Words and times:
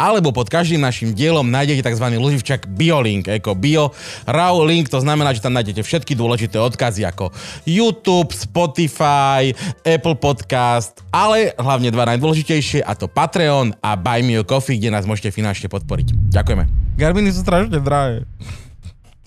alebo 0.00 0.32
pod 0.32 0.48
každým 0.48 0.80
našim 0.80 1.12
dielom 1.12 1.44
nájdete 1.52 1.84
tzv. 1.84 2.06
loživčak 2.16 2.64
biolink, 2.72 3.28
ako 3.28 3.52
bio 3.52 3.92
raw 4.24 4.56
link, 4.64 4.88
to 4.88 4.96
znamená, 4.96 5.36
že 5.36 5.44
tam 5.44 5.52
nájdete 5.52 5.84
všetky 5.84 6.16
dôležité 6.16 6.56
odkazy 6.56 7.04
ako 7.04 7.28
YouTube, 7.68 8.32
Spotify, 8.32 9.52
Apple 9.84 10.16
Podcast, 10.16 11.04
ale 11.12 11.52
hlavne 11.60 11.92
dva 11.92 12.08
najdôležitejšie 12.16 12.80
a 12.80 12.96
to 12.96 13.04
Patreon 13.12 13.76
a 13.84 14.00
Buy 14.00 14.24
Me 14.24 14.40
a 14.40 14.44
Coffee, 14.48 14.80
kde 14.80 14.88
nás 14.88 15.04
môžete 15.04 15.28
finančne 15.36 15.68
podporiť. 15.68 16.32
Ďakujeme. 16.32 16.64
Garminy 16.96 17.36
sú 17.36 17.44
strašne 17.44 17.76
drahé. 17.76 18.24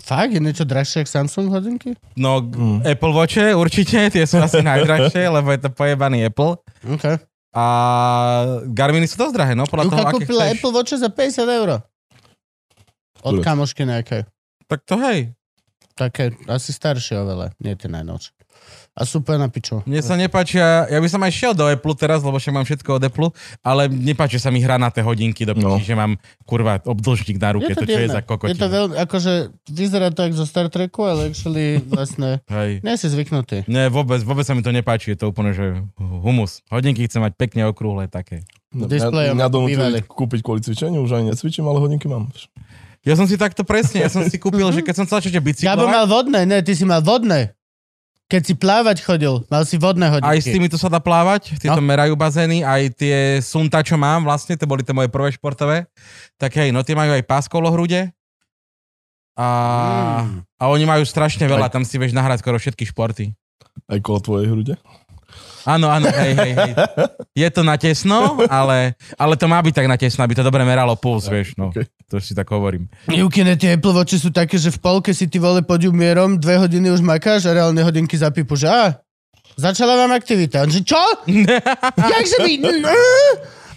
Fakt? 0.03 0.35
Je 0.35 0.43
niečo 0.43 0.67
drahšie 0.67 1.07
ako 1.07 1.09
Samsung 1.15 1.48
hodinky? 1.48 1.95
No, 2.20 2.43
mm. 2.43 2.84
Apple 2.84 3.15
Watche 3.15 3.55
určite, 3.55 4.12
tie 4.12 4.27
sú 4.27 4.35
asi 4.35 4.59
najdrahšie, 4.59 5.31
lebo 5.31 5.48
je 5.55 5.59
to 5.63 5.70
pojebaný 5.71 6.27
Apple. 6.27 6.59
Okay. 6.84 7.15
A 7.53 7.66
Garminy 8.66 9.05
sú 9.05 9.21
dosť 9.21 9.34
drahé, 9.38 9.53
no 9.53 9.70
podľa 9.70 9.85
Juka 9.85 9.93
toho, 9.93 10.05
aké 10.09 10.16
kúpila 10.25 10.43
chceš. 10.49 10.53
Apple 10.57 10.73
Watch 10.73 10.93
za 10.98 11.09
50 11.13 11.57
eur. 11.62 11.70
Od 13.23 13.35
kamošky 13.45 13.85
nejakej. 13.85 14.26
Tak 14.66 14.79
to 14.89 14.98
hej. 15.05 15.38
Také, 15.93 16.34
asi 16.49 16.73
staršie 16.73 17.21
oveľa, 17.21 17.53
nie 17.62 17.77
tie 17.77 17.85
najnovšie. 17.85 18.34
A 18.93 19.09
super 19.09 19.41
na 19.41 19.49
piču. 19.49 19.81
Mne 19.89 20.05
sa 20.05 20.13
nepáčia, 20.13 20.85
ja 20.85 21.01
by 21.01 21.09
som 21.09 21.17
aj 21.25 21.34
šiel 21.34 21.53
do 21.57 21.65
Apple 21.65 21.97
teraz, 21.97 22.21
lebo 22.21 22.38
však 22.38 22.53
mám 22.53 22.61
všetko 22.61 23.01
od 23.01 23.03
Apple, 23.09 23.29
ale 23.65 23.89
nepáči 23.89 24.38
sa 24.38 24.53
mi 24.53 24.61
hra 24.61 24.77
na 24.77 24.93
tie 24.93 25.01
hodinky 25.01 25.49
do 25.49 25.57
No. 25.57 25.77
no. 25.77 25.81
že 25.81 25.97
mám 25.97 26.17
kurva 26.45 26.77
obdĺžnik 26.81 27.37
na 27.41 27.57
ruke, 27.57 27.73
to, 27.73 27.89
čo 27.89 27.99
je 27.99 28.09
za 28.09 28.21
Je 28.21 28.57
to 28.57 28.70
veľmi, 28.70 28.95
akože 29.01 29.34
vyzerá 29.70 30.13
to 30.13 30.26
ako 30.26 30.35
zo 30.37 30.45
Star 30.45 30.68
Treku, 30.70 31.09
ale 31.09 31.34
actually 31.34 31.81
vlastne 31.90 32.41
Hej. 32.49 32.85
nie 32.85 32.95
si 32.98 33.07
zvyknutý. 33.09 33.65
Nie, 33.65 33.90
vôbec, 33.90 34.21
vôbec 34.21 34.45
sa 34.45 34.53
mi 34.53 34.62
to 34.62 34.70
nepáči, 34.70 35.18
je 35.18 35.25
to 35.25 35.34
úplne, 35.34 35.57
že 35.57 35.81
humus. 35.98 36.62
Hodinky 36.70 37.09
chcem 37.09 37.21
mať 37.23 37.34
pekne 37.34 37.65
okrúhle 37.65 38.05
také. 38.05 38.46
No, 38.73 38.90
Displejom 38.90 39.37
donútili 39.37 39.77
bývali. 39.77 39.99
kúpiť 40.05 40.40
kvôli 40.41 40.62
cvičeniu, 40.65 41.05
už 41.05 41.21
ani 41.21 41.34
necvičím, 41.34 41.65
ale 41.70 41.77
hodinky 41.77 42.09
mám. 42.09 42.34
Ja 43.05 43.13
som 43.13 43.29
si 43.29 43.35
takto 43.37 43.62
presne, 43.68 44.01
ja 44.01 44.09
som 44.09 44.23
si 44.25 44.40
kúpil, 44.40 44.65
že 44.73 44.81
keď 44.81 44.96
som 45.01 45.05
chcel 45.05 45.29
ešte 45.29 45.41
bicyklovať, 45.43 45.91
mal 45.91 46.05
vodné, 46.07 46.41
ne, 46.48 46.57
ty 46.63 46.73
si 46.73 46.87
mal 46.87 47.03
vodné. 47.03 47.53
Keď 48.34 48.41
si 48.41 48.57
plávať 48.57 49.05
chodil, 49.05 49.45
mal 49.45 49.62
si 49.62 49.77
vodné 49.77 50.09
hodinky. 50.09 50.26
aj 50.26 50.39
s 50.41 50.49
týmito 50.49 50.73
sa 50.73 50.89
dá 50.89 50.98
plávať, 50.98 51.53
tieto 51.62 51.77
No. 51.77 51.85
merajú 51.85 52.17
bazény, 52.17 52.65
aj 52.65 52.81
tie 52.98 53.17
sunta, 53.40 53.85
čo 53.85 53.93
mám 53.93 54.25
vlastne, 54.25 54.57
to 54.57 54.65
boli 54.65 54.81
tie 54.81 54.90
moje 54.90 55.05
prvé 55.07 55.29
športové, 55.29 55.85
tak 56.35 56.49
hej, 56.57 56.73
no 56.73 56.81
tie 56.81 56.98
majú 56.98 57.13
aj 57.13 57.21
pás 57.23 57.45
kolo 57.45 57.70
hrude, 57.70 58.09
a, 59.34 59.48
Mm. 60.25 60.41
a 60.57 60.63
oni 60.65 60.85
majú 60.85 61.03
strašne 61.03 61.45
veľa, 61.45 61.70
Aj- 61.70 61.73
tam 61.73 61.85
si 61.85 61.98
vieš 61.98 62.13
nahrať 62.13 62.41
skoro 62.41 62.57
všetky 62.57 62.85
športy. 62.85 63.34
Aj 63.85 63.98
kolo 63.99 64.17
tvojej 64.17 64.50
hrude. 64.50 64.78
Áno, 65.63 65.88
áno, 65.88 66.11
hej, 66.11 66.33
hej, 66.35 66.53
hej. 66.53 66.72
Je 67.33 67.47
to 67.47 67.63
na 67.63 67.79
tesno, 67.79 68.35
ale, 68.51 69.00
ale 69.16 69.33
to 69.35 69.47
má 69.47 69.63
byť 69.63 69.73
tak 69.73 69.88
na 69.88 69.95
tesno, 69.95 70.22
aby 70.22 70.35
to 70.35 70.44
dobre 70.44 70.61
meralo 70.61 70.94
puls, 70.94 71.25
vieš, 71.25 71.56
no. 71.56 71.72
Okay. 71.72 71.88
To 72.11 72.19
si 72.19 72.35
tak 72.35 72.51
hovorím. 72.51 72.91
Jukine, 73.07 73.56
tie 73.56 73.73
Apple 73.73 73.95
Watche 73.95 74.19
sú 74.19 74.29
také, 74.29 74.59
že 74.59 74.69
v 74.69 74.79
polke 74.79 75.11
si 75.11 75.25
ty 75.25 75.39
vole 75.39 75.63
pod 75.63 75.79
mierom, 75.85 76.35
dve 76.35 76.59
hodiny 76.59 76.91
už 76.91 77.00
makáš 77.00 77.47
a 77.47 77.56
reálne 77.56 77.79
hodinky 77.79 78.13
zapípu, 78.13 78.53
že 78.53 78.67
a, 78.67 79.00
začala 79.56 79.95
vám 79.95 80.11
aktivita. 80.11 80.61
On 80.61 80.72
že 80.72 80.84
čo? 80.84 81.00
Jakže 82.13 82.38
by... 82.44 82.51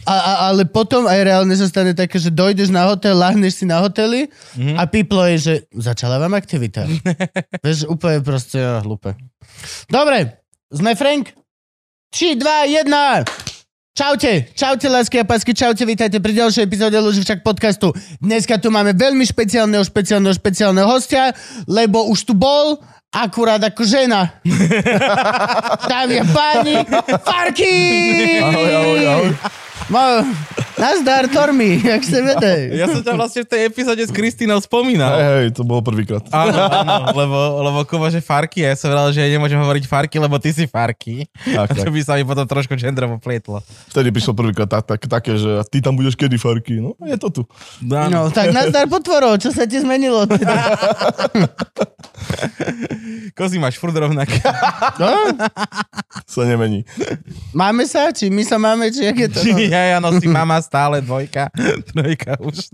A, 0.06 0.14
a, 0.14 0.32
ale 0.50 0.70
potom 0.70 1.02
aj 1.10 1.18
reálne 1.18 1.50
sa 1.58 1.66
stane 1.66 1.90
také, 1.90 2.22
že 2.22 2.30
dojdeš 2.30 2.70
na 2.70 2.86
hotel, 2.86 3.18
lahneš 3.18 3.62
si 3.62 3.64
na 3.66 3.82
hoteli 3.82 4.30
Mhm. 4.54 4.78
a 4.78 4.82
píplo 4.86 5.26
je, 5.34 5.36
že 5.38 5.54
začala 5.74 6.22
vám 6.22 6.38
aktivita. 6.38 6.86
Vieš, 7.66 7.90
úplne 7.90 8.22
proste 8.22 8.62
ja, 8.62 8.78
hlúpe. 8.82 9.18
Dobre, 9.90 10.38
sme 10.70 10.94
Frank? 10.94 11.34
3, 12.10 12.36
2, 12.36 12.64
1. 12.86 13.24
Čaute, 13.96 14.52
čaute 14.52 14.86
lásky 14.92 15.16
a 15.20 15.24
pásky, 15.24 15.56
čaute, 15.56 15.82
vítajte 15.88 16.20
pri 16.20 16.36
ďalšej 16.36 16.68
epizóde 16.68 17.00
Luživčak 17.00 17.40
podcastu. 17.40 17.96
Dneska 18.20 18.60
tu 18.60 18.68
máme 18.68 18.92
veľmi 18.92 19.24
špeciálneho, 19.24 19.80
špeciálneho, 19.80 20.36
špeciálneho 20.36 20.84
hostia, 20.84 21.32
lebo 21.64 22.04
už 22.12 22.28
tu 22.28 22.36
bol 22.36 22.76
akurát 23.08 23.58
ako 23.64 23.82
žena. 23.88 24.36
Dámy 25.90 26.20
a 26.20 26.24
páni, 26.28 26.76
Farky! 27.24 27.74
Ahoj, 28.44 28.70
ahoj, 28.70 29.00
ahoj. 29.08 29.28
Mo, 29.86 30.02
nazdar, 30.74 31.30
Tormi, 31.30 31.78
jak 31.78 32.02
sa 32.02 32.18
vede. 32.18 32.74
Ja 32.74 32.90
som 32.90 33.00
ťa 33.00 33.14
vlastne 33.14 33.46
v 33.46 33.48
tej 33.48 33.60
epizóde 33.70 34.02
s 34.02 34.10
Kristínou 34.10 34.58
Hej, 34.58 34.66
spomínal. 34.66 35.14
hej, 35.14 35.54
to 35.54 35.62
bolo 35.62 35.78
prvýkrát. 35.78 36.26
Áno, 36.34 36.58
áno, 36.58 36.94
lebo, 37.14 37.38
lebo 37.62 37.78
Kuba, 37.86 38.10
že 38.10 38.18
Farky, 38.18 38.66
a 38.66 38.72
ja 38.72 38.74
som 38.74 38.90
vedel, 38.90 39.14
že 39.14 39.22
nemôžem 39.30 39.56
hovoriť 39.56 39.84
Farky, 39.86 40.18
lebo 40.18 40.36
ty 40.42 40.50
si 40.50 40.66
Farky. 40.66 41.30
Tak, 41.38 41.54
A 41.54 41.60
to 41.70 41.86
tak. 41.86 41.94
by 41.94 42.00
sa 42.02 42.18
mi 42.18 42.26
potom 42.26 42.44
trošku 42.44 42.74
genderovo 42.74 43.16
plietlo. 43.16 43.62
Vtedy 43.88 44.10
prišlo 44.10 44.34
prvýkrát 44.34 44.66
tak, 44.66 44.84
tak, 44.90 45.00
také, 45.06 45.38
že 45.38 45.62
ty 45.70 45.78
tam 45.78 45.94
budeš 45.94 46.18
kedy, 46.18 46.34
Farky? 46.34 46.82
No, 46.82 46.98
je 47.00 47.14
to 47.14 47.30
tu. 47.30 47.42
No, 47.78 48.10
No, 48.10 48.20
tak 48.34 48.50
nazdar 48.50 48.90
potvorov, 48.90 49.38
čo 49.38 49.50
sa 49.50 49.70
ti 49.70 49.78
zmenilo? 49.78 50.26
Teda? 50.26 50.66
Kozy 53.36 53.56
máš 53.56 53.76
furt 53.76 53.92
rovnaké. 53.92 54.40
No? 54.98 55.10
Sa 56.24 56.42
nemení. 56.42 56.82
Máme 57.52 57.84
sa? 57.84 58.08
Či 58.10 58.28
my 58.28 58.42
sa 58.42 58.56
máme? 58.56 58.88
Či 58.88 59.04
jak 59.04 59.18
je 59.18 59.28
to? 59.30 59.40
No. 59.44 59.56
Ja, 59.76 59.84
ja 59.86 59.98
nosím 60.00 60.32
mama 60.32 60.56
stále 60.58 60.98
dvojka, 60.98 61.52
trojka 61.90 62.40
už. 62.40 62.72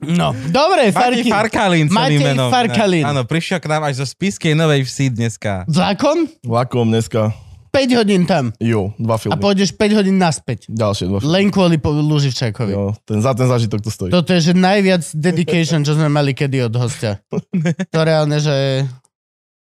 no. 0.00 0.32
Dobre, 0.48 0.88
Farky. 0.90 1.28
Farkalín 1.28 1.86
celým 1.86 1.92
Matej 1.92 2.18
menom. 2.24 2.48
Farkalín. 2.48 3.04
Áno, 3.04 3.22
prišiel 3.22 3.58
k 3.58 3.68
nám 3.68 3.84
až 3.84 4.00
zo 4.00 4.06
Spiskej 4.06 4.52
Novej 4.52 4.82
Vsi 4.82 5.12
dneska. 5.12 5.62
Vlakom? 5.66 6.26
Vlakom 6.42 6.88
dneska, 6.88 7.30
5 7.70 7.88
hodín 7.94 8.24
tam. 8.24 8.52
jo, 8.58 8.92
dva 8.96 9.14
A 9.14 9.18
filmy. 9.18 9.38
pôjdeš 9.38 9.72
5 9.72 9.96
hodín 9.96 10.16
naspäť. 10.16 10.68
Ďalšie 10.68 11.06
dva 11.06 11.18
filmy. 11.18 11.30
Len 11.30 11.46
kvôli 11.48 11.76
po- 11.76 11.94
Luživčákovi. 11.94 12.68
Jo, 12.68 12.92
ten, 13.00 13.16
za 13.18 13.32
ten 13.32 13.46
zážitok 13.46 13.80
to 13.80 13.88
stojí. 13.88 14.10
Toto 14.10 14.28
je 14.30 14.40
že 14.42 14.52
najviac 14.52 15.00
dedication, 15.12 15.80
čo 15.80 15.92
sme 15.92 16.04
mali 16.06 16.32
kedy 16.32 16.66
od 16.66 16.74
hostia. 16.74 17.20
To 17.92 17.98
reálne, 17.98 18.36
že... 18.36 18.84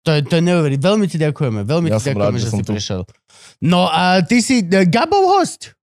To 0.00 0.16
je, 0.16 0.24
to 0.24 0.32
je 0.32 0.42
neuveriteľné. 0.42 0.80
Veľmi 0.80 1.06
ti 1.06 1.20
ďakujeme. 1.20 1.60
Veľmi 1.60 1.88
Ja 1.88 2.00
ti 2.00 2.08
ďakujeme, 2.08 2.24
rád, 2.24 2.32
že 2.32 2.40
že 2.40 2.50
si 2.50 2.62
tu. 2.62 2.72
prišiel. 2.72 3.00
No 3.60 3.84
a 3.84 4.24
ty 4.24 4.40
si 4.40 4.64
uh, 4.64 4.88
Gabov 4.88 5.28
host. 5.28 5.76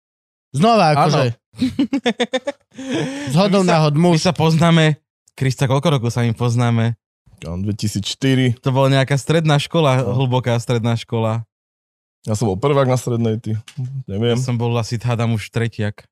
Znova, 0.49 0.85
akože. 0.93 1.23
Zhodou 3.33 3.61
My 3.61 3.65
sa- 3.65 3.71
náhod 3.75 3.93
My 3.93 4.01
muž. 4.13 4.21
sa 4.21 4.31
poznáme, 4.31 5.01
Krista, 5.33 5.65
koľko 5.65 5.87
rokov 5.91 6.09
sa 6.09 6.21
my 6.21 6.31
poznáme? 6.31 6.97
Kam, 7.37 7.61
2004. 7.61 8.57
To 8.59 8.69
bola 8.71 8.89
nejaká 8.91 9.13
stredná 9.13 9.57
škola, 9.57 10.01
hlboká 10.01 10.57
stredná 10.57 10.95
škola. 10.95 11.45
Ja 12.25 12.33
som 12.33 12.47
bol 12.47 12.57
prvák 12.57 12.85
na 12.85 12.97
strednej, 12.97 13.37
ty. 13.37 13.53
Ja 13.53 13.61
Neviem. 14.09 14.35
som 14.35 14.55
bol 14.55 14.73
asi, 14.73 14.97
hádam, 14.97 15.33
už 15.33 15.47
tretiak. 15.47 16.09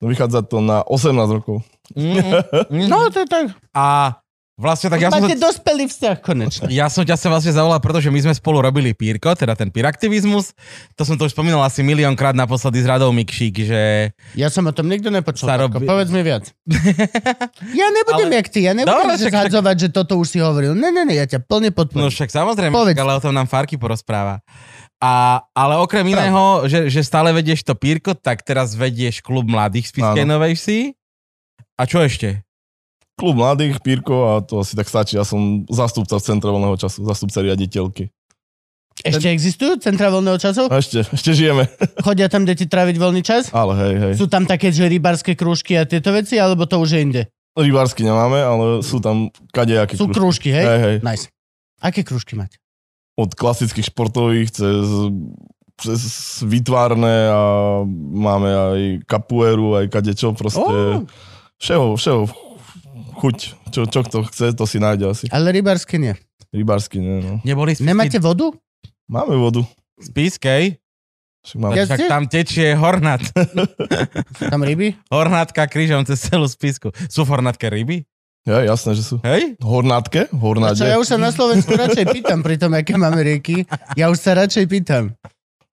No, 0.00 0.08
vychádza 0.08 0.40
to 0.40 0.58
na 0.58 0.80
18 0.82 1.12
rokov. 1.30 1.60
Mm, 1.92 2.16
No, 2.88 3.08
to 3.08 3.20
je 3.20 3.28
tak. 3.28 3.52
A 3.70 4.16
vlastne 4.60 4.86
tak 4.86 5.00
ja 5.00 5.08
som, 5.08 5.18
Máte 5.18 5.34
sa, 5.34 5.42
dospelý 5.42 5.84
vzťah 5.86 6.16
konečne. 6.20 6.68
ja 6.68 6.86
som 6.86 7.00
ťa 7.00 7.16
sa 7.16 7.26
vlastne 7.26 7.50
zavolal, 7.50 7.80
pretože 7.80 8.06
my 8.06 8.20
sme 8.20 8.32
spolu 8.32 8.60
robili 8.60 8.92
pírko, 8.92 9.32
teda 9.32 9.52
ten 9.54 9.68
pyraktivizmus. 9.68 10.52
To 10.94 11.02
som 11.02 11.16
to 11.16 11.24
už 11.24 11.32
spomínal 11.32 11.58
asi 11.60 11.80
miliónkrát 11.80 12.32
naposledy 12.32 12.78
s 12.78 12.86
Radou 12.86 13.08
Mikšík, 13.10 13.54
že... 13.62 14.12
Ja 14.34 14.46
som 14.46 14.62
o 14.62 14.72
tom 14.72 14.84
nikto 14.84 15.08
nepočul. 15.08 15.48
Robí- 15.48 15.82
Povedz 15.82 16.10
mi 16.10 16.20
viac. 16.20 16.52
Ja 17.72 17.88
nebudem 17.88 18.28
Ale- 18.28 18.36
jak 18.36 18.48
ty, 18.48 18.60
ja 18.62 18.72
nebudem 18.72 18.92
Dobre, 18.92 19.14
že 19.14 19.24
však- 19.24 19.34
zhadzovať, 19.48 19.76
že 19.78 19.88
toto 19.90 20.14
už 20.16 20.26
si 20.26 20.38
hovoril. 20.38 20.72
Ne, 20.72 20.90
ne, 20.90 21.02
ne, 21.02 21.14
ja 21.14 21.24
ťa 21.24 21.40
plne 21.40 21.70
No 21.70 21.74
podporujem. 21.74 22.12
však 22.12 22.28
samozrejme, 22.28 22.70
Povedz. 22.70 22.92
však, 22.92 23.00
ale 23.00 23.12
o 23.14 23.22
tom 23.22 23.32
nám 23.32 23.46
Farky 23.46 23.74
porozpráva. 23.74 24.44
A, 24.98 25.12
ale 25.50 25.74
okrem 25.76 26.04
iného, 26.06 26.42
že, 26.66 26.86
že 26.86 27.00
stále 27.00 27.32
vedieš 27.32 27.64
to 27.64 27.72
pírko, 27.72 28.12
tak 28.12 28.42
teraz 28.42 28.74
vedieš 28.74 29.20
klub 29.20 29.48
mladých 29.48 29.88
z 29.88 29.90
Spiskej 29.94 30.22
Áno. 30.22 30.32
Novej 30.36 30.54
Vsi. 30.54 30.78
A 31.74 31.88
čo 31.88 31.98
ešte? 31.98 32.44
Klub 33.20 33.36
mladých, 33.36 33.84
Pírko 33.84 34.32
a 34.32 34.40
to 34.40 34.64
asi 34.64 34.72
tak 34.72 34.88
stačí. 34.88 35.20
Ja 35.20 35.28
som 35.28 35.68
zastupca 35.68 36.16
v 36.16 36.24
centre 36.24 36.48
voľného 36.48 36.80
času, 36.80 37.04
zastupca 37.04 37.44
riaditeľky. 37.44 38.08
Ešte 39.00 39.28
existujú 39.32 39.80
centra 39.80 40.12
voľného 40.12 40.36
času? 40.40 40.68
Ešte, 40.68 41.04
ešte 41.08 41.30
žijeme. 41.32 41.68
Chodia 42.04 42.28
tam 42.32 42.44
deti 42.44 42.64
tráviť 42.68 42.96
voľný 42.96 43.20
čas? 43.24 43.48
Ale 43.52 43.76
hej, 43.76 43.94
hej. 43.96 44.12
Sú 44.16 44.28
tam 44.28 44.44
také, 44.44 44.72
že 44.72 44.88
rybárske 44.88 45.36
krúžky 45.36 45.76
a 45.76 45.88
tieto 45.88 46.12
veci, 46.12 46.36
alebo 46.36 46.64
to 46.68 46.80
už 46.80 46.96
je 46.96 47.00
inde? 47.00 47.22
Rybársky 47.56 48.04
nemáme, 48.04 48.40
ale 48.40 48.80
sú 48.80 49.00
tam 49.00 49.28
kadejaké 49.52 49.96
Sú 49.96 50.08
krúžky, 50.08 50.52
hej? 50.52 50.64
Hej, 50.64 50.80
hej. 50.80 50.96
Nice. 51.04 51.28
Aké 51.80 52.04
krúžky 52.04 52.36
máte? 52.36 52.60
Od 53.16 53.32
klasických 53.32 53.88
športových 53.88 54.48
cez, 54.52 54.84
cez 55.80 56.00
výtvarné 56.44 57.28
a 57.28 57.42
máme 57.96 58.48
aj 58.48 58.80
kapuéru, 59.08 59.80
aj 59.80 59.92
kadečo, 59.92 60.32
proste 60.36 60.60
Oh, 60.60 61.04
všeho, 61.60 61.96
všeho 61.96 62.20
chuť. 63.20 63.36
Čo, 63.68 63.80
čo 63.84 64.00
kto 64.00 64.24
chce, 64.24 64.56
to 64.56 64.64
si 64.64 64.80
nájde 64.80 65.04
asi. 65.06 65.24
ale 65.28 65.52
rybárske 65.52 65.96
nie. 65.96 66.16
Rybársky, 66.50 66.98
nie, 66.98 67.22
no. 67.22 67.38
Neboli 67.46 67.78
z 67.78 67.84
Nemáte 67.84 68.18
vodu? 68.18 68.50
Máme 69.06 69.38
vodu. 69.38 69.62
z 70.00 70.08
Pískej? 70.10 70.82
Však 71.40 71.72
Ja- 71.72 71.86
Však 71.86 72.00
tam 72.10 72.24
tečie 72.26 72.74
hornat. 72.74 73.22
Tam 74.50 74.60
ryby? 74.60 74.92
Hornátka 75.08 75.64
krížom 75.64 76.04
cez 76.04 76.20
celú 76.20 76.44
spisku. 76.44 76.90
Sú 77.06 77.22
v 77.22 77.32
hornátke 77.32 77.70
ryby? 77.70 78.02
ja, 78.44 78.60
jasné, 78.66 78.92
že 78.92 79.04
sú. 79.04 79.16
Hej? 79.22 79.56
Hornátke? 79.62 80.26
Hornáde. 80.34 80.82
ja 80.82 80.98
už 80.98 81.06
sa 81.06 81.16
na 81.16 81.30
Slovensku 81.30 81.70
radšej 81.70 82.08
pýtam 82.10 82.42
pri 82.42 82.58
tom, 82.58 82.74
aké 82.74 82.96
máme 82.96 83.20
rieky. 83.22 83.62
Ja 83.94 84.10
už 84.10 84.18
sa 84.18 84.34
radšej 84.34 84.64
pýtam. 84.66 85.14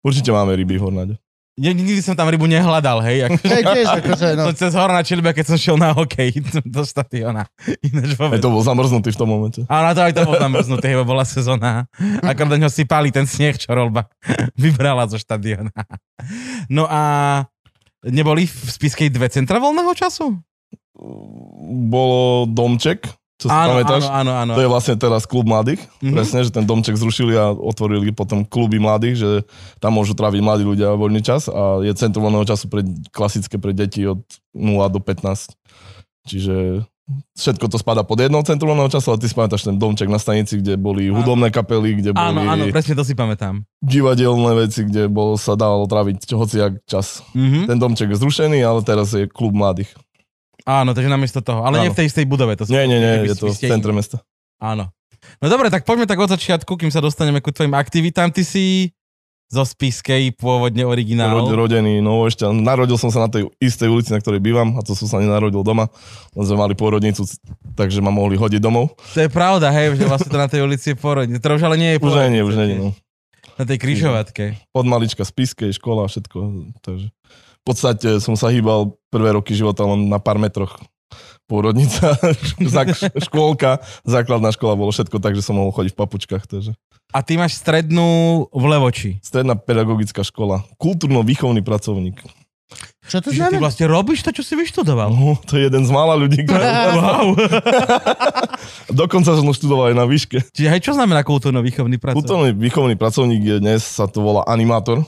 Určite 0.04 0.30
máme 0.30 0.54
ryby 0.54 0.78
v 0.78 0.84
Hornáde. 0.86 1.14
Ja, 1.56 1.72
nikdy 1.72 2.04
som 2.04 2.20
tam 2.20 2.28
rybu 2.28 2.52
nehľadal, 2.52 3.00
hej. 3.08 3.32
Ako, 3.32 3.40
To 3.40 3.56
je 3.56 3.64
tiež 3.64 3.88
akože, 3.88 4.28
no. 4.36 4.44
Som 4.52 4.56
cez 4.60 4.76
horná 4.76 5.00
čilbe, 5.08 5.32
keď 5.32 5.46
som 5.48 5.58
šiel 5.58 5.80
na 5.80 5.96
hokej 5.96 6.44
do 6.76 6.84
štadiona. 6.84 7.48
Ináč 7.80 8.20
vôbec. 8.20 8.44
to 8.44 8.52
bol 8.52 8.60
zamrznutý 8.60 9.16
v 9.16 9.20
tom 9.24 9.30
momente. 9.32 9.64
A 9.72 9.88
na 9.88 9.92
to 9.96 10.04
aj 10.04 10.12
to 10.12 10.28
bol 10.28 10.36
zamrznutý, 10.36 10.92
lebo 10.92 11.16
bola 11.16 11.24
sezóna. 11.24 11.88
Ako 12.28 12.52
do 12.52 12.60
ňo 12.60 12.68
sypali 12.68 13.08
ten 13.08 13.24
sneh, 13.24 13.56
čo 13.56 13.72
rolba 13.72 14.12
vybrala 14.60 15.08
zo 15.08 15.16
štadiona. 15.16 15.72
No 16.68 16.92
a 16.92 17.02
neboli 18.04 18.52
v 18.52 18.68
Spiskej 18.68 19.08
dve 19.08 19.32
centra 19.32 19.56
voľného 19.56 19.96
času? 19.96 20.36
Bolo 21.88 22.52
domček, 22.52 23.08
čo 23.36 23.48
si 23.48 23.52
Áno, 23.52 23.76
pamätáš? 23.76 24.08
áno, 24.08 24.12
áno, 24.12 24.32
áno. 24.32 24.52
To 24.56 24.64
je 24.64 24.72
vlastne 24.72 24.96
teraz 24.96 25.24
klub 25.24 25.44
mladých. 25.44 25.84
Mhm. 25.84 25.92
Mm-hmm. 26.00 26.16
Presne, 26.16 26.40
že 26.42 26.52
ten 26.52 26.64
domček 26.64 26.96
zrušili 26.96 27.36
a 27.36 27.52
otvorili 27.52 28.10
potom 28.10 28.42
kluby 28.42 28.80
mladých, 28.80 29.16
že 29.20 29.30
tam 29.78 29.96
môžu 29.96 30.16
tráviť 30.16 30.40
mladí 30.40 30.64
ľudia 30.64 30.94
voľný 30.94 31.20
čas 31.20 31.46
a 31.46 31.84
je 31.84 31.92
centrum 31.94 32.24
voľného 32.24 32.48
času 32.48 32.66
pre, 32.68 32.82
klasické 33.12 33.56
pre 33.56 33.72
deti 33.72 34.04
od 34.04 34.24
0 34.52 34.64
do 34.88 35.00
15. 35.00 35.52
Čiže 36.24 36.88
všetko 37.36 37.70
to 37.70 37.78
spada 37.78 38.02
pod 38.02 38.18
jednou 38.18 38.42
centrum 38.42 38.74
voľného 38.74 38.90
času, 38.90 39.14
ale 39.14 39.22
ty 39.22 39.30
si 39.30 39.38
pamätáš 39.38 39.62
ten 39.62 39.78
domček 39.78 40.10
na 40.10 40.18
stanici, 40.18 40.58
kde 40.58 40.74
boli 40.74 41.06
Áno. 41.06 41.22
hudobné 41.22 41.54
kapely, 41.54 42.02
kde 42.02 42.18
Áno, 42.18 42.42
boli 42.42 42.50
áno, 42.50 42.64
presne 42.74 42.98
to 42.98 43.06
si 43.06 43.14
pamätám. 43.14 43.62
divadelné 43.78 44.52
veci, 44.58 44.82
kde 44.82 45.06
bol, 45.06 45.38
sa 45.38 45.54
dalo 45.54 45.86
tráviť 45.86 46.26
hociak 46.32 46.82
čas. 46.86 47.22
Mhm. 47.36 47.70
Ten 47.70 47.78
domček 47.78 48.10
je 48.10 48.18
zrušený, 48.18 48.58
ale 48.60 48.82
teraz 48.82 49.14
je 49.14 49.30
klub 49.30 49.54
mladých. 49.54 49.94
Áno, 50.66 50.98
takže 50.98 51.10
namiesto 51.14 51.46
toho. 51.46 51.62
Ale 51.62 51.86
nie 51.86 51.90
Áno. 51.90 51.96
v 51.96 52.00
tej 52.02 52.10
istej 52.10 52.26
budove. 52.26 52.58
To 52.58 52.66
Nie, 52.66 52.90
nie, 52.90 52.98
nie, 52.98 53.30
je 53.30 53.38
to 53.38 53.54
v 53.54 53.58
centre 53.58 53.94
mesta. 53.94 54.18
Áno. 54.58 54.90
No 55.42 55.46
dobre, 55.50 55.70
tak 55.70 55.86
poďme 55.86 56.10
tak 56.10 56.18
od 56.18 56.34
začiatku, 56.34 56.74
kým 56.78 56.90
sa 56.90 57.02
dostaneme 57.02 57.38
ku 57.42 57.54
tvojim 57.54 57.74
aktivitám. 57.78 58.34
Ty 58.34 58.42
si 58.42 58.94
zo 59.46 59.62
Spiskej, 59.62 60.34
pôvodne 60.34 60.82
originál. 60.90 61.38
Rod, 61.38 61.54
rodený 61.54 62.02
Novošťan. 62.02 62.66
Narodil 62.66 62.98
som 62.98 63.14
sa 63.14 63.26
na 63.26 63.30
tej 63.30 63.46
istej 63.62 63.94
ulici, 63.94 64.10
na 64.10 64.18
ktorej 64.18 64.42
bývam 64.42 64.74
a 64.74 64.82
to 64.82 64.98
som 64.98 65.06
sa 65.06 65.22
nenarodil 65.22 65.62
doma. 65.62 65.86
Len 66.34 66.46
sme 66.50 66.58
mali 66.58 66.74
pôrodnicu, 66.74 67.30
takže 67.78 68.02
ma 68.02 68.10
mohli 68.10 68.42
hodiť 68.42 68.58
domov. 68.58 68.98
To 69.14 69.22
je 69.22 69.30
pravda, 69.30 69.70
hej, 69.70 70.02
že 70.02 70.10
vlastne 70.10 70.34
to 70.34 70.40
na 70.42 70.50
tej 70.50 70.66
ulici 70.66 70.94
je 70.94 70.98
porodne. 70.98 71.38
To 71.38 71.46
už 71.46 71.62
ale 71.62 71.78
nie 71.78 71.94
je 71.94 72.00
Už 72.02 72.10
porodne, 72.10 72.34
nie, 72.34 72.42
už 72.42 72.56
nie, 72.58 72.78
no. 72.82 72.90
Na 73.56 73.64
tej 73.64 73.78
kryžovatke. 73.80 74.58
Od 74.74 74.86
malička 74.90 75.22
spiskej, 75.22 75.72
škola 75.78 76.04
a 76.04 76.12
všetko. 76.12 76.38
Takže 76.82 77.14
podstate 77.66 78.22
som 78.22 78.38
sa 78.38 78.54
hýbal 78.54 78.94
prvé 79.10 79.34
roky 79.34 79.58
života 79.58 79.82
len 79.84 80.06
na 80.06 80.22
pár 80.22 80.38
metroch. 80.38 80.78
Pôrodnica, 81.46 82.18
škôlka, 83.30 83.82
základná 84.02 84.50
škola, 84.50 84.74
bolo 84.78 84.90
všetko 84.90 85.22
tak, 85.22 85.38
že 85.38 85.46
som 85.46 85.58
mohol 85.58 85.74
chodiť 85.74 85.94
v 85.94 86.00
papučkách. 86.00 86.44
Takže. 86.50 86.72
A 87.14 87.22
ty 87.22 87.38
máš 87.38 87.62
strednú 87.62 88.46
v 88.50 88.64
Levoči. 88.66 89.22
Stredná 89.22 89.54
pedagogická 89.54 90.26
škola. 90.26 90.66
Kultúrno-výchovný 90.82 91.62
pracovník. 91.62 92.18
Čo 93.06 93.22
to 93.22 93.30
Čiže 93.30 93.38
ty 93.38 93.54
znamená? 93.54 93.62
vlastne 93.62 93.86
robíš 93.86 94.26
to, 94.26 94.34
čo 94.34 94.42
si 94.42 94.58
vyštudoval. 94.58 95.14
No, 95.14 95.38
to 95.46 95.62
je 95.62 95.70
jeden 95.70 95.86
z 95.86 95.92
mála 95.94 96.18
ľudí, 96.18 96.42
ktorý... 96.42 96.66
Wow. 96.98 97.28
Dokonca 99.06 99.38
som 99.38 99.46
študoval 99.54 99.94
aj 99.94 99.96
na 100.02 100.06
výške. 100.10 100.42
Čiže 100.50 100.70
aj 100.74 100.82
čo 100.82 100.92
znamená 100.98 101.22
kultúrno-výchovný 101.22 102.02
pracovník? 102.02 102.26
Kultúrny 102.26 102.50
výchovný 102.58 102.96
pracovník 102.98 103.42
je 103.46 103.58
dnes, 103.62 103.86
sa 103.86 104.10
to 104.10 104.26
volá 104.26 104.42
animátor, 104.50 105.06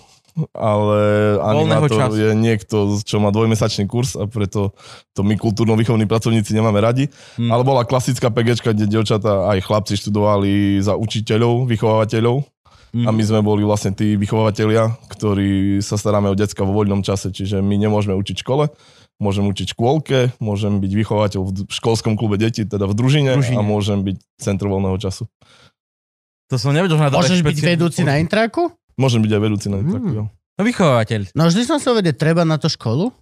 ale 0.54 1.00
Voľného 1.42 1.88
animátor 1.88 2.00
času. 2.08 2.18
je 2.18 2.30
niekto, 2.38 2.76
čo 3.02 3.18
má 3.18 3.34
dvojmesačný 3.34 3.90
kurz 3.90 4.14
a 4.14 4.30
preto 4.30 4.78
to 5.18 5.26
my 5.26 5.34
kultúrno-výchovní 5.34 6.06
pracovníci 6.06 6.54
nemáme 6.54 6.78
radi. 6.78 7.10
Hmm. 7.42 7.50
Ale 7.50 7.66
bola 7.66 7.84
klasická 7.84 8.30
PGčka, 8.30 8.78
kde 8.78 8.86
dievčatá 8.86 9.50
aj 9.50 9.66
chlapci 9.66 9.98
študovali 9.98 10.78
za 10.82 10.94
učiteľov, 10.94 11.66
vychovávateľov 11.66 12.46
Mm. 12.96 13.04
a 13.04 13.12
my 13.12 13.20
sme 13.20 13.40
boli 13.44 13.68
vlastne 13.68 13.92
tí 13.92 14.16
vychovávateľia, 14.16 14.96
ktorí 15.12 15.84
sa 15.84 16.00
staráme 16.00 16.32
o 16.32 16.36
decka 16.40 16.64
vo 16.64 16.72
voľnom 16.72 17.04
čase, 17.04 17.36
čiže 17.36 17.60
my 17.60 17.76
nemôžeme 17.76 18.16
učiť 18.16 18.40
v 18.40 18.44
škole, 18.48 18.64
môžem 19.20 19.44
učiť 19.44 19.76
škôlke, 19.76 20.32
môžem 20.40 20.80
byť 20.80 20.92
vychovateľ 20.96 21.42
v 21.68 21.68
školskom 21.68 22.16
klube 22.16 22.40
detí, 22.40 22.64
teda 22.64 22.88
v 22.88 22.96
družine, 22.96 23.36
Družine. 23.36 23.60
a 23.60 23.62
môžem 23.62 24.08
byť 24.08 24.18
centrum 24.40 24.72
voľného 24.72 24.98
času. 25.04 25.28
To 26.48 26.56
som 26.56 26.72
nevedel, 26.72 26.96
že 26.96 27.04
na 27.04 27.12
to 27.12 27.20
Môžeš 27.20 27.44
byť 27.44 27.58
vedúci 27.60 28.02
na 28.08 28.24
intraku? 28.24 28.72
Môžem 28.98 29.22
byť 29.22 29.32
aj 29.32 29.42
vedúci 29.42 29.68
na 29.70 29.78
Hmm. 29.80 29.94
mm. 29.94 30.14
jo. 30.14 30.24
No, 30.58 30.62
vychovateľ. 30.66 31.22
No 31.38 31.46
vždy 31.46 31.64
som 31.70 31.78
sa 31.78 31.94
vedieť, 31.94 32.18
treba 32.18 32.42
na 32.42 32.58
to 32.58 32.66
školu? 32.66 33.14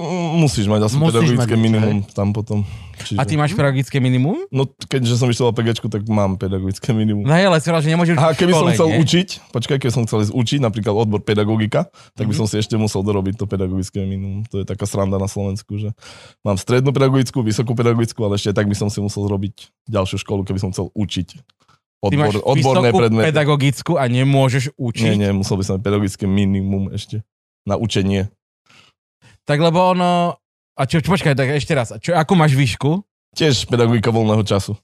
Mm, 0.00 0.40
Musíš 0.40 0.66
mať 0.66 0.88
asi 0.88 0.96
Musíš 0.96 1.14
pedagogické 1.14 1.36
mať 1.36 1.48
niečo, 1.48 1.62
minimum 1.62 1.96
tam 2.10 2.28
potom. 2.32 2.58
Čiže... 3.06 3.18
A 3.20 3.22
ty 3.28 3.36
máš 3.36 3.52
pedagogické 3.52 4.00
minimum? 4.00 4.48
No 4.48 4.64
keďže 4.66 5.20
som 5.20 5.28
vyštudoval 5.28 5.52
PGčku, 5.52 5.86
tak 5.92 6.02
mám 6.08 6.40
pedagogické 6.40 6.90
minimum. 6.96 7.22
No 7.22 7.32
hej, 7.36 7.46
ale 7.46 7.60
si 7.60 7.68
že 7.68 7.88
nemôžeš 7.92 8.16
A 8.18 8.32
keby 8.34 8.52
som 8.56 8.66
škole, 8.66 8.74
chcel 8.74 8.88
nie? 8.88 8.98
učiť, 9.04 9.28
počkaj, 9.52 9.76
keby 9.78 9.92
som 9.92 10.02
chcel 10.08 10.18
ísť 10.26 10.32
učiť 10.32 10.58
napríklad 10.64 10.94
odbor 10.96 11.20
pedagogika, 11.22 11.86
tak 12.16 12.24
by 12.24 12.34
Mhm. 12.34 12.40
som 12.40 12.46
si 12.48 12.56
ešte 12.58 12.74
musel 12.80 13.04
dorobiť 13.04 13.36
to 13.36 13.44
pedagogické 13.46 14.02
minimum. 14.02 14.42
To 14.50 14.60
je 14.60 14.66
taká 14.66 14.88
sranda 14.88 15.20
na 15.20 15.28
Slovensku, 15.28 15.76
že 15.76 15.92
mám 16.40 16.56
strednú 16.56 16.90
pedagogickú, 16.90 17.44
vysokú 17.44 17.76
pedagogickú, 17.76 18.24
ale 18.26 18.40
ešte 18.40 18.50
tak 18.56 18.66
by 18.66 18.74
som 18.74 18.88
si 18.88 18.98
musel 18.98 19.28
zrobiť 19.28 19.70
ďalšiu 19.92 20.18
školu, 20.24 20.42
keby 20.44 20.58
som 20.58 20.72
chcel 20.72 20.88
učiť. 20.92 21.28
Ty 22.02 22.16
máš 22.18 22.42
Odbor, 22.42 22.50
odborné 22.50 22.90
predmety. 22.90 23.26
pedagogickú 23.30 23.92
a 23.94 24.10
nemôžeš 24.10 24.74
učiť. 24.74 25.14
Nie, 25.14 25.30
nie, 25.30 25.30
musel 25.30 25.54
by 25.54 25.62
som 25.62 25.72
mať 25.78 25.82
pedagogické 25.86 26.24
minimum 26.26 26.90
ešte 26.90 27.22
na 27.62 27.78
učenie. 27.78 28.26
Tak 29.46 29.62
lebo 29.62 29.94
ono... 29.94 30.34
A 30.74 30.82
čo, 30.88 30.98
čo 30.98 31.14
počkaj, 31.14 31.38
tak 31.38 31.54
ešte 31.54 31.76
raz. 31.78 31.94
Čo, 32.02 32.18
akú 32.18 32.34
máš 32.34 32.58
výšku? 32.58 33.06
Tiež 33.38 33.70
pedagogika 33.70 34.10
voľného 34.10 34.42
času. 34.42 34.74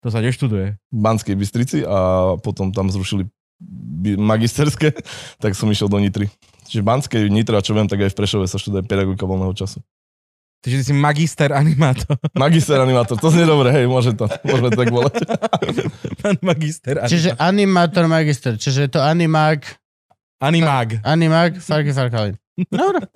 To 0.00 0.08
sa 0.08 0.24
neštuduje. 0.24 0.80
v 0.80 1.00
Banskej 1.04 1.36
Bystrici 1.36 1.84
a 1.84 2.32
potom 2.40 2.72
tam 2.72 2.88
zrušili 2.88 3.28
magisterské, 4.16 4.96
tak 5.44 5.52
som 5.52 5.68
išiel 5.68 5.92
do 5.92 6.00
Nitry. 6.00 6.32
Čiže 6.64 6.80
v 6.80 6.88
Banskej, 6.88 7.22
Nitra, 7.28 7.60
čo 7.60 7.76
viem, 7.76 7.84
tak 7.84 8.00
aj 8.00 8.14
v 8.14 8.16
Prešove 8.16 8.46
sa 8.48 8.56
študuje 8.56 8.88
pedagogika 8.88 9.28
voľného 9.28 9.52
času. 9.52 9.84
Takže 10.60 10.76
ty 10.76 10.84
si 10.84 10.92
magister 10.92 11.56
animátor. 11.56 12.20
Magister 12.36 12.76
animátor, 12.80 13.16
to 13.16 13.32
znie 13.32 13.48
dobre, 13.48 13.72
hej, 13.72 13.88
môže 13.88 14.12
to, 14.12 14.28
môžeme 14.44 14.68
to 14.68 14.78
tak 14.84 14.92
volať. 14.92 15.14
Pán 16.20 16.36
magister 16.44 17.00
animátor. 17.00 17.12
Čiže 17.16 17.30
animátor, 17.40 18.04
magister. 18.04 18.52
Čiže 18.60 18.78
je 18.84 18.90
to 18.92 19.00
animák, 19.00 19.64
Animák. 20.40 21.00
animák, 21.00 21.60
farky, 21.60 21.92
farkalin. 21.92 22.36
Dobre. 22.68 23.06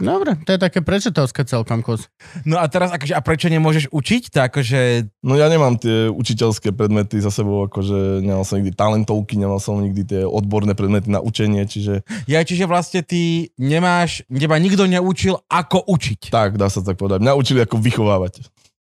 Dobre, 0.00 0.30
to 0.42 0.50
je 0.56 0.58
také 0.58 0.80
prečetovské 0.82 1.46
celkom 1.46 1.84
kus. 1.84 2.10
No 2.42 2.58
a 2.58 2.66
teraz, 2.66 2.90
akože, 2.90 3.14
a 3.14 3.20
prečo 3.22 3.46
nemôžeš 3.46 3.92
učiť? 3.94 4.22
To 4.34 4.38
akože, 4.50 4.80
No 5.22 5.38
ja 5.38 5.46
nemám 5.46 5.78
tie 5.78 6.10
učiteľské 6.10 6.74
predmety 6.74 7.22
za 7.22 7.30
sebou, 7.30 7.70
akože 7.70 8.24
nemal 8.24 8.42
som 8.42 8.58
nikdy 8.58 8.74
talentovky, 8.74 9.38
nemal 9.38 9.62
som 9.62 9.78
nikdy 9.78 10.02
tie 10.02 10.20
odborné 10.26 10.74
predmety 10.74 11.12
na 11.12 11.22
učenie, 11.22 11.62
čiže 11.68 12.02
ja, 12.26 12.42
čiže 12.42 12.66
vlastne 12.66 13.06
ty 13.06 13.52
nemáš, 13.60 14.26
teba 14.26 14.58
nikto 14.58 14.88
neučil, 14.90 15.38
ako 15.46 15.86
učiť. 15.86 16.34
tak, 16.34 16.58
dá 16.58 16.66
sa 16.66 16.82
tak 16.82 16.98
povedať. 16.98 17.22
Mňa 17.22 17.38
učili 17.38 17.60
ako 17.62 17.78
vychovávať. 17.78 18.42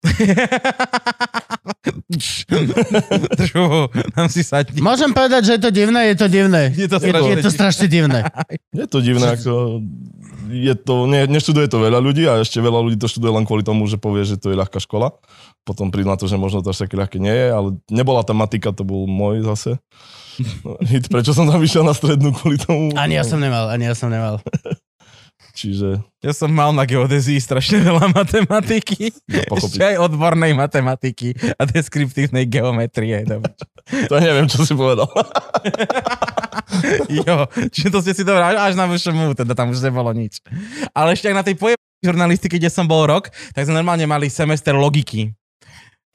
Držu, 3.39 3.89
nám 4.17 4.27
si 4.29 4.41
sadni. 4.41 4.81
Môžem 4.81 5.11
povedať, 5.13 5.41
že 5.49 5.51
je 5.57 5.61
to 5.61 5.71
divné, 5.71 6.13
je 6.13 6.17
to 6.17 6.27
divné. 6.27 6.61
Je 6.73 6.87
to 6.89 6.97
je, 6.97 7.09
strašne 7.09 7.29
je 7.29 7.37
to 7.41 7.51
strašne 7.51 7.87
divné. 7.87 8.19
Je 8.75 8.85
to 8.91 8.99
divné, 8.99 9.39
ako 9.39 9.79
je 10.51 10.75
to, 10.75 11.07
ne, 11.09 11.25
neštuduje 11.25 11.71
to 11.71 11.79
veľa 11.79 11.99
ľudí 12.03 12.27
a 12.27 12.43
ešte 12.43 12.61
veľa 12.61 12.79
ľudí 12.85 12.97
to 12.99 13.09
študuje 13.09 13.31
len 13.33 13.45
kvôli 13.47 13.63
tomu, 13.65 13.87
že 13.89 13.97
povie, 13.97 14.27
že 14.27 14.37
to 14.37 14.53
je 14.53 14.59
ľahká 14.59 14.77
škola. 14.83 15.15
Potom 15.65 15.89
prídu 15.89 16.11
na 16.11 16.19
to, 16.19 16.29
že 16.29 16.37
možno 16.37 16.61
to 16.61 16.69
až 16.69 16.85
také 16.85 16.99
ľahké 16.99 17.17
nie 17.17 17.33
je, 17.33 17.47
ale 17.49 17.67
nebola 17.89 18.21
tá 18.21 18.35
matika, 18.35 18.75
to 18.75 18.85
bol 18.85 19.09
môj 19.09 19.41
zase. 19.41 19.81
No, 20.61 20.77
hit, 20.91 21.07
prečo 21.09 21.31
som 21.33 21.47
tam 21.49 21.63
išiel 21.63 21.81
na 21.81 21.95
strednú 21.95 22.35
kvôli 22.35 22.59
tomu? 22.61 22.93
Ani 22.99 23.17
ja 23.17 23.23
som 23.25 23.39
nemal, 23.39 23.71
ani 23.71 23.89
ja 23.89 23.95
som 23.97 24.11
nemal. 24.11 24.43
Čiže 25.55 26.03
Ja 26.19 26.35
som 26.35 26.51
mal 26.51 26.75
na 26.75 26.83
geodézii 26.83 27.39
strašne 27.39 27.79
veľa 27.79 28.11
matematiky. 28.19 29.15
ja 29.25 29.39
Ešte 29.39 29.49
pochopiť. 29.49 29.79
aj 29.79 29.95
odbornej 30.03 30.51
matematiky 30.51 31.31
a 31.55 31.63
deskriptívnej 31.63 32.43
geometrie. 32.45 33.23
To 34.09 34.17
neviem, 34.17 34.49
čo 34.49 34.65
si 34.65 34.73
povedal. 34.73 35.05
Jo, 37.07 37.45
čiže 37.69 37.89
to 37.89 38.01
ste 38.01 38.11
si 38.11 38.23
dobré, 38.25 38.41
až 38.41 38.73
na 38.73 38.89
VŠMU, 38.89 39.37
teda 39.37 39.53
tam 39.53 39.69
už 39.69 39.79
nebolo 39.79 40.09
nič. 40.11 40.41
Ale 40.91 41.13
ešte 41.13 41.29
aj 41.29 41.35
na 41.35 41.45
tej 41.45 41.55
poje 41.55 41.75
žurnalistike, 42.01 42.57
kde 42.57 42.67
som 42.67 42.85
bol 42.85 43.05
rok, 43.05 43.29
tak 43.53 43.63
sme 43.63 43.77
normálne 43.77 44.03
mali 44.05 44.27
semester 44.27 44.73
logiky. 44.73 45.29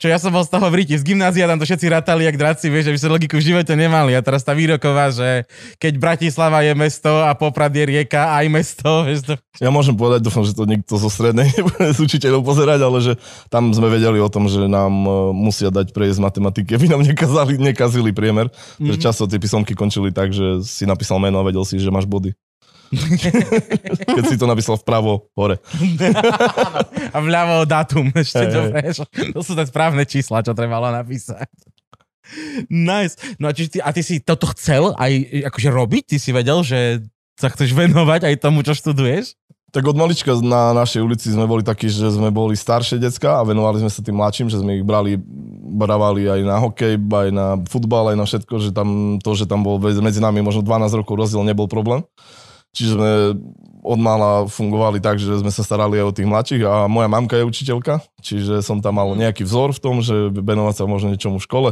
Čo 0.00 0.08
ja 0.08 0.16
som 0.16 0.32
bol 0.32 0.40
z 0.40 0.48
toho 0.48 0.64
v 0.72 0.80
ríti. 0.80 0.96
Z 0.96 1.04
gymnázia 1.04 1.44
tam 1.44 1.60
to 1.60 1.68
všetci 1.68 1.92
ratali, 1.92 2.24
jak 2.24 2.40
draci, 2.40 2.72
vieš, 2.72 2.88
že 2.88 2.92
by 2.96 2.98
sa 3.04 3.08
logiku 3.12 3.36
v 3.36 3.52
živote 3.52 3.76
nemali. 3.76 4.16
A 4.16 4.24
teraz 4.24 4.40
tá 4.40 4.56
výroková, 4.56 5.12
že 5.12 5.44
keď 5.76 6.00
Bratislava 6.00 6.64
je 6.64 6.72
mesto 6.72 7.20
a 7.20 7.36
Poprad 7.36 7.68
je 7.68 7.84
rieka, 7.84 8.32
aj 8.32 8.48
mesto, 8.48 9.04
vieš 9.04 9.28
to. 9.28 9.34
Ja 9.60 9.68
môžem 9.68 9.92
povedať, 9.92 10.24
dúfam, 10.24 10.40
že 10.40 10.56
to 10.56 10.64
niekto 10.64 10.96
zo 10.96 11.12
strednej 11.12 11.52
nebude 11.60 11.92
s 11.92 12.00
učiteľom 12.00 12.40
pozerať, 12.40 12.80
ale 12.80 12.98
že 13.04 13.12
tam 13.52 13.76
sme 13.76 13.92
vedeli 13.92 14.24
o 14.24 14.32
tom, 14.32 14.48
že 14.48 14.64
nám 14.72 15.04
e, 15.04 15.36
musia 15.36 15.68
dať 15.68 15.92
prejsť 15.92 16.16
z 16.16 16.24
matematiky, 16.24 16.70
aby 16.80 16.86
nám 16.88 17.04
nekazali, 17.04 17.60
nekazili 17.60 18.16
priemer. 18.16 18.48
Mm-hmm. 18.48 18.96
Že 18.96 19.04
často 19.04 19.28
tie 19.28 19.36
písomky 19.36 19.76
končili 19.76 20.16
tak, 20.16 20.32
že 20.32 20.64
si 20.64 20.88
napísal 20.88 21.20
meno 21.20 21.44
a 21.44 21.44
vedel 21.44 21.60
si, 21.68 21.76
že 21.76 21.92
máš 21.92 22.08
body. 22.08 22.32
Keď 24.18 24.24
si 24.26 24.36
to 24.36 24.50
napísal 24.50 24.74
vpravo, 24.74 25.30
hore. 25.38 25.62
A 27.14 27.18
vľavo 27.22 27.62
dátum 27.62 28.10
ešte, 28.14 28.50
hej. 28.50 28.50
dobre. 28.50 28.80
že 28.90 29.04
To 29.30 29.40
sú 29.46 29.54
tie 29.54 29.66
správne 29.66 30.02
čísla, 30.02 30.42
čo 30.42 30.50
trebalo 30.54 30.90
napísať. 30.90 31.46
Nice. 32.70 33.18
No 33.42 33.50
a, 33.50 33.52
ty, 33.54 33.66
a 33.82 33.90
ty 33.90 34.02
si 34.06 34.22
toto 34.22 34.46
chcel 34.54 34.94
aj 34.94 35.42
akože 35.50 35.70
robiť? 35.70 36.02
Ty 36.14 36.16
si 36.18 36.30
vedel, 36.30 36.62
že 36.62 37.02
sa 37.34 37.50
chceš 37.50 37.74
venovať 37.74 38.26
aj 38.30 38.34
tomu, 38.38 38.62
čo 38.62 38.74
študuješ? 38.74 39.34
Tak 39.70 39.86
od 39.86 39.94
malička 39.94 40.34
na 40.42 40.74
našej 40.74 40.98
ulici 40.98 41.30
sme 41.30 41.46
boli 41.46 41.62
takí, 41.62 41.86
že 41.86 42.10
sme 42.10 42.34
boli 42.34 42.58
staršie 42.58 42.98
decka 42.98 43.38
a 43.38 43.46
venovali 43.46 43.78
sme 43.78 43.90
sa 43.90 44.02
tým 44.02 44.18
mladším, 44.18 44.50
že 44.50 44.58
sme 44.58 44.82
ich 44.82 44.84
brali, 44.86 45.14
brávali 45.78 46.26
aj 46.26 46.40
na 46.42 46.58
hokej, 46.58 46.98
aj 46.98 47.28
na 47.30 47.54
futbal, 47.70 48.10
aj 48.10 48.18
na 48.18 48.26
všetko, 48.26 48.54
že 48.58 48.74
tam 48.74 49.22
to, 49.22 49.30
že 49.38 49.46
tam 49.46 49.62
bol 49.62 49.78
medzi 49.78 50.18
nami 50.18 50.42
možno 50.42 50.66
12 50.66 50.90
rokov 50.98 51.14
rozdiel, 51.14 51.46
nebol 51.46 51.70
problém. 51.70 52.02
Čiže 52.70 52.90
sme 52.94 53.10
od 53.80 53.98
mala 53.98 54.44
fungovali 54.46 55.00
tak, 55.00 55.16
že 55.16 55.40
sme 55.40 55.48
sa 55.48 55.64
starali 55.64 55.98
aj 55.98 56.06
o 56.06 56.16
tých 56.16 56.28
mladších 56.28 56.62
a 56.68 56.84
moja 56.86 57.08
mamka 57.08 57.34
je 57.40 57.48
učiteľka, 57.48 58.04
čiže 58.20 58.60
som 58.60 58.84
tam 58.84 59.00
mal 59.00 59.16
nejaký 59.16 59.42
vzor 59.42 59.72
v 59.72 59.82
tom, 59.82 60.04
že 60.04 60.28
venovať 60.30 60.74
sa 60.76 60.84
možno 60.84 61.10
niečomu 61.10 61.40
v 61.40 61.46
škole. 61.48 61.70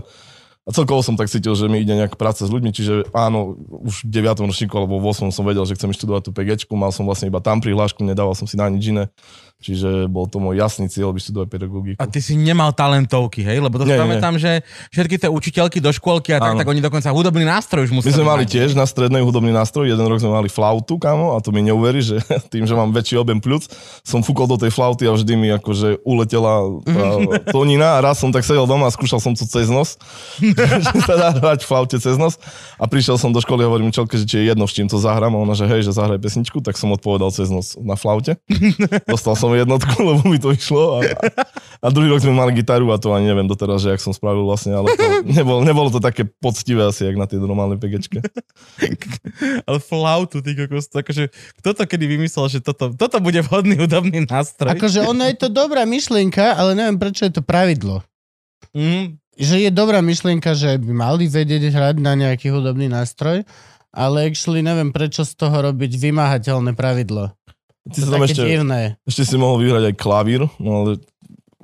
A 0.69 0.77
celkovo 0.77 1.01
som 1.01 1.17
tak 1.17 1.33
cítil, 1.33 1.57
že 1.57 1.65
mi 1.65 1.81
ide 1.81 1.97
nejaká 1.97 2.13
práca 2.13 2.45
s 2.45 2.53
ľuďmi, 2.53 2.77
čiže 2.77 3.09
áno, 3.17 3.57
už 3.89 4.05
v 4.05 4.21
9. 4.21 4.45
ročníku 4.53 4.77
alebo 4.77 5.01
v 5.01 5.09
8. 5.17 5.33
som 5.33 5.49
vedel, 5.49 5.65
že 5.65 5.73
chcem 5.81 5.97
študovať 5.97 6.29
tú 6.29 6.31
PGčku, 6.37 6.77
mal 6.77 6.93
som 6.93 7.09
vlastne 7.09 7.33
iba 7.33 7.41
tam 7.41 7.65
prihlášku, 7.65 8.05
nedával 8.05 8.37
som 8.37 8.45
si 8.45 8.61
na 8.61 8.69
nič 8.69 8.93
iné, 8.93 9.09
čiže 9.65 10.13
bol 10.13 10.29
to 10.29 10.45
môj 10.45 10.61
jasný 10.61 10.93
cieľ 10.93 11.17
vyštudovať 11.17 11.49
pedagogiku. 11.49 11.97
A 11.97 12.05
ty 12.05 12.21
si 12.21 12.37
nemal 12.37 12.77
talentovky, 12.77 13.49
hej? 13.49 13.65
Lebo 13.65 13.81
to 13.81 13.89
si 13.89 13.91
Nie, 13.91 13.97
nie. 13.97 14.05
pamätám, 14.05 14.37
že 14.37 14.61
všetky 14.93 15.17
tie 15.17 15.33
učiteľky 15.33 15.81
do 15.81 15.89
škôlky 15.89 16.37
a 16.37 16.39
tak, 16.39 16.53
Áno. 16.53 16.61
tak 16.61 16.69
oni 16.69 16.85
dokonca 16.85 17.09
hudobný 17.17 17.49
nástroj 17.49 17.89
už 17.89 17.91
My 17.91 17.97
museli 18.05 18.21
sme 18.21 18.29
mali 18.29 18.45
tiež 18.45 18.77
na 18.77 18.85
strednej 18.85 19.25
hudobný 19.25 19.57
nástroj, 19.57 19.89
jeden 19.89 20.05
rok 20.05 20.21
sme 20.21 20.37
mali 20.37 20.53
flautu, 20.53 21.01
kamo, 21.01 21.33
a 21.33 21.41
to 21.41 21.49
mi 21.49 21.65
neuverí, 21.65 22.05
že 22.05 22.21
tým, 22.53 22.69
že 22.69 22.77
mám 22.77 22.93
väčší 22.93 23.17
objem 23.17 23.41
pľúc, 23.41 23.73
som 24.05 24.21
fúkol 24.21 24.45
do 24.53 24.61
tej 24.61 24.69
flauty 24.69 25.09
a 25.09 25.17
vždy 25.17 25.33
mi 25.33 25.49
akože 25.49 26.05
uletela 26.05 26.61
tá 26.85 27.05
tonina 27.57 27.97
a 27.97 28.05
raz 28.05 28.21
som 28.21 28.29
tak 28.29 28.45
sedel 28.45 28.69
doma 28.69 28.87
a 28.87 28.93
skúšal 28.93 29.17
som 29.17 29.33
to 29.33 29.49
cez 29.49 29.73
nos, 29.73 29.97
že 30.85 31.01
sa 31.05 31.15
dá 31.15 31.29
hrať 31.35 31.65
flaute 31.65 31.97
cez 31.99 32.19
nos 32.19 32.37
a 32.77 32.85
prišiel 32.91 33.17
som 33.17 33.31
do 33.31 33.39
školy 33.39 33.65
a 33.65 33.71
hovorím 33.71 33.91
učiteľke, 33.91 34.19
že 34.19 34.25
či 34.27 34.35
je 34.43 34.45
jedno, 34.51 34.67
s 34.67 34.75
čím 34.75 34.91
to 34.91 34.99
zahrám 34.99 35.35
a 35.35 35.39
ona, 35.39 35.55
že 35.55 35.71
hej, 35.71 35.87
že 35.87 35.95
zahraj 35.95 36.19
pesničku, 36.19 36.61
tak 36.61 36.75
som 36.77 36.91
odpovedal 36.93 37.31
cez 37.31 37.49
nos 37.49 37.79
na 37.79 37.95
flaute. 37.95 38.37
Dostal 39.13 39.39
som 39.39 39.55
jednotku, 39.55 39.95
lebo 40.09 40.23
mi 40.27 40.39
to 40.43 40.51
išlo 40.53 41.01
a, 41.01 41.15
a 41.83 41.87
druhý 41.95 42.11
rok 42.11 42.23
sme 42.23 42.35
mali 42.35 42.57
gitaru 42.59 42.91
a 42.91 42.99
to 42.99 43.15
ani 43.15 43.31
neviem 43.31 43.47
doteraz, 43.47 43.83
že 43.83 43.95
jak 43.95 44.03
som 44.03 44.13
spravil 44.13 44.43
vlastne, 44.45 44.75
ale 44.75 44.91
to 44.95 45.05
nebolo, 45.27 45.61
nebolo 45.63 45.89
to 45.89 46.03
také 46.03 46.27
poctivé 46.27 46.87
asi, 46.87 47.07
jak 47.07 47.17
na 47.17 47.31
tej 47.31 47.39
normálnej 47.43 47.79
PGčke. 47.79 48.25
Ale 49.69 49.79
flautu, 49.79 50.43
ty 50.43 50.55
kokos, 50.55 50.91
to 50.91 51.01
akože, 51.01 51.31
kto 51.63 51.69
to 51.75 51.83
kedy 51.87 52.05
vymyslel, 52.05 52.47
že 52.51 52.59
toto, 52.65 52.93
toto 52.95 53.19
bude 53.23 53.41
vhodný 53.45 53.79
hudobný 53.79 54.27
nástroj? 54.27 54.75
Akože 54.75 55.05
ono 55.07 55.25
je 55.29 55.37
to 55.39 55.49
dobrá 55.49 55.87
myšlienka, 55.87 56.57
ale 56.57 56.75
neviem, 56.75 56.99
prečo 56.99 57.27
je 57.27 57.33
to 57.39 57.43
pravidlo. 57.43 58.03
Mm, 58.77 59.17
Že 59.39 59.57
je 59.65 59.71
dobrá 59.71 60.03
myšlienka, 60.03 60.51
že 60.59 60.83
by 60.83 60.93
mali 60.93 61.31
vedieť 61.31 61.71
hrať 61.71 61.97
na 62.03 62.19
nejaký 62.19 62.51
hudobný 62.51 62.91
nástroj, 62.91 63.47
ale 63.95 64.17
actually 64.27 64.61
neviem, 64.61 64.91
prečo 64.91 65.23
z 65.23 65.33
toho 65.39 65.55
robiť 65.71 65.95
vymáhateľné 65.95 66.75
pravidlo. 66.75 67.31
Ty 67.89 67.99
To 68.03 68.07
sa 68.11 68.13
tam 68.19 68.27
ešte, 68.27 68.43
divné. 68.45 68.99
ešte 69.07 69.23
si 69.25 69.37
mohol 69.41 69.65
vyhrať 69.65 69.85
aj 69.89 69.95
klavír, 69.97 70.43
no 70.61 70.71
ale 70.85 71.01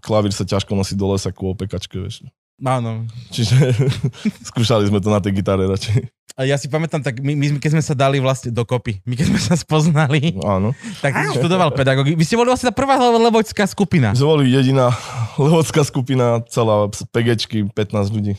klavír 0.01 0.33
sa 0.33 0.47
ťažko 0.47 0.73
nosí 0.73 0.97
do 0.97 1.11
lesa 1.13 1.35
ku 1.35 1.53
opekačke, 1.53 2.01
vieš. 2.01 2.25
áno. 2.65 3.05
Čiže 3.35 3.75
skúšali 4.55 4.89
sme 4.89 5.03
to 5.03 5.13
na 5.13 5.21
tej 5.21 5.37
gitare 5.37 5.69
radšej. 5.69 6.09
A 6.35 6.43
ja 6.43 6.59
si 6.59 6.67
pamätám, 6.67 6.99
tak 6.99 7.23
my, 7.23 7.39
my, 7.39 7.47
keď 7.63 7.79
sme 7.79 7.85
sa 7.87 7.95
dali 7.95 8.19
vlastne 8.19 8.51
dokopy, 8.51 8.99
my 9.07 9.15
keď 9.15 9.27
sme 9.31 9.39
sa 9.39 9.55
spoznali, 9.55 10.35
Áno. 10.43 10.75
tak 10.99 11.15
si 11.15 11.39
študoval 11.39 11.71
pedagógiu. 11.71 12.19
Vy 12.19 12.27
ste 12.27 12.35
boli 12.35 12.51
vlastne 12.51 12.71
tá 12.71 12.75
prvá 12.75 12.99
lebočská 12.99 13.71
skupina. 13.71 14.11
My 14.11 14.19
sme 14.19 14.31
boli 14.35 14.45
jediná 14.51 14.91
lehovská 15.39 15.87
skupina, 15.87 16.43
celá 16.51 16.91
PGčky, 16.91 17.71
15 17.71 18.11
ľudí. 18.11 18.35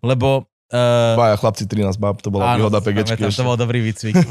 Lebo... 0.00 0.48
Uh, 0.72 1.12
Baja 1.14 1.36
chlapci, 1.36 1.68
13 1.68 2.00
bab, 2.00 2.24
to 2.24 2.32
bola 2.32 2.56
výhoda 2.56 2.80
PGčky. 2.80 3.20
ešte. 3.20 3.36
to 3.36 3.46
bol 3.46 3.60
dobrý 3.60 3.84
výcvik. 3.84 4.16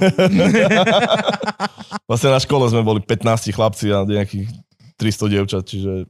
Vlastne 2.10 2.30
na 2.34 2.42
škole 2.42 2.66
sme 2.74 2.82
boli 2.82 3.06
15 3.06 3.54
chlapci 3.54 3.94
a 3.94 4.02
nejakých 4.02 4.50
300 4.98 5.30
dievčat, 5.30 5.64
čiže 5.64 6.10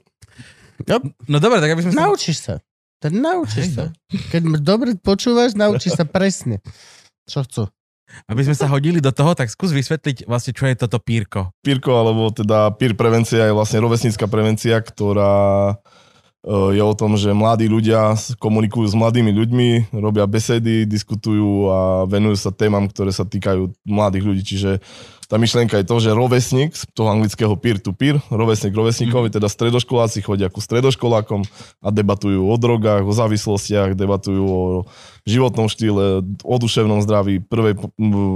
No 1.30 1.38
dobre, 1.38 1.62
tak 1.62 1.70
aby 1.70 1.86
sme. 1.86 1.94
Naučíš 1.94 2.50
sa. 2.50 2.54
Tak 3.04 3.12
naučíš 3.12 3.76
sa. 3.76 3.92
no. 3.92 4.16
Keď 4.32 4.42
ma 4.42 4.56
dobre 4.56 4.96
počúvaš, 4.96 5.52
naučíš 5.52 5.92
sa 5.94 6.08
presne. 6.08 6.64
Čo 7.28 7.44
chcú. 7.44 7.62
Aby 8.24 8.48
sme 8.48 8.54
sa 8.54 8.64
hodili 8.64 9.02
do 9.02 9.10
toho, 9.10 9.36
tak 9.36 9.50
skús 9.50 9.70
vysvetliť 9.70 10.24
vlastne, 10.24 10.52
čo 10.52 10.64
je 10.64 10.76
toto 10.78 10.96
pírko. 10.96 11.52
Pírko, 11.60 11.92
alebo 11.92 12.30
teda 12.30 12.72
peer 12.72 12.94
prevencia 12.94 13.44
je 13.44 13.52
vlastne 13.52 13.80
rovesnícka 13.80 14.24
prevencia, 14.24 14.78
ktorá 14.78 15.34
e, 15.72 15.74
je 16.76 16.82
o 16.84 16.94
tom, 16.94 17.16
že 17.16 17.32
mladí 17.32 17.66
ľudia 17.66 18.14
s- 18.14 18.36
komunikujú 18.36 18.86
s 18.86 18.94
mladými 18.94 19.32
ľuďmi, 19.34 19.68
robia 19.98 20.24
besedy, 20.24 20.84
diskutujú 20.84 21.68
a 21.68 21.78
venujú 22.06 22.36
sa 22.38 22.52
témam, 22.52 22.86
ktoré 22.86 23.10
sa 23.10 23.24
týkajú 23.24 23.72
mladých 23.82 24.24
ľudí. 24.24 24.42
Čiže 24.46 24.70
tá 25.28 25.40
myšlienka 25.40 25.80
je 25.80 25.86
to, 25.88 25.96
že 26.00 26.12
rovesník, 26.12 26.76
z 26.76 26.84
toho 26.92 27.08
anglického 27.08 27.56
peer-to-peer, 27.56 28.20
rovesník 28.28 28.76
rovesníkovi, 28.76 29.32
teda 29.32 29.48
stredoškoláci 29.48 30.20
chodia 30.20 30.52
ku 30.52 30.60
stredoškolákom 30.60 31.44
a 31.80 31.88
debatujú 31.88 32.44
o 32.44 32.54
drogách, 32.60 33.04
o 33.08 33.12
závislostiach, 33.12 33.96
debatujú 33.96 34.44
o 34.44 34.62
životnom 35.24 35.66
štýle, 35.72 36.22
o 36.24 36.54
duševnom 36.60 37.00
zdraví, 37.00 37.40
prvej 37.40 37.80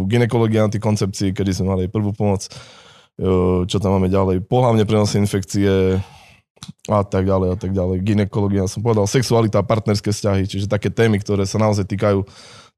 ginekológii 0.09 0.73
antikoncepcii, 0.73 1.37
kedy 1.37 1.51
sme 1.53 1.77
mali 1.77 1.83
prvú 1.93 2.17
pomoc, 2.17 2.49
e, 2.49 2.51
čo 3.69 3.77
tam 3.79 4.01
máme 4.01 4.09
ďalej, 4.09 4.45
pohlavne 4.49 4.89
prenosné 4.89 5.21
infekcie 5.21 6.01
a 6.89 7.05
tak 7.05 7.29
ďalej 7.29 7.49
a 7.53 7.57
tak 7.57 7.71
ďalej. 7.77 8.01
Ginekológia, 8.01 8.65
som 8.71 8.81
povedal, 8.81 9.05
sexualita, 9.05 9.61
partnerské 9.61 10.11
vzťahy, 10.11 10.49
čiže 10.49 10.67
také 10.71 10.89
témy, 10.89 11.21
ktoré 11.21 11.45
sa 11.45 11.61
naozaj 11.61 11.85
týkajú 11.85 12.25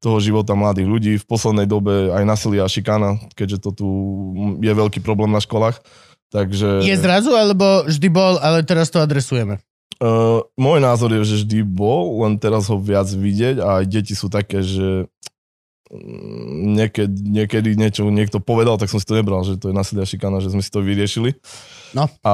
toho 0.00 0.16
života 0.18 0.56
mladých 0.56 0.88
ľudí. 0.88 1.12
V 1.20 1.28
poslednej 1.28 1.68
dobe 1.68 2.08
aj 2.10 2.24
násilia 2.24 2.64
a 2.64 2.72
šikana, 2.72 3.20
keďže 3.36 3.58
to 3.60 3.70
tu 3.76 3.88
je 4.58 4.72
veľký 4.72 5.04
problém 5.04 5.28
na 5.30 5.44
školách. 5.44 5.78
Takže 6.32 6.86
Je 6.86 6.96
zrazu, 6.96 7.34
alebo 7.34 7.84
vždy 7.84 8.08
bol, 8.08 8.38
ale 8.40 8.64
teraz 8.64 8.88
to 8.88 9.02
adresujeme. 9.02 9.60
uh, 10.00 10.40
môj 10.56 10.78
názor 10.80 11.12
je, 11.12 11.20
že 11.26 11.44
vždy 11.44 11.60
bol, 11.66 12.24
len 12.24 12.40
teraz 12.40 12.72
ho 12.72 12.80
viac 12.80 13.10
vidieť 13.10 13.60
a 13.60 13.82
aj 13.82 13.84
deti 13.84 14.14
sú 14.16 14.32
také, 14.32 14.64
že 14.64 15.10
mm, 15.92 16.80
niekedy, 16.80 17.18
niekedy 17.20 17.68
niečo 17.76 18.08
niekto 18.08 18.40
povedal, 18.40 18.80
tak 18.80 18.88
som 18.88 18.96
si 18.96 19.04
to 19.04 19.18
nebral, 19.18 19.44
že 19.44 19.60
to 19.60 19.68
je 19.68 19.76
násilia 19.76 20.06
a 20.06 20.08
šikana, 20.08 20.40
že 20.40 20.54
sme 20.54 20.64
si 20.64 20.72
to 20.72 20.80
vyriešili. 20.80 21.36
No. 21.92 22.08
A, 22.24 22.32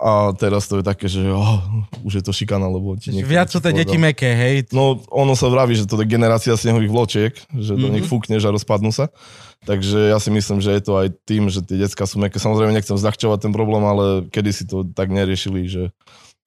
a 0.00 0.32
teraz 0.32 0.64
to 0.64 0.80
je 0.80 0.84
také, 0.84 1.06
že 1.06 1.20
oh, 1.28 1.60
už 2.02 2.18
je 2.18 2.24
to 2.24 2.32
šikana, 2.32 2.64
lebo 2.66 2.96
ti 2.96 3.12
Viac 3.12 3.52
sú 3.52 3.60
to 3.60 3.68
deti 3.68 4.00
meké, 4.00 4.32
hej? 4.32 4.54
No, 4.72 4.96
ono 5.12 5.36
sa 5.36 5.52
vraví, 5.52 5.76
že 5.76 5.84
to 5.84 6.00
je 6.00 6.08
generácia 6.08 6.56
snehových 6.56 6.88
vločiek, 6.88 7.32
že 7.52 7.76
do 7.76 7.86
Mhm. 7.86 7.94
nich 8.00 8.06
fúkneš 8.08 8.48
a 8.48 8.50
rozpadnú 8.50 8.90
sa. 8.90 9.12
Takže 9.60 10.08
ja 10.08 10.16
si 10.16 10.32
myslím, 10.32 10.64
že 10.64 10.72
je 10.72 10.80
to 10.80 10.96
aj 10.96 11.12
tým, 11.28 11.52
že 11.52 11.60
tie 11.60 11.76
decka 11.76 12.08
sú 12.08 12.16
meké. 12.16 12.40
Samozrejme 12.40 12.72
nechcem 12.72 12.96
zľahčovať 12.96 13.44
ten 13.44 13.52
problém, 13.52 13.84
ale 13.84 14.24
kedy 14.32 14.50
si 14.56 14.64
to 14.64 14.88
tak 14.88 15.12
neriešili, 15.12 15.68
že 15.68 15.92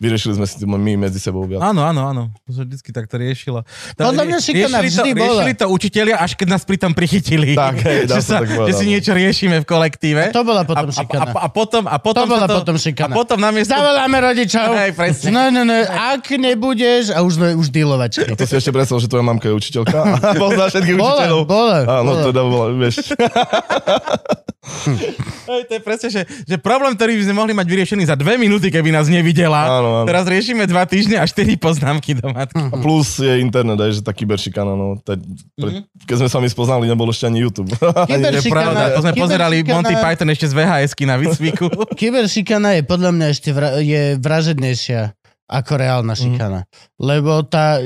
vyriešili 0.03 0.33
sme 0.35 0.43
si 0.43 0.59
to 0.59 0.67
my 0.67 0.93
medzi 0.99 1.15
sebou 1.17 1.47
viac. 1.47 1.63
Áno, 1.63 1.79
áno, 1.79 2.01
áno. 2.03 2.23
To 2.43 2.51
sa 2.51 2.67
vždycky 2.67 2.91
takto 2.91 3.15
riešilo. 3.15 3.63
To, 3.95 4.11
Podľa 4.11 4.23
mňa 4.27 4.37
šikana 4.43 4.77
riešili 4.83 4.83
to, 4.83 5.03
vždy 5.07 5.11
bola. 5.15 5.23
riešili 5.23 5.53
to 5.55 5.65
učitelia, 5.71 6.15
až 6.19 6.31
keď 6.35 6.47
nás 6.51 6.63
pri 6.67 6.75
tom 6.75 6.91
prichytili. 6.91 7.55
Tak, 7.55 7.75
hej, 7.79 7.99
že, 8.11 8.19
sa 8.19 8.43
tak 8.43 8.51
povedať, 8.51 8.67
že 8.67 8.73
si 8.75 8.85
no. 8.85 8.91
niečo 8.91 9.11
riešime 9.15 9.57
v 9.63 9.65
kolektíve. 9.65 10.21
To 10.35 10.43
bola 10.43 10.61
a, 10.61 10.67
potom 10.67 10.87
a, 10.87 10.91
a, 10.91 10.97
šikana. 10.99 11.31
a, 11.31 11.47
potom, 11.47 11.83
a 11.87 11.95
potom 12.03 12.25
To 12.27 12.31
bola 12.35 12.45
to, 12.45 12.55
potom 12.59 12.75
šikana. 12.75 13.13
A 13.13 13.15
potom 13.15 13.37
namiesto... 13.39 13.71
Zavoláme 13.71 14.17
rodičov. 14.19 14.67
Hej, 14.75 14.91
presne. 14.91 15.27
No, 15.31 15.47
no, 15.47 15.61
no, 15.63 15.77
ak 15.87 16.27
nebudeš, 16.35 17.15
a 17.15 17.23
už 17.23 17.39
sme 17.39 17.47
už 17.55 17.71
dealovačky. 17.71 18.27
No 18.27 18.35
to 18.35 18.43
si 18.43 18.59
ešte 18.59 18.75
predstav, 18.75 18.99
že 18.99 19.07
tvoja 19.07 19.23
mamka 19.23 19.47
je 19.47 19.55
učiteľka 19.55 19.97
a 20.03 20.35
pozná 20.43 20.67
všetkých 20.67 20.97
Bola, 20.99 21.23
učiteľov. 21.23 21.41
bola, 21.47 21.77
Áno, 21.87 22.11
bola. 22.11 22.23
teda 22.27 22.41
bola, 22.43 22.65
vieš. 22.75 22.95
Hej, 25.51 25.67
to 25.67 25.73
je 25.75 25.81
presne, 25.83 26.07
že, 26.07 26.21
že 26.23 26.55
problém, 26.55 26.95
ktorý 26.95 27.19
by 27.19 27.23
sme 27.27 27.35
mohli 27.35 27.51
mať 27.51 27.67
vyriešený 27.67 28.03
za 28.05 28.15
dve 28.15 28.39
minúty, 28.39 28.71
keby 28.71 28.89
nás 28.89 29.11
nevidela. 29.11 29.67
Áno, 29.69 29.89
áno. 30.01 30.07
Teraz 30.07 30.23
riešime 30.23 30.63
dva 30.63 30.87
týždne 30.87 31.19
a 31.19 31.27
štyri 31.27 31.59
poznámky 31.59 32.15
do 32.15 32.31
matky. 32.31 32.63
A 32.63 32.75
plus 32.79 33.19
je 33.19 33.43
internet, 33.43 33.75
aj, 33.75 33.91
že 33.91 34.01
tá 34.01 34.09
kyberšikana, 34.09 34.71
no. 34.71 34.95
Te, 34.97 35.19
pre, 35.53 35.83
keď 36.07 36.15
sme 36.17 36.29
sa 36.31 36.39
mi 36.39 36.47
spoznali, 36.47 36.87
nebol 36.87 37.11
ešte 37.11 37.27
ani 37.27 37.43
YouTube. 37.43 37.75
Ani 38.07 38.23
To 38.23 38.31
je 38.31 38.41
Šikana- 38.41 38.55
pravda, 38.55 38.83
to 38.87 38.99
sme 39.03 39.11
kyberšikana- 39.11 39.19
pozerali 39.19 39.55
Monty 39.65 39.95
Python 39.95 40.29
ešte 40.31 40.47
z 40.47 40.53
VHS-ky 40.55 41.03
na 41.03 41.15
výcviku. 41.17 41.65
Kyberšikana 41.99 42.69
je 42.73 42.81
podľa 42.83 43.11
mňa 43.11 43.27
ešte 43.27 43.49
vra- 43.51 43.77
je 43.77 44.15
vražednejšia 44.15 45.01
ako 45.43 45.71
reálna 45.75 46.15
šikana. 46.15 46.59
Lebo 46.97 47.43
tá... 47.43 47.83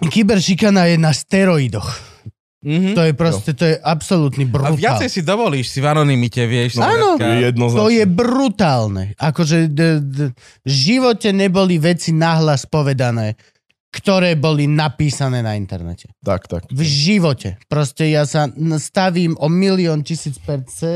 Kyberšikana 0.00 0.86
je 0.86 0.96
na 0.96 1.10
steroidoch. 1.10 1.90
Mhm. 2.68 2.92
To 2.92 3.00
je 3.00 3.12
proste, 3.16 3.50
to 3.56 3.64
je 3.64 3.80
absolútny 3.80 4.44
A 4.44 4.52
brutál. 4.52 4.76
viacej 4.76 5.08
si 5.08 5.20
dovolíš 5.24 5.72
si 5.72 5.80
v 5.80 5.88
anonimite, 5.88 6.44
vieš. 6.44 6.76
Áno. 6.76 7.16
jednoznačne. 7.16 7.80
To 7.80 7.86
je 7.88 8.04
brutálne. 8.04 9.04
Akože 9.16 9.72
d, 9.72 9.80
d, 10.04 10.18
v 10.36 10.68
živote 10.68 11.32
neboli 11.32 11.80
veci 11.80 12.12
nahlas 12.12 12.68
povedané, 12.68 13.40
ktoré 13.88 14.36
boli 14.36 14.68
napísané 14.68 15.40
na 15.40 15.56
internete. 15.56 16.12
Tak, 16.20 16.44
tak. 16.44 16.68
V 16.68 16.82
živote. 16.84 17.56
Proste 17.72 18.12
ja 18.12 18.28
sa 18.28 18.44
stavím 18.76 19.32
o 19.40 19.48
milión 19.48 20.04
tisíc 20.04 20.36
percent. 20.36 20.92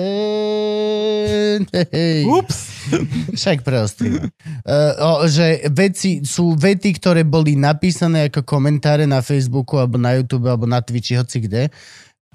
Hej. 1.73 2.29
Ups. 2.29 2.59
Však 3.41 3.65
preostrím. 3.65 4.29
Uh, 4.69 5.25
že 5.25 5.65
veci 5.73 6.21
sú 6.21 6.53
vety, 6.53 7.01
ktoré 7.01 7.25
boli 7.25 7.57
napísané 7.57 8.29
ako 8.29 8.45
komentáre 8.45 9.09
na 9.09 9.25
Facebooku 9.25 9.81
alebo 9.81 9.97
na 9.97 10.13
YouTube 10.13 10.53
alebo 10.53 10.69
na 10.69 10.85
Twitchi, 10.85 11.17
hoci 11.17 11.49
kde. 11.49 11.73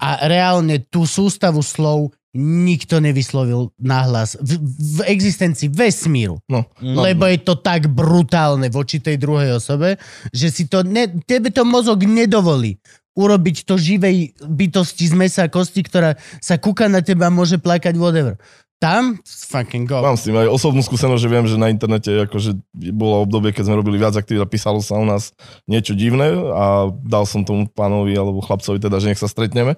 A 0.02 0.26
reálne 0.26 0.82
tú 0.90 1.06
sústavu 1.06 1.62
slov 1.62 2.10
nikto 2.36 3.00
nevyslovil 3.00 3.72
nahlas 3.80 4.36
v, 4.36 4.60
v 4.98 4.98
existencii 5.08 5.72
vesmíru. 5.72 6.38
No, 6.48 6.68
No. 6.78 7.02
Lebo 7.02 7.26
je 7.26 7.40
to 7.40 7.56
tak 7.58 7.88
brutálne 7.88 8.68
voči 8.68 9.00
tej 9.00 9.16
druhej 9.16 9.56
osobe, 9.56 9.96
že 10.30 10.52
si 10.52 10.68
to 10.68 10.84
ne, 10.84 11.08
tebe 11.24 11.48
to 11.48 11.64
mozog 11.64 12.04
nedovolí 12.04 12.78
urobiť 13.18 13.66
to 13.66 13.74
živej 13.74 14.38
bytosti 14.46 15.10
z 15.10 15.14
mesa 15.18 15.40
a 15.46 15.52
kosti, 15.52 15.82
ktorá 15.82 16.14
sa 16.38 16.54
kúka 16.54 16.86
na 16.86 17.02
teba 17.02 17.26
a 17.26 17.34
môže 17.34 17.58
plakať 17.58 17.98
whatever. 17.98 18.38
Tam 18.78 19.18
fucking 19.26 19.90
go. 19.90 19.98
Mám 19.98 20.14
s 20.14 20.30
tým 20.30 20.38
aj 20.38 20.54
osobnú 20.54 20.86
skúsenosť, 20.86 21.18
že 21.18 21.26
viem, 21.26 21.42
že 21.50 21.58
na 21.58 21.66
internete 21.66 22.30
akože 22.30 22.54
bolo 22.94 23.26
obdobie, 23.26 23.50
keď 23.50 23.66
sme 23.66 23.82
robili 23.82 23.98
viac 23.98 24.14
aktivít 24.14 24.38
a 24.38 24.46
písalo 24.46 24.78
sa 24.78 24.94
u 24.94 25.02
nás 25.02 25.34
niečo 25.66 25.98
divné 25.98 26.30
a 26.30 26.86
dal 27.02 27.26
som 27.26 27.42
tomu 27.42 27.66
pánovi 27.66 28.14
alebo 28.14 28.38
chlapcovi 28.38 28.78
teda, 28.78 29.02
že 29.02 29.10
nech 29.10 29.18
sa 29.18 29.26
stretneme. 29.26 29.74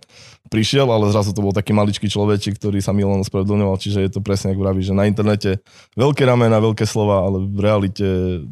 Prišiel, 0.50 0.90
ale 0.90 1.14
zrazu 1.14 1.30
to 1.30 1.46
bol 1.46 1.54
taký 1.54 1.70
maličký 1.70 2.10
človečik, 2.10 2.58
ktorý 2.58 2.82
sa 2.82 2.90
mi 2.90 3.06
len 3.06 3.22
ospravedlňoval, 3.22 3.78
čiže 3.78 4.02
je 4.02 4.10
to 4.10 4.18
presne 4.18 4.50
ako 4.50 4.66
vraví, 4.66 4.82
že 4.82 4.90
na 4.90 5.06
internete 5.06 5.62
veľké 5.94 6.26
ramena, 6.26 6.58
veľké 6.58 6.82
slova, 6.90 7.22
ale 7.22 7.46
v 7.46 7.60
realite 7.62 8.06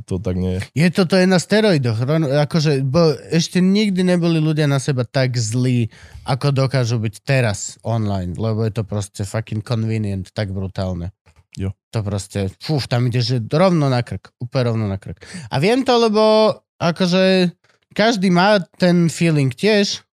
to 0.06 0.22
tak 0.22 0.38
nie 0.38 0.56
je. 0.56 0.60
Je 0.78 0.88
to, 0.94 1.10
to 1.10 1.18
je 1.18 1.26
na 1.26 1.42
steroidoch. 1.42 1.98
Akože, 2.46 2.86
bo 2.86 3.18
ešte 3.34 3.58
nikdy 3.58 4.06
neboli 4.06 4.38
ľudia 4.38 4.70
na 4.70 4.78
seba 4.78 5.02
tak 5.02 5.34
zlí, 5.34 5.90
ako 6.22 6.54
dokážu 6.54 7.02
byť 7.02 7.14
teraz 7.26 7.82
online, 7.82 8.38
lebo 8.38 8.62
je 8.62 8.78
to 8.78 8.86
proste 8.86 9.26
fucking 9.26 9.66
convenient, 9.66 10.30
tak 10.30 10.54
brutálne. 10.54 11.10
Jo. 11.58 11.74
To 11.90 12.06
proste, 12.06 12.54
fúf, 12.62 12.86
tam 12.86 13.10
ide, 13.10 13.18
že 13.18 13.42
rovno 13.42 13.90
na 13.90 14.06
krk, 14.06 14.38
úplne 14.38 14.70
rovno 14.70 14.86
na 14.86 15.02
krk. 15.02 15.18
A 15.50 15.58
viem 15.58 15.82
to, 15.82 15.98
lebo 15.98 16.54
akože 16.78 17.50
každý 17.90 18.30
má 18.30 18.62
ten 18.78 19.10
feeling 19.10 19.50
tiež. 19.50 20.06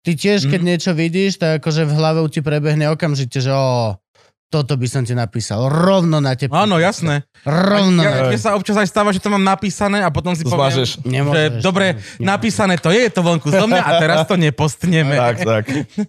Ty 0.00 0.12
tiež, 0.12 0.46
keď 0.46 0.56
Mhm. 0.56 0.66
niečo 0.66 0.90
vidíš, 0.92 1.36
tak 1.36 1.60
akože 1.60 1.82
v 1.82 1.92
hlave 1.92 2.20
ti 2.26 2.40
prebehne 2.40 2.88
okamžite, 2.88 3.36
že 3.38 3.48
o, 3.48 4.00
toto 4.48 4.74
by 4.74 4.86
som 4.86 5.02
ti 5.02 5.12
napísal. 5.12 5.68
Rovno 5.68 6.18
na 6.18 6.34
tebe. 6.34 6.50
Áno, 6.50 6.74
jasné. 6.76 7.22
Rovno 7.42 8.00
Ja, 8.00 8.10
na 8.10 8.20
mne 8.26 8.36
sa 8.36 8.52
občas 8.52 8.74
aj 8.74 8.86
stáva, 8.86 9.10
že 9.10 9.18
to 9.18 9.28
mám 9.28 9.40
napísané 9.40 10.00
a 10.00 10.08
potom 10.08 10.32
si 10.32 10.42
To 10.42 10.50
poviem, 10.50 10.72
zmažeš. 10.74 10.90
že 10.90 11.06
Nemôžeš. 11.06 11.60
dobre, 11.60 11.86
napísané 12.18 12.74
to 12.74 12.88
je, 12.88 13.00
je 13.00 13.12
to 13.12 13.20
vonku 13.20 13.46
zo 13.46 13.64
mňa 13.64 13.78
a 13.78 13.90
teraz 13.98 14.18
to 14.24 14.34
nepostneme. 14.34 15.14
Tak, 15.14 15.36
tak. 15.40 15.64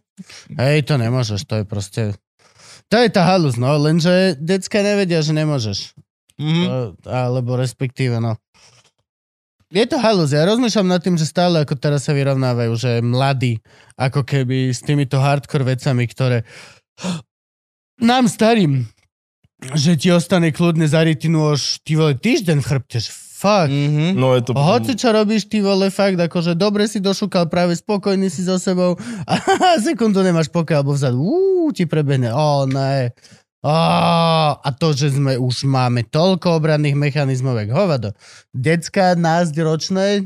Hej, 0.62 0.78
to 0.84 0.96
nemôžeš, 0.96 1.44
to 1.44 1.56
je 1.58 1.66
proste... 1.66 2.02
To 2.88 2.96
je 2.98 3.08
tá 3.08 3.24
halus, 3.26 3.56
no, 3.56 3.72
lenže 3.78 4.36
decka 4.36 4.80
nevedia, 4.80 5.20
že 5.20 5.32
nemôžeš. 5.32 5.96
To, 6.36 6.76
alebo 7.06 7.54
respektíve, 7.54 8.18
no. 8.18 8.36
Je 9.72 9.88
to 9.88 9.96
halus, 10.04 10.36
ja 10.36 10.44
rozmýšľam 10.44 10.92
nad 10.92 11.00
tým, 11.00 11.16
že 11.16 11.24
stále 11.24 11.64
ako 11.64 11.80
teraz 11.80 12.04
sa 12.04 12.12
vyrovnávajú, 12.12 12.72
že 12.76 12.92
mladí, 13.00 13.64
ako 13.96 14.28
keby 14.28 14.76
s 14.76 14.84
týmito 14.84 15.16
hardcore 15.16 15.64
vecami, 15.64 16.04
ktoré 16.12 16.44
nám 18.04 18.28
starým, 18.28 18.84
že 19.72 19.96
ti 19.96 20.12
ostane 20.12 20.52
kľudne 20.52 20.92
za 20.92 21.00
rytinu 21.08 21.56
už 21.56 21.88
ty 21.88 21.96
vole 21.96 22.20
týždeň 22.20 22.60
v 22.60 22.68
chrbte, 22.68 23.00
fuck. 23.42 23.72
Mhm. 23.72 24.20
No 24.20 24.36
je 24.36 24.42
to... 24.44 24.52
Hoci 24.54 24.94
čo 24.94 25.16
robíš, 25.16 25.48
ty 25.48 25.64
vole, 25.64 25.88
fakt, 25.88 26.20
akože 26.20 26.54
dobre 26.54 26.86
si 26.92 27.00
došúkal, 27.00 27.48
práve 27.48 27.74
spokojný 27.74 28.28
si 28.28 28.44
so 28.44 28.60
sebou 28.60 29.00
a 29.32 29.36
sekundu 29.80 30.20
nemáš 30.20 30.52
pokoj, 30.54 30.84
alebo 30.84 30.94
vzadu, 30.94 31.18
uú, 31.18 31.72
ti 31.72 31.88
prebehne, 31.88 32.30
ó, 32.36 32.68
ne. 32.68 33.16
Ó, 33.62 33.78
a 34.58 34.70
to, 34.74 34.98
že 34.98 35.14
sme 35.14 35.38
už 35.38 35.70
máme 35.70 36.02
toľko 36.10 36.58
obranných 36.58 36.98
mechanizmov, 36.98 37.62
jak 37.62 37.70
hovado. 37.70 38.18
Decka, 38.50 39.14
násť 39.14 39.56
ročné, 39.62 40.26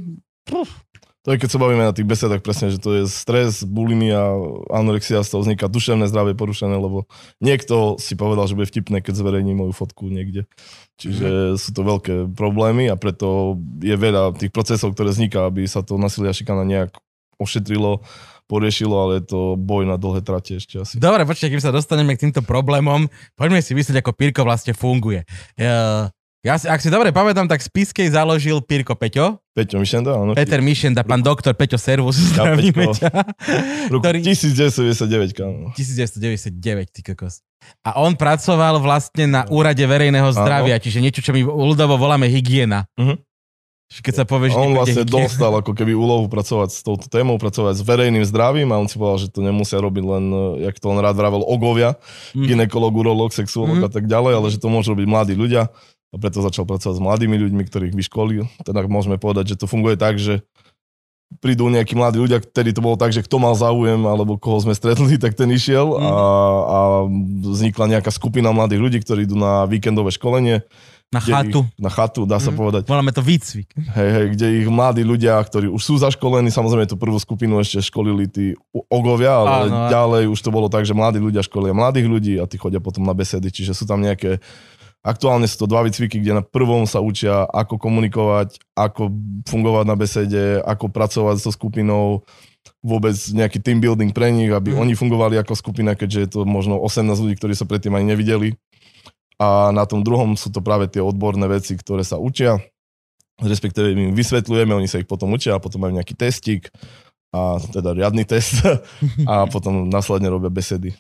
To 1.25 1.33
je, 1.33 1.41
keď 1.41 1.49
sa 1.49 1.57
bavíme 1.57 1.81
na 1.81 1.89
tých 1.89 2.05
besedách 2.05 2.45
presne, 2.45 2.69
že 2.69 2.77
to 2.77 3.01
je 3.01 3.09
stres, 3.09 3.65
bulimia, 3.65 4.29
anorexia, 4.69 5.25
z 5.25 5.33
toho 5.33 5.41
vzniká 5.41 5.65
duševné 5.65 6.05
zdravie 6.05 6.38
porušené, 6.38 6.77
lebo 6.77 7.09
niekto 7.41 7.97
si 7.97 8.13
povedal, 8.13 8.45
že 8.45 8.53
bude 8.53 8.69
vtipné, 8.69 9.01
keď 9.01 9.25
zverejní 9.25 9.57
moju 9.57 9.73
fotku 9.73 10.05
niekde. 10.05 10.45
Čiže 11.01 11.57
sú 11.57 11.73
to 11.73 11.81
veľké 11.81 12.29
problémy 12.38 12.93
a 12.93 12.95
preto 12.95 13.57
je 13.81 13.97
veľa 13.97 14.38
tých 14.38 14.53
procesov, 14.53 14.93
ktoré 14.93 15.09
vzniká, 15.17 15.49
aby 15.49 15.65
sa 15.65 15.81
to 15.81 15.97
nasilia 15.97 16.29
šikana 16.29 16.62
nejak 16.62 16.93
ošetrilo, 17.41 18.05
poriešilo, 18.45 18.95
ale 18.95 19.19
je 19.19 19.25
to 19.25 19.39
boj 19.55 19.84
na 19.84 19.97
dlhé 19.97 20.21
trate 20.21 20.58
ešte 20.58 20.77
asi. 20.77 20.95
Dobre, 20.95 21.25
počkaj, 21.25 21.49
kým 21.49 21.62
sa 21.62 21.73
dostaneme 21.73 22.13
k 22.13 22.29
týmto 22.29 22.41
problémom, 22.41 23.10
poďme 23.34 23.60
si 23.60 23.73
myslieť, 23.73 23.99
ako 23.99 24.12
Pirko 24.13 24.41
vlastne 24.45 24.71
funguje. 24.71 25.25
Ja, 25.58 26.10
ja 26.45 26.62
si, 26.62 26.69
ak 26.69 26.77
si 26.77 26.93
dobre 26.93 27.10
pamätám, 27.10 27.49
tak 27.49 27.58
Spiskej 27.58 28.13
založil 28.13 28.62
Pirko 28.62 28.93
Peťo, 28.93 29.41
Peťo 29.58 29.81
Mišenda, 29.81 30.13
áno. 30.13 30.38
Peter 30.38 30.62
Mišenda, 30.62 31.01
pán 31.01 31.25
doktor 31.25 31.58
Peťo 31.58 31.81
Servus, 31.81 32.21
zdravíme 32.21 32.86
ťa. 32.93 33.10
Roku 33.89 34.05
ktorý- 34.05 34.21
1999, 34.21 35.34
kámo. 35.34 35.73
1999, 35.73 36.93
ty 36.93 37.01
kokos. 37.01 37.41
A 37.81 37.97
on 37.97 38.13
pracoval 38.13 38.77
vlastne 38.77 39.25
na 39.25 39.41
úrade 39.49 39.81
verejného 39.81 40.29
zdravia, 40.29 40.77
čiže 40.77 41.01
niečo, 41.01 41.25
čo 41.25 41.34
my 41.34 41.41
ľudovo 41.41 41.97
voláme 41.97 42.29
hygiena. 42.29 42.86
Mhm. 42.93 43.24
Keď 43.85 44.13
sa 44.13 44.25
povie, 44.25 44.49
že 44.49 44.57
on 44.57 44.73
vlastne 44.73 45.05
hygiena- 45.05 45.29
dostal 45.29 45.53
ako 45.53 45.71
keby 45.71 45.93
úlohu 45.93 46.25
pracovať 46.25 46.69
s 46.73 46.81
touto 46.81 47.05
témou, 47.05 47.37
pracovať 47.37 47.79
s 47.79 47.83
verejným 47.85 48.25
zdravím 48.25 48.73
a 48.73 48.81
on 48.81 48.89
si 48.89 48.97
povedal, 48.97 49.21
že 49.21 49.29
to 49.29 49.45
nemusia 49.45 49.77
robiť 49.77 50.03
len, 50.03 50.25
eh, 50.25 50.37
jak 50.67 50.81
to 50.81 50.89
on 50.89 50.97
rád 50.97 51.13
vravel, 51.13 51.45
ogovia, 51.45 51.95
Mhm. 52.33 52.45
ginekolog, 52.49 52.91
urolog, 52.91 53.29
sexuolog 53.29 53.77
Mhm. 53.79 53.85
a 53.85 53.89
tak 53.93 54.09
ďalej, 54.09 54.33
ale 54.35 54.47
že 54.49 54.57
to 54.57 54.67
môžu 54.67 54.97
robiť 54.97 55.05
mladí 55.05 55.33
ľudia 55.37 55.69
a 56.11 56.15
preto 56.17 56.41
začal 56.41 56.65
pracovať 56.65 56.97
s 56.97 57.01
mladými 57.01 57.37
ľuďmi, 57.37 57.63
ktorých 57.69 57.93
vyškolil. 57.93 58.49
Teda 58.65 58.83
môžeme 58.89 59.21
povedať, 59.21 59.53
že 59.53 59.59
to 59.61 59.69
funguje 59.69 59.95
tak, 59.95 60.17
že 60.17 60.41
prídu 61.41 61.69
nejakí 61.69 61.93
mladí 61.93 62.17
ľudia, 62.17 62.41
ktorý 62.41 62.69
to 62.71 62.81
bolo 62.81 62.97
tak, 62.97 63.13
že 63.13 63.21
kto 63.21 63.37
mal 63.37 63.53
záujem 63.53 64.01
alebo 64.01 64.37
koho 64.37 64.61
sme 64.61 64.73
stretli, 64.73 65.13
tak 65.21 65.37
ten 65.37 65.49
išiel 65.49 65.93
a, 65.93 66.09
a 66.65 66.77
vznikla 67.43 67.85
nejaká 67.97 68.09
skupina 68.09 68.49
mladých 68.49 68.81
ľudí, 68.81 68.97
ktorí 69.01 69.29
idú 69.29 69.37
na 69.37 69.65
víkendové 69.65 70.09
školenie. 70.09 70.65
Na 71.15 71.21
chatu. 71.21 71.60
Ich, 71.63 71.80
na 71.80 71.88
chatu, 71.88 72.21
dá 72.23 72.38
sa 72.38 72.51
Mhm. 72.51 72.58
povedať. 72.58 72.82
Voláme 72.86 73.10
to 73.10 73.23
výcvik. 73.23 73.71
Hej, 73.71 74.10
hej, 74.12 74.25
kde 74.36 74.45
ich 74.60 74.67
mladí 74.67 75.01
ľudia, 75.01 75.39
ktorí 75.39 75.71
už 75.71 75.80
sú 75.80 75.95
zaškolení, 75.95 76.51
samozrejme 76.51 76.86
tú 76.86 76.99
prvú 76.99 77.15
skupinu 77.15 77.56
ešte 77.58 77.80
školili 77.82 78.28
tí 78.28 78.45
ogovia, 78.88 79.32
ale 79.34 79.71
Áno, 79.71 79.88
ďalej 79.88 80.23
už 80.28 80.39
to 80.39 80.51
bolo 80.51 80.67
tak, 80.67 80.84
že 80.84 80.91
mladí 80.91 81.17
ľudia 81.17 81.39
školia 81.39 81.71
mladých 81.71 82.06
ľudí 82.06 82.34
a 82.36 82.45
tí 82.45 82.56
chodia 82.56 82.78
potom 82.78 83.01
na 83.01 83.15
besedy, 83.15 83.47
čiže 83.47 83.71
sú 83.71 83.84
tam 83.84 84.04
nejaké 84.04 84.43
Aktuálne 85.06 85.45
sú 85.45 85.62
to 85.62 85.69
dva 85.69 85.86
výcviky, 85.86 86.17
kde 86.17 86.34
na 86.34 86.41
prvom 86.41 86.89
sa 86.89 86.97
učia, 86.97 87.45
ako 87.45 87.78
komunikovať, 87.78 88.58
ako 88.73 89.13
fungovať 89.45 89.86
na 89.86 89.93
besede, 89.93 90.43
ako 90.65 90.89
pracovať 90.89 91.45
so 91.45 91.54
skupinou, 91.54 92.25
vôbec 92.82 93.13
nejaký 93.13 93.62
team 93.62 93.78
building 93.78 94.10
pre 94.10 94.34
nich, 94.34 94.49
aby 94.49 94.73
Mhm. 94.73 94.82
oni 94.82 94.93
fungovali 94.97 95.38
ako 95.38 95.54
skupina, 95.54 95.93
keďže 95.93 96.19
je 96.25 96.30
to 96.34 96.39
možno 96.41 96.82
18 96.82 97.21
ľudí, 97.21 97.38
ktorí 97.38 97.54
sa 97.54 97.69
predtým 97.69 97.93
ani 97.93 98.17
nevideli. 98.17 98.58
A 99.35 99.69
na 99.75 99.83
tom 99.83 99.99
druhom 99.99 100.39
sú 100.39 100.47
to 100.47 100.63
práve 100.63 100.87
tie 100.87 101.03
odborné 101.03 101.45
veci, 101.51 101.75
ktoré 101.75 102.07
sa 102.07 102.15
učia 102.15 102.59
respektíve 103.41 103.91
my 103.91 104.03
im 104.11 104.15
vysvetľujeme, 104.15 104.71
oni 104.71 104.87
sa 104.87 105.01
ich 105.01 105.09
potom 105.09 105.35
učia 105.35 105.57
a 105.57 105.63
potom 105.63 105.83
majú 105.83 105.99
nejaký 105.99 106.15
testík 106.15 106.71
a 107.35 107.59
teda 107.59 107.91
riadny 107.91 108.23
test 108.23 108.63
a 109.31 109.43
potom 109.51 109.91
následne 109.91 110.31
robia 110.31 110.47
besedy. 110.47 110.95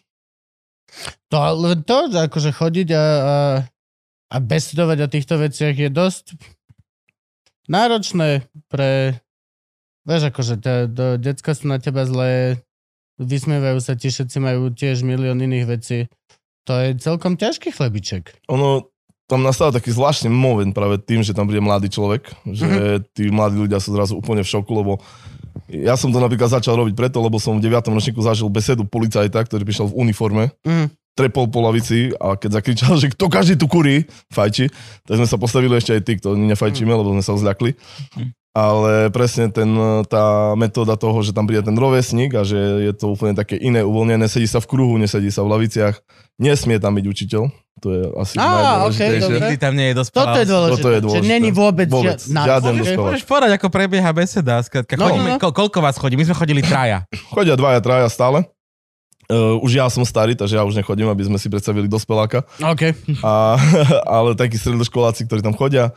To, 1.31 1.37
to, 1.79 1.97
že 2.11 2.19
akože 2.27 2.51
chodiť 2.51 2.87
a, 2.91 3.03
a, 3.03 3.37
a 4.31 4.37
besedovať 4.37 4.97
o 4.99 5.11
týchto 5.11 5.35
veciach 5.39 5.75
je 5.75 5.89
dosť 5.91 6.35
náročné 7.71 8.47
pre... 8.67 9.19
Vieš, 10.05 10.29
akože 10.29 10.61
to, 10.61 10.73
to, 10.93 11.05
decka 11.17 11.57
sú 11.57 11.65
na 11.65 11.81
teba 11.81 12.05
zlé, 12.05 12.61
vysmievajú 13.17 13.81
sa 13.81 13.97
ti, 13.97 14.13
všetci 14.13 14.37
majú 14.37 14.69
tiež 14.69 15.01
milión 15.01 15.41
iných 15.41 15.65
vecí. 15.65 16.05
To 16.65 16.73
je 16.81 16.97
celkom 16.97 17.37
ťažký 17.37 17.73
chlebiček. 17.73 18.41
Ono, 18.49 18.89
tam 19.25 19.41
nastáva 19.41 19.73
taký 19.73 19.89
zvláštny 19.89 20.29
moment 20.29 20.69
práve 20.73 21.01
tým, 21.01 21.25
že 21.25 21.33
tam 21.33 21.49
príde 21.49 21.61
mladý 21.61 21.89
človek, 21.89 22.29
že 22.45 23.01
tí 23.13 23.29
mladí 23.33 23.57
ľudia 23.57 23.81
sú 23.81 23.93
zrazu 23.93 24.13
úplne 24.17 24.45
v 24.45 24.49
šoku, 24.49 24.69
lebo 24.73 25.01
ja 25.65 25.97
som 25.97 26.13
to 26.13 26.21
napríklad 26.21 26.51
začal 26.51 26.77
robiť 26.77 26.93
preto, 26.93 27.21
lebo 27.21 27.41
som 27.41 27.57
v 27.57 27.65
9. 27.65 27.89
ročníku 27.89 28.21
zažil 28.21 28.49
besedu 28.53 28.85
policajta, 28.85 29.41
ktorý 29.45 29.65
prišiel 29.65 29.89
v 29.89 29.97
uniforme 29.97 30.43
Mm. 30.61 30.93
trepol 31.15 31.47
po 31.47 31.63
lavici 31.63 32.11
a 32.19 32.35
keď 32.35 32.59
zakričal, 32.59 32.93
že 32.99 33.07
kto 33.15 33.31
každý 33.31 33.55
tu 33.55 33.71
kurí, 33.71 34.03
fajči, 34.35 34.67
tak 35.07 35.15
sme 35.15 35.25
sa 35.29 35.39
postavili 35.39 35.73
ešte 35.73 35.95
aj 35.95 36.01
tí, 36.03 36.19
kto 36.19 36.35
nefajčíme, 36.35 36.91
lebo 36.91 37.15
sme 37.15 37.23
sa 37.23 37.39
zľakli. 37.39 37.71
Ale 38.55 39.11
presne 39.11 39.51
ten, 39.51 39.67
tá 40.07 40.55
metóda 40.55 40.95
toho, 40.95 41.19
že 41.19 41.35
tam 41.35 41.43
príde 41.43 41.67
ten 41.67 41.75
rovesník 41.75 42.31
a 42.39 42.47
že 42.47 42.55
je 42.87 42.93
to 42.95 43.11
úplne 43.11 43.35
také 43.35 43.59
iné, 43.59 43.83
uvoľnené, 43.83 44.31
sedí 44.31 44.47
sa 44.47 44.63
v 44.63 44.71
kruhu, 44.71 44.95
nesedí 44.95 45.27
sa 45.27 45.43
v 45.43 45.59
laviciach, 45.59 45.99
nesmie 46.39 46.79
tam 46.79 46.95
byť 46.95 47.03
učiteľ, 47.03 47.51
to 47.83 47.87
je 47.91 48.01
asi 48.15 48.39
Á, 48.39 48.87
okej, 48.87 49.19
dobre. 49.19 49.43
Nikdy 49.43 49.55
tam 49.59 49.75
nie 49.75 49.91
je 49.91 49.95
dospelá. 49.99 50.31
Toto 50.31 50.39
je 50.39 50.47
dôležité. 50.47 50.79
Toto 50.79 50.87
je 50.87 51.01
dôležité. 51.03 51.27
není 51.27 51.51
vôbec, 51.51 51.91
Vôbec. 51.91 52.15
Žiaden 52.23 52.71
Ok. 52.71 52.79
dospelák. 52.79 53.07
Môžeš 53.11 53.25
povedať, 53.27 53.51
ako 53.59 53.67
prebieha 53.67 54.11
beseda. 54.15 54.63
Skrátka, 54.63 54.95
No, 54.95 55.11
chodíme, 55.11 55.29
no. 55.35 55.39
ko, 55.43 55.51
koľko 55.51 55.83
vás 55.83 55.99
chodí? 55.99 56.15
My 56.15 56.23
sme 56.23 56.39
chodili 56.39 56.63
traja. 56.63 57.03
Chodia 57.35 57.59
dvaja, 57.59 57.83
traja 57.83 58.07
stále. 58.07 58.47
Uh, 59.25 59.57
už 59.59 59.73
ja 59.73 59.89
som 59.89 60.05
starý, 60.05 60.37
takže 60.37 60.53
ja 60.53 60.61
už 60.61 60.77
nechodím, 60.77 61.09
aby 61.09 61.25
sme 61.25 61.41
si 61.41 61.49
predstavili 61.49 61.89
dospeláka. 61.89 62.45
OK. 62.61 62.93
A, 63.25 63.57
ale 64.21 64.37
takí 64.37 64.53
stredoškoláci, 64.55 65.25
ktorí 65.25 65.41
tam 65.41 65.57
chodia, 65.57 65.91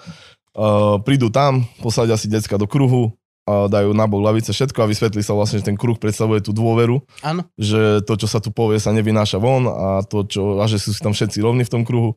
uh, 0.58 0.98
prídu 1.06 1.30
tam, 1.30 1.62
posadia 1.78 2.18
si 2.18 2.26
decka 2.26 2.58
do 2.58 2.66
kruhu, 2.66 3.14
a 3.48 3.64
dajú 3.64 3.96
na 3.96 4.04
bok 4.04 4.20
lavice 4.20 4.52
všetko 4.52 4.84
a 4.84 4.90
vysvetlí 4.92 5.24
sa 5.24 5.32
vlastne, 5.32 5.64
že 5.64 5.72
ten 5.72 5.78
kruh 5.80 5.96
predstavuje 5.96 6.44
tú 6.44 6.52
dôveru, 6.52 7.00
Áno. 7.24 7.48
že 7.56 8.04
to, 8.04 8.20
čo 8.20 8.28
sa 8.28 8.44
tu 8.44 8.52
povie, 8.52 8.76
sa 8.76 8.92
nevynáša 8.92 9.40
von 9.40 9.64
a, 9.64 10.04
to, 10.04 10.28
čo, 10.28 10.60
a 10.60 10.68
že 10.68 10.76
sú 10.76 10.92
si 10.92 11.00
tam 11.00 11.16
všetci 11.16 11.40
rovní 11.40 11.64
v 11.64 11.72
tom 11.72 11.82
kruhu. 11.88 12.12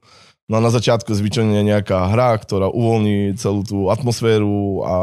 No 0.52 0.60
a 0.60 0.66
na 0.68 0.68
začiatku 0.68 1.08
je 1.08 1.24
zvyčajne 1.24 1.64
nejaká 1.64 2.12
hra, 2.12 2.36
ktorá 2.36 2.68
uvoľní 2.68 3.40
celú 3.40 3.64
tú 3.64 3.88
atmosféru 3.88 4.84
a 4.84 4.96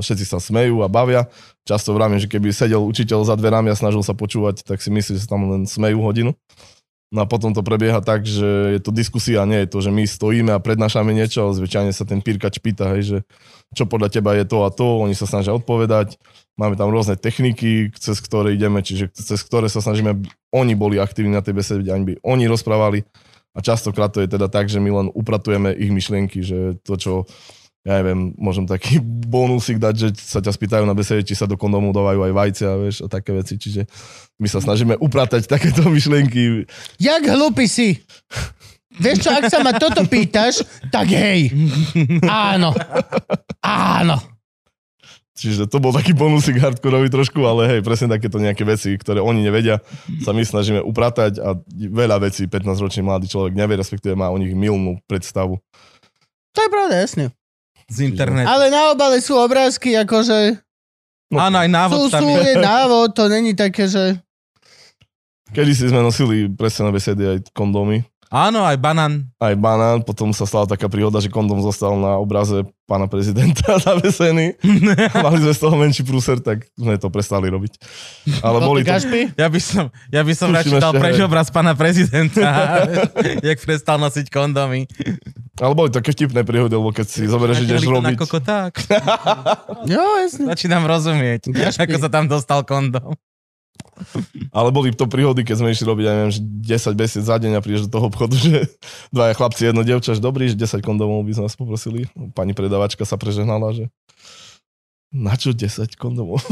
všetci 0.00 0.24
sa 0.24 0.40
smejú 0.40 0.80
a 0.80 0.88
bavia. 0.88 1.28
Často 1.68 1.92
vravím, 1.92 2.16
že 2.16 2.32
keby 2.32 2.48
sedel 2.48 2.80
učiteľ 2.80 3.28
za 3.28 3.36
dverami 3.36 3.68
a 3.68 3.76
snažil 3.76 4.00
sa 4.00 4.16
počúvať, 4.16 4.64
tak 4.64 4.80
si 4.80 4.88
myslí, 4.88 5.20
že 5.20 5.28
sa 5.28 5.36
tam 5.36 5.52
len 5.52 5.68
smejú 5.68 6.00
hodinu. 6.00 6.32
No 7.14 7.22
a 7.22 7.26
potom 7.30 7.54
to 7.54 7.62
prebieha 7.62 8.02
tak, 8.02 8.26
že 8.26 8.76
je 8.76 8.80
to 8.82 8.90
diskusia, 8.90 9.46
nie 9.46 9.62
je 9.62 9.70
to, 9.70 9.78
že 9.78 9.94
my 9.94 10.02
stojíme 10.02 10.50
a 10.50 10.58
prednášame 10.58 11.14
niečo, 11.14 11.46
ale 11.46 11.54
zvyčajne 11.54 11.94
sa 11.94 12.02
ten 12.02 12.18
pírkač 12.18 12.58
pýta, 12.58 12.90
hej, 12.98 13.02
že 13.06 13.18
čo 13.78 13.86
podľa 13.86 14.10
teba 14.10 14.34
je 14.34 14.42
to 14.42 14.66
a 14.66 14.74
to, 14.74 15.06
oni 15.06 15.14
sa 15.14 15.22
snažia 15.22 15.54
odpovedať. 15.54 16.18
Máme 16.58 16.74
tam 16.74 16.90
rôzne 16.90 17.14
techniky, 17.14 17.94
cez 17.94 18.18
ktoré 18.18 18.58
ideme, 18.58 18.82
čiže 18.82 19.14
cez 19.14 19.38
ktoré 19.46 19.70
sa 19.70 19.78
snažíme, 19.78 20.18
oni 20.50 20.74
boli 20.74 20.98
aktívni 20.98 21.30
na 21.30 21.46
tej 21.46 21.54
besede, 21.54 21.86
aby 21.86 22.18
oni 22.26 22.50
rozprávali. 22.50 23.06
A 23.56 23.62
častokrát 23.62 24.10
to 24.10 24.20
je 24.20 24.28
teda 24.28 24.50
tak, 24.50 24.66
že 24.66 24.82
my 24.82 24.90
len 24.90 25.08
upratujeme 25.14 25.72
ich 25.78 25.94
myšlienky, 25.94 26.42
že 26.42 26.76
to, 26.82 26.98
čo 26.98 27.12
ja 27.86 28.02
neviem, 28.02 28.34
môžem 28.34 28.66
taký 28.66 28.98
bonusik 29.30 29.78
dať, 29.78 29.94
že 29.94 30.08
sa 30.18 30.42
ťa 30.42 30.50
spýtajú 30.50 30.84
na 30.84 30.98
besede, 30.98 31.22
či 31.22 31.38
sa 31.38 31.46
do 31.46 31.54
kondomu 31.54 31.94
dávajú 31.94 32.26
aj 32.26 32.32
vajcia, 32.34 32.70
vieš, 32.82 32.96
a 33.02 33.08
také 33.08 33.30
veci. 33.30 33.54
Čiže 33.54 33.86
my 34.42 34.50
sa 34.50 34.58
snažíme 34.58 34.98
upratať 34.98 35.46
takéto 35.54 35.86
myšlienky. 35.86 36.66
Jak 36.98 37.22
hlupý 37.30 37.70
si? 37.70 38.02
Vieš 38.96 39.28
čo, 39.28 39.30
ak 39.30 39.46
sa 39.52 39.60
ma 39.62 39.76
toto 39.76 40.02
pýtaš, 40.08 40.66
tak 40.88 41.12
hej. 41.14 41.52
Áno. 42.26 42.72
Áno. 43.60 44.16
Čiže 45.36 45.68
to 45.68 45.84
bol 45.84 45.92
taký 45.92 46.16
bonusik 46.16 46.56
hardkorový 46.56 47.12
trošku, 47.12 47.44
ale 47.44 47.76
hej, 47.76 47.80
presne 47.84 48.08
takéto 48.08 48.40
nejaké 48.40 48.64
veci, 48.64 48.96
ktoré 48.96 49.20
oni 49.20 49.44
nevedia, 49.44 49.84
sa 50.24 50.32
my 50.32 50.40
snažíme 50.40 50.80
upratať 50.80 51.44
a 51.44 51.52
veľa 51.76 52.24
vecí 52.24 52.48
15-ročný 52.48 53.04
mladý 53.04 53.28
človek 53.28 53.52
nevie, 53.52 53.76
respektíve 53.76 54.16
má 54.16 54.32
o 54.32 54.40
nich 54.40 54.56
milnú 54.56 54.96
predstavu. 55.04 55.60
To 56.56 56.58
je 56.64 56.72
pravda, 56.72 57.04
jasne. 57.04 57.35
Z 57.86 58.02
internetu. 58.02 58.50
Ale 58.50 58.66
na 58.70 58.90
obale 58.90 59.22
sú 59.22 59.38
obrázky, 59.38 59.94
akože 59.94 60.58
No, 61.26 61.42
Áno, 61.42 61.58
aj 61.58 61.66
návod 61.70 61.96
sú, 61.98 62.04
tam 62.14 62.22
sú 62.22 62.30
je. 62.38 62.42
je 62.42 62.54
návod, 62.62 63.08
to 63.10 63.26
není 63.26 63.50
také, 63.58 63.90
že... 63.90 64.14
Kedy 65.50 65.72
si 65.74 65.90
sme 65.90 65.98
nosili 65.98 66.46
presne 66.46 66.86
na 66.86 66.92
besedy 66.94 67.22
aj 67.26 67.38
kondómy, 67.50 68.06
Áno, 68.26 68.66
aj 68.66 68.74
banán. 68.82 69.22
aj 69.38 69.54
banán, 69.54 70.02
potom 70.02 70.34
sa 70.34 70.42
stala 70.50 70.66
taká 70.66 70.90
príhoda, 70.90 71.22
že 71.22 71.30
kondóm 71.30 71.62
zostal 71.62 71.94
na 71.94 72.18
obraze 72.18 72.66
pána 72.86 73.06
prezidenta 73.06 73.78
zavesený. 73.86 74.58
Mali 75.26 75.38
sme 75.42 75.52
z 75.54 75.60
toho 75.62 75.74
menší 75.78 76.02
prúser, 76.02 76.42
tak 76.42 76.66
sme 76.74 76.98
to 76.98 77.06
prestali 77.10 77.46
robiť. 77.46 77.78
Ale 78.42 78.58
boli 78.62 78.82
to... 78.82 78.90
Gašpy? 78.90 79.38
Ja 79.38 79.46
by 79.46 79.60
som, 79.62 79.84
ja 80.10 80.22
by 80.26 80.32
som 80.34 80.50
radšej 80.50 80.82
dal 80.82 80.94
preč 80.98 81.18
obraz 81.22 81.50
pána 81.54 81.78
prezidenta, 81.78 82.42
jak 83.48 83.58
prestal 83.62 84.02
nosiť 84.02 84.26
kondomy. 84.30 84.90
Ale 85.62 85.72
boli 85.78 85.94
také 85.94 86.10
vtipné 86.10 86.42
príhody, 86.42 86.74
lebo 86.74 86.90
keď 86.90 87.06
si 87.06 87.30
zoberieš, 87.30 87.62
že 87.62 87.64
ideš 87.64 87.86
to 87.86 87.94
na 87.94 88.10
robiť... 88.10 88.18
kokoták. 88.26 88.72
Jo, 89.86 90.02
jasne. 90.22 90.50
Začínam 90.50 90.82
rozumieť, 90.84 91.48
Gašpi. 91.54 91.80
ako 91.86 91.96
sa 92.02 92.08
tam 92.10 92.26
dostal 92.26 92.66
kondom. 92.66 93.14
Ale 94.52 94.68
boli 94.72 94.92
to 94.92 95.08
príhody, 95.08 95.42
keď 95.42 95.56
sme 95.60 95.72
išli 95.72 95.88
robiť, 95.88 96.04
ja 96.04 96.12
neviem, 96.14 96.32
že 96.32 96.40
10 96.42 96.96
besied 96.96 97.24
za 97.24 97.36
deň 97.40 97.56
a 97.56 97.64
prídeš 97.64 97.88
do 97.88 97.96
toho 97.96 98.08
obchodu, 98.12 98.36
že 98.46 98.68
dvaja 99.12 99.32
chlapci, 99.36 99.68
jedno 99.68 99.82
dievča, 99.82 100.16
že 100.16 100.22
dobrý, 100.22 100.52
že 100.52 100.56
10 100.56 100.84
kondomov 100.84 101.24
by 101.24 101.32
sme 101.32 101.44
vás 101.48 101.56
poprosili. 101.56 102.08
Pani 102.36 102.52
predavačka 102.52 103.04
sa 103.08 103.16
prežehnala, 103.16 103.72
že 103.72 103.84
na 105.14 105.32
čo 105.38 105.54
10 105.56 105.96
kondomov? 105.96 106.42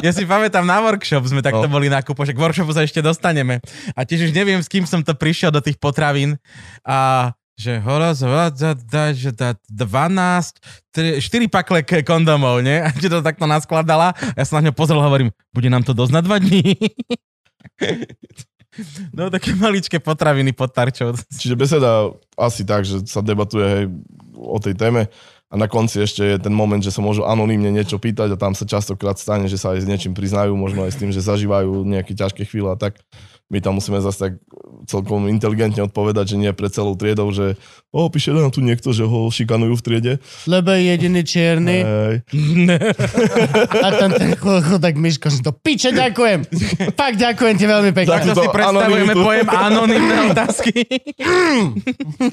Ja 0.00 0.14
si 0.14 0.24
pamätám, 0.24 0.64
na 0.64 0.80
workshop 0.80 1.28
sme 1.28 1.44
takto 1.44 1.68
No. 1.68 1.72
boli 1.76 1.92
nakúpo, 1.92 2.24
však 2.24 2.38
k 2.38 2.42
workshopu 2.42 2.72
sa 2.72 2.86
ešte 2.86 3.04
dostaneme. 3.04 3.60
A 3.92 4.06
tiež 4.08 4.30
už 4.30 4.32
neviem, 4.32 4.62
s 4.62 4.70
kým 4.70 4.88
som 4.88 5.04
to 5.04 5.12
prišiel 5.12 5.52
do 5.52 5.60
tých 5.60 5.76
potravín. 5.76 6.40
A 6.86 7.30
že 7.62 7.78
horaz, 7.78 8.18
že 8.18 8.74
dá, 8.90 9.14
že 9.14 9.30
dá 9.30 9.54
12, 9.70 11.22
4 11.22 11.22
pakle 11.46 11.86
kondomov, 12.02 12.58
nie? 12.58 12.82
A 12.82 12.90
že 12.90 13.06
to 13.06 13.22
takto 13.22 13.46
naskladala. 13.46 14.10
Ja 14.34 14.42
som 14.42 14.58
na 14.58 14.66
ňo 14.66 14.74
pozrel 14.74 14.98
hovorím, 14.98 15.30
bude 15.54 15.70
nám 15.70 15.86
to 15.86 15.94
dosť 15.94 16.12
na 16.18 16.20
dva 16.26 16.42
dní? 16.42 16.74
No 19.12 19.28
také 19.28 19.52
maličké 19.52 20.00
potraviny 20.00 20.56
pod 20.56 20.72
tarčou. 20.72 21.12
Čiže 21.12 21.60
beseda 21.60 22.08
asi 22.40 22.64
tak, 22.64 22.88
že 22.88 23.04
sa 23.04 23.20
debatuje 23.20 23.66
hej, 23.68 23.84
o 24.32 24.56
tej 24.56 24.72
téme 24.72 25.12
a 25.52 25.54
na 25.60 25.68
konci 25.68 26.00
ešte 26.00 26.24
je 26.24 26.40
ten 26.40 26.56
moment, 26.56 26.80
že 26.80 26.88
sa 26.88 27.04
môžu 27.04 27.28
anonymne 27.28 27.68
niečo 27.68 28.00
pýtať 28.00 28.32
a 28.32 28.40
tam 28.40 28.56
sa 28.56 28.64
častokrát 28.64 29.20
stane, 29.20 29.44
že 29.44 29.60
sa 29.60 29.76
aj 29.76 29.84
s 29.84 29.88
niečím 29.92 30.16
priznajú, 30.16 30.56
možno 30.56 30.88
aj 30.88 30.96
s 30.96 31.00
tým, 31.04 31.12
že 31.12 31.20
zažívajú 31.20 31.84
nejaké 31.84 32.16
ťažké 32.16 32.48
chvíle 32.48 32.72
a 32.72 32.80
tak. 32.80 32.96
My 33.52 33.60
tam 33.60 33.76
musíme 33.76 34.00
zase 34.00 34.16
tak 34.16 34.32
celkom 34.88 35.28
inteligentne 35.28 35.84
odpovedať, 35.84 36.34
že 36.34 36.40
nie 36.40 36.50
pred 36.56 36.72
celou 36.72 36.96
triedou, 36.96 37.28
že 37.36 37.60
o, 37.92 38.08
píše 38.08 38.32
nám 38.32 38.48
tu 38.48 38.64
niekto, 38.64 38.96
že 38.96 39.04
ho 39.04 39.28
šikanujú 39.28 39.76
v 39.76 39.82
triede. 39.84 40.12
Lebo 40.48 40.72
je 40.72 40.80
jediný 40.88 41.20
čierny 41.20 41.76
Hej. 41.84 42.14
a 43.84 43.88
tam 43.92 44.10
ten 44.16 44.32
chud- 44.40 44.64
chudák 44.64 44.96
Miško, 44.96 45.28
že 45.28 45.44
to 45.44 45.52
piče, 45.52 45.92
ďakujem. 45.92 46.48
Fakt 46.96 47.20
ďakujem 47.20 47.54
ti 47.60 47.66
veľmi 47.68 47.92
pekne. 47.92 48.10
Takto 48.16 48.32
to 48.32 48.42
si 48.42 48.48
predstavujeme 48.48 49.14
pojem 49.20 49.46
anonimné 49.52 50.16
otázky. 50.32 50.72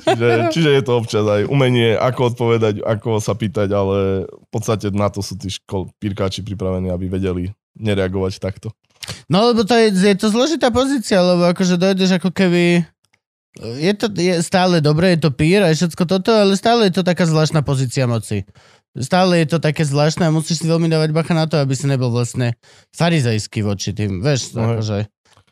Čiže, 0.08 0.27
čiže 0.55 0.69
je 0.71 0.84
to 0.88 0.93
občas 1.03 1.25
aj 1.27 1.51
umenie, 1.51 1.99
ako 1.99 2.32
odpovedať, 2.32 2.79
ako 2.79 3.19
sa 3.19 3.36
pýtať, 3.36 3.69
ale 3.75 4.23
v 4.23 4.49
podstate 4.49 4.88
na 4.95 5.12
to 5.12 5.19
sú 5.19 5.36
tí 5.36 5.51
škol, 5.51 5.91
pírkáči 5.99 6.47
pripravení, 6.47 6.88
aby 6.88 7.12
vedeli 7.12 7.51
nereagovať 7.75 8.39
takto. 8.39 8.71
No 9.29 9.51
lebo 9.51 9.63
to 9.65 9.73
je, 9.77 9.93
je 9.93 10.15
to 10.17 10.27
zložitá 10.29 10.69
pozícia, 10.73 11.21
lebo 11.21 11.49
akože 11.49 11.77
dojdeš 11.77 12.19
ako 12.21 12.29
keby... 12.33 12.85
Je 13.59 13.93
to 13.97 14.07
je 14.13 14.39
stále 14.45 14.79
dobre, 14.79 15.17
je 15.17 15.25
to 15.25 15.31
pír 15.33 15.65
a 15.65 15.73
všetko 15.73 16.03
toto, 16.05 16.31
ale 16.31 16.53
stále 16.55 16.88
je 16.88 17.01
to 17.01 17.03
taká 17.03 17.25
zvláštna 17.25 17.65
pozícia 17.65 18.05
moci. 18.05 18.45
Stále 18.97 19.45
je 19.45 19.47
to 19.49 19.57
také 19.62 19.85
zvláštne 19.85 20.25
a 20.25 20.33
musíš 20.33 20.63
si 20.63 20.67
veľmi 20.69 20.89
dávať 20.89 21.13
bacha 21.13 21.33
na 21.38 21.45
to, 21.45 21.62
aby 21.62 21.73
si 21.77 21.85
nebol 21.85 22.09
vlastne 22.09 22.57
farizejský 22.93 23.62
voči 23.65 23.93
tým. 23.93 24.21
Vieš, 24.21 24.57
No 24.57 24.77
akože 24.77 25.09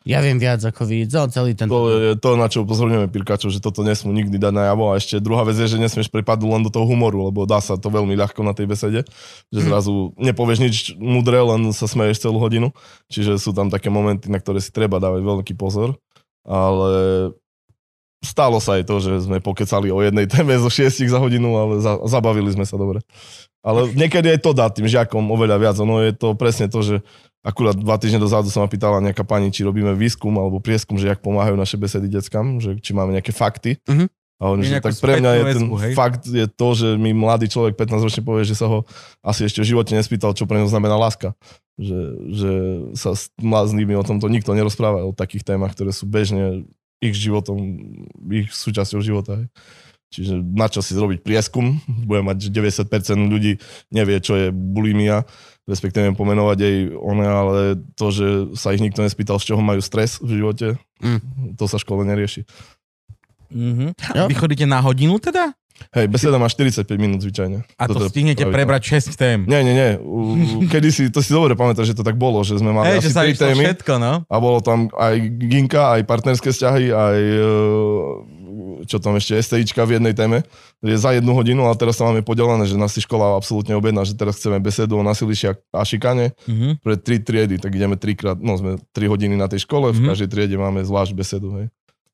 ja 0.08 0.24
viem 0.24 0.40
viac 0.40 0.64
ako 0.64 0.88
vy, 0.88 1.04
celý 1.04 1.52
ten... 1.52 1.68
To 1.68 1.92
je 1.92 2.16
to, 2.16 2.40
na 2.40 2.48
čo 2.48 2.64
upozorňujeme 2.64 3.12
pirkačov, 3.12 3.52
že 3.52 3.60
toto 3.60 3.84
nesmú 3.84 4.08
nikdy 4.16 4.40
dať 4.40 4.56
najavo. 4.56 4.88
A 4.88 4.96
ešte 4.96 5.20
druhá 5.20 5.44
vec 5.44 5.60
je, 5.60 5.68
že 5.68 5.76
nesmieš 5.76 6.08
prepadnúť 6.08 6.48
len 6.48 6.62
do 6.64 6.72
toho 6.72 6.88
humoru, 6.88 7.28
lebo 7.28 7.44
dá 7.44 7.60
sa 7.60 7.76
to 7.76 7.92
veľmi 7.92 8.16
ľahko 8.16 8.40
na 8.40 8.56
tej 8.56 8.72
besede, 8.72 9.04
že 9.52 9.60
zrazu 9.60 10.16
nepovieš 10.16 10.58
nič 10.64 10.76
mudré, 10.96 11.44
len 11.44 11.76
sa 11.76 11.84
smeješ 11.84 12.24
celú 12.24 12.40
hodinu. 12.40 12.72
Čiže 13.12 13.36
sú 13.36 13.52
tam 13.52 13.68
také 13.68 13.92
momenty, 13.92 14.32
na 14.32 14.40
ktoré 14.40 14.64
si 14.64 14.72
treba 14.72 14.96
dávať 14.96 15.20
veľký 15.20 15.52
pozor. 15.60 16.00
Ale 16.48 17.36
stalo 18.24 18.64
sa 18.64 18.80
aj 18.80 18.88
to, 18.88 19.04
že 19.04 19.28
sme 19.28 19.44
pokecali 19.44 19.92
o 19.92 20.00
jednej 20.00 20.24
téme 20.24 20.56
zo 20.56 20.72
šiestich 20.72 21.12
za 21.12 21.20
hodinu, 21.20 21.52
ale 21.52 21.84
za, 21.84 22.00
zabavili 22.08 22.48
sme 22.48 22.64
sa 22.64 22.80
dobre. 22.80 23.04
Ale 23.60 23.92
niekedy 23.92 24.32
aj 24.32 24.40
to 24.40 24.56
dá 24.56 24.72
tým 24.72 24.88
žiakom 24.88 25.28
oveľa 25.28 25.60
viac. 25.60 25.76
Ono 25.84 26.00
je 26.00 26.16
to 26.16 26.32
presne 26.32 26.72
to, 26.72 26.80
že 26.80 26.96
akurát 27.48 27.72
dva 27.72 27.96
týždne 27.96 28.20
dozadu 28.20 28.52
sa 28.52 28.60
ma 28.60 28.68
pýtala 28.68 29.00
nejaká 29.00 29.24
pani, 29.24 29.48
či 29.48 29.64
robíme 29.64 29.96
výskum 29.96 30.36
alebo 30.36 30.60
prieskum, 30.60 31.00
že 31.00 31.08
jak 31.08 31.24
pomáhajú 31.24 31.56
naše 31.56 31.80
besedy 31.80 32.12
deckám, 32.12 32.60
že 32.60 32.76
či 32.76 32.92
máme 32.92 33.16
nejaké 33.16 33.32
fakty. 33.32 33.80
Mhm. 33.88 34.12
A 34.38 34.54
Je 34.54 34.70
že 34.70 34.78
tak 34.78 34.94
pre 35.02 35.18
mňa 35.18 35.32
je 35.34 35.44
ten 35.50 35.64
hej? 35.66 35.92
fakt 35.98 36.22
je 36.22 36.46
to, 36.46 36.68
že 36.70 36.94
mi 36.94 37.10
mladý 37.10 37.50
človek 37.50 37.74
15 37.74 38.06
ročne 38.06 38.22
povie, 38.22 38.46
že 38.46 38.54
sa 38.54 38.70
ho 38.70 38.86
asi 39.18 39.50
ešte 39.50 39.58
v 39.66 39.74
živote 39.74 39.98
nespýtal, 39.98 40.30
čo 40.30 40.46
pre 40.46 40.62
neho 40.62 40.70
znamená 40.70 40.94
láska. 40.94 41.34
Že, 41.74 42.00
že 42.30 42.52
sa 42.94 43.18
s 43.18 43.34
mladými 43.42 43.98
o 43.98 44.06
tomto 44.06 44.30
nikto 44.30 44.54
nerozpráva, 44.54 45.02
o 45.02 45.10
takých 45.10 45.42
témach, 45.42 45.74
ktoré 45.74 45.90
sú 45.90 46.06
bežne 46.06 46.70
ich 47.02 47.18
životom, 47.18 47.58
ich 48.30 48.54
súčasťou 48.54 49.02
života. 49.02 49.42
Hej. 49.42 49.50
Čiže 50.08 50.34
na 50.40 50.70
čo 50.70 50.86
si 50.86 50.94
zrobiť 50.94 51.26
prieskum, 51.26 51.82
budem 52.06 52.30
mať, 52.30 52.48
že 52.48 52.54
90% 52.54 53.18
ľudí 53.18 53.58
nevie, 53.90 54.22
čo 54.22 54.38
je 54.38 54.54
bulimia, 54.54 55.26
respektíve 55.68 56.16
pomenovať 56.16 56.58
jej 56.58 56.76
one, 56.90 57.22
ale 57.22 57.54
to, 57.92 58.08
že 58.08 58.26
sa 58.56 58.72
ich 58.72 58.80
nikto 58.80 59.04
nespýtal, 59.04 59.36
z 59.36 59.52
čoho 59.52 59.60
majú 59.60 59.78
stres 59.78 60.16
v 60.18 60.40
živote, 60.40 60.80
Mm. 60.98 61.54
to 61.54 61.68
sa 61.68 61.76
škole 61.76 62.02
nerieši. 62.02 62.42
Mhm. 63.48 63.94
Jo. 63.94 64.24
Vy 64.26 64.34
chodíte 64.34 64.64
na 64.64 64.80
hodinu 64.80 65.16
teda? 65.16 65.52
Hej, 65.94 66.10
beseda 66.10 66.36
má 66.36 66.50
45 66.50 66.90
minút 66.98 67.22
zvyčajne. 67.22 67.62
A 67.78 67.86
to 67.86 68.02
je 68.02 68.10
stihnete 68.10 68.42
pravidlo. 68.42 68.50
prebrať 68.50 68.82
6 68.98 69.14
tém. 69.14 69.46
Nie, 69.46 69.62
nie, 69.62 69.70
nie. 69.70 69.94
Kedy 70.66 70.88
si, 70.90 71.02
to 71.06 71.22
si 71.22 71.30
dobre 71.30 71.54
pamätáš, 71.54 71.94
že 71.94 71.96
to 71.96 72.02
tak 72.02 72.18
bolo, 72.18 72.42
že 72.42 72.58
sme 72.58 72.74
mali 72.74 72.98
že 72.98 73.06
asi 73.06 73.14
sa 73.14 73.22
tri 73.22 73.30
išlo 73.30 73.46
témy 73.46 73.62
všetko, 73.62 73.92
no. 73.96 74.12
a 74.26 74.36
bolo 74.36 74.58
tam 74.58 74.90
aj 74.90 75.14
ginka, 75.38 75.94
aj 75.94 76.02
partnerské 76.02 76.50
vzťahy, 76.50 76.90
aj 76.90 77.18
e, 77.22 77.46
čo 78.86 79.00
tam 79.00 79.16
ešte, 79.16 79.34
STIčka 79.34 79.82
v 79.82 79.98
jednej 79.98 80.14
téme. 80.14 80.44
Je 80.84 80.94
za 80.94 81.10
jednu 81.16 81.34
hodinu, 81.34 81.66
ale 81.66 81.74
teraz 81.74 81.98
sa 81.98 82.06
máme 82.06 82.22
podelené, 82.22 82.68
že 82.68 82.78
nás 82.78 82.94
si 82.94 83.02
škola 83.02 83.34
absolútne 83.34 83.74
objedná, 83.74 84.04
že 84.04 84.14
teraz 84.14 84.38
chceme 84.38 84.60
besedu 84.60 84.94
o 84.94 85.02
násilí 85.02 85.34
a 85.72 85.82
šikane 85.82 86.36
Mhm. 86.46 86.78
pre 86.84 86.94
tri 86.94 87.18
triedy, 87.18 87.58
tak 87.58 87.74
ideme 87.74 87.96
trikrát, 87.98 88.38
no 88.38 88.54
sme 88.54 88.78
tri 88.94 89.08
hodiny 89.08 89.34
na 89.34 89.48
tej 89.48 89.64
škole, 89.66 89.90
v 89.90 90.04
Mhm. 90.04 90.08
každej 90.12 90.28
triede 90.28 90.56
máme 90.60 90.84
zvlášť 90.84 91.12
besedu, 91.16 91.48
hej. 91.58 91.66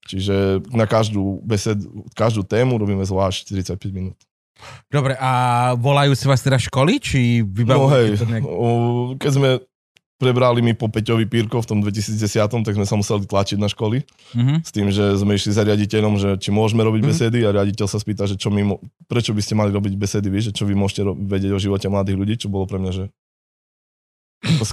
Čiže 0.04 0.60
na 0.68 0.84
každú 0.84 1.40
besedu, 1.40 2.04
každú 2.12 2.44
tému 2.44 2.76
robíme 2.76 3.00
zvlášť 3.04 3.48
45 3.48 3.92
minút. 3.92 4.16
Dobre, 4.92 5.16
a 5.18 5.72
volajú 5.74 6.14
si 6.14 6.28
vás 6.30 6.44
teda 6.44 6.60
školy, 6.60 7.00
či 7.02 7.42
No 7.42 7.48
vybavujete 7.50 8.22
hej, 8.22 8.30
nejak... 8.30 8.44
keď 9.18 9.30
sme 9.32 9.50
prebrali 10.16 10.60
mi 10.60 10.72
po 10.72 10.86
Peťovi 10.86 11.24
Pírko 11.24 11.58
v 11.58 11.66
tom 11.66 11.78
2010, 11.80 12.16
tak 12.62 12.72
sme 12.72 12.82
sa 12.82 12.94
museli 12.94 13.22
tlačiť 13.22 13.56
na 13.56 13.66
školy 13.66 14.06
Mhm. 14.32 14.54
s 14.60 14.70
tým, 14.70 14.88
že 14.88 15.14
sme 15.14 15.34
išli 15.34 15.50
za 15.50 15.62
riaditeľom, 15.62 16.14
že 16.14 16.28
či 16.36 16.48
môžeme 16.48 16.80
robiť 16.80 17.00
Mhm. 17.00 17.08
besedy 17.08 17.38
a 17.40 17.52
riaditeľ 17.52 17.86
sa 17.86 17.96
spýta, 17.96 18.24
že 18.24 18.34
čo 18.34 18.48
my, 18.48 18.62
prečo 19.04 19.30
by 19.30 19.40
ste 19.40 19.54
mali 19.54 19.70
robiť 19.70 19.94
besedy 19.94 20.26
vy, 20.26 20.40
že 20.40 20.52
čo 20.52 20.62
vy 20.62 20.72
môžete 20.72 21.02
ro- 21.02 21.14
vedieť 21.14 21.50
o 21.50 21.58
živote 21.58 21.86
mladých 21.86 22.16
ľudí, 22.16 22.34
čo 22.36 22.48
bolo 22.48 22.64
pre 22.64 22.78
mňa, 22.78 22.92
že 22.92 23.04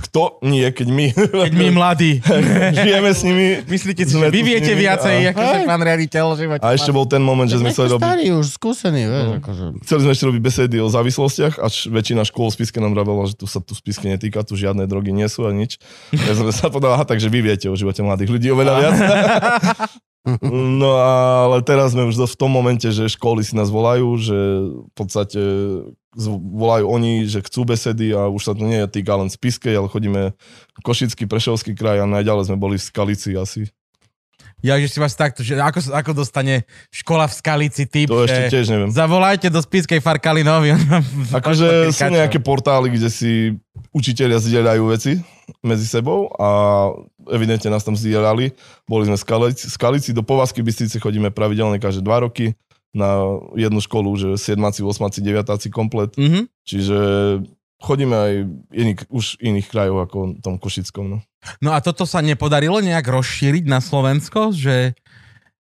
kto 0.01 0.41
nie, 0.41 0.63
keď 0.65 0.87
my 0.87 1.05
Keď 1.11 1.53
my 1.53 1.67
mladí. 1.71 2.19
žijeme 2.77 3.09
s 3.09 3.21
nimi. 3.21 3.63
Myslíte 3.63 4.03
si, 4.03 4.09
že 4.09 4.17
Sme 4.17 4.27
vy 4.27 4.41
viete 4.41 4.71
viacej, 4.71 5.15
a- 5.17 5.31
ako 5.31 5.41
sa 5.41 5.57
Hej. 5.57 5.65
pán 5.65 5.81
riaditeľ 5.81 6.25
že 6.33 6.43
A 6.57 6.67
ešte 6.71 6.89
bol 6.89 7.05
ten 7.05 7.19
moment, 7.19 7.45
že 7.45 7.55
sme 7.55 7.69
chceli 7.69 7.87
to 7.87 7.95
robiť 7.95 8.03
starý, 8.03 8.25
už 8.33 8.47
skúsený, 8.51 9.01
vieš, 9.03 9.23
No. 9.23 9.33
akože. 9.39 9.63
Chceli 9.81 9.99
sme 10.01 10.11
ešte 10.11 10.25
robiť 10.25 10.41
besedy 10.41 10.75
o 10.77 10.87
závislostiach, 10.87 11.53
až 11.57 11.73
väčšina 11.87 12.21
škôl 12.23 12.47
v 12.47 12.55
Spiske 12.55 12.77
nám 12.77 12.91
vravela, 12.91 13.23
že 13.25 13.33
tu 13.33 13.45
sa 13.45 13.57
tu 13.57 13.71
Spiske 13.71 14.05
netýka, 14.05 14.41
tu 14.41 14.53
žiadne 14.53 14.83
drogy 14.83 15.09
nie 15.09 15.25
sú 15.25 15.43
a 15.43 15.51
nič. 15.51 15.79
Ja 16.11 16.33
som 16.33 16.45
sa 16.49 16.67
povedal, 16.67 16.93
aha, 16.93 17.03
takže 17.03 17.27
vy 17.27 17.39
viete 17.41 17.65
o 17.65 17.73
živote 17.73 17.99
mladých 17.99 18.29
ľudí 18.29 18.47
oveľa 18.49 18.73
viac. 18.79 18.95
No 20.41 20.91
ale 20.95 21.65
teraz 21.65 21.91
sme 21.91 22.05
už 22.05 22.13
v 22.15 22.37
tom 22.37 22.49
momente, 22.49 22.85
že 22.85 23.09
školy 23.09 23.41
si 23.41 23.57
nás 23.57 23.67
volajú, 23.67 24.21
že 24.21 24.37
v 24.69 24.93
podstate 24.93 25.41
volajú 26.37 26.85
oni, 26.85 27.25
že 27.25 27.41
chcú 27.41 27.65
besedy 27.65 28.11
a 28.11 28.27
už 28.27 28.41
sa 28.43 28.53
to 28.53 28.61
nie 28.61 28.85
týka 28.85 29.15
len 29.15 29.27
Spiskej, 29.27 29.73
ale 29.73 29.87
chodíme 29.87 30.35
Košický, 30.79 31.25
Prešovský 31.25 31.73
kraj 31.73 32.03
a 32.03 32.09
najďalej 32.11 32.51
sme 32.51 32.57
boli 32.59 32.75
v 32.77 32.83
Skalici 32.83 33.33
asi. 33.33 33.65
Ja, 34.61 34.77
že 34.77 34.85
si 34.85 35.01
vás 35.01 35.17
takto, 35.17 35.41
že 35.41 35.57
ako, 35.57 35.89
ako 35.89 36.11
dostane 36.13 36.69
škola 36.93 37.25
v 37.25 37.33
Skalici 37.33 37.89
typ, 37.89 38.05
To 38.05 38.21
ešte 38.21 38.53
tiež 38.53 38.69
neviem. 38.69 38.93
zavolajte 38.93 39.49
do 39.49 39.57
Spiskej 39.57 39.97
Farkalinovi. 39.97 40.77
vám- 40.85 41.33
Akože 41.33 41.89
sú 41.89 42.13
nejaké 42.13 42.37
portály, 42.37 42.93
kde 42.93 43.09
si 43.09 43.31
učiteľia 43.91 44.39
zdieľajú 44.39 44.83
veci 44.87 45.19
medzi 45.61 45.83
sebou 45.83 46.31
a 46.39 46.47
evidentne 47.27 47.71
nás 47.71 47.83
tam 47.83 47.99
zdieľali. 47.99 48.55
Boli 48.87 49.03
sme 49.07 49.19
v 49.19 49.53
Skalici, 49.55 50.15
do 50.15 50.23
Povazky 50.23 50.63
Bystrice 50.63 50.97
chodíme 50.99 51.29
pravidelne 51.31 51.77
každé 51.77 52.03
dva 52.03 52.23
roky 52.23 52.55
na 52.91 53.39
jednu 53.55 53.79
školu, 53.79 54.09
že 54.19 54.29
7, 54.35 54.59
8, 54.59 55.23
9 55.23 55.71
komplet. 55.71 56.11
Mhm. 56.15 56.47
Čiže 56.63 56.97
chodíme 57.81 58.15
aj 58.15 58.33
iný, 58.71 58.93
už 59.09 59.41
iných 59.41 59.67
krajov 59.67 60.07
ako 60.07 60.17
tom 60.39 60.55
Košickom. 60.61 61.05
No. 61.07 61.17
No 61.59 61.73
a 61.73 61.81
toto 61.81 62.05
sa 62.05 62.21
nepodarilo 62.21 62.77
nejak 62.79 63.07
rozšíriť 63.09 63.65
na 63.65 63.81
Slovensko, 63.81 64.53
že 64.53 64.93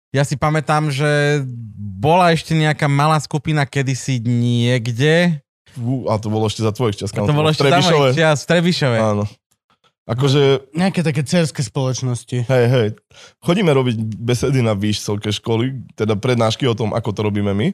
ja 0.09 0.25
si 0.25 0.35
pamätám, 0.35 0.89
že 0.89 1.41
bola 1.77 2.33
ešte 2.33 2.57
nejaká 2.57 2.89
malá 2.89 3.21
skupina 3.21 3.63
kedysi 3.63 4.19
niekde. 4.25 5.39
Fú, 5.79 6.03
A 6.11 6.19
to 6.19 6.27
bolo 6.27 6.51
ešte 6.51 6.61
za 6.61 6.75
tvojich 6.75 6.99
čas. 6.99 7.15
A 7.15 7.23
to 7.23 7.31
bolo 7.31 7.47
ešte 7.47 7.63
tam 7.63 7.79
Trebišove. 7.79 8.07
čias, 8.11 8.43
v 8.43 8.47
Trebišove. 8.51 8.97
Áno. 8.99 9.23
Akože 10.09 10.73
Nejaké 10.73 11.05
také 11.05 11.21
cerské 11.21 11.61
spoločnosti. 11.61 12.49
Hej, 12.49 12.65
hej. 12.67 12.87
Chodíme 13.45 13.69
robiť 13.69 13.95
besedy 14.17 14.65
na 14.65 14.73
výšcelke 14.73 15.29
školy, 15.29 15.85
teda 15.93 16.17
prednášky 16.17 16.65
o 16.65 16.73
tom, 16.73 16.97
ako 16.97 17.09
to 17.13 17.21
robíme 17.21 17.53
my. 17.53 17.69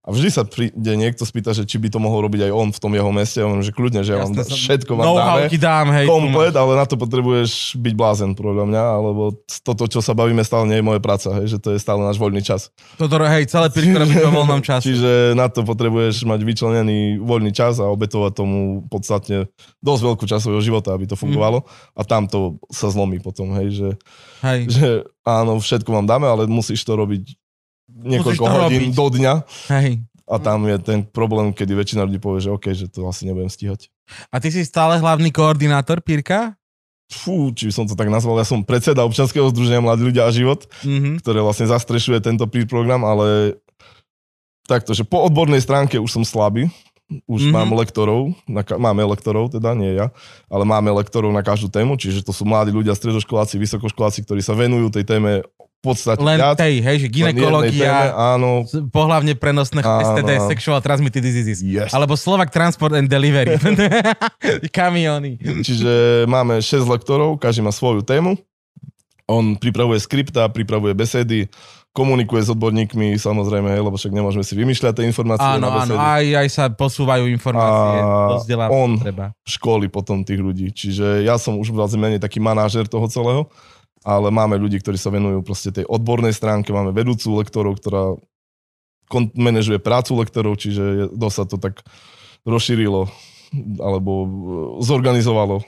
A 0.00 0.16
vždy 0.16 0.32
sa 0.32 0.48
príde 0.48 0.72
niekto 0.96 1.28
spýta, 1.28 1.52
že 1.52 1.68
či 1.68 1.76
by 1.76 1.92
to 1.92 2.00
mohol 2.00 2.24
robiť 2.24 2.48
aj 2.48 2.52
on 2.56 2.72
v 2.72 2.80
tom 2.80 2.92
jeho 2.96 3.12
meste. 3.12 3.36
Ja 3.36 3.44
hovorím, 3.44 3.60
že 3.60 3.76
kľudne, 3.76 4.00
že 4.00 4.16
ja 4.16 4.24
vám 4.24 4.32
všetko 4.32 4.96
vám 4.96 5.04
dáme. 5.12 5.52
ti 5.52 5.60
dám, 5.60 5.92
hej. 5.92 6.08
Komplet, 6.08 6.56
ale 6.56 6.72
na 6.72 6.88
to 6.88 6.96
potrebuješ 6.96 7.76
byť 7.76 7.94
blázen, 7.94 8.32
podľa 8.32 8.64
mňa, 8.64 8.80
alebo 8.80 9.36
toto, 9.60 9.84
čo 9.84 10.00
sa 10.00 10.16
bavíme, 10.16 10.40
stále 10.40 10.64
nie 10.64 10.80
je 10.80 10.88
moje 10.88 11.04
práca, 11.04 11.28
hej, 11.36 11.52
že 11.52 11.58
to 11.60 11.76
je 11.76 11.78
stále 11.78 12.00
náš 12.00 12.16
voľný 12.16 12.40
čas. 12.40 12.72
Toto, 12.96 13.20
hej, 13.20 13.44
celé 13.44 13.68
pirko 13.68 14.00
robiť 14.00 14.16
vo 14.24 14.32
voľnom 14.40 14.64
čase. 14.64 14.88
Čiže 14.88 15.36
na 15.36 15.52
to 15.52 15.68
potrebuješ 15.68 16.24
mať 16.24 16.40
vyčlenený 16.40 16.98
voľný 17.20 17.52
čas 17.52 17.76
a 17.76 17.84
obetovať 17.86 18.32
tomu 18.32 18.58
podstatne 18.88 19.52
dosť 19.78 20.02
veľkú 20.02 20.24
časového 20.24 20.64
života, 20.64 20.96
aby 20.96 21.04
to 21.04 21.12
Mhm. 21.12 21.20
fungovalo. 21.20 21.68
A 21.92 22.00
tam 22.02 22.24
to 22.24 22.56
sa 22.72 22.88
zlomí 22.88 23.20
potom, 23.20 23.52
hej, 23.54 23.68
že 23.70 23.88
Hej. 24.40 24.60
že 24.72 24.88
áno, 25.22 25.60
všetko 25.60 25.92
vám 25.92 26.08
dáme, 26.08 26.24
ale 26.24 26.48
musíš 26.48 26.80
to 26.80 26.96
robiť 26.96 27.36
niekoľko 28.02 28.42
hodín 28.42 28.82
robiť. 28.86 28.92
do 28.92 29.06
dňa 29.12 29.32
hej. 29.72 29.90
a 30.24 30.34
tam 30.36 30.64
je 30.64 30.76
ten 30.78 30.98
problém, 31.02 31.50
kedy 31.50 31.72
väčšina 31.72 32.02
ľudí 32.02 32.16
povie, 32.16 32.40
že 32.40 32.50
OK, 32.50 32.66
že 32.70 32.86
to 32.86 33.04
asi 33.04 33.24
nebudem 33.24 33.46
stíhať. 33.46 33.90
A 34.26 34.36
ty 34.36 34.48
si 34.48 34.60
stále 34.60 34.96
hlavný 34.96 35.28
koordinátor 35.28 35.98
Pirka? 35.98 36.54
Fú, 37.06 37.50
či 37.50 37.66
by 37.66 37.72
som 37.72 37.84
to 37.84 37.92
tak 37.92 38.06
nazval, 38.06 38.34
ja 38.34 38.44
som 38.44 38.60
predseda 38.60 39.02
občanského 39.02 39.42
združenia 39.48 39.78
Mladí 39.80 40.04
ľudia 40.04 40.24
a 40.24 40.30
život, 40.30 40.70
Mhm. 40.80 41.18
ktoré 41.18 41.38
vlastne 41.38 41.66
zastrešuje 41.66 42.18
tento 42.20 42.46
peer 42.46 42.64
program, 42.64 43.02
ale 43.02 43.58
takto, 44.64 44.90
že 44.90 45.02
po 45.02 45.20
odbornej 45.20 45.58
stránke 45.58 45.96
už 45.96 46.06
som 46.08 46.22
slabý, 46.22 46.70
už 47.26 47.42
Mhm. 47.42 47.50
mm-hmm. 47.50 47.50
mám 47.52 47.70
lektorov, 47.74 48.20
na, 48.46 48.62
ka- 48.62 48.78
máme 48.78 49.02
lektorov, 49.04 49.50
teda 49.50 49.74
nie 49.74 49.90
ja, 49.92 50.14
ale 50.46 50.62
máme 50.62 50.94
lektorov 50.94 51.26
na 51.28 51.42
každú 51.42 51.66
tému, 51.66 51.94
čiže 51.94 52.22
to 52.22 52.30
sú 52.30 52.46
mladí 52.46 52.70
ľudia, 52.70 52.94
stredoškoláci, 52.94 53.58
vysokoškoláci, 53.58 54.22
ktorí 54.22 54.38
sa 54.38 54.54
venujú 54.54 54.86
tej 54.88 55.02
téme 55.04 55.42
podstate 55.82 56.20
Len 56.20 56.36
viac. 56.36 56.54
tej, 56.54 56.74
hej, 56.78 56.96
že 57.00 57.08
ginekológia, 57.08 58.12
áno, 58.12 58.62
pohlavne 58.88 59.32
prenosné 59.32 59.80
Áno, 59.80 60.12
STD, 60.12 60.30
áno. 60.34 60.46
Sexual 60.46 60.78
Transmitted 60.78 61.18
Diseases. 61.18 61.60
yes. 61.60 61.90
Alebo 61.90 62.14
Slovak 62.14 62.48
Transport 62.48 62.92
and 62.92 63.06
Delivery. 63.06 63.56
Kamiony. 64.68 65.40
Čiže 65.60 65.90
máme 66.26 66.58
6 66.58 66.84
lektorov, 66.86 67.36
každý 67.36 67.60
má 67.60 67.70
svoju 67.70 68.02
tému. 68.02 68.36
On 69.24 69.54
pripravuje 69.54 69.96
skripta, 69.96 70.50
pripravuje 70.50 70.90
besedy, 70.90 71.46
komunikuje 71.90 72.42
s 72.42 72.50
odborníkmi, 72.50 73.14
samozrejme, 73.14 73.70
lebo 73.72 73.94
však 73.94 74.10
nemôžeme 74.10 74.42
si 74.42 74.54
vymýšľať 74.54 74.92
tie 74.92 75.06
informácie 75.06 75.46
Áno, 75.48 75.64
na 75.64 75.80
áno, 75.80 75.94
besedy. 75.94 75.98
aj, 75.98 76.24
aj 76.36 76.48
sa 76.50 76.64
posúvajú 76.66 77.24
informácie 77.26 77.98
A 78.58 78.66
on- 78.68 78.98
treba. 78.98 79.30
Školy 79.42 79.86
potom 79.86 80.22
tých 80.22 80.38
ľudí. 80.38 80.70
Čiže 80.70 81.22
ja 81.22 81.38
som 81.38 81.54
už 81.56 81.70
vlastne 81.70 81.98
menej 81.98 82.18
taký 82.18 82.38
manažer 82.38 82.84
toho 82.84 83.06
celého, 83.06 83.46
ale 84.04 84.28
máme 84.32 84.56
ľudí, 84.56 84.80
ktorí 84.80 84.96
sa 84.96 85.12
venujú 85.12 85.44
proste 85.44 85.70
tej 85.70 85.84
odbornej 85.84 86.32
stránke, 86.32 86.72
máme 86.72 86.94
vedúcu 86.96 87.40
lektorov, 87.40 87.80
ktorá 87.80 88.16
kon- 89.10 89.32
manažuje 89.36 89.76
prácu 89.82 90.16
lektorov, 90.20 90.56
čiže 90.56 90.84
je- 90.84 91.10
dosť 91.12 91.36
sa 91.36 91.44
to 91.44 91.56
tak 91.60 91.84
rozšírilo 92.48 93.10
alebo 93.82 94.12
e, 94.22 94.28
zorganizovalo. 94.86 95.60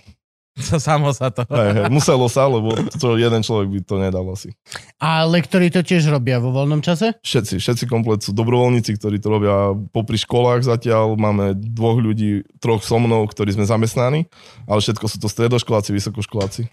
To 0.53 0.77
samo 0.77 1.09
sa 1.17 1.33
to. 1.33 1.49
Hej, 1.49 1.71
hej, 1.73 1.85
muselo 1.89 2.29
sa, 2.29 2.45
lebo 2.45 2.77
to 3.01 3.17
jeden 3.17 3.41
človek 3.41 3.73
by 3.73 3.81
to 3.89 3.95
nedal 3.97 4.29
asi. 4.37 4.53
A 5.01 5.25
lektori 5.25 5.73
to 5.73 5.81
tiež 5.81 6.13
robia 6.13 6.37
vo 6.45 6.53
voľnom 6.53 6.85
čase? 6.85 7.17
Všetci, 7.25 7.57
všetci 7.57 7.85
komplet 7.89 8.21
sú 8.21 8.37
dobrovoľníci, 8.37 9.01
ktorí 9.01 9.17
to 9.17 9.33
robia 9.33 9.73
popri 9.97 10.21
školách 10.21 10.69
zatiaľ. 10.69 11.17
Máme 11.17 11.57
dvoch 11.57 11.97
ľudí, 11.97 12.45
troch 12.61 12.85
so 12.85 13.01
mnou, 13.01 13.25
ktorí 13.25 13.57
sme 13.57 13.65
zamestnaní, 13.65 14.29
ale 14.69 14.85
všetko 14.85 15.09
sú 15.09 15.17
to 15.25 15.33
stredoškoláci, 15.33 15.97
vysokoškoláci. 15.97 16.69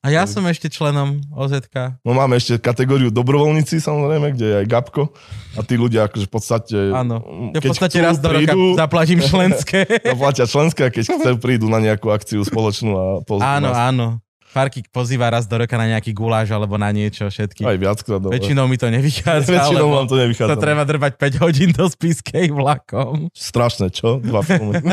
A 0.00 0.08
ja 0.08 0.24
som 0.24 0.40
ešte 0.48 0.72
členom 0.72 1.20
OZK. 1.28 2.00
No 2.00 2.16
máme 2.16 2.40
ešte 2.40 2.56
kategóriu 2.56 3.12
dobrovoľníci 3.12 3.84
samozrejme, 3.84 4.32
kde 4.32 4.46
je 4.48 4.56
aj 4.64 4.66
Gabko 4.72 5.12
a 5.52 5.60
tí 5.60 5.76
ľudia 5.76 6.08
akože 6.08 6.24
v 6.24 6.32
podstate... 6.32 6.76
Áno. 6.88 7.20
Ja 7.52 7.60
v 7.60 7.68
podstate 7.68 8.00
raz 8.00 8.16
do 8.16 8.32
roka 8.32 8.56
prídu, 8.56 8.80
zaplatím 8.80 9.20
členské. 9.20 9.84
zaplatia 10.16 10.48
členské 10.48 10.88
a 10.88 10.90
keď 10.90 11.04
chcú, 11.04 11.36
prídu 11.36 11.68
na 11.68 11.84
nejakú 11.84 12.08
akciu 12.08 12.40
spoločnú 12.40 12.90
a 12.96 13.04
pozrú 13.28 13.44
áno, 13.44 13.76
nás. 13.76 13.92
áno. 13.92 14.06
Farkík 14.50 14.90
pozýva 14.90 15.30
raz 15.30 15.46
do 15.46 15.54
roka 15.54 15.78
na 15.78 15.86
nejaký 15.86 16.10
guláš 16.10 16.50
alebo 16.50 16.74
na 16.74 16.90
niečo 16.90 17.30
všetky. 17.30 17.62
Aj 17.62 17.78
viackrát. 17.78 18.18
Ale... 18.18 18.34
Väčšinou 18.34 18.66
mi 18.66 18.74
to 18.74 18.90
nevychádza, 18.90 19.46
Väčšinou 19.54 19.86
vám 19.94 20.06
to 20.10 20.18
nevychádza. 20.18 20.50
to 20.50 20.58
treba 20.58 20.82
drbať 20.82 21.12
5 21.38 21.42
hodín 21.46 21.70
do 21.70 21.86
spiskej 21.86 22.50
vlakom. 22.50 23.30
Strašné, 23.30 23.94
čo? 23.94 24.18
Dva 24.18 24.42
filmy. 24.42 24.82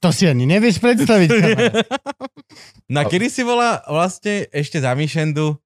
To 0.00 0.08
si 0.08 0.24
ani 0.24 0.48
nevieš 0.48 0.80
predstaviť. 0.80 1.28
kamarát. 1.44 1.84
No 2.88 2.96
a 3.00 3.04
kedy 3.04 3.28
si 3.28 3.44
bola 3.44 3.84
vlastne 3.84 4.48
ešte 4.48 4.80
za 4.80 4.96
Mišendu 4.96 5.60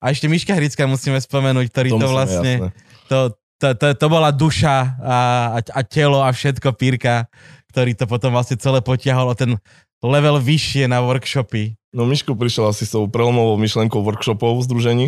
a 0.00 0.16
ešte 0.16 0.32
Miška 0.32 0.56
Hrická 0.56 0.88
musíme 0.88 1.20
spomenúť, 1.20 1.68
ktorý 1.68 1.88
to, 1.92 1.96
musíme, 2.00 2.12
vlastne, 2.16 2.52
jasné. 2.56 2.68
to, 3.12 3.18
to, 3.60 3.68
to, 3.76 3.86
to 3.92 4.06
bola 4.08 4.32
duša 4.32 4.96
a, 4.96 5.18
a, 5.56 5.58
a 5.60 5.80
telo 5.84 6.24
a 6.24 6.32
všetko 6.32 6.72
Pírka, 6.72 7.28
ktorý 7.68 7.92
to 7.92 8.08
potom 8.08 8.32
vlastne 8.32 8.56
celé 8.56 8.80
potiahol 8.80 9.28
o 9.28 9.36
ten 9.36 9.60
level 10.04 10.40
vyššie 10.40 10.88
na 10.90 11.00
workshopy. 11.00 11.76
No 11.96 12.04
Miško 12.04 12.36
prišiel 12.36 12.68
asi 12.68 12.84
s 12.84 12.92
tou 12.92 13.08
prelomovou 13.08 13.56
myšlenkou 13.56 14.04
workshopov 14.04 14.60
v 14.60 14.66
združení. 14.68 15.06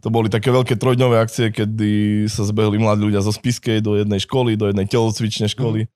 To 0.00 0.08
boli 0.08 0.32
také 0.32 0.48
veľké 0.48 0.80
trojdňové 0.80 1.20
akcie, 1.20 1.52
kedy 1.52 2.24
sa 2.32 2.48
zbehli 2.48 2.80
mladí 2.80 3.04
ľudia 3.04 3.20
zo 3.20 3.36
Spiskej 3.36 3.84
do 3.84 4.00
jednej 4.00 4.16
školy, 4.16 4.56
do 4.56 4.72
jednej 4.72 4.88
telocvičnej 4.88 5.52
školy 5.52 5.92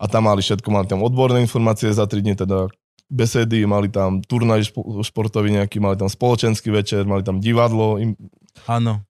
a 0.00 0.04
tam 0.06 0.30
mali 0.30 0.40
všetko, 0.40 0.68
mali 0.70 0.86
tam 0.86 1.02
odborné 1.02 1.42
informácie 1.42 1.90
za 1.90 2.06
3 2.06 2.22
dní, 2.22 2.34
teda 2.38 2.70
besedy, 3.10 3.66
mali 3.66 3.90
tam 3.90 4.22
turnaj 4.22 4.70
špo- 4.70 5.02
športový 5.02 5.50
nejaký, 5.58 5.82
mali 5.82 5.98
tam 5.98 6.06
spoločenský 6.06 6.70
večer, 6.70 7.02
mali 7.04 7.26
tam 7.26 7.42
divadlo, 7.42 7.98
Áno. 8.70 9.02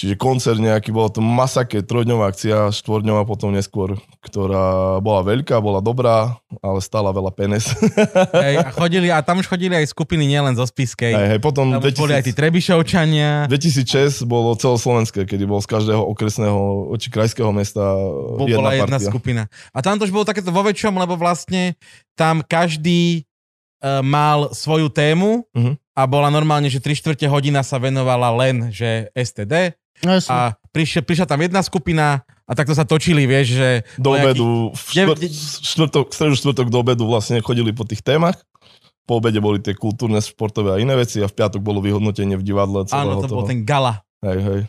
Čiže 0.00 0.16
koncert 0.16 0.56
nejaký, 0.56 0.88
bolo 0.88 1.06
to 1.06 1.20
masaké, 1.20 1.84
trojdňová 1.84 2.32
akcia, 2.32 2.72
štvordňová 2.72 3.22
potom 3.22 3.52
neskôr, 3.52 4.00
ktorá 4.24 4.96
bola 4.98 5.20
veľká, 5.20 5.60
bola 5.60 5.78
dobrá, 5.78 6.40
ale 6.58 6.80
stála 6.80 7.12
veľa 7.12 7.28
penes. 7.30 7.68
Hej, 8.46 8.54
a, 8.56 8.72
chodili, 8.80 9.12
a 9.12 9.20
tam 9.20 9.38
už 9.38 9.46
chodili 9.46 9.76
aj 9.76 9.86
skupiny 9.86 10.24
nielen 10.24 10.56
zo 10.56 10.64
Spiskej. 10.64 11.12
hej, 11.12 11.28
hej, 11.36 11.40
potom 11.40 11.68
Tam 11.68 11.84
už 11.84 11.92
boli 11.94 12.16
aj 12.16 12.24
tí 12.24 12.32
2000, 12.32 12.40
Trebišovčania. 12.40 13.30
2006 13.44 14.24
bolo 14.24 14.56
celoslovenské, 14.56 15.28
kedy 15.28 15.44
bol 15.44 15.60
z 15.60 15.68
každého 15.68 16.00
okresného 16.00 16.60
či 16.96 17.08
krajského 17.08 17.50
mesta 17.50 17.82
Bo, 17.84 18.46
jedna 18.46 18.56
bola 18.56 18.70
jedna 18.72 18.96
partia. 18.96 19.10
skupina. 19.10 19.42
A 19.70 19.78
tam 19.80 19.94
to 19.94 20.04
už 20.04 20.12
bolo 20.12 20.24
takéto 20.24 20.48
vo 20.48 20.62
väčšom, 20.62 20.94
lebo 20.94 21.14
vlastne 21.14 21.76
tam 22.14 22.40
každý 22.40 23.28
uh, 23.80 24.00
mal 24.00 24.48
svoju 24.50 24.88
tému 24.88 25.44
Mhm. 25.52 25.76
a 25.92 26.02
bola 26.04 26.28
normálne, 26.28 26.66
že 26.66 26.78
3 26.78 26.96
štvrte 26.96 27.26
hodina 27.26 27.60
sa 27.60 27.76
venovala 27.76 28.32
len, 28.32 28.70
že 28.70 29.12
STD 29.12 29.76
No, 30.02 30.16
jasne. 30.16 30.30
a 30.32 30.38
prišla, 30.72 31.00
prišla 31.04 31.26
tam 31.28 31.40
jedna 31.40 31.60
skupina 31.60 32.24
a 32.48 32.52
takto 32.56 32.74
sa 32.74 32.82
točili, 32.82 33.28
vieš, 33.28 33.54
že... 33.60 33.68
Do 34.00 34.16
obedu, 34.16 34.74
v 34.74 34.80
Dev- 34.96 35.14
štvrt, 35.14 35.20
štvrtok, 35.62 36.06
stredu 36.10 36.34
štvrtok 36.34 36.66
do 36.72 36.78
obedu 36.80 37.04
vlastne 37.06 37.38
chodili 37.44 37.70
po 37.70 37.86
tých 37.86 38.02
témach. 38.02 38.34
Po 39.06 39.18
obede 39.18 39.38
boli 39.42 39.58
tie 39.62 39.74
kultúrne, 39.74 40.18
športové 40.22 40.74
a 40.74 40.80
iné 40.82 40.94
veci 40.94 41.18
a 41.22 41.26
v 41.26 41.34
piatok 41.34 41.62
bolo 41.62 41.82
vyhodnotenie 41.82 42.38
v 42.38 42.44
divadle 42.46 42.86
Áno, 42.90 43.22
to 43.22 43.26
toho. 43.26 43.42
bol 43.42 43.46
ten 43.46 43.62
gala. 43.62 44.02
Hej, 44.22 44.38
hej. 44.42 44.60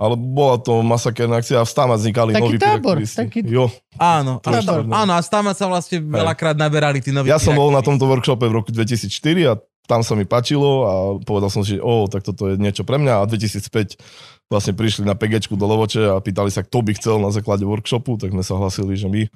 Ale 0.00 0.16
bola 0.16 0.56
to 0.56 0.80
masakerná 0.80 1.44
akcia 1.44 1.60
a 1.60 1.68
v 1.68 1.70
Stáma 1.76 1.92
vznikali 2.00 2.32
Taký 2.32 2.40
noví 2.40 2.56
tábor, 2.56 2.96
taký- 3.04 3.44
Jo, 3.44 3.68
Áno, 4.00 4.40
tam, 4.40 4.56
štvrtné. 4.56 4.92
áno, 4.96 5.12
a 5.12 5.20
tam 5.20 5.44
sa 5.52 5.66
vlastne 5.68 6.00
veľakrát 6.00 6.56
naberali 6.56 7.04
tí 7.04 7.12
noví 7.12 7.28
ja 7.28 7.36
som 7.36 7.52
bol 7.52 7.68
na 7.68 7.84
tomto 7.84 8.08
workshope 8.08 8.48
v 8.48 8.54
roku 8.64 8.72
2004 8.72 9.52
a 9.52 9.60
tam 9.90 10.06
sa 10.06 10.14
mi 10.14 10.22
páčilo 10.22 10.70
a 10.86 10.92
povedal 11.18 11.50
som 11.50 11.66
si, 11.66 11.74
že 11.74 11.82
o, 11.82 12.06
tak 12.06 12.22
toto 12.22 12.46
je 12.46 12.54
niečo 12.54 12.86
pre 12.86 12.94
mňa 12.94 13.18
a 13.18 13.26
2005 13.26 13.98
vlastne 14.46 14.72
prišli 14.72 15.02
na 15.02 15.18
PGčku 15.18 15.58
do 15.58 15.66
Levoče 15.66 16.14
a 16.14 16.22
pýtali 16.22 16.54
sa, 16.54 16.62
kto 16.62 16.78
by 16.78 16.94
chcel 16.94 17.18
na 17.18 17.34
základe 17.34 17.66
workshopu, 17.66 18.14
tak 18.14 18.30
sme 18.30 18.46
sa 18.46 18.54
hlasili, 18.54 18.94
že 18.94 19.10
my. 19.10 19.26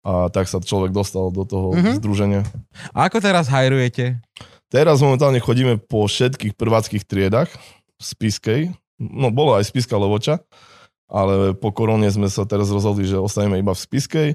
A 0.00 0.32
tak 0.32 0.48
sa 0.48 0.64
človek 0.64 0.96
dostal 0.96 1.28
do 1.28 1.44
toho 1.44 1.76
Mhm. 1.76 2.00
združenia. 2.00 2.40
A 2.96 3.12
ako 3.12 3.20
teraz 3.20 3.52
hajrujete? 3.52 4.16
Teraz 4.72 5.04
momentálne 5.04 5.36
chodíme 5.36 5.76
po 5.76 6.08
všetkých 6.08 6.56
prváckých 6.56 7.04
triedach 7.04 7.52
v 7.98 8.02
Spiskej. 8.02 8.60
No, 8.96 9.28
bolo 9.28 9.60
aj 9.60 9.68
Spiska 9.68 10.00
Levoča, 10.00 10.40
ale 11.10 11.52
po 11.52 11.68
korone 11.72 12.08
sme 12.08 12.30
sa 12.30 12.46
teraz 12.46 12.72
rozhodli, 12.72 13.04
že 13.04 13.20
ostaneme 13.20 13.60
iba 13.60 13.76
v 13.76 13.82
Spiskej 13.82 14.28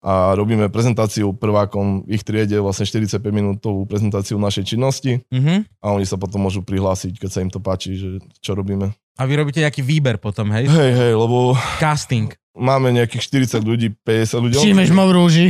a 0.00 0.30
robíme 0.32 0.68
prezentáciu 0.68 1.32
prvákom 1.32 2.06
ich 2.06 2.22
triede, 2.22 2.56
vlastne 2.56 2.84
45 2.84 3.18
minútovú 3.28 3.82
prezentáciu 3.82 4.36
našej 4.36 4.64
činnosti 4.68 5.18
Mhm. 5.28 5.66
a 5.76 5.86
oni 5.90 6.04
sa 6.04 6.14
potom 6.14 6.40
môžu 6.40 6.60
prihlásiť, 6.60 7.16
keď 7.16 7.30
sa 7.30 7.40
im 7.40 7.48
to 7.48 7.58
páči, 7.58 7.94
že 7.94 8.08
čo 8.38 8.54
robíme. 8.54 8.94
A 9.14 9.22
vy 9.22 9.34
robíte 9.34 9.58
nejaký 9.58 9.82
výber 9.82 10.16
potom, 10.16 10.46
hej? 10.50 10.64
Hej, 10.64 10.92
hej, 10.94 11.12
lebo 11.12 11.58
Casting. 11.76 12.30
máme 12.54 12.90
nejakých 12.92 13.22
40 13.50 13.58
ľudí, 13.60 13.90
50 13.96 14.38
ľudí. 14.40 14.54
Přijmeš 14.56 14.90
ma 14.90 15.02
v 15.04 15.12
rúži. 15.12 15.46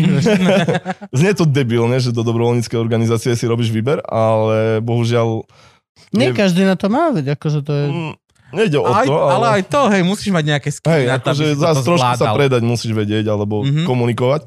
Znie 1.13 1.33
to 1.33 1.45
debilne, 1.45 1.97
že 1.97 2.09
do 2.09 2.21
dobrovoľníckej 2.23 2.77
organizácie 2.77 3.33
si 3.33 3.45
robíš 3.45 3.69
výber, 3.69 4.01
ale 4.03 4.81
bohužiaľ 4.81 5.45
Nie 6.11 6.33
Nie- 6.33 6.33
každý 6.33 6.65
na 6.65 6.73
to 6.73 6.89
má, 6.89 7.11
veď 7.11 7.37
akože 7.37 7.61
to 7.61 7.73
je... 7.75 7.87
nejde 8.51 8.79
o 8.81 8.87
Aj, 8.87 9.05
to, 9.05 9.15
ale 9.15 9.47
aj 9.59 9.63
to, 9.69 9.81
hej, 9.91 10.03
musíš 10.03 10.31
mať 10.31 10.45
nejaké 10.47 10.69
skily 10.73 10.95
Hej, 10.95 11.05
akože 11.21 11.45
zás 11.55 11.77
trošku 11.83 12.13
sa 12.17 12.33
predať 12.33 12.63
musíš 12.65 12.93
vedieť, 12.93 13.29
alebo 13.29 13.61
Mhm. 13.63 13.67
mm-hmm. 13.69 13.87
komunikovať. 13.87 14.43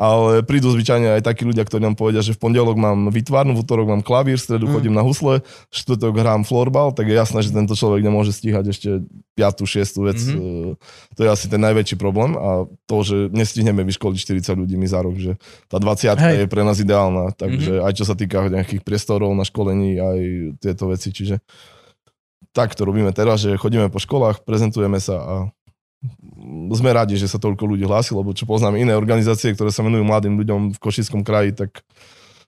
Ale 0.00 0.40
prídu 0.48 0.72
zvyčajne 0.72 1.20
aj 1.20 1.28
takí 1.28 1.44
ľudia, 1.44 1.60
ktorí 1.60 1.84
nám 1.84 1.92
povedia, 1.92 2.24
že 2.24 2.32
v 2.32 2.40
pondelok 2.40 2.72
mám 2.72 3.12
vytvárnu, 3.12 3.52
v 3.52 3.60
útorok 3.60 3.84
mám 3.84 4.00
klavír, 4.00 4.40
v 4.40 4.48
stredu 4.48 4.64
Mm. 4.64 4.72
chodím 4.72 4.94
na 4.96 5.04
husle, 5.04 5.44
v 5.44 5.74
štvrtok 5.76 6.16
hrám 6.16 6.40
florbal, 6.48 6.96
tak 6.96 7.04
je 7.04 7.20
jasné, 7.20 7.44
že 7.44 7.52
tento 7.52 7.76
človek 7.76 8.00
nemôže 8.00 8.32
stíhať 8.32 8.64
ešte 8.64 8.88
piatú, 9.36 9.68
šiestu 9.68 10.08
vec. 10.08 10.16
Mhm. 10.16 10.32
Mm-hmm. 10.32 10.72
To 11.16 11.20
je 11.20 11.28
asi 11.28 11.52
ten 11.52 11.60
najväčší 11.60 12.00
problém 12.00 12.32
a 12.32 12.64
to, 12.88 12.96
že 13.04 13.28
nestihneme 13.28 13.84
vyškoliť 13.84 14.16
40 14.40 14.56
ľudí 14.56 14.80
my 14.80 14.88
za 14.88 15.04
rok, 15.04 15.20
že 15.20 15.36
tá 15.68 15.76
20 15.76 16.16
Hej. 16.16 16.34
je 16.38 16.46
pre 16.48 16.62
nás 16.64 16.80
ideálna. 16.80 17.36
Takže 17.36 17.60
Mhm. 17.60 17.76
mm-hmm. 17.76 17.84
aj 17.84 17.92
čo 17.92 18.04
sa 18.08 18.14
týka 18.16 18.48
nejakých 18.48 18.80
priestorov 18.80 19.36
na 19.36 19.44
školení, 19.44 20.00
aj 20.00 20.18
tieto 20.64 20.88
veci, 20.88 21.12
čiže 21.12 21.44
tak 22.50 22.74
to 22.74 22.82
robíme 22.82 23.10
teraz, 23.14 23.42
že 23.46 23.54
chodíme 23.54 23.90
po 23.90 24.02
školách, 24.02 24.42
prezentujeme 24.42 24.98
sa 24.98 25.16
a 25.18 25.34
sme 26.72 26.90
radi, 26.96 27.20
že 27.20 27.28
sa 27.28 27.36
toľko 27.36 27.76
ľudí 27.76 27.84
hlási, 27.84 28.16
lebo 28.16 28.32
čo 28.32 28.48
poznám 28.48 28.80
iné 28.80 28.96
organizácie, 28.96 29.52
ktoré 29.52 29.68
sa 29.68 29.84
venujú 29.84 30.00
mladým 30.00 30.40
ľuďom 30.40 30.72
v 30.72 30.78
Košickom 30.80 31.20
kraji, 31.20 31.52
tak 31.52 31.84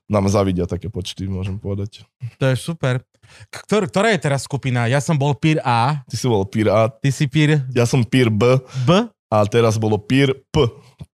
nám 0.09 0.25
zavidia 0.27 0.65
také 0.65 0.89
počty, 0.89 1.29
môžem 1.29 1.61
povedať. 1.61 2.03
To 2.41 2.49
je 2.49 2.57
super. 2.57 3.05
Ktor, 3.53 3.87
ktorá 3.87 4.11
je 4.11 4.19
teraz 4.19 4.43
skupina? 4.43 4.89
Ja 4.89 4.99
som 4.99 5.15
bol 5.15 5.37
PIR 5.37 5.63
A, 5.63 6.03
Ty 6.09 6.15
si 6.17 6.25
bol 6.27 6.43
PIR 6.43 6.67
A, 6.73 6.81
ty 6.91 7.09
si 7.13 7.25
PIR 7.29 7.63
ja 7.71 7.87
som 7.87 8.03
PIR 8.03 8.27
B 8.33 8.59
B. 8.83 8.89
a 9.31 9.37
teraz 9.47 9.79
bolo 9.79 9.95
PIR 10.01 10.33
P. 10.51 10.55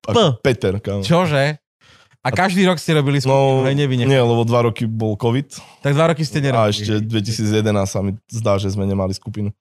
Ako 0.10 0.41
Peter, 0.41 0.80
kámo. 0.82 1.06
Čože? 1.06 1.60
A 2.20 2.36
každý 2.36 2.68
rok 2.68 2.76
ste 2.76 2.92
robili 2.92 3.24
skupinu, 3.24 3.64
No, 3.64 3.68
hej, 3.68 3.80
nie, 3.80 4.20
lebo 4.20 4.44
dva 4.44 4.68
roky 4.68 4.84
bol 4.84 5.16
COVID 5.16 5.56
Tak 5.80 5.96
dva 5.96 6.12
roky 6.12 6.28
ste 6.28 6.44
nerobili. 6.44 6.68
a 6.68 6.72
ešte 6.72 6.94
2011 7.00 7.64
sa 7.88 8.00
mi 8.04 8.20
zdá, 8.28 8.60
že 8.60 8.68
sme 8.76 8.84
nemali 8.84 9.16
skupinu. 9.16 9.56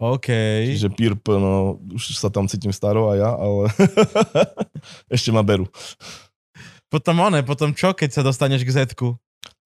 OK. 0.00 0.30
Čiže 0.70 0.88
PIR 0.94 1.18
P, 1.18 1.36
no 1.36 1.76
už 1.90 2.16
sa 2.16 2.30
tam 2.30 2.46
cítim 2.46 2.70
staro 2.70 3.10
a 3.10 3.18
ja, 3.18 3.30
ale 3.34 3.66
ešte 5.14 5.34
ma 5.34 5.42
berú. 5.42 5.66
Potom 6.88 7.18
one, 7.18 7.42
potom 7.42 7.74
čo, 7.74 7.92
keď 7.92 8.08
sa 8.14 8.22
dostaneš 8.22 8.62
k 8.64 8.70
Z-ku? 8.70 9.18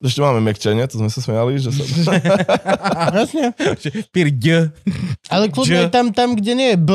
Ešte 0.03 0.21
máme 0.21 0.43
mekčenie, 0.43 0.85
to 0.91 0.99
sme 0.99 1.09
sa 1.13 1.21
smiali, 1.23 1.61
že 1.61 1.71
sa... 1.71 2.13
Jasne. 3.21 3.55
PIR 4.11 4.29
D. 4.35 4.45
Ale 5.31 5.53
kľudne 5.53 5.89
tam, 5.93 6.11
tam, 6.11 6.35
kde 6.35 6.53
nie 6.57 6.69
je 6.75 6.79
B 6.81 6.91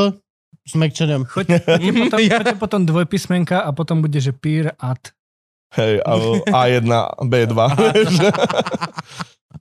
s 0.70 0.78
choďte, 1.26 1.58
potom, 2.00 2.20
Ja. 2.20 2.38
choďte 2.38 2.56
potom 2.56 2.82
dvojpísmenka 2.84 3.60
a 3.60 3.70
potom 3.72 4.00
bude, 4.00 4.16
že 4.16 4.30
pír 4.30 4.72
at. 4.76 5.12
Hej, 5.72 6.02
alebo 6.02 6.42
A1, 6.46 6.86
B2. 7.24 7.54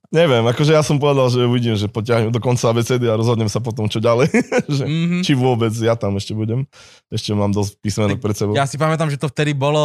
Neviem, 0.08 0.40
akože 0.42 0.72
ja 0.72 0.80
som 0.80 0.96
povedal, 0.96 1.28
že 1.28 1.44
uvidím, 1.44 1.72
že 1.74 1.84
potiahnem 1.84 2.28
do 2.28 2.40
konca 2.40 2.64
ABCD 2.66 3.04
a 3.04 3.14
rozhodnem 3.14 3.44
sa 3.44 3.60
potom, 3.60 3.84
čo 3.86 4.00
ďalej. 4.00 4.32
že, 4.70 4.84
Mhm. 4.84 5.20
či 5.20 5.32
vôbec 5.32 5.68
ja 5.74 5.92
tam 5.94 6.16
ešte 6.16 6.32
budem. 6.32 6.64
Ešte 7.08 7.32
mám 7.32 7.52
dosť 7.52 7.76
písmenok 7.78 8.16
pred 8.16 8.32
sebou. 8.32 8.52
Ja 8.52 8.64
si 8.64 8.76
pamätám, 8.76 9.08
že 9.08 9.16
to 9.16 9.28
vtedy 9.28 9.52
bolo... 9.52 9.84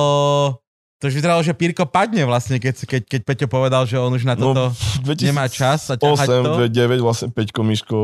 To 1.03 1.11
už 1.11 1.19
vyzeralo, 1.19 1.43
že 1.43 1.51
Pírko 1.51 1.83
padne 1.83 2.23
vlastne, 2.23 2.63
keď, 2.63 2.87
keď, 2.87 3.01
keď 3.03 3.21
Peťo 3.27 3.47
povedal, 3.51 3.83
že 3.83 3.99
on 3.99 4.07
už 4.07 4.23
na 4.23 4.39
toto 4.39 4.71
No, 4.71 5.03
2008, 5.03 5.27
nemá 5.27 5.51
čas 5.51 5.91
a 5.91 5.99
ťahať 5.99 6.27
to. 6.31 6.71
9, 6.71 7.03
vlastne 7.03 7.27
Peťko, 7.27 7.59
Miško 7.59 7.99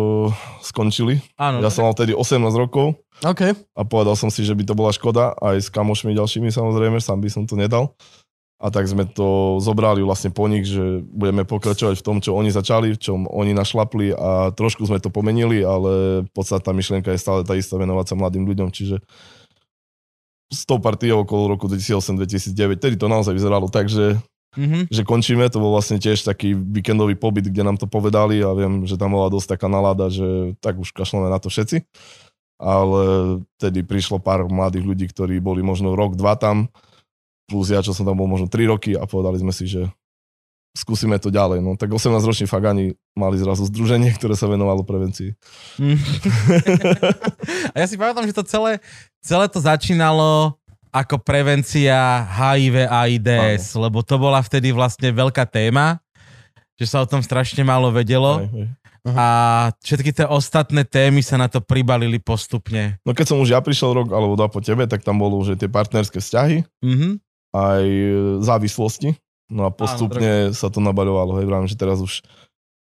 skončili. 0.60 1.24
Áno, 1.40 1.64
Ja 1.64 1.72
som 1.72 1.88
mal 1.88 1.96
vtedy 1.96 2.12
18 2.12 2.44
rokov 2.60 3.00
OK. 3.24 3.56
a 3.56 3.82
povedal 3.88 4.20
som 4.20 4.28
si, 4.28 4.44
že 4.44 4.52
by 4.52 4.68
to 4.68 4.76
bola 4.76 4.92
škoda, 4.92 5.32
aj 5.40 5.64
s 5.64 5.72
kamošmi 5.72 6.12
ďalšími 6.12 6.52
samozrejme, 6.52 7.00
sám 7.00 7.24
by 7.24 7.32
som 7.32 7.48
to 7.48 7.56
nedal. 7.56 7.96
A 8.60 8.68
tak 8.68 8.92
sme 8.92 9.08
to 9.08 9.56
zobrali 9.64 10.04
vlastne 10.04 10.36
po 10.36 10.44
nich, 10.52 10.68
že 10.68 11.00
budeme 11.00 11.48
pokračovať 11.48 11.96
v 11.96 12.04
tom, 12.04 12.20
čo 12.20 12.36
oni 12.36 12.52
začali, 12.52 12.92
v 12.92 13.00
čom 13.00 13.24
oni 13.32 13.56
našlapli 13.56 14.12
a 14.12 14.52
trošku 14.52 14.84
sme 14.84 15.00
to 15.00 15.08
pomenili, 15.08 15.64
ale 15.64 16.28
podstatná 16.36 16.76
myšlienka 16.76 17.16
je 17.16 17.24
stále 17.24 17.48
tá 17.48 17.56
istá 17.56 17.80
venovať 17.80 18.12
sa 18.12 18.20
mladým 18.20 18.44
ľuďom, 18.44 18.68
čiže 18.76 19.00
s 20.50 20.66
tou 20.66 20.82
partiou 20.82 21.22
okolo 21.22 21.56
roku 21.56 21.70
2008-2009, 21.70 22.82
tedy 22.82 22.96
to 22.98 23.06
naozaj 23.06 23.34
vyzeralo 23.34 23.70
tak, 23.70 23.88
že 23.88 24.18
Mhm. 24.58 24.90
že 24.90 25.06
končíme, 25.06 25.46
to 25.54 25.62
bol 25.62 25.78
vlastne 25.78 26.02
tiež 26.02 26.26
taký 26.26 26.58
víkendový 26.58 27.14
pobyt, 27.14 27.46
kde 27.46 27.62
nám 27.62 27.78
to 27.78 27.86
povedali 27.86 28.42
a 28.42 28.50
viem, 28.58 28.82
že 28.90 28.98
tam 28.98 29.14
bola 29.14 29.30
dosť 29.30 29.56
taká 29.56 29.70
nalada, 29.70 30.10
že 30.10 30.58
tak 30.58 30.82
už 30.82 30.90
kašľame 30.90 31.30
na 31.30 31.38
to 31.38 31.54
všetci. 31.54 31.86
Ale 32.58 33.02
tedy 33.62 33.86
prišlo 33.86 34.18
pár 34.18 34.50
mladých 34.50 34.84
ľudí, 34.84 35.06
ktorí 35.06 35.38
boli 35.40 35.62
možno 35.62 35.94
rok, 35.94 36.18
dva 36.18 36.34
tam, 36.34 36.74
plus 37.46 37.70
ja, 37.70 37.86
čo 37.86 37.94
som 37.94 38.10
tam 38.10 38.18
bol 38.18 38.26
možno 38.26 38.50
3 38.50 38.66
roky 38.68 38.98
a 38.98 39.06
povedali 39.06 39.38
sme 39.38 39.54
si, 39.54 39.70
že 39.70 39.86
skúsime 40.80 41.20
to 41.20 41.28
ďalej. 41.28 41.60
No 41.60 41.76
tak 41.76 41.92
18-roční 41.92 42.48
fagani 42.48 42.96
mali 43.12 43.36
zrazu 43.36 43.68
združenie, 43.68 44.16
ktoré 44.16 44.40
sa 44.40 44.48
venovalo 44.48 44.88
prevencii. 44.88 45.36
Mhm. 45.76 45.98
a 47.74 47.78
ja 47.78 47.86
si 47.86 48.00
pamätám, 48.00 48.24
že 48.24 48.36
to 48.36 48.48
celé, 48.48 48.80
celé 49.20 49.46
to 49.52 49.60
začínalo 49.60 50.56
ako 50.90 51.22
prevencia 51.22 51.94
HIV 52.26 52.90
a 52.90 53.06
AIDS, 53.06 53.78
lebo 53.78 54.02
to 54.02 54.18
bola 54.18 54.42
vtedy 54.42 54.74
vlastne 54.74 55.14
veľká 55.14 55.46
téma, 55.46 56.02
že 56.82 56.90
sa 56.90 57.04
o 57.04 57.10
tom 57.10 57.22
strašne 57.22 57.62
málo 57.62 57.94
vedelo 57.94 58.42
Hej, 58.42 58.50
hej. 58.50 58.68
a 59.14 59.28
všetky 59.86 60.10
tie 60.10 60.26
ostatné 60.26 60.82
témy 60.82 61.22
sa 61.22 61.38
na 61.38 61.46
to 61.46 61.62
pribalili 61.62 62.18
postupne. 62.18 62.98
No 63.06 63.14
keď 63.14 63.26
som 63.30 63.38
už 63.38 63.54
ja 63.54 63.62
prišiel 63.62 63.94
rok 63.94 64.10
alebo 64.10 64.34
dva 64.34 64.50
po 64.50 64.66
tebe, 64.66 64.90
tak 64.90 65.06
tam 65.06 65.22
bolo 65.22 65.38
už 65.38 65.54
aj 65.54 65.60
tie 65.62 65.70
partnerské 65.70 66.18
vzťahy, 66.18 66.66
Mhm. 66.82 67.22
aj 67.54 67.84
e, 67.86 68.10
závislosti. 68.42 69.14
No 69.50 69.66
a 69.66 69.74
postupne 69.74 70.54
sa 70.54 70.70
to 70.70 70.78
nabaľovalo. 70.80 71.42
Hej, 71.42 71.46
vravím, 71.50 71.70
že 71.70 71.76
teraz 71.76 71.98
už 72.00 72.22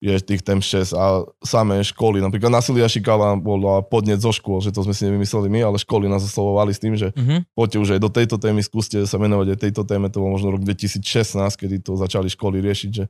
je 0.01 0.17
tých 0.17 0.41
tém 0.41 0.57
6 0.57 0.97
a 0.97 1.29
samé 1.45 1.77
školy, 1.85 2.25
napríklad 2.25 2.49
násilia 2.49 2.89
šikala 2.89 3.37
bola 3.37 3.85
podnet 3.85 4.17
zo 4.17 4.33
škôl, 4.33 4.57
že 4.57 4.73
to 4.73 4.81
sme 4.81 4.97
si 4.97 5.05
nevymysleli 5.05 5.45
my, 5.45 5.61
ale 5.61 5.77
školy 5.77 6.09
nás 6.09 6.25
oslovovali 6.25 6.73
s 6.73 6.81
tým, 6.81 6.97
že 6.97 7.13
Mhm. 7.13 7.53
poďte 7.53 7.77
už 7.77 7.89
aj 7.93 8.01
do 8.01 8.09
tejto 8.09 8.35
témy, 8.41 8.65
skúste 8.65 8.97
sa 9.05 9.21
venovať 9.21 9.53
aj 9.53 9.59
tejto 9.61 9.85
téme, 9.85 10.09
to 10.09 10.17
bol 10.17 10.33
možno 10.33 10.49
rok 10.49 10.65
2016, 10.65 11.53
kedy 11.53 11.85
to 11.85 11.93
začali 12.01 12.33
školy 12.33 12.65
riešiť, 12.65 12.89
že 12.91 13.05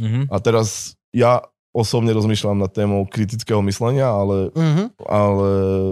Mhm. 0.00 0.32
a 0.32 0.36
teraz 0.40 0.96
ja 1.12 1.44
osobne 1.74 2.10
rozmýšľam 2.10 2.54
nad 2.56 2.70
témou 2.70 3.02
kritického 3.04 3.58
myslenia, 3.60 4.06
ale, 4.06 4.48
Mhm. 4.48 4.84
ale 5.02 5.48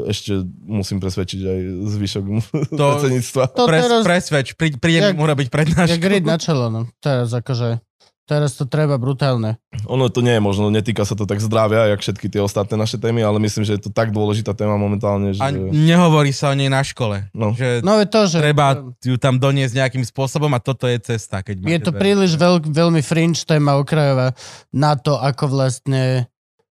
ešte 0.07 0.39
musím 0.63 0.97
presvedčiť 0.97 1.41
aj 1.43 1.59
zvyšok 1.91 2.25
To- 2.71 2.91
predsedníctva. 2.95 3.43
To 3.51 3.67
Pres, 3.67 3.83
teraz, 3.83 4.03
presvedč, 4.03 4.49
prí, 4.55 4.71
prídem 4.73 5.11
Jak- 5.11 5.19
mu 5.19 5.27
robiť 5.27 5.47
jak 5.47 5.53
prednášku. 5.53 5.99
grid 5.99 6.23
na 6.23 6.39
čelo, 6.39 6.71
no. 6.71 6.87
Teraz 6.97 7.29
akože, 7.29 7.83
teraz 8.25 8.55
to 8.55 8.65
treba 8.65 8.97
brutálne. 8.97 9.59
Ono 9.85 10.07
to 10.07 10.21
nie 10.21 10.33
je 10.33 10.43
možno, 10.43 10.69
netýka 10.69 11.03
sa 11.03 11.13
to 11.13 11.25
tak 11.25 11.39
zdravia, 11.39 11.91
jak 11.91 12.01
všetky 12.01 12.27
tie 12.27 12.39
ostatné 12.39 12.75
naše 12.75 12.97
témy, 12.97 13.21
ale 13.21 13.37
myslím, 13.39 13.63
že 13.63 13.77
je 13.77 13.83
to 13.83 13.91
tak 13.91 14.11
dôležitá 14.11 14.53
téma 14.53 14.75
momentálne, 14.75 15.33
že... 15.33 15.41
A 15.41 15.51
nehovorí 15.53 16.31
sa 16.31 16.51
o 16.51 16.57
nej 16.57 16.67
na 16.67 16.81
škole. 16.81 17.29
No. 17.31 17.53
Že 17.53 17.83
No 17.83 17.99
je 17.99 18.07
to, 18.07 18.21
že... 18.25 18.39
treba 18.39 18.67
ju 18.97 19.17
tam 19.17 19.37
doniesť 19.37 19.75
nejakým 19.75 20.05
spôsobom 20.05 20.49
a 20.51 20.59
toto 20.59 20.87
je 20.87 20.99
cesta. 20.99 21.41
Keď 21.41 21.57
Je 21.61 21.81
to 21.81 21.91
dve- 21.91 22.01
príliš 22.01 22.35
veľk, 22.35 22.67
veľmi 22.67 23.01
fringe 23.01 23.43
téma 23.43 23.75
okrajová 23.75 24.33
na 24.71 24.95
to, 24.95 25.15
ako 25.15 25.51
vlastne 25.51 26.31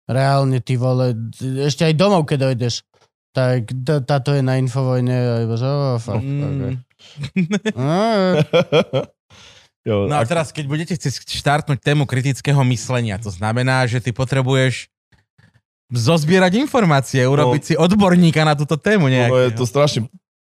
reálne 0.04 0.58
ty 0.58 0.74
vole, 0.74 1.14
ešte 1.60 1.82
aj 1.82 1.94
domov, 1.94 2.24
keď 2.24 2.50
dojdeš, 2.50 2.86
tak 3.30 3.68
t- 3.68 4.02
táto 4.02 4.32
je 4.32 4.40
na 4.40 4.56
infovojne 4.56 5.12
a 5.12 5.34
iba, 5.42 5.54
že 5.54 5.64
oh, 5.64 5.96
fuck, 5.96 6.20
okay. 6.20 6.74
Mm. 7.36 7.46
Ah, 7.76 8.40
jo, 9.86 10.10
No 10.10 10.18
a 10.18 10.26
ak- 10.26 10.28
teraz, 10.28 10.50
keď 10.50 10.64
budete 10.66 10.92
chcieť 10.98 11.30
štartnúť 11.30 11.78
tému 11.78 12.04
kritického 12.04 12.58
myslenia, 12.66 13.16
to 13.16 13.30
znamená, 13.30 13.86
že 13.86 14.02
ty 14.02 14.10
potrebuješ 14.10 14.90
zozbierať 15.86 16.58
informácie, 16.58 17.22
urobiť 17.22 17.62
si 17.62 17.74
odborníka 17.78 18.42
na 18.42 18.58
túto 18.58 18.74
tému 18.74 19.06
No 19.06 19.14
je 19.14 19.16
nejakého. 19.22 19.54
to 19.54 19.64
strašný 19.64 20.00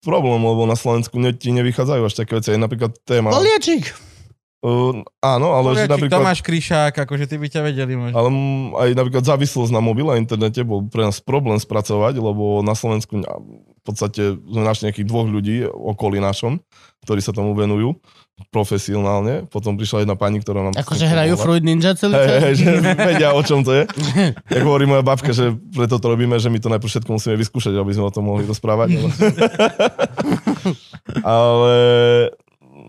problém, 0.00 0.40
lebo 0.40 0.64
na 0.64 0.78
Slovensku 0.78 1.20
ne, 1.20 1.36
ti 1.36 1.52
nevychádzajú 1.52 2.02
až 2.02 2.14
také 2.16 2.40
veci. 2.40 2.56
Aj 2.56 2.60
napríklad 2.60 2.96
téma... 3.04 3.28
Poliečik! 3.36 3.92
Uh, 4.64 5.04
áno, 5.20 5.52
ale 5.52 5.76
že 5.76 5.84
Poliačik, 5.84 5.92
napríklad... 5.92 6.16
Tomáš 6.16 6.40
Kryšák, 6.40 6.94
akože 7.04 7.28
ty 7.28 7.36
by 7.36 7.46
ťa 7.52 7.60
vedeli 7.60 7.92
možno. 7.94 8.16
Ale 8.16 8.28
aj 8.80 8.90
napríklad 8.96 9.24
závislosť 9.28 9.70
na 9.70 9.84
mobile 9.84 10.10
a 10.10 10.16
internete 10.16 10.64
bol 10.64 10.88
pre 10.88 11.04
nás 11.04 11.20
problém 11.20 11.60
spracovať, 11.60 12.16
lebo 12.16 12.64
na 12.64 12.72
Slovensku 12.72 13.20
v 13.20 13.82
podstate 13.84 14.40
sme 14.40 14.64
našli 14.64 14.88
nejakých 14.90 15.06
dvoch 15.06 15.28
ľudí 15.28 15.68
okolí 15.68 16.18
našom, 16.18 16.58
ktorí 17.06 17.22
sa 17.22 17.30
tomu 17.30 17.54
venujú 17.54 17.94
profesionálne. 18.52 19.48
Potom 19.48 19.80
prišla 19.80 20.04
jedna 20.04 20.12
pani, 20.18 20.42
ktorá 20.44 20.60
nám... 20.60 20.74
Akože 20.76 21.08
hrajú 21.08 21.40
Fruit 21.40 21.64
Ninja 21.64 21.96
celý 21.96 22.20
čas? 22.20 22.42
hej, 22.44 22.54
že 22.60 22.68
vedia, 22.82 23.32
o 23.32 23.40
čom 23.40 23.64
to 23.64 23.72
je. 23.72 23.88
Jak 24.54 24.64
hovorí 24.66 24.84
moja 24.84 25.00
babka, 25.00 25.32
že 25.32 25.56
preto 25.72 25.96
to 25.96 26.06
robíme, 26.10 26.36
že 26.36 26.52
my 26.52 26.58
to 26.60 26.68
najprv 26.68 26.90
všetko 26.90 27.10
musíme 27.16 27.38
vyskúšať, 27.40 27.72
aby 27.78 27.92
sme 27.96 28.04
o 28.04 28.12
tom 28.12 28.28
mohli 28.28 28.44
rozprávať. 28.44 28.92
Ale, 28.92 29.08
ale 31.40 31.74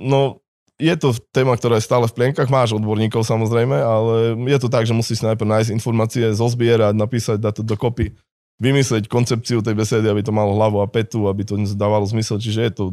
no, 0.04 0.44
je 0.78 0.94
to 1.00 1.16
téma, 1.34 1.58
ktorá 1.58 1.82
je 1.82 1.88
stále 1.88 2.06
v 2.06 2.16
plienkach, 2.16 2.52
máš 2.54 2.78
odborníkov 2.78 3.26
samozrejme, 3.26 3.78
ale 3.82 4.38
je 4.52 4.58
to 4.62 4.70
tak, 4.70 4.86
že 4.86 4.94
musíš 4.94 5.26
najprv 5.26 5.48
nájsť 5.48 5.74
informácie, 5.74 6.30
zozbierať, 6.38 6.94
napísať, 6.94 7.42
dať 7.42 7.62
to 7.62 7.64
dokopy, 7.66 8.14
vymyslieť 8.58 9.06
koncepciu 9.06 9.62
tej 9.62 9.78
besedy, 9.78 10.10
aby 10.10 10.26
to 10.26 10.34
malo 10.34 10.58
hlavu 10.58 10.82
a 10.82 10.90
petu, 10.90 11.30
aby 11.30 11.46
to 11.46 11.62
dávalo 11.78 12.10
zmysel, 12.10 12.42
čiže 12.42 12.62
je 12.66 12.74
to 12.74 12.84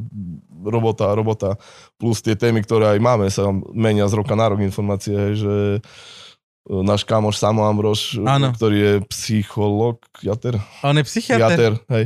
robota, 0.64 1.16
robota, 1.16 1.56
plus 1.96 2.20
tie 2.20 2.36
témy, 2.36 2.60
ktoré 2.60 2.96
aj 2.96 3.00
máme, 3.00 3.26
sa 3.32 3.48
menia 3.72 4.04
z 4.08 4.16
roka 4.20 4.36
na 4.36 4.52
rok 4.52 4.60
informácie, 4.60 5.36
že 5.36 5.80
e, 5.80 5.80
náš 6.64 7.04
kamoš 7.04 7.36
Samo 7.36 7.60
Ambrož, 7.62 8.16
Áno. 8.24 8.48
ktorý 8.56 8.76
je 8.80 8.92
psycholog, 9.12 10.00
jater, 10.24 10.56
On 10.80 10.96
je 10.96 11.04
psychiatr. 11.04 11.40
jater, 11.44 11.72
hej, 11.92 12.04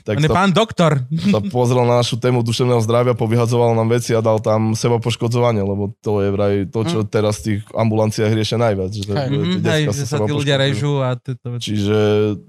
tak 0.00 0.16
On 0.16 0.24
je 0.24 0.30
sa, 0.32 0.34
pán 0.34 0.50
doktor. 0.50 1.04
sa 1.28 1.40
pozrel 1.44 1.84
na 1.84 2.00
našu 2.00 2.16
tému 2.16 2.40
duševného 2.40 2.80
zdravia, 2.80 3.12
povyhadzoval 3.12 3.76
nám 3.76 3.92
veci 3.92 4.16
a 4.16 4.24
dal 4.24 4.40
tam 4.40 4.72
seba 4.72 4.96
poškodzovanie, 4.96 5.60
lebo 5.60 5.92
to 6.00 6.24
je 6.24 6.28
vraj 6.32 6.54
to, 6.72 6.88
čo 6.88 6.98
teraz 7.04 7.44
v 7.44 7.44
tých 7.44 7.60
ambulanciách 7.68 8.32
riešia 8.32 8.56
najviac. 8.56 8.92
Že, 8.96 9.12
Hej. 9.12 9.28
Mhm, 9.28 9.60
hej, 9.60 9.82
že 9.92 10.00
sa 10.00 10.16
seba 10.16 10.24
tí 10.24 10.32
ľudia 10.32 10.56
režú 10.56 11.04
a 11.04 11.12
tieto 11.12 11.46
veci. 11.52 11.76
Čiže 11.76 11.98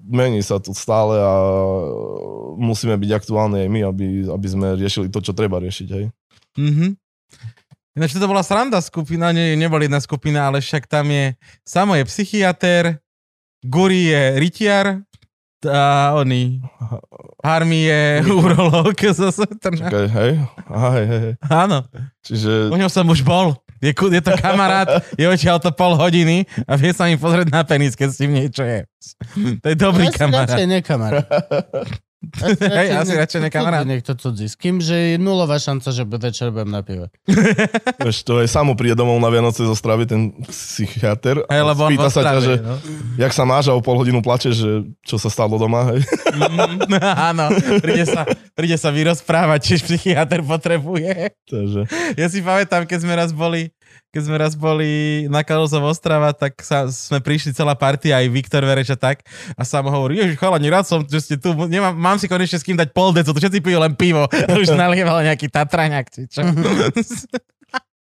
mení 0.08 0.40
sa 0.40 0.64
to 0.64 0.72
stále 0.72 1.20
a 1.20 1.34
musíme 2.56 2.96
byť 2.96 3.12
aktuálni 3.12 3.68
aj 3.68 3.70
my, 3.70 3.82
aby, 3.84 4.06
aby 4.32 4.48
sme 4.48 4.68
riešili 4.80 5.12
to, 5.12 5.20
čo 5.20 5.36
treba 5.36 5.60
riešiť. 5.60 5.88
Hej. 5.92 6.06
Mhm. 6.56 7.09
Ináč 7.98 8.14
to 8.14 8.28
bola 8.30 8.46
sranda 8.46 8.78
skupina, 8.80 9.34
nie, 9.34 9.58
nebol 9.58 9.82
jedna 9.82 9.98
skupina, 10.00 10.46
ale 10.46 10.62
však 10.62 10.86
tam 10.86 11.10
je, 11.10 11.34
Samo 11.66 11.98
je 11.98 12.04
psychiater, 12.06 13.02
Guri 13.66 14.14
je 14.14 14.24
rytiar 14.40 15.04
a 15.68 16.16
oni, 16.16 16.64
Harmy 17.44 17.84
je 17.92 18.24
urológ 18.32 18.96
zo 19.18 19.28
Trna. 19.60 19.92
Čakaj, 19.92 20.08
hej? 20.08 20.32
Aha, 20.72 20.90
hej. 20.96 21.30
Áno, 21.52 21.84
Čiže 22.24 22.72
u 22.72 22.78
ňom 22.80 22.88
som 22.88 23.04
už 23.10 23.26
bol. 23.26 23.60
Je, 23.80 23.96
je 23.96 24.22
to 24.24 24.36
kamarát, 24.40 25.04
je 25.16 25.24
odtiaľ 25.24 25.56
to 25.60 25.72
pol 25.72 25.96
hodiny 25.96 26.44
a 26.68 26.76
vie 26.76 26.92
sa 26.92 27.08
mi 27.08 27.16
pozrieť 27.16 27.48
na 27.48 27.64
penis, 27.64 27.96
keď 27.96 28.08
s 28.12 28.20
tým 28.20 28.32
niečo 28.36 28.64
je. 28.64 28.84
To 29.64 29.68
je 29.72 29.76
dobrý 29.80 30.12
Asi 30.12 30.20
kamarát. 30.20 30.52
radšej 30.52 30.68
nekamarát. 30.68 31.24
Hej, 32.60 32.88
asi 33.00 33.14
radšej 33.16 33.42
nekamarát. 33.48 33.88
Niekto 33.88 34.12
cudzí. 34.12 34.52
S 34.52 34.60
kým, 34.60 34.84
že 34.84 35.16
je 35.16 35.16
nulová 35.16 35.56
šanca, 35.56 35.88
že 35.96 36.04
večer 36.04 36.52
budem 36.52 36.68
na 36.68 36.84
pive. 36.84 37.08
vieš, 38.04 38.28
to 38.28 38.44
je 38.44 38.48
samo 38.52 38.76
príde 38.76 39.00
domov 39.00 39.24
na 39.24 39.32
Vianoce 39.32 39.64
zo 39.64 39.72
stravy, 39.72 40.04
ten 40.04 40.36
psychiatr. 40.52 41.48
Hej, 41.48 41.64
lebo 41.64 41.88
on 41.88 41.92
spýta 41.96 42.12
sa 42.12 42.22
ťa, 42.28 42.40
že 42.44 42.54
no. 42.60 42.76
jak 43.16 43.32
sa 43.32 43.48
máš 43.48 43.72
a 43.72 43.74
o 43.74 43.80
pol 43.80 43.96
hodinu 43.96 44.20
plačeš, 44.20 44.56
že 44.60 44.72
čo 45.08 45.16
sa 45.16 45.32
stalo 45.32 45.56
doma. 45.56 45.96
Hej. 45.96 46.04
Mm, 46.36 46.92
Áno, 47.32 47.56
príde 47.80 48.04
sa, 48.04 48.28
príde 48.52 48.76
sa 48.76 48.92
vyrozprávať, 48.92 49.60
čiže 49.64 49.82
psychiatr 49.88 50.44
potrebuje. 50.44 51.32
Takže, 51.48 51.88
Ja 52.20 52.28
si 52.28 52.44
pamätám, 52.44 52.84
keď 52.84 53.00
sme 53.00 53.14
raz 53.16 53.32
boli, 53.32 53.72
keď 54.10 54.22
sme 54.26 54.36
raz 54.42 54.54
boli 54.58 55.26
na 55.30 55.46
Kalozov 55.46 55.86
Ostrava, 55.86 56.34
tak 56.34 56.58
sa, 56.66 56.90
sme 56.90 57.22
prišli 57.22 57.54
celá 57.54 57.78
partia, 57.78 58.18
aj 58.18 58.32
Viktor 58.34 58.66
Vereš 58.66 58.96
a 58.96 58.98
tak. 58.98 59.22
A 59.54 59.62
sám 59.62 59.86
hovorí, 59.92 60.18
ježiš, 60.18 60.42
chalani, 60.42 60.68
rád 60.72 60.90
som, 60.90 61.06
že 61.06 61.22
ste 61.22 61.36
tu, 61.38 61.54
nemám, 61.54 61.94
mám 61.94 62.18
si 62.18 62.26
konečne 62.26 62.58
s 62.58 62.66
kým 62.66 62.80
dať 62.80 62.90
pol 62.90 63.14
decu, 63.14 63.30
to 63.30 63.40
všetci 63.40 63.60
pijú 63.62 63.78
len 63.78 63.94
pivo. 63.94 64.26
A 64.50 64.52
už 64.58 64.74
nalieval 64.74 65.22
nejaký 65.22 65.52
Tatraňák, 65.52 66.08
či 66.10 66.26
čo. 66.26 66.42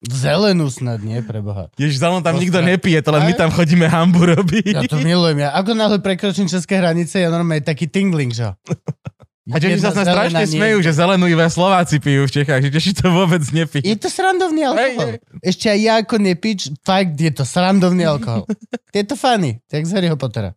Zelenú 0.06 0.70
snad, 0.70 1.02
nie, 1.02 1.18
preboha. 1.24 1.72
Ježiš, 1.74 1.98
mnou 1.98 2.22
tam 2.22 2.38
nikto 2.38 2.62
nepije, 2.62 3.02
to 3.02 3.10
len 3.10 3.26
my 3.26 3.34
tam 3.34 3.50
chodíme 3.50 3.90
hambu 3.90 4.28
robiť. 4.38 4.78
Ja 4.78 4.82
to 4.86 5.02
milujem. 5.02 5.42
Ja 5.42 5.50
ako 5.58 5.74
náhle 5.74 5.98
prekročím 5.98 6.46
české 6.46 6.78
hranice, 6.78 7.18
ja 7.18 7.32
normálne 7.32 7.64
taký 7.64 7.90
tingling, 7.90 8.30
že? 8.30 8.54
A 9.46 9.56
Češi 9.56 9.78
sa 9.78 9.94
sme 9.94 10.02
strašne 10.02 10.42
nie- 10.42 10.54
smejú, 10.58 10.82
že 10.82 10.90
zelenú 10.90 11.24
iba 11.24 11.46
Slováci 11.46 12.02
pijú 12.02 12.26
v 12.26 12.32
Čechách, 12.34 12.66
že 12.66 12.70
Češi 12.70 12.92
to 12.98 13.06
vôbec 13.08 13.42
nepijú. 13.46 13.86
Je 13.86 13.94
to 13.94 14.10
srandovný 14.10 14.66
alkohol. 14.66 15.14
Hej, 15.14 15.22
Ešte 15.40 15.66
aj 15.70 15.78
ja 15.78 15.94
ako 16.02 16.16
nepič, 16.18 16.60
fakt 16.82 17.14
je 17.14 17.30
to 17.30 17.42
srandovný 17.42 18.02
alkohol. 18.02 18.42
Je 18.96 19.04
to 19.04 19.12
funny, 19.12 19.60
jak 19.68 19.84
z 19.84 19.92
Harryho 19.92 20.16
Pottera. 20.16 20.56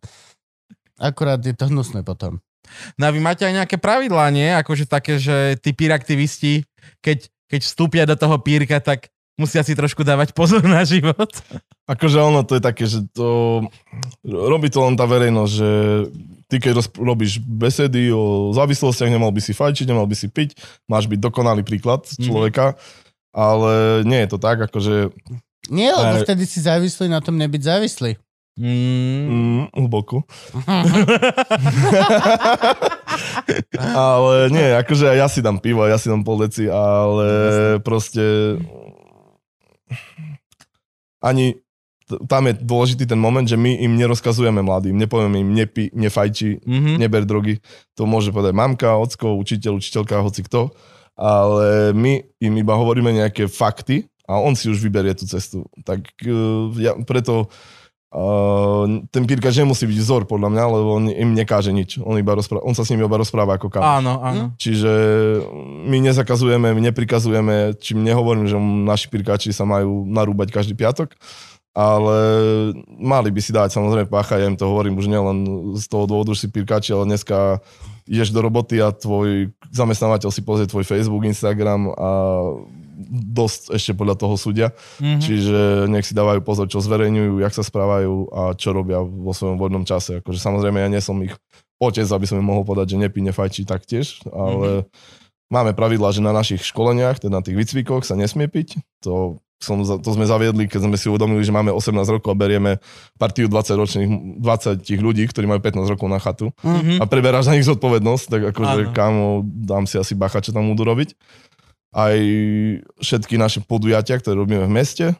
Akurát 0.96 1.38
je 1.38 1.52
to 1.52 1.68
hnusné 1.68 2.00
potom. 2.00 2.40
No 2.96 3.04
a 3.04 3.12
vy 3.12 3.18
máte 3.18 3.44
aj 3.44 3.52
nejaké 3.54 3.76
pravidlá, 3.76 4.28
nie? 4.30 4.48
Akože 4.48 4.84
také, 4.84 5.16
že 5.16 5.60
tí 5.60 5.70
píraktivisti, 5.70 6.64
keď, 6.98 7.28
keď 7.46 7.60
vstúpia 7.60 8.04
do 8.04 8.16
toho 8.16 8.36
pírka, 8.38 8.80
tak 8.80 9.12
musia 9.40 9.60
si 9.60 9.72
trošku 9.72 10.02
dávať 10.02 10.30
pozor 10.30 10.62
na 10.62 10.84
život. 10.84 11.28
akože 11.86 12.18
ono 12.20 12.42
to 12.42 12.54
je 12.54 12.62
také, 12.62 12.84
že 12.84 13.02
to 13.08 13.60
robí 14.22 14.68
to 14.68 14.78
len 14.80 14.94
tá 14.94 15.04
verejnosť, 15.04 15.50
že 15.50 15.68
ty 16.46 16.58
keď 16.58 16.70
roz, 16.76 16.86
robíš 16.92 17.40
besedy 17.40 18.10
o 18.10 18.50
závislostiach, 18.52 19.08
nemal 19.08 19.28
by 19.28 19.38
si 19.38 19.50
fajčiť, 19.50 19.86
nemal 19.86 20.04
by 20.04 20.14
si 20.14 20.26
piť, 20.26 20.54
máš 20.84 21.06
byť 21.06 21.18
dokonalý 21.18 21.62
príklad 21.62 22.04
Mhm. 22.06 22.20
človeka, 22.20 22.64
ale 23.30 24.02
nie 24.04 24.20
je 24.20 24.28
to 24.28 24.36
tak, 24.36 24.60
akože 24.60 25.08
Nie, 25.68 25.90
lebo 25.90 26.16
Aj- 26.16 26.22
vtedy 26.22 26.44
si 26.44 26.58
závislý 26.58 27.06
na 27.06 27.18
tom 27.18 27.34
nebyť 27.34 27.62
závislý. 27.62 28.14
Mm. 28.58 29.22
mm, 29.22 29.62
hlboko. 29.78 30.26
ale 33.96 34.32
nie, 34.50 34.66
akože 34.74 35.04
ja 35.10 35.26
si 35.26 35.40
dám 35.40 35.56
pivo, 35.56 35.84
ja 35.84 35.94
si 35.94 36.08
dám 36.08 36.20
pol 36.20 36.40
deci, 36.40 36.66
ale 36.66 37.26
proste 37.80 38.56
ani 41.22 41.60
tam 42.26 42.50
je 42.50 42.58
dôležitý 42.58 43.06
ten 43.06 43.20
moment, 43.22 43.46
že 43.46 43.54
my 43.54 43.86
im 43.86 43.94
nerozkazujeme 43.94 44.66
mladým, 44.66 44.98
nepovieme 44.98 45.46
im 45.46 45.54
nepi, 45.54 45.94
nefajči, 45.94 46.58
Mm-hmm. 46.66 46.96
neber 46.98 47.22
drogy. 47.22 47.62
To 47.94 48.02
môže 48.02 48.34
povedať 48.34 48.50
mamka, 48.50 48.98
ocko, 48.98 49.38
učiteľ, 49.38 49.78
učiteľka, 49.78 50.18
hoci 50.18 50.42
kto. 50.42 50.74
Ale 51.14 51.94
my 51.94 52.26
im 52.42 52.54
iba 52.58 52.74
hovoríme 52.74 53.14
nejaké 53.14 53.46
fakty 53.46 54.10
a 54.26 54.42
on 54.42 54.58
si 54.58 54.66
už 54.66 54.82
vyberie 54.82 55.14
tú 55.14 55.28
cestu. 55.28 55.68
Tak 55.86 56.02
uh, 56.26 56.74
ja, 56.80 56.98
preto 57.06 57.46
uh, 58.14 58.84
ten 59.10 59.22
pírkač 59.26 59.58
nemusí 59.58 59.86
byť 59.86 59.98
vzor 59.98 60.22
podľa 60.26 60.48
mňa, 60.50 60.64
lebo 60.66 60.88
on 60.98 61.04
im 61.10 61.30
nekáže 61.34 61.70
nič. 61.70 61.98
On, 62.02 62.18
iba 62.18 62.34
rozpráva, 62.34 62.66
on 62.66 62.74
sa 62.74 62.82
s 62.82 62.90
nimi 62.90 63.06
iba 63.06 63.18
rozpráva 63.18 63.56
ako 63.56 63.70
kamoš. 63.70 63.90
Áno, 64.02 64.14
áno. 64.22 64.44
Čiže 64.58 64.92
my 65.86 65.98
nezakazujeme, 66.10 66.74
my 66.74 66.82
neprikazujeme, 66.90 67.78
čím 67.78 68.02
nehovorím, 68.02 68.50
že 68.50 68.58
naši 68.60 69.06
pirkáči 69.10 69.50
sa 69.54 69.66
majú 69.66 70.06
narúbať 70.06 70.50
každý 70.50 70.74
piatok, 70.74 71.14
ale 71.70 72.18
mali 72.98 73.30
by 73.30 73.40
si 73.40 73.54
dať 73.54 73.70
samozrejme 73.70 74.10
pácha, 74.10 74.42
ja 74.42 74.50
im 74.50 74.58
to 74.58 74.66
hovorím 74.66 74.98
už 74.98 75.06
nielen 75.06 75.38
z 75.78 75.86
toho 75.86 76.04
dôvodu, 76.10 76.34
že 76.34 76.46
si 76.46 76.48
pirkáči, 76.50 76.90
ale 76.90 77.06
dneska 77.06 77.62
ideš 78.10 78.34
do 78.34 78.42
roboty 78.42 78.82
a 78.82 78.90
tvoj 78.90 79.54
zamestnávateľ 79.70 80.34
si 80.34 80.42
pozrie 80.42 80.66
tvoj 80.66 80.82
Facebook, 80.82 81.22
Instagram 81.22 81.94
a 81.94 82.10
dosť 83.08 83.72
ešte 83.72 83.92
podľa 83.96 84.16
toho 84.20 84.34
súdia. 84.36 84.68
Mhm. 85.00 85.20
Čiže 85.20 85.58
nech 85.88 86.04
si 86.04 86.12
dávajú 86.12 86.44
pozor, 86.44 86.68
čo 86.68 86.84
zverejňujú, 86.84 87.40
jak 87.40 87.54
sa 87.56 87.64
správajú 87.64 88.28
a 88.30 88.42
čo 88.54 88.76
robia 88.76 89.00
vo 89.00 89.32
svojom 89.32 89.56
voľnom 89.56 89.84
čase. 89.88 90.20
Akože 90.20 90.38
samozrejme 90.38 90.80
ja 90.80 90.88
nie 90.92 91.00
som 91.00 91.16
ich 91.24 91.32
otec, 91.80 92.04
aby 92.04 92.28
som 92.28 92.36
im 92.36 92.44
mohol 92.44 92.62
povedať, 92.62 92.92
že 92.92 93.00
nepí, 93.00 93.24
nefajčí 93.24 93.64
taktiež, 93.64 94.20
ale 94.28 94.84
máme 95.48 95.72
pravidlá, 95.72 96.12
že 96.12 96.20
na 96.20 96.30
našich 96.30 96.60
školeniach, 96.62 97.24
teda 97.24 97.40
na 97.40 97.42
tých 97.42 97.56
výcvikoch 97.56 98.04
sa 98.04 98.14
nesmie 98.14 98.52
piť. 98.52 98.76
To, 99.08 99.40
som, 99.60 99.80
to 99.80 100.10
sme 100.12 100.24
zaviedli, 100.24 100.64
keď 100.68 100.88
sme 100.88 100.96
si 100.96 101.08
uvedomili, 101.08 101.44
že 101.44 101.52
máme 101.52 101.68
18 101.68 101.92
rokov 102.16 102.32
a 102.32 102.36
berieme 102.36 102.80
partiu 103.16 103.44
20 103.44 103.76
ročných, 103.76 104.08
20 104.40 104.88
ľudí, 105.00 105.24
ktorí 105.28 105.44
majú 105.44 105.60
15 105.60 105.84
rokov 105.88 106.08
na 106.08 106.16
chatu 106.16 106.48
Mhm. 106.64 107.00
a 107.00 107.04
preberáš 107.04 107.48
na 107.48 107.56
nich 107.56 107.68
zodpovednosť, 107.68 108.24
tak 108.28 108.42
akože 108.56 108.92
kámo, 108.96 109.44
dám 109.44 109.84
si 109.84 110.00
asi 110.00 110.16
bacha, 110.16 110.40
čo 110.40 110.52
tam 110.52 110.68
budú 110.68 110.84
robiť. 110.84 111.12
Aj 111.90 112.14
všetky 113.02 113.34
naše 113.34 113.60
podujatia, 113.66 114.18
ktoré 114.22 114.38
robíme 114.38 114.64
v 114.66 114.74
meste, 114.74 115.06
e, 115.10 115.14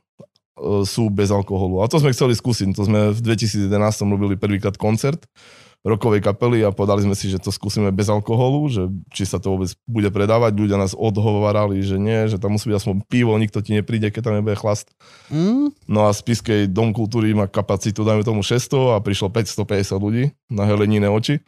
sú 0.87 1.11
bez 1.11 1.35
alkoholu. 1.35 1.83
A 1.83 1.91
to 1.91 1.99
sme 1.99 2.14
chceli 2.14 2.39
skúsiť. 2.39 2.75
To 2.79 2.87
sme 2.87 3.11
v 3.11 3.21
2011 3.21 3.71
robili 4.07 4.35
prvýkrát 4.39 4.79
koncert 4.79 5.27
rokovej 5.81 6.21
kapely 6.21 6.61
a 6.61 6.77
povedali 6.77 7.09
sme 7.09 7.16
si, 7.16 7.33
že 7.33 7.41
to 7.41 7.49
skúsime 7.49 7.89
bez 7.89 8.12
alkoholu, 8.12 8.68
že 8.68 8.83
či 9.09 9.25
sa 9.25 9.41
to 9.41 9.57
vôbec 9.57 9.73
bude 9.89 10.12
predávať. 10.12 10.53
Ľudia 10.53 10.77
nás 10.77 10.93
odhovarali, 10.93 11.81
že 11.81 11.97
nie, 11.97 12.29
že 12.29 12.37
tam 12.37 12.57
musí 12.57 12.68
byť 12.68 12.77
aspoň 12.77 12.97
pivo, 13.09 13.33
nikto 13.41 13.64
ti 13.64 13.73
nepríde, 13.73 14.12
keď 14.12 14.29
tam 14.29 14.35
nebude 14.37 14.61
chlast. 14.61 14.93
Mm? 15.33 15.73
No 15.89 16.05
a 16.05 16.12
Spiskej 16.12 16.68
dom 16.68 16.93
kultúry 16.93 17.33
má 17.33 17.49
kapacitu, 17.49 18.05
dajme 18.05 18.21
tomu 18.21 18.45
600 18.45 18.97
a 18.97 18.99
prišlo 19.01 19.33
550 19.33 19.97
ľudí 19.97 20.25
na 20.53 20.68
heleníne 20.68 21.09
oči. 21.09 21.41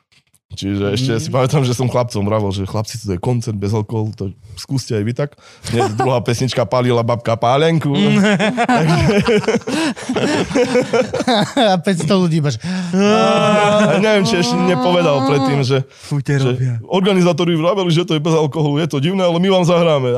Čiže 0.52 0.84
ešte 0.92 1.12
si 1.16 1.28
pamätám, 1.32 1.64
že 1.64 1.72
som 1.72 1.88
chlapcom 1.88 2.22
vravil, 2.28 2.52
že 2.52 2.68
chlapci, 2.68 3.00
to 3.00 3.16
je 3.16 3.20
koncert 3.20 3.56
bez 3.56 3.72
alkoholu, 3.72 4.12
to 4.12 4.30
skúste 4.60 4.92
aj 4.92 5.04
vy 5.04 5.12
tak. 5.16 5.34
Hneď 5.72 5.94
druhá 6.00 6.20
pesnička 6.20 6.68
palila 6.68 7.00
babka 7.00 7.36
pálenku. 7.40 7.92
a 11.72 11.76
500 11.80 12.22
ľudí 12.28 12.44
máš. 12.44 12.60
A 12.92 13.96
neviem, 13.98 14.24
či 14.28 14.44
ešte 14.44 14.54
nepovedal 14.56 15.24
predtým, 15.26 15.64
že, 15.64 15.84
Fúte 15.88 16.36
že 16.36 16.52
robia. 16.52 16.76
organizátori 16.84 17.56
vraveli, 17.56 17.90
že 17.92 18.04
to 18.04 18.14
je 18.16 18.22
bez 18.22 18.34
alkoholu, 18.36 18.76
je 18.78 18.88
to 18.88 19.00
divné, 19.00 19.24
ale 19.24 19.40
my 19.40 19.48
vám 19.48 19.64
zahráme. 19.64 20.12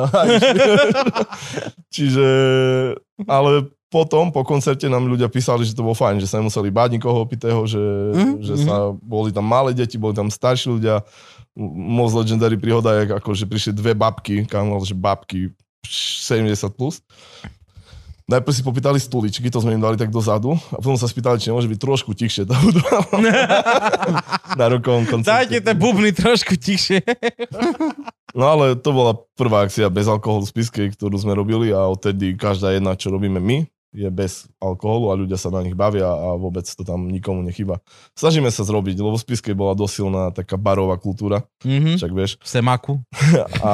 Čiže, 1.95 2.27
ale 3.31 3.71
potom, 3.95 4.35
po 4.35 4.43
koncerte 4.43 4.91
nám 4.91 5.07
ľudia 5.07 5.31
písali, 5.31 5.63
že 5.63 5.71
to 5.71 5.87
bolo 5.87 5.95
fajn, 5.95 6.19
že 6.19 6.27
sa 6.27 6.43
nemuseli 6.43 6.75
báť 6.75 6.99
nikoho 6.99 7.23
opitého, 7.23 7.63
že, 7.63 7.79
Mhm, 8.11 8.43
že 8.43 8.55
sa, 8.67 8.91
boli 8.99 9.31
tam 9.31 9.47
malé 9.47 9.71
deti, 9.71 9.95
boli 9.95 10.19
tam 10.19 10.27
starší 10.27 10.75
ľudia. 10.75 11.07
Most 11.95 12.19
legendary 12.19 12.59
príhoda 12.59 12.99
je, 12.99 13.15
ako, 13.15 13.31
že 13.31 13.47
prišli 13.47 13.71
dve 13.71 13.95
babky, 13.95 14.51
kam, 14.51 14.75
že 14.83 14.99
babky 14.99 15.55
70 15.87 16.75
plus. 16.75 16.99
Najprv 18.25 18.57
si 18.57 18.65
popýtali 18.65 18.97
stoličky, 18.97 19.53
to 19.53 19.61
sme 19.61 19.77
im 19.77 19.85
dali 19.85 20.01
tak 20.01 20.09
dozadu 20.09 20.57
a 20.73 20.81
potom 20.81 20.97
sa 20.97 21.05
spýtali, 21.05 21.37
či 21.37 21.53
nemôže 21.53 21.69
byť 21.69 21.77
trošku 21.77 22.17
tichšie 22.17 22.49
tá 22.49 22.57
hudba 22.57 23.05
na 24.59 24.67
rokovom 24.73 25.05
koncerte. 25.05 25.29
Dajte 25.29 25.59
tie 25.61 25.75
bubny 25.77 26.09
trošku 26.09 26.57
tichšie. 26.57 27.05
No 28.33 28.49
ale 28.49 28.81
to 28.81 28.97
bola 28.97 29.13
prvá 29.37 29.69
akcia 29.69 29.93
bez 29.93 30.09
alkoholu 30.09 30.43
z 30.49 30.57
Piskej, 30.57 30.97
ktorú 30.97 31.15
sme 31.21 31.37
robili 31.37 31.71
a 31.71 31.85
odtedy 31.85 32.33
každá 32.33 32.73
jedna, 32.73 32.97
čo 32.97 33.13
robíme 33.13 33.39
my, 33.39 33.69
je 33.95 34.11
bez 34.11 34.51
alkoholu 34.59 35.09
a 35.09 35.15
ľudia 35.15 35.39
sa 35.39 35.49
na 35.49 35.63
nich 35.63 35.73
bavia 35.73 36.05
a 36.05 36.35
vôbec 36.35 36.67
to 36.67 36.83
tam 36.83 37.07
nikomu 37.07 37.47
nechyba. 37.47 37.79
Snažíme 38.13 38.51
sa 38.51 38.67
zrobiť, 38.67 38.99
lebo 38.99 39.15
v 39.15 39.23
Spiskej 39.23 39.55
bola 39.55 39.73
dosilná 39.73 40.35
taká 40.35 40.59
barová 40.59 40.99
kultúra, 40.99 41.47
Mhm. 41.63 42.03
však 42.03 42.11
vieš, 42.11 42.31
V 42.43 42.49
Semaku. 42.51 42.99
a 43.63 43.73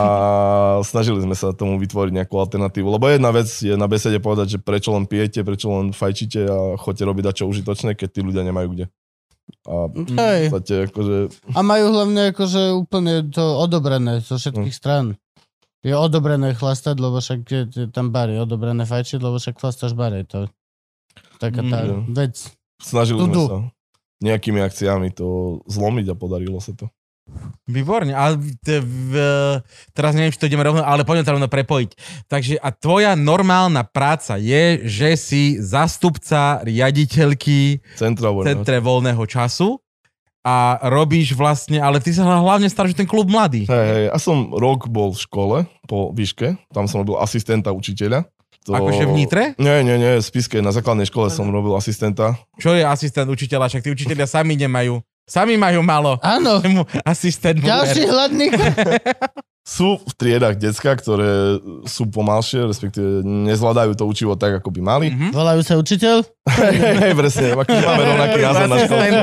snažili 0.84 1.24
sme 1.24 1.32
sa 1.32 1.50
tomu 1.50 1.80
vytvoriť 1.80 2.12
nejakú 2.12 2.36
alternatívu. 2.36 2.86
Lebo 2.86 3.08
jedna 3.08 3.32
vec 3.32 3.48
je 3.48 3.72
na 3.72 3.88
besede 3.88 4.20
povedať, 4.20 4.54
že 4.54 4.58
prečo 4.60 4.92
len 4.92 5.08
pijete, 5.08 5.40
prečo 5.40 5.72
len 5.72 5.90
fajčíte 5.90 6.40
a 6.44 6.58
chodte 6.76 7.00
robiť 7.00 7.24
dačo 7.24 7.48
užitočné, 7.48 7.96
keď 7.96 8.08
tí 8.12 8.20
ľudia 8.20 8.44
nemajú 8.44 8.68
kde. 8.76 8.86
A 9.66 9.90
v 9.90 10.14
Hej. 10.14 10.42
podstate 10.46 10.74
akože 10.86 11.16
A 11.56 11.60
majú 11.64 11.90
hlavne 11.90 12.30
akože 12.30 12.70
úplne 12.70 13.26
to 13.26 13.42
odobrené 13.58 14.22
zo 14.22 14.38
všetkých 14.38 14.70
stran. 14.70 15.18
Je 15.80 15.92
odobrené 15.92 16.52
chlastať, 16.52 16.96
lebo 16.96 17.16
však 17.16 17.40
je, 17.42 17.60
je 17.66 17.86
tam 17.88 18.08
bar, 18.08 18.28
je 18.28 18.36
odobrené 18.36 18.84
fajčiť, 18.84 19.16
lebo 19.16 19.36
však 19.36 19.56
chlastáš 19.56 19.92
bare. 19.92 20.28
To 20.28 20.46
taká 21.36 21.62
tá 21.62 21.78
Mm. 21.82 22.12
vec. 22.12 22.36
snažili 22.76 23.16
Tudu. 23.18 23.42
sme 23.42 23.48
sa 23.48 23.58
nejakými 24.20 24.60
akciami 24.60 25.08
to 25.10 25.26
zlomiť 25.66 26.06
a 26.06 26.14
podarilo 26.14 26.60
sa 26.60 26.72
to. 26.72 26.92
Výborne, 27.64 28.10
ale 28.10 28.36
t- 28.58 28.82
v, 28.82 29.12
teraz 29.90 30.12
neviem, 30.12 30.28
či 30.28 30.36
to 30.36 30.44
ideme 30.44 30.60
rovno, 30.60 30.82
ale 30.82 31.06
poďme 31.06 31.22
to 31.22 31.32
rovno 31.32 31.46
prepojiť. 31.46 31.90
Takže 32.26 32.58
a 32.58 32.68
tvoja 32.70 33.14
normálna 33.14 33.80
práca 33.82 34.34
je, 34.34 34.82
že 34.82 35.14
si 35.14 35.42
zastupca 35.56 36.58
riaditeľky 36.60 37.80
Centra 37.94 38.28
voľného 38.28 38.48
Centre 38.50 38.76
voľného 38.78 39.24
času 39.24 39.78
a 40.40 40.80
robíš 40.88 41.36
vlastne, 41.36 41.76
ale 41.80 42.00
ty 42.00 42.16
sa 42.16 42.24
hlavne 42.24 42.68
staráš 42.68 42.96
ten 42.96 43.04
klub 43.04 43.28
mladý. 43.28 43.68
Hej, 43.68 43.86
hej, 43.92 44.04
ja 44.08 44.18
som 44.18 44.52
rok 44.56 44.88
bol 44.88 45.12
v 45.12 45.20
škole 45.20 45.56
po 45.84 46.12
výške, 46.16 46.56
tam 46.72 46.88
som 46.88 47.04
robil 47.04 47.20
asistenta 47.20 47.72
učiteľa. 47.76 48.24
To... 48.68 48.76
Akože 48.76 49.08
v 49.08 49.12
Nitre? 49.16 49.44
Nie, 49.56 49.80
nie, 49.80 49.96
nie, 49.96 50.20
v 50.20 50.24
Spiske, 50.24 50.60
na 50.60 50.68
základnej 50.68 51.08
škole 51.08 51.32
som 51.32 51.48
robil 51.48 51.72
asistenta. 51.72 52.36
Čo 52.60 52.76
je 52.76 52.84
asistent 52.84 53.28
učiteľa? 53.32 53.72
Však 53.72 53.84
tí 53.84 53.90
učiteľia 53.92 54.28
sami 54.28 54.52
nemajú. 54.56 55.00
Sami 55.24 55.56
majú 55.56 55.80
malo. 55.80 56.20
Áno, 56.20 56.60
asistent 57.06 57.62
ďalší 57.62 58.04
ver. 58.04 59.00
Sú 59.70 60.02
v 60.02 60.12
triedách 60.18 60.58
decka, 60.58 60.98
ktoré 60.98 61.62
sú 61.86 62.10
pomalšie, 62.10 62.66
respektíve 62.66 63.22
nezvládajú 63.22 63.94
to 63.94 64.02
učivo 64.02 64.34
tak, 64.34 64.58
ako 64.58 64.74
by 64.74 64.80
mali. 64.82 65.06
Mhm. 65.14 65.30
Volajú 65.30 65.62
sa 65.62 65.78
učiteľ? 65.78 66.26
Hej, 67.06 67.14
presne, 67.14 67.54
máme 67.54 68.02
rovnaký 68.02 68.38
názov 68.42 68.66
na 68.66 68.76
školstvo. 68.82 69.22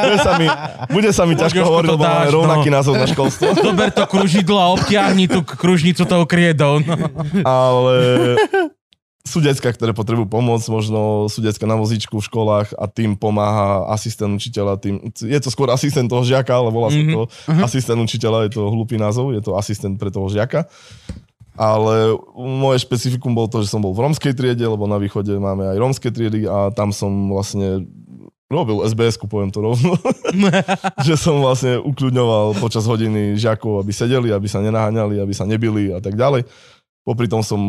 Bude 0.00 0.16
sa 0.16 0.32
mi, 0.40 0.46
bude 0.88 1.10
sa 1.12 1.22
mi 1.28 1.34
ťažko 1.36 1.60
Jožko, 1.60 1.68
hovoriť, 1.68 1.88
lebo 1.92 2.04
máme 2.08 2.24
dáš, 2.24 2.32
rovnaký 2.32 2.68
no. 2.72 2.74
názov 2.80 2.94
na 2.96 3.06
školstvo. 3.06 3.46
Dober 3.60 3.88
to 3.92 4.04
kružidlo 4.08 4.56
a 4.56 4.66
obtiahni 4.72 5.28
tú 5.28 5.44
kružnicu 5.44 6.08
tou 6.08 6.24
kriedou. 6.24 6.80
No. 6.80 6.96
ale 7.44 7.94
sú 9.26 9.42
decka, 9.42 9.74
ktoré 9.74 9.90
potrebujú 9.90 10.30
pomoc, 10.30 10.62
možno 10.70 11.26
sú 11.26 11.42
decka 11.42 11.66
na 11.66 11.74
vozíčku 11.74 12.22
v 12.22 12.26
školách 12.30 12.78
a 12.78 12.86
tým 12.86 13.18
pomáha 13.18 13.90
asistent 13.90 14.38
učiteľa. 14.38 14.78
Tým, 14.78 15.10
je 15.10 15.40
to 15.42 15.50
skôr 15.50 15.66
asistent 15.68 16.06
toho 16.06 16.22
žiaka, 16.22 16.54
ale 16.54 16.70
volá 16.70 16.94
sa 16.94 17.02
Mhm. 17.02 17.12
to 17.12 17.22
asistent 17.60 17.98
učiteľa, 17.98 18.46
je 18.46 18.54
to 18.54 18.70
hlupý 18.70 18.96
názov, 18.96 19.34
je 19.34 19.42
to 19.42 19.58
asistent 19.58 19.98
pre 19.98 20.14
toho 20.14 20.30
žiaka. 20.30 20.70
Ale 21.56 22.14
moje 22.36 22.84
špecifikum 22.84 23.32
bolo 23.32 23.48
to, 23.48 23.64
že 23.64 23.72
som 23.72 23.80
bol 23.80 23.96
v 23.96 24.04
romskej 24.04 24.36
triede, 24.36 24.62
lebo 24.62 24.84
na 24.84 25.00
východe 25.00 25.32
máme 25.40 25.64
aj 25.72 25.76
romské 25.80 26.12
triedy 26.12 26.44
a 26.44 26.68
tam 26.68 26.92
som 26.92 27.32
vlastne 27.32 27.88
robil 28.46 28.84
SBS-ku, 28.86 29.26
poviem 29.26 29.50
to 29.50 29.58
rovno. 29.58 29.96
že 31.08 31.18
som 31.18 31.42
vlastne 31.42 31.82
ukľudňoval 31.82 32.60
počas 32.62 32.86
hodiny 32.86 33.34
žiakov, 33.34 33.82
aby 33.82 33.90
sedeli, 33.90 34.30
aby 34.30 34.46
sa 34.46 34.62
nenaháňali, 34.62 35.18
aby 35.18 35.34
sa 35.34 35.48
nebili 35.48 35.90
a 35.90 35.98
tak 35.98 36.14
ďalej. 36.14 36.46
Popri 37.06 37.30
tom 37.30 37.38
som 37.46 37.60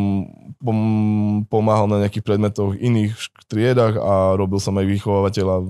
pom- 0.58 1.46
pomáhal 1.46 1.86
na 1.86 2.02
nejakých 2.02 2.26
predmetoch 2.26 2.74
iných 2.74 3.14
triedach 3.46 3.94
a 4.02 4.34
robil 4.34 4.58
som 4.58 4.74
aj 4.74 4.90
vychovávateľa 4.90 5.62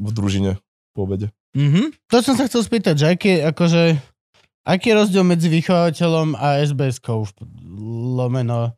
v 0.00 0.10
družine 0.16 0.56
po 0.96 1.04
obede. 1.04 1.28
Mhm. 1.52 1.92
To 2.08 2.24
som 2.24 2.40
sa 2.40 2.48
chcel 2.48 2.64
spýtať, 2.64 2.94
že 2.96 3.06
aký, 3.12 3.32
akože, 3.44 4.00
aký 4.64 4.86
je 4.92 4.96
rozdiel 4.96 5.24
medzi 5.28 5.52
vychovateľom 5.52 6.40
a 6.40 6.64
SBS-kou 6.64 7.28
lomeno? 8.16 8.72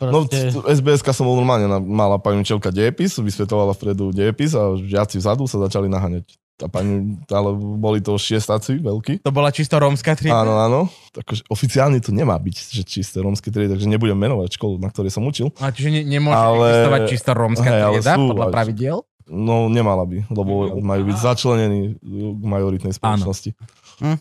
No, 0.00 0.28
Proste, 0.28 0.52
SBS-ka 0.52 1.16
som 1.16 1.24
bol 1.24 1.40
normálne, 1.40 1.64
mala 1.80 2.20
pani 2.20 2.44
učiteľka 2.44 2.68
dejepis, 2.68 3.16
vysvetovala 3.16 3.72
vpredu 3.72 4.12
dejepis 4.12 4.52
a 4.52 4.76
žiaci 4.76 5.16
vzadu 5.16 5.48
sa 5.48 5.56
začali 5.64 5.88
naháňať. 5.88 6.36
A 6.56 6.70
pani, 6.70 7.18
ale 7.26 7.50
boli 7.56 7.98
to 7.98 8.14
šiestáci 8.14 8.78
veľkí. 8.78 9.20
To 9.20 9.34
bola 9.34 9.50
čisto 9.50 9.74
rómska 9.74 10.14
trieda? 10.14 10.38
Áno, 10.38 10.54
áno. 10.56 10.80
Takže 11.10 11.42
oficiálne 11.48 11.98
to 11.98 12.10
nemá 12.10 12.38
byť, 12.38 12.56
že 12.70 12.82
čisté 12.84 13.18
rómske 13.18 13.50
triedy, 13.50 13.74
takže 13.74 13.90
nebudem 13.90 14.14
menovať 14.14 14.54
školu, 14.54 14.78
na 14.78 14.86
ktorej 14.86 15.10
som 15.10 15.22
učil. 15.22 15.50
A 15.58 15.68
čiže 15.68 15.90
ne, 15.90 16.02
nemôže 16.04 16.30
Ale- 16.32 16.66
existovať 16.70 17.00
čisto 17.10 17.30
rómska 17.32 17.66
Hej, 17.66 17.80
trieda 17.98 18.12
sú- 18.14 18.28
podľa 18.30 18.46
pravidiel? 18.50 18.96
No 19.24 19.66
nemala 19.66 20.04
by, 20.04 20.28
lebo 20.28 20.52
majú 20.78 21.02
byť 21.06 21.16
začlenení 21.18 21.96
k 21.98 22.42
majoritnej 22.44 22.92
spoločnosti. 22.92 23.50
Hm. 23.98 24.18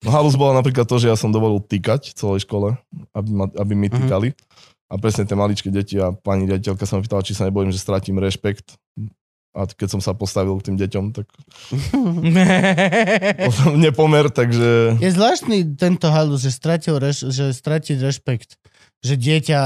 No 0.00 0.08
halus 0.08 0.32
bola 0.32 0.56
napríklad 0.56 0.86
to, 0.86 0.96
že 0.96 1.06
ja 1.06 1.16
som 1.18 1.28
dovolil 1.28 1.60
týkať 1.60 2.14
celej 2.14 2.40
škole, 2.40 2.72
aby, 3.12 3.28
ma, 3.28 3.52
aby 3.52 3.72
mi 3.74 3.86
Mhm. 3.86 3.94
týkali. 4.00 4.28
A 4.86 4.96
presne 4.96 5.22
tie 5.22 5.34
maličké 5.34 5.68
deti 5.68 5.94
a 5.96 6.10
pani 6.10 6.46
riaditeľka 6.46 6.82
sa 6.82 6.96
ma 6.96 7.04
pýtala, 7.04 7.20
či 7.20 7.30
sa 7.30 7.44
nebojím, 7.44 7.68
že 7.68 7.78
stratím 7.78 8.16
rešpekt. 8.16 8.74
A 9.50 9.66
keď 9.66 9.98
som 9.98 10.00
sa 10.00 10.14
postavil 10.14 10.54
k 10.62 10.70
tým 10.70 10.76
deťom, 10.78 11.04
tak 11.10 11.26
potom 13.50 13.82
nepomer, 13.82 14.30
takže... 14.30 14.94
Je 15.02 15.10
zvláštny 15.10 15.74
tento 15.74 16.06
halus, 16.06 16.46
že 16.46 16.54
stratil 16.54 17.02
reš, 17.02 17.26
že 17.34 17.50
stratiť 17.50 17.98
rešpekt. 17.98 18.62
Že 19.02 19.14
dieťa 19.18 19.58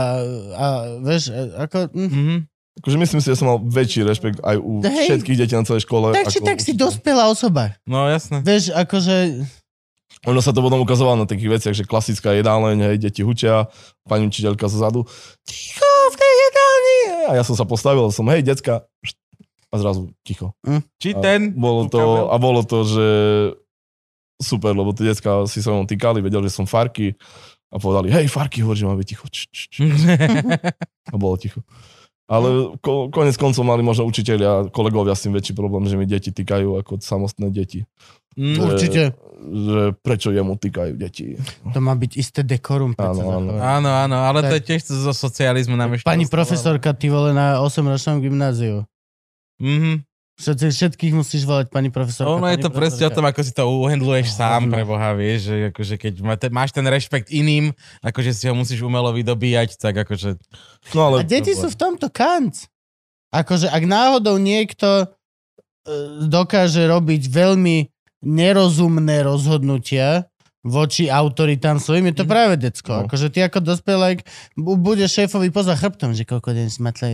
a 0.56 0.66
vieš, 1.04 1.28
ako... 1.60 1.92
hm. 1.92 2.08
Mhm. 2.08 2.36
Akože 2.74 2.98
myslím 2.98 3.20
si, 3.22 3.30
že 3.30 3.38
som 3.38 3.46
mal 3.54 3.62
väčší 3.62 4.02
rešpekt 4.02 4.42
aj 4.42 4.58
u 4.58 4.82
Hej. 4.82 5.06
všetkých 5.06 5.38
detí 5.38 5.54
na 5.54 5.62
celej 5.62 5.86
škole. 5.86 6.10
Tak 6.10 6.26
či 6.26 6.42
ako 6.42 6.48
tak 6.50 6.58
si 6.58 6.72
dospelá 6.74 7.30
osoba. 7.30 7.78
No 7.86 8.10
jasné. 8.10 8.42
Vieš, 8.42 8.74
akože... 8.74 9.46
Ono 10.26 10.40
sa 10.42 10.50
to 10.50 10.64
potom 10.64 10.82
ukazovalo 10.82 11.22
na 11.22 11.28
takých 11.28 11.60
veciach, 11.60 11.74
že 11.76 11.84
klasická 11.86 12.34
jedáleň, 12.34 12.90
hej, 12.90 12.96
deti 12.98 13.22
hučia, 13.22 13.70
pani 14.08 14.26
učiteľka 14.26 14.66
zozadu, 14.72 15.04
ticho 15.44 15.86
v 16.10 16.16
tej 16.16 16.34
jedálni. 16.34 16.98
A 17.28 17.32
ja 17.38 17.44
som 17.44 17.54
sa 17.54 17.68
postavil, 17.68 18.08
som, 18.10 18.24
hej, 18.32 18.40
decka, 18.42 18.88
št, 19.04 19.20
a 19.74 19.78
zrazu 19.82 20.14
ticho. 20.22 20.54
Či 21.02 21.18
A 21.18 21.20
ten... 21.20 21.50
Bolo 21.50 21.90
to, 21.90 22.30
a 22.30 22.36
bolo 22.38 22.62
to, 22.62 22.86
že 22.86 23.08
super, 24.38 24.70
lebo 24.70 24.94
tie 24.94 25.10
decka 25.10 25.50
si 25.50 25.58
sa 25.58 25.74
mnou 25.74 25.82
týkali, 25.90 26.22
vedeli, 26.22 26.46
že 26.46 26.54
som 26.62 26.66
Farky 26.70 27.18
a 27.74 27.82
povedali, 27.82 28.14
hej, 28.14 28.30
Farky, 28.30 28.62
hovorí, 28.62 28.78
že 28.78 28.86
máme 28.86 29.02
ticho. 29.02 29.26
Č, 29.26 29.50
č, 29.50 29.58
č. 29.66 29.76
A 31.12 31.16
bolo 31.18 31.34
ticho. 31.34 31.66
Ale 32.24 32.78
ko, 32.80 33.12
konec 33.12 33.36
koncov 33.36 33.68
mali 33.68 33.84
možno 33.84 34.08
učiteľia, 34.08 34.72
kolegovia 34.72 35.12
s 35.12 35.28
tým 35.28 35.36
väčší 35.36 35.52
problém, 35.52 35.84
že 35.84 35.98
mi 35.98 36.08
deti 36.08 36.32
týkajú 36.32 36.80
ako 36.80 37.02
samostné 37.02 37.52
deti. 37.52 37.84
Mm. 38.38 38.54
Že- 38.56 38.64
Určite. 38.64 39.02
Že 39.44 39.80
prečo 40.00 40.32
jemu 40.32 40.56
týkajú 40.56 40.96
deti. 40.96 41.36
To 41.76 41.78
má 41.84 41.92
byť 41.92 42.12
isté 42.16 42.40
dekorum. 42.40 42.96
Áno, 42.96 43.22
áno. 43.28 43.50
Áno, 43.60 43.90
áno, 43.92 44.16
ale 44.24 44.40
to 44.40 44.56
je 44.56 44.62
Tak. 44.64 44.68
tiež 44.72 44.80
zo 44.88 45.12
socializmu 45.12 45.76
nám 45.76 46.00
ešte 46.00 46.08
Pani 46.08 46.24
profesorka, 46.24 46.96
ty 46.96 47.12
vole 47.12 47.36
na 47.36 47.60
8-ročnom 47.60 48.24
gymnáziu. 48.24 48.88
Mhm. 49.64 50.04
Všetci, 50.34 50.66
všetkých 50.74 51.14
musíš 51.14 51.46
volať 51.46 51.70
pani 51.70 51.94
profesorka. 51.94 52.42
Ono 52.42 52.50
je 52.50 52.58
pani 52.58 52.66
to 52.66 52.70
presne 52.74 53.06
o 53.06 53.14
tom, 53.14 53.22
ako 53.22 53.40
si 53.46 53.54
to 53.54 53.70
uhendluješ 53.70 54.34
No, 54.34 54.38
sám 54.42 54.66
pre 54.66 54.82
Boha, 54.82 55.14
vieš, 55.14 55.46
že 55.46 55.70
akože 55.70 55.94
keď 55.94 56.14
máš 56.50 56.74
ten 56.74 56.82
rešpekt 56.82 57.30
iným, 57.30 57.70
akože 58.02 58.34
si 58.34 58.50
ho 58.50 58.54
musíš 58.58 58.82
umelo 58.82 59.14
vydobíjať, 59.14 59.78
tak 59.78 59.94
akože... 59.94 60.34
No 60.90 61.00
ale... 61.06 61.22
A 61.22 61.24
deti 61.24 61.54
sú 61.54 61.70
v 61.70 61.78
tomto 61.78 62.10
kanc. 62.10 62.66
Akože 63.30 63.70
ak 63.70 63.86
náhodou 63.86 64.34
niekto 64.42 65.06
e, 65.06 65.06
dokáže 66.26 66.82
robiť 66.82 67.30
veľmi 67.30 67.86
nerozumné 68.26 69.22
rozhodnutia 69.22 70.26
voči 70.64 71.06
autoritám 71.06 71.76
svojim, 71.76 72.08
je 72.08 72.16
to 72.16 72.24
Mhm. 72.24 72.30
práve 72.30 72.54
decko. 72.56 72.92
No. 72.94 73.04
Akože 73.04 73.28
ty 73.28 73.38
ako 73.40 73.60
dospelák 73.62 74.24
bu- 74.54 74.74
budeš 74.74 75.12
šéfovi 75.14 75.48
poza 75.48 75.72
chrbtom, 75.72 76.10
že 76.10 76.24
koľko 76.24 76.50
deň 76.50 76.68
smatlej. 76.70 77.12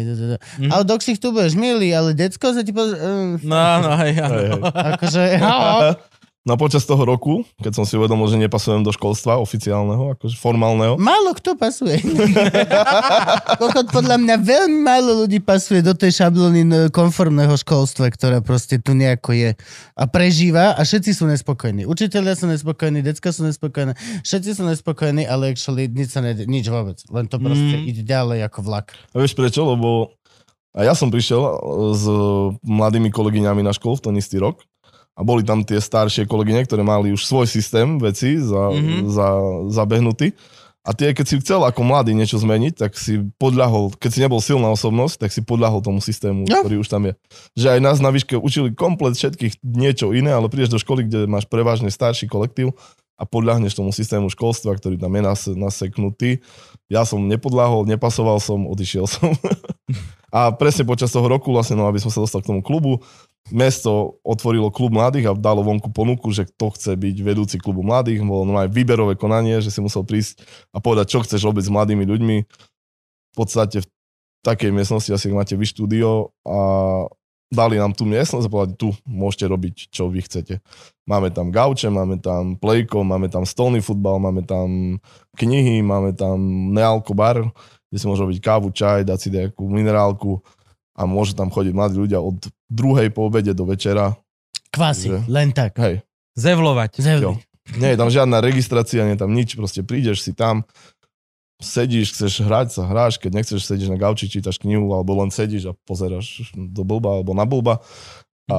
Mhm. 0.57 0.70
Ale 0.70 0.82
dok 0.84 1.01
si 1.01 1.14
tu 1.14 1.28
budeš 1.28 1.53
milý, 1.53 1.90
ale 1.90 2.14
decko 2.14 2.51
sa 2.51 2.62
ti. 2.62 2.70
Uh, 2.70 3.36
No, 3.42 3.62
no, 3.80 3.90
hej, 3.98 4.16
áno. 4.16 4.62
Akože... 4.64 5.22
halo. 5.42 5.98
No 6.41 6.57
a 6.57 6.59
počas 6.59 6.88
toho 6.88 7.05
roku, 7.05 7.45
keď 7.61 7.72
som 7.76 7.84
si 7.84 8.01
uvedomil, 8.01 8.24
že 8.24 8.41
nepasujem 8.41 8.80
do 8.80 8.88
školstva 8.88 9.36
oficiálneho, 9.36 10.16
akože 10.16 10.32
formálneho, 10.34 10.97
Málo 10.97 11.36
kto 11.36 11.53
pasuje. 11.53 12.01
Kokot, 13.61 13.93
podľa 13.93 14.16
mňa 14.16 14.36
veľmi 14.41 14.80
málo 14.80 15.24
ľudí 15.24 15.36
pasuje 15.38 15.80
do 15.80 15.93
tej 15.93 16.16
šablóny 16.16 16.61
n- 16.62 16.88
konformného 16.88 17.53
školstva, 17.55 18.09
ktorá 18.09 18.41
proste 18.41 18.80
tu 18.80 18.97
nejako 18.97 19.36
je 19.36 19.51
a 19.93 20.05
prežíva 20.09 20.72
a 20.72 20.80
všetci 20.80 21.12
sú 21.12 21.28
nespokojní. 21.28 21.84
Učiteľia 21.84 22.32
sú 22.32 22.49
nespokojní, 22.49 23.05
decka 23.05 23.30
sú 23.30 23.45
nespokojné, 23.45 23.93
všetci 24.24 24.51
sú 24.57 24.64
nespokojní, 24.64 25.28
ale 25.28 25.53
actually 25.53 25.93
nič 25.93 26.16
sa 26.16 26.24
nejde, 26.24 26.49
nič 26.49 26.66
vôbec. 26.66 27.05
Len 27.09 27.28
to 27.28 27.36
proste 27.36 27.76
Mm. 27.76 27.84
ide 27.86 28.03
ďalej 28.03 28.49
ako 28.49 28.64
vlak. 28.64 28.97
A 29.12 29.20
vieš 29.20 29.36
prečo? 29.36 29.61
Lebo 29.62 30.16
a 30.70 30.86
ja 30.86 30.95
som 30.95 31.11
prišiel 31.11 31.43
s 31.93 32.05
mladými 32.62 33.11
kolegyňami 33.11 33.61
na 33.61 33.74
školu 33.74 33.99
v 33.99 34.05
ten 34.07 34.14
istý 34.16 34.38
rok 34.38 34.62
a 35.14 35.20
boli 35.20 35.42
tam 35.42 35.62
tie 35.62 35.78
staršie 35.78 36.24
kolegyne, 36.24 36.64
ktoré 36.64 36.80
mali 36.82 37.12
už 37.12 37.22
svoj 37.24 37.46
systém 37.46 37.98
veci 37.98 38.38
za, 38.38 38.70
Mhm. 38.70 38.78
mm-hmm. 38.78 39.02
za, 39.11 39.28
zabehnutý. 39.72 40.32
A 40.80 40.96
tie, 40.96 41.12
keď 41.12 41.26
si 41.28 41.36
chcel 41.44 41.61
ako 41.61 41.84
mladý 41.84 42.16
niečo 42.16 42.40
zmeniť, 42.40 42.72
tak 42.72 42.96
si 42.96 43.20
podľahol, 43.36 43.92
keď 44.00 44.11
si 44.16 44.20
nebol 44.24 44.40
silná 44.40 44.72
osobnosť, 44.72 45.20
tak 45.20 45.30
si 45.30 45.44
podľahol 45.44 45.84
tomu 45.84 46.00
systému, 46.00 46.48
No. 46.48 46.64
ktorý 46.64 46.80
už 46.80 46.88
tam 46.88 47.04
je. 47.04 47.12
Že 47.52 47.66
aj 47.76 47.80
nás 47.84 47.98
na 48.00 48.08
výške 48.08 48.40
učili 48.40 48.72
komplet 48.72 49.12
všetkých 49.12 49.61
niečo 49.61 50.16
iné, 50.16 50.32
ale 50.32 50.48
prídeš 50.48 50.72
do 50.72 50.80
školy, 50.80 51.04
kde 51.04 51.28
máš 51.28 51.44
prevažne 51.44 51.92
starší 51.92 52.32
kolektív 52.32 52.72
a 53.20 53.28
podľahneš 53.28 53.76
tomu 53.76 53.92
systému 53.92 54.32
školstva, 54.32 54.72
ktorý 54.80 54.96
tam 54.96 55.12
je 55.12 55.20
nas, 55.20 55.40
naseknutý. 55.52 56.40
Ja 56.88 57.04
som 57.04 57.28
nepodľahol, 57.28 57.84
nepasoval 57.84 58.40
som, 58.40 58.64
odišiel 58.64 59.04
som. 59.04 59.36
a 60.32 60.48
presne 60.56 60.88
počas 60.88 61.12
toho 61.12 61.28
roku, 61.28 61.52
vlastne, 61.52 61.76
no, 61.76 61.84
aby 61.92 62.00
som 62.00 62.08
sa 62.08 62.24
dostal 62.24 62.40
k 62.40 62.48
tomu 62.56 62.64
klubu, 62.64 63.04
mesto 63.49 64.20
otvorilo 64.20 64.68
klub 64.68 64.93
mladých 64.93 65.32
a 65.32 65.38
dalo 65.38 65.64
vonku 65.64 65.88
ponuku, 65.91 66.28
že 66.30 66.45
kto 66.47 66.76
chce 66.76 66.93
byť 66.95 67.16
vedúci 67.24 67.57
klubu 67.57 67.80
mladých. 67.80 68.20
Bolo 68.20 68.45
normálne 68.45 68.70
výberové 68.70 69.16
konanie, 69.16 69.64
že 69.64 69.72
si 69.72 69.80
musel 69.80 70.05
prísť 70.05 70.45
a 70.70 70.78
povedať, 70.78 71.16
čo 71.16 71.24
chceš 71.24 71.43
robiť 71.49 71.66
s 71.66 71.74
mladými 71.74 72.05
ľuďmi. 72.05 72.36
V 73.30 73.34
podstate 73.34 73.82
v 73.82 73.88
takej 74.45 74.70
miestnosti, 74.70 75.11
asi 75.11 75.32
máte 75.32 75.57
vy 75.57 75.66
štúdio 75.66 76.36
a 76.45 76.59
dali 77.51 77.82
nám 77.82 77.93
tú 77.99 78.07
miestnosť 78.07 78.47
a 78.47 78.53
povedali, 78.53 78.78
tu 78.78 78.88
môžete 79.05 79.45
robiť, 79.51 79.74
čo 79.91 80.07
vy 80.07 80.22
chcete. 80.22 80.62
Máme 81.11 81.34
tam 81.34 81.51
gauče, 81.51 81.91
máme 81.91 82.22
tam 82.22 82.55
plejko, 82.55 83.03
máme 83.03 83.26
tam 83.26 83.43
stolný 83.43 83.82
futbal, 83.82 84.22
máme 84.22 84.47
tam 84.47 84.97
knihy, 85.34 85.82
máme 85.82 86.14
tam 86.14 86.38
nealko 86.70 87.11
bar, 87.11 87.43
kde 87.91 87.99
si 87.99 88.07
môžu 88.07 88.30
robiť 88.30 88.38
kávu, 88.38 88.70
čaj, 88.70 89.03
dať 89.03 89.18
si 89.18 89.28
nejakú 89.34 89.66
minerálku 89.66 90.38
a 91.01 91.09
môžu 91.09 91.32
tam 91.32 91.48
chodiť 91.48 91.72
mladí 91.72 91.96
ľudia 91.96 92.20
od 92.20 92.36
druhej 92.68 93.09
po 93.09 93.24
obede 93.24 93.57
do 93.57 93.64
večera. 93.64 94.20
Kvasy, 94.68 95.09
Že- 95.09 95.24
len 95.26 95.48
tak. 95.51 95.72
Hej, 95.74 96.05
Zevlovať. 96.36 97.01
Zevli. 97.01 97.24
Jo. 97.24 97.32
nie 97.80 97.88
je 97.88 97.98
tam 97.98 98.11
žiadna 98.11 98.38
registrácia, 98.38 99.03
nie 99.03 99.16
je 99.16 99.22
tam 99.22 99.32
nič, 99.32 99.55
proste 99.55 99.80
prídeš 99.80 100.20
si 100.20 100.36
tam, 100.36 100.62
sedíš, 101.61 102.16
chceš 102.16 102.40
hrať 102.40 102.68
sa, 102.72 102.82
hráš, 102.84 103.16
keď 103.16 103.30
nechceš, 103.36 103.61
sedíš 103.62 103.88
na 103.88 103.96
gauči, 103.96 104.26
čítaš 104.26 104.57
knihu, 104.57 104.90
alebo 104.90 105.12
len 105.16 105.28
sedíš 105.28 105.70
a 105.70 105.76
pozeráš 105.84 106.51
do 106.53 106.82
blba 106.82 107.16
alebo 107.16 107.32
na 107.36 107.44
blba 107.44 107.84
a 108.51 108.59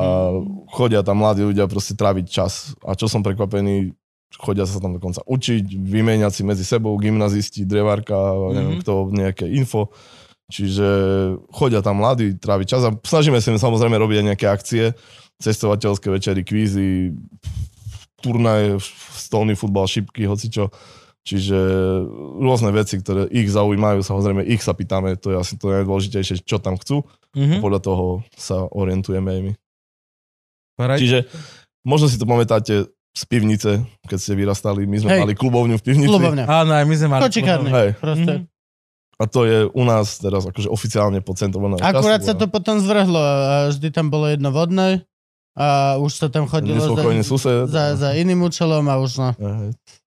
chodia 0.72 1.04
tam 1.04 1.20
mladí 1.20 1.44
ľudia 1.44 1.68
proste 1.68 1.98
tráviť 1.98 2.26
čas. 2.26 2.72
A 2.80 2.96
čo 2.96 3.12
som 3.12 3.20
prekvapený, 3.20 3.92
chodia 4.40 4.64
sa 4.64 4.80
tam 4.80 4.96
dokonca 4.96 5.20
učiť, 5.26 5.68
vymieňať 5.68 6.32
si 6.32 6.42
medzi 6.48 6.64
sebou 6.64 6.96
gymnazisti, 6.96 7.68
drevárka, 7.68 8.16
neviem 8.56 8.80
Mhm. 8.80 8.82
kto, 8.86 8.94
nejaké 9.12 9.46
info. 9.52 9.92
Čiže 10.52 10.88
chodia 11.48 11.80
tam 11.80 12.04
mladí, 12.04 12.36
tráviť 12.36 12.68
čas 12.68 12.84
a 12.84 12.92
snažíme 12.92 13.40
sa 13.40 13.56
im 13.56 13.62
samozrejme 13.62 13.96
robiť 13.96 14.18
aj 14.20 14.28
nejaké 14.36 14.46
akcie, 14.52 14.84
cestovateľské 15.40 16.12
večery, 16.12 16.44
kvízy, 16.44 17.16
turnaje, 18.20 18.78
stolný 19.16 19.56
futbal, 19.56 19.88
šipky, 19.88 20.28
hocičo. 20.28 20.70
Čiže 21.22 21.58
rôzne 22.42 22.74
veci, 22.74 22.98
ktoré 22.98 23.30
ich 23.30 23.48
zaujímajú, 23.48 24.02
samozrejme 24.02 24.42
ich 24.44 24.60
sa 24.66 24.74
pýtame, 24.74 25.16
to 25.16 25.32
je 25.34 25.38
asi 25.38 25.54
to 25.56 25.70
najdôležitejšie, 25.70 26.44
čo 26.44 26.58
tam 26.60 26.76
chcú. 26.76 27.06
Mhm. 27.38 27.64
Podľa 27.64 27.80
toho 27.80 28.06
sa 28.36 28.68
orientujeme 28.68 29.30
aj 29.32 29.42
my. 29.42 29.52
Paraj- 30.76 31.00
Čiže 31.00 31.18
možno 31.86 32.10
si 32.10 32.18
to 32.20 32.26
pamätáte 32.28 32.90
z 33.12 33.24
pivnice, 33.28 33.86
keď 34.08 34.18
ste 34.18 34.34
vyrastali. 34.34 34.88
My 34.88 34.98
sme 34.98 35.10
Hej. 35.14 35.22
mali 35.28 35.34
klubovňu 35.36 35.76
v 35.78 35.84
pivnici. 35.84 36.10
Klubovňa. 36.10 36.46
Áno, 36.48 36.72
aj 36.74 36.86
my 36.88 36.96
sme 36.96 37.08
mali. 37.12 37.22
Kočikárne. 37.28 37.70
Hej. 37.70 37.90
Proste. 38.00 38.34
Mhm. 38.36 38.51
A 39.22 39.30
to 39.30 39.46
je 39.46 39.70
u 39.70 39.84
nás 39.86 40.18
teraz 40.18 40.50
akože 40.50 40.66
oficiálne 40.66 41.22
centrom 41.38 41.62
voľného 41.62 41.86
Akurát 41.86 42.26
času 42.26 42.34
sa 42.34 42.34
to 42.34 42.50
potom 42.50 42.82
zvrhlo 42.82 43.22
a 43.22 43.70
vždy 43.70 43.94
tam 43.94 44.10
bolo 44.10 44.26
jedno 44.26 44.50
vodné 44.50 45.06
a 45.54 46.00
už 46.02 46.26
sa 46.26 46.28
tam 46.32 46.50
chodilo 46.50 46.82
za, 46.82 47.22
sused. 47.22 47.70
za, 47.70 47.94
za 48.00 48.10
iným 48.18 48.42
účelom 48.42 48.88
a 48.90 48.98
už, 48.98 49.12
no, 49.20 49.30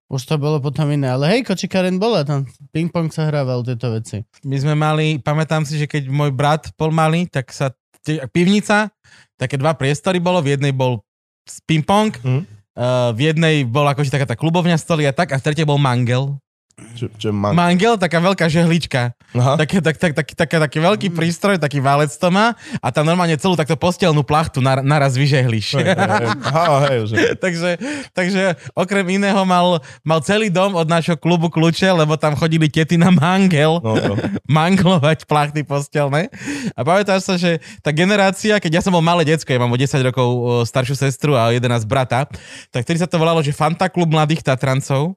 už 0.09 0.21
to 0.25 0.35
bolo 0.41 0.57
potom 0.57 0.89
iné. 0.89 1.13
Ale 1.13 1.31
hej, 1.31 1.45
kočikaren 1.45 2.01
bola 2.01 2.25
tam. 2.25 2.49
Ping-pong 2.73 3.13
sa 3.13 3.29
hrával 3.29 3.61
tieto 3.61 3.93
veci. 3.93 4.25
My 4.41 4.57
sme 4.57 4.73
mali, 4.73 5.21
pamätám 5.21 5.63
si, 5.63 5.77
že 5.77 5.85
keď 5.85 6.09
môj 6.09 6.33
brat 6.33 6.73
bol 6.75 6.89
malý, 6.89 7.29
tak 7.29 7.53
sa 7.53 7.71
pivnica, 8.33 8.89
také 9.37 9.57
dva 9.57 9.73
priestory 9.77 10.17
bolo, 10.21 10.41
v 10.41 10.57
jednej 10.57 10.73
bol 10.73 11.01
ping-pong, 11.69 12.13
Mhm. 12.25 12.41
uh, 12.77 13.13
v 13.13 13.19
jednej 13.33 13.55
bol 13.65 13.85
akože 13.85 14.09
taká 14.09 14.25
tá 14.25 14.35
klubovňa 14.37 14.77
stoly 14.81 15.05
a 15.05 15.13
tak, 15.13 15.29
a 15.33 15.37
v 15.37 15.45
tretej 15.45 15.65
bol 15.65 15.77
mangel. 15.77 16.37
Čo, 16.75 17.07
čo 17.15 17.31
man... 17.31 17.55
Mangel, 17.55 17.95
taká 17.95 18.19
veľká 18.19 18.51
žehlička. 18.51 19.15
Aha. 19.31 19.55
Také, 19.55 19.79
tak, 19.79 19.95
tak, 19.95 20.11
tak, 20.11 20.27
tak, 20.35 20.49
taký 20.51 20.83
veľký 20.83 21.07
prístroj, 21.15 21.55
taký 21.55 21.79
válec 21.79 22.11
to 22.11 22.27
má 22.27 22.51
a 22.83 22.87
tam 22.91 23.07
normálne 23.07 23.35
celú 23.39 23.55
takto 23.55 23.79
postelnú 23.79 24.27
plachtu 24.27 24.59
nar, 24.59 24.83
naraz 24.83 25.15
vyžehliš. 25.15 25.79
Hej, 25.79 25.87
hej, 25.87 25.95
hej. 25.95 26.27
Aha, 26.51 26.65
hej, 26.91 26.99
že... 27.07 27.15
takže, 27.43 27.71
takže 28.11 28.43
okrem 28.75 29.07
iného 29.07 29.39
mal, 29.47 29.79
mal 30.03 30.19
celý 30.19 30.51
dom 30.51 30.75
od 30.75 30.87
nášho 30.87 31.15
klubu 31.15 31.47
kľúče, 31.47 31.87
lebo 31.95 32.19
tam 32.19 32.35
chodili 32.35 32.67
tety 32.67 32.99
na 32.99 33.07
mangel, 33.07 33.79
No, 33.79 33.95
no. 33.95 34.15
manglovať 34.59 35.27
plachty 35.27 35.63
postelné. 35.63 36.27
A 36.75 36.83
pamätáš 36.83 37.23
sa, 37.23 37.35
že 37.39 37.63
tá 37.79 37.95
generácia, 37.95 38.59
keď 38.59 38.79
ja 38.79 38.81
som 38.83 38.91
bol 38.91 39.03
malé 39.03 39.23
decko, 39.23 39.47
ja 39.47 39.59
mám 39.63 39.71
o 39.71 39.79
10 39.79 39.95
rokov 40.11 40.27
o, 40.27 40.39
staršiu 40.67 40.95
sestru 40.99 41.39
a 41.39 41.55
11 41.55 41.87
brata, 41.87 42.27
tak 42.71 42.83
vtedy 42.83 42.99
sa 42.99 43.07
to 43.07 43.15
volalo, 43.15 43.39
že 43.39 43.55
Fanta 43.55 43.87
klub 43.87 44.11
mladých 44.11 44.43
Tatrancov. 44.43 45.15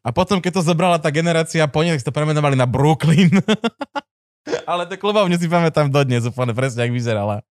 A 0.00 0.08
potom, 0.16 0.40
keď 0.40 0.60
to 0.60 0.66
zobrala 0.66 0.96
tá 0.96 1.12
generácia 1.12 1.68
po 1.68 1.84
nej, 1.84 1.96
tak 2.00 2.08
to 2.08 2.16
premenovali 2.16 2.56
na 2.56 2.64
Brooklyn. 2.64 3.28
Ale 4.70 4.88
to 4.88 4.96
klubovňu 4.96 5.36
si 5.36 5.46
pamätám 5.46 5.92
dodnes, 5.92 6.24
úplne 6.24 6.56
presne, 6.56 6.88
jak 6.88 6.96
vyzerala. 6.96 7.44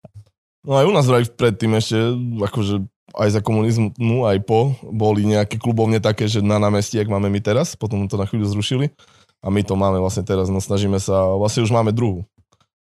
No 0.64 0.80
aj 0.80 0.88
u 0.88 0.92
nás 0.96 1.04
vraj 1.04 1.28
predtým 1.28 1.76
ešte, 1.76 1.96
akože 2.40 2.88
aj 3.16 3.28
za 3.36 3.40
komunizmu, 3.44 4.24
aj 4.24 4.38
po, 4.44 4.76
boli 4.84 5.24
nejaké 5.28 5.60
klubovne 5.60 6.00
také, 6.00 6.28
že 6.28 6.44
na 6.44 6.60
námestí, 6.60 6.96
jak 6.96 7.08
máme 7.08 7.28
my 7.28 7.40
teraz, 7.40 7.76
potom 7.76 8.08
to 8.08 8.16
na 8.16 8.28
chvíľu 8.28 8.48
zrušili. 8.52 8.92
A 9.38 9.52
my 9.52 9.62
to 9.62 9.78
máme 9.78 10.02
vlastne 10.02 10.26
teraz, 10.26 10.50
no 10.50 10.58
snažíme 10.58 10.98
sa, 10.98 11.30
vlastne 11.38 11.62
už 11.62 11.70
máme 11.70 11.94
druhú. 11.94 12.26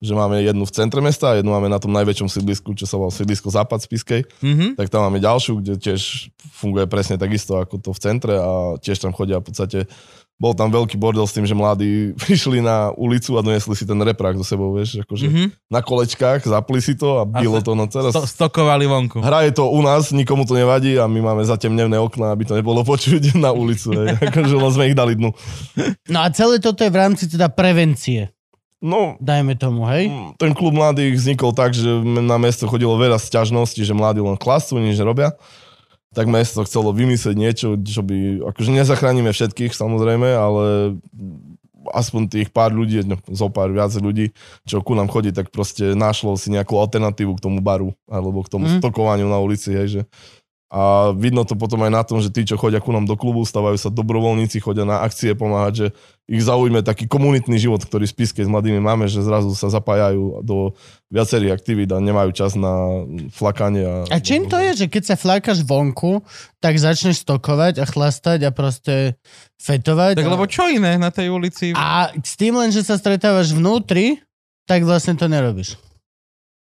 Že 0.02 0.12
máme 0.12 0.42
jednu 0.42 0.66
v 0.66 0.72
centre 0.72 0.98
mesta 0.98 1.30
a 1.30 1.38
jednu 1.38 1.48
máme 1.48 1.66
na 1.66 1.78
tom 1.78 1.90
najväčšom 1.92 2.26
sídlisku, 2.28 2.74
čo 2.74 2.84
sa 2.84 2.98
volá 2.98 3.08
sídlisko 3.08 3.48
Západ 3.48 3.80
Spiskej. 3.80 4.26
Mhm. 4.42 4.74
Tak 4.74 4.90
tam 4.90 5.06
máme 5.06 5.16
ďalšiu, 5.16 5.56
kde 5.56 5.78
tiež 5.78 6.26
funguje 6.52 6.84
presne 6.84 7.14
takisto 7.14 7.54
ako 7.56 7.78
to 7.78 7.90
v 7.90 8.00
centre 8.00 8.34
a 8.34 8.50
tiež 8.76 8.98
tam 8.98 9.10
chodia 9.10 9.38
v 9.38 9.46
podstate 9.46 9.78
bol 10.34 10.52
tam 10.52 10.68
veľký 10.68 10.98
bordel 10.98 11.22
s 11.22 11.32
tým, 11.32 11.46
že 11.46 11.54
mladí 11.54 11.90
prišli 12.18 12.58
na 12.58 12.90
ulicu 12.90 13.38
a 13.38 13.46
donesli 13.46 13.72
si 13.72 13.86
ten 13.86 13.94
reprák 13.94 14.34
do 14.34 14.42
sebou, 14.42 14.74
vieš, 14.74 14.98
akože 14.98 15.24
Mhm. 15.24 15.44
na 15.70 15.78
kolečkách, 15.78 16.42
zapli 16.42 16.82
si 16.82 16.98
to 16.98 17.16
a 17.16 17.24
bylo 17.24 17.56
sa- 17.56 17.64
to, 17.64 17.72
no 17.72 17.86
teraz 17.86 18.10
Sto- 18.10 18.26
stokovali 18.26 18.82
vonku. 18.84 19.22
hraje 19.22 19.54
to 19.54 19.64
u 19.64 19.78
nás, 19.78 20.10
nikomu 20.10 20.42
to 20.42 20.52
nevadí 20.52 20.98
a 20.98 21.06
my 21.06 21.22
máme 21.22 21.46
zatemnené 21.46 21.94
okná, 21.96 22.34
aby 22.34 22.42
to 22.42 22.58
nebolo 22.58 22.82
počuť 22.90 23.38
na 23.38 23.54
ulicu, 23.54 23.94
akože 24.20 24.54
len 24.56 24.70
sme 24.72 24.84
ich 24.84 24.98
dali 24.98 25.14
dnu. 25.14 25.30
No 26.10 26.18
a 26.18 26.28
celé 26.28 26.58
toto 26.58 26.82
je 26.82 26.90
v 26.90 26.98
rámci 26.98 27.30
teda 27.30 27.46
prevencie. 27.46 28.34
No, 28.82 29.14
Dajme 29.22 29.54
tomu, 29.54 29.86
hej? 29.86 30.10
mm, 30.10 30.42
ten 30.42 30.50
klub 30.58 30.74
mladých 30.74 31.14
vznikol 31.14 31.54
tak, 31.54 31.70
že 31.70 31.86
na 32.02 32.34
mesto 32.34 32.66
chodilo 32.66 32.98
veľa 32.98 33.22
sťažností, 33.22 33.86
že 33.86 33.94
mladí 33.94 34.18
len 34.18 34.34
klasú, 34.34 34.82
nič 34.82 34.98
nerobia. 34.98 35.38
Tak 36.12 36.26
mesto 36.26 36.66
chcelo 36.66 36.90
vymyslieť 36.90 37.36
niečo, 37.38 37.78
čo 37.78 38.02
by, 38.02 38.42
akože 38.52 38.74
nezachránime 38.74 39.30
všetkých 39.30 39.72
samozrejme, 39.72 40.28
ale 40.34 40.98
aspoň 41.94 42.30
tých 42.30 42.48
pár 42.50 42.70
ľudí, 42.74 43.02
no, 43.06 43.18
zo 43.30 43.48
pár 43.50 43.70
viac 43.70 43.90
ľudí, 43.94 44.30
čo 44.66 44.82
ku 44.82 44.98
nám 44.98 45.10
chodí, 45.10 45.34
tak 45.34 45.50
proste 45.50 45.94
našlo 45.98 46.34
si 46.38 46.50
nejakú 46.50 46.78
alternatívu 46.78 47.38
k 47.38 47.42
tomu 47.42 47.58
baru, 47.58 47.94
alebo 48.06 48.42
k 48.42 48.50
tomu 48.50 48.66
mm. 48.66 48.78
stokovaniu 48.82 49.26
na 49.26 49.38
ulici, 49.42 49.74
hej, 49.74 49.88
že 49.88 50.02
a 50.72 51.12
vidno 51.12 51.44
to 51.44 51.52
potom 51.52 51.84
aj 51.84 51.92
na 51.92 52.00
tom, 52.00 52.24
že 52.24 52.32
tí, 52.32 52.48
čo 52.48 52.56
chodia 52.56 52.80
ku 52.80 52.96
nám 52.96 53.04
do 53.04 53.12
klubu, 53.12 53.44
stávajú 53.44 53.76
sa 53.76 53.92
dobrovoľníci, 53.92 54.56
chodia 54.56 54.88
na 54.88 55.04
akcie 55.04 55.36
pomáhať, 55.36 55.72
že 55.76 55.86
ich 56.32 56.40
zaujme 56.40 56.80
taký 56.80 57.04
komunitný 57.04 57.60
život, 57.60 57.84
ktorý 57.84 58.08
v 58.08 58.14
Spiske 58.16 58.40
s 58.40 58.48
mladými 58.48 58.80
máme, 58.80 59.04
že 59.04 59.20
zrazu 59.20 59.52
sa 59.52 59.68
zapájajú 59.68 60.40
do 60.40 60.72
viacerých 61.12 61.52
aktivít 61.52 61.92
a 61.92 62.00
nemajú 62.00 62.32
čas 62.32 62.56
na 62.56 63.04
flakanie. 63.36 63.84
A, 63.84 64.08
A 64.08 64.16
čím 64.16 64.48
to 64.48 64.56
je, 64.56 64.72
že 64.72 64.86
keď 64.88 65.12
sa 65.12 65.16
flákaš 65.20 65.60
vonku, 65.60 66.24
tak 66.56 66.80
začneš 66.80 67.20
stokovať 67.20 67.76
a 67.76 67.84
chlastať 67.84 68.48
a 68.48 68.50
proste 68.56 69.20
fetovať? 69.60 70.16
Tak 70.16 70.24
a... 70.24 70.32
lebo 70.32 70.48
čo 70.48 70.72
iné 70.72 70.96
na 70.96 71.12
tej 71.12 71.36
ulici? 71.36 71.76
A 71.76 72.16
s 72.16 72.32
tým 72.40 72.56
len, 72.56 72.72
že 72.72 72.80
sa 72.80 72.96
stretávaš 72.96 73.52
vnútri, 73.52 74.24
tak 74.64 74.88
vlastne 74.88 75.20
to 75.20 75.28
nerobíš. 75.28 75.76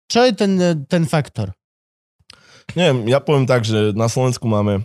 Čo 0.06 0.30
je 0.30 0.32
ten, 0.36 0.52
ten 0.86 1.02
faktor? 1.10 1.55
Nie, 2.74 2.90
ja 3.06 3.22
poviem 3.22 3.46
tak, 3.46 3.62
že 3.62 3.94
na 3.94 4.10
Slovensku 4.10 4.48
máme 4.50 4.82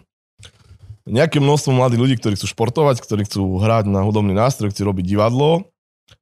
nejaké 1.09 1.41
množstvo 1.41 1.73
mladých 1.73 2.01
ľudí, 2.01 2.15
ktorí 2.21 2.37
chcú 2.37 2.47
športovať, 2.53 3.01
ktorí 3.01 3.25
chcú 3.25 3.57
hrať 3.57 3.89
na 3.89 4.05
hudobný 4.05 4.37
nástroj, 4.37 4.69
chcú 4.69 4.93
robiť 4.93 5.05
divadlo 5.17 5.65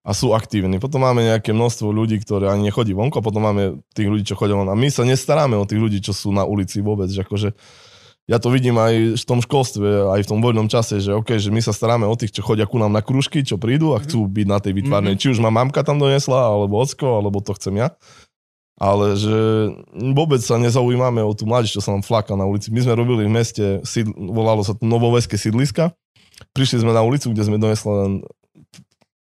a 0.06 0.16
sú 0.16 0.32
aktívni. 0.32 0.80
Potom 0.80 1.04
máme 1.04 1.28
nejaké 1.28 1.52
množstvo 1.52 1.92
ľudí, 1.92 2.22
ktorí 2.24 2.48
ani 2.48 2.72
nechodí 2.72 2.96
vonku 2.96 3.20
a 3.20 3.26
potom 3.26 3.44
máme 3.44 3.84
tých 3.92 4.08
ľudí, 4.08 4.24
čo 4.24 4.40
chodia 4.40 4.56
von. 4.56 4.72
A 4.72 4.78
my 4.78 4.88
sa 4.88 5.04
nestaráme 5.04 5.60
o 5.60 5.68
tých 5.68 5.82
ľudí, 5.82 6.00
čo 6.00 6.16
sú 6.16 6.32
na 6.32 6.48
ulici 6.48 6.80
vôbec. 6.80 7.12
Že 7.12 7.28
akože, 7.28 7.50
ja 8.32 8.38
to 8.40 8.54
vidím 8.54 8.80
aj 8.80 9.20
v 9.20 9.26
tom 9.28 9.44
školstve, 9.44 10.16
aj 10.16 10.22
v 10.24 10.30
tom 10.32 10.40
voľnom 10.40 10.72
čase, 10.72 11.04
že, 11.04 11.12
okay, 11.12 11.42
že 11.42 11.52
my 11.52 11.60
sa 11.60 11.76
staráme 11.76 12.08
o 12.08 12.16
tých, 12.16 12.40
čo 12.40 12.46
chodia 12.46 12.70
ku 12.70 12.80
nám 12.80 12.96
na 12.96 13.04
krúžky, 13.04 13.44
čo 13.44 13.60
prídu 13.60 13.98
a 13.98 14.00
chcú 14.00 14.30
byť 14.30 14.48
na 14.48 14.64
tej 14.64 14.80
vytvárnej. 14.80 15.20
Či 15.20 15.36
už 15.36 15.44
ma 15.44 15.52
mamka 15.52 15.84
tam 15.84 16.00
donesla, 16.00 16.56
alebo 16.56 16.80
ocko, 16.80 17.20
alebo 17.20 17.44
to 17.44 17.52
chcem 17.58 17.76
ja 17.84 17.92
ale 18.80 19.20
že 19.20 19.36
vôbec 20.16 20.40
sa 20.40 20.56
nezaujímame 20.56 21.20
o 21.20 21.36
tú 21.36 21.44
mladíž, 21.44 21.76
čo 21.76 21.84
sa 21.84 21.92
nám 21.92 22.02
fláka 22.02 22.40
na 22.40 22.48
ulici. 22.48 22.72
My 22.72 22.80
sme 22.80 22.96
robili 22.96 23.28
v 23.28 23.36
meste, 23.36 23.66
sídl, 23.84 24.16
volalo 24.16 24.64
sa 24.64 24.72
to 24.72 24.88
Novoveské 24.88 25.36
sídliska. 25.36 25.92
Prišli 26.56 26.88
sme 26.88 26.96
na 26.96 27.04
ulicu, 27.04 27.30
kde 27.36 27.44
sme 27.44 27.60
donesli 27.60 27.92
len... 27.92 28.12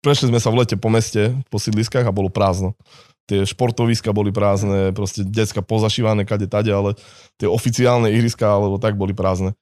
Prešli 0.03 0.30
sme 0.30 0.38
sa 0.38 0.51
v 0.51 0.62
lete 0.62 0.78
po 0.78 0.90
meste, 0.90 1.34
po 1.51 1.59
sídliskách 1.59 2.07
a 2.07 2.14
bolo 2.14 2.30
prázdno. 2.30 2.78
Tie 3.26 3.43
športoviska 3.47 4.11
boli 4.11 4.34
prázdne, 4.34 4.90
proste 4.95 5.22
decka 5.22 5.62
pozašívané 5.62 6.26
kade 6.26 6.51
tade, 6.51 6.70
ale 6.74 6.99
tie 7.38 7.47
oficiálne 7.47 8.11
ihriska 8.11 8.47
alebo 8.47 8.82
tak 8.82 8.99
boli 8.99 9.14
prázdne. 9.14 9.55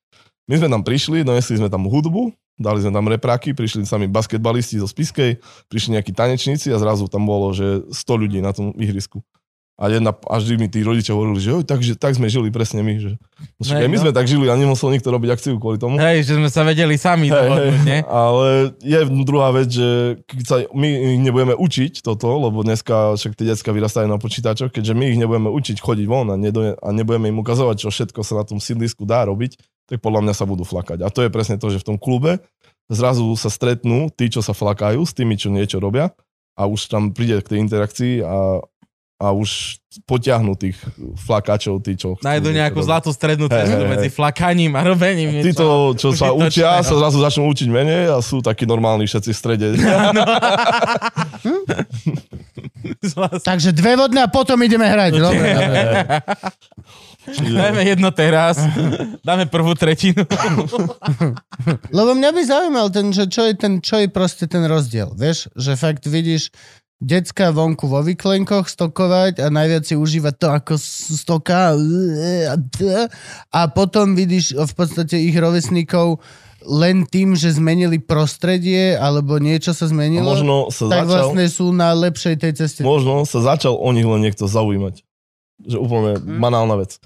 My 0.48 0.56
sme 0.60 0.72
tam 0.72 0.80
prišli, 0.84 1.24
donesli 1.24 1.60
sme 1.60 1.68
tam 1.68 1.84
hudbu, 1.88 2.32
dali 2.56 2.80
sme 2.80 2.92
tam 2.92 3.08
repráky, 3.08 3.52
prišli 3.52 3.84
sami 3.84 4.08
basketbalisti 4.08 4.80
zo 4.80 4.88
Spiskej, 4.88 5.40
prišli 5.68 5.96
nejakí 5.96 6.12
tanečníci 6.12 6.72
a 6.72 6.80
zrazu 6.80 7.08
tam 7.08 7.28
bolo, 7.28 7.52
že 7.52 7.84
100 7.88 8.20
ľudí 8.20 8.40
na 8.40 8.52
tom 8.52 8.72
ihrisku. 8.76 9.24
A 9.80 9.88
jedna, 9.88 10.12
až 10.28 10.44
vždy 10.44 10.56
mi 10.60 10.68
tí 10.68 10.84
rodičia 10.84 11.16
hovorili, 11.16 11.40
že 11.40 11.56
"Oj, 11.56 11.64
takže, 11.64 11.96
tak 11.96 12.12
sme 12.12 12.28
žili 12.28 12.52
presne 12.52 12.84
my. 12.84 13.00
Že, 13.00 13.10
no, 13.16 13.62
však 13.64 13.88
my 13.88 13.96
no. 13.96 14.02
sme 14.04 14.12
tak 14.12 14.28
žili 14.28 14.46
a 14.52 14.54
nemusel 14.60 14.92
nikto 14.92 15.08
robiť 15.08 15.32
akciu 15.32 15.56
kvôli 15.56 15.80
tomu. 15.80 15.96
Hej, 15.96 16.28
že 16.28 16.32
sme 16.36 16.52
sa 16.52 16.68
vedeli 16.68 17.00
sami 17.00 17.32
Hej, 17.32 17.40
dohodnúť, 17.40 17.80
nie? 17.88 18.00
ale 18.04 18.76
je 18.84 19.00
druhá 19.24 19.48
vec, 19.56 19.72
že 19.72 20.20
keď 20.28 20.44
sa 20.44 20.56
my 20.76 20.88
ich 21.16 21.20
nebudeme 21.24 21.56
učiť 21.56 22.04
toto, 22.04 22.28
lebo 22.28 22.60
dneska 22.60 23.16
však 23.16 23.32
tie 23.40 23.56
decka 23.56 23.72
vyrastajú 23.72 24.04
na 24.04 24.20
počítačoch, 24.20 24.68
keďže 24.68 24.92
my 24.92 25.16
ich 25.16 25.18
nebudeme 25.18 25.48
učiť 25.48 25.80
chodiť 25.80 26.04
von 26.04 26.28
a, 26.28 26.36
nedo, 26.36 26.76
a 26.76 26.88
nebudeme 26.92 27.32
im 27.32 27.40
ukazovať, 27.40 27.80
čo 27.80 27.88
všetko 27.88 28.20
sa 28.20 28.36
na 28.36 28.44
tom 28.44 28.60
sídlisku 28.60 29.08
dá 29.08 29.24
robiť, 29.24 29.56
tak 29.88 30.04
podľa 30.04 30.28
mňa 30.28 30.34
sa 30.36 30.44
budú 30.44 30.68
flakať. 30.68 31.00
A 31.00 31.08
to 31.08 31.24
je 31.24 31.32
presne 31.32 31.56
to, 31.56 31.72
že 31.72 31.80
v 31.80 31.88
tom 31.94 31.96
klube 31.96 32.44
zrazu 32.92 33.24
sa 33.40 33.48
stretnú 33.48 34.12
tí, 34.12 34.28
čo 34.28 34.44
sa 34.44 34.52
flakajú 34.52 35.00
s 35.08 35.16
tými, 35.16 35.40
čo 35.40 35.48
niečo 35.48 35.80
robia 35.80 36.12
a 36.60 36.68
už 36.68 36.92
tam 36.92 37.16
príde 37.16 37.40
k 37.40 37.56
tej 37.56 37.58
interakcii 37.64 38.14
a, 38.20 38.60
a 39.20 39.36
už 39.36 39.76
potiahnú 40.08 40.56
tých 40.56 40.80
flakáčov, 41.28 41.82
tí, 41.84 41.98
čo 41.98 42.16
Nájdu 42.24 42.54
nejakú 42.56 42.80
zlatú 42.80 43.12
strednú 43.12 43.50
cestu 43.52 43.84
hej. 43.84 43.90
medzi 43.90 44.08
flakaním 44.08 44.72
a 44.78 44.86
robením 44.86 45.34
niečo. 45.34 45.46
Títo, 45.52 45.66
čo 45.98 46.08
sa 46.16 46.32
užitočného. 46.32 46.46
učia, 46.46 46.86
sa 46.86 46.94
zrazu 46.96 47.18
začnú 47.20 47.44
učiť 47.50 47.68
menej 47.68 48.02
a 48.08 48.22
sú 48.22 48.40
takí 48.40 48.64
normálni 48.64 49.04
všetci 49.04 49.30
v 49.34 49.36
strede. 49.36 49.66
Takže 53.48 53.70
dve 53.72 53.96
vodné 53.96 54.24
a 54.24 54.28
potom 54.30 54.60
ideme 54.62 54.86
hrať. 54.88 55.12
Dobre, 55.18 55.48
dobre. 55.54 55.82
Dajme 57.60 57.84
jedno 57.84 58.10
teraz, 58.10 58.58
dáme 59.20 59.44
prvú 59.46 59.76
tretinu. 59.76 60.24
Lebo 61.92 62.16
mňa 62.16 62.30
by 62.32 62.42
zaujímal 62.42 62.88
ten, 62.88 63.12
že 63.12 63.28
čo 63.28 63.44
je, 63.44 63.54
ten, 63.54 63.78
čo 63.78 64.00
je 64.00 64.08
proste 64.08 64.48
ten 64.48 64.64
rozdiel. 64.64 65.12
Vieš, 65.14 65.52
že 65.52 65.76
fakt 65.76 66.08
vidíš 66.08 66.48
decka 67.00 67.48
vonku 67.48 67.84
vo 67.84 67.98
vyklenkoch 67.98 68.68
stokovať 68.68 69.40
a 69.40 69.48
najviac 69.48 69.82
si 69.82 69.96
užívať 69.96 70.34
to 70.36 70.48
ako 70.50 70.72
s- 70.76 71.16
stoka 71.16 71.72
a 73.50 73.60
potom 73.66 74.12
vidíš 74.12 74.52
v 74.54 74.72
podstate 74.72 75.16
ich 75.16 75.32
rovesníkov 75.32 76.20
len 76.60 77.08
tým, 77.08 77.32
že 77.32 77.56
zmenili 77.56 77.96
prostredie 77.96 78.92
alebo 78.92 79.40
niečo 79.40 79.72
sa 79.72 79.88
A 79.88 79.90
zmenilo, 79.90 80.28
možno 80.28 80.68
sa 80.68 80.92
tak 80.92 81.08
začal, 81.08 81.32
vlastne 81.32 81.46
sú 81.48 81.72
na 81.72 81.88
lepšej 81.90 82.36
tej 82.36 82.52
ceste. 82.54 82.80
možno 82.84 83.24
sa 83.24 83.40
začal 83.40 83.72
o 83.72 83.88
nich 83.90 84.04
len 84.04 84.20
niekto 84.20 84.44
zaujímať. 84.44 85.00
Že 85.62 85.76
úplne 85.78 86.10
Mhm. 86.16 86.36
banálna 86.36 86.76
vec. 86.76 87.00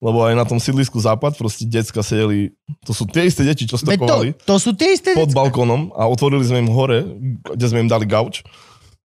Lebo 0.00 0.20
aj 0.22 0.34
na 0.34 0.44
tom 0.44 0.56
sídlisku 0.56 0.96
Západ 0.98 1.32
proste 1.34 1.64
decka 1.64 2.00
sedeli, 2.00 2.52
to 2.84 2.92
sú 2.92 3.04
tie 3.04 3.24
isté 3.24 3.40
deti, 3.42 3.64
čo 3.64 3.76
Veď 3.76 3.84
to, 3.84 3.92
stokovali 3.94 4.28
to 4.38 4.54
sú 4.56 4.70
tie 4.72 4.92
isté 4.92 5.12
pod 5.12 5.32
balkónom 5.32 5.92
a 5.92 6.04
otvorili 6.04 6.44
sme 6.44 6.60
im 6.60 6.68
hore, 6.68 7.04
kde 7.46 7.66
sme 7.66 7.80
im 7.80 7.88
dali 7.88 8.04
gauč 8.04 8.40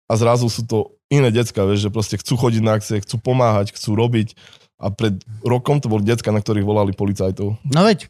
a 0.04 0.12
zrazu 0.14 0.52
sú 0.52 0.62
to 0.64 0.78
iné 1.08 1.32
decka, 1.32 1.64
vieš, 1.64 1.88
že 1.88 1.94
proste 1.94 2.16
chcú 2.20 2.36
chodiť 2.36 2.62
na 2.64 2.76
akcie, 2.76 3.00
chcú 3.00 3.16
pomáhať, 3.20 3.72
chcú 3.72 3.96
robiť 3.96 4.36
a 4.76 4.90
pred 4.90 5.16
rokom 5.40 5.78
to 5.80 5.88
boli 5.88 6.04
decka, 6.04 6.28
na 6.34 6.42
ktorých 6.42 6.66
volali 6.66 6.92
policajtov. 6.92 7.56
No 7.64 7.80
veď, 7.84 8.08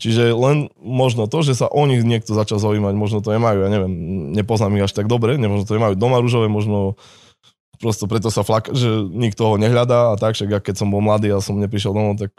Čiže 0.00 0.32
len 0.32 0.72
možno 0.80 1.28
to, 1.28 1.44
že 1.44 1.52
sa 1.52 1.68
o 1.68 1.84
nich 1.84 2.00
niekto 2.00 2.32
začal 2.32 2.56
zaujímať, 2.56 2.96
možno 2.96 3.20
to 3.20 3.36
nemajú, 3.36 3.60
ja 3.60 3.68
neviem, 3.68 3.92
nepoznám 4.32 4.72
ich 4.80 4.88
až 4.88 4.96
tak 4.96 5.12
dobre, 5.12 5.36
možno 5.36 5.68
to 5.68 5.76
nemajú 5.76 5.92
doma 5.92 6.24
rúžové, 6.24 6.48
možno 6.48 6.96
prosto 7.76 8.08
preto 8.08 8.32
sa 8.32 8.40
flak, 8.40 8.72
že 8.72 8.88
nikto 9.12 9.44
ho 9.44 9.54
nehľadá 9.60 10.12
a 10.12 10.14
tak, 10.16 10.40
však 10.40 10.48
ja 10.48 10.60
keď 10.64 10.80
som 10.80 10.88
bol 10.88 11.04
mladý 11.04 11.36
a 11.36 11.44
som 11.44 11.60
neprišiel 11.60 11.92
domov, 11.92 12.16
tak 12.16 12.32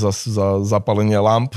za, 0.00 0.16
za 0.16 0.46
zapálenie 0.64 1.20
lamp, 1.20 1.52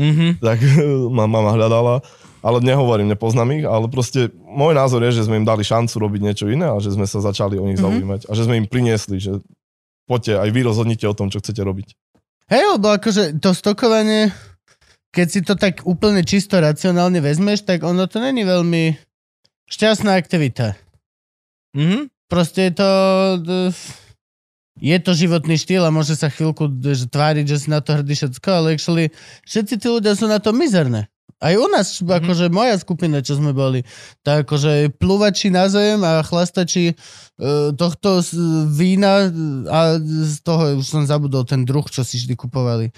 Mhm. 0.00 0.40
tak 0.48 0.64
ma 1.12 1.28
mama 1.28 1.52
hľadala. 1.52 2.00
Ale 2.48 2.64
nehovorím, 2.64 3.12
nepoznám 3.12 3.60
ich, 3.60 3.68
ale 3.68 3.92
proste 3.92 4.32
môj 4.40 4.72
názor 4.72 5.04
je, 5.04 5.20
že 5.20 5.28
sme 5.28 5.36
im 5.36 5.44
dali 5.44 5.60
šancu 5.60 5.92
robiť 6.00 6.20
niečo 6.24 6.48
iné 6.48 6.72
a 6.72 6.80
že 6.80 6.96
sme 6.96 7.04
sa 7.04 7.20
začali 7.20 7.60
o 7.60 7.68
nich 7.68 7.76
Mhm. 7.76 7.84
zaujímať 7.84 8.20
a 8.24 8.32
že 8.32 8.48
sme 8.48 8.56
im 8.56 8.64
priniesli, 8.64 9.20
že 9.20 9.44
poďte, 10.08 10.40
aj 10.40 10.48
vy 10.48 10.60
rozhodnite 10.64 11.04
o 11.04 11.12
tom, 11.12 11.28
čo 11.28 11.44
chcete 11.44 11.60
robiť. 11.60 11.92
Hej, 12.48 12.64
lebo 12.80 12.88
akože 12.96 13.36
to 13.44 13.52
stokovanie, 13.52 14.32
keď 15.12 15.26
si 15.28 15.40
to 15.44 15.52
tak 15.60 15.84
úplne 15.84 16.24
čisto 16.24 16.56
racionálne 16.56 17.20
vezmeš, 17.20 17.68
tak 17.68 17.84
ono 17.84 18.08
to 18.08 18.16
není 18.24 18.40
veľmi 18.48 18.96
šťastná 19.68 20.16
aktivita. 20.16 20.72
Mhm. 21.76 22.08
Proste 22.32 22.68
je 22.68 22.72
to... 22.72 22.88
Je 24.78 24.94
to 25.02 25.10
životný 25.10 25.58
štýl 25.58 25.82
a 25.82 25.90
môže 25.90 26.14
sa 26.14 26.30
chvíľku 26.30 26.70
tváriť, 27.10 27.50
že 27.50 27.56
si 27.58 27.66
na 27.66 27.82
to 27.82 27.98
hrdí 27.98 28.14
všetko, 28.14 28.46
ale 28.46 28.78
actually 28.78 29.10
všetci 29.42 29.74
tí 29.74 29.86
ľudia 29.90 30.14
sú 30.14 30.30
na 30.30 30.38
to 30.38 30.54
mizerné. 30.54 31.10
Aj 31.38 31.54
u 31.54 31.70
nás, 31.70 32.02
mm-hmm. 32.02 32.18
akože 32.18 32.44
moja 32.50 32.74
skupina, 32.82 33.22
čo 33.22 33.38
sme 33.38 33.54
boli, 33.54 33.86
tak 34.26 34.48
akože 34.48 34.90
pluvači 34.98 35.54
na 35.54 35.70
zem 35.70 36.02
a 36.02 36.24
chlastači 36.26 36.96
uh, 36.96 37.70
tohto 37.78 38.24
z- 38.24 38.34
vína 38.74 39.30
a 39.70 40.02
z 40.02 40.42
toho, 40.42 40.82
už 40.82 40.86
som 40.88 41.06
zabudol 41.06 41.46
ten 41.46 41.62
druh, 41.62 41.86
čo 41.86 42.02
si 42.02 42.18
vždy 42.18 42.34
kupovali. 42.34 42.90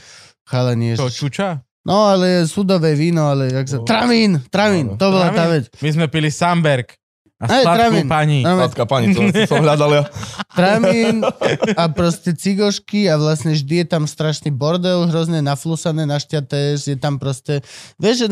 Chalani, 0.48 0.96
To 0.96 1.12
čuča? 1.12 1.60
No, 1.80 2.12
ale 2.12 2.44
sudové 2.44 2.92
víno, 2.92 3.32
ale 3.32 3.48
jak 3.56 3.66
sa... 3.68 3.76
No. 3.80 3.88
Tramín, 3.88 4.40
tramín, 4.52 4.94
Áno. 4.94 5.00
to 5.00 5.06
bola 5.08 5.32
tá 5.32 5.48
vec. 5.48 5.72
My 5.80 5.90
sme 5.96 6.06
pili 6.12 6.28
Samberg. 6.28 6.99
A 7.40 7.48
Aj, 7.48 7.64
sladkú 7.64 8.04
pani. 8.04 8.44
No, 8.44 8.60
Sladká 8.60 8.84
pani, 8.84 9.16
to 9.16 9.24
som 9.48 9.64
hľadal 9.64 9.90
ja. 9.96 10.02
Tramín 10.60 11.24
a 11.72 11.84
proste 11.88 12.36
cigošky 12.36 13.08
a 13.08 13.16
vlastne 13.16 13.56
vždy 13.56 13.80
je 13.80 13.86
tam 13.88 14.04
strašný 14.04 14.52
bordel, 14.52 15.08
hrozne 15.08 15.40
naflusané, 15.40 16.04
našťaté, 16.04 16.76
je 16.76 16.98
tam 17.00 17.16
proste... 17.16 17.64
Vieš, 17.96 18.28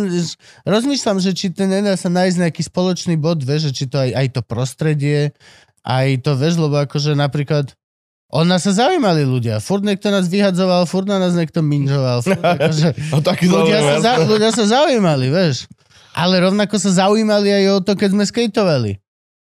rozmýšľam, 0.68 1.24
že 1.24 1.32
či 1.32 1.48
ten 1.48 1.72
nedá 1.72 1.96
sa 1.96 2.12
nájsť 2.12 2.36
nejaký 2.36 2.62
spoločný 2.68 3.16
bod, 3.16 3.40
vieš, 3.40 3.72
či 3.72 3.88
to 3.88 3.96
aj, 3.96 4.12
aj 4.12 4.26
to 4.36 4.40
prostredie, 4.44 5.32
aj 5.88 6.20
to, 6.20 6.36
vieš, 6.36 6.60
lebo 6.60 6.76
akože 6.76 7.16
napríklad 7.16 7.72
o 8.28 8.44
nás 8.44 8.60
sa 8.60 8.76
zaujímali 8.76 9.24
ľudia. 9.24 9.56
Furt 9.56 9.80
niekto 9.80 10.12
nás 10.12 10.28
vyhadzoval, 10.28 10.84
furt 10.84 11.08
na 11.08 11.16
nás 11.16 11.32
niekto 11.32 11.64
minžoval. 11.64 12.20
Furt 12.20 12.44
akože, 12.60 12.88
A 12.92 13.24
taký 13.24 13.48
ľudia, 13.48 14.04
sa, 14.04 14.20
ľudia 14.20 14.52
sa 14.52 14.68
zaujímali, 14.68 15.32
vieš. 15.32 15.64
Ale 16.18 16.42
rovnako 16.42 16.74
sa 16.82 17.06
zaujímali 17.06 17.62
aj 17.62 17.64
o 17.70 17.78
to, 17.78 17.94
keď 17.94 18.08
sme 18.10 18.24
skateovali. 18.26 18.98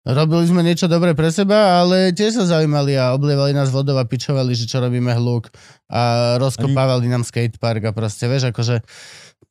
Robili 0.06 0.46
sme 0.46 0.62
niečo 0.62 0.86
dobré 0.86 1.18
pre 1.18 1.34
seba, 1.34 1.82
ale 1.82 2.14
tiež 2.14 2.38
sa 2.38 2.46
zaujímali 2.46 2.94
a 2.94 3.10
oblievali 3.10 3.50
nás 3.50 3.74
vodou 3.74 3.98
a 3.98 4.06
pičovali, 4.06 4.54
že 4.54 4.70
čo 4.70 4.78
robíme 4.78 5.10
hluk 5.10 5.50
a 5.90 6.34
rozkopávali 6.38 7.10
nám 7.10 7.26
skatepark 7.26 7.90
a 7.90 7.92
proste, 7.94 8.30
vieš, 8.30 8.54
akože 8.54 8.86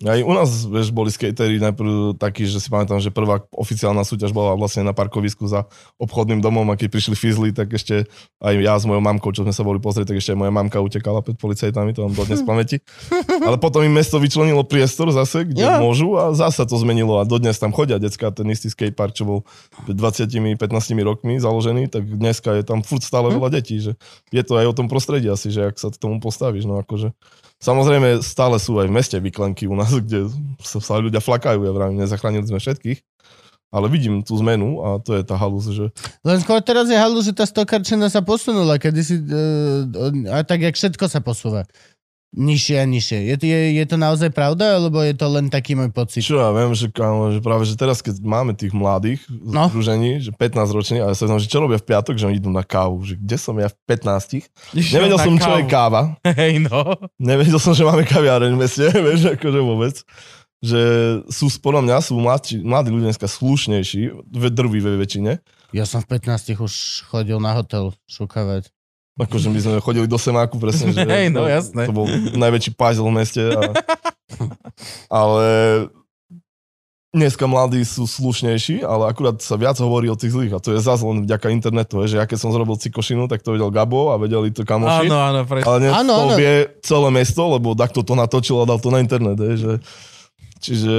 Aj 0.03 0.19
u 0.19 0.27
nás, 0.35 0.67
vieš, 0.67 0.91
boli 0.91 1.07
skatery 1.07 1.55
najprv 1.55 2.19
takí, 2.19 2.43
že 2.43 2.59
si 2.59 2.67
pamätám, 2.67 2.99
že 2.99 3.15
prvá 3.15 3.39
oficiálna 3.55 4.03
súťaž 4.03 4.35
bola 4.35 4.51
vlastne 4.59 4.83
na 4.83 4.91
parkovisku 4.91 5.47
za 5.47 5.71
obchodným 5.95 6.43
domom 6.43 6.67
a 6.67 6.75
keď 6.75 6.91
prišli 6.91 7.15
fizly, 7.15 7.49
tak 7.55 7.71
ešte 7.71 8.03
aj 8.43 8.53
ja 8.59 8.75
s 8.75 8.83
mojou 8.83 8.99
mamkou, 8.99 9.31
čo 9.31 9.47
sme 9.47 9.55
sa 9.55 9.63
boli 9.63 9.79
pozrieť, 9.79 10.11
tak 10.11 10.19
ešte 10.19 10.35
aj 10.35 10.39
moja 10.43 10.51
mamka 10.51 10.83
utekala 10.83 11.23
pred 11.23 11.39
policajtami, 11.39 11.95
to 11.95 12.03
mám 12.03 12.11
dodnes 12.11 12.43
v 12.43 12.47
pamäti. 12.51 12.77
Ale 13.39 13.55
potom 13.55 13.87
im 13.87 13.95
mesto 13.95 14.19
vyčlenilo 14.19 14.67
priestor 14.67 15.15
zase, 15.15 15.47
kde 15.47 15.63
Ja. 15.63 15.79
môžu 15.79 16.19
a 16.19 16.35
zase 16.35 16.67
to 16.67 16.75
zmenilo 16.75 17.15
a 17.15 17.23
dodnes 17.23 17.55
tam 17.55 17.71
chodia 17.71 17.95
decka, 17.95 18.35
ten 18.35 18.51
istý 18.51 18.67
skatepark, 18.67 19.15
čo 19.15 19.23
bol 19.23 19.39
pred 19.87 19.95
20-15 19.95 20.59
rokmi 21.07 21.39
založený, 21.39 21.87
tak 21.87 22.03
dneska 22.03 22.51
je 22.59 22.67
tam 22.67 22.83
furt 22.83 22.99
stále 22.99 23.31
veľa 23.31 23.47
detí, 23.47 23.79
že 23.79 23.95
je 24.35 24.43
to 24.43 24.59
aj 24.59 24.67
o 24.67 24.75
tom 24.75 24.91
prostredí 24.91 25.31
asi, 25.31 25.55
že 25.55 25.71
ak 25.71 25.79
sa 25.79 25.87
k 25.87 25.95
tomu 25.95 26.19
postavíš, 26.19 26.67
no 26.67 26.83
akože 26.83 27.15
Samozrejme, 27.63 28.19
stále 28.19 28.59
sú 28.59 28.77
aj 28.77 28.87
v 28.91 28.95
meste 28.95 29.17
vyklenky 29.17 29.65
u 29.65 29.75
nás, 29.75 29.91
kde 30.05 30.27
sa, 30.61 30.99
ľudia 30.99 31.23
flakajú, 31.23 31.63
ja 31.63 31.71
vravím, 31.71 32.03
nezachránili 32.03 32.45
sme 32.45 32.59
všetkých, 32.59 32.99
ale 33.75 33.91
vidím 33.91 34.23
tú 34.23 34.39
zmenu 34.39 34.79
a 34.83 35.03
to 35.03 35.15
je 35.19 35.23
tá 35.25 35.35
halus, 35.35 35.67
že 35.67 35.91
len 36.23 36.37
skôr 36.39 36.63
teraz 36.63 36.87
je 36.87 36.95
halu, 36.95 37.19
že 37.19 37.35
tá 37.35 37.43
stokarčina 37.43 38.07
sa 38.07 38.23
posunula, 38.23 38.79
kedy 38.79 39.01
si, 39.03 39.15
e, 39.19 39.43
a 40.31 40.45
tak 40.47 40.63
jak 40.63 40.75
všetko 40.79 41.05
sa 41.11 41.19
posúva. 41.19 41.67
Nižšie 42.35 42.75
a 42.77 42.85
nižšie. 42.85 43.19
Je, 43.25 43.35
je, 43.39 43.59
je 43.79 43.85
to 43.87 43.95
naozaj 43.95 44.27
pravda, 44.29 44.75
alebo 44.75 44.99
je 44.99 45.15
to 45.15 45.23
len 45.25 45.47
taký 45.47 45.71
môj 45.71 45.87
pocit? 45.89 46.19
čo 46.19 46.35
ja 46.35 46.51
viem, 46.51 46.75
že, 46.75 46.91
kámo, 46.91 47.31
že 47.31 47.39
práve, 47.39 47.63
že 47.63 47.79
teraz, 47.79 48.03
keď 48.03 48.19
máme 48.19 48.51
tých 48.51 48.75
mladých 48.75 49.23
No. 49.31 49.71
združení, 49.71 50.19
že 50.19 50.35
15 50.35 50.67
roční, 50.69 50.97
a 50.99 51.09
ja 51.09 51.15
sa 51.15 51.25
znam, 51.25 51.39
že 51.39 51.47
čo 51.47 51.63
robia 51.63 51.79
v 51.79 51.87
piatok, 51.87 52.19
že 52.19 52.27
oni 52.27 52.35
idú 52.35 52.51
na 52.51 52.61
kávu, 52.61 52.99
že 53.01 53.15
kde 53.15 53.37
som 53.39 53.55
ja 53.55 53.71
v 53.71 53.75
15 53.87 54.51
Nevedel 54.75 55.15
som, 55.15 55.33
čo 55.39 55.51
je 55.55 55.63
kávu. 55.63 55.71
káva. 55.71 56.01
Hej, 56.35 56.67
no. 56.67 56.99
Nevedel 57.15 57.55
som, 57.55 57.71
že 57.71 57.81
máme 57.81 58.03
kaviareň 58.03 58.51
v 58.51 58.59
meste, 58.59 58.83
vieš, 59.07 59.31
akože 59.31 59.59
vôbec. 59.63 59.95
Že 60.59 60.81
sú, 61.29 61.45
podľa 61.61 61.81
mňa 61.83 61.97
sú 62.01 62.13
mladší, 62.17 62.55
mladí 62.59 62.89
ľudia 62.89 63.13
dneska 63.13 63.31
slušnejší, 63.31 64.01
v 64.27 64.43
drvivej 64.49 64.97
väčšine. 64.97 65.31
Ja 65.71 65.83
som 65.83 65.99
v 65.99 66.17
15 66.17 66.55
už 66.57 66.73
chodil 67.05 67.39
na 67.39 67.53
hotel 67.53 67.95
šukavať. 68.07 68.71
Akože 69.15 69.47
my 69.47 69.59
sme 69.63 69.79
chodili 69.79 70.11
do 70.11 70.19
Semáku, 70.19 70.59
presne, 70.59 70.91
že 70.91 71.07
Hej, 71.15 71.31
no, 71.31 71.47
to, 71.47 71.51
jasné. 71.51 71.87
to 71.87 71.93
bol 71.95 72.03
najväčší 72.35 72.75
puzzle 72.75 73.07
v 73.07 73.15
meste. 73.15 73.41
A... 73.47 73.61
ale 75.23 75.47
dneska 77.15 77.47
mladí 77.47 77.79
sú 77.87 78.03
slušnejší, 78.03 78.83
ale 78.83 79.07
akurát 79.07 79.39
sa 79.39 79.55
viac 79.55 79.79
hovorí 79.79 80.11
o 80.11 80.19
tých 80.19 80.35
zlých 80.35 80.51
a 80.51 80.59
to 80.59 80.75
je 80.75 80.83
zase 80.83 80.99
len 81.07 81.23
vďaka 81.23 81.47
internetu, 81.47 82.03
že 82.03 82.19
ja 82.19 82.27
keď 82.27 82.43
som 82.43 82.51
zrobil 82.51 82.75
cikošinu, 82.75 83.31
tak 83.31 83.39
to 83.39 83.55
vedel 83.55 83.71
Gabo 83.71 84.11
a 84.11 84.19
vedeli 84.19 84.51
to 84.51 84.67
kamoši. 84.67 85.07
Áno, 85.07 85.15
áno, 85.15 85.39
presne. 85.47 85.63
Ale 85.63 85.77
dnes 85.79 85.93
Áno, 85.95 86.11
to 86.11 86.25
áno. 86.27 86.35
vie 86.35 86.53
celé 86.83 87.09
mesto, 87.15 87.41
lebo 87.47 87.71
takto 87.71 88.03
to 88.03 88.19
natočil 88.19 88.59
a 88.59 88.67
dal 88.67 88.83
to 88.83 88.91
na 88.91 88.99
internet. 88.99 89.39
Je, 89.39 89.53
že... 89.55 89.71
Čiže 90.55 90.93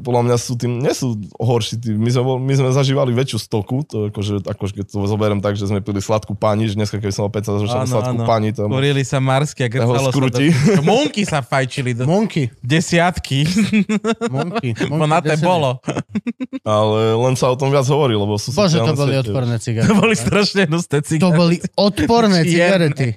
podľa 0.00 0.22
mňa 0.22 0.36
sú 0.38 0.54
tým, 0.54 0.78
nie 0.78 0.94
sú 0.94 1.12
horší. 1.36 1.76
Tí. 1.76 1.92
My, 1.92 2.08
sme, 2.08 2.22
bol- 2.22 2.40
my 2.40 2.54
sme 2.54 2.68
zažívali 2.70 3.10
väčšiu 3.10 3.38
stoku, 3.38 3.82
to 3.84 4.08
akože, 4.08 4.46
akože 4.46 4.72
keď 4.80 4.84
to 4.86 4.96
zoberiem 5.04 5.40
tak, 5.42 5.58
že 5.58 5.66
sme 5.66 5.82
pili 5.82 5.98
sladkú 5.98 6.32
pani, 6.32 6.70
že 6.70 6.78
dneska 6.78 6.96
keby 6.96 7.10
som 7.10 7.26
15 7.26 7.62
ročnú 7.66 7.78
Áno, 7.84 7.90
sladkú 7.90 8.16
áno. 8.16 8.24
pani, 8.24 8.54
tam 8.54 8.70
Kurili 8.70 9.02
sa 9.02 9.18
marsky 9.18 9.66
a 9.66 9.68
grcalo 9.68 9.98
sa 9.98 10.14
skrutí. 10.14 10.54
Monky 10.88 11.26
sa 11.26 11.42
fajčili 11.42 11.92
do 11.92 12.06
Monky. 12.06 12.48
desiatky. 12.62 13.44
Monky. 14.34 14.72
Bo 14.88 15.04
na 15.04 15.18
to 15.20 15.34
desene. 15.34 15.44
bolo. 15.44 15.70
Ale 16.62 16.98
len 17.18 17.34
sa 17.34 17.50
o 17.50 17.56
tom 17.58 17.68
viac 17.68 17.84
hovorí, 17.90 18.14
lebo 18.14 18.38
sú 18.38 18.54
Bože, 18.54 18.78
to 18.78 18.94
boli 18.94 19.14
siete. 19.16 19.22
odporné 19.26 19.56
To 19.56 19.62
cigarety. 19.64 19.94
boli 19.96 20.14
strašne 20.14 20.62
hnusté 20.70 20.96
To 21.02 21.06
cigarety. 21.08 21.36
boli 21.36 21.56
odporné 21.74 22.40
cigarety. 22.46 23.08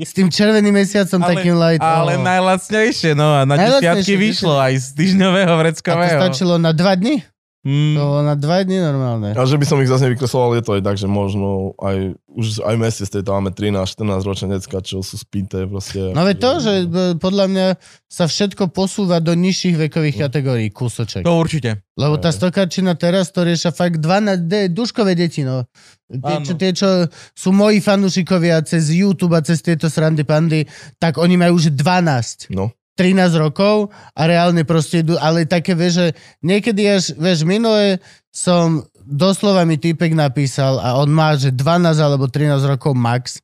S 0.00 0.12
tým 0.12 0.28
červeným 0.28 0.74
mesiacom 0.74 1.20
takým 1.22 1.54
light. 1.54 1.80
ale 1.80 2.18
oh. 2.18 2.22
najlacnejšie, 2.24 3.14
no 3.14 3.30
a 3.30 3.46
na 3.46 3.54
desiatky 3.56 4.16
vyšlo 4.16 4.58
aj 4.58 4.74
z 4.74 4.88
týždňového 5.04 5.52
A 5.52 5.56
to 5.56 5.62
vreckového. 5.62 6.18
stačilo 6.20 6.54
na 6.56 6.72
dva 6.72 6.96
dni? 6.96 7.20
Mm. 7.64 7.96
To 7.96 8.00
bolo 8.04 8.22
na 8.28 8.36
dva 8.36 8.60
dni 8.60 8.76
normálne. 8.76 9.32
A 9.32 9.40
že 9.48 9.56
by 9.56 9.64
som 9.64 9.80
ich 9.80 9.88
zase 9.88 10.04
nevykresoval, 10.04 10.52
je 10.60 10.64
to 10.68 10.76
aj 10.76 10.82
tak, 10.84 11.00
že 11.00 11.08
možno 11.08 11.72
aj, 11.80 12.12
už 12.36 12.60
aj 12.60 12.76
z 12.92 13.08
tejto 13.08 13.32
máme 13.32 13.56
13-14 13.56 14.28
ročné 14.28 14.46
decka, 14.60 14.84
čo 14.84 15.00
sú 15.00 15.16
spité 15.16 15.64
proste. 15.64 16.12
No 16.12 16.28
veď 16.28 16.36
to, 16.44 16.50
že 16.60 16.72
e, 16.84 16.86
podľa 17.16 17.46
mňa 17.48 17.66
sa 18.04 18.28
všetko 18.28 18.68
posúva 18.68 19.16
do 19.24 19.32
nižších 19.32 19.80
vekových 19.80 20.28
kategórií, 20.28 20.68
kúsoček. 20.68 21.24
To 21.24 21.40
určite. 21.40 21.80
Lebo 21.96 22.20
tá 22.20 22.36
stokarčina 22.36 23.00
teraz 23.00 23.32
to 23.32 23.48
rieša 23.48 23.72
fakt 23.72 23.96
12, 23.96 24.44
de, 24.44 24.68
duškové 24.68 25.16
deti, 25.16 25.40
no. 25.40 25.64
Tie, 26.04 26.36
čo, 26.44 26.52
tie, 26.60 26.70
čo 26.76 27.08
sú 27.32 27.56
moji 27.56 27.80
fanúšikovia 27.80 28.60
cez 28.60 28.92
YouTube 28.92 29.32
a 29.32 29.40
cez 29.40 29.64
tieto 29.64 29.88
srandy 29.88 30.20
pandy, 30.20 30.68
tak 31.00 31.16
oni 31.16 31.40
majú 31.40 31.56
už 31.56 31.72
12. 31.72 32.52
No. 32.52 32.76
13 32.94 33.10
rokov 33.36 33.88
a 34.10 34.22
reálne 34.24 34.62
proste 34.62 35.00
idú, 35.00 35.14
ale 35.16 35.44
také 35.44 35.72
vieš, 35.72 35.94
že 35.94 36.06
niekedy 36.40 36.82
až, 36.88 37.10
vieš, 37.12 37.42
minulé 37.42 37.98
som 38.28 38.82
doslova 39.00 39.62
mi 39.62 39.74
týpek 39.74 40.12
napísal 40.12 40.78
a 40.78 40.94
on 40.94 41.08
má, 41.08 41.34
že 41.34 41.50
12 41.50 41.60
alebo 41.96 42.24
13 42.24 42.54
rokov 42.64 42.92
max, 42.92 43.42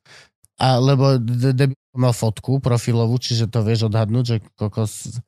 a, 0.55 0.75
lebo 0.77 1.15
d- 1.15 1.51
d- 1.53 1.71
mal 1.91 2.11
fotku 2.11 2.57
profilovú, 2.57 3.15
čiže 3.15 3.45
to 3.45 3.59
vieš 3.59 3.85
odhadnúť, 3.85 4.23
že 4.25 4.35
kokos 4.55 5.19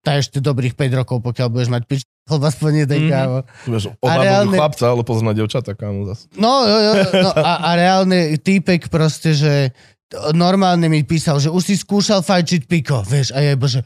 tá 0.00 0.16
ešte 0.16 0.38
dobrých 0.38 0.74
5 0.74 0.96
rokov, 0.96 1.20
pokiaľ 1.20 1.48
budeš 1.48 1.68
mať 1.68 1.82
pič, 1.84 2.00
lebo 2.32 2.42
aspoň 2.42 2.72
jeden 2.80 2.90
Mhm. 2.90 3.04
mm-hmm. 3.04 3.14
kámo. 3.14 3.38
Vieš, 3.68 3.82
A 4.00 4.14
reálne- 4.16 4.56
chlapca, 4.56 4.84
ale 4.88 5.02
pozor 5.02 5.22
na 5.22 5.32
devčata, 5.32 5.70
kámo 5.72 6.08
zase. 6.08 6.26
No, 6.34 6.64
jo, 6.64 6.78
jo, 6.78 6.92
no 7.20 7.30
a, 7.32 7.52
a 7.62 7.70
reálne 7.74 8.18
týpek 8.34 8.88
proste, 8.88 9.30
že 9.32 9.70
normálne 10.34 10.90
mi 10.90 11.06
písal, 11.06 11.38
že 11.38 11.50
už 11.50 11.62
si 11.62 11.74
skúšal 11.78 12.22
fajčiť 12.22 12.66
piko, 12.66 13.02
vieš, 13.06 13.30
a 13.34 13.42
je 13.42 13.54
bože, 13.54 13.80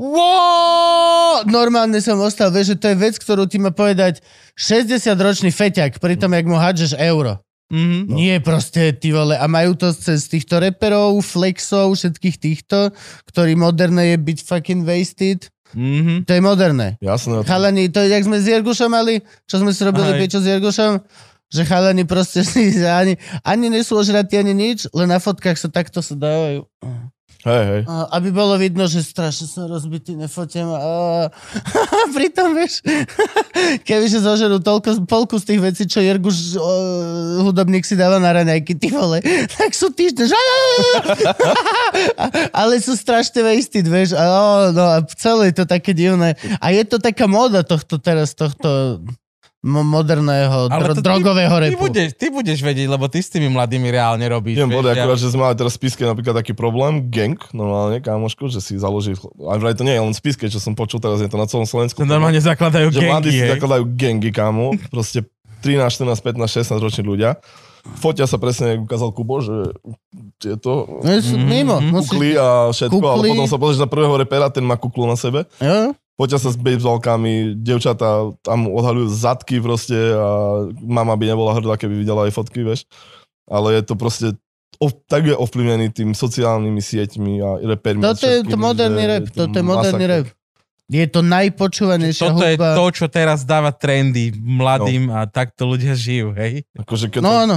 Wow! 0.00 1.44
Normálne 1.44 2.00
som 2.00 2.16
ostal, 2.24 2.48
vieš, 2.48 2.72
že 2.72 2.80
to 2.80 2.86
je 2.88 2.96
vec, 2.96 3.14
ktorú 3.20 3.44
ti 3.44 3.60
má 3.60 3.68
povedať 3.68 4.24
60-ročný 4.56 5.52
feťak, 5.52 6.00
pritom 6.00 6.32
jak 6.32 6.46
mu 6.48 6.56
hádžeš 6.56 6.96
euro. 6.96 7.36
Mhm. 7.68 7.98
No. 8.08 8.16
Nie 8.16 8.40
proste, 8.40 8.96
ty 8.96 9.12
vole, 9.12 9.36
a 9.36 9.44
majú 9.44 9.76
to 9.76 9.92
cez 9.92 10.26
týchto 10.26 10.58
reperov, 10.58 11.20
flexov, 11.20 11.94
všetkých 11.94 12.36
týchto, 12.40 12.90
ktorí 13.30 13.54
moderné 13.54 14.16
je 14.16 14.18
byť 14.18 14.38
fucking 14.40 14.82
wasted. 14.88 15.52
Mhm. 15.76 16.26
To 16.26 16.32
je 16.34 16.42
moderné. 16.42 16.98
Jasné. 16.98 17.46
Chalani, 17.46 17.92
to 17.92 18.02
je, 18.02 18.10
jak 18.10 18.26
sme 18.26 18.42
s 18.42 18.46
Jergušom 18.48 18.90
mali, 18.90 19.22
čo 19.46 19.62
sme 19.62 19.70
si 19.70 19.84
robili 19.86 20.18
piečo 20.18 20.42
s 20.42 20.50
Jergušom, 20.50 20.98
že 21.50 21.66
chalani 21.66 22.06
proste 22.06 22.46
si 22.48 22.80
ani, 22.86 23.18
ani 23.42 23.66
nesú 23.68 23.98
ožratí, 23.98 24.38
ani 24.38 24.54
nič, 24.54 24.86
len 24.94 25.10
na 25.10 25.18
fotkách 25.18 25.58
sa 25.58 25.68
takto 25.68 25.98
sa 26.00 26.14
dávajú. 26.14 26.64
Hej, 27.40 27.64
hej. 27.72 27.82
A, 27.88 28.20
aby 28.20 28.28
bolo 28.36 28.52
vidno, 28.60 28.84
že 28.84 29.00
strašne 29.00 29.48
som 29.48 29.64
rozbitý, 29.64 30.12
nefotím. 30.12 30.68
A, 30.76 31.32
pritom, 32.16 32.52
vieš, 32.52 32.84
kebyže 33.88 34.20
zožerú 34.20 34.60
toľko, 34.60 35.08
polku 35.08 35.40
z 35.40 35.48
tých 35.48 35.60
vecí, 35.64 35.82
čo 35.88 36.04
Jerguš 36.04 36.60
hudobník 37.40 37.88
si 37.88 37.96
dáva 37.96 38.20
na 38.20 38.36
raňajky, 38.36 38.76
ty 38.76 38.92
vole, 38.92 39.24
tak 39.56 39.72
sú 39.72 39.88
týždne, 39.88 40.28
že... 40.28 40.36
Ale 42.52 42.76
sú 42.76 42.92
strašne 42.92 43.40
wasted, 43.40 43.88
vieš, 43.88 44.12
a, 44.12 44.68
no, 44.76 44.84
a 44.84 45.00
celé 45.16 45.48
je 45.48 45.64
to 45.64 45.66
také 45.66 45.96
divné. 45.96 46.36
A 46.60 46.76
je 46.76 46.84
to 46.84 47.00
taká 47.00 47.24
móda 47.24 47.64
tohto 47.64 47.96
teraz, 47.96 48.36
tohto 48.36 49.00
mo- 49.62 49.84
moderného 49.84 50.66
Ale 50.66 50.82
dro- 50.82 50.94
ty- 50.94 51.02
drogového 51.02 51.52
Ty 51.52 51.62
repu. 51.66 51.80
budeš, 51.82 52.08
ty 52.12 52.26
budeš 52.28 52.58
vedieť, 52.58 52.88
lebo 52.88 53.04
ty 53.06 53.18
s 53.18 53.28
tými 53.28 53.46
mladými 53.46 53.88
reálne 53.88 54.24
robíš. 54.24 54.56
Viem, 54.56 54.66
vieš, 54.66 54.76
bode, 54.76 54.88
ja- 54.88 54.96
akurát, 54.98 55.16
že 55.16 55.28
sme 55.28 55.40
mali 55.42 55.54
teraz 55.54 55.70
v 55.70 55.78
Spiske 55.78 56.02
napríklad 56.02 56.34
taký 56.34 56.52
problém, 56.52 57.06
gang, 57.06 57.36
normálne, 57.50 57.98
kámoško, 57.98 58.48
že 58.48 58.58
si 58.58 58.74
založí, 58.74 59.12
aj 59.14 59.58
vraj 59.58 59.72
to 59.72 59.82
nie 59.82 59.92
je 59.92 60.00
len 60.00 60.10
v 60.10 60.18
Spiske, 60.18 60.46
čo 60.46 60.56
som 60.56 60.72
počul, 60.72 60.96
teraz 60.96 61.18
je 61.18 61.26
to 61.26 61.36
na 61.36 61.44
celom 61.44 61.64
Slovensku. 61.64 61.96
To 61.96 62.06
normálne 62.06 62.38
zakladajú 62.38 62.88
že 62.90 63.00
mladí 63.02 63.28
gengy, 63.28 63.36
si 63.38 63.52
zakladajú 63.52 63.84
gangy, 63.90 64.30
kámo, 64.30 64.66
proste 64.88 65.28
13, 65.60 65.92
14, 65.94 66.16
15, 66.16 66.56
16 66.66 66.80
roční 66.80 67.04
ľudia. 67.04 67.36
Fotia 67.94 68.24
sa 68.24 68.36
presne, 68.36 68.74
ako 68.74 68.82
ukázal 68.82 69.08
Kubo, 69.10 69.40
že 69.40 69.56
je 70.38 70.52
to 70.54 71.00
No, 71.00 71.10
Mhm, 71.10 71.36
mimo. 71.42 71.76
mhm. 71.78 71.96
Kukli 71.98 72.32
a 72.32 72.68
všetko, 72.68 72.96
ale 72.98 73.16
Kukli. 73.18 73.30
potom 73.30 73.46
sa 73.46 73.56
pozrieš 73.56 73.80
na 73.80 73.88
prvého 73.88 74.12
repera, 74.14 74.48
ten 74.48 74.60
má 74.62 74.74
kuklu 74.74 75.04
na 75.04 75.16
sebe. 75.16 75.48
jo? 75.56 75.96
Fotia 76.14 76.36
sa 76.36 76.50
s 76.50 76.56
bejzbalkami, 76.56 77.56
devčatá 77.56 78.32
tam 78.40 78.68
odhalujú 78.68 79.08
zadky 79.08 79.56
proste 79.58 79.96
a 79.96 80.28
mama 80.76 81.14
by 81.14 81.24
nebola 81.26 81.56
hrdá, 81.56 81.74
keby 81.74 81.96
videla 81.96 82.28
aj 82.28 82.34
fotky, 82.34 82.60
vieš. 82.60 82.84
Ale 83.48 83.74
je 83.74 83.82
to 83.82 83.94
proste 83.96 84.26
ov, 84.76 84.90
tak 85.04 85.26
je 85.26 85.34
ovplyvnený 85.34 85.90
tým 85.90 86.12
sociálnymi 86.12 86.78
sieťmi 86.78 87.32
a 87.40 87.48
repermi. 87.66 88.00
Toto 88.00 88.24
je 88.24 88.44
to 88.44 88.56
moderný 88.56 89.04
rap. 89.06 89.24
je 89.24 89.32
to 89.32 89.38
Toto 89.44 89.56
je 89.56 89.64
moderný 89.64 90.04
rap. 90.06 90.26
Je 90.90 91.06
to 91.06 91.22
najpočúvanejšia 91.22 92.24
Toto 92.26 92.42
je 92.42 92.58
hudba. 92.58 92.74
to, 92.74 92.84
čo 92.90 93.06
teraz 93.06 93.46
dáva 93.46 93.70
trendy 93.70 94.34
mladým 94.34 95.06
a 95.08 95.22
takto 95.24 95.62
ľudia 95.64 95.94
žijú, 95.94 96.34
hej? 96.34 96.66
Akože 96.74 97.06
keď 97.08 97.20
No 97.22 97.32
áno. 97.32 97.56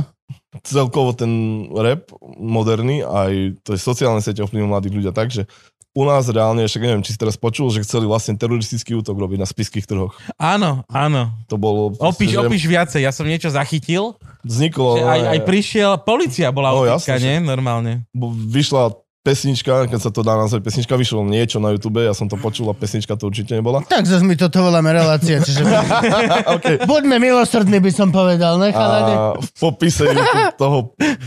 celkovo 0.61 1.17
ten 1.17 1.31
rap 1.73 2.13
moderný, 2.37 3.01
aj 3.01 3.57
to 3.65 3.73
je 3.73 3.79
sociálne 3.81 4.21
siete 4.21 4.45
ovplyvňujú 4.45 4.69
mladých 4.69 4.93
ľudia 4.93 5.11
tak, 5.11 5.33
že 5.33 5.49
u 5.93 6.03
nás 6.09 6.25
reálne, 6.25 6.65
však 6.65 6.81
neviem, 6.81 7.05
či 7.05 7.13
si 7.13 7.19
teraz 7.21 7.37
počul, 7.37 7.69
že 7.69 7.85
chceli 7.85 8.09
vlastne 8.09 8.33
teroristický 8.33 8.97
útok 8.97 9.13
robiť 9.13 9.37
na 9.37 9.45
spiských 9.45 9.85
trhoch. 9.85 10.17
Áno, 10.41 10.81
áno. 10.89 11.29
To 11.45 11.55
bolo... 11.61 11.93
Opíš, 12.01 12.33
že 12.33 12.41
opíš 12.41 12.65
viacej, 12.65 13.05
ja 13.05 13.13
som 13.13 13.29
niečo 13.29 13.53
zachytil, 13.53 14.17
Vzniklo... 14.41 14.97
že 14.97 15.05
aj, 15.05 15.21
aj 15.37 15.39
prišiel, 15.45 15.91
policia 16.01 16.49
bola 16.49 16.73
No, 16.73 16.89
opíska, 16.97 17.21
jasne, 17.21 17.37
nie? 17.37 17.45
Normálne. 17.45 18.09
vyšla 18.49 18.97
pesnička, 19.23 19.87
keď 19.87 19.99
sa 20.03 20.11
to 20.11 20.19
dá 20.19 20.35
nazvať 20.35 20.67
pesnička, 20.67 20.99
vyšlo 20.99 21.23
niečo 21.23 21.61
na 21.63 21.71
YouTube, 21.71 22.03
ja 22.03 22.11
som 22.11 22.27
to 22.27 22.35
počul 22.35 22.67
a 22.67 22.75
pesnička 22.75 23.15
to 23.15 23.31
určite 23.31 23.55
nebola. 23.55 23.79
Tak 23.87 24.03
zase 24.03 24.25
my 24.27 24.35
toto 24.35 24.59
voláme 24.59 24.91
relácia, 24.91 25.39
čiže 25.39 25.63
okay. 26.59 26.75
buďme 26.83 27.23
milosrdní, 27.23 27.79
by 27.79 27.91
som 27.95 28.11
povedal, 28.11 28.59
ne 28.59 28.75
chalani? 28.75 29.13
A 29.15 29.39
v 29.39 29.49
popise 29.55 30.11
YouTube 30.11 30.59
toho 30.59 30.77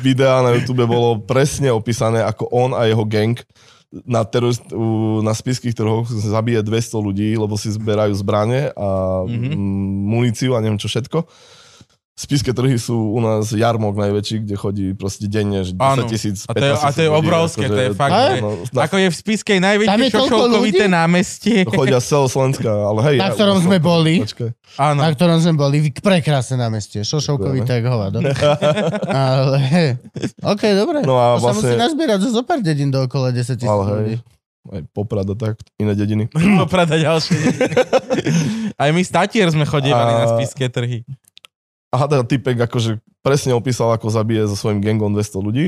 videa 0.05 0.45
na 0.45 0.53
YouTube 0.61 0.85
bolo 0.85 1.25
presne 1.25 1.73
opísané, 1.73 2.21
ako 2.21 2.53
on 2.53 2.77
a 2.77 2.85
jeho 2.85 3.07
gang 3.09 3.41
na, 4.05 4.27
terorist, 4.27 4.67
na 5.23 5.33
spiských 5.33 5.73
trhoch 5.73 6.05
zabije 6.11 6.61
200 6.61 6.99
ľudí, 7.01 7.29
lebo 7.33 7.57
si 7.57 7.73
zberajú 7.73 8.13
zbranie 8.19 8.75
a 8.75 8.89
Mhm. 9.25 9.31
mm-hmm. 9.33 9.57
muníciu 10.07 10.51
a 10.53 10.61
neviem 10.61 10.77
čo 10.77 10.91
všetko. 10.91 11.25
Spiské 12.17 12.49
trhy 12.51 12.81
sú 12.81 13.13
u 13.13 13.21
nás 13.21 13.53
jarmok 13.53 13.93
najväčší, 13.93 14.37
kde 14.41 14.57
chodí 14.57 14.85
proste 14.93 15.29
denne, 15.29 15.61
že 15.61 15.71
10 15.71 15.85
Áno. 15.85 16.09
tisíc, 16.09 16.39
A 16.43 16.57
to 16.57 16.65
je, 16.65 16.73
a 16.73 16.89
to 16.89 17.01
je 17.03 17.11
obrovské, 17.13 17.69
to 17.69 17.77
je 17.77 17.91
fakt, 17.93 18.41
No, 18.41 18.57
na, 18.73 18.81
ako 18.83 18.97
je 18.97 19.09
v 19.13 19.17
je 19.85 19.89
najväčšie 19.93 20.17
šošovkovité 20.25 20.57
ľudí? 20.83 20.97
námestie. 20.97 21.57
to 21.63 21.77
chodia 21.77 22.01
z 22.01 22.07
celého 22.09 22.29
Slovenska, 22.31 22.71
ale 22.73 23.01
hej. 23.05 23.17
Na 23.19 23.29
ktorom 23.31 23.61
ja- 23.61 23.65
sme 23.65 23.77
boli. 23.79 24.25
Áno. 24.77 24.99
Na 24.99 25.13
ktorom 25.13 25.37
sme 25.39 25.55
boli, 25.55 25.77
vy- 25.83 25.93
prekrásne 25.95 26.57
na 26.57 26.69
meste, 26.69 26.97
šošovkovité 26.99 27.69
jak 27.75 27.87
hovado. 27.87 28.25
Ale, 29.13 29.61
ok, 30.41 30.63
dobre. 30.73 30.99
No 31.03 31.15
a 31.15 31.37
to 31.37 31.45
sa 31.45 31.53
musí 31.53 31.69
vlastne- 31.69 31.85
nazbierať 31.85 32.19
zo 32.23 32.31
zopár 32.35 32.59
dedín 32.59 32.89
dookola 32.89 33.29
10 33.29 33.45
tisíc 33.55 33.69
Ale 33.69 33.83
hej, 33.85 33.93
ľudí. 33.93 34.17
aj 34.67 34.81
Poprad 34.91 35.29
a 35.29 35.37
tak, 35.37 35.61
iné 35.77 35.93
dediny. 35.93 36.33
Poprada 36.65 36.97
ďalšie. 36.97 37.37
Aj 38.77 38.89
my 38.89 39.01
z 39.01 39.11
Tatier 39.11 39.49
sme 39.49 39.63
chodívali 39.63 40.11
A- 40.11 40.19
na 40.19 40.27
spiské 40.33 40.67
trhy. 40.67 41.05
Aha, 41.91 42.05
teda 42.07 42.23
typek 42.23 42.59
akože 42.67 42.99
presne 43.21 43.55
opísal, 43.55 43.93
ako 43.93 44.11
zabije 44.11 44.47
so 44.47 44.57
svojím 44.59 44.83
gangom 44.83 45.15
200 45.15 45.39
ľudí. 45.39 45.65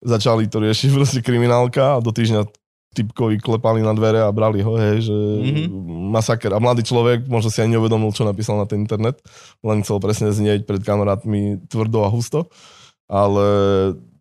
Začali 0.00 0.46
to 0.46 0.60
riešiť 0.60 0.90
proste 0.96 1.20
kriminálka 1.20 1.96
a 1.96 2.02
do 2.02 2.12
týždňa 2.12 2.46
typkovi 2.94 3.42
klepali 3.42 3.82
na 3.82 3.90
dvere 3.90 4.22
a 4.22 4.30
brali 4.30 4.62
ho, 4.62 4.78
hej, 4.78 5.10
že 5.10 5.16
Mhm. 5.16 5.66
mm-hmm. 5.66 6.10
masaker. 6.14 6.54
A 6.54 6.62
mladý 6.62 6.86
človek 6.86 7.26
možno 7.26 7.50
si 7.50 7.58
ani 7.58 7.74
neuvedomil, 7.74 8.14
čo 8.14 8.22
napísal 8.22 8.54
na 8.54 8.70
ten 8.70 8.86
internet, 8.86 9.18
len 9.66 9.82
chcel 9.82 9.98
presne 9.98 10.30
znieť 10.30 10.62
pred 10.62 10.78
kamarátmi 10.78 11.66
tvrdo 11.66 12.06
a 12.06 12.08
husto, 12.08 12.46
ale 13.10 13.44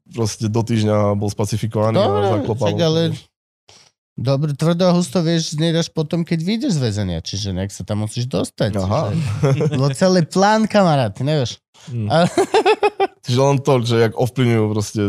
proste 0.09 0.49
do 0.49 0.66
týždňa 0.66 1.14
bol 1.14 1.30
spacifikovaný 1.30 2.01
a 2.01 2.05
Dobre, 2.09 2.26
zaklopal. 2.41 2.68
však 2.74 2.82
ale... 2.82 3.01
Dobre, 4.14 4.53
tvrdo 4.53 4.86
a 4.86 4.93
husto 4.93 5.26
vieš 5.26 5.57
až 5.57 5.89
potom, 5.89 6.22
keď 6.22 6.39
vyjdeš 6.45 6.78
z 6.78 6.84
väzenia, 6.86 7.18
čiže 7.26 7.49
nejak 7.49 7.74
sa 7.74 7.82
tam 7.82 8.05
musíš 8.05 8.30
dostať. 8.30 8.78
Aha. 8.78 9.09
Čiže, 9.09 9.74
bol 9.82 9.89
celý 9.97 10.22
plán, 10.30 10.70
kamarát, 10.70 11.09
ty 11.18 11.26
nevieš. 11.26 11.57
Hm. 11.89 12.07
Ale- 12.14 12.30
Čiže 13.26 13.39
len 13.39 13.57
to, 13.64 13.74
že 13.82 13.95
jak 14.03 14.14
ovplyvňujú 14.14 14.66
proste 14.70 15.01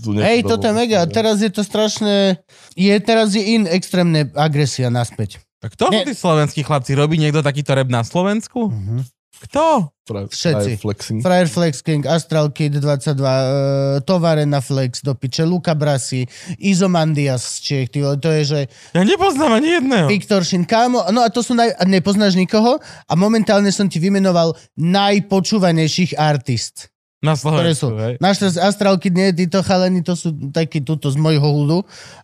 tú 0.00 0.14
Hej, 0.14 0.46
toto 0.46 0.70
je 0.70 0.74
mega. 0.78 1.02
A 1.02 1.10
teraz 1.10 1.42
je 1.42 1.50
to 1.50 1.66
strašné... 1.66 2.38
Je, 2.78 2.94
teraz 3.02 3.34
je 3.34 3.42
in 3.42 3.66
extrémne 3.66 4.30
agresia 4.32 4.88
naspäť. 4.88 5.42
A 5.58 5.66
kto 5.66 5.90
Ne. 5.90 6.06
tí 6.06 6.14
slovenskí 6.14 6.62
chlapci? 6.62 6.94
Robí 6.94 7.18
niekto 7.18 7.42
takýto 7.42 7.74
rap 7.74 7.90
na 7.90 8.06
Slovensku? 8.06 8.70
Mhm. 8.70 9.17
Kto? 9.38 9.94
Fra- 10.02 10.26
Všetci. 10.26 10.82
Flexing. 10.82 11.18
Fryer 11.22 11.46
Flex 11.46 11.84
King, 11.84 12.02
Astral 12.08 12.50
Kid 12.50 12.80
22, 12.80 13.14
uh, 13.14 14.00
Tovarena 14.02 14.58
Flex 14.58 15.04
do 15.04 15.14
piče, 15.14 15.44
Luka 15.44 15.76
Brasi, 15.78 16.24
Izomandias 16.58 17.44
z 17.44 17.54
Čiech, 17.60 17.88
ty 17.92 18.00
to 18.02 18.28
je, 18.40 18.42
že 18.44 18.60
Ja 18.96 19.04
nepoznám 19.04 19.60
ani 19.60 19.78
jedného. 19.78 20.06
Viktor 20.08 20.42
Šin, 20.42 20.64
kámo, 20.64 21.04
no 21.12 21.22
a 21.22 21.28
to 21.28 21.44
sú 21.44 21.52
naj... 21.54 21.70
a 21.76 21.84
nepoznáš 21.84 22.34
nikoho 22.34 22.80
a 22.82 23.12
momentálne 23.14 23.68
som 23.70 23.86
ti 23.86 24.00
vymenoval 24.00 24.56
najpočúvanejších 24.80 26.16
artist. 26.18 26.90
Na 27.18 27.34
Slovensku, 27.34 27.98
hej. 27.98 28.14
Teraz 28.22 28.54
Astralky, 28.54 29.10
nie, 29.10 29.34
títo 29.34 29.58
chalani, 29.66 30.06
to 30.06 30.14
sú 30.14 30.30
takí 30.54 30.78
tuto 30.78 31.10
z 31.10 31.18
mojho 31.18 31.50
hudu, 31.50 31.78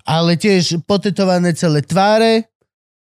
ale 0.07 0.39
tiež 0.39 0.87
potetované 0.87 1.51
celé 1.51 1.83
tváre, 1.83 2.54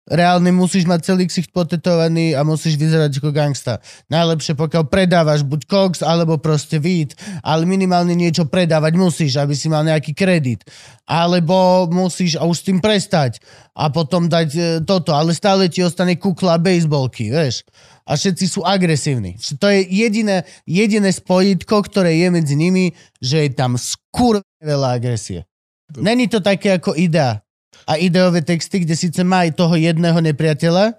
reálne 0.06 0.54
musíš 0.54 0.86
mať 0.86 1.14
celý 1.14 1.26
ksicht 1.26 1.50
potetovaný 1.50 2.38
a 2.38 2.46
musíš 2.46 2.78
vyzerať 2.78 3.18
ako 3.18 3.30
gangsta. 3.34 3.82
Najlepšie, 4.14 4.54
pokiaľ 4.54 4.84
predávaš 4.86 5.42
buď 5.42 5.62
koks, 5.66 6.00
alebo 6.06 6.38
proste 6.38 6.78
weed, 6.78 7.18
ale 7.42 7.66
minimálne 7.66 8.14
niečo 8.14 8.46
predávať 8.46 8.94
musíš, 8.98 9.42
aby 9.42 9.58
si 9.58 9.66
mal 9.66 9.82
nejaký 9.82 10.14
kredit. 10.14 10.62
Alebo 11.10 11.90
musíš 11.90 12.38
a 12.38 12.46
už 12.46 12.58
s 12.62 12.66
tým 12.70 12.78
prestať 12.82 13.42
a 13.74 13.90
potom 13.90 14.30
dať 14.30 14.50
e, 14.54 14.62
toto, 14.86 15.14
ale 15.14 15.34
stále 15.34 15.70
ti 15.70 15.82
ostane 15.82 16.18
kukla 16.18 16.62
bejsbolky, 16.62 17.34
vieš. 17.34 17.66
A 18.06 18.14
všetci 18.14 18.46
sú 18.46 18.62
agresívni. 18.62 19.34
To 19.58 19.66
je 19.66 19.82
jediné, 19.82 20.46
jediné 20.70 21.10
spojitko, 21.10 21.82
ktoré 21.90 22.14
je 22.22 22.28
medzi 22.30 22.54
nimi, 22.54 22.94
že 23.18 23.50
je 23.50 23.58
tam 23.58 23.82
skur 23.82 24.46
veľa 24.62 25.02
agresie. 25.02 25.50
Není 25.98 26.30
to 26.30 26.42
také 26.42 26.78
ako 26.78 26.94
idea. 26.98 27.45
A 27.86 28.02
ideové 28.02 28.42
texty, 28.42 28.82
kde 28.82 28.98
síce 28.98 29.22
má 29.22 29.46
aj 29.46 29.58
toho 29.58 29.78
jedného 29.78 30.18
nepriateľa, 30.22 30.98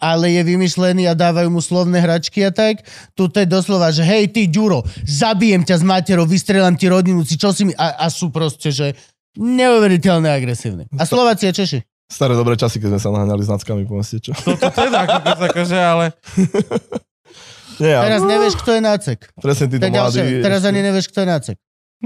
ale 0.00 0.26
je 0.34 0.42
vymyšlený 0.44 1.06
a 1.08 1.14
dávajú 1.14 1.48
mu 1.52 1.60
slovné 1.60 2.00
hračky 2.02 2.44
a 2.44 2.50
tak. 2.50 2.82
Tuto 3.14 3.40
je 3.40 3.48
doslova, 3.48 3.92
že 3.94 4.02
hej 4.04 4.28
ty 4.32 4.48
Ďuro, 4.50 4.84
zabijem 5.04 5.62
ťa 5.62 5.80
s 5.80 5.84
materou, 5.84 6.24
vystrelám 6.28 6.74
ti 6.74 6.90
rodinu, 6.90 7.22
si 7.22 7.36
čo 7.38 7.54
si 7.54 7.68
mi... 7.68 7.72
A, 7.76 8.04
a 8.04 8.06
sú 8.10 8.28
proste, 8.28 8.74
že 8.74 8.96
neuveriteľne 9.38 10.28
agresívne. 10.28 10.84
A 10.98 11.04
Slováci 11.06 11.48
a 11.48 11.52
Češi. 11.54 11.80
Staré 12.04 12.36
dobré 12.36 12.54
časy, 12.54 12.78
keď 12.78 12.94
sme 12.94 13.00
sa 13.00 13.10
naháňali 13.16 13.42
s 13.42 13.50
nackami 13.50 13.82
po 13.88 13.96
meste, 13.96 14.20
čo? 14.20 14.36
Toto 14.36 14.68
teda, 14.68 15.08
ako, 15.08 15.40
akože, 15.50 15.78
ale... 15.80 16.06
Nie, 17.82 17.98
Teraz 17.98 18.22
nevieš, 18.22 18.54
kto 18.62 18.70
je 18.70 18.82
nácek. 18.86 19.18
presne 19.34 19.66
To 19.66 19.72
títo 19.74 19.86
mladí. 19.90 20.38
Teraz 20.46 20.62
ani 20.62 20.80
nevieš, 20.84 21.10
kto 21.10 21.26
je 21.26 21.28
nácek. 21.28 21.56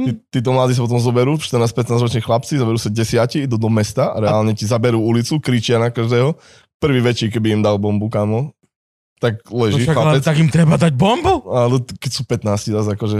Tí, 0.00 0.10
títo 0.30 0.50
mladí 0.50 0.72
sa 0.72 0.80
potom 0.80 0.96
zoberú, 0.96 1.34
14-15 1.34 1.74
roční 2.00 2.20
chlapci, 2.20 2.54
zoberú 2.54 2.76
sa 2.76 2.88
desiati, 2.88 3.42
idú 3.42 3.54
do 3.54 3.66
mesta, 3.66 4.10
a 4.10 4.18
reálne 4.18 4.52
ti 4.52 4.62
zaberú 4.62 4.98
ulicu, 4.98 5.38
kričia 5.38 5.76
na 5.76 5.88
každého. 5.88 6.38
Prvý 6.76 7.00
väčší, 7.00 7.28
keby 7.28 7.52
im 7.52 7.62
dal 7.62 7.74
bombu, 7.74 8.06
kamo, 8.06 8.54
tak 9.16 9.42
No 9.44 9.66
leží 9.66 9.82
však, 9.82 9.92
ale 9.92 10.04
chlapec. 10.14 10.24
tak 10.24 10.36
im 10.36 10.48
treba 10.48 10.74
dať 10.76 10.92
bombu? 10.92 11.42
Ale 11.48 11.82
keď 11.82 12.10
sú 12.12 12.22
15, 12.22 12.70
zase 12.70 12.90
akože... 12.94 13.18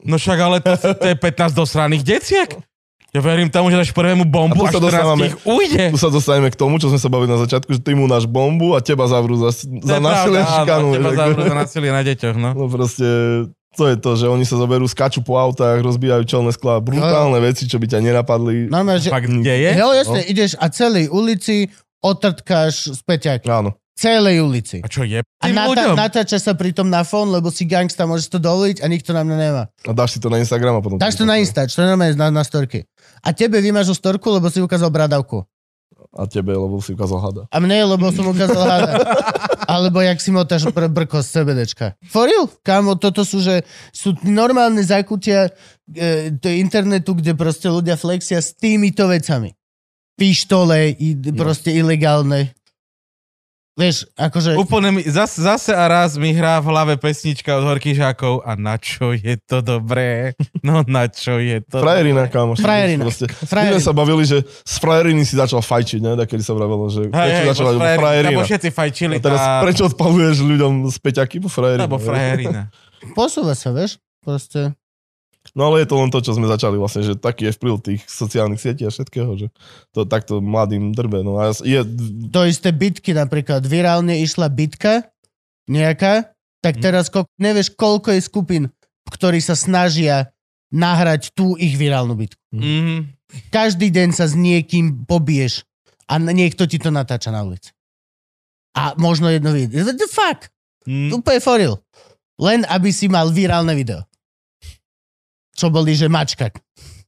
No 0.00 0.16
však 0.16 0.38
ale 0.38 0.56
to, 0.58 0.72
to 0.96 1.06
je 1.06 1.16
15 1.16 1.52
dosraných 1.52 2.00
deciek. 2.02 2.56
Ja 3.12 3.20
verím 3.20 3.46
tomu, 3.46 3.70
že 3.70 3.78
dáš 3.78 3.92
prvému 3.92 4.26
bombu 4.26 4.58
A 4.58 4.66
a 4.66 4.72
tu 4.72 4.80
sa 4.80 4.80
14 4.80 4.90
dostávame- 4.90 5.28
ich 5.28 5.36
ujde. 5.44 5.84
Tu 5.86 5.98
sa 6.00 6.10
dostaneme 6.10 6.48
k 6.48 6.56
tomu, 6.56 6.82
čo 6.82 6.88
sme 6.88 6.98
sa 6.98 7.06
bavili 7.06 7.30
na 7.30 7.38
začiatku, 7.38 7.70
že 7.70 7.78
ty 7.78 7.92
mu 7.92 8.08
dáš 8.08 8.26
bombu 8.26 8.74
a 8.74 8.80
teba 8.80 9.06
zavrú 9.06 9.38
za, 9.38 9.54
za 9.54 10.02
násilie 10.02 10.40
a 10.40 10.42
pravda, 10.42 10.50
áno, 10.50 10.58
šikanu. 10.58 10.88
Teba 10.90 11.10
zavrú 11.14 11.40
za 11.44 11.54
násilie 11.54 11.90
na 11.92 12.02
deťoch, 12.02 12.36
no. 12.36 12.50
No 12.50 12.64
proste, 12.66 13.06
to 13.74 13.84
je 13.90 13.96
to, 13.98 14.10
že 14.14 14.26
oni 14.30 14.46
sa 14.46 14.56
zoberú, 14.56 14.86
skačú 14.86 15.20
po 15.20 15.36
autách, 15.36 15.82
rozbijajú 15.82 16.22
čelné 16.24 16.50
sklá, 16.54 16.78
brutálne 16.78 17.38
veci, 17.42 17.66
čo 17.66 17.82
by 17.82 17.86
ťa 17.90 17.98
nenapadli. 18.00 18.70
No, 18.70 18.80
že... 18.96 19.10
Fakt, 19.10 19.26
kde 19.26 19.54
je? 19.54 19.70
Jo, 19.74 19.90
jasne, 19.92 20.20
ideš 20.24 20.54
a 20.56 20.70
celej 20.70 21.10
ulici 21.10 21.68
otrtkáš 22.04 22.94
z 22.94 23.00
peťaky. 23.02 23.48
Áno. 23.50 23.74
Celej 23.94 24.42
ulici. 24.42 24.82
A 24.82 24.90
čo 24.90 25.06
je 25.06 25.22
A 25.22 25.46
ľuďom? 25.46 25.94
natáča 25.94 26.42
sa 26.42 26.58
pritom 26.58 26.90
na 26.90 27.06
fón, 27.06 27.30
lebo 27.30 27.46
si 27.54 27.62
gangsta, 27.62 28.10
môžeš 28.10 28.26
to 28.26 28.38
dovoliť 28.42 28.82
a 28.82 28.90
nikto 28.90 29.14
na 29.14 29.22
mňa 29.22 29.36
nemá. 29.38 29.62
A 29.86 29.94
dáš 29.94 30.18
si 30.18 30.18
to 30.18 30.26
na 30.26 30.42
Instagram 30.42 30.78
a 30.78 30.80
potom... 30.82 30.98
Dáš 30.98 31.14
to 31.14 31.22
na 31.22 31.38
Instač, 31.38 31.78
to 31.78 31.86
je 31.86 31.94
normálne 31.94 32.18
na, 32.18 32.26
na 32.26 32.42
storky. 32.42 32.82
A 33.22 33.30
tebe 33.30 33.62
vymažu 33.62 33.94
storku, 33.94 34.34
lebo 34.34 34.50
si 34.50 34.58
ukázal 34.58 34.90
bradavku. 34.90 35.46
A 36.14 36.30
tebe, 36.30 36.54
lebo 36.54 36.78
si 36.78 36.94
ukázal 36.94 37.18
hada. 37.18 37.42
A 37.50 37.58
mne, 37.58 37.90
lebo 37.90 38.06
som 38.14 38.30
ukázal 38.30 38.62
hada. 38.62 38.94
Alebo 39.66 39.98
jak 39.98 40.22
si 40.22 40.30
motáš 40.30 40.70
pr- 40.70 40.86
brko 40.86 41.18
z 41.18 41.42
CBDčka. 41.42 41.98
For 42.06 42.30
real? 42.30 42.46
Kámo, 42.62 42.94
toto 42.94 43.26
sú, 43.26 43.42
že 43.42 43.66
sú 43.90 44.14
normálne 44.22 44.78
zakutia 44.86 45.50
e, 45.90 46.30
do 46.30 46.50
internetu, 46.54 47.18
kde 47.18 47.34
proste 47.34 47.66
ľudia 47.66 47.98
flexia 47.98 48.38
s 48.38 48.54
týmito 48.54 49.10
vecami. 49.10 49.50
Pištole, 50.14 50.94
i, 50.94 51.18
proste 51.34 51.74
ilegálne. 51.74 52.54
Vieš, 53.74 54.06
akože... 54.14 54.54
Úplne 54.54 54.94
mi, 54.94 55.02
zase, 55.02 55.42
zase 55.42 55.74
a 55.74 55.90
raz 55.90 56.14
mi 56.14 56.30
hrá 56.30 56.62
v 56.62 56.70
hlave 56.70 56.94
pesnička 56.94 57.58
od 57.58 57.66
Horky 57.66 57.90
Žákov 57.90 58.46
a 58.46 58.54
na 58.54 58.78
čo 58.78 59.10
je 59.10 59.34
to 59.50 59.66
dobré? 59.66 60.38
No 60.62 60.86
na 60.86 61.10
čo 61.10 61.42
je 61.42 61.58
to 61.58 61.82
Frajerina, 61.82 62.30
kámo. 62.30 62.54
Frajerina. 62.54 63.02
Proste. 63.02 63.26
My 63.26 63.46
Frajerina. 63.50 63.74
sme 63.74 63.82
sa 63.82 63.92
bavili, 63.92 64.22
že 64.22 64.46
z 64.46 64.74
frajeriny 64.78 65.26
si 65.26 65.34
začal 65.34 65.58
fajčiť, 65.58 65.98
ne? 66.06 66.14
Kedy 66.22 66.42
sa 66.46 66.54
vravelo, 66.54 66.86
že 66.86 67.10
Hej, 67.10 67.10
prečo 67.10 67.34
hej, 67.34 67.48
začal 67.50 67.66
frajerina. 67.74 67.98
frajerina. 67.98 68.42
Všetci 68.46 68.68
fajčili. 68.70 69.14
A 69.18 69.20
teraz 69.20 69.40
tá- 69.42 69.60
prečo 69.66 69.82
odpaluješ 69.90 70.36
ľuďom 70.38 70.72
z 70.94 70.96
peťaky 71.02 71.36
po 71.42 71.50
frajerine? 71.50 71.84
Lebo 71.90 71.98
frajerina. 71.98 72.70
Posúva 73.18 73.58
sa, 73.58 73.74
vieš? 73.74 73.98
Proste... 74.22 74.70
No 75.54 75.70
ale 75.70 75.86
je 75.86 75.88
to 75.88 75.96
len 76.02 76.10
to, 76.10 76.18
čo 76.18 76.34
sme 76.34 76.50
začali 76.50 76.74
vlastne, 76.74 77.06
že 77.06 77.14
taký 77.14 77.46
je 77.46 77.54
vplyv 77.54 77.74
tých 77.78 78.02
sociálnych 78.10 78.58
sietí 78.58 78.82
a 78.82 78.90
všetkého, 78.90 79.38
že 79.38 79.46
to 79.94 80.02
takto 80.02 80.42
mladým 80.42 80.90
drbe. 80.90 81.22
No 81.22 81.38
a 81.38 81.54
je, 81.54 81.78
To 82.34 82.42
isté 82.42 82.74
bitky 82.74 83.14
napríklad. 83.14 83.62
Virálne 83.62 84.18
išla 84.18 84.50
bitka 84.50 85.06
nejaká, 85.70 86.34
tak 86.58 86.82
teraz 86.82 87.06
ko- 87.06 87.30
nevieš, 87.38 87.70
koľko 87.70 88.10
je 88.18 88.20
skupín, 88.20 88.62
ktorí 89.06 89.38
sa 89.38 89.54
snažia 89.54 90.34
nahrať 90.74 91.30
tú 91.38 91.54
ich 91.54 91.78
virálnu 91.78 92.18
bitku. 92.18 92.42
Mhm. 92.50 93.14
Každý 93.54 93.94
deň 93.94 94.10
sa 94.10 94.26
s 94.26 94.34
niekým 94.34 95.06
pobiješ 95.06 95.62
a 96.10 96.18
niekto 96.18 96.66
ti 96.66 96.78
to 96.78 96.90
natáča 96.90 97.30
na 97.30 97.46
ulici. 97.46 97.70
A 98.74 98.94
možno 98.98 99.30
jedno 99.30 99.54
video. 99.54 99.86
What 99.86 99.98
the 100.02 100.10
fuck? 100.10 100.50
Mm. 100.82 101.14
Úplne 101.14 101.40
for 101.40 101.56
real. 101.58 101.76
Len 102.42 102.66
aby 102.66 102.90
si 102.90 103.06
mal 103.06 103.30
virálne 103.30 103.70
video. 103.78 104.02
Čo 105.64 105.72
boli, 105.72 105.96
že 105.96 106.12
mačka. 106.12 106.52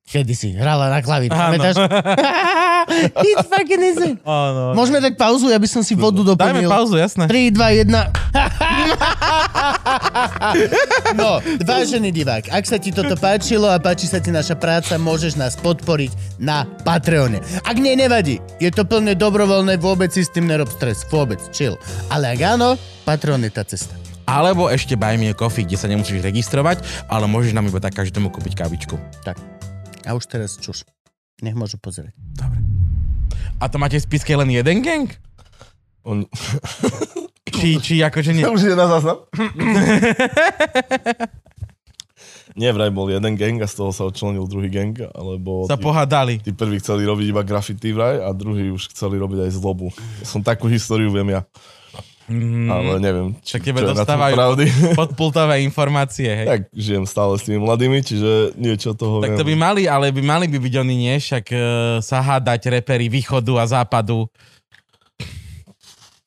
Kedy 0.09 0.33
si 0.33 0.57
hrala 0.57 0.89
na 0.89 1.05
klavír. 1.05 1.29
Pamätáš? 1.29 1.77
It's 3.29 3.45
fucking 3.53 3.83
easy. 3.85 4.17
Áno. 4.25 4.73
Môžeme 4.73 5.05
dať 5.05 5.13
pauzu, 5.21 5.53
aby 5.53 5.69
som 5.69 5.85
si 5.85 5.93
vodu 5.93 6.25
Dajme 6.25 6.65
doplnil. 6.65 6.71
pauzu, 6.73 6.97
jasné. 6.97 7.29
3, 7.29 7.53
2, 7.53 7.85
1. 7.85 7.93
No, 11.21 11.45
vážený 11.69 12.17
divák, 12.17 12.49
ak 12.49 12.65
sa 12.65 12.81
ti 12.81 12.97
toto 12.97 13.13
páčilo 13.21 13.69
a 13.69 13.77
páči 13.77 14.09
sa 14.09 14.17
ti 14.25 14.33
naša 14.33 14.57
práca, 14.57 14.97
môžeš 14.97 15.37
nás 15.37 15.53
podporiť 15.61 16.41
na 16.41 16.65
Patreone. 16.81 17.45
Ak 17.69 17.77
nie, 17.77 17.93
nevadí. 17.93 18.41
Je 18.57 18.73
to 18.73 18.89
plne 18.89 19.13
dobrovoľné, 19.13 19.77
vôbec 19.77 20.09
si 20.17 20.25
s 20.25 20.33
tým 20.33 20.49
nerob 20.49 20.73
stres. 20.73 21.05
Vôbec, 21.13 21.37
chill. 21.53 21.77
Ale 22.09 22.33
ak 22.33 22.41
áno, 22.57 22.81
Patreon 23.05 23.45
je 23.45 23.53
tá 23.53 23.69
cesta. 23.69 24.06
Alebo 24.27 24.67
ešte 24.67 24.99
Buy 24.99 25.15
Me 25.17 25.31
a 25.31 25.35
Coffee, 25.39 25.63
kde 25.63 25.79
sa 25.79 25.87
nemusíš 25.87 26.19
registrovať, 26.19 26.83
ale 27.07 27.31
môžeš 27.31 27.55
nám 27.55 27.71
iba 27.71 27.79
tak 27.79 27.95
každému 27.95 28.35
kúpiť 28.35 28.59
kávičku. 28.59 28.99
A 30.03 30.11
už 30.13 30.27
teraz 30.27 30.59
čuš. 30.59 30.83
Nech 31.41 31.55
môžu 31.55 31.79
pozerať. 31.79 32.11
A 33.57 33.71
to 33.71 33.79
máte 33.79 33.97
v 33.97 34.05
spiske 34.05 34.35
len 34.35 34.51
jeden 34.51 34.83
gang? 34.83 35.09
on, 36.07 36.27
Či, 37.47 37.79
či 37.81 37.95
akože 38.03 38.35
nie? 38.35 38.45
už 38.55 38.69
je 38.69 38.75
na 38.75 38.87
záznam? 38.87 39.27
Nie, 42.57 42.73
vraj 42.73 42.89
bol 42.89 43.13
jeden 43.13 43.37
gang 43.37 43.61
a 43.61 43.69
z 43.69 43.75
toho 43.77 43.93
sa 43.93 44.09
odčlenil 44.09 44.49
druhý 44.49 44.73
gang, 44.73 44.97
alebo 45.13 45.69
Sa 45.69 45.77
tí, 45.77 45.85
pohádali. 45.85 46.35
tí 46.41 46.57
prví 46.57 46.81
chceli 46.81 47.05
robiť 47.05 47.27
iba 47.29 47.45
graffiti 47.45 47.93
vraj 47.93 48.17
a 48.17 48.33
druhý 48.33 48.73
už 48.73 48.97
chceli 48.97 49.21
robiť 49.21 49.45
aj 49.45 49.51
zlobu. 49.53 49.93
Som 50.25 50.41
takú 50.41 50.65
históriu 50.65 51.13
viem 51.13 51.37
ja, 51.37 51.45
Mm, 52.27 52.67
ale 52.67 52.99
neviem, 52.99 53.39
či, 53.39 53.63
tebe 53.63 53.87
čo 53.87 53.95
dostávajú 53.95 54.35
pravdy. 54.35 54.67
podpultové 54.99 55.63
informácie, 55.63 56.27
hej. 56.27 56.47
tak 56.47 56.61
žijem 56.75 57.07
stále 57.07 57.39
s 57.39 57.47
tými 57.47 57.63
mladými, 57.63 58.03
čiže 58.03 58.59
niečo 58.59 58.99
toho 58.99 59.23
Tak 59.23 59.39
to 59.39 59.47
by 59.47 59.55
viem. 59.55 59.63
mali, 59.63 59.83
ale 59.87 60.11
by 60.11 60.23
mali 60.27 60.51
by 60.51 60.59
byť 60.59 60.75
oni, 60.83 60.95
nie? 61.07 61.15
Však 61.23 61.45
uh, 61.55 61.61
sa 62.03 62.19
hádať 62.27 62.75
repery 62.75 63.07
východu 63.07 63.63
a 63.63 63.65
západu. 63.71 64.27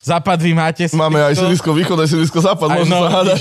Západ 0.00 0.40
vy 0.40 0.56
máte 0.56 0.88
Máme 0.96 1.20
aj 1.20 1.36
sídlisko 1.36 1.76
východ, 1.76 2.00
aj 2.00 2.08
sídlisko 2.08 2.40
západ, 2.40 2.72
Aj 2.72 2.80
môžu 2.80 2.88
no, 2.88 3.04
sa 3.04 3.10
hádať. 3.20 3.40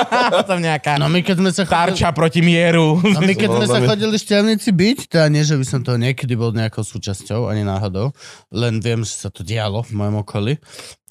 Tam 0.48 0.56
nejaká 0.64 0.96
No 0.96 1.12
my 1.12 1.20
keď 1.20 1.36
sme 1.36 1.50
sa 1.52 1.68
chodili, 1.68 1.76
tarča 1.76 2.08
proti 2.16 2.40
mieru. 2.40 2.96
no 2.96 3.20
my 3.20 3.34
keď 3.36 3.48
sme 3.52 3.66
sa 3.68 3.78
chodili 3.84 4.16
šťavnici 4.16 4.72
byť, 4.72 4.98
teda 5.12 5.28
nie, 5.28 5.44
že 5.44 5.60
by 5.60 5.64
som 5.68 5.84
toho 5.84 6.00
niekedy 6.00 6.32
bol 6.32 6.56
nejakou 6.56 6.80
súčasťou, 6.80 7.52
ani 7.52 7.60
náhodou, 7.60 8.16
len 8.48 8.80
viem, 8.80 9.04
že 9.04 9.20
sa 9.20 9.28
to 9.28 9.44
dialo 9.44 9.84
v 9.84 9.92
mojom 10.00 10.24
okolí, 10.24 10.56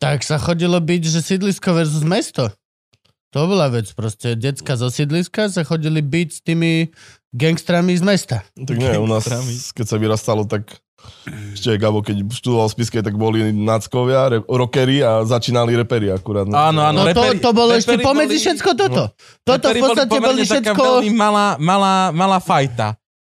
tak 0.02 0.26
sa 0.26 0.42
chodilo 0.42 0.82
byť, 0.82 1.02
že 1.06 1.22
sídlisko 1.22 1.78
versus 1.78 2.02
mesto. 2.02 2.50
To 3.38 3.46
bola 3.46 3.70
vec, 3.70 3.94
proste 3.94 4.34
decka 4.34 4.74
zo 4.80 4.90
sídliska 4.90 5.54
sa 5.54 5.62
chodili 5.62 6.02
byť 6.02 6.28
s 6.32 6.40
tými 6.42 6.90
gangstrami 7.32 7.94
z 7.94 8.04
mesta. 8.04 8.38
Tak 8.54 8.76
nie, 8.76 8.96
u 8.96 9.06
nás, 9.06 9.28
keď 9.72 9.86
sa 9.86 9.98
vyrastalo, 9.98 10.44
tak 10.44 10.68
ešte 11.54 11.72
aj 11.72 11.80
Gabo, 11.80 12.02
keď 12.02 12.26
študoval 12.28 12.68
v 12.68 12.74
Spiske, 12.74 13.00
tak 13.00 13.14
boli 13.14 13.54
náckovia, 13.54 14.28
re, 14.28 14.40
rockery 14.42 15.00
a 15.00 15.22
začínali 15.24 15.74
reperi 15.74 16.10
akurát. 16.10 16.44
Áno, 16.44 16.82
áno. 16.82 17.00
No 17.00 17.04
to, 17.06 17.22
reperi- 17.24 17.40
to 17.40 17.52
bolo 17.54 17.72
ešte 17.74 17.96
pomedzi 17.98 18.34
boli- 18.34 18.44
všetko 18.44 18.70
toto. 18.74 19.04
Toto 19.42 19.66
v 19.68 19.76
podstate 19.78 20.18
boli 20.18 20.42
taká 20.42 20.74
všetko... 20.74 20.82
veľmi 20.82 21.12
malá, 21.14 21.56
malá, 21.58 22.10
malá 22.12 22.38
fajta. 22.38 22.98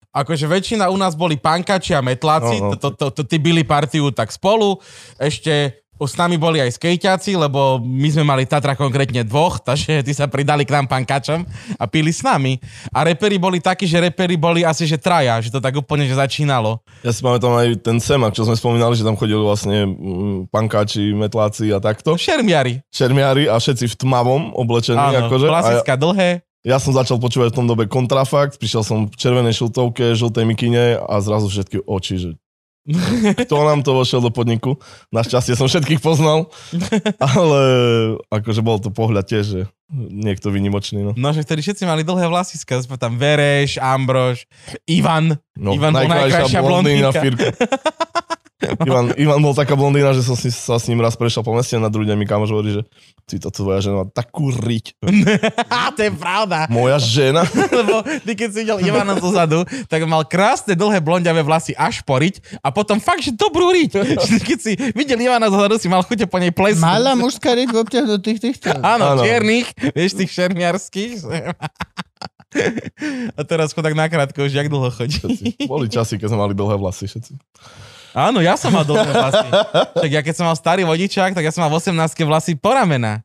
Akože 0.08 0.48
väčšina 0.48 0.88
u 0.88 0.96
nás 0.96 1.12
boli 1.12 1.36
pankači 1.36 1.92
a 1.92 2.00
metláci, 2.00 2.56
No, 2.58 2.72
no. 2.72 2.78
to, 2.80 2.90
to, 2.90 3.12
to, 3.12 3.22
tí 3.22 3.36
byli 3.36 3.62
partiu 3.62 4.08
tak 4.10 4.32
spolu. 4.32 4.80
Ešte 5.14 5.84
s 6.06 6.14
nami 6.14 6.38
boli 6.38 6.62
aj 6.62 6.78
skejťáci, 6.78 7.34
lebo 7.34 7.82
my 7.82 8.08
sme 8.14 8.22
mali 8.22 8.46
Tatra 8.46 8.78
konkrétne 8.78 9.26
dvoch, 9.26 9.58
takže 9.58 10.06
tí 10.06 10.12
sa 10.14 10.30
pridali 10.30 10.62
k 10.62 10.70
nám 10.78 10.86
pankačom 10.86 11.42
a 11.74 11.84
pili 11.90 12.14
s 12.14 12.22
nami. 12.22 12.62
A 12.94 13.02
reperi 13.02 13.40
boli 13.40 13.58
takí, 13.58 13.88
že 13.88 13.98
reperi 13.98 14.38
boli 14.38 14.62
asi 14.62 14.86
že 14.86 15.00
traja, 15.00 15.42
že 15.42 15.50
to 15.50 15.58
tak 15.58 15.74
úplne 15.74 16.06
že 16.06 16.14
začínalo. 16.14 16.78
Ja 17.02 17.10
si 17.10 17.18
pamätám 17.18 17.58
aj 17.58 17.68
ten 17.82 17.98
Semak, 17.98 18.36
čo 18.36 18.46
sme 18.46 18.54
spomínali, 18.54 18.94
že 18.94 19.02
tam 19.02 19.18
chodili 19.18 19.42
vlastne 19.42 19.90
mm, 19.90 20.54
pankáči, 20.54 21.10
metláci 21.10 21.74
a 21.74 21.82
takto. 21.82 22.14
Šermiari. 22.14 22.78
Šermiari 22.94 23.50
a 23.50 23.58
všetci 23.58 23.90
v 23.90 23.94
tmavom 23.98 24.54
oblečení. 24.54 24.98
Áno, 24.98 25.26
akože. 25.26 25.46
A 25.50 25.82
ja, 25.82 25.96
dlhé. 25.98 26.30
ja 26.62 26.78
som 26.78 26.94
začal 26.94 27.18
počúvať 27.18 27.50
v 27.50 27.56
tom 27.58 27.66
dobe 27.66 27.90
kontrafakt, 27.90 28.58
prišiel 28.62 28.86
som 28.86 29.10
v 29.10 29.14
červenej 29.18 29.54
šiltovke, 29.56 30.14
žltej 30.14 30.44
mikine 30.46 30.98
a 30.98 31.14
zrazu 31.18 31.50
všetky 31.50 31.82
oči, 31.86 32.14
že 32.22 32.30
kto 33.44 33.56
nám 33.68 33.84
to 33.84 33.92
vošiel 33.92 34.24
do 34.24 34.32
podniku. 34.32 34.80
Našťastie 35.12 35.54
som 35.54 35.68
všetkých 35.68 36.00
poznal, 36.00 36.48
ale 37.20 37.60
akože 38.32 38.60
bol 38.64 38.80
to 38.80 38.88
pohľad 38.88 39.28
tiež, 39.28 39.44
že 39.44 39.60
niekto 39.92 40.48
vynimočný. 40.48 41.04
No. 41.04 41.12
No, 41.16 41.28
že 41.32 41.44
vtedy 41.44 41.64
všetci 41.64 41.84
mali 41.84 42.04
dlhé 42.04 42.28
vlasiska, 42.28 42.80
tam 42.96 43.20
Vereš, 43.20 43.76
Ambrož, 43.80 44.48
Ivan. 44.88 45.36
No, 45.56 45.76
Ivan 45.76 45.92
bol 45.92 46.08
najkrajšia 46.08 46.60
blondínka. 46.64 47.20
Firka. 47.20 47.46
Ivan, 48.58 49.14
Ivan 49.14 49.38
bol 49.38 49.54
taká 49.54 49.78
blondína, 49.78 50.10
že 50.10 50.26
som 50.26 50.34
si, 50.34 50.50
sa 50.50 50.82
s 50.82 50.90
ním 50.90 50.98
raz 50.98 51.14
prešiel 51.14 51.46
po 51.46 51.54
meste 51.54 51.78
a 51.78 51.80
na 51.80 51.86
druhý 51.86 52.10
deň 52.10 52.18
mi 52.18 52.26
kamoš 52.26 52.50
hovorí, 52.50 52.70
že 52.74 52.82
ty 53.22 53.38
to 53.38 53.54
tvoja 53.54 53.78
žena 53.78 54.02
má 54.02 54.06
takú 54.10 54.50
riť. 54.50 54.98
To 55.98 56.06
je 56.06 56.14
pravda. 56.14 56.70
Moja 56.70 56.98
žena? 57.02 57.42
Lebo 57.78 58.02
ty 58.02 58.32
keď 58.38 58.48
si 58.54 58.58
videl 58.62 58.78
Ivana 58.86 59.18
zozadu, 59.18 59.66
tak 59.90 60.06
mal 60.06 60.22
krásne 60.22 60.78
dlhé 60.78 61.02
blondiavé 61.02 61.42
vlasy 61.42 61.74
až 61.74 62.06
poriť 62.06 62.62
a 62.62 62.70
potom 62.70 63.02
fakt, 63.02 63.26
že 63.26 63.34
dobrú 63.34 63.74
riť. 63.74 63.98
Keď 64.48 64.58
si 64.62 64.72
videl 64.94 65.18
Ivana 65.18 65.50
zozadu, 65.50 65.74
si 65.78 65.90
mal 65.90 66.06
chute 66.06 66.22
po 66.30 66.38
nej 66.38 66.54
plesnúť. 66.54 66.86
Malá 66.86 67.18
mužská 67.18 67.50
riť 67.58 67.68
v 67.74 67.78
obťahnutých 67.82 68.38
týchto. 68.38 68.70
Áno, 68.78 69.18
Áno. 69.18 69.22
čiernych, 69.26 69.66
vieš, 69.90 70.22
tých 70.22 70.30
šermiarských. 70.30 71.26
A 73.34 73.40
teraz 73.42 73.74
chudák 73.74 73.98
nakrátko 73.98 74.46
už 74.46 74.54
jak 74.54 74.70
dlho 74.70 74.88
chodí. 74.94 75.18
Všetci. 75.18 75.66
Boli 75.66 75.90
časy, 75.90 76.14
keď 76.14 76.30
sme 76.30 76.38
mali 76.46 76.54
dlhé 76.54 76.78
vlasy 76.78 77.10
všetci. 77.10 77.32
Áno, 78.16 78.40
ja 78.40 78.56
som 78.56 78.72
mal 78.72 78.84
dlhé 78.84 79.10
vlasy. 79.12 79.48
Tak 79.98 80.10
ja 80.10 80.20
keď 80.24 80.34
som 80.34 80.44
mal 80.48 80.56
starý 80.56 80.82
vodičák, 80.84 81.36
tak 81.36 81.44
ja 81.44 81.52
som 81.52 81.64
mal 81.64 81.72
v 81.72 81.78
18 81.80 81.96
vlasy 82.24 82.52
po 82.56 82.72
ramena. 82.72 83.20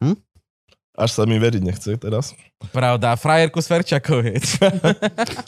Až 0.93 1.09
sa 1.17 1.23
mi 1.25 1.41
veriť 1.41 1.61
nechce 1.65 1.97
teraz. 1.97 2.37
Pravda, 2.69 3.17
frajerku 3.17 3.57
s 3.57 3.65
Ferčakoviec. 3.65 4.45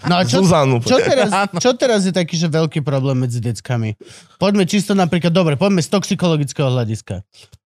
No 0.09 0.17
a 0.17 0.25
čo, 0.25 0.41
Zuzanu. 0.41 0.81
čo, 0.81 0.97
teraz, 0.97 1.29
čo 1.61 1.71
teraz 1.77 2.01
je 2.09 2.13
taký, 2.13 2.33
že 2.33 2.49
veľký 2.49 2.81
problém 2.81 3.21
medzi 3.21 3.37
deckami? 3.37 3.93
Poďme 4.41 4.65
čisto 4.65 4.97
napríklad, 4.97 5.29
dobre, 5.29 5.53
poďme 5.53 5.85
z 5.85 5.93
toxikologického 5.93 6.73
hľadiska. 6.73 7.21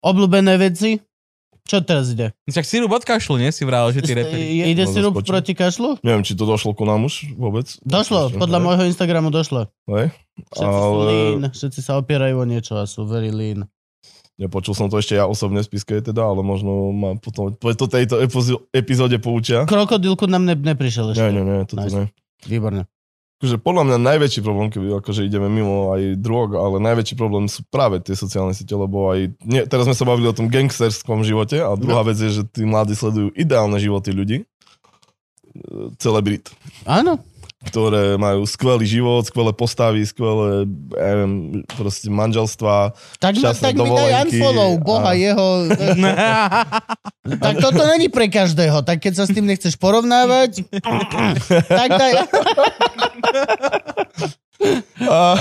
Obľúbené 0.05 0.61
veci? 0.61 1.01
Čo 1.62 1.78
teraz 1.78 2.10
ide? 2.10 2.34
Však 2.44 2.64
si 2.64 2.76
od 2.80 3.02
kašlu, 3.02 3.39
nie? 3.39 3.48
Si 3.48 3.62
vral, 3.62 3.89
že 3.90 4.01
ty 4.01 4.12
reperi. 4.12 4.66
Ide 4.66 4.82
No, 4.82 4.90
si 4.90 4.98
rúb 4.98 5.14
zaskočím. 5.14 5.30
proti 5.30 5.52
kašlu? 5.55 5.89
Neviem, 6.01 6.22
či 6.22 6.34
to 6.34 6.43
došlo 6.43 6.72
ku 6.72 6.82
nám 6.82 7.02
už 7.02 7.32
vôbec. 7.32 7.70
Došlo, 7.80 8.34
podľa 8.34 8.59
Hej. 8.59 8.66
môjho 8.66 8.84
Instagramu 8.84 9.28
došlo. 9.28 9.70
Hej? 9.86 10.10
Všetci 10.51 10.59
sú 10.59 10.90
Ale- 10.93 11.06
lean, 11.06 11.43
všetci 11.48 11.80
sa 11.80 11.93
opierajú 11.97 12.34
o 12.36 12.44
niečo 12.44 12.74
a 12.74 12.84
sú 12.84 13.05
very 13.05 13.30
lean. 13.30 13.70
Nepočul 14.34 14.74
som 14.74 14.89
to 14.89 14.97
ešte 14.97 15.14
ja 15.14 15.24
osobne 15.24 15.60
v 15.60 15.68
spiske 15.68 16.02
teda, 16.02 16.24
ale 16.24 16.40
možno 16.40 16.90
ma 16.90 17.14
potom 17.14 17.52
po 17.52 17.70
to 17.70 17.86
tejto 17.86 18.18
epizóde 18.72 19.16
poučia. 19.16 19.62
Krokodilku 19.62 20.26
nám 20.26 20.43
ne, 20.43 20.56
neprišiel 20.56 21.12
ešte. 21.12 21.20
Nie, 21.20 21.30
nie, 21.30 21.44
nie, 21.44 21.62
toto 21.62 21.78
Nice. 21.78 21.94
nie. 21.94 22.06
Výborné. 22.43 22.82
Akože 23.43 23.59
podľa 23.59 23.90
mňa 23.90 23.98
najväčší 24.06 24.40
problém, 24.47 24.70
keď 24.70 25.02
akože 25.02 25.27
ideme 25.27 25.51
mimo 25.51 25.90
aj 25.90 26.14
drog, 26.14 26.55
ale 26.55 26.78
najväčší 26.78 27.19
problém 27.19 27.51
sú 27.51 27.66
práve 27.66 27.98
tie 27.98 28.14
sociálne 28.14 28.55
siete, 28.55 28.70
lebo 28.78 29.10
aj, 29.10 29.35
nie, 29.43 29.66
teraz 29.66 29.90
sme 29.90 29.98
sa 29.98 30.06
bavili 30.06 30.31
o 30.31 30.36
tom 30.36 30.47
gangsterskom 30.47 31.27
živote 31.27 31.59
a 31.59 31.74
druhá 31.74 32.06
vec 32.06 32.23
je, 32.23 32.31
že 32.31 32.47
tí 32.47 32.62
mladí 32.62 32.94
sledujú 32.94 33.35
ideálne 33.35 33.82
životy 33.82 34.14
ľudí, 34.14 34.47
celebrit, 35.98 36.55
Áno. 36.86 37.19
Ktoré 37.70 38.18
majú 38.18 38.43
skvelý 38.43 38.84
život, 38.86 39.22
skvelé 39.26 39.55
postavy, 39.55 40.02
skvelé, 40.02 40.66
neviem, 40.98 41.62
proste 41.78 42.10
manželstva. 42.10 42.94
Tak, 43.22 43.39
ma, 43.39 43.51
tak 43.55 43.74
mi 43.78 43.90
daj 43.90 44.12
unfollow, 44.26 44.70
boha 44.82 45.14
a- 45.14 45.18
jeho. 45.18 45.48
tak 47.39 47.55
toto 47.62 47.82
není 47.86 48.10
pre 48.10 48.26
každého. 48.26 48.82
Tak 48.82 48.98
keď 48.98 49.12
sa 49.22 49.24
s 49.28 49.34
tým 49.34 49.47
nechceš 49.47 49.78
porovnávať, 49.78 50.66
tak 51.70 51.89
daj... 51.94 52.12
A, 55.02 55.34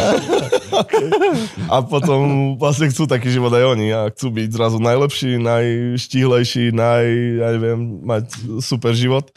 a 1.69 1.76
potom 1.85 2.53
vlastne 2.57 2.89
chcú 2.89 3.06
taký 3.06 3.30
život 3.30 3.53
aj 3.53 3.77
oni 3.77 3.93
a 3.93 4.10
chcú 4.10 4.34
byť 4.34 4.49
zrazu 4.49 4.81
najlepší, 4.81 5.38
najštíhlejší, 5.38 6.73
naj, 6.73 7.06
ja 7.38 7.48
neviem, 7.53 8.02
mať 8.02 8.34
super 8.65 8.98
život. 8.98 9.30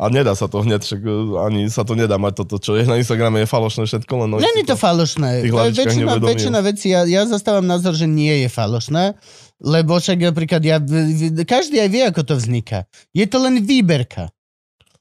A 0.00 0.08
nedá 0.08 0.32
sa 0.32 0.48
to 0.48 0.64
hneď, 0.64 0.80
však 0.80 1.00
e, 1.04 1.12
ani 1.44 1.60
sa 1.68 1.84
to 1.84 1.92
nedá 1.92 2.16
mať 2.16 2.40
toto, 2.40 2.56
čo 2.56 2.72
je 2.72 2.88
na 2.88 2.96
Instagrame, 2.96 3.44
je 3.44 3.48
falošné 3.52 3.84
všetko, 3.84 4.12
len 4.24 4.28
Není 4.40 4.64
to 4.64 4.72
falošné. 4.72 5.44
To 5.44 5.46
je 5.46 5.52
hlavičkách 5.52 5.76
väčšina, 5.76 6.00
neuvedomujú. 6.00 6.30
väčšina 6.32 6.58
vecí, 6.64 6.86
ja, 6.88 7.04
ja 7.04 7.28
zastávam 7.28 7.68
názor, 7.68 7.92
že 7.92 8.08
nie 8.08 8.32
je 8.40 8.48
falošné, 8.48 9.20
lebo 9.60 10.00
však 10.00 10.32
napríklad 10.32 10.64
ja, 10.64 10.80
každý 11.44 11.84
aj 11.84 11.88
vie, 11.92 12.02
ako 12.08 12.22
to 12.24 12.34
vzniká. 12.40 12.88
Je 13.12 13.28
to 13.28 13.44
len 13.44 13.60
výberka. 13.60 14.32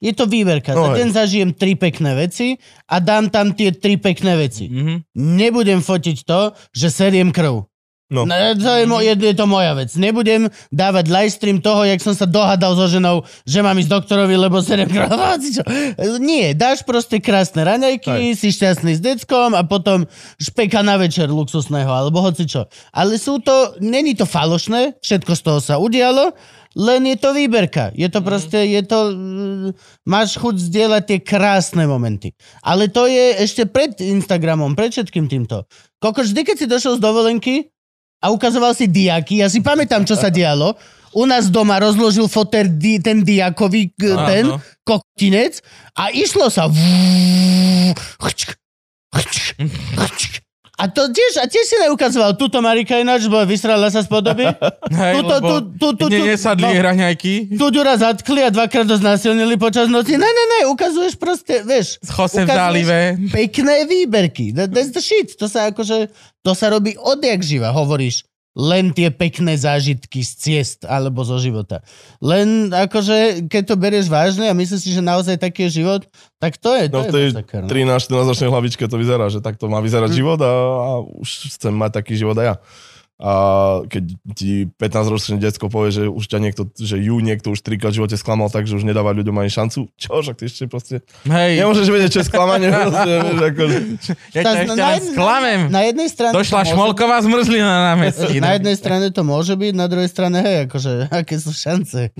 Je 0.04 0.12
to 0.12 0.28
výberka. 0.28 0.76
No 0.76 0.92
Za 0.92 1.00
deň 1.00 1.10
zažijem 1.16 1.52
tri 1.56 1.80
pekné 1.80 2.16
veci 2.20 2.60
a 2.88 3.00
dám 3.00 3.32
tam 3.32 3.56
tie 3.56 3.72
tri 3.72 3.96
pekné 3.96 4.36
veci. 4.36 4.68
Mhm. 4.68 5.16
Nebudem 5.16 5.80
fotiť 5.80 6.18
to, 6.28 6.52
že 6.76 6.92
seriem 6.92 7.32
krv. 7.32 7.69
No. 8.10 8.26
No, 8.26 8.34
to 8.58 8.72
je, 8.74 8.86
mo- 8.90 9.06
je, 9.06 9.14
je 9.14 9.36
to 9.38 9.46
moja 9.46 9.78
vec. 9.78 9.94
Nebudem 9.94 10.50
dávať 10.74 11.14
livestream 11.14 11.62
toho, 11.62 11.86
jak 11.86 12.02
som 12.02 12.18
sa 12.18 12.26
dohadal 12.26 12.74
so 12.74 12.90
ženou, 12.90 13.22
že 13.46 13.62
mám 13.62 13.78
ísť 13.78 13.86
doktorovi, 13.86 14.34
lebo. 14.34 14.66
Hoci 15.30 15.50
čo. 15.54 15.62
Nie, 16.18 16.58
dáš 16.58 16.82
proste 16.82 17.22
krásne 17.22 17.62
raňajky, 17.62 18.34
si 18.34 18.50
šťastný 18.50 18.98
s 18.98 19.02
deckom 19.06 19.54
a 19.54 19.62
potom 19.62 20.10
špeka 20.42 20.82
na 20.82 20.98
večer 20.98 21.30
luxusného, 21.30 21.86
alebo 21.86 22.26
hoci 22.26 22.50
čo. 22.50 22.66
Ale 22.90 23.22
sú 23.22 23.38
to, 23.46 23.78
není 23.78 24.18
to 24.18 24.26
falošné, 24.26 24.98
všetko 25.06 25.32
z 25.38 25.42
toho 25.46 25.60
sa 25.62 25.78
udialo, 25.78 26.34
len 26.82 27.02
je 27.14 27.18
to 27.18 27.30
výberka. 27.30 27.94
Je 27.94 28.10
to 28.10 28.26
proste, 28.26 28.58
je 28.58 28.82
to... 28.90 29.14
mm, 29.14 29.70
Máš 30.10 30.38
chuť 30.38 30.58
zdieľať 30.70 31.04
tie 31.06 31.20
krásne 31.22 31.86
momenty. 31.86 32.34
Ale 32.66 32.90
to 32.90 33.06
je 33.06 33.38
ešte 33.38 33.70
pred 33.70 33.94
Instagramom, 34.02 34.74
pred 34.74 34.90
všetkým 34.90 35.30
týmto. 35.30 35.70
Koko, 36.02 36.26
vždy, 36.26 36.42
keď 36.42 36.56
si 36.58 36.66
došiel 36.66 36.98
z 36.98 37.06
dovolenky 37.06 37.70
a 38.20 38.30
ukazoval 38.30 38.76
si 38.76 38.86
diaky, 38.86 39.40
ja 39.40 39.48
si 39.48 39.60
pamätám, 39.60 40.04
čo 40.04 40.16
sa 40.16 40.28
dialo. 40.28 40.76
U 41.10 41.26
nás 41.26 41.50
doma 41.50 41.82
rozložil 41.82 42.30
foter 42.30 42.70
di, 42.70 43.02
ten 43.02 43.26
diakový 43.26 43.90
k- 43.98 44.14
Áno. 44.14 44.28
ten 44.30 44.46
kokotinec 44.86 45.58
a 45.98 46.14
išlo 46.14 46.54
sa. 46.54 46.70
A 50.80 50.88
to 50.88 51.12
tiež, 51.12 51.44
a 51.44 51.46
tiež 51.46 51.66
si 51.68 51.76
neukazoval. 51.84 52.40
Tuto 52.40 52.64
Marika 52.64 52.96
ináč, 52.96 53.28
bo 53.28 53.44
vysrala 53.44 53.92
sa 53.92 54.00
z 54.00 54.08
podoby. 54.08 54.48
Hej, 54.96 55.14
Tuto, 55.20 55.36
tu, 55.44 55.56
tu, 55.76 55.88
tu, 55.92 56.06
tu, 56.08 56.24
ne, 56.24 56.32
nesadli 56.32 56.72
no. 56.72 56.80
raňajky. 56.80 57.60
Tu 57.60 57.66
Ďura 57.68 58.00
zatkli 58.00 58.48
a 58.48 58.50
dvakrát 58.50 58.88
ho 58.88 58.96
znásilnili 58.96 59.60
počas 59.60 59.92
noci. 59.92 60.16
Ne, 60.16 60.24
ne, 60.24 60.46
ne, 60.56 60.60
ukazuješ 60.72 61.20
proste, 61.20 61.68
vieš. 61.68 62.00
S 62.00 62.10
Jose 62.16 62.48
v 62.48 62.50
zálive. 62.50 63.00
Pekné 63.28 63.84
výberky. 63.84 64.56
That, 64.56 64.72
that's 64.72 64.96
the 64.96 65.04
shit. 65.04 65.36
To 65.36 65.52
sa 65.52 65.68
akože, 65.68 66.08
to 66.48 66.52
sa 66.56 66.72
robí 66.72 66.96
odjak 66.96 67.44
živa. 67.44 67.76
Hovoríš, 67.76 68.24
len 68.60 68.92
tie 68.92 69.08
pekné 69.08 69.56
zážitky 69.56 70.20
z 70.20 70.32
ciest 70.36 70.80
alebo 70.84 71.24
zo 71.24 71.40
života. 71.40 71.80
Len 72.20 72.76
akože, 72.76 73.48
keď 73.48 73.64
to 73.72 73.76
berieš 73.80 74.12
vážne 74.12 74.52
a 74.52 74.54
myslíš 74.54 74.84
si, 74.84 74.92
že 74.92 75.00
naozaj 75.00 75.40
taký 75.40 75.72
je 75.72 75.80
život, 75.80 76.04
tak 76.44 76.60
to 76.60 76.76
je, 76.76 76.92
to 76.92 77.00
No 77.00 77.08
je 77.08 77.08
v 77.08 77.16
tej 77.16 77.26
masaker, 77.32 77.62
no. 77.64 77.72
13-14 77.72 78.32
ročnej 78.36 78.50
hlavičke 78.52 78.84
to 78.92 79.00
vyzerá, 79.00 79.32
že 79.32 79.40
takto 79.40 79.72
má 79.72 79.80
vyzerať 79.80 80.12
život 80.12 80.40
a, 80.44 80.52
a 80.76 80.92
už 81.24 81.56
chcem 81.56 81.72
mať 81.72 82.04
taký 82.04 82.20
život 82.20 82.36
aj 82.36 82.48
ja. 82.52 82.56
A 83.20 83.34
keď 83.92 84.16
ti 84.32 84.72
15-ročné 84.80 85.44
decko 85.44 85.68
povie, 85.68 85.92
že 85.92 86.04
už 86.08 86.24
ťa 86.32 86.40
niekto, 86.40 86.72
že 86.80 86.96
ju 87.04 87.20
niekto 87.20 87.52
už 87.52 87.60
trikrát 87.60 87.92
v 87.92 88.00
živote 88.00 88.16
sklamal 88.16 88.48
tak, 88.48 88.64
že 88.64 88.80
už 88.80 88.88
nedáva 88.88 89.12
ľuďom 89.12 89.36
ani 89.36 89.52
šancu, 89.52 89.92
čo, 90.00 90.24
však 90.24 90.40
ty 90.40 90.48
ešte 90.48 90.72
proste 90.72 91.04
Hej, 91.28 91.60
nemôžeš 91.60 91.88
vedieť, 91.92 92.10
čo 92.16 92.20
je 92.24 92.28
sklamanie. 92.32 92.72
proste, 92.80 93.12
vieš, 93.12 93.42
ako, 93.44 93.64
ja 94.32 94.42
ťa 94.48 94.52
ešte 94.56 94.72
na 94.72 94.90
sklamem. 95.04 95.60
Na 95.68 95.82
jednej 95.84 96.08
strane... 96.08 96.32
Došla 96.32 96.60
to 96.64 96.64
môže 96.64 96.72
šmolková 96.80 97.18
zmrzlina 97.28 97.68
na 97.68 97.82
námestí. 97.92 98.36
Na 98.40 98.56
jednej 98.56 98.76
strane 98.80 99.12
to 99.12 99.22
môže 99.28 99.52
byť, 99.60 99.74
na 99.76 99.88
druhej 99.92 100.08
strane, 100.08 100.40
hej, 100.40 100.58
akože, 100.72 101.12
aké 101.12 101.36
sú 101.44 101.52
šance. 101.52 102.16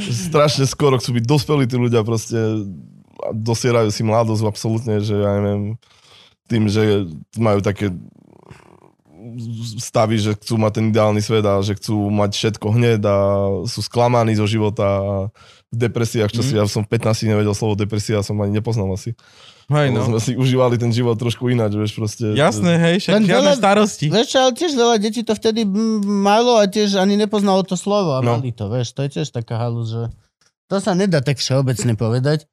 že 0.00 0.12
strašne 0.32 0.64
skoro 0.64 0.96
chcú 0.96 1.20
byť 1.20 1.24
dospelí 1.28 1.68
tí 1.68 1.76
ľudia 1.76 2.00
proste 2.00 2.40
a 3.22 3.30
dosierajú 3.30 3.88
si 3.94 4.02
mladosť 4.02 4.42
absolútne, 4.42 4.98
že 4.98 5.14
ja 5.14 5.38
neviem, 5.38 5.78
tým, 6.50 6.66
že 6.66 7.06
majú 7.38 7.62
také 7.62 7.94
stavy, 9.78 10.16
že 10.16 10.34
chcú 10.34 10.56
mať 10.56 10.72
ten 10.72 10.84
ideálny 10.88 11.18
svet 11.18 11.42
a 11.42 11.58
že 11.58 11.74
chcú 11.74 12.08
mať 12.08 12.30
všetko 12.32 12.66
hneď 12.70 13.00
a 13.02 13.16
sú 13.64 13.80
sklamaní 13.80 14.32
zo 14.32 14.44
života 14.44 14.86
a 14.86 15.14
v 15.68 15.76
depresiách, 15.78 16.28
čo 16.28 16.40
si 16.40 16.52
ja 16.52 16.64
som 16.64 16.82
v 16.82 16.90
15 16.90 17.24
nevedel 17.26 17.50
slovo 17.50 17.72
depresia, 17.74 18.20
som 18.20 18.36
ani 18.38 18.52
nepoznal 18.54 18.90
asi. 18.90 19.16
Hej, 19.66 19.88
No. 19.88 20.04
Sme 20.04 20.18
si 20.18 20.32
užívali 20.34 20.76
ten 20.76 20.90
život 20.90 21.14
trošku 21.14 21.48
ináč, 21.48 21.72
vieš, 21.72 21.94
proste. 21.94 22.28
Jasné, 22.30 22.76
hej, 22.76 22.96
však 23.00 23.12
žiadne 23.18 23.30
veľa- 23.30 23.56
starosti. 23.56 24.06
Vieš, 24.06 24.30
ale 24.34 24.52
tiež 24.52 24.72
veľa 24.74 24.96
detí 24.98 25.20
to 25.20 25.32
vtedy 25.32 25.64
mm, 25.64 26.02
malo 26.04 26.56
a 26.56 26.66
tiež 26.66 26.94
ani 26.94 27.16
nepoznalo 27.16 27.62
to 27.62 27.72
slovo 27.74 28.12
a 28.12 28.20
No. 28.20 28.36
mali 28.36 28.50
to, 28.50 28.68
vieš, 28.68 28.92
to 28.92 29.00
je 29.02 29.10
tiež 29.16 29.32
taká 29.32 29.56
halus, 29.56 29.88
že 29.88 30.02
to 30.66 30.76
sa 30.76 30.92
nedá 30.92 31.20
tak 31.20 31.36
všeobecne 31.36 31.94
povedať. 31.94 32.44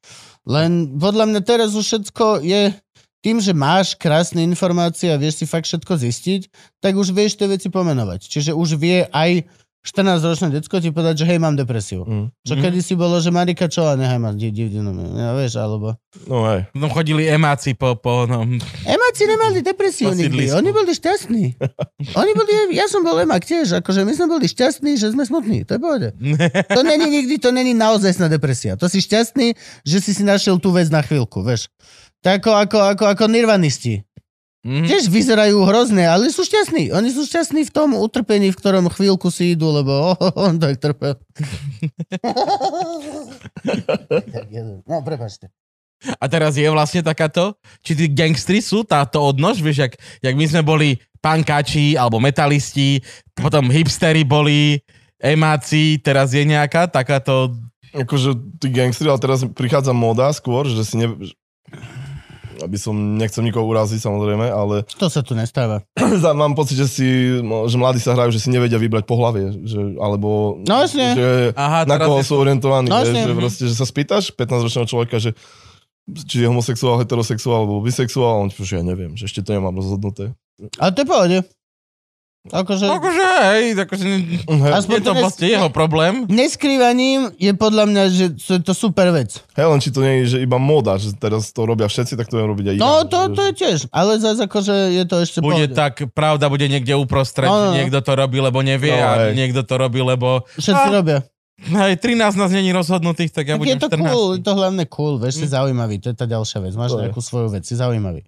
Len 0.42 0.96
podľa 0.96 1.24
mňa 1.26 1.40
teraz 1.42 1.72
už 1.72 1.84
všetko 1.84 2.40
je 2.40 2.72
tým, 3.20 3.36
že 3.38 3.52
máš 3.52 3.92
krásne 3.94 4.40
informácie 4.40 5.12
a 5.12 5.20
vieš 5.20 5.40
si 5.40 5.46
fakt 5.46 5.68
všetko 5.68 5.92
zistiť, 5.96 6.40
tak 6.80 6.96
už 6.96 7.12
vieš 7.12 7.36
tie 7.36 7.48
veci 7.48 7.68
pomenovať. 7.68 8.20
Čiže 8.26 8.56
už 8.56 8.80
vie 8.80 9.04
aj 9.08 9.44
14-ročné 9.80 10.52
decko 10.52 10.76
ti 10.76 10.92
povedať, 10.92 11.24
že 11.24 11.28
hej, 11.32 11.40
mám 11.40 11.56
depresiu. 11.56 12.04
Mm. 12.04 12.28
Čo 12.44 12.52
Mhm. 12.52 12.62
kedy 12.68 12.80
si 12.84 12.92
bolo, 13.00 13.16
že 13.16 13.32
Marika 13.32 13.64
čo, 13.64 13.88
a 13.88 13.96
nechaj 13.96 14.20
ma, 14.20 14.28
di- 14.36 14.52
di- 14.52 14.68
no, 14.76 14.92
ja, 15.16 15.32
vieš, 15.32 15.56
alebo... 15.56 15.96
No 16.28 16.44
hej. 16.52 16.68
Potom 16.68 16.92
chodili 16.92 17.24
emáci 17.24 17.72
po, 17.72 17.96
po 17.96 18.28
no, 18.28 18.44
Emáci 18.84 19.22
nemali 19.24 19.64
depresiu 19.64 20.12
nikdy, 20.12 20.52
oni 20.52 20.68
boli 20.68 20.92
šťastní. 20.92 21.44
Oni 22.20 22.32
boli, 22.36 22.76
ja 22.76 22.92
som 22.92 23.00
bol 23.00 23.24
emák 23.24 23.40
tiež, 23.40 23.80
akože 23.80 24.04
my 24.04 24.12
sme 24.12 24.26
boli 24.28 24.44
šťastní, 24.52 25.00
že 25.00 25.16
sme 25.16 25.24
smutní, 25.24 25.64
to 25.64 25.76
je 25.76 25.80
pohode. 25.80 26.08
To 26.76 26.80
není 26.84 27.08
nikdy, 27.08 27.40
to 27.40 27.48
není 27.48 27.72
naozaj 27.72 28.12
depresia. 28.28 28.76
To 28.76 28.84
si 28.84 29.00
šťastný, 29.00 29.56
že 29.80 29.96
si 30.04 30.12
si 30.12 30.20
našiel 30.28 30.60
tú 30.60 30.76
vec 30.76 30.92
na 30.92 31.00
chvíľku, 31.00 31.40
vieš. 31.40 31.72
Tak 32.20 32.44
ako, 32.44 32.50
ako, 32.52 32.78
ako, 32.96 33.04
ako 33.16 33.24
nirvanisti. 33.32 34.04
Mhm. 34.60 34.92
Tiež 34.92 35.08
vyzerajú 35.08 35.64
hrozne, 35.64 36.04
ale 36.04 36.28
sú 36.28 36.44
šťastní. 36.44 36.92
Oni 36.92 37.08
sú 37.08 37.24
šťastní 37.24 37.64
v 37.64 37.72
tom 37.72 37.96
utrpení, 37.96 38.52
v 38.52 38.60
ktorom 38.60 38.92
chvíľku 38.92 39.32
si 39.32 39.56
idú, 39.56 39.72
lebo 39.72 40.12
oh, 40.12 40.20
on 40.44 40.60
tak 40.60 40.76
trpel. 40.76 41.16
no, 44.84 45.00
prepačte. 45.00 45.48
A 46.16 46.24
teraz 46.32 46.56
je 46.56 46.64
vlastne 46.68 47.04
takáto, 47.04 47.56
či 47.84 47.92
tí 47.92 48.08
gangstri 48.08 48.64
sú 48.64 48.84
táto 48.88 49.20
odnož, 49.20 49.60
vieš, 49.60 49.84
jak, 49.84 49.92
jak 50.24 50.34
my 50.36 50.44
sme 50.48 50.62
boli 50.64 50.88
pankáči 51.20 51.92
alebo 51.92 52.16
metalisti, 52.16 53.04
potom 53.36 53.68
hipstery 53.68 54.24
boli, 54.24 54.80
emáci, 55.20 56.00
teraz 56.00 56.32
je 56.32 56.40
nejaká 56.48 56.88
takáto... 56.88 57.52
akože 57.92 58.32
tí 58.56 58.72
gangstri, 58.72 59.12
ale 59.12 59.20
teraz 59.20 59.44
prichádza 59.52 59.92
móda 59.92 60.32
skôr, 60.32 60.64
že 60.64 60.80
si 60.88 60.96
ne... 60.96 61.12
aby 62.62 62.76
som, 62.76 62.94
nechcem 62.94 63.42
nikoho 63.42 63.66
uraziť 63.66 64.00
samozrejme, 64.00 64.46
ale 64.48 64.84
To 65.02 65.08
sa 65.08 65.20
tu 65.24 65.34
nestáva. 65.34 65.82
mám 66.40 66.54
pocit, 66.54 66.80
že 66.80 66.86
si, 66.86 67.08
že 67.42 67.76
mladí 67.76 68.00
sa 68.00 68.14
hrajú, 68.14 68.30
že 68.32 68.40
si 68.40 68.48
nevedia 68.52 68.76
vybrať 68.76 69.04
pohlavie, 69.04 69.64
že, 69.64 69.80
alebo 69.98 70.60
No 70.64 70.84
jasne. 70.84 71.16
že 71.16 71.28
Aha, 71.56 71.88
na 71.88 71.96
koho 71.96 72.20
je 72.20 72.28
sú 72.28 72.36
orientovaní, 72.38 72.88
No 72.88 73.00
vieš, 73.00 73.12
jasne, 73.12 73.20
že 73.26 73.34
mhm. 73.34 73.40
proste, 73.40 73.64
že 73.68 73.74
sa 73.76 73.86
spýtaš 73.88 74.24
15-ročného 74.36 74.86
človeka, 74.88 75.16
že 75.18 75.32
či 76.26 76.42
je 76.42 76.50
homosexuál, 76.50 76.98
heterosexuál 76.98 77.64
alebo 77.64 77.84
bisexuál, 77.84 78.42
on 78.42 78.50
že 78.50 78.80
ja 78.80 78.84
neviem, 78.84 79.14
že 79.14 79.30
ešte 79.30 79.46
to 79.46 79.54
nemám 79.54 79.76
rozhodnuté. 79.76 80.34
Ale 80.76 80.90
to 80.92 81.02
je 81.04 81.08
pohode. 81.08 81.38
Akože... 82.42 82.88
Akože 82.88 83.24
hej, 83.52 83.76
akože 83.76 84.04
Aspoň 84.48 84.94
je 84.94 85.04
to 85.04 85.12
nes- 85.12 85.20
vlastne 85.20 85.46
jeho 85.46 85.68
problém. 85.68 86.24
Neskrývaním 86.24 87.36
je 87.36 87.52
podľa 87.52 87.84
mňa, 87.84 88.02
že 88.08 88.24
to 88.34 88.50
je 88.54 88.62
to 88.62 88.72
super 88.72 89.08
vec. 89.10 89.44
Hej, 89.52 89.66
len 89.66 89.76
či 89.76 89.88
to 89.88 90.00
nie 90.00 90.24
je, 90.24 90.24
že 90.26 90.38
iba 90.40 90.56
móda, 90.56 90.96
že 90.96 91.12
teraz 91.12 91.48
to 91.48 91.62
robia 91.62 91.84
všetci, 91.84 92.14
tak 92.14 92.26
to 92.26 92.36
budem 92.36 92.48
robiť 92.48 92.66
aj. 92.66 92.76
No, 92.76 93.04
to, 93.04 93.28
to 93.30 93.44
je 93.44 93.52
tiež. 93.54 93.78
Ale 93.88 94.16
zase 94.16 94.40
akože 94.42 94.72
je 94.90 95.04
to 95.04 95.16
ešte 95.18 95.38
Bude 95.38 95.68
pohode. 95.68 95.76
tak, 95.76 96.00
pravda 96.08 96.48
bude 96.48 96.64
niekde 96.64 96.92
uprostred, 96.94 97.44
No, 97.44 97.52
no, 97.52 97.60
no. 97.60 97.64
že 97.68 97.76
niekto 97.78 98.00
to 98.00 98.12
robí, 98.14 98.38
lebo 98.38 98.58
nevie 98.58 98.88
No, 98.90 99.04
a 99.04 99.10
hej. 99.22 99.36
niekto 99.36 99.60
to 99.60 99.74
robí, 99.76 100.00
lebo... 100.00 100.48
Všetci 100.54 100.80
Ah. 100.82 100.96
robia. 100.96 101.18
Hej, 101.60 102.00
13 102.00 102.40
nás 102.40 102.48
není 102.48 102.72
rozhodnutých, 102.72 103.30
tak 103.30 103.44
ja 103.46 103.54
tak 103.54 103.60
budem 103.60 103.76
je 103.76 103.84
to 103.84 103.88
14. 103.92 104.00
cool, 104.08 104.28
je 104.32 104.40
to 104.40 104.52
hlavne 104.54 104.84
cool, 104.88 105.14
vieš, 105.18 105.34
si 105.34 105.46
Mm. 105.46 105.52
zaujímavý, 105.52 106.00
to 106.00 106.08
je 106.08 106.16
tá 106.16 106.24
ďalšia 106.24 106.58
vec. 106.58 106.72
Máš 106.72 106.90
To 106.90 106.96
je. 106.96 107.02
nejakú 107.04 107.20
svoju 107.20 107.48
vec, 107.50 107.62
si 107.62 107.76
zaujímavý. 107.76 108.24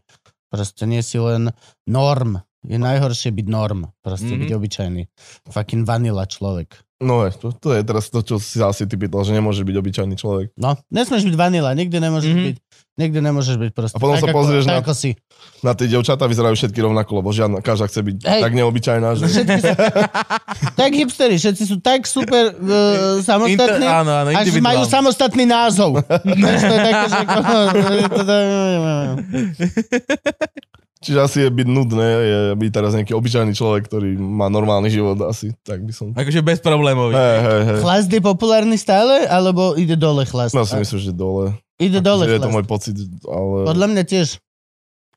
Proste 0.47 0.85
nie 0.85 1.01
si 1.01 1.17
len 1.17 1.49
norm. 1.87 2.45
Je 2.63 2.77
najhoršie 2.77 3.31
byť 3.33 3.47
norm. 3.47 3.91
Proste 3.99 4.31
Mhm. 4.31 4.39
byť 4.39 4.51
obyčajný. 4.53 5.03
Fucking 5.49 5.83
vanila 5.83 6.23
človek. 6.25 6.79
No 6.99 7.27
je, 7.27 7.35
to, 7.35 7.51
to 7.51 7.69
je 7.73 7.83
teraz 7.83 8.07
to, 8.07 8.23
čo 8.23 8.39
si 8.39 8.57
asi 8.57 8.87
ty 8.87 8.95
pýtal, 8.95 9.27
že 9.27 9.35
nemôže 9.35 9.61
byť 9.61 9.75
obyčajný 9.75 10.15
človek. 10.15 10.55
No, 10.55 10.79
nesmieš 10.89 11.25
byť 11.25 11.35
vanila, 11.35 11.73
nikdy 11.73 11.99
nemôžeš 11.99 12.31
Mhm. 12.31 12.45
byť. 12.45 12.57
Nikdy 12.93 13.19
nemôžeš 13.21 13.57
byť 13.57 13.71
proste. 13.73 13.97
A 13.97 13.99
potom 13.99 14.15
tak 14.15 14.21
sa 14.21 14.29
ako, 14.29 14.37
pozrieš 14.37 14.63
tak 14.63 14.71
na- 14.71 14.79
ako 14.79 14.93
si. 14.93 15.11
Na 15.59 15.73
tie 15.73 15.89
devčatá 15.89 16.25
vyzerajú 16.25 16.55
všetky 16.55 16.79
rovnako, 16.79 17.11
lebo 17.17 17.33
žiadna, 17.33 17.59
každá 17.59 17.89
chce 17.89 18.05
byť 18.05 18.17
Hej. 18.21 18.41
tak 18.41 18.53
neobyčajná, 18.53 19.09
že... 19.17 19.23
Všetky 19.27 19.59
sú, 19.59 19.73
tak 20.79 20.91
hipsteri, 20.93 21.35
všetci 21.35 21.65
sú 21.65 21.77
tak 21.81 22.05
super 22.05 22.53
uh, 22.53 23.19
samostatní, 23.19 23.83
Inter- 23.83 23.99
áno, 23.99 24.13
áno, 24.15 24.31
až 24.31 24.47
majú 24.61 24.85
samostatný 24.85 25.43
názov. 25.43 25.99
To 26.23 26.47
je 26.47 26.79
také, 26.79 27.07
že... 27.09 27.19
to- 31.03 31.05
to- 31.05 31.07
Čiže 31.11 31.19
asi 31.19 31.39
je 31.43 31.51
byť 31.51 31.67
nudné, 31.67 32.09
je 32.23 32.39
byť 32.55 32.71
teraz 32.71 32.95
nejaký 32.95 33.11
obyčajný 33.13 33.53
človek, 33.53 33.91
ktorý 33.91 34.15
má 34.15 34.47
normálny 34.47 34.87
život 34.87 35.19
asi, 35.27 35.51
tak 35.67 35.83
by 35.83 35.91
som... 35.91 36.15
Akože 36.15 36.39
bez 36.41 36.63
problémov. 36.63 37.11
Hej, 37.11 37.39
hej, 37.43 37.61
hej. 37.67 37.79
Chlast 37.83 38.07
je 38.07 38.23
populárny 38.23 38.79
stále, 38.79 39.27
alebo 39.27 39.75
ide 39.75 39.99
dole 39.99 40.23
chlast? 40.23 40.55
No 40.55 40.63
si 40.63 40.79
myslím, 40.79 41.01
že 41.01 41.11
dole. 41.11 41.59
Ide 41.77 41.99
dole 41.99 42.31
Že 42.31 42.31
je 42.31 42.39
to 42.39 42.43
chlast. 42.47 42.55
môj 42.55 42.65
pocit, 42.65 42.95
ale... 43.27 43.57
Podľa 43.67 43.87
mňa 43.91 44.03
tiež. 44.07 44.39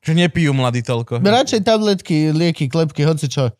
Že 0.02 0.12
nepijú 0.18 0.50
mladí 0.50 0.82
toľko. 0.82 1.22
Radšej 1.22 1.62
tabletky, 1.62 2.34
lieky, 2.34 2.66
klepky, 2.66 3.06
hoci 3.06 3.30
čo. 3.30 3.54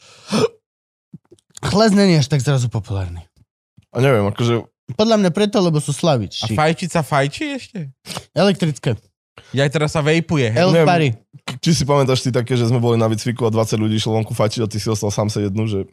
Chlast 1.63 1.95
není 1.95 2.19
až 2.19 2.29
tak 2.29 2.43
zrazu 2.45 2.69
populárny. 2.69 3.25
A 3.95 4.03
neviem, 4.03 4.27
akože... 4.27 4.67
Podľa 4.95 5.17
mňa 5.19 5.31
preto, 5.35 5.59
lebo 5.59 5.83
sú 5.83 5.91
A 5.91 5.99
slavičí. 5.99 6.55
fajčiť 6.55 6.89
sa 6.91 7.03
fajčí 7.03 7.45
ešte? 7.59 7.91
Elektrické. 8.31 8.95
Ja 9.53 9.65
aj 9.65 9.73
teraz 9.73 9.91
sa 9.93 10.01
vejpuje. 10.01 10.49
hej. 10.51 10.61
Elf 10.61 10.73
Neviem. 10.75 10.89
Party. 10.89 11.09
Či 11.63 11.71
si 11.73 11.83
pamätáš 11.87 12.21
ty 12.25 12.31
také, 12.35 12.57
že 12.57 12.67
sme 12.67 12.83
boli 12.83 12.99
na 12.99 13.07
výcviku 13.07 13.47
a 13.47 13.51
20 13.53 13.79
ľudí 13.79 13.97
išlo 13.97 14.19
vonku 14.19 14.35
fajčiť 14.35 14.61
a 14.65 14.69
ty 14.69 14.77
si 14.83 14.89
ostal 14.91 15.15
sám 15.15 15.31
sa 15.31 15.39
jednu, 15.39 15.69
že 15.71 15.87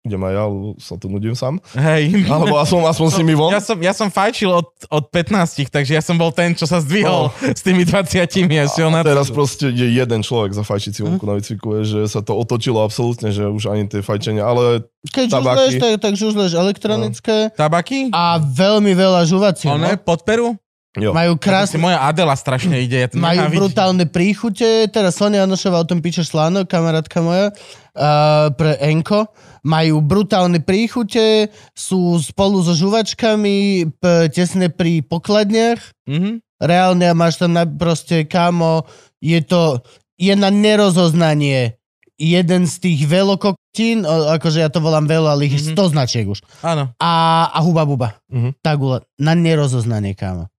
idem 0.00 0.16
aj 0.24 0.32
ja, 0.32 0.44
lebo 0.48 0.72
sa 0.80 0.96
tu 0.96 1.12
nudím 1.12 1.36
sám. 1.36 1.60
Hej. 1.76 2.24
Alebo 2.24 2.56
aspoň, 2.56 2.88
aspoň 2.96 3.06
s 3.12 3.16
nimi 3.20 3.36
von. 3.36 3.52
Ja 3.52 3.60
som, 3.60 3.76
ja 3.76 3.92
som 3.92 4.08
fajčil 4.08 4.48
od, 4.48 4.64
od 4.88 5.04
15, 5.12 5.68
takže 5.68 5.92
ja 5.92 6.00
som 6.00 6.16
bol 6.16 6.32
ten, 6.32 6.56
čo 6.56 6.64
sa 6.64 6.80
zdvihol 6.80 7.28
s 7.44 7.60
tými 7.60 7.84
20 7.84 8.16
ja 8.48 8.64
šiel 8.64 8.88
na 8.88 9.04
A 9.04 9.04
teraz 9.04 9.28
to. 9.28 9.36
proste 9.36 9.68
je 9.68 9.92
jeden 9.92 10.24
človek 10.24 10.56
za 10.56 10.64
fajčiť 10.64 10.92
si 10.96 11.00
vonku 11.04 11.28
na 11.28 11.36
výcviku, 11.36 11.76
je, 11.80 11.82
že 11.84 12.00
sa 12.08 12.24
to 12.24 12.32
otočilo 12.32 12.80
absolútne, 12.80 13.28
že 13.28 13.44
už 13.44 13.68
ani 13.68 13.84
tie 13.92 14.00
fajčenia, 14.00 14.40
ale 14.40 14.88
Keď 15.12 15.36
Tabaky. 15.36 15.56
žuzleš, 15.68 15.72
tak, 15.76 15.92
tak 16.00 16.12
žuzleš 16.16 16.52
elektronické 16.56 17.36
Tabaky? 17.52 18.08
a 18.16 18.40
veľmi 18.40 18.96
veľa 18.96 19.28
žuvacie. 19.28 19.68
No. 19.68 19.76
One 19.84 20.00
pod 20.00 20.24
peru? 20.24 20.56
Jo. 20.92 21.10
Majú 21.10 21.36
Krásne. 21.36 21.78
moja 21.78 21.98
Adela 22.00 22.34
strašne 22.34 22.78
ide. 22.78 22.98
Ja 22.98 23.08
majú 23.12 23.44
nenávidím. 23.44 23.58
brutálne 23.60 24.04
príchute. 24.04 24.66
Teraz 24.86 25.14
Sonia 25.14 25.42
Janošová 25.42 25.78
o 25.78 25.86
tom 25.86 25.98
píše 25.98 26.22
článok, 26.22 26.66
kamarátka 26.66 27.18
moja, 27.18 27.50
uh, 27.50 28.50
pre 28.50 28.74
Enko. 28.80 29.30
Majú 29.60 30.00
brutálne 30.00 30.58
príchute, 30.58 31.48
sú 31.70 32.16
spolu 32.16 32.58
so 32.58 32.72
žuvačkami 32.72 33.56
p- 33.92 34.28
tesne 34.28 34.66
pri 34.66 35.00
pokladniach. 35.00 35.78
Mhm. 36.04 36.40
Reálne 36.58 37.06
a 37.06 37.14
máš 37.14 37.36
tam 37.36 37.52
na, 37.52 37.64
proste, 37.64 38.24
kámo, 38.24 38.84
je 39.16 39.40
to, 39.40 39.80
je 40.14 40.32
na 40.32 40.48
nerozoznanie 40.50 41.80
jeden 42.16 42.62
z 42.62 42.74
tých 42.78 43.00
velokoktín, 43.06 44.02
o- 44.02 44.28
akože 44.30 44.60
ja 44.60 44.68
to 44.68 44.76
volám 44.76 45.04
velo, 45.04 45.24
ale 45.26 45.46
ich 45.46 45.56
Mhm. 45.56 45.72
100 45.72 45.88
značiek 45.88 46.26
už. 46.26 46.44
Áno. 46.60 46.92
A, 46.96 47.12
a 47.46 47.58
huba 47.60 47.84
buba. 47.84 48.20
Mhm. 48.28 48.60
Tagula. 48.60 49.00
Na 49.16 49.32
nerozoznanie, 49.32 50.12
kámo. 50.12 50.49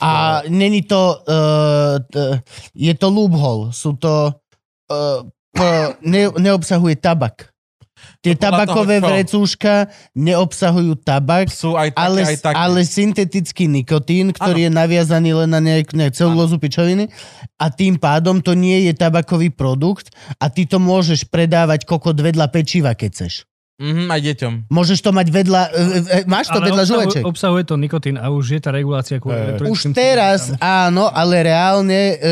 A 0.00 0.42
není 0.48 0.82
to, 0.82 1.20
uh, 1.20 2.00
t- 2.08 2.40
je 2.74 2.94
to 2.96 3.06
loophole. 3.12 3.72
Sú 3.72 3.96
to, 4.00 4.32
uh, 4.88 5.20
p, 5.52 5.60
ne, 6.02 6.32
neobsahuje 6.40 6.96
tabak. 6.96 7.52
Tie 8.24 8.32
To 8.36 8.48
tabakové 8.48 9.00
toho 9.00 9.12
vrecúška 9.12 9.92
neobsahujú 10.16 11.04
tabak, 11.04 11.52
Sú 11.52 11.76
aj 11.76 11.92
také, 11.92 12.00
ale, 12.00 12.20
aj 12.24 12.36
také. 12.40 12.56
ale 12.56 12.80
syntetický 12.84 13.64
nikotín, 13.68 14.32
ktorý 14.32 14.68
je 14.68 14.72
naviazaný 14.72 15.30
len 15.44 15.50
na 15.52 15.60
nejak, 15.60 15.92
nejak 15.92 16.16
celulózu 16.16 16.56
pičoviny 16.56 17.12
a 17.60 17.68
tým 17.68 18.00
pádom 18.00 18.40
to 18.40 18.56
nie 18.56 18.88
je 18.88 18.92
tabakový 18.96 19.52
produkt 19.52 20.12
a 20.40 20.48
ty 20.48 20.64
to 20.64 20.80
môžeš 20.80 21.28
predávať 21.28 21.84
kokot 21.84 22.16
vedľa 22.16 22.48
pečiva, 22.48 22.96
keď 22.96 23.10
chceš. 23.12 23.49
Mhm, 23.80 24.06
aj 24.06 24.20
deťom. 24.22 24.52
Môžeš 24.68 24.98
to 25.00 25.10
mať 25.10 25.26
vedľa, 25.30 25.62
e, 25.64 25.70
e, 26.14 26.28
máš 26.28 26.46
to 26.46 26.60
Ale 26.60 26.68
vedľa 26.68 26.82
obsahuje, 26.82 27.00
žuvaček. 27.02 27.22
obsahuje 27.24 27.62
to 27.64 27.74
nikotín 27.74 28.14
a 28.14 28.28
už 28.28 28.44
je 28.50 28.60
tá 28.60 28.68
regulácia 28.68 29.16
elektronickým 29.16 29.72
Už 29.72 29.96
teraz 29.96 30.52
cigaretám. 30.52 30.60
áno, 30.86 31.04
ale 31.06 31.34
reálne, 31.40 32.00
e, 32.12 32.28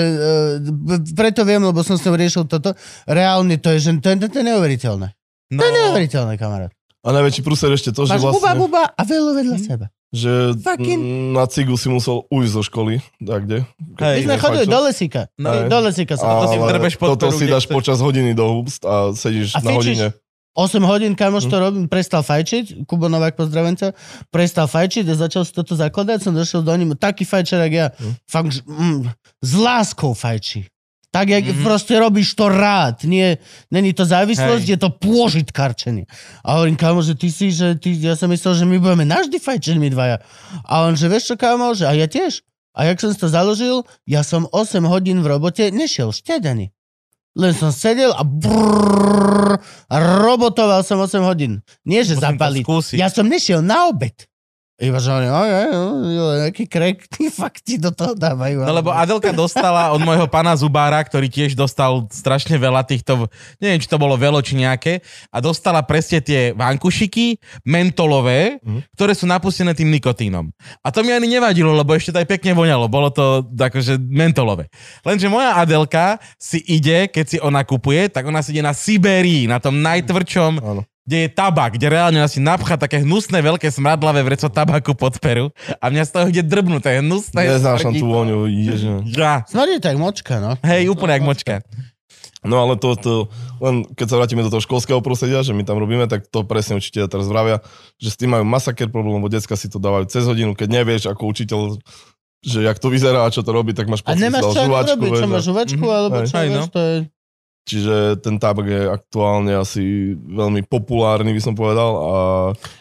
e, 0.93 1.15
preto 1.15 1.43
viem, 1.43 1.59
lebo 1.59 1.81
som 1.81 1.97
s 1.97 2.05
ňou 2.05 2.15
riešil 2.15 2.45
toto, 2.45 2.77
reálne 3.05 3.57
to 3.57 3.71
je, 3.71 3.79
že 3.81 3.91
to, 3.97 4.09
je- 4.11 4.29
to 4.29 4.37
je 4.37 4.47
neuveriteľné. 4.47 5.09
No, 5.49 5.57
To 5.57 5.65
je 5.65 5.73
neuveriteľné, 5.75 6.37
kamarát. 6.37 6.69
A 6.99 7.09
najväčší 7.11 7.41
prúser 7.41 7.71
ešte 7.71 7.89
to, 7.89 8.05
že 8.05 8.15
Máš 8.15 8.29
buba, 8.29 8.33
vlastne, 8.35 8.61
buba 8.61 8.83
a 8.87 9.03
veľa 9.03 9.33
vedľa 9.35 9.57
Hm. 9.57 9.65
seba. 9.65 9.87
že 10.09 10.57
Fucking- 10.59 11.33
na 11.33 11.45
cigu 11.45 11.77
si 11.77 11.85
musel 11.87 12.25
ujsť 12.27 12.49
zo 12.51 12.63
školy, 12.63 12.95
tak 13.19 13.45
kde. 13.45 13.59
My 13.95 14.09
Hej, 14.11 14.25
sme 14.25 14.37
chodili 14.39 14.65
do 14.67 14.81
lesíka. 14.83 15.29
No, 15.37 15.49
Hej. 15.51 15.69
Do 15.69 15.79
lesíka 15.81 16.15
sa 16.15 16.25
to 16.35 16.49
si 16.49 16.57
Ale 16.57 16.65
vdrbeš 16.67 16.95
pod 16.97 17.09
toto 17.11 17.29
si 17.31 17.45
dáš 17.45 17.65
počas 17.67 17.97
hodiny 17.99 18.33
do 18.33 18.45
úst 18.59 18.81
a 18.83 19.13
sedíš 19.13 19.53
A 19.53 19.61
na 19.61 19.69
fičíš? 19.71 19.77
hodine. 19.77 20.07
8 20.59 20.83
hodín, 20.83 21.15
kamoš 21.15 21.47
to 21.47 21.63
robím, 21.63 21.87
prestal 21.87 22.27
fajčiť, 22.27 22.83
Kubo 22.83 23.07
Novák, 23.07 23.39
pozdravím 23.39 23.79
ťa, 23.79 23.95
prestal 24.35 24.67
fajčiť 24.67 25.07
a 25.07 25.15
začal 25.15 25.47
si 25.47 25.55
toto 25.55 25.79
zakladať, 25.79 26.19
som 26.19 26.35
došiel 26.35 26.67
do 26.67 26.75
ním, 26.75 26.99
taký 26.99 27.23
fajčer, 27.23 27.63
jak 27.71 27.75
ja, 27.79 27.87
Hm. 27.95 28.15
fakt, 28.27 28.51
že, 28.51 28.61
mm, 28.67 29.07
s 29.39 29.51
láskou 29.55 30.19
fajčí. 30.19 30.67
Tak, 31.09 31.25
jak 31.31 31.45
Mhm. 31.47 31.65
proste 31.65 31.97
robíš 31.97 32.37
to 32.37 32.53
rád, 32.53 33.07
nie, 33.09 33.41
není 33.73 33.97
to 33.97 34.05
závislosť, 34.05 34.67
Hej. 34.67 34.73
je 34.75 34.79
to 34.83 34.91
pôžitkarčenie. 34.93 36.05
A 36.45 36.61
hovorím, 36.61 36.77
kámo, 36.77 37.01
že 37.01 37.17
ty 37.17 37.33
si, 37.33 37.49
že 37.49 37.81
ty, 37.81 37.97
ja 37.97 38.13
som 38.13 38.29
myslel, 38.29 38.53
že 38.59 38.65
my 38.69 38.77
budeme 38.77 39.09
navždy 39.09 39.41
fajčiť, 39.41 39.81
my 39.81 39.89
dvaja. 39.89 40.21
A 40.69 40.85
on, 40.85 41.01
že 41.01 41.09
vieš 41.09 41.33
čo, 41.33 41.35
kámo, 41.41 41.73
že 41.73 41.89
a 41.89 41.97
ja 41.97 42.05
tiež. 42.05 42.45
A 42.77 42.85
jak 42.93 43.01
som 43.01 43.11
to 43.17 43.25
založil, 43.27 43.89
ja 44.05 44.21
som 44.21 44.45
8 44.53 44.85
hodín 44.85 45.25
v 45.25 45.33
robote 45.33 45.73
nešiel 45.73 46.13
štedaný. 46.13 46.77
Len 47.39 47.55
som 47.55 47.73
sedel 47.73 48.13
a 48.13 48.27
brrrr, 48.27 49.63
a 49.89 49.97
robotoval 50.21 50.85
som 50.85 51.01
8 51.01 51.23
hodín. 51.25 51.65
Nie, 51.87 52.05
že 52.05 52.19
Musím 52.19 52.37
zapaliť. 52.37 52.65
Ja 52.99 53.09
som 53.09 53.31
nešiel 53.31 53.65
na 53.65 53.89
obed. 53.89 54.28
Iba 54.79 55.03
že 55.03 55.11
oni, 55.11 55.27
nejaký 56.47 56.71
krek, 56.71 57.11
ty 57.11 57.27
fakt 57.35 57.67
ti 57.67 57.83
do 57.83 57.91
toho 57.91 58.15
dávajú. 58.15 58.63
No 58.63 58.71
lebo 58.71 58.95
Adelka 58.95 59.35
dostala 59.35 59.91
od 59.91 59.99
môjho 59.99 60.31
pana 60.31 60.55
Zubára, 60.55 61.03
ktorý 61.03 61.27
tiež 61.27 61.59
dostal 61.59 62.07
strašne 62.15 62.55
veľa 62.55 62.87
týchto, 62.87 63.27
neviem, 63.59 63.83
či 63.83 63.91
to 63.91 63.99
bolo 63.99 64.15
velo, 64.15 64.39
či 64.39 64.55
nejaké, 64.55 65.03
a 65.35 65.43
dostala 65.43 65.83
presne 65.83 66.23
tie 66.23 66.55
vankušiky 66.55 67.43
mentolové, 67.67 68.63
Mhm. 68.63 68.95
ktoré 68.95 69.13
sú 69.19 69.27
napustené 69.27 69.75
tým 69.75 69.91
nikotínom. 69.91 70.55
A 70.87 70.95
to 70.95 71.03
mi 71.03 71.11
ani 71.11 71.27
nevadilo, 71.27 71.75
lebo 71.75 71.99
ešte 71.99 72.15
to 72.15 72.23
aj 72.23 72.31
pekne 72.31 72.55
voňalo, 72.55 72.87
bolo 72.87 73.11
to 73.11 73.43
akože 73.51 73.99
mentolové. 73.99 74.71
Lenže 75.03 75.27
moja 75.27 75.59
Adelka 75.59 76.23
si 76.39 76.63
ide, 76.63 77.11
keď 77.11 77.25
si 77.27 77.37
ona 77.43 77.67
kupuje, 77.67 78.07
tak 78.15 78.31
ona 78.31 78.47
si 78.47 78.55
ide 78.55 78.63
na 78.63 78.71
Sibérii, 78.71 79.51
na 79.51 79.59
tom 79.59 79.83
najtvrdšom 79.83 80.63
Áno. 80.63 80.83
Kde 81.09 81.25
je 81.25 81.29
tabak, 81.33 81.81
kde 81.81 81.89
reálne 81.89 82.21
asi 82.21 82.37
napcha 82.37 82.77
také 82.77 83.01
hnusné 83.01 83.41
veľké 83.41 83.65
smradlavé 83.67 84.21
vreco 84.21 84.45
tabaku 84.45 84.93
pod 84.93 85.17
peru 85.17 85.49
a 85.81 85.89
mňa 85.89 86.05
z 86.05 86.11
toho 86.13 86.27
ide 86.29 86.45
drbnuté, 86.45 87.01
hnusné. 87.01 87.49
Neznášam 87.49 87.97
tú 87.97 88.05
voňu, 88.05 88.45
ježe. 88.45 89.09
Ja. 89.17 89.41
Smrdí 89.49 89.81
tak 89.81 89.97
močka, 89.97 90.37
no. 90.37 90.61
Hej, 90.61 90.93
úplne 90.93 91.17
jak 91.17 91.25
močka. 91.25 91.55
No 92.39 92.61
ale 92.61 92.77
to, 92.77 92.93
to, 92.95 93.13
len 93.59 93.89
keď 93.89 94.07
sa 94.07 94.17
vrátime 94.17 94.45
do 94.45 94.53
toho 94.53 94.61
školského 94.61 95.01
prostredia, 95.01 95.41
že 95.41 95.51
my 95.51 95.65
tam 95.65 95.75
robíme, 95.75 96.07
tak 96.07 96.23
to 96.25 96.45
presne 96.45 96.77
učiteľia 96.77 97.09
teraz 97.09 97.27
vravia, 97.27 97.65
že 97.97 98.13
s 98.13 98.17
tým 98.17 98.31
majú 98.31 98.45
masaker 98.45 98.87
problém, 98.87 99.17
lebo 99.17 99.27
decka 99.27 99.57
si 99.57 99.67
to 99.67 99.77
dávajú 99.77 100.07
cez 100.07 100.23
hodinu, 100.23 100.53
keď 100.53 100.69
nevieš 100.71 101.09
ako 101.09 101.25
učiteľ, 101.27 101.81
že 102.41 102.63
jak 102.63 102.77
to 102.77 102.87
vyzerá 102.87 103.25
a 103.25 103.33
čo 103.33 103.41
to 103.41 103.51
robí, 103.51 103.73
tak 103.73 103.89
máš 103.89 104.07
A 104.07 104.13
pocit, 104.13 104.23
nemáš 104.23 104.45
že 104.45 104.49
si 104.49 104.55
čo 104.55 104.63
žuvačku, 104.63 104.93
robiť, 104.95 105.11
čo 105.11 105.27
máš 105.27 105.41
a- 105.41 105.47
žuvačku, 105.49 105.83
Mhm. 105.83 105.97
alebo 105.97 106.15
Hej. 106.15 106.27
čo, 106.27 106.37
no. 106.37 106.45
vieš, 106.45 106.69
to 106.69 106.81
je... 106.81 106.95
Čiže 107.69 108.17
ten 108.19 108.41
tabak 108.41 108.65
je 108.65 108.89
aktuálne 108.89 109.53
asi 109.53 110.17
veľmi 110.17 110.65
populárny, 110.65 111.31
by 111.31 111.43
som 111.45 111.53
povedal. 111.53 111.91
A 112.01 112.17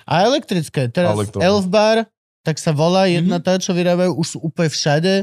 A 0.07 0.13
elektrické, 0.23 0.87
teraz 0.87 1.11
Elektrón. 1.11 1.43
Elfbar, 1.43 2.07
tak 2.41 2.55
sa 2.55 2.71
volá 2.71 3.03
Mhm. 3.05 3.13
jedna 3.13 3.37
tá, 3.37 3.59
čo 3.59 3.75
vyrábajú, 3.75 4.15
už 4.15 4.27
sú 4.27 4.37
úplne 4.39 4.71
všade. 4.71 5.13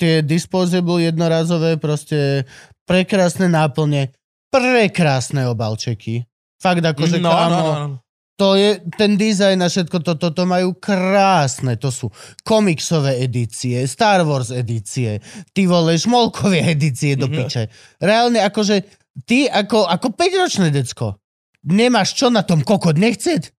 Tie 0.00 0.24
disposable 0.24 1.04
jednorázové, 1.04 1.76
proste 1.76 2.48
prekrásne 2.88 3.46
náplne, 3.46 4.10
prekrásne 4.50 5.44
obalčeky. 5.46 6.24
Fakt 6.56 6.80
akože 6.80 7.18
no, 7.18 7.28
kámo, 7.28 7.50
no, 7.50 7.62
no, 7.62 7.86
no. 7.88 7.96
to 8.38 8.54
je 8.54 8.78
ten 8.94 9.14
dizajn 9.14 9.58
a 9.58 9.68
všetko 9.68 9.98
toto, 10.00 10.30
to 10.30 10.42
majú 10.44 10.74
krásne, 10.74 11.74
to 11.74 11.90
sú 11.90 12.06
komiksové 12.42 13.18
edície, 13.20 13.82
Star 13.84 14.22
Wars 14.22 14.50
edície, 14.50 15.18
ty 15.50 15.66
vole, 15.66 15.94
šmolkové 15.94 16.62
edície 16.68 17.14
do 17.14 17.26
Mhm. 17.26 17.34
piče. 17.34 17.62
Reálne 17.98 18.42
akože 18.42 19.01
ty 19.24 19.46
ako, 19.46 19.86
ako 19.86 20.06
5-ročné 20.12 20.68
decko 20.70 21.20
nemáš 21.62 22.18
čo 22.18 22.26
na 22.26 22.42
tom 22.42 22.60
kokot 22.60 22.98
nechceť? 22.98 23.54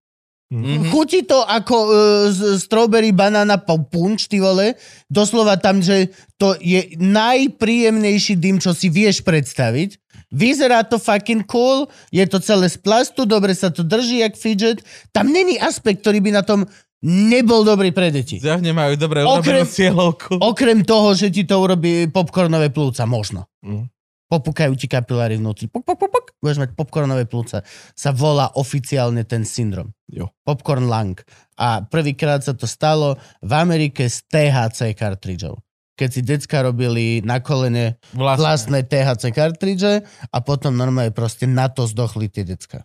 Mhm. 0.54 0.92
Chutí 0.94 1.26
to 1.26 1.42
ako 1.42 1.76
uh, 1.80 1.90
z- 2.30 2.62
strawberry 2.62 3.10
banana 3.10 3.58
punch, 3.58 4.30
ty 4.30 4.38
vole. 4.38 4.78
Doslova 5.10 5.58
tam, 5.58 5.82
že 5.82 6.14
to 6.38 6.54
je 6.62 6.94
najpríjemnejší 7.00 8.38
dym, 8.38 8.62
čo 8.62 8.76
si 8.76 8.92
vieš 8.92 9.26
predstaviť. 9.26 9.98
Vyzerá 10.30 10.82
to 10.84 10.98
fucking 10.98 11.46
cool, 11.46 11.90
je 12.10 12.26
to 12.26 12.38
celé 12.38 12.70
z 12.70 12.78
plastu, 12.78 13.26
dobre 13.26 13.54
sa 13.54 13.70
to 13.70 13.82
drží 13.82 14.22
jak 14.22 14.34
fidget. 14.34 14.82
Tam 15.10 15.30
není 15.30 15.58
aspekt, 15.58 16.02
ktorý 16.02 16.22
by 16.22 16.32
na 16.34 16.44
tom 16.46 16.66
nebol 17.02 17.62
dobrý 17.62 17.90
pre 17.90 18.10
deti. 18.10 18.38
Zjavne 18.38 18.74
majú 18.74 18.94
dobre 18.94 19.22
Okrem- 19.26 19.66
cieľovku. 19.66 20.38
Okrem 20.38 20.82
toho, 20.82 21.14
že 21.14 21.30
ti 21.30 21.46
to 21.46 21.58
urobí 21.58 22.10
popcornové 22.10 22.70
plúca, 22.70 23.06
možno. 23.06 23.46
Mhm. 23.62 23.93
Popukajú 24.34 24.74
ti 24.74 24.90
kapiláry 24.90 25.38
vnútri. 25.38 25.70
Pok, 25.70 25.86
pok, 25.86 25.98
pok, 26.02 26.10
pok. 26.10 26.26
Budeš 26.42 26.58
mať 26.66 26.74
popcornové 26.74 27.30
plúca. 27.30 27.62
Sa 27.94 28.10
volá 28.10 28.50
oficiálne 28.58 29.22
ten 29.30 29.46
syndrom. 29.46 29.94
Jo. 30.10 30.34
Popcorn 30.42 30.90
lung. 30.90 31.14
A 31.54 31.86
prvýkrát 31.86 32.42
sa 32.42 32.58
to 32.58 32.66
stalo 32.66 33.22
v 33.46 33.52
Amerike 33.54 34.10
z 34.10 34.26
THC 34.26 34.98
kartridžov. 34.98 35.62
Keď 35.94 36.10
si 36.10 36.22
decka 36.26 36.66
robili 36.66 37.22
na 37.22 37.46
kolene 37.46 38.02
Vlastne. 38.18 38.42
vlastné 38.42 38.80
THC 38.90 39.30
kartridže 39.30 40.02
a 40.34 40.38
potom 40.42 40.74
normálne 40.74 41.14
proste 41.14 41.46
na 41.46 41.70
to 41.70 41.86
zdochli 41.86 42.26
tie 42.26 42.42
decka. 42.42 42.82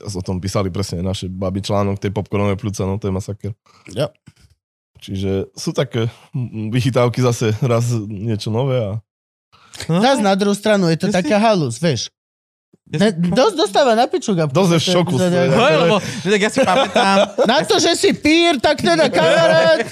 O 0.00 0.22
tom 0.24 0.40
písali 0.40 0.72
presne 0.72 1.04
naše 1.04 1.28
baby 1.28 1.60
článok, 1.60 2.00
tej 2.00 2.16
popcornové 2.16 2.56
plúca, 2.56 2.88
no 2.88 2.96
to 2.96 3.12
je 3.12 3.12
masaker. 3.12 3.52
Jo. 3.92 4.08
Čiže 4.98 5.52
sú 5.52 5.76
také 5.76 6.08
vychytávky 6.72 7.20
zase 7.20 7.52
raz 7.60 7.92
niečo 8.08 8.48
nové 8.48 8.80
a 8.80 8.98
No, 9.86 10.02
Zas 10.02 10.18
na 10.18 10.34
druhú 10.34 10.58
stranu 10.58 10.90
je 10.90 10.98
to 10.98 11.08
taká 11.14 11.38
halus, 11.38 11.78
vieš. 11.78 12.10
Ne, 12.88 13.08
dosť 13.12 13.54
dostáva 13.54 13.92
na 13.92 14.04
piču, 14.04 14.32
Gabko. 14.32 14.54
Dosť 14.54 14.72
v 14.72 14.82
šoku 14.82 15.14
toho. 15.14 15.28
No, 15.28 15.60
lebo, 15.60 15.96
tak 16.00 16.40
ja 16.40 16.48
si 16.48 16.60
pamätám, 16.60 17.16
Na 17.44 17.60
to, 17.60 17.76
že 17.76 17.92
si 17.92 18.10
pír, 18.12 18.56
tak 18.56 18.80
teda 18.80 19.08
kamarát. 19.08 19.84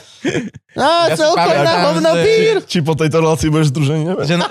No, 0.73 0.89
Ja 1.05 1.13
celkom 1.13 1.57
na 1.61 1.75
hovno 1.87 2.11
pír. 2.19 2.65
či 2.65 2.81
po 2.81 2.93
tejto 2.93 3.21
relácii 3.21 3.47
budeš 3.47 3.71
združený, 3.71 4.01
neviem. 4.07 4.25
že 4.25 4.35
na... 4.35 4.49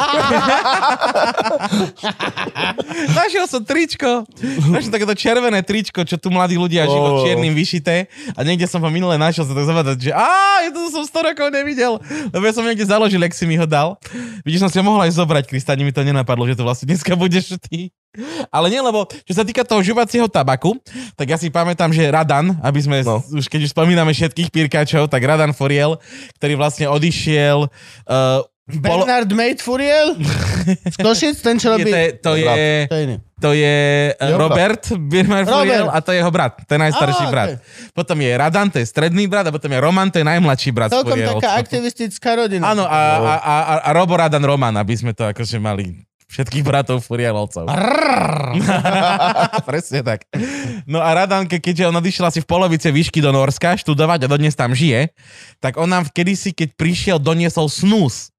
Našiel 3.16 3.46
som 3.46 3.62
tričko. 3.62 4.24
Našiel 4.68 4.92
takéto 4.92 5.14
červené 5.14 5.62
tričko, 5.62 6.02
čo 6.02 6.16
tu 6.16 6.30
mladí 6.30 6.56
ľudia 6.56 6.88
Oh. 6.88 7.22
čiernym 7.22 7.52
vyšité. 7.52 8.08
A 8.34 8.42
niekde 8.42 8.66
som 8.66 8.80
ho 8.80 8.88
minule 8.88 9.18
našiel 9.18 9.44
sa 9.44 9.52
tak 9.52 9.66
zavadať, 9.66 9.98
že 10.00 10.12
á, 10.12 10.30
ja 10.62 10.70
to 10.70 10.86
som 10.88 11.04
100 11.04 11.28
rokov 11.28 11.48
nevidel. 11.50 11.98
Lebo 12.30 12.44
ja 12.44 12.54
som 12.54 12.62
niekde 12.62 12.86
založil, 12.86 13.20
ak 13.20 13.34
si 13.34 13.44
mi 13.44 13.58
ho 13.58 13.66
dal. 13.66 13.98
Vidíš, 14.42 14.62
som 14.62 14.70
si 14.70 14.78
ho 14.78 14.86
mohol 14.86 15.02
aj 15.02 15.14
zobrať, 15.14 15.44
Krista, 15.46 15.74
ani 15.74 15.84
mi 15.84 15.92
to 15.92 16.02
nenapadlo, 16.02 16.46
že 16.46 16.54
to 16.54 16.64
vlastne 16.64 16.88
dneska 16.88 17.14
budeš 17.16 17.58
ty. 17.60 17.90
Ale 18.50 18.68
nie, 18.70 18.80
lebo 18.80 19.06
čo 19.24 19.34
sa 19.34 19.44
týka 19.44 19.64
toho 19.64 19.82
žuvacieho 19.82 20.26
tabaku, 20.28 20.76
tak 21.16 21.30
ja 21.30 21.38
si 21.38 21.48
pamätám, 21.50 21.92
že 21.92 22.08
Radan, 22.08 22.58
aby 22.62 22.80
sme, 22.82 22.98
No. 23.02 23.22
už 23.22 23.46
keď 23.48 23.68
už 23.68 23.72
spomíname 23.72 24.12
všetkých 24.12 24.50
pírkačov, 24.50 25.08
tak 25.08 25.22
Radan 25.22 25.54
Foriel, 25.54 25.98
ktorý 26.40 26.54
vlastne 26.56 26.88
odišiel 26.90 27.68
uh, 27.68 28.42
Bernard 28.66 29.30
Made 29.30 29.62
Furiel? 29.62 30.18
Z 30.94 30.98
Košic, 30.98 31.38
ten 31.38 31.62
čo 31.62 31.70
robí... 31.70 31.86
to, 31.86 31.94
je, 31.94 32.08
to, 32.18 32.32
je, 32.34 32.66
To 32.90 32.96
je 32.98 33.06
to 33.36 33.52
je 33.54 33.76
Jeho 34.16 34.40
Robert 34.42 34.82
Birmer 34.96 35.46
Furiel 35.46 35.86
a 35.92 36.02
to 36.02 36.10
je 36.16 36.24
jeho 36.24 36.32
brat, 36.34 36.66
ten 36.66 36.82
najstarší 36.82 37.26
Á, 37.28 37.32
brat. 37.32 37.50
Potom 37.94 38.18
je 38.18 38.32
Radan, 38.32 38.72
to 38.74 38.82
je 38.82 38.88
stredný 38.90 39.28
brat 39.30 39.46
a 39.46 39.52
potom 39.54 39.70
je 39.70 39.78
Roman, 39.78 40.08
to 40.10 40.18
je 40.18 40.26
najmladší 40.26 40.72
brat 40.74 40.90
Celkom 40.90 41.14
Furiel. 41.14 41.38
taká 41.38 41.62
aktivistická 41.62 42.42
rodina. 42.42 42.74
Áno, 42.74 42.88
a, 42.88 42.90
a, 42.90 43.34
a, 43.38 43.56
a, 43.60 43.76
a 43.86 43.90
Robo 43.94 44.18
Radan 44.18 44.42
Roman, 44.42 44.74
aby 44.80 44.98
sme 44.98 45.14
to 45.14 45.30
akože 45.30 45.62
mali 45.62 45.94
všetkých 46.30 46.64
bratov 46.66 47.06
Furielovcov. 47.06 47.70
Presne 49.70 50.02
tak. 50.02 50.26
No 50.90 51.00
a 51.02 51.14
Radan, 51.14 51.46
ke- 51.46 51.62
keďže 51.62 51.90
on 51.90 51.96
odišiel 52.02 52.26
asi 52.28 52.40
v 52.42 52.50
polovice 52.50 52.90
výšky 52.90 53.22
do 53.22 53.30
Norska 53.30 53.78
študovať 53.78 54.26
a 54.26 54.32
dodnes 54.32 54.58
tam 54.58 54.74
žije, 54.74 55.14
tak 55.62 55.78
on 55.78 55.90
nám 55.90 56.10
kedysi, 56.10 56.52
keď 56.52 56.74
prišiel, 56.76 57.18
doniesol 57.22 57.70
snus. 57.70 58.34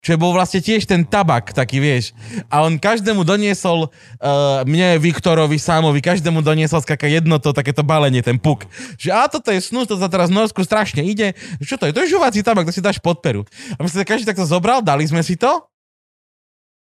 Čo 0.00 0.16
bol 0.16 0.32
vlastne 0.32 0.64
tiež 0.64 0.88
ten 0.88 1.04
tabak, 1.04 1.52
taký 1.52 1.76
vieš. 1.76 2.16
A 2.48 2.64
on 2.64 2.80
každému 2.80 3.20
doniesol, 3.20 3.92
uh, 3.92 4.64
mne, 4.64 4.96
Viktorovi, 4.96 5.60
Sámovi, 5.60 6.00
každému 6.00 6.40
doniesol 6.40 6.80
skaka 6.80 7.04
jedno 7.04 7.36
to 7.36 7.52
takéto 7.52 7.84
balenie, 7.84 8.24
ten 8.24 8.40
puk. 8.40 8.64
Že 8.96 9.12
a 9.12 9.28
toto 9.28 9.52
je 9.52 9.60
snus, 9.60 9.84
to 9.84 10.00
sa 10.00 10.08
teraz 10.08 10.32
v 10.32 10.40
Norsku 10.40 10.64
strašne 10.64 11.04
ide. 11.04 11.36
Čo 11.60 11.76
to 11.76 11.84
je? 11.84 11.92
To 11.92 12.00
je 12.00 12.16
žuvací 12.16 12.40
tabak, 12.40 12.64
to 12.64 12.72
si 12.72 12.80
dáš 12.80 12.96
pod 12.96 13.20
peru. 13.20 13.44
A 13.76 13.84
my 13.84 13.92
sme 13.92 14.08
každý 14.08 14.24
takto 14.24 14.48
zobral, 14.48 14.80
dali 14.80 15.04
sme 15.04 15.20
si 15.20 15.36
to 15.36 15.68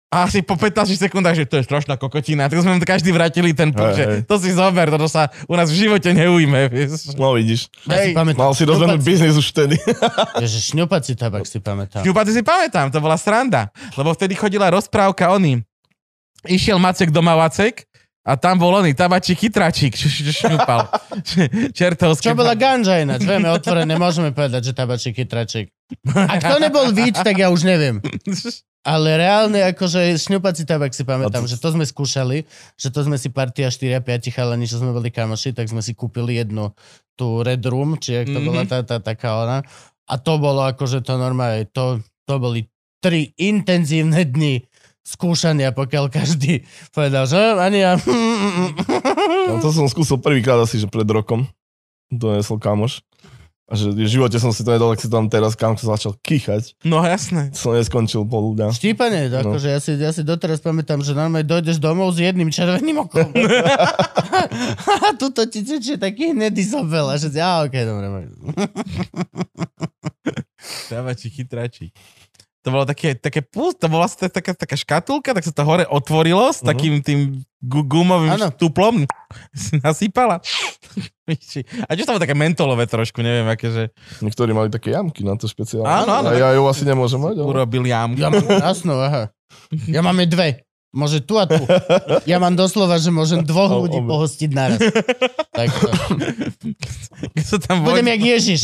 a 0.09 0.24
asi 0.24 0.40
po 0.40 0.56
15 0.56 0.89
sekundách, 0.90 1.36
že 1.36 1.44
to 1.44 1.60
je 1.60 1.68
strašná 1.68 1.94
kokotina. 1.94 2.48
Tak 2.48 2.64
sme 2.64 2.80
každý 2.80 3.12
vrátili 3.12 3.52
ten 3.52 3.68
puk, 3.70 3.93
Hej, 3.93 3.94
že 3.94 4.05
hej. 4.05 4.20
to 4.24 4.35
si 4.36 4.51
zober, 4.51 4.89
toto 4.89 5.05
sa 5.05 5.28
u 5.44 5.52
nás 5.52 5.68
v 5.68 5.85
živote 5.85 6.09
neujme. 6.10 6.66
Vieš. 6.66 7.12
No 7.14 7.36
vidíš, 7.36 7.68
Ja 7.85 8.01
si 8.02 8.16
pamätám. 8.16 8.40
mal 8.40 8.52
si 8.52 8.64
Šňupací- 8.64 9.05
biznis 9.05 9.36
už 9.36 9.52
vtedy. 9.52 9.76
Ježiš, 10.44 10.72
šňupací 10.72 11.12
tabak 11.12 11.44
si 11.44 11.60
pamätám. 11.60 12.01
Šňupaty 12.01 12.30
si 12.30 12.40
pamätám, 12.40 12.89
to 12.89 12.98
bola 12.98 13.14
sranda. 13.14 13.68
Lebo 13.94 14.16
vtedy 14.16 14.32
chodila 14.32 14.72
rozprávka 14.72 15.28
oný. 15.28 15.60
Išiel 16.43 16.80
Macek 16.80 17.12
do 17.12 17.20
Mavacek 17.20 17.85
a 18.24 18.32
tam 18.32 18.56
bol 18.56 18.72
oný 18.74 18.93
tabačík 18.93 19.36
chytračík, 19.39 19.93
čo, 20.01 20.09
šňupal. 20.09 20.89
Čertovský. 21.72 22.28
Čo 22.28 22.36
bola 22.36 22.56
ganža 22.56 23.01
ináč? 23.01 23.24
Vieme 23.24 23.48
otvorené, 23.48 23.93
môžeme 23.94 24.32
povedať, 24.32 24.68
že 24.68 24.72
tabačík 24.72 25.16
chytračík. 25.16 25.68
Ak 26.09 26.40
to 26.40 26.56
nebol 26.56 26.89
víč, 26.93 27.16
tak 27.16 27.36
ja 27.36 27.48
už 27.48 27.64
neviem. 27.64 28.01
Ale 28.89 29.20
reálne, 29.20 29.60
akože 29.69 30.16
šňupací 30.16 30.65
tabak 30.65 30.97
si 30.97 31.05
pamätám, 31.05 31.44
A 31.44 31.47
to- 31.47 31.52
že 31.52 31.60
to 31.60 31.69
sme 31.70 31.85
skúšali, 31.85 32.48
že 32.74 32.89
to 32.89 33.05
sme 33.05 33.20
si 33.20 33.28
partia 33.28 33.69
4-5 33.69 34.32
chalani, 34.32 34.65
čo 34.65 34.81
sme 34.81 34.90
boli 34.90 35.12
kamoši, 35.12 35.52
tak 35.52 35.69
sme 35.69 35.85
si 35.85 35.93
kúpili 35.93 36.40
jednu 36.40 36.73
tú 37.12 37.43
Red 37.43 37.60
Room, 37.62 37.97
či 37.97 38.16
jak 38.16 38.27
to 38.27 38.40
Mhm. 38.40 38.47
bola 38.47 38.62
tá, 38.65 38.81
tá 38.81 38.97
taká 38.97 39.36
ona. 39.36 39.60
A 40.05 40.15
to 40.16 40.40
bolo 40.40 40.65
akože 40.65 41.02
to 41.02 41.15
normálne, 41.15 41.69
to, 41.69 42.01
to 42.24 42.40
boli 42.40 42.65
tri 42.98 43.36
intenzívne 43.36 44.24
dni 44.24 44.65
skúšania, 45.05 45.70
pokiaľ 45.70 46.05
každý 46.10 46.65
povedal, 46.90 47.24
že 47.24 47.36
ani 47.55 47.78
ja... 47.81 47.93
No, 49.48 49.60
to 49.60 49.69
som 49.69 49.85
skúsil 49.86 50.16
prvýkrát 50.16 50.56
asi, 50.59 50.77
že 50.77 50.86
pred 50.86 51.06
rokom. 51.06 51.44
Donesol 52.09 52.56
kamoš. 52.56 53.05
A 53.68 53.76
že 53.76 53.92
v 53.92 54.08
živote 54.08 54.32
som 54.34 54.48
si 54.48 54.64
to 54.64 54.72
nedal, 54.72 54.88
ak 54.88 54.96
si 54.96 55.06
tam 55.06 55.28
teraz 55.28 55.52
kamoš 55.52 55.84
začal 55.84 56.16
kýchať. 56.18 56.72
No 56.82 57.04
jasné. 57.04 57.52
Som 57.52 57.76
neskončil 57.76 58.24
pol 58.24 58.50
ľudia. 58.50 58.72
Štípanie, 58.72 59.28
No. 59.28 59.44
akože 59.44 59.68
ja 59.68 59.76
si, 59.76 59.92
ja 59.92 60.08
si 60.08 60.24
doteraz 60.24 60.58
pamätám, 60.58 61.00
že 61.00 61.12
normálne 61.12 61.44
dojdeš 61.44 61.76
domov 61.76 62.12
s 62.12 62.18
jedným 62.18 62.48
červeným 62.48 63.04
okom. 63.04 63.28
a 65.04 65.12
tuto 65.14 65.44
ti 65.44 65.60
tečie 65.60 65.94
taký 65.94 66.32
hnedý 66.32 66.64
zobel 66.64 67.06
a 67.06 67.16
že 67.16 67.28
ja, 67.30 67.60
okej, 67.60 67.84
dobre. 67.84 68.06
môj. 68.08 68.24
Tabačík 70.88 71.32
chytračík. 71.34 71.92
To 72.68 72.74
bolo 72.74 72.84
také, 72.84 73.16
také 73.16 73.40
pust, 73.40 73.80
to 73.80 73.88
bola 73.88 74.04
vlastne 74.04 74.28
taká, 74.28 74.52
taká 74.52 74.76
škatulka, 74.76 75.32
tak 75.32 75.40
sa 75.40 75.50
to 75.50 75.64
hore 75.64 75.88
otvorilo 75.88 76.44
s 76.46 76.60
Mhm. 76.60 76.66
takým 76.66 76.94
tým 77.00 77.18
gu- 77.58 77.86
gumovým 77.86 78.28
Áno. 78.30 78.52
tuplom. 78.52 79.08
Si 79.50 79.80
nasypala. 79.80 80.44
A 81.82 81.90
čo 81.90 82.04
tam 82.04 82.16
také 82.16 82.32
mentolové 82.32 82.84
trošku, 82.84 83.18
neviem, 83.18 83.44
aké, 83.46 83.68
že 83.68 83.82
Niektorí 84.18 84.52
mali 84.52 84.68
také 84.68 84.92
jamky 84.92 85.20
na 85.20 85.32
to 85.34 85.44
špeciálne. 85.44 85.84
Áno, 85.84 86.12
áno. 86.14 86.28
A 86.28 86.36
ja 86.36 86.52
ju 86.52 86.64
asi 86.64 86.84
nemôžem 86.84 87.16
mať. 87.16 87.36
Ale... 87.36 87.46
urobil 87.46 87.82
jam. 87.82 88.12
Ja 88.12 88.28
mám 88.28 88.44
jasno, 88.44 88.96
aha. 88.98 89.32
Ja 89.86 90.00
máme 90.00 90.24
dve. 90.24 90.64
Môže 90.88 91.20
tu 91.20 91.36
a 91.36 91.44
tu. 91.44 91.60
Ja 92.24 92.36
mám 92.36 92.52
doslova, 92.54 92.96
že 92.96 93.08
môžem 93.08 93.40
dvoch 93.42 93.68
O- 93.70 93.84
ľudí 93.84 93.96
obe. 93.98 94.08
pohostiť 94.08 94.50
naraz. 94.50 94.80
Tak 95.50 95.68
to. 95.68 95.88
Keď 97.30 97.44
sa 97.44 97.56
tam 97.58 97.80
Budem 97.82 98.08
jak 98.08 98.22
Ježiš. 98.24 98.60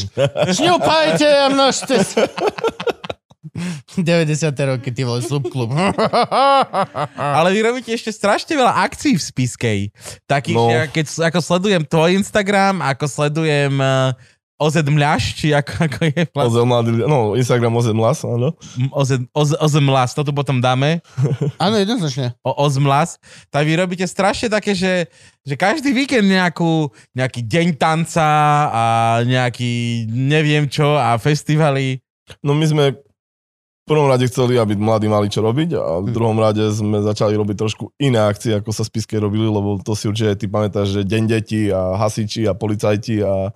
Šňupajte 0.51 1.29
a 1.29 1.47
množte 1.49 2.01
sa. 2.01 2.25
90. 3.97 4.51
roky, 4.67 4.91
ty 4.91 5.03
vole, 5.07 5.23
klub. 5.51 5.71
Ale 7.39 7.49
vy 7.55 7.61
robíte 7.63 7.91
ešte 7.95 8.11
strašne 8.11 8.55
veľa 8.55 8.83
akcií 8.85 9.15
v 9.15 9.23
Spiskej. 9.23 9.81
Takých, 10.27 10.57
No. 10.57 10.71
ja, 10.71 10.87
keď 10.87 11.31
ako 11.31 11.39
sledujem 11.41 11.83
tvoj 11.87 12.15
Instagram, 12.19 12.83
ako 12.83 13.05
sledujem 13.07 13.75
uh, 13.79 14.13
OZ 14.55 14.87
Mľaš, 14.87 15.35
či 15.35 15.51
ako, 15.51 15.73
ako 15.91 15.99
je 16.15 16.23
vlastne 16.31 16.47
Ozel 16.47 16.67
mladý, 16.67 16.91
no 17.05 17.35
Instagram 17.35 17.75
Ozel 17.75 17.97
Mlas, 17.99 18.23
áno. 18.23 18.55
OZ, 18.95 19.27
OZ, 19.35 19.51
OZ 19.59 19.75
Mlas, 19.83 20.15
to 20.15 20.23
tu 20.23 20.31
potom 20.31 20.63
dáme. 20.63 21.03
Áno, 21.63 21.75
jednoznačne. 21.75 22.39
o 22.47 22.55
Ozmlas, 22.63 23.19
tak 23.51 23.67
vy 23.67 23.75
robíte 23.75 24.07
strašne 24.07 24.47
také, 24.47 24.73
že, 24.73 25.11
že 25.43 25.55
každý 25.59 25.91
víkend 25.91 26.31
nejakú, 26.31 26.87
nejaký 27.13 27.43
deň 27.43 27.67
tanca 27.75 28.31
a 28.71 28.85
nejaký 29.27 30.07
neviem 30.09 30.71
čo 30.71 30.95
a 30.95 31.19
festivaly. 31.19 31.99
No 32.41 32.55
my 32.55 32.65
sme 32.65 32.85
v 33.85 33.93
prvom 33.93 34.09
rade 34.09 34.25
chceli, 34.33 34.57
aby 34.57 34.81
mladí 34.81 35.13
mali 35.13 35.29
čo 35.29 35.45
robiť 35.45 35.77
a 35.77 36.01
v 36.01 36.09
druhom 36.09 36.41
rade 36.41 36.65
sme 36.73 37.05
začali 37.05 37.37
robiť 37.37 37.57
trošku 37.61 37.93
iné 38.01 38.17
akcie, 38.17 38.57
ako 38.57 38.73
sa 38.73 38.81
Spiske 38.81 39.21
robili, 39.21 39.45
lebo 39.45 39.77
to 39.77 39.93
si 39.93 40.09
určite 40.09 40.41
ty 40.41 40.47
pamätáš, 40.49 40.97
že 40.97 41.01
Deň 41.05 41.23
detí 41.29 41.69
a 41.69 41.93
hasiči 42.01 42.49
a 42.49 42.57
policajti 42.57 43.21
a 43.21 43.53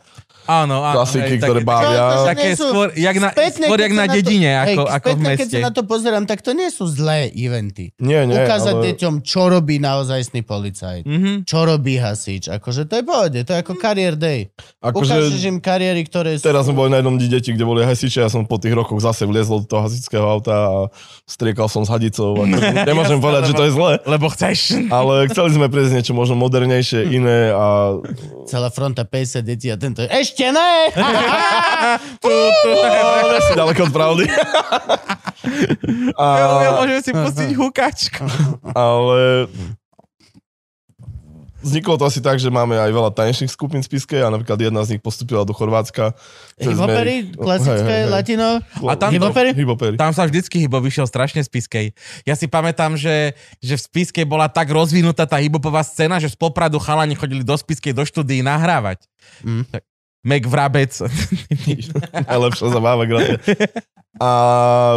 Áno, 0.49 0.81
áno. 0.81 0.97
klasiky, 0.97 1.37
hej, 1.37 1.39
ktoré 1.39 1.61
bavia. 1.61 1.93
To- 1.95 2.09
to 2.09 2.25
Také 2.27 2.49
sú- 2.57 2.73
skôr, 2.73 2.89
jak 2.97 3.17
na, 3.19 3.29
Spätne, 3.31 3.67
skôr 3.69 3.79
jak 3.79 3.93
na 3.93 4.05
to- 4.05 4.15
dedine, 4.17 4.51
hej, 4.57 4.75
ako, 4.75 4.83
ako 4.83 5.07
v 5.07 5.13
spätne, 5.13 5.29
keď 5.29 5.45
meste. 5.45 5.55
sa 5.55 5.61
na 5.61 5.73
to 5.73 5.83
pozerám, 5.85 6.25
tak 6.25 6.41
to 6.41 6.51
nie 6.51 6.69
sú 6.69 6.85
zlé 6.89 7.19
eventy. 7.31 7.93
Nie, 7.99 8.25
nie, 8.25 8.33
Ukázať 8.35 8.75
ale... 8.75 8.85
deťom, 8.89 9.15
čo 9.21 9.43
robí 9.47 9.77
naozajstný 9.77 10.41
policajt. 10.43 11.05
Mhm. 11.05 11.45
Čo 11.45 11.59
robí 11.63 11.95
hasič. 11.95 12.49
Akože 12.49 12.85
to 12.85 12.97
je 12.97 13.05
pohode, 13.05 13.39
to 13.39 13.51
je 13.51 13.59
ako 13.59 13.77
kariér 13.77 14.17
day. 14.17 14.49
Ukážeš 14.81 15.37
Akože 15.37 15.47
im 15.47 15.61
kariéry, 15.61 16.01
ktoré 16.03 16.41
sú... 16.41 16.43
teraz 16.43 16.65
sme 16.65 16.75
boli 16.75 16.89
na 16.89 16.99
jednom 16.99 17.15
deti, 17.15 17.53
kde 17.53 17.63
boli 17.63 17.85
hasiči, 17.85 18.19
ja 18.19 18.27
som 18.27 18.43
po 18.43 18.57
tých 18.57 18.73
rokoch 18.73 18.97
zase 18.99 19.23
vliezol 19.23 19.61
do 19.61 19.69
toho 19.69 19.85
hasičského 19.85 20.25
auta 20.25 20.57
a 20.57 20.77
striekal 21.25 21.69
som 21.69 21.85
s 21.85 21.93
hadicou. 21.93 22.33
Ako, 22.39 22.57
nemôžem 22.85 23.19
povedať, 23.19 23.51
že 23.51 23.55
to 23.55 23.65
je 23.65 23.73
zlé, 23.75 23.93
Lebo 24.03 24.31
chceš. 24.31 24.81
ale 24.89 25.29
chceli 25.29 25.51
sme 25.53 25.67
prejsť 25.67 25.93
niečo 25.93 26.13
možno 26.13 26.35
modernejšie, 26.35 27.05
iné 27.11 27.51
a 27.51 28.01
Celá 28.47 28.71
fronta 28.71 29.05
50 29.05 29.43
detí 29.43 29.69
a 29.69 29.77
tento 29.77 30.01
je... 30.01 30.09
Ešte 30.09 30.38
ne! 30.47 30.73
No, 32.23 33.37
si 33.45 33.53
ďaleko 33.53 33.81
od 33.83 33.93
pravdy. 33.93 34.25
a, 36.15 36.25
Ja 36.61 36.71
môžem 36.77 37.01
si 37.01 37.11
pustiť 37.11 37.51
hukačku. 37.53 38.25
ale 38.71 39.49
vzniklo 41.59 41.97
to 41.97 42.07
asi 42.07 42.21
tak, 42.21 42.39
že 42.39 42.49
máme 42.49 42.75
aj 42.75 42.89
veľa 42.89 43.11
tanečných 43.11 43.51
skupín 43.51 43.83
z 43.83 43.89
Piske 43.89 44.17
a 44.17 44.31
napríklad 44.31 44.57
jedna 44.57 44.81
z 44.81 44.95
nich 44.95 45.03
postupila 45.03 45.43
do 45.43 45.51
Chorvátska. 45.51 46.15
Hiphopery, 46.57 47.35
klasické, 47.35 47.75
Hej, 47.77 47.83
hej, 47.83 48.05
hej. 48.05 48.11
latino. 48.11 48.49
A 48.81 48.95
tam- 48.95 49.11
Hiphopery? 49.11 49.51
Hiphopery. 49.53 49.95
Tam 49.97 50.13
sa 50.13 50.25
vždycky 50.25 50.59
hybo 50.59 50.79
vyšiel 50.79 51.05
strašne 51.05 51.41
z 51.41 51.51
Piskej. 51.51 51.87
Ja 52.23 52.35
si 52.35 52.47
pamätám, 52.47 52.95
že, 52.95 53.35
že 53.59 53.75
v 53.75 53.83
Spiskej 53.85 54.25
bola 54.25 54.47
tak 54.47 54.71
rozvinutá 54.71 55.27
tá 55.27 55.37
hibopová 55.37 55.83
scéna, 55.83 56.17
že 56.17 56.31
z 56.31 56.37
Popradu 56.37 56.79
chalani 56.79 57.13
chodili 57.13 57.43
do 57.43 57.53
Spiskej 57.53 57.91
do 57.91 58.03
štúdií 58.03 58.41
nahrávať. 58.41 59.03
Mm. 59.43 59.67
Tak, 59.69 59.83
Mek 60.27 60.45
Vrabec. 60.45 60.91
Najlepšia 62.31 62.67
zabáva, 62.69 63.05
gratulujem. 63.05 63.39
A 64.19 64.29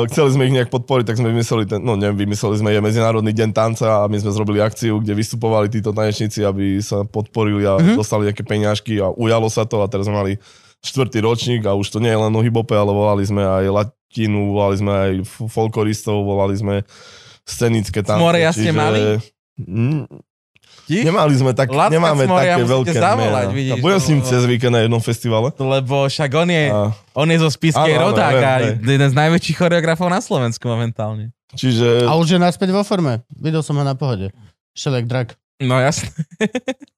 chceli 0.09 0.29
sme 0.33 0.49
ich 0.49 0.55
nejak 0.55 0.73
podporiť, 0.73 1.05
tak 1.05 1.21
sme 1.21 1.29
vymysleli 1.29 1.69
ten, 1.69 1.77
no 1.77 1.93
neviem, 1.93 2.25
vymysleli 2.25 2.57
sme 2.57 2.73
je 2.73 2.81
Medzinárodný 2.81 3.29
deň 3.29 3.49
tanca 3.53 4.01
a 4.01 4.09
my 4.09 4.17
sme 4.17 4.33
zrobili 4.33 4.57
akciu, 4.57 4.97
kde 4.97 5.13
vystupovali 5.13 5.69
títo 5.69 5.93
tanečníci, 5.93 6.41
aby 6.41 6.81
sa 6.81 7.05
podporili 7.05 7.61
a 7.61 7.77
Mhm. 7.77 8.01
dostali 8.01 8.25
nejaké 8.25 8.41
peňažky 8.41 8.97
a 8.97 9.13
ujalo 9.13 9.45
sa 9.45 9.61
to 9.63 9.77
a 9.77 9.85
teraz 9.85 10.09
sme 10.09 10.17
mali 10.17 10.33
štvrtý 10.81 11.21
ročník 11.21 11.61
a 11.63 11.77
už 11.77 11.93
to 11.93 12.01
nie 12.01 12.09
je 12.09 12.17
len 12.17 12.33
o 12.33 12.41
hibope, 12.41 12.73
ale 12.73 12.89
volali 12.89 13.21
sme 13.21 13.45
aj 13.45 13.69
latinu, 13.69 14.57
volali 14.57 14.75
sme 14.81 14.89
aj 14.91 15.11
folkloristov, 15.45 16.25
volali 16.25 16.57
sme 16.57 16.75
scenické 17.45 18.01
tance. 18.01 18.17
Moreja 18.17 18.49
ste 18.49 18.73
mali? 18.73 19.21
Ti? 20.85 21.07
Nemali 21.07 21.33
sme 21.33 21.51
tak, 21.57 21.73
Lacka 21.73 21.93
nemáme 21.93 22.23
Cmoria 22.29 22.55
také 22.57 22.63
veľké 22.67 22.91
zavolať, 22.93 23.47
mená. 23.49 23.57
vidíš, 23.57 23.81
Budem 23.81 23.99
s 23.99 24.07
ním 24.11 24.19
cez 24.21 24.41
víkend 24.45 24.73
na 24.75 24.81
jednom 24.85 25.01
festivale. 25.01 25.49
Lebo 25.57 26.05
však 26.05 26.29
on 26.37 26.49
je, 26.53 26.65
A, 26.69 26.79
on 27.17 27.27
je 27.31 27.37
zo 27.41 27.49
Spiskej 27.49 27.93
Áno, 27.97 28.13
rodák 28.13 28.35
a 28.37 28.53
jeden 28.77 29.09
z 29.09 29.15
najväčších 29.17 29.57
choreografov 29.57 30.07
na 30.11 30.21
Slovensku 30.21 30.69
momentálne. 30.69 31.33
čiže 31.57 32.05
A 32.05 32.13
už 32.19 32.35
je 32.35 32.39
naspäť 32.39 32.69
vo 32.75 32.85
forme. 32.85 33.25
Videl 33.33 33.65
som 33.65 33.73
ho 33.79 33.83
na 33.83 33.97
pohode. 33.97 34.29
Šelek 34.77 35.09
drak. 35.09 35.40
No 35.61 35.77
jasne. 35.77 36.09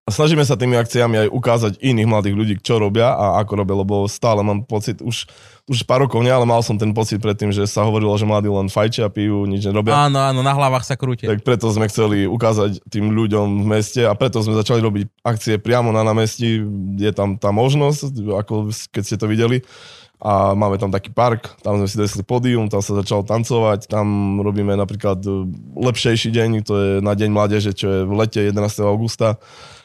A 0.04 0.10
snažíme 0.12 0.44
sa 0.48 0.56
tými 0.56 0.80
akciami 0.80 1.28
aj 1.28 1.30
ukázať 1.32 1.74
iných 1.84 2.08
mladých 2.08 2.36
ľudí, 2.36 2.56
čo 2.60 2.80
robia 2.80 3.12
a 3.12 3.40
ako 3.44 3.54
robia, 3.60 3.76
lebo 3.76 4.08
stále 4.08 4.44
mám 4.44 4.64
pocit, 4.64 5.00
už, 5.00 5.28
už 5.68 5.84
pár 5.84 6.04
rokov 6.04 6.20
nie, 6.24 6.32
ale 6.32 6.48
mal 6.48 6.60
som 6.64 6.76
ten 6.76 6.92
pocit 6.92 7.24
predtým, 7.24 7.52
že 7.52 7.64
sa 7.68 7.88
hovorilo, 7.88 8.12
že 8.20 8.28
mladí 8.28 8.52
len 8.52 8.68
fajčia, 8.68 9.08
pijú, 9.08 9.48
nič 9.48 9.64
nerobia. 9.64 9.96
Áno, 9.96 10.20
áno, 10.20 10.40
na 10.44 10.52
hlavách 10.56 10.84
sa 10.88 11.00
krúte. 11.00 11.24
Tak 11.28 11.44
preto 11.44 11.72
sme 11.72 11.88
chceli 11.88 12.28
ukázať 12.28 12.84
tým 12.88 13.12
ľuďom 13.16 13.64
v 13.64 13.66
meste 13.68 14.04
a 14.04 14.12
preto 14.16 14.44
sme 14.44 14.60
začali 14.60 14.84
robiť 14.84 15.06
akcie 15.24 15.56
priamo 15.60 15.92
na 15.96 16.04
námestí. 16.04 16.64
Je 17.00 17.12
tam 17.16 17.40
tá 17.40 17.52
možnosť, 17.56 18.16
ako 18.28 18.76
keď 18.92 19.04
ste 19.04 19.16
to 19.16 19.28
videli. 19.28 19.64
A 20.24 20.56
máme 20.56 20.80
tam 20.80 20.88
taký 20.88 21.12
park, 21.12 21.60
tam 21.60 21.84
sme 21.84 21.88
si 21.92 22.00
desli 22.00 22.24
pódium, 22.24 22.72
tam 22.72 22.80
sa 22.80 22.96
začalo 22.96 23.28
tancovať, 23.28 23.92
tam 23.92 24.40
robíme 24.40 24.72
napríklad 24.72 25.20
e, 25.20 25.52
lepšejší 25.76 26.32
deň, 26.32 26.50
to 26.64 26.74
je 26.80 26.90
na 27.04 27.12
Deň 27.12 27.28
mládeže, 27.28 27.76
čo 27.76 27.92
je 27.92 28.00
v 28.08 28.14
lete 28.16 28.40
11. 28.40 28.56
augusta. 28.88 29.36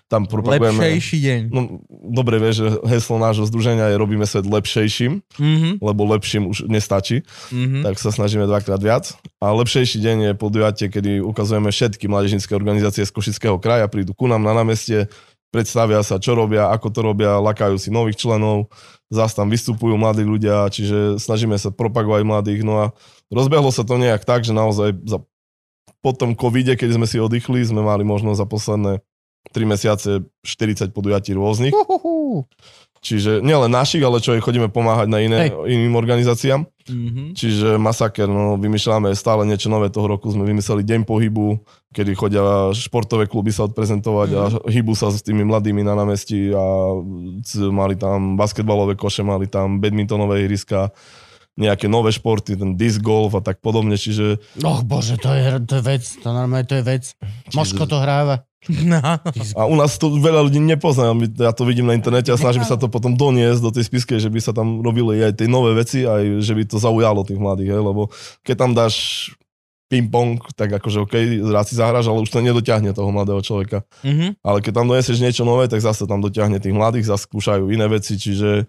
Tam 0.09 0.25
propagujeme... 0.25 0.79
Lepšejší 0.81 1.19
deň. 1.21 1.41
No, 1.53 1.85
dobre 1.91 2.41
vieš, 2.41 2.65
že 2.65 2.69
heslo 2.89 3.21
nášho 3.21 3.45
združenia 3.45 3.93
je 3.93 4.01
robíme 4.01 4.25
svet 4.25 4.49
lepšejším, 4.49 5.21
Mhm, 5.37 5.85
lebo 5.85 6.09
lepším 6.09 6.49
už 6.49 6.65
nestačí, 6.65 7.27
mhm. 7.53 7.85
tak 7.85 8.01
sa 8.01 8.09
snažíme 8.09 8.49
dvakrát 8.49 8.81
viac. 8.81 9.13
A 9.43 9.53
lepšejší 9.53 10.01
deň 10.01 10.17
je 10.23 10.33
podujatie, 10.33 10.87
kedy 10.89 11.21
ukazujeme 11.21 11.69
všetky 11.69 12.09
mládežnícke 12.09 12.57
organizácie 12.57 13.05
z 13.05 13.13
Košického 13.13 13.61
kraja, 13.61 13.85
prídu 13.91 14.17
ku 14.17 14.25
nám 14.25 14.41
na 14.41 14.57
námestie, 14.57 15.13
predstavia 15.49 16.05
sa, 16.05 16.21
čo 16.21 16.37
robia, 16.37 16.69
ako 16.73 16.89
to 16.93 17.01
robia, 17.01 17.41
lakajú 17.41 17.81
si 17.81 17.89
nových 17.89 18.21
členov, 18.21 18.69
zás 19.09 19.33
tam 19.33 19.49
vystupujú 19.49 19.97
mladí 19.97 20.25
ľudia, 20.25 20.69
čiže 20.69 21.17
snažíme 21.17 21.57
sa 21.57 21.73
propagovať 21.73 22.23
mladých. 22.25 22.61
No 22.65 22.75
a 22.77 22.85
rozbehlo 23.33 23.73
sa 23.73 23.85
to 23.85 23.97
nejak 23.97 24.29
tak, 24.29 24.45
že 24.45 24.53
naozaj 24.53 24.97
za, 25.09 25.25
po 26.05 26.11
tom 26.13 26.37
covide, 26.37 26.77
keď 26.77 27.01
sme 27.01 27.07
si 27.09 27.17
oddychli, 27.17 27.65
sme 27.65 27.81
mali 27.81 28.05
možnosť 28.05 28.39
za 28.39 28.47
posledné 28.47 28.93
3 29.53 29.65
mesiace 29.65 30.11
40 30.45 30.93
podujatí 30.93 31.33
rôznych. 31.33 31.73
Uhuhu. 31.73 32.45
Čiže 32.99 33.41
nielen 33.41 33.71
našich, 33.71 34.03
ale 34.03 34.19
čo 34.19 34.35
aj 34.35 34.43
chodíme 34.43 34.69
pomáhať 34.69 35.09
na 35.09 35.23
iné, 35.23 35.49
iným 35.51 35.95
organizáciám. 35.95 36.67
Mhm. 36.89 37.37
Čiže 37.37 37.77
masaker, 37.77 38.27
no 38.27 38.57
vymýšľame 38.57 39.13
stále 39.13 39.45
niečo 39.45 39.69
nové. 39.69 39.93
Toho 39.93 40.09
roku 40.09 40.33
sme 40.33 40.49
vymysleli 40.49 40.83
Deň 40.83 41.01
pohybu, 41.05 41.61
kedy 41.93 42.13
chodia 42.17 42.73
športové 42.73 43.29
kluby 43.29 43.53
sa 43.53 43.69
odprezentovať 43.69 44.29
a 44.35 44.43
hýbu 44.67 44.97
sa 44.97 45.13
s 45.13 45.21
tými 45.21 45.45
mladými 45.45 45.85
na 45.85 45.95
námestí 45.95 46.51
a 46.53 46.65
mali 47.71 47.95
tam 47.95 48.41
basketbalové 48.41 48.97
koše, 48.97 49.21
mali 49.21 49.47
tam 49.47 49.79
badmintonové 49.79 50.49
ihriska, 50.49 50.91
nejaké 51.59 51.91
nové 51.91 52.15
športy, 52.15 52.55
ten 52.55 52.79
disc 52.79 53.03
golf 53.03 53.35
a 53.35 53.43
tak 53.43 53.59
podobne. 53.59 53.99
Čiže 53.99 54.39
Och 54.63 54.87
bože, 54.87 55.19
to 55.19 55.35
je, 55.35 55.59
to 55.67 55.83
je 55.83 55.85
vec. 55.85 56.05
To 56.23 56.31
normálne, 56.31 56.65
to 56.65 56.79
je 56.79 56.85
vec. 56.87 57.05
Moško 57.53 57.91
to 57.91 57.99
hráva. 57.99 58.47
No, 58.69 58.99
a 59.55 59.63
u 59.71 59.75
nás 59.79 60.03
to 60.03 60.11
veľa 60.19 60.43
ľudí 60.51 60.59
nepozná. 60.59 61.15
Ja 61.39 61.55
to 61.55 61.63
vidím 61.63 61.87
na 61.87 61.95
internete 61.95 62.35
a 62.35 62.37
snažím 62.37 62.67
sa 62.67 62.75
to 62.75 62.91
potom 62.91 63.15
doniesť 63.15 63.63
do 63.63 63.71
tej 63.71 63.87
spiske, 63.87 64.19
že 64.19 64.27
by 64.27 64.43
sa 64.43 64.51
tam 64.51 64.83
robili 64.83 65.23
aj 65.23 65.39
tie 65.39 65.47
nové 65.47 65.79
veci, 65.79 66.03
aj 66.03 66.43
že 66.43 66.53
by 66.59 66.67
to 66.67 66.77
zaujalo 66.83 67.23
tých 67.23 67.39
mladých, 67.39 67.79
hej? 67.79 67.83
lebo 67.87 68.11
keď 68.43 68.55
tam 68.59 68.71
dáš 68.75 68.95
ping-pong, 69.89 70.37
tak 70.53 70.69
akože 70.69 71.07
OK, 71.09 71.15
rád 71.49 71.65
si 71.65 71.75
zahráš, 71.79 72.13
ale 72.13 72.21
už 72.21 72.29
to 72.29 72.45
nedotiahne 72.45 72.93
toho 72.93 73.09
mladého 73.09 73.41
človeka. 73.41 73.89
mhm. 74.05 74.37
Ale 74.45 74.61
keď 74.61 74.73
tam 74.85 74.87
donesieš 74.91 75.19
niečo 75.23 75.49
nové, 75.49 75.71
tak 75.71 75.81
zase 75.81 76.05
tam 76.05 76.21
dotiahne 76.21 76.61
tých 76.61 76.77
mladých, 76.77 77.09
zase 77.09 77.25
skúšajú 77.25 77.73
iné 77.73 77.89
veci, 77.89 78.21
čiže 78.21 78.69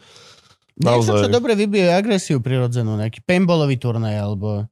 Niečo, 0.79 1.11
čo 1.11 1.27
naozaj... 1.27 1.31
dobre 1.31 1.53
vybije 1.59 1.91
agresiu 1.91 2.39
prirodzenú. 2.39 2.95
Nejaký 2.95 3.19
paintballový 3.27 3.75
turnaj, 3.75 4.15
alebo 4.15 4.63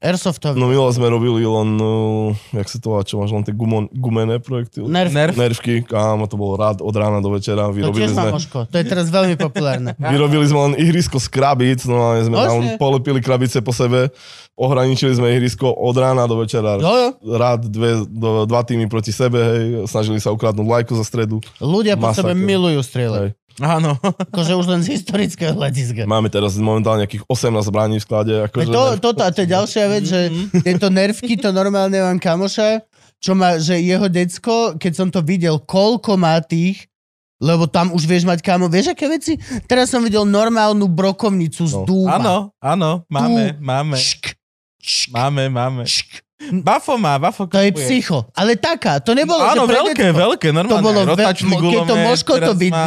airsoftový. 0.00 0.56
No 0.56 0.72
milo 0.72 0.88
sme 0.88 1.12
robili 1.12 1.44
len, 1.44 1.76
uh, 1.76 2.32
jak 2.56 2.68
sa 2.68 2.78
to 2.80 2.88
čo 3.04 3.20
máš 3.20 3.30
len 3.36 3.44
tie 3.44 3.52
gumo, 3.52 3.84
gumené 3.92 4.40
projekty? 4.40 4.80
Nerv. 4.84 5.12
Nerv. 5.12 5.34
Nervky, 5.36 5.84
kámo, 5.84 6.24
to 6.24 6.40
bolo 6.40 6.56
rád 6.56 6.80
od 6.80 6.94
rána 6.96 7.20
do 7.20 7.28
večera. 7.32 7.68
To 7.68 7.76
Vyrobili 7.76 8.08
tiež 8.08 8.16
má 8.16 8.28
sme, 8.28 8.32
Moško. 8.40 8.58
To 8.72 8.76
je 8.80 8.84
teraz 8.88 9.06
veľmi 9.12 9.36
populárne. 9.36 9.92
vyrobili 10.16 10.44
sme 10.48 10.72
len 10.72 10.74
ihrisko 10.80 11.20
z 11.20 11.28
krabíc, 11.28 11.84
no 11.84 12.00
a 12.00 12.24
sme 12.24 12.36
tam 12.36 12.64
Vlastne. 12.64 12.80
polepili 12.80 13.20
krabice 13.20 13.60
po 13.60 13.76
sebe, 13.76 14.08
ohraničili 14.56 15.12
sme 15.12 15.36
ihrisko 15.36 15.68
od 15.68 15.96
rána 15.96 16.24
do 16.24 16.40
večera. 16.40 16.80
Jo, 16.80 16.92
jo. 16.96 17.10
Rád 17.36 17.68
dve, 17.68 18.04
do, 18.08 18.48
dva 18.48 18.64
týmy 18.64 18.88
proti 18.88 19.12
sebe, 19.12 19.36
hej, 19.36 19.64
snažili 19.84 20.16
sa 20.16 20.32
ukradnúť 20.32 20.64
lajku 20.64 20.96
za 20.96 21.04
stredu. 21.04 21.44
Ľudia 21.60 22.00
po 22.00 22.08
sebe 22.16 22.32
milujú 22.32 22.80
strieľať. 22.80 23.36
Áno. 23.60 24.00
Akože 24.00 24.56
už 24.56 24.66
len 24.66 24.80
z 24.80 24.96
historického 24.96 25.52
hľadiska. 25.52 26.08
Máme 26.08 26.32
teraz 26.32 26.56
momentálne 26.56 27.04
nejakých 27.04 27.28
18 27.28 27.60
zbraní 27.68 27.96
v 28.00 28.04
sklade. 28.04 28.32
Akože 28.48 28.72
To, 28.72 28.82
toto, 28.96 29.20
a 29.20 29.28
to 29.28 29.44
je 29.44 29.48
ďalšia 29.48 29.84
vec, 29.86 30.04
že 30.08 30.20
tieto 30.64 30.88
nervky, 30.88 31.36
to 31.36 31.52
normálne 31.52 32.00
mám 32.00 32.16
kamoša, 32.16 32.80
čo 33.20 33.36
má, 33.36 33.60
že 33.60 33.76
jeho 33.76 34.08
decko, 34.08 34.80
keď 34.80 34.92
som 34.96 35.08
to 35.12 35.20
videl, 35.20 35.60
koľko 35.60 36.16
má 36.16 36.40
tých, 36.40 36.88
lebo 37.36 37.64
tam 37.64 37.92
už 37.92 38.04
vieš 38.04 38.24
mať 38.24 38.40
kamo, 38.40 38.68
vieš 38.68 38.92
aké 38.92 39.08
veci? 39.08 39.36
Teraz 39.64 39.88
som 39.88 40.00
videl 40.00 40.24
normálnu 40.24 40.88
brokovnicu 40.88 41.64
z 41.64 41.72
No. 41.76 41.84
dúba. 41.84 42.16
Áno, 42.16 42.36
áno, 42.60 42.90
máme, 43.08 43.56
máme, 43.60 43.96
Šk, 43.96 44.36
šk, 44.80 45.12
máme, 45.12 45.48
máme. 45.48 45.84
šk. 45.84 46.20
Bafo 46.66 46.96
má, 46.96 47.20
Bafo 47.20 47.44
To 47.44 47.60
je 47.60 47.68
kupuje. 47.70 47.84
psycho. 47.84 48.24
Ale 48.32 48.56
taká, 48.56 48.96
to 48.98 49.12
nebolo, 49.12 49.44
Áno, 49.44 49.68
že 49.68 49.76
veľké, 49.76 50.04
decko. 50.08 50.18
veľké, 50.18 50.48
To 50.48 50.56
normálne. 50.56 50.84
bolo, 50.84 51.00
aj 51.04 51.08
rotačný 51.12 51.52
veľ, 51.52 51.60
keď 51.60 51.80
to 51.84 51.96
Moško 52.00 52.32
to 52.34 52.52
má 52.72 52.86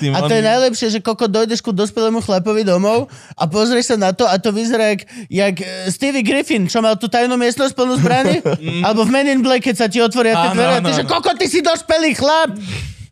tým 0.00 0.12
A 0.12 0.18
to 0.24 0.32
je 0.32 0.42
najlepšie, 0.42 0.86
že 0.88 0.98
koko 0.98 1.28
dojdeš 1.28 1.60
ku 1.60 1.70
dospelému 1.70 2.24
chlapovi 2.24 2.64
domov 2.64 3.06
a 3.36 3.44
pozrieš 3.44 3.92
sa 3.92 3.96
na 3.98 4.10
to 4.10 4.24
a 4.24 4.40
to 4.40 4.48
vyzerá 4.50 4.96
jak, 4.96 5.04
jak 5.28 5.54
eh, 5.60 5.68
Stevie 5.88 6.24
Griffin, 6.24 6.64
čo 6.64 6.80
mal 6.80 6.96
tú 6.96 7.06
tajnú 7.06 7.36
miestnosť 7.36 7.76
plnú 7.76 8.00
zbraní, 8.00 8.40
alebo 8.86 9.04
v 9.04 9.10
Men 9.12 9.28
in 9.28 9.40
Black, 9.44 9.68
keď 9.68 9.76
sa 9.76 9.86
ti 9.86 10.00
otvoria 10.00 10.32
tie 10.32 10.48
Áno, 10.50 10.56
dvere 10.56 10.72
a 10.72 10.80
ty, 10.80 10.90
áno, 10.90 10.96
že 10.96 11.04
koko, 11.04 11.30
ty 11.36 11.46
si 11.46 11.60
dospelý 11.60 12.16
chlap! 12.16 12.56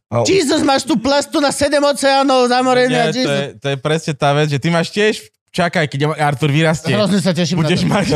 A- 0.07 0.23
Jesus, 0.23 0.63
máš 0.63 0.87
tu 0.87 0.95
plastu 0.97 1.43
na 1.43 1.51
7 1.51 1.77
oceánov 1.83 2.47
zamorený 2.47 2.95
Nie, 2.95 3.11
to, 3.11 3.19
je, 3.27 3.47
to 3.59 3.67
je 3.75 3.77
presne 3.77 4.15
tá 4.15 4.31
vec, 4.33 4.47
že 4.47 4.63
ty 4.63 4.71
máš 4.71 4.89
tiež 4.89 5.19
čakaj, 5.57 5.89
keď 5.89 6.01
Artur 6.15 6.53
vyrastie. 6.53 6.93
Hrozne 6.93 7.25
sa 7.25 7.33
teším 7.33 7.65
Budeš 7.65 7.89
na 7.89 7.89
to. 7.89 7.95
mať... 7.97 8.07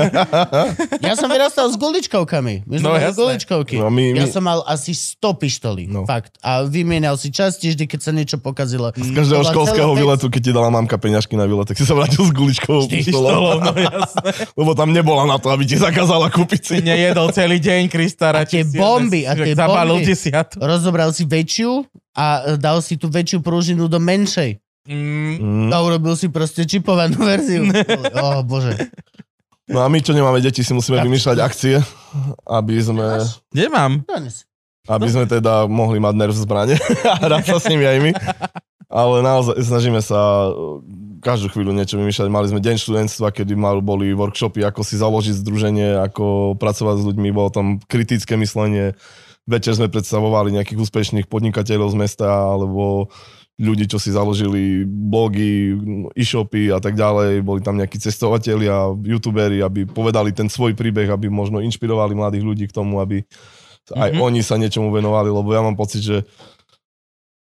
Ja 1.08 1.16
som 1.16 1.32
vyrastal 1.32 1.72
s 1.72 1.80
guličkovkami. 1.80 2.68
My 2.68 2.74
sme 2.76 2.84
No, 2.84 2.92
mali 2.92 3.16
guličkovky. 3.16 3.80
No, 3.80 3.88
my- 3.88 4.12
Ja 4.12 4.28
my- 4.28 4.32
som 4.32 4.44
mal 4.44 4.60
asi 4.68 4.92
100 4.92 5.40
pištolí. 5.40 5.88
No. 5.88 6.04
Fakt. 6.04 6.36
A 6.44 6.68
vymienial 6.68 7.16
si 7.16 7.32
časti, 7.32 7.72
vždy, 7.72 7.88
keď 7.88 8.00
sa 8.04 8.12
niečo 8.12 8.36
pokazilo. 8.36 8.92
Z 8.92 9.16
každého 9.16 9.42
školského 9.48 9.90
výletu, 9.96 10.28
keď 10.28 10.40
ti 10.44 10.52
dala 10.52 10.68
mamka 10.68 11.00
peňažky 11.00 11.40
na 11.40 11.48
výlet, 11.48 11.64
tak 11.64 11.80
si 11.80 11.88
sa 11.88 11.96
vrátil 11.96 12.20
s 12.20 12.32
guličkou. 12.36 12.84
Pištolov, 12.86 13.64
no 13.64 13.72
jasné. 13.72 14.30
Lebo 14.60 14.76
tam 14.76 14.92
nebola 14.92 15.24
na 15.24 15.40
to, 15.40 15.48
aby 15.48 15.64
ti 15.64 15.80
zakázala 15.80 16.28
kúpiť 16.28 16.60
si. 16.60 16.76
Nejedol 16.84 17.32
celý 17.32 17.56
deň, 17.56 17.88
Krista, 17.88 18.34
A 18.36 18.44
tie 18.44 18.66
bomby, 18.66 19.24
a 19.24 19.32
tie 19.32 19.56
bomby. 19.56 20.04
Rozobral 20.60 21.10
si 21.16 21.24
väčšiu 21.24 21.86
a 22.12 22.56
dal 22.58 22.82
si 22.82 22.98
tú 22.98 23.06
väčšiu 23.08 23.40
prúžinu 23.40 23.86
do 23.86 23.96
menšej. 24.02 24.58
Mm. 24.90 25.70
A 25.70 25.76
urobil 25.86 26.18
si 26.18 26.26
proste 26.26 26.66
čipovanú 26.66 27.22
verziu. 27.30 27.70
oh, 28.18 28.42
bože. 28.42 28.74
No 29.70 29.86
a 29.86 29.86
my, 29.86 30.02
čo 30.02 30.10
nemáme 30.10 30.42
deti, 30.42 30.66
si 30.66 30.74
musíme 30.74 30.98
vymýšľať 30.98 31.38
akcie, 31.38 31.78
aby 32.50 32.74
sme, 32.82 33.22
nemám. 33.54 34.02
Dones. 34.02 34.42
aby 34.90 35.06
sme 35.06 35.30
teda 35.30 35.70
mohli 35.70 36.02
mať 36.02 36.14
nerv 36.18 36.34
v 36.34 36.42
zbrane 36.42 36.74
a 37.14 37.14
hrať 37.22 37.54
sa 37.54 37.58
s 37.62 37.70
nimi 37.70 37.86
aj 37.86 37.98
my. 38.02 38.10
Ale 38.90 39.22
naozaj 39.22 39.62
snažíme 39.62 40.02
sa 40.02 40.50
uh, 40.50 40.82
každú 41.22 41.54
chvíľu 41.54 41.70
niečo 41.70 41.94
vymýšľať. 41.94 42.26
Mali 42.26 42.50
sme 42.50 42.58
deň 42.58 42.76
študentstva, 42.82 43.30
kedy 43.30 43.54
mal, 43.54 43.78
boli 43.78 44.10
workshopy, 44.10 44.66
ako 44.66 44.82
si 44.82 44.98
založiť 44.98 45.38
združenie, 45.38 46.02
ako 46.02 46.58
pracovať 46.58 46.96
s 46.98 47.06
ľuďmi, 47.06 47.30
bolo 47.30 47.54
tam 47.54 47.78
kritické 47.86 48.34
myslenie. 48.34 48.98
Večer 49.46 49.78
sme 49.78 49.86
predstavovali 49.86 50.50
nejakých 50.50 50.82
úspešných 50.82 51.30
podnikateľov 51.30 51.94
z 51.94 51.96
mesta, 52.02 52.26
alebo 52.26 53.06
ľudí, 53.60 53.84
čo 53.84 54.00
si 54.00 54.08
založili 54.08 54.82
blogy, 54.82 55.76
e-shopy 56.14 56.72
a 56.72 56.80
tak 56.80 56.96
ďalej. 56.96 57.44
Boli 57.44 57.60
tam 57.60 57.76
nejakí 57.76 57.96
cestovatelia, 57.96 58.72
youtuberi, 58.96 59.60
aby 59.60 59.84
povedali 59.84 60.32
ten 60.32 60.48
svoj 60.48 60.72
príbeh, 60.72 61.06
aby 61.06 61.28
možno 61.28 61.60
inšpirovali 61.60 62.12
mladých 62.12 62.40
ľudí 62.42 62.64
k 62.64 62.74
tomu, 62.74 62.98
aby 62.98 63.20
aj 63.92 64.10
Mhm. 64.10 64.18
oni 64.18 64.40
sa 64.40 64.56
niečomu 64.56 64.88
venovali, 64.88 65.28
lebo 65.28 65.48
ja 65.50 65.60
mám 65.60 65.74
pocit, 65.74 66.00
že 66.00 66.16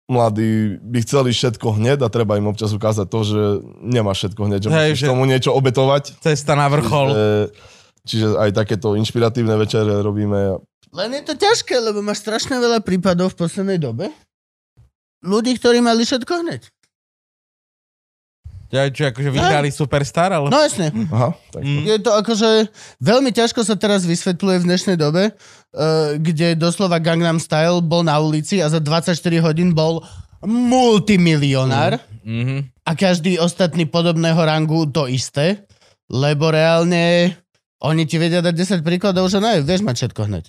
mladí 0.05 0.77
by 0.79 0.99
chceli 1.01 1.33
všetko 1.33 1.67
hneď 1.75 1.99
a 1.99 2.09
treba 2.09 2.37
im 2.37 2.45
občas 2.45 2.69
ukázať 2.71 3.05
to, 3.05 3.19
že 3.21 3.41
nemá 3.81 4.13
všetko 4.13 4.41
hneď, 4.43 4.59
že 4.61 4.69
Hej, 4.69 4.77
musíš 4.87 5.01
že- 5.01 5.09
tomu 5.09 5.23
niečo 5.25 5.51
obetovať. 5.51 6.03
Cesta 6.21 6.53
na 6.53 6.69
vrchol. 6.69 7.07
Čiže, 7.09 7.25
čiže 8.05 8.27
aj 8.37 8.49
takéto 8.53 8.93
inšpiratívne 8.93 9.57
večere 9.57 9.99
robíme. 9.99 10.61
Len 10.93 11.09
je 11.11 11.23
to 11.25 11.33
ťažké, 11.35 11.75
lebo 11.81 11.99
máš 11.99 12.21
strašne 12.21 12.55
veľa 12.55 12.79
prípadov 12.79 13.33
v 13.33 13.39
poslednej 13.41 13.75
dobe. 13.75 14.13
Ľudí, 15.25 15.57
ktorí 15.57 15.81
mali 15.81 16.05
všetko 16.05 16.33
hneď. 16.45 16.61
Ja, 18.69 18.89
čo, 18.89 19.07
akože 19.07 19.29
vyhrali 19.29 19.69
Superstar, 19.69 20.29
ale... 20.29 20.49
No 20.49 20.59
jasne. 20.59 20.89
Aha, 21.07 21.31
tak 21.49 21.61
Mm. 21.63 21.85
Je 21.85 21.97
to 21.97 22.11
akože 22.11 22.49
veľmi 22.99 23.31
ťažko 23.31 23.61
sa 23.61 23.73
teraz 23.73 24.03
vysvetľuje 24.03 24.57
v 24.59 24.67
dnešnej 24.67 24.97
dobe, 24.97 25.31
uh, 25.31 26.17
kde 26.17 26.53
doslova 26.53 26.99
Gangnam 26.99 27.39
Style 27.39 27.79
bol 27.79 28.01
na 28.01 28.17
ulici 28.17 28.59
a 28.59 28.67
za 28.67 28.77
24 28.77 29.15
hodín 29.39 29.71
bol 29.71 30.03
multimilionár 30.43 32.01
Mhm. 32.25 32.73
a 32.83 32.91
každý 32.93 33.37
ostatný 33.37 33.85
podobného 33.85 34.37
rangu 34.37 34.89
to 34.89 35.05
isté, 35.05 35.63
lebo 36.05 36.49
reálne 36.49 37.37
oni 37.79 38.03
ti 38.03 38.17
vedia 38.17 38.41
dať 38.41 38.81
10 38.81 38.81
príkladov, 38.81 39.29
že 39.29 39.37
ne, 39.37 39.61
vieš 39.61 39.85
mať 39.85 39.95
všetko 40.03 40.21
hneď. 40.25 40.45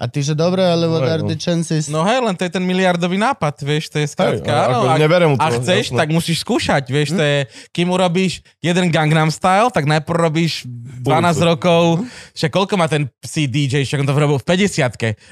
A 0.00 0.08
ty, 0.08 0.18
že 0.18 0.32
dobre, 0.32 0.64
ale 0.64 0.88
what 0.88 0.98
No, 0.98 1.12
are 1.12 1.20
no. 1.20 1.28
the 1.28 1.36
chances? 1.36 1.84
No 1.86 2.00
hej, 2.02 2.18
len 2.18 2.32
to 2.32 2.40
je 2.40 2.50
ten 2.50 2.64
miliardový 2.64 3.14
nápad, 3.14 3.60
vieš, 3.60 3.86
to 3.86 4.00
je 4.00 4.08
Hej, 4.08 4.16
skrátka, 4.16 4.48
áno. 4.48 4.80
ako 4.80 4.86
ak- 4.88 4.96
neberem 4.98 5.30
to, 5.30 5.38
a 5.38 5.48
chceš, 5.52 5.84
jasné. 5.86 5.98
tak 5.98 6.08
musíš 6.08 6.38
skúšať, 6.40 6.84
vieš, 6.86 7.12
to 7.12 7.20
je, 7.20 7.38
kým 7.68 7.84
urobíš 7.86 8.32
jeden 8.58 8.88
Gangnam 8.88 9.28
Style, 9.28 9.68
tak 9.68 9.84
najprv 9.84 10.16
robíš 10.22 10.64
12 10.64 11.04
Budúcu. 11.04 11.44
rokov, 11.46 11.82
však 12.32 12.48
koľko 12.50 12.74
má 12.74 12.86
ten 12.86 13.12
psi 13.20 13.44
DJ, 13.44 13.84
však 13.84 14.00
on 14.00 14.08
to 14.08 14.16
robil 14.16 14.36
v 14.36 14.46
50 14.46 14.80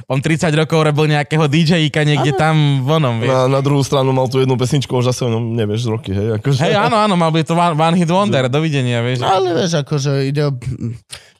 On 0.07 0.20
30 0.20 0.53
rokov 0.55 0.78
robil 0.82 1.09
nejakého 1.09 1.49
DJ-ika 1.49 2.05
niekde 2.05 2.32
tam 2.35 2.57
vonom, 2.82 3.19
vieš. 3.19 3.32
Na, 3.32 3.49
na 3.49 3.61
druhú 3.61 3.81
stranu 3.81 4.12
mal 4.12 4.28
tu 4.28 4.36
jednu 4.36 4.53
pesničku, 4.55 4.93
už 4.93 5.09
zase 5.09 5.24
o 5.24 5.31
ňom 5.31 5.55
nevieš 5.55 5.81
z 5.81 5.89
roky, 5.89 6.12
hej. 6.12 6.36
Akože, 6.36 6.61
Hej, 6.62 6.77
áno, 6.78 7.01
áno, 7.01 7.16
mal 7.16 7.32
by 7.32 7.40
to 7.40 7.53
one, 7.53 7.73
one 7.73 7.97
hit 7.97 8.09
wonder, 8.09 8.45
dovidenia, 8.53 9.01
vieš. 9.01 9.24
No 9.24 9.32
ale 9.35 9.57
vieš, 9.57 9.81
akože 9.81 10.28
ide 10.28 10.45
o... 10.45 10.53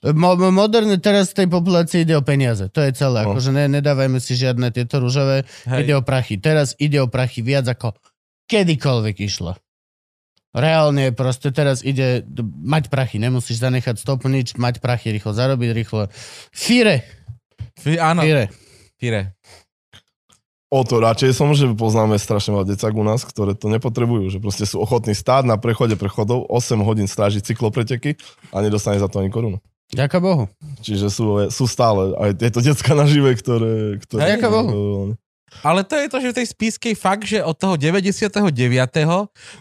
Mo, 0.05 0.39
mo- 0.39 0.55
moderne 0.55 0.95
teraz 0.97 1.35
v 1.35 1.43
tej 1.43 1.49
populácii 1.51 2.07
ide 2.07 2.15
o 2.15 2.23
peniaze. 2.23 2.71
To 2.71 2.81
je 2.81 2.93
celé. 2.93 3.27
No. 3.27 3.35
Akože 3.35 3.51
ne, 3.51 3.67
nedávajme 3.69 4.19
si 4.19 4.35
žiadne 4.35 4.71
tieto 4.71 4.99
rúžové. 4.99 5.43
Hej. 5.67 5.85
Ide 5.85 5.95
o 5.95 6.03
prachy. 6.03 6.39
Teraz 6.39 6.79
ide 6.79 6.99
o 6.99 7.11
prachy 7.11 7.43
viac 7.43 7.67
ako 7.67 7.99
kedykoľvek 8.47 9.17
išlo. 9.21 9.59
Reálne 10.55 11.13
proste 11.13 11.53
teraz 11.53 11.83
ide 11.83 12.25
mať 12.59 12.89
prachy. 12.89 13.21
Nemusíš 13.21 13.61
zanechať 13.61 14.01
stopu 14.01 14.27
nič, 14.27 14.57
mať 14.57 14.81
prachy, 14.81 15.13
rýchlo 15.13 15.37
zarobiť, 15.37 15.71
rýchlo. 15.77 16.09
Fire, 16.51 17.05
Fí- 17.77 18.01
Áno, 18.01 18.25
fire. 18.25 18.49
pire. 18.97 19.37
O 20.69 20.85
to 20.85 21.01
radšej 21.01 21.33
som, 21.33 21.49
že 21.57 21.65
poznáme 21.73 22.21
strašne 22.21 22.53
veľa 22.53 22.67
decák 22.69 22.93
u 22.93 23.01
nás, 23.01 23.25
ktoré 23.25 23.57
to 23.57 23.73
nepotrebujú, 23.73 24.29
že 24.29 24.37
proste 24.37 24.69
sú 24.69 24.85
ochotní 24.85 25.17
stáť 25.17 25.49
na 25.49 25.57
prechode 25.57 25.97
prechodov, 25.97 26.45
8 26.45 26.85
hodín 26.85 27.09
strážiť 27.09 27.41
cyklopreteky 27.41 28.21
a 28.53 28.61
nedostane 28.61 29.01
za 29.01 29.09
to 29.09 29.25
ani 29.25 29.33
korunu. 29.33 29.65
Ďaká 29.89 30.21
Bohu. 30.21 30.53
Čiže 30.85 31.09
sú, 31.09 31.49
sú 31.49 31.65
stále 31.65 32.13
aj 32.21 32.31
tieto 32.37 32.61
decka 32.61 32.93
nažive, 32.93 33.33
ktoré... 33.41 33.97
ktoré 34.05 34.37
ďaká 34.37 34.49
Bohu. 34.53 34.71
Ale 35.65 35.83
to 35.83 35.99
je 35.99 36.07
to, 36.07 36.19
že 36.23 36.31
v 36.31 36.37
tej 36.43 36.47
spískej 36.55 36.95
fakt, 36.95 37.25
že 37.27 37.43
od 37.43 37.57
toho 37.57 37.75
99. 37.75 38.39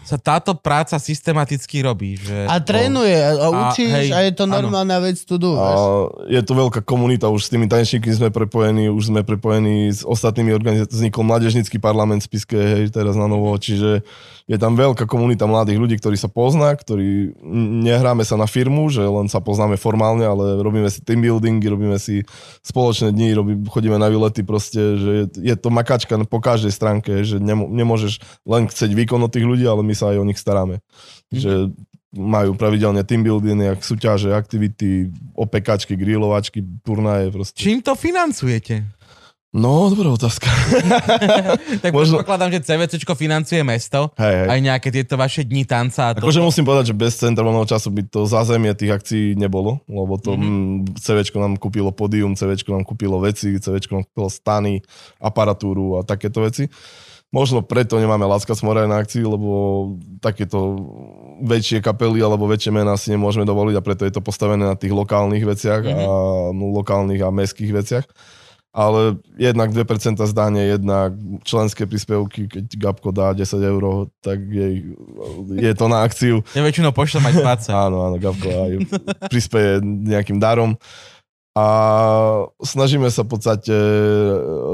sa 0.06 0.16
táto 0.20 0.54
práca 0.54 0.94
systematicky 1.00 1.82
robí. 1.82 2.14
Že... 2.20 2.46
A 2.46 2.56
trénuje, 2.62 3.16
a, 3.18 3.30
a 3.34 3.48
A 3.48 3.58
učíš 3.72 3.90
hej, 3.90 4.08
a 4.14 4.18
je 4.22 4.32
to 4.36 4.44
áno. 4.46 4.62
normálna 4.62 5.02
vec 5.02 5.18
tu 5.24 5.40
do. 5.40 5.56
Je 6.30 6.40
to 6.44 6.52
veľká 6.54 6.84
komunita, 6.86 7.32
už 7.32 7.48
s 7.48 7.50
tými 7.50 7.66
tanečníkmi 7.66 8.12
sme 8.14 8.28
prepojení, 8.30 8.92
už 8.92 9.10
sme 9.10 9.20
prepojení 9.26 9.90
s 9.90 10.06
ostatnými 10.06 10.54
organizáciami, 10.54 10.94
vznikol 10.94 11.24
Mládežnický 11.26 11.76
parlament 11.82 12.22
v 12.22 12.28
Spiske, 12.30 12.58
hej, 12.58 12.84
teraz 12.94 13.18
na 13.18 13.26
novo, 13.26 13.50
čiže 13.58 14.06
je 14.48 14.56
tam 14.56 14.72
veľká 14.80 15.04
komunita 15.04 15.44
mladých 15.44 15.76
ľudí, 15.76 15.94
ktorí 16.00 16.16
sa 16.16 16.32
pozná, 16.32 16.72
ktorí 16.72 17.36
nehráme 17.84 18.24
sa 18.24 18.40
na 18.40 18.48
firmu, 18.48 18.88
že 18.88 19.04
len 19.04 19.28
sa 19.28 19.44
poznáme 19.44 19.76
formálne, 19.76 20.24
ale 20.24 20.64
robíme 20.64 20.88
si 20.88 21.04
team 21.04 21.20
buildingy, 21.20 21.68
robíme 21.68 22.00
si 22.00 22.24
spoločné 22.64 23.12
dni, 23.12 23.36
robí, 23.36 23.52
chodíme 23.68 24.00
na 24.00 24.08
výlety 24.08 24.40
proste, 24.48 24.80
že 24.96 25.10
je, 25.12 25.24
je 25.52 25.54
to 25.60 25.68
makačka 25.78 26.18
po 26.26 26.42
každej 26.42 26.74
stránke, 26.74 27.22
že 27.22 27.38
nemôžeš 27.38 28.18
len 28.42 28.66
chcieť 28.66 28.90
výkon 28.98 29.22
od 29.22 29.30
tých 29.30 29.46
ľudí, 29.46 29.62
ale 29.62 29.86
my 29.86 29.94
sa 29.94 30.10
aj 30.10 30.18
o 30.18 30.26
nich 30.26 30.42
staráme. 30.42 30.82
Že 31.30 31.70
majú 32.10 32.56
pravidelne 32.58 33.04
team 33.04 33.22
building, 33.22 33.62
jak 33.62 33.80
súťaže, 33.84 34.32
aktivity, 34.34 35.12
opekačky, 35.36 35.94
grilovačky, 35.94 36.64
turnaje 36.82 37.30
proste. 37.30 37.60
Čím 37.60 37.84
to 37.84 37.94
financujete? 37.94 38.97
No, 39.48 39.88
dobrá 39.88 40.12
otázka. 40.12 40.44
Tak 41.78 41.94
Možno- 41.94 42.20
predpokladám, 42.20 42.52
že 42.52 42.64
CVCčko 42.68 43.14
financuje 43.16 43.64
mesto, 43.64 44.12
Hej, 44.18 44.34
hej. 44.44 44.48
aj 44.50 44.58
nejaké 44.60 44.88
tieto 44.92 45.14
vaše 45.16 45.46
dni 45.46 45.64
tanca. 45.64 46.10
A 46.10 46.12
to... 46.12 46.20
Akože 46.20 46.42
musím 46.42 46.68
povedať, 46.68 46.92
že 46.92 46.96
bez 46.96 47.16
centra 47.16 47.46
voľného 47.46 47.70
času 47.70 47.88
by 47.88 48.02
to 48.08 48.28
zázemie 48.28 48.72
tých 48.76 48.92
akcií 48.92 49.38
nebolo, 49.38 49.80
lebo 49.88 50.18
to 50.20 50.36
mm-hmm. 50.36 50.98
CVčko 51.00 51.38
nám 51.40 51.54
kúpilo 51.56 51.94
podium, 51.94 52.34
CVčko 52.36 52.76
nám 52.76 52.84
kúpilo 52.84 53.22
veci, 53.22 53.56
CVčko 53.56 53.92
nám 53.94 54.04
kúpilo 54.10 54.28
stany, 54.28 54.84
aparatúru 55.22 55.96
a 55.96 56.04
takéto 56.04 56.44
veci. 56.44 56.68
Možno 57.28 57.60
preto 57.60 58.00
nemáme 58.00 58.24
Láska 58.24 58.56
Smora 58.56 58.88
na 58.88 59.04
akcii, 59.04 59.20
lebo 59.20 59.50
takéto 60.24 60.80
väčšie 61.44 61.84
kapely 61.84 62.24
alebo 62.24 62.48
väčšie 62.48 62.72
mená 62.72 62.96
si 62.96 63.12
nemôžeme 63.12 63.44
dovoliť 63.44 63.76
a 63.76 63.84
preto 63.84 64.08
je 64.08 64.12
to 64.16 64.24
postavené 64.24 64.64
na 64.64 64.76
tých 64.76 64.96
lokálnych 64.96 65.44
veciach 65.44 65.82
mm-hmm. 65.84 66.04
a 66.04 66.12
no, 66.56 66.64
lokálnych 66.72 67.20
a 67.20 67.28
mestských 67.28 67.72
veciach. 67.72 68.06
Ale 68.68 69.16
jednak 69.40 69.72
2% 69.72 70.20
zdanie, 70.28 70.62
jednak 70.76 71.16
členské 71.42 71.88
príspevky, 71.88 72.46
keď 72.46 72.64
Gabko 72.76 73.10
dá 73.10 73.32
10 73.32 73.48
eur, 73.64 74.12
tak 74.20 74.44
jej, 74.44 74.84
je 75.56 75.72
to 75.74 75.88
na 75.88 76.04
akciu. 76.04 76.44
Ja 76.52 76.60
väčšinou 76.60 76.92
pošlem 76.92 77.32
aj 77.32 77.64
20. 77.64 77.72
Áno, 77.74 77.96
áno, 78.06 78.16
Gabko 78.20 78.48
aj 78.48 78.72
prispieje 79.32 79.80
nejakým 79.82 80.36
darom. 80.36 80.76
A 81.56 81.66
snažíme 82.62 83.10
sa 83.10 83.26
v 83.26 83.34
podstate 83.34 83.74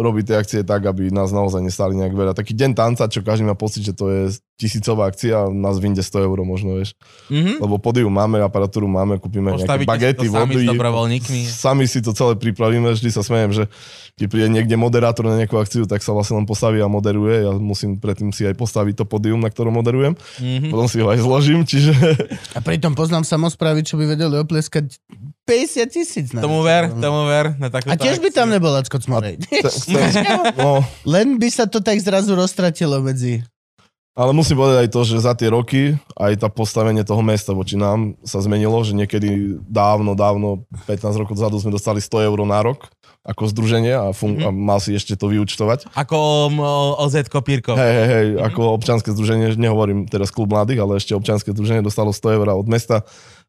robiť 0.04 0.24
tie 0.26 0.36
akcie 0.36 0.60
tak, 0.66 0.84
aby 0.84 1.08
nás 1.08 1.32
naozaj 1.32 1.64
nestali 1.64 1.96
nejak 1.96 2.12
veľa. 2.12 2.32
Taký 2.36 2.52
deň 2.52 2.70
tanca, 2.76 3.08
čo 3.08 3.24
každý 3.24 3.48
má 3.48 3.56
pocit, 3.56 3.80
že 3.86 3.96
to 3.96 4.10
je 4.12 4.20
tisícová 4.54 5.10
akcia, 5.10 5.50
nás 5.50 5.82
vyjde 5.82 6.04
100 6.04 6.30
eur 6.30 6.38
možno, 6.46 6.78
vieš. 6.78 6.94
Mhm. 7.26 7.58
Lebo 7.58 7.80
podium 7.82 8.12
máme, 8.12 8.38
aparatúru 8.38 8.86
máme, 8.86 9.18
kúpime 9.18 9.50
nejaké 9.50 9.66
Postavíte 9.66 9.90
bagety, 9.90 10.26
si 10.26 10.30
vody. 10.30 10.62
s 10.62 10.70
dobrovoľníkmi. 10.70 11.40
Sami 11.48 11.84
si 11.90 11.98
to 12.04 12.14
celé 12.14 12.38
pripravíme, 12.38 12.86
vždy 12.94 13.10
sa 13.10 13.26
smejem, 13.26 13.50
že 13.50 13.64
keď 14.14 14.26
príde 14.30 14.48
niekde 14.52 14.76
moderátor 14.78 15.26
na 15.26 15.40
nejakú 15.42 15.58
akciu, 15.58 15.90
tak 15.90 16.06
sa 16.06 16.14
vlastne 16.14 16.38
len 16.38 16.46
postaví 16.46 16.78
a 16.78 16.86
moderuje. 16.86 17.48
Ja 17.48 17.50
musím 17.58 17.98
predtým 17.98 18.30
si 18.30 18.46
aj 18.46 18.54
postaviť 18.54 19.02
to 19.02 19.04
podium, 19.08 19.42
na 19.42 19.50
ktorom 19.50 19.74
moderujem. 19.74 20.14
Mhm. 20.38 20.70
Potom 20.70 20.86
si 20.86 21.02
ho 21.02 21.10
aj 21.10 21.18
zložím, 21.18 21.66
čiže 21.66 21.96
A 22.54 22.62
pritom 22.62 22.94
poznám 22.94 23.26
samosprávy, 23.26 23.82
čo 23.82 23.98
by 23.98 24.06
vedeli 24.06 24.38
opleskať 24.38 25.02
50 25.44 25.86
tisíc. 25.86 26.32
na 26.32 26.40
Tomu 26.40 26.60
ver, 26.60 26.88
tomu 26.90 27.24
ver. 27.24 27.52
Na 27.56 27.68
takúto 27.68 27.92
A 27.92 28.00
tiež 28.00 28.16
by 28.16 28.32
tam 28.32 28.48
nebol 28.48 28.72
Lacko 28.72 28.96
Cmorej. 28.96 29.36
no, 30.58 30.80
Len 31.04 31.36
by 31.36 31.48
sa 31.48 31.64
to 31.64 31.78
tak 31.78 32.00
zrazu 32.00 32.32
roztratilo 32.32 33.00
medzi... 33.00 33.44
Ale 34.14 34.30
musím 34.30 34.54
povedať 34.56 34.86
aj 34.86 34.90
to, 34.94 35.00
že 35.02 35.16
za 35.20 35.34
tie 35.34 35.50
roky 35.50 35.98
aj 36.14 36.38
tá 36.38 36.46
postavenie 36.46 37.02
toho 37.02 37.18
mesta 37.18 37.50
voči 37.50 37.74
nám 37.74 38.14
sa 38.22 38.38
zmenilo, 38.38 38.78
že 38.80 38.94
niekedy 38.94 39.58
dávno, 39.60 40.14
dávno, 40.14 40.62
15 40.86 41.18
rokov 41.18 41.34
dozadu 41.34 41.58
sme 41.58 41.74
dostali 41.74 41.98
100 41.98 42.30
eur 42.30 42.38
na 42.46 42.62
rok 42.62 42.86
ako 43.26 43.50
združenie 43.50 43.90
a, 43.90 44.14
fun- 44.14 44.38
Mhm. 44.38 44.44
a 44.44 44.48
mal 44.52 44.78
si 44.78 44.94
ešte 44.94 45.18
to 45.18 45.26
vyučtovať. 45.26 45.90
Ako 45.98 46.16
OZ 47.00 47.26
Kopírko. 47.26 47.74
Hej, 47.74 47.90
hej, 47.90 48.06
hej, 48.06 48.26
ako 48.38 48.70
občanské 48.70 49.10
združenie, 49.10 49.50
nehovorím 49.56 50.06
teraz 50.06 50.30
klub 50.30 50.46
mladých, 50.46 50.78
ale 50.78 50.94
ešte 50.94 51.10
občanské 51.10 51.50
združenie 51.50 51.82
dostalo 51.82 52.14
100 52.14 52.36
eur 52.36 52.46
od 52.54 52.68
mesta. 52.68 53.02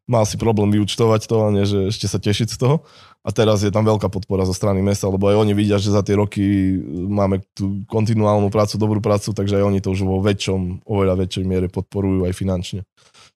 Mal 0.06 0.22
si 0.22 0.38
problém 0.38 0.70
vyučtovať 0.70 1.26
to 1.26 1.36
a 1.42 1.50
nie, 1.50 1.66
že 1.66 1.90
ešte 1.90 2.06
sa 2.06 2.22
tešiť 2.22 2.54
z 2.54 2.58
toho. 2.62 2.86
A 3.26 3.34
teraz 3.34 3.66
je 3.66 3.74
tam 3.74 3.82
veľká 3.82 4.06
podpora 4.06 4.46
zo 4.46 4.54
strany 4.54 4.78
mesta, 4.78 5.10
lebo 5.10 5.26
aj 5.26 5.34
oni 5.42 5.50
vidia, 5.50 5.82
že 5.82 5.90
za 5.90 5.98
tie 6.06 6.14
roky 6.14 6.78
máme 7.10 7.42
tú 7.58 7.82
kontinuálnu 7.90 8.46
prácu, 8.54 8.78
dobrú 8.78 9.02
prácu, 9.02 9.34
takže 9.34 9.58
aj 9.58 9.66
oni 9.66 9.82
to 9.82 9.90
už 9.90 10.06
vo 10.06 10.22
väčšom, 10.22 10.86
oveľa 10.86 11.26
väčšej 11.26 11.42
miere 11.42 11.66
podporujú 11.66 12.22
aj 12.22 12.38
finančne. 12.38 12.80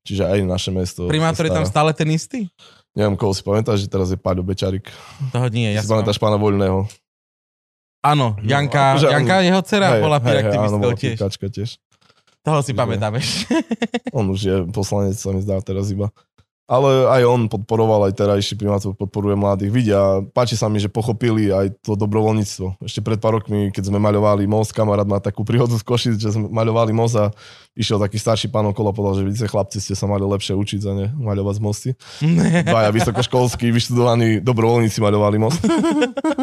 Čiže 0.06 0.30
aj 0.30 0.38
naše 0.46 0.70
mesto. 0.70 1.10
Primátor 1.10 1.50
je 1.50 1.52
tam 1.52 1.66
stále 1.66 1.90
ten 1.90 2.06
istý? 2.14 2.46
Neviem, 2.94 3.18
koho 3.18 3.34
si 3.34 3.42
pamätáš, 3.42 3.82
že 3.82 3.88
teraz 3.90 4.14
je 4.14 4.18
Paľo 4.18 4.46
Bečarik. 4.46 4.86
Toho 5.34 5.50
nie, 5.50 5.74
ja 5.74 5.82
si 5.82 5.90
pamätáš 5.90 6.22
pána 6.22 6.38
Voľného. 6.38 6.86
Áno, 8.00 8.38
Janka, 8.40 8.94
akože 8.94 9.06
on- 9.06 9.12
Janka 9.12 9.34
jeho 9.42 9.60
dcera 9.60 9.88
bola 10.00 10.16
áno, 10.16 10.24
piraktivistou 10.24 10.78
bola 10.78 10.94
tiež. 10.94 11.18
tiež. 11.52 11.70
Toho 12.40 12.64
si 12.64 12.72
že- 12.72 12.78
pamätám 12.78 13.12
ešte. 13.20 13.52
On 14.16 14.24
už 14.24 14.40
je 14.40 14.56
poslanec, 14.72 15.12
sa 15.12 15.28
mi 15.28 15.44
zdá 15.44 15.60
teraz 15.60 15.92
iba. 15.92 16.08
Ale 16.70 17.10
aj 17.10 17.22
on 17.26 17.40
podporoval, 17.50 18.06
aj 18.06 18.14
terajší 18.14 18.54
primátor 18.54 18.94
podporuje 18.94 19.34
mladých. 19.34 19.74
Vidia, 19.74 20.22
páči 20.30 20.54
sa 20.54 20.70
mi, 20.70 20.78
že 20.78 20.86
pochopili 20.86 21.50
aj 21.50 21.82
to 21.82 21.98
dobrovoľníctvo. 21.98 22.78
Ešte 22.86 23.02
pred 23.02 23.18
pár 23.18 23.42
rokmi, 23.42 23.74
keď 23.74 23.90
sme 23.90 23.98
maľovali 23.98 24.46
most, 24.46 24.70
kamarát 24.70 25.02
má 25.02 25.18
takú 25.18 25.42
príhodu 25.42 25.74
z 25.74 25.82
Košic, 25.82 26.22
že 26.22 26.30
sme 26.30 26.46
maľovali 26.46 26.94
most 26.94 27.18
a 27.18 27.34
išiel 27.74 27.98
taký 27.98 28.22
starší 28.22 28.54
pán 28.54 28.70
okolo 28.70 28.90
a 28.90 28.94
povedal, 28.94 29.18
že 29.18 29.26
vidíte, 29.26 29.50
chlapci, 29.50 29.82
ste 29.82 29.98
sa 29.98 30.06
mali 30.06 30.22
lepšie 30.22 30.54
učiť 30.54 30.80
a 30.86 30.92
ne 30.94 31.06
maľovať 31.18 31.54
z 31.58 31.62
mosty. 31.62 31.90
Dvaja 32.70 32.90
vysokoškolskí, 32.94 33.66
vyštudovaní 33.74 34.38
dobrovoľníci 34.38 35.02
maľovali 35.02 35.36
most. 35.42 35.58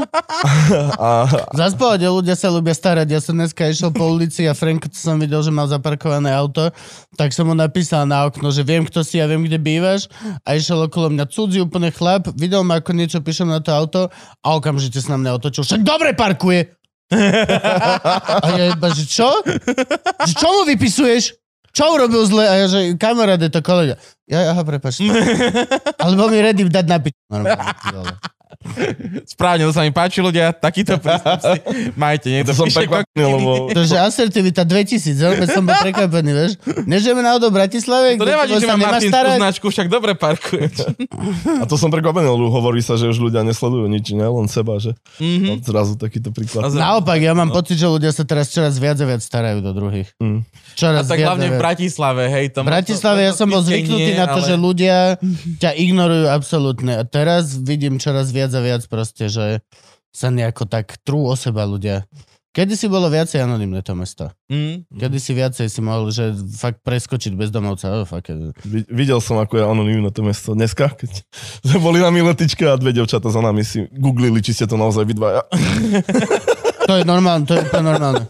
a, 0.99 1.23
Zas 1.55 1.71
pohode, 1.71 2.03
ľudia 2.03 2.35
sa 2.35 2.51
ľubia 2.51 2.75
starať. 2.75 3.07
Ja 3.07 3.23
som 3.23 3.39
dneska 3.39 3.63
išiel 3.63 3.95
po 3.95 4.11
ulici 4.11 4.43
a 4.43 4.51
Frank 4.51 4.91
som 4.91 5.15
videl, 5.23 5.39
že 5.39 5.55
mal 5.55 5.71
zaparkované 5.71 6.35
auto, 6.35 6.67
tak 7.15 7.31
som 7.31 7.47
mu 7.47 7.55
napísal 7.55 8.03
na 8.03 8.27
okno, 8.27 8.51
že 8.51 8.67
viem, 8.67 8.83
kto 8.83 9.07
si, 9.07 9.23
ja 9.23 9.29
viem, 9.29 9.47
kde 9.47 9.55
bývaš 9.55 10.11
a 10.45 10.49
išiel 10.56 10.88
okolo 10.88 11.14
mňa 11.14 11.26
cudzí 11.30 11.60
úplne 11.61 11.94
chlap, 11.94 12.31
videl 12.38 12.61
ma, 12.61 12.80
ako 12.81 12.91
niečo 12.94 13.19
píšem 13.22 13.48
na 13.49 13.61
to 13.61 13.72
auto 13.73 14.02
a 14.41 14.48
okamžite 14.56 15.02
sa 15.02 15.15
na 15.15 15.22
mňa 15.23 15.31
otočil. 15.38 15.64
Však 15.65 15.81
dobre 15.85 16.14
parkuje! 16.18 16.77
A 18.44 18.48
ja 18.52 18.76
iba, 18.76 18.91
že 18.91 19.07
čo? 19.07 19.31
Že 20.27 20.34
čo 20.35 20.48
mu 20.52 20.61
vypisuješ? 20.68 21.39
Čo 21.72 21.95
urobil 21.95 22.26
zle? 22.27 22.44
A 22.44 22.53
ja, 22.60 22.68
že 22.68 22.99
kamarát 22.99 23.39
je 23.39 23.48
to 23.48 23.64
kolega. 23.64 23.95
Ja, 24.27 24.52
aha, 24.52 24.65
prepačte. 24.68 25.07
Ale 26.03 26.14
bol 26.19 26.27
mi 26.27 26.41
ready 26.41 26.68
dať 26.68 26.84
napiť. 26.89 27.14
Normálne. 27.31 28.18
Správne, 29.34 29.63
to 29.63 29.71
sa 29.71 29.81
mi 29.81 29.91
páči 29.91 30.19
ľudia, 30.19 30.51
takýto 30.51 30.97
prístup 30.97 31.39
si 31.39 31.59
majte. 31.93 32.27
Niekto 32.27 32.51
to 32.51 32.57
som 32.57 32.67
prekvapený, 32.67 33.23
lebo 33.23 33.51
To, 33.69 33.81
že 33.81 33.95
asertivita 33.95 34.61
2000, 34.61 35.13
veľmi 35.13 35.45
som 35.45 35.61
bol 35.61 35.77
prekvapený, 35.79 36.31
vieš. 36.31 36.51
Nežijeme 36.84 37.21
náhodou 37.21 37.49
v 37.49 37.55
Bratislave, 37.57 38.15
To 38.15 38.25
nevadí, 38.25 38.53
že 38.55 38.65
sa 38.65 38.73
má 38.73 38.77
nemá 38.77 38.91
Martin 38.91 39.07
tú 39.07 39.13
starať. 39.13 39.38
značku, 39.38 39.65
však 39.67 39.88
dobre 39.88 40.11
parkuje. 40.13 40.65
A 41.57 41.65
to 41.65 41.75
som 41.75 41.88
prekvapený, 41.88 42.27
lebo 42.27 42.49
hovorí 42.49 42.79
sa, 42.79 42.93
že 42.93 43.05
už 43.05 43.17
ľudia 43.21 43.41
nesledujú 43.41 43.85
nič, 43.85 44.11
ne? 44.11 44.25
len 44.25 44.47
seba, 44.47 44.77
že 44.77 44.97
Mhm. 45.17 45.63
zrazu 45.63 45.93
takýto 45.95 46.29
príklad. 46.29 46.65
A 46.65 46.69
Naopak, 46.69 47.17
ja 47.17 47.31
mám 47.31 47.49
pocit, 47.49 47.75
že 47.75 47.85
ľudia 47.85 48.09
sa 48.09 48.23
teraz 48.23 48.47
čoraz 48.47 48.75
viac 48.75 48.95
a 48.95 49.05
viac 49.05 49.21
starajú 49.21 49.59
do 49.59 49.71
druhých. 49.71 50.09
Mm. 50.17 50.41
A 50.41 50.75
Čoraz 50.75 51.05
tak 51.05 51.17
viac 51.17 51.25
a 51.25 51.29
hlavne 51.31 51.47
v 51.47 51.51
viac. 51.51 51.61
Bratislave, 51.61 52.23
hej. 52.27 52.45
To 52.51 52.59
V 52.59 52.67
Bratislave 52.67 53.19
ja 53.21 53.34
som 53.34 53.47
bol 53.47 53.59
zvyknutý 53.59 54.11
na 54.13 54.25
to, 54.27 54.39
že 54.39 54.53
ľudia 54.55 55.17
ťa 55.57 55.71
ignorujú 55.75 56.25
absolútne. 56.27 56.93
A 56.95 57.03
teraz 57.03 57.55
vidím 57.55 57.97
čoraz 57.97 58.29
viac 58.29 58.53
a 58.57 58.65
viac 58.65 58.81
proste, 58.89 59.29
že 59.29 59.61
sa 60.09 60.34
nejako 60.34 60.65
tak 60.65 60.97
trú 61.05 61.29
o 61.29 61.38
seba 61.38 61.63
ľudia. 61.63 62.09
Kedy 62.57 62.73
si 62.73 62.89
bolo 62.89 63.05
viacej 63.05 63.45
anonimné 63.45 63.85
to 63.85 63.93
mesto. 63.93 64.34
Mm. 64.49 64.89
Kedy 64.89 65.17
si 65.21 65.38
viacej 65.38 65.69
si 65.69 65.77
mohol, 65.77 66.09
že 66.09 66.34
fakt 66.57 66.81
preskočiť 66.81 67.38
bezdomovca. 67.38 68.01
Oh, 68.01 68.01
fuck. 68.01 68.34
Vi- 68.65 68.89
Videl 68.89 69.21
som, 69.21 69.38
ako 69.38 69.61
je 69.61 69.63
anonimné 69.63 70.09
to 70.09 70.25
mesto 70.25 70.57
dneska, 70.57 70.89
keď 70.89 71.21
sme 71.61 71.77
boli 71.85 72.01
na 72.01 72.09
miletičke 72.09 72.65
a 72.65 72.73
dve 72.73 72.97
devčata 72.97 73.29
za 73.29 73.45
nami 73.45 73.61
si 73.61 73.85
googlili, 73.93 74.41
či 74.41 74.57
ste 74.57 74.65
to 74.65 74.73
naozaj 74.73 75.05
vy 75.05 75.13
dvaja. 75.13 75.45
To 76.88 76.95
je 76.95 77.03
normálne, 77.03 77.43
to 77.43 77.51
je 77.51 77.67
úplne 77.67 77.84
normálne. 77.84 78.23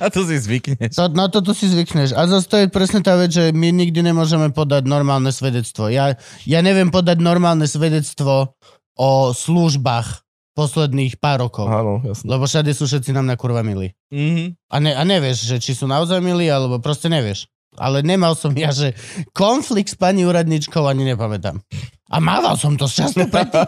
A 0.00 0.08
to 0.08 0.24
si 0.24 0.40
zvykneš. 0.40 0.96
To, 0.96 1.12
na 1.12 1.28
toto 1.28 1.52
si 1.52 1.68
zvykneš. 1.68 2.16
A 2.16 2.24
zase 2.24 2.48
to 2.48 2.56
je 2.56 2.72
presne 2.72 3.04
tá 3.04 3.12
vec, 3.20 3.28
že 3.28 3.52
my 3.52 3.68
nikdy 3.68 4.00
nemôžeme 4.00 4.48
podať 4.56 4.88
normálne 4.88 5.28
svedectvo. 5.28 5.92
Ja, 5.92 6.16
ja 6.48 6.60
neviem 6.64 6.88
podať 6.88 7.20
normálne 7.20 7.68
svedectvo 7.68 8.56
o 8.96 9.30
službách 9.34 10.26
posledných 10.54 11.16
pár 11.16 11.46
rokov. 11.46 11.66
Áno, 11.70 12.02
jasné. 12.04 12.26
Lebo 12.26 12.44
všade 12.44 12.70
sú 12.74 12.84
všetci 12.84 13.14
nám 13.14 13.26
na 13.26 13.36
kurva 13.38 13.64
milí. 13.64 13.94
Mhm. 14.12 14.58
A, 14.68 14.76
ne, 14.82 14.92
a 14.92 15.02
nevieš, 15.06 15.46
že 15.46 15.56
či 15.62 15.72
sú 15.72 15.88
naozaj 15.88 16.20
milí, 16.20 16.50
alebo 16.50 16.82
proste 16.82 17.08
nevieš. 17.08 17.48
Ale 17.78 18.02
nemal 18.02 18.34
som 18.34 18.50
ja, 18.58 18.74
že 18.74 18.98
konflikt 19.30 19.94
s 19.94 19.96
pani 19.96 20.26
úradničkou 20.26 20.90
ani 20.90 21.06
nepamätám. 21.14 21.62
A 22.10 22.18
mával 22.18 22.58
som 22.58 22.74
to 22.74 22.90
často 22.90 23.22
predtým. 23.30 23.62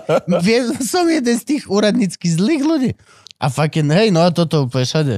Som 0.93 1.07
jeden 1.07 1.39
z 1.39 1.45
tých 1.47 1.65
úradníckých 1.71 2.33
zlých 2.35 2.63
ľudí. 2.67 2.91
A 3.39 3.47
fucking, 3.47 3.87
hej, 3.95 4.11
no 4.11 4.27
a 4.27 4.35
toto 4.35 4.67
úplne 4.67 4.83
všade. 4.83 5.15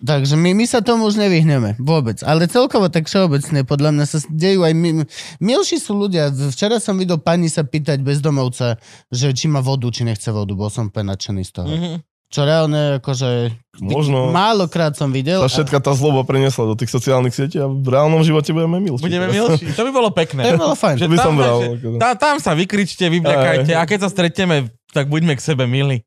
Takže 0.00 0.32
my, 0.32 0.56
my 0.56 0.64
sa 0.64 0.80
tomu 0.80 1.04
už 1.04 1.20
nevyhneme. 1.20 1.76
Vôbec. 1.76 2.24
Ale 2.24 2.48
celkovo 2.48 2.88
tak 2.88 3.04
všeobecne, 3.04 3.68
podľa 3.68 3.90
mňa 3.92 4.04
sa 4.08 4.18
dejú 4.32 4.64
aj... 4.64 4.72
My, 4.72 5.04
milší 5.38 5.76
sú 5.76 5.92
ľudia. 5.92 6.32
Včera 6.32 6.80
som 6.80 6.96
videl 6.96 7.20
pani 7.20 7.52
sa 7.52 7.68
pýtať 7.68 8.00
bezdomovca, 8.00 8.80
že 9.12 9.36
či 9.36 9.46
má 9.52 9.60
vodu, 9.60 9.84
či 9.92 10.08
nechce 10.08 10.32
vodu. 10.32 10.56
Bol 10.56 10.72
som 10.72 10.88
úplne 10.88 11.12
nadšený 11.12 11.42
z 11.44 11.52
toho. 11.52 11.68
Mhm. 11.68 11.96
Čo 12.30 12.46
reálne, 12.46 13.02
akože... 13.02 13.50
Možno 13.82 14.30
Málokrát 14.30 14.94
som 14.94 15.10
videl. 15.10 15.42
sa 15.42 15.50
všetka 15.50 15.82
tá 15.82 15.90
zloba 15.98 16.22
preniesla 16.22 16.62
do 16.62 16.78
tých 16.78 16.94
sociálnych 16.94 17.34
sietí 17.34 17.58
a 17.58 17.66
v 17.66 17.82
reálnom 17.90 18.22
živote 18.22 18.54
budeme 18.54 18.78
milší. 18.78 19.02
Budeme 19.02 19.26
milší. 19.34 19.66
To 19.74 19.82
by 19.82 19.90
bolo 19.90 20.14
pekné. 20.14 20.46
to 20.46 20.54
by 20.54 20.62
bolo 20.62 20.76
fajn. 20.78 20.94
Že 21.00 21.08
by 21.10 21.16
tam, 21.18 21.26
som 21.26 21.34
bral, 21.34 21.58
že- 21.58 21.70
akože. 21.82 21.98
Tá, 21.98 22.08
tam 22.14 22.36
sa 22.38 22.54
vykričte, 22.54 23.10
vybľakajte 23.10 23.72
a 23.74 23.82
keď 23.82 23.98
sa 24.06 24.08
stretneme, 24.14 24.70
tak 24.90 25.06
buďme 25.06 25.38
k 25.38 25.42
sebe 25.42 25.64
milí. 25.70 26.02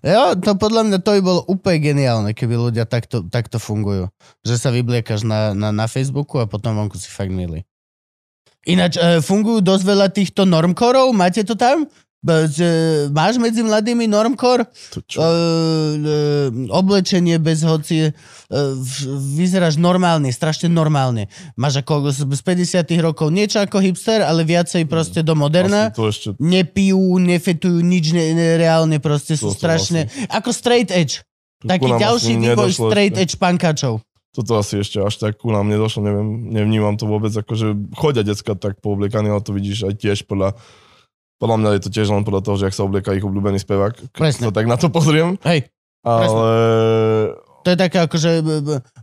Jo, 0.00 0.32
to 0.36 0.56
podľa 0.56 0.88
mňa 0.88 0.98
to 1.04 1.10
by 1.16 1.20
bolo 1.20 1.40
úplne 1.44 1.78
geniálne, 1.80 2.30
keby 2.32 2.56
ľudia 2.56 2.88
takto, 2.88 3.24
takto 3.28 3.60
fungujú. 3.60 4.08
Že 4.44 4.54
sa 4.56 4.68
vybliekaš 4.72 5.24
na, 5.28 5.52
na, 5.52 5.68
na 5.70 5.86
Facebooku 5.88 6.40
a 6.40 6.48
potom 6.48 6.76
vonku 6.76 6.96
si 6.96 7.12
fakt 7.12 7.32
milí. 7.32 7.68
Ináč, 8.64 8.96
e, 8.96 9.20
fungujú 9.20 9.60
dosť 9.60 9.84
veľa 9.84 10.08
týchto 10.08 10.48
normkorov, 10.48 11.12
máte 11.12 11.44
to 11.44 11.52
tam? 11.52 11.84
Že 12.24 12.68
máš 13.12 13.36
medzi 13.36 13.60
mladými 13.60 14.08
normkor? 14.08 14.64
To 14.96 14.98
čo? 15.04 15.20
E, 15.20 15.28
e, 15.28 16.16
oblečenie 16.72 17.36
bez 17.36 17.60
hoci... 17.60 18.08
E, 18.52 18.76
vyzeráš 19.36 19.80
normálne, 19.80 20.28
strašne 20.28 20.68
normálne. 20.68 21.32
Máš 21.56 21.80
ako 21.80 22.12
z 22.12 22.28
z 22.28 22.40
50 22.44 22.84
rokov 23.00 23.32
niečo 23.32 23.64
ako 23.64 23.80
hipster, 23.80 24.20
ale 24.20 24.44
viacej 24.44 24.84
proste 24.84 25.24
do 25.24 25.32
moderna 25.32 25.88
to 25.94 26.12
ešte 26.12 26.36
nepijú, 26.36 27.16
nefetujú 27.16 27.80
nič 27.80 28.12
ne, 28.12 28.36
ne, 28.36 28.48
reálne, 28.60 29.00
proste 29.00 29.38
sú 29.38 29.48
To- 29.48 29.56
to 29.56 29.60
strašne... 29.64 30.12
Ako 30.28 30.52
straight 30.52 30.92
edge. 30.92 31.24
Taký 31.64 31.96
ďalší 31.96 32.32
asi 32.36 32.42
vývoj 32.44 32.70
straight 32.76 33.16
ešte. 33.16 33.22
edge 33.24 33.34
pankačov. 33.40 33.94
Toto 34.34 34.58
asi 34.58 34.82
ešte 34.82 34.98
až 34.98 35.14
tak 35.16 35.38
ku 35.38 35.48
nám 35.54 35.70
nedošlo, 35.70 36.02
neviem, 36.02 36.50
nevnímam 36.50 36.98
to 36.98 37.06
vôbec, 37.06 37.30
akože 37.30 37.94
chodia 37.94 38.26
decka 38.26 38.58
tak 38.58 38.82
poobliekaní, 38.82 39.30
ale 39.30 39.40
to 39.40 39.54
vidíš 39.54 39.88
aj 39.88 39.94
tiež 39.94 40.18
podľa 40.26 40.58
podľa 41.38 41.56
mňa 41.60 41.70
je 41.76 41.82
to 41.86 41.90
tiež 41.90 42.08
len 42.14 42.22
podľa 42.22 42.42
toho, 42.46 42.56
že 42.56 42.66
ak 42.70 42.74
sa 42.74 42.86
oblieka 42.86 43.12
ich 43.12 43.24
obľúbený 43.26 43.58
spevák. 43.58 44.14
Presne. 44.14 44.48
sa 44.48 44.54
tak 44.54 44.66
na 44.70 44.78
to 44.78 44.86
pozriem. 44.90 45.34
Hej, 45.42 45.66
Ale 46.06 46.50
to 47.64 47.72
je 47.72 47.78
také 47.80 47.98
ako, 48.04 48.16
že 48.20 48.30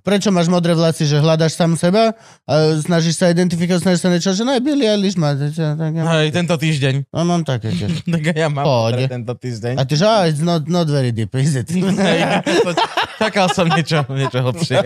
prečo 0.05 0.29
máš 0.29 0.47
modré 0.47 0.77
vlasy, 0.77 1.09
že 1.09 1.17
hľadaš 1.17 1.57
sám 1.57 1.73
seba 1.73 2.13
a 2.45 2.53
snažíš 2.77 3.17
sa 3.17 3.33
identifikovať, 3.33 3.81
snažíš 3.81 4.01
sa 4.05 4.09
niečo, 4.13 4.29
že 4.38 4.45
no 4.45 4.53
aj 4.53 4.61
Billy 4.61 4.85
Eilish 4.85 5.17
má. 5.17 5.33
Tak 5.33 5.57
ja, 5.57 6.05
Hej, 6.21 6.29
tento 6.29 6.53
týždeň. 6.53 7.09
no, 7.09 7.25
mám 7.25 7.41
také 7.41 7.73
tiež. 7.73 8.05
Tak 8.13 8.38
ja 8.38 8.47
mám 8.53 8.61
Pohode. 8.61 9.09
tento 9.09 9.33
týždeň. 9.33 9.73
A 9.75 9.83
ty 9.89 9.97
že, 9.97 10.05
oh, 10.05 10.23
it's 10.29 10.45
not, 10.45 10.69
not 10.69 10.85
very 10.85 11.09
deep, 11.09 11.33
is 11.33 11.57
it? 11.57 11.65
To- 11.65 13.01
Čakal 13.21 13.53
som 13.53 13.69
niečo, 13.69 14.01
niečo 14.09 14.41
hlbšie. 14.41 14.81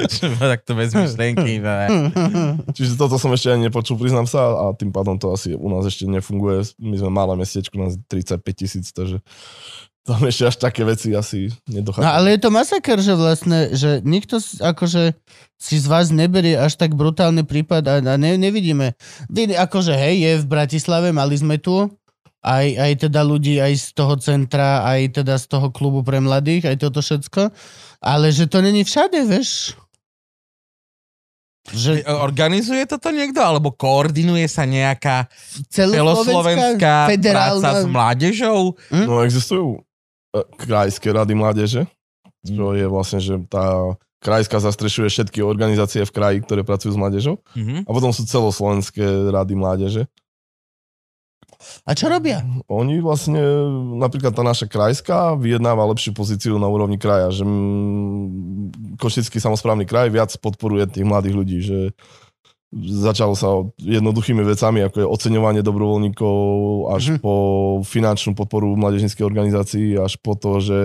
Takto 0.58 0.74
bez 0.74 0.90
myšlienky. 0.90 1.62
no 1.62 1.70
ne. 1.70 1.86
Čiže 2.76 2.98
toto 2.98 3.14
som 3.14 3.30
ešte 3.30 3.54
ani 3.54 3.70
nepočul, 3.70 3.94
priznám 3.94 4.26
sa, 4.26 4.42
a 4.58 4.64
tým 4.74 4.90
pádom 4.90 5.14
to 5.22 5.30
asi 5.30 5.54
u 5.54 5.70
nás 5.70 5.86
ešte 5.86 6.10
nefunguje. 6.10 6.66
My 6.82 6.98
sme 6.98 7.10
malé 7.14 7.38
mestečko, 7.38 7.78
nás 7.78 7.94
35 8.10 8.42
tisíc, 8.58 8.90
takže 8.90 9.22
tam 10.06 10.22
ešte 10.22 10.44
až 10.46 10.56
také 10.62 10.86
veci 10.86 11.10
asi 11.18 11.50
nedochádza. 11.66 12.06
No 12.06 12.10
ale 12.14 12.38
je 12.38 12.40
to 12.46 12.50
masaker, 12.54 13.02
že 13.02 13.18
vlastne, 13.18 13.74
že 13.74 13.98
nikto 14.06 14.38
akože 14.62 15.18
si 15.58 15.76
z 15.82 15.86
vás 15.90 16.14
neberie 16.14 16.54
až 16.54 16.78
tak 16.78 16.94
brutálny 16.94 17.42
prípad 17.42 17.82
a, 17.90 17.94
a 17.98 18.14
ne, 18.14 18.38
nevidíme. 18.38 18.94
Akože 19.58 19.98
hej, 19.98 20.14
je 20.22 20.32
v 20.40 20.46
Bratislave, 20.46 21.10
mali 21.10 21.34
sme 21.34 21.58
tu, 21.58 21.90
aj, 22.46 22.66
aj 22.78 22.92
teda 23.10 23.20
ľudí 23.26 23.58
aj 23.58 23.74
z 23.74 23.86
toho 23.98 24.14
centra, 24.22 24.86
aj 24.86 25.18
teda 25.18 25.34
z 25.34 25.46
toho 25.50 25.74
klubu 25.74 26.06
pre 26.06 26.22
mladých, 26.22 26.70
aj 26.70 26.76
toto 26.78 27.02
všetko, 27.02 27.50
ale 27.98 28.30
že 28.30 28.46
to 28.46 28.62
není 28.62 28.86
všade, 28.86 29.18
vieš. 29.26 29.74
Že 31.66 32.06
Organizuje 32.06 32.86
toto 32.86 33.10
niekto, 33.10 33.42
alebo 33.42 33.74
koordinuje 33.74 34.46
sa 34.46 34.62
nejaká 34.62 35.26
celoslovenská 35.66 37.10
celoslovenská 37.10 37.10
práca 37.10 37.10
s 37.10 37.10
federálna... 37.10 37.70
mládežou? 37.90 38.60
Hm? 38.94 39.06
No 39.10 39.26
existujú 39.26 39.82
krajské 40.60 41.08
rady 41.14 41.32
mládeže, 41.38 41.86
čo 42.44 42.74
je 42.76 42.86
vlastne, 42.90 43.20
že 43.22 43.40
tá 43.48 43.96
krajská 44.20 44.58
zastrešuje 44.58 45.08
všetky 45.12 45.40
organizácie 45.44 46.02
v 46.02 46.14
kraji, 46.14 46.38
ktoré 46.42 46.66
pracujú 46.66 46.96
s 46.96 47.00
mládežou. 47.00 47.38
Mhm. 47.54 47.86
A 47.86 47.90
potom 47.90 48.10
sú 48.10 48.26
celoslovenské 48.26 49.30
rady 49.30 49.54
mládeže. 49.54 50.02
A 51.88 51.96
čo 51.96 52.12
robia? 52.12 52.44
Oni 52.68 53.00
vlastne, 53.00 53.40
napríklad 53.96 54.36
tá 54.36 54.44
naša 54.44 54.68
krajská 54.68 55.34
vyjednáva 55.40 55.88
lepšiu 55.88 56.12
pozíciu 56.12 56.54
na 56.60 56.68
úrovni 56.68 57.00
kraja, 57.00 57.32
že 57.32 57.44
Košický 59.00 59.40
samozprávny 59.40 59.88
kraj 59.88 60.12
viac 60.12 60.36
podporuje 60.36 60.84
tých 60.86 61.08
mladých 61.08 61.34
ľudí, 61.34 61.58
že 61.64 61.78
začalo 62.74 63.32
sa 63.32 63.48
jednoduchými 63.76 64.42
vecami, 64.42 64.82
ako 64.82 64.96
je 64.98 65.06
oceňovanie 65.08 65.62
dobrovoľníkov, 65.62 66.34
až 66.90 67.02
Mhm. 67.12 67.18
po 67.18 67.34
finančnú 67.82 68.32
podporu 68.32 68.74
mládežníckej 68.74 69.22
organizácií, 69.22 69.94
až 69.94 70.16
po 70.16 70.34
to, 70.34 70.58
že 70.58 70.78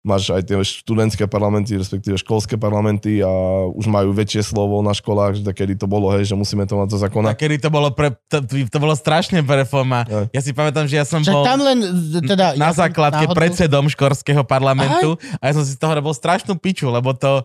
máš 0.00 0.30
aj 0.30 0.38
tie 0.40 0.54
študentské 0.62 1.26
parlamenty, 1.26 1.74
respektíve 1.74 2.14
školské 2.14 2.54
parlamenty 2.54 3.18
a 3.18 3.30
už 3.66 3.90
majú 3.90 4.14
väčšie 4.14 4.46
slovo 4.46 4.78
na 4.78 4.94
školách, 4.94 5.34
že 5.34 5.50
kedy 5.50 5.74
to 5.74 5.90
bolo, 5.90 6.14
hej, 6.14 6.22
že 6.24 6.38
musíme 6.38 6.62
to 6.62 6.78
mať 6.78 6.88
do 6.88 6.94
A 6.94 7.02
zákona. 7.02 7.28
kedy 7.34 7.58
to 7.58 7.74
bolo, 7.74 7.90
pre, 7.90 8.14
to, 8.30 8.38
to 8.46 8.78
bolo 8.78 8.94
strašne 8.94 9.42
pre 9.42 9.66
reforma. 9.66 10.06
Aj. 10.06 10.30
Ja 10.30 10.38
si 10.38 10.54
pamätám, 10.54 10.86
že 10.86 10.94
ja 10.94 11.02
som 11.02 11.26
Že 11.26 11.34
bol 11.34 11.42
tam 11.42 11.58
len, 11.58 11.82
teda... 12.22 12.54
na 12.54 12.70
ja 12.70 12.86
základke 12.86 13.26
náhodou- 13.26 13.34
predsedom 13.34 13.90
škorského 13.90 14.46
parlamentu 14.46 15.18
a 15.42 15.50
ja 15.50 15.58
som 15.58 15.66
si 15.66 15.74
z 15.74 15.80
toho 15.82 15.90
robil 15.92 16.14
strašnú 16.14 16.54
piču, 16.54 16.86
lebo 16.86 17.10
to 17.10 17.42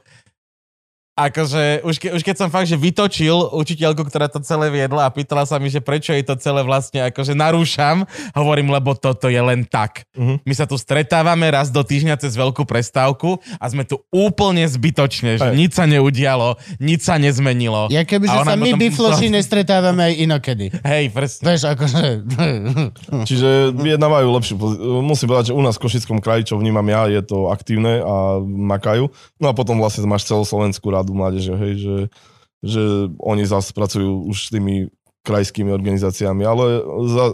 akože 1.15 1.83
už, 1.83 1.95
ke, 1.99 2.07
už 2.15 2.21
keď 2.23 2.35
som 2.39 2.49
fakt, 2.49 2.71
že 2.71 2.79
vytočil 2.79 3.35
učiteľku, 3.51 4.07
ktorá 4.07 4.31
to 4.31 4.39
celé 4.41 4.71
viedla 4.71 5.05
a 5.07 5.13
pýtala 5.13 5.43
sa 5.43 5.59
mi, 5.59 5.67
že 5.67 5.83
prečo 5.83 6.15
jej 6.15 6.23
to 6.23 6.39
celé 6.39 6.63
vlastne 6.63 7.03
akože 7.11 7.35
narúšam, 7.35 8.07
hovorím, 8.31 8.71
lebo 8.71 8.95
toto 8.95 9.27
je 9.27 9.39
len 9.39 9.67
tak. 9.67 10.07
Mhm. 10.15 10.43
My 10.47 10.53
sa 10.55 10.63
tu 10.63 10.79
stretávame 10.79 11.51
raz 11.51 11.67
do 11.69 11.83
týždňa 11.83 12.15
cez 12.15 12.33
veľkú 12.39 12.63
prestávku 12.63 13.38
a 13.59 13.65
sme 13.67 13.83
tu 13.83 13.99
úplne 14.09 14.63
zbytočne, 14.63 15.35
že 15.35 15.49
nič 15.51 15.75
sa 15.75 15.83
neudialo, 15.83 16.55
nič 16.79 17.03
sa 17.03 17.19
nezmenilo. 17.19 17.91
Ja 17.91 18.07
keby, 18.07 18.31
sa 18.31 18.55
my 18.55 18.71
bifloši 18.79 19.27
nestretávame 19.27 20.11
aj 20.11 20.13
inokedy. 20.23 20.65
Hej, 20.81 21.11
presne. 21.11 21.43
Vieš, 21.51 21.61
akože... 21.75 22.03
Čiže 23.29 23.75
vyjednávajú 23.75 24.27
lepšiu 24.31 24.55
pozi- 24.57 24.79
Musím 25.01 25.27
povedať, 25.31 25.51
že 25.51 25.57
u 25.57 25.61
nás 25.63 25.75
v 25.75 25.83
Košickom 25.88 26.19
kraji, 26.23 26.51
čo 26.51 26.55
vnímam 26.57 26.85
ja, 26.88 27.07
je 27.11 27.21
to 27.25 27.51
aktívne 27.51 27.99
a 27.99 28.39
makajú. 28.41 29.11
No 29.41 29.51
a 29.51 29.53
potom 29.53 29.77
vlastne 29.77 30.05
máš 30.07 30.25
celoslovenskú 30.29 30.88
radu 31.02 31.11
mládeže, 31.11 31.57
hej, 31.57 31.73
že, 31.82 31.98
že 32.61 32.82
oni 33.18 33.44
zase 33.44 33.73
pracujú 33.73 34.30
už 34.30 34.38
s 34.38 34.49
tými 34.49 34.88
krajskými 35.22 35.69
organizáciami, 35.69 36.41
ale 36.41 36.82
za, 37.10 37.26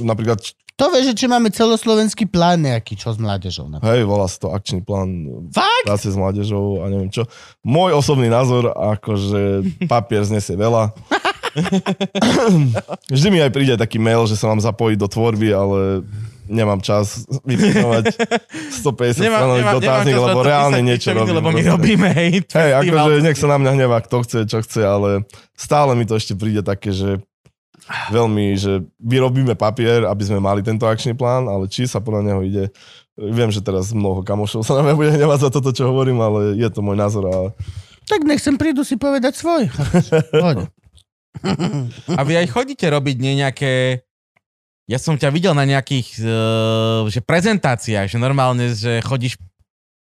napríklad, 0.00 0.40
To 0.74 0.90
vieš, 0.90 1.12
že 1.12 1.18
či 1.22 1.26
máme 1.28 1.52
celoslovenský 1.52 2.26
plán 2.26 2.64
nejaký, 2.64 2.98
čo 2.98 3.12
s 3.12 3.18
mládežou. 3.20 3.68
napríklad. 3.70 3.94
hej, 3.94 4.02
volá 4.02 4.26
sa 4.26 4.38
to 4.42 4.48
akčný 4.50 4.82
plán 4.82 5.28
Fakt? 5.52 5.84
práce 5.86 6.08
s 6.10 6.16
mládežou 6.18 6.82
a 6.82 6.90
neviem 6.90 7.12
čo. 7.12 7.28
Môj 7.62 7.94
osobný 7.94 8.26
názor, 8.26 8.72
akože 8.74 9.62
papier 9.86 10.26
znesie 10.26 10.58
veľa. 10.58 10.90
Vždy 13.14 13.28
mi 13.30 13.38
aj 13.38 13.54
príde 13.54 13.74
taký 13.78 14.02
mail, 14.02 14.26
že 14.26 14.34
sa 14.34 14.50
mám 14.50 14.58
zapojiť 14.58 14.96
do 14.98 15.06
tvorby, 15.06 15.54
ale 15.54 16.02
nemám 16.48 16.80
čas 16.80 17.24
vypínovať 17.44 18.04
150 18.84 19.24
stranový 19.24 19.62
dotazník, 19.64 20.16
lebo 20.18 20.40
reálne 20.44 20.80
niečo 20.84 21.12
robím. 21.16 21.36
Lebo 21.40 21.50
my 21.50 21.62
robíme, 21.64 22.08
hej, 22.12 22.44
Hej, 22.52 22.70
akože 22.84 23.24
nech 23.24 23.38
sa 23.38 23.48
na 23.50 23.58
mňa 23.60 23.70
hnevá, 23.76 23.98
kto 24.04 24.24
chce, 24.24 24.38
čo 24.48 24.58
chce, 24.60 24.82
ale 24.84 25.24
stále 25.56 25.96
mi 25.96 26.04
to 26.04 26.16
ešte 26.16 26.36
príde 26.36 26.60
také, 26.60 26.92
že 26.92 27.20
veľmi, 28.12 28.56
že 28.56 28.80
vyrobíme 28.96 29.56
papier, 29.60 30.08
aby 30.08 30.22
sme 30.24 30.40
mali 30.40 30.64
tento 30.64 30.88
akčný 30.88 31.12
plán, 31.12 31.48
ale 31.48 31.68
či 31.68 31.84
sa 31.84 32.00
podľa 32.00 32.22
neho 32.32 32.40
ide, 32.40 32.64
viem, 33.16 33.52
že 33.52 33.60
teraz 33.60 33.92
mnoho 33.92 34.24
kamošov 34.24 34.64
sa 34.64 34.80
na 34.80 34.88
mňa 34.88 34.94
bude 34.96 35.10
hnevať 35.12 35.38
za 35.48 35.50
toto, 35.52 35.70
čo 35.72 35.92
hovorím, 35.92 36.20
ale 36.24 36.56
je 36.56 36.68
to 36.72 36.80
môj 36.80 36.96
názor 36.96 37.24
a 37.28 37.36
Tak 38.08 38.24
nech 38.24 38.40
sem 38.40 38.56
prídu 38.56 38.84
si 38.84 38.96
povedať 38.96 39.36
svoj. 39.36 39.68
A 42.14 42.22
vy 42.22 42.38
aj 42.38 42.46
chodíte 42.54 42.86
robiť 42.86 43.16
nie 43.18 43.42
nejaké... 43.42 44.03
Ja 44.84 45.00
som 45.00 45.16
ťa 45.16 45.32
videl 45.32 45.56
na 45.56 45.64
nejakých 45.64 46.20
uh, 46.20 47.08
že 47.08 47.24
prezentáciách, 47.24 48.12
že 48.12 48.18
normálne, 48.20 48.68
že 48.76 49.00
chodíš 49.00 49.40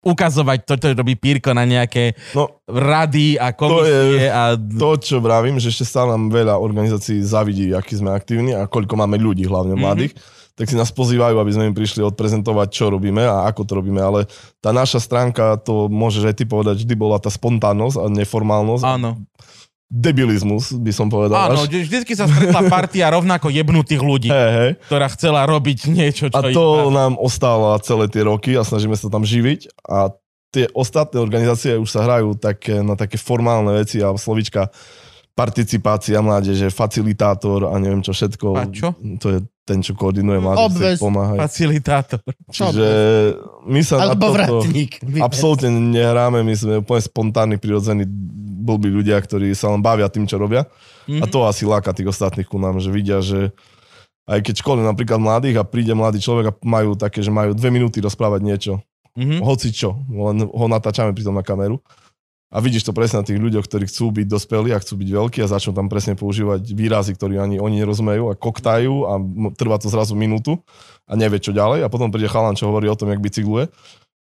ukazovať 0.01 0.65
to, 0.65 0.73
čo 0.81 0.97
robí 0.97 1.13
Pírko 1.13 1.53
na 1.53 1.61
nejaké 1.61 2.17
no, 2.33 2.49
rady 2.65 3.37
a 3.37 3.53
komisie 3.53 4.33
a... 4.33 4.57
to, 4.57 4.97
čo 4.97 5.21
vravím, 5.21 5.61
že 5.61 5.69
ešte 5.69 5.85
stále 5.85 6.17
nám 6.17 6.33
veľa 6.33 6.57
organizácií 6.57 7.21
zavidí, 7.21 7.69
aký 7.69 8.01
sme 8.01 8.09
aktívni 8.09 8.57
a 8.57 8.65
koľko 8.65 8.97
máme 8.97 9.21
ľudí, 9.21 9.45
hlavne 9.45 9.77
mladých, 9.77 10.17
tak 10.57 10.65
si 10.65 10.73
nás 10.73 10.89
pozývajú, 10.89 11.37
aby 11.37 11.51
sme 11.53 11.69
im 11.69 11.77
prišli 11.77 12.01
odprezentovať, 12.01 12.67
čo 12.73 12.89
robíme 12.89 13.21
a 13.21 13.45
ako 13.45 13.61
to 13.61 13.73
robíme, 13.77 14.01
ale 14.01 14.25
tá 14.57 14.73
naša 14.73 14.97
stránka, 14.97 15.61
to 15.61 15.85
môžeš 15.85 16.33
aj 16.33 16.35
ty 16.41 16.43
povedať, 16.49 16.81
vždy 16.81 16.95
bola 16.97 17.21
tá 17.21 17.29
spontánnosť 17.29 18.01
a 18.01 18.05
neformálnosť. 18.09 18.83
Áno, 18.85 19.21
Debilizmus, 19.91 20.71
by 20.71 20.87
som 20.89 21.11
povedal. 21.11 21.51
áno, 21.51 21.59
až. 21.59 21.67
vždy- 21.67 21.83
vždycky 21.83 22.15
sa 22.15 22.23
stretla 22.23 22.63
partia 22.71 23.11
rovnako 23.11 23.51
jebnutých 23.51 23.99
ľudí, 23.99 24.29
Hej, 24.31 24.51
hej. 24.55 24.71
ktorá 24.87 25.11
chcela 25.11 25.43
robiť 25.43 25.91
niečo, 25.91 26.25
čo 26.25 26.39
A 26.39 26.47
ich 26.47 26.55
to 26.55 26.63
baví. 26.87 26.95
nám 26.95 27.13
ostáva 27.19 27.75
celé 27.79 28.07
tie 28.07 28.23
roky 28.23 28.55
a 28.55 28.63
snažíme 28.63 28.95
sa 28.95 29.11
tam 29.11 29.21
živiť 29.21 29.67
a 29.83 30.15
tie 30.47 30.71
ostatné 30.71 31.19
organizácie 31.19 31.75
už 31.75 31.87
sa 31.87 32.01
hrajú 32.01 32.35
také, 32.35 32.79
na 32.79 32.95
také 32.95 33.15
formálne 33.15 33.71
veci 33.73 33.99
a 33.99 34.11
slovička 34.11 34.71
participácia 35.31 36.19
mládeže, 36.19 36.67
facilitátor 36.67 37.67
a 37.67 37.75
neviem 37.75 37.99
čo 37.99 38.11
všetko. 38.11 38.47
A 38.53 38.67
čo? 38.67 38.95
To 39.17 39.27
je 39.27 39.39
ten, 39.61 39.79
čo 39.79 39.93
koordinuje 39.93 40.41
ktorý 40.41 40.97
pomáha. 40.97 41.33
Facilitátor. 41.37 42.19
Čiže 42.49 42.87
my 43.69 43.81
sa 43.85 44.01
Alebo 44.01 44.33
na 44.33 44.45
toto 44.49 44.65
absolútne 45.21 45.69
nehráme, 45.69 46.41
my 46.41 46.53
sme 46.57 46.73
úplne 46.81 47.01
spontánni, 47.01 47.55
prirodzení 47.61 48.03
blbí 48.61 48.89
ľudia, 48.89 49.17
ktorí 49.21 49.53
sa 49.53 49.73
len 49.73 49.81
bavia 49.81 50.09
tým, 50.09 50.25
čo 50.25 50.37
robia. 50.37 50.65
A 51.09 51.25
Mhm. 51.25 51.31
to 51.33 51.45
asi 51.45 51.65
láka 51.65 51.93
tých 51.93 52.09
ostatných 52.13 52.45
ku 52.45 52.61
nám, 52.61 52.77
že 52.77 52.93
vidia, 52.93 53.21
že 53.21 53.53
aj 54.29 54.39
keď 54.45 54.55
školy 54.61 54.81
napríklad 54.85 55.17
mladých 55.17 55.61
a 55.61 55.63
príde 55.65 55.97
mladý 55.97 56.21
človek 56.21 56.45
a 56.53 56.57
majú 56.61 56.93
také, 56.93 57.25
že 57.25 57.33
majú 57.33 57.57
dve 57.57 57.73
minúty 57.73 57.97
rozprávať 58.01 58.41
niečo, 58.45 58.73
Mhm. 59.17 59.41
hoci 59.41 59.73
čo, 59.73 59.97
len 60.07 60.45
ho 60.45 60.65
natáčame 60.69 61.11
pritom 61.13 61.33
na 61.33 61.41
kameru. 61.41 61.81
A 62.51 62.59
vidíš 62.59 62.83
to 62.83 62.91
presne 62.91 63.23
na 63.23 63.25
tých 63.25 63.39
ľuďoch, 63.39 63.63
ktorí 63.63 63.87
chcú 63.87 64.11
byť 64.11 64.27
dospelí 64.27 64.75
a 64.75 64.81
chcú 64.83 64.99
byť 64.99 65.09
veľkí 65.09 65.39
a 65.39 65.47
začnú 65.47 65.71
tam 65.71 65.87
presne 65.87 66.19
používať 66.19 66.75
výrazy, 66.75 67.15
ktoré 67.15 67.39
ani 67.39 67.63
oni 67.63 67.79
nerozumejú 67.79 68.27
a 68.27 68.35
koktajú 68.35 69.07
a 69.07 69.13
trvá 69.55 69.79
to 69.79 69.87
zrazu 69.87 70.19
minútu 70.19 70.59
a 71.07 71.15
nevie 71.15 71.39
čo 71.39 71.55
ďalej 71.55 71.87
a 71.87 71.87
potom 71.87 72.11
príde 72.11 72.27
chalan, 72.27 72.59
čo 72.59 72.67
hovorí 72.67 72.91
o 72.91 72.99
tom, 72.99 73.07
jak 73.07 73.23
bicykluje 73.23 73.71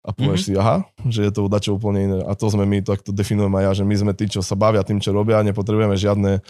a 0.06 0.10
povieš 0.10 0.42
mm-hmm. 0.42 0.54
si, 0.54 0.62
aha, 0.62 0.76
že 1.06 1.20
je 1.26 1.32
to 1.34 1.50
dačo 1.50 1.78
úplne 1.78 2.00
iné. 2.02 2.18
A 2.26 2.34
to 2.38 2.46
sme 2.46 2.62
my, 2.62 2.78
tak 2.82 3.02
to 3.02 3.10
definujem 3.10 3.50
aj 3.58 3.62
ja, 3.62 3.72
že 3.82 3.84
my 3.86 3.94
sme 3.94 4.12
tí, 4.14 4.30
čo 4.30 4.42
sa 4.42 4.54
bavia 4.54 4.86
tým, 4.86 5.02
čo 5.02 5.10
robia 5.10 5.42
a 5.42 5.46
nepotrebujeme 5.46 5.98
žiadne 5.98 6.42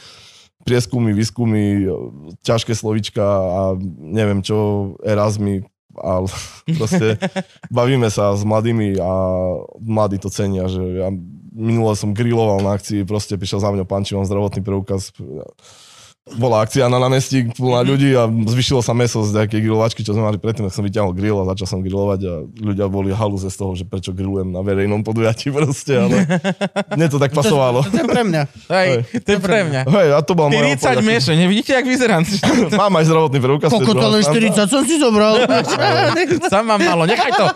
prieskumy, 0.69 1.17
výskumy, 1.17 1.89
ťažké 2.45 2.77
slovička 2.77 3.25
a 3.25 3.61
neviem 3.97 4.45
čo, 4.45 4.93
Erasmy, 5.01 5.65
ale 5.97 6.29
proste 6.81 7.17
bavíme 7.73 8.13
sa 8.13 8.37
s 8.37 8.45
mladými 8.45 9.01
a 9.01 9.13
mladí 9.81 10.21
to 10.21 10.29
cenia, 10.29 10.69
že 10.69 10.81
ja 10.81 11.09
minule 11.57 11.97
som 11.97 12.13
griloval 12.13 12.61
na 12.61 12.77
akcii, 12.77 13.09
proste 13.09 13.41
prišiel 13.41 13.65
za 13.65 13.73
mňa 13.73 13.89
pán, 13.89 14.05
či 14.05 14.13
mám 14.13 14.29
zdravotný 14.29 14.61
preukaz, 14.61 15.17
bola 16.35 16.67
akcia 16.67 16.91
na 16.91 16.99
námestí 16.99 17.47
plná 17.55 17.87
ľudí 17.87 18.11
a 18.19 18.27
zvyšilo 18.27 18.83
sa 18.83 18.91
meso 18.91 19.23
z 19.23 19.31
nejakej 19.31 19.63
grilovačky, 19.63 20.03
čo 20.03 20.11
sme 20.11 20.27
mali 20.27 20.43
predtým, 20.43 20.67
tak 20.67 20.75
som 20.75 20.83
vyťahol 20.83 21.15
grill 21.15 21.39
a 21.39 21.55
začal 21.55 21.67
som 21.71 21.79
grilovať 21.87 22.21
a 22.27 22.33
ľudia 22.51 22.91
boli 22.91 23.15
halúze 23.15 23.47
z 23.47 23.55
toho, 23.55 23.79
že 23.79 23.87
prečo 23.87 24.11
grillujem 24.11 24.51
na 24.51 24.59
verejnom 24.59 25.07
podujatí 25.07 25.55
proste, 25.55 25.95
ale 25.95 26.27
mne 26.99 27.07
to 27.07 27.23
tak 27.23 27.31
pasovalo. 27.31 27.87
To 27.87 27.95
je 27.95 28.07
pre 28.11 28.27
mňa. 28.27 28.43
Hej, 28.67 28.89
to 29.23 29.29
je 29.31 29.39
pre 29.39 29.71
mňa. 29.71 29.83
Hej, 29.87 30.09
a 30.19 30.21
to 30.27 30.35
bola 30.35 30.51
moja 30.51 30.75
40 30.75 30.83
odpoveď. 30.83 31.07
meše, 31.07 31.33
nevidíte, 31.39 31.71
jak 31.79 31.87
vyzerám? 31.87 32.23
Mám 32.83 32.93
aj 32.99 33.05
zdravotný 33.07 33.39
preukaz. 33.39 33.71
to 33.71 33.79
Koľko 33.79 33.93
to 33.95 34.09
len 34.11 34.23
stránka. 34.27 34.67
40 34.67 34.75
som 34.75 34.83
si 34.83 34.95
zobral. 34.99 35.33
Sam 36.51 36.67
mám 36.67 36.83
malo, 36.83 37.07
nechaj 37.07 37.31
to. 37.39 37.47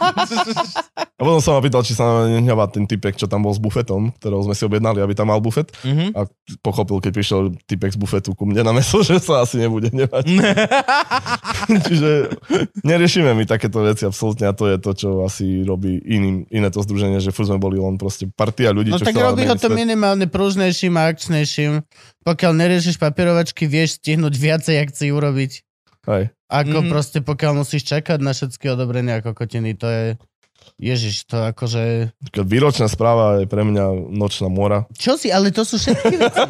A 1.19 1.21
potom 1.21 1.43
som 1.43 1.59
ma 1.59 1.61
pýtal, 1.61 1.83
či 1.83 1.93
sa 1.99 2.25
nehnevá 2.27 2.71
ten 2.71 2.87
typek, 2.87 3.19
čo 3.19 3.27
tam 3.27 3.45
bol 3.45 3.53
s 3.53 3.61
bufetom, 3.61 4.15
ktorého 4.23 4.41
sme 4.47 4.55
si 4.55 4.63
objednali, 4.65 5.03
aby 5.03 5.13
tam 5.13 5.29
mal 5.29 5.43
bufet. 5.43 5.75
Mhm. 5.83 6.15
A 6.15 6.25
pochopil, 6.63 7.03
keď 7.03 7.13
prišiel 7.13 7.41
typek 7.67 7.93
z 7.93 7.99
bufetu 7.99 8.31
ku 8.33 8.47
mne 8.47 8.60
na 8.63 8.73
meso, 8.73 9.01
že 9.07 9.19
sa 9.19 9.43
asi 9.43 9.59
nebude 9.59 9.89
hnevať. 9.91 10.25
Čiže 11.87 12.11
neriešime 12.83 13.33
my 13.33 13.45
takéto 13.45 13.81
veci 13.81 14.05
absolútne 14.05 14.49
a 14.49 14.55
to 14.57 14.69
je 14.69 14.77
to, 14.81 14.91
čo 14.93 15.09
asi 15.23 15.63
robí 15.63 15.99
iným, 16.01 16.47
iné 16.49 16.69
to 16.69 16.81
združenie, 16.81 17.21
že 17.21 17.31
furt 17.31 17.49
sme 17.49 17.59
boli 17.59 17.79
len 17.79 17.97
proste 17.97 18.29
partia 18.29 18.73
ľudí, 18.73 18.91
No 18.91 18.99
čo 18.99 19.07
tak 19.07 19.17
robí 19.17 19.45
ho 19.45 19.55
to 19.55 19.69
minimálne 19.69 20.27
pružnejším 20.27 20.95
a 20.97 21.11
akčnejším. 21.11 21.73
Pokiaľ 22.23 22.53
neriešiš 22.53 22.97
papierovačky, 22.97 23.65
vieš 23.65 23.99
stihnúť 23.99 24.35
viacej 24.37 24.77
akcií 24.81 25.09
urobiť. 25.11 25.53
Hej. 26.09 26.33
Ako 26.51 26.83
Mhm. 26.83 26.89
proste 26.91 27.19
pokiaľ 27.23 27.63
musíš 27.63 27.87
čakať 27.87 28.19
na 28.19 28.35
všetky 28.35 28.67
odobrenia 28.73 29.23
ako 29.23 29.37
kotiny, 29.37 29.79
to 29.79 29.87
je... 29.87 30.05
Ježiš, 30.81 31.29
to 31.29 31.53
akože... 31.53 32.09
Výročná 32.41 32.89
správa 32.89 33.45
je 33.45 33.47
pre 33.47 33.69
mňa 33.69 34.17
nočná 34.17 34.49
mora. 34.49 34.89
Čo 34.97 35.21
si, 35.21 35.29
ale 35.29 35.53
to 35.53 35.61
sú 35.61 35.77
všetky 35.77 36.15
veci. 36.17 36.41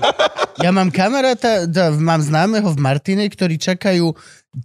Ja 0.62 0.70
mám 0.70 0.94
kamaráta, 0.94 1.66
mám 1.98 2.22
známeho 2.22 2.70
v 2.70 2.78
Martine, 2.78 3.26
ktorí 3.26 3.58
čakajú 3.58 4.14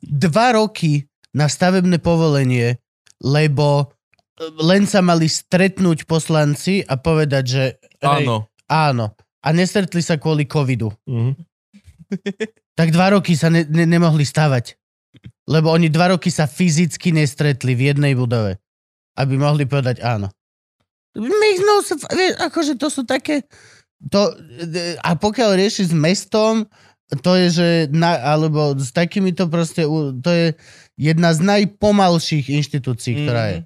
dva 0.05 0.53
roky 0.53 1.09
na 1.33 1.49
stavebné 1.49 1.97
povolenie, 1.97 2.77
lebo 3.25 3.89
e, 4.37 4.45
len 4.61 4.85
sa 4.85 5.01
mali 5.01 5.25
stretnúť 5.25 6.05
poslanci 6.05 6.85
a 6.85 6.93
povedať, 7.01 7.43
že 7.43 7.63
Áno. 8.05 8.45
áno. 8.69 9.17
A 9.41 9.49
nestretli 9.49 10.05
sa 10.05 10.21
kvôli 10.21 10.45
covidu. 10.45 10.93
Mhm. 11.09 11.33
Tak 12.75 12.91
dva 12.91 13.15
roky 13.15 13.39
sa 13.39 13.47
ne, 13.47 13.63
ne, 13.63 13.87
nemohli 13.87 14.27
stavať. 14.27 14.75
Lebo 15.47 15.71
oni 15.71 15.87
dva 15.87 16.11
roky 16.11 16.27
sa 16.27 16.43
fyzicky 16.43 17.15
nestretli 17.15 17.71
v 17.71 17.95
jednej 17.95 18.19
budove. 18.19 18.59
Aby 19.15 19.39
mohli 19.39 19.63
povedať 19.63 20.03
áno. 20.03 20.27
Makes 21.15 21.63
no, 21.63 21.75
akože 22.43 22.75
to 22.75 22.91
sú 22.91 23.07
také... 23.07 23.47
To, 24.11 24.35
e, 24.59 24.99
a 24.99 25.15
pokiaľ 25.15 25.55
rieši 25.55 25.87
s 25.87 25.93
mestom, 25.95 26.67
to 27.23 27.31
je, 27.39 27.47
že 27.53 27.67
na, 27.95 28.19
alebo 28.19 28.75
s 28.75 28.91
takýmito 28.91 29.47
proste, 29.47 29.87
to 30.19 30.29
je 30.29 30.47
jedna 30.99 31.31
z 31.31 31.39
najpomalších 31.45 32.51
inštitúcií, 32.51 33.23
ktorá 33.23 33.43
je. 33.55 33.59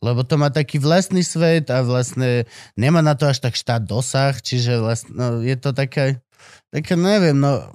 Lebo 0.00 0.24
to 0.24 0.40
má 0.40 0.48
taký 0.48 0.80
vlastný 0.80 1.20
svet 1.20 1.68
a 1.68 1.84
vlastne 1.84 2.48
nemá 2.74 3.04
na 3.04 3.12
to 3.12 3.28
až 3.28 3.44
tak 3.44 3.54
štát 3.54 3.84
dosah, 3.84 4.32
čiže 4.40 4.80
vlastne, 4.80 5.12
no, 5.12 5.26
je 5.44 5.56
to 5.60 5.76
také, 5.76 6.24
také 6.72 6.96
neviem, 6.96 7.36
no, 7.36 7.68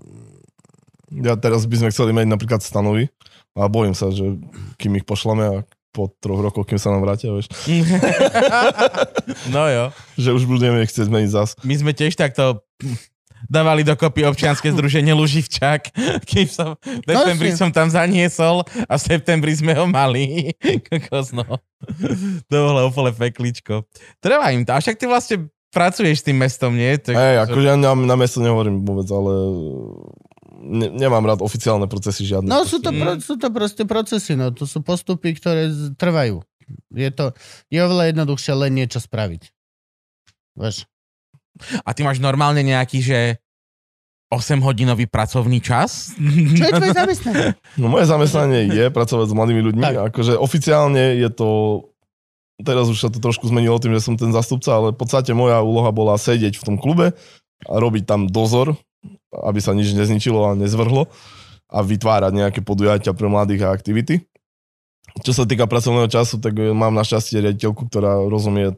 Ja 1.13 1.37
teraz 1.37 1.69
by 1.69 1.85
sme 1.85 1.93
chceli 1.93 2.11
mať 2.17 2.25
napríklad 2.25 2.65
stanovy 2.65 3.13
a 3.53 3.69
bojím 3.69 3.93
sa, 3.93 4.09
že 4.09 4.35
kým 4.81 4.97
ich 4.97 5.05
pošleme 5.05 5.45
a 5.45 5.55
po 5.95 6.11
troch 6.19 6.43
rokoch, 6.43 6.67
kým 6.67 6.75
sa 6.75 6.91
nám 6.91 7.07
vrátia, 7.07 7.31
vieš, 7.31 7.47
no 9.55 9.63
jo. 9.71 9.85
že 10.19 10.35
už 10.35 10.43
budeme 10.43 10.83
ich 10.83 10.91
chcieť 10.91 11.07
zmeniť 11.07 11.29
zas. 11.31 11.55
My 11.63 11.79
sme 11.79 11.95
tiež 11.95 12.19
takto 12.19 12.59
dávali 13.49 13.85
dokopy 13.85 14.25
občianske 14.25 14.73
združenie 14.73 15.13
Luživčak, 15.13 15.93
kým 16.29 16.47
som 16.49 16.75
v 16.81 17.05
decembri 17.05 17.53
som 17.53 17.69
tam 17.69 17.87
zaniesol 17.89 18.65
a 18.89 18.93
v 18.97 19.01
septembri 19.01 19.53
sme 19.53 19.73
ho 19.77 19.85
mali. 19.85 20.51
Kokos, 20.89 21.31
no. 21.31 21.45
To 22.49 22.55
bolo 22.55 22.89
úplne 22.89 23.13
pekličko. 23.13 23.85
Treba 24.19 24.49
im 24.51 24.65
to. 24.65 24.73
A 24.73 24.81
však 24.81 24.97
ty 24.97 25.05
vlastne 25.05 25.37
pracuješ 25.69 26.23
s 26.23 26.25
tým 26.25 26.37
mestom, 26.39 26.73
nie? 26.73 26.97
Tak, 26.97 27.13
Hej, 27.13 27.35
akože 27.49 27.67
ja 27.67 27.75
na, 27.77 27.93
na 27.93 28.15
mesto 28.17 28.41
nehovorím 28.41 28.81
vôbec, 28.87 29.07
ale 29.11 29.33
ne, 30.57 30.87
nemám 30.89 31.23
rád 31.23 31.39
oficiálne 31.39 31.85
procesy 31.85 32.23
žiadne. 32.23 32.47
no 32.47 32.63
sú 32.63 32.79
to, 32.79 32.89
pro, 32.89 33.19
sú 33.19 33.35
to 33.35 33.47
proste 33.49 33.83
procesy, 33.83 34.33
no, 34.33 34.49
to 34.49 34.63
sú 34.63 34.79
postupy, 34.79 35.35
ktoré 35.35 35.69
z- 35.69 35.93
trvajú. 35.95 36.41
Je 36.89 37.09
to, 37.09 37.35
je 37.69 37.77
oveľa 37.77 38.09
jednoduchšie 38.09 38.53
len 38.57 38.73
niečo 38.73 38.97
spraviť. 38.97 39.53
Vieš, 40.55 40.89
A 41.85 41.89
ty 41.93 42.01
máš 42.01 42.17
normálne 42.17 42.59
nejaký, 42.59 42.99
že 42.99 43.19
8-hodinový 44.33 45.05
pracovný 45.05 45.61
čas? 45.61 46.17
čo 46.17 46.63
je 46.65 46.71
tvoje 46.73 46.95
zamestnanie? 46.97 47.47
No 47.79 47.87
moje 47.87 48.09
zamestnanie 48.09 48.65
je 48.67 48.85
pracovať 48.89 49.27
s 49.29 49.37
mladými 49.37 49.61
ľuďmi. 49.61 49.83
Tak. 49.83 49.95
Akože 50.11 50.33
oficiálne 50.35 51.15
je 51.15 51.29
to... 51.29 51.47
Teraz 52.55 52.87
už 52.87 52.97
sa 52.97 53.11
to 53.11 53.19
trošku 53.19 53.51
zmenilo 53.51 53.75
tým, 53.77 53.91
že 53.91 54.01
som 54.01 54.15
ten 54.15 54.31
zastupca, 54.31 54.71
ale 54.71 54.87
v 54.95 54.97
podstate 54.97 55.35
moja 55.35 55.59
úloha 55.59 55.91
bola 55.91 56.15
sedieť 56.15 56.55
v 56.55 56.63
tom 56.63 56.75
klube 56.79 57.11
a 57.67 57.73
robiť 57.75 58.07
tam 58.07 58.31
dozor, 58.31 58.79
aby 59.31 59.59
sa 59.59 59.75
nič 59.75 59.91
nezničilo 59.93 60.53
a 60.53 60.57
nezvrhlo 60.57 61.07
a 61.69 61.79
vytvárať 61.81 62.31
nejaké 62.31 62.59
podujatia 62.61 63.11
pre 63.11 63.27
mladých 63.27 63.65
a 63.65 63.73
aktivity. 63.73 64.23
Čo 65.23 65.31
sa 65.31 65.43
týka 65.47 65.65
pracovného 65.65 66.11
času, 66.11 66.43
tak 66.43 66.59
e, 66.59 66.75
mám 66.75 66.91
našťastie 66.91 67.39
riaditeľku, 67.39 67.87
ktorá 67.87 68.19
rozumie 68.27 68.75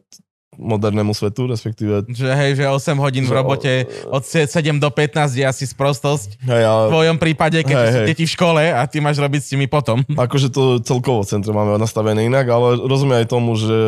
modernému 0.58 1.14
svetu, 1.14 1.46
respektíve... 1.46 2.02
Že 2.10 2.34
hej, 2.34 2.50
že 2.58 2.64
8 2.66 2.98
hodín 2.98 3.24
v 3.24 3.30
že- 3.30 3.38
robote 3.38 3.72
od 4.10 4.22
7 4.26 4.50
do 4.82 4.90
15 4.90 5.38
je 5.38 5.44
asi 5.46 5.64
sprostosť. 5.70 6.42
Hej, 6.42 6.62
a 6.66 6.72
V 6.90 6.92
tvojom 6.98 7.16
prípade, 7.22 7.62
keď 7.62 7.76
Hej, 7.78 7.86
sú 7.94 8.00
hej. 8.02 8.08
deti 8.10 8.24
v 8.26 8.34
škole 8.34 8.62
a 8.74 8.82
ty 8.90 8.98
máš 8.98 9.22
robiť 9.22 9.40
s 9.40 9.48
nimi 9.54 9.70
potom. 9.70 10.02
Akože 10.18 10.50
to 10.50 10.82
celkovo 10.82 11.22
v 11.22 11.30
centre 11.30 11.54
máme 11.54 11.78
nastavené 11.78 12.26
inak, 12.26 12.50
ale 12.50 12.74
rozumiem 12.82 13.22
aj 13.22 13.26
tomu, 13.30 13.54
že 13.54 13.78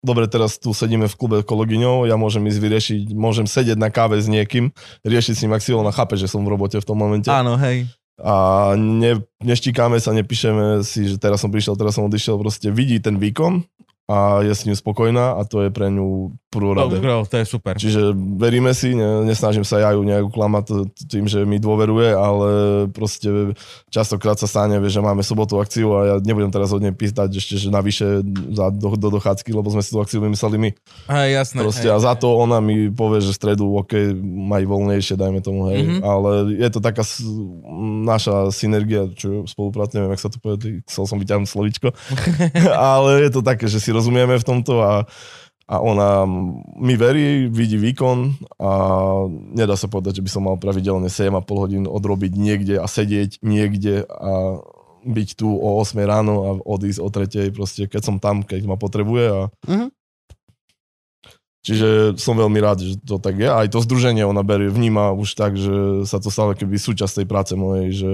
dobre, 0.00 0.26
teraz 0.26 0.56
tu 0.56 0.72
sedíme 0.72 1.06
v 1.06 1.16
klube 1.16 1.38
kolegyňou, 1.44 2.08
ja 2.08 2.16
môžem 2.16 2.44
ísť 2.48 2.60
vyriešiť, 2.60 3.00
môžem 3.12 3.46
sedieť 3.46 3.76
na 3.76 3.92
káve 3.92 4.16
s 4.20 4.26
niekým, 4.26 4.72
riešiť 5.04 5.34
s 5.36 5.42
ním, 5.44 5.52
ak 5.56 5.62
si 5.64 5.76
ona 5.76 5.92
chápe, 5.92 6.16
že 6.16 6.28
som 6.28 6.44
v 6.44 6.52
robote 6.52 6.80
v 6.80 6.86
tom 6.86 6.98
momente. 6.98 7.28
Áno, 7.28 7.56
hej. 7.60 7.88
A 8.20 8.76
ne, 8.76 9.24
neštíkáme 9.40 9.96
sa, 9.96 10.12
nepíšeme 10.12 10.84
si, 10.84 11.08
že 11.08 11.16
teraz 11.16 11.40
som 11.40 11.48
prišiel, 11.48 11.76
teraz 11.76 11.96
som 11.96 12.04
odišiel, 12.04 12.36
proste 12.36 12.68
vidí 12.68 13.00
ten 13.00 13.16
výkon 13.16 13.64
a 14.10 14.44
je 14.44 14.52
s 14.52 14.68
ním 14.68 14.76
spokojná 14.76 15.40
a 15.40 15.46
to 15.48 15.64
je 15.64 15.70
pre 15.72 15.88
ňu 15.88 16.34
prvoradé. 16.50 16.98
Bro, 16.98 17.30
to 17.30 17.38
je 17.38 17.46
super. 17.46 17.78
Čiže 17.78 18.10
veríme 18.14 18.74
si, 18.74 18.92
ne, 18.92 19.22
nesnažím 19.22 19.62
sa 19.62 19.78
ja 19.78 19.94
ju 19.94 20.02
nejak 20.02 20.34
klamať 20.34 20.64
t- 20.66 21.06
tým, 21.06 21.30
že 21.30 21.46
mi 21.46 21.62
dôveruje, 21.62 22.10
ale 22.10 22.48
proste 22.90 23.54
častokrát 23.88 24.34
sa 24.34 24.50
stane, 24.50 24.82
že 24.90 24.98
máme 24.98 25.22
sobotu 25.22 25.62
akciu 25.62 25.94
a 25.94 25.98
ja 26.02 26.14
nebudem 26.18 26.50
teraz 26.50 26.74
od 26.74 26.82
nej 26.82 26.90
pýtať 26.90 27.30
ešte, 27.38 27.54
že 27.54 27.70
navyše 27.70 28.26
za, 28.50 28.74
do, 28.74 28.98
do 28.98 29.08
dochádzky, 29.14 29.54
lebo 29.54 29.70
sme 29.70 29.78
si 29.78 29.94
tú 29.94 30.02
akciu 30.02 30.18
vymysleli 30.18 30.58
my. 30.58 30.70
Hej, 31.06 31.28
jasné. 31.38 31.58
Proste 31.62 31.86
hej, 31.86 31.94
a 31.94 32.02
za 32.02 32.18
to 32.18 32.34
ona 32.34 32.58
mi 32.58 32.90
povie, 32.90 33.22
že 33.22 33.30
v 33.30 33.38
stredu, 33.38 33.64
OK, 33.78 34.10
maj 34.26 34.66
voľnejšie, 34.66 35.14
dajme 35.14 35.38
tomu, 35.40 35.70
hej. 35.70 35.86
Mhm. 35.86 35.98
Ale 36.02 36.30
je 36.58 36.68
to 36.74 36.82
taká 36.82 37.06
naša 38.02 38.50
synergia, 38.50 39.06
čo 39.14 39.46
spolupráca, 39.46 39.94
neviem, 39.94 40.18
jak 40.18 40.26
sa 40.26 40.30
to 40.34 40.42
povie, 40.42 40.82
chcel 40.90 41.06
som 41.06 41.22
vyťahnuť 41.22 41.46
slovičko, 41.46 41.94
ale 42.98 43.22
je 43.22 43.30
to 43.30 43.40
také, 43.46 43.70
že 43.70 43.78
si 43.78 43.94
rozumieme 43.94 44.34
v 44.34 44.42
tomto 44.42 44.82
a 44.82 45.06
a 45.70 45.78
ona 45.78 46.26
mi 46.74 46.98
verí, 46.98 47.46
vidí 47.46 47.78
výkon 47.78 48.34
a 48.58 48.70
nedá 49.54 49.78
sa 49.78 49.86
povedať, 49.86 50.18
že 50.18 50.24
by 50.26 50.30
som 50.34 50.42
mal 50.50 50.58
pravidelne 50.58 51.06
7,5 51.06 51.46
hodín 51.62 51.84
odrobiť 51.86 52.32
niekde 52.34 52.74
a 52.82 52.90
sedieť 52.90 53.38
niekde 53.46 54.02
a 54.10 54.58
byť 55.06 55.28
tu 55.38 55.46
o 55.46 55.78
8 55.78 55.94
ráno 56.02 56.34
a 56.42 56.50
odísť 56.58 57.00
o 57.00 57.08
3, 57.08 57.54
proste 57.54 57.86
keď 57.86 58.02
som 58.02 58.16
tam, 58.18 58.42
keď 58.42 58.66
ma 58.66 58.74
potrebuje 58.74 59.24
a 59.30 59.40
Mhm. 59.70 59.99
Čiže 61.60 62.16
som 62.16 62.32
veľmi 62.34 62.56
rád, 62.56 62.80
že 62.80 62.96
to 62.96 63.20
tak 63.20 63.36
je. 63.36 63.44
Aj 63.44 63.68
to 63.68 63.78
združenie 63.78 64.24
ona 64.24 64.40
berie, 64.40 64.66
vníma 64.66 65.12
už 65.12 65.36
tak, 65.36 65.60
že 65.60 66.08
sa 66.08 66.16
to 66.16 66.32
stalo 66.32 66.56
keby 66.56 66.72
súčasť 66.74 67.20
tej 67.20 67.26
práce 67.28 67.52
mojej, 67.52 67.92
že 67.92 68.12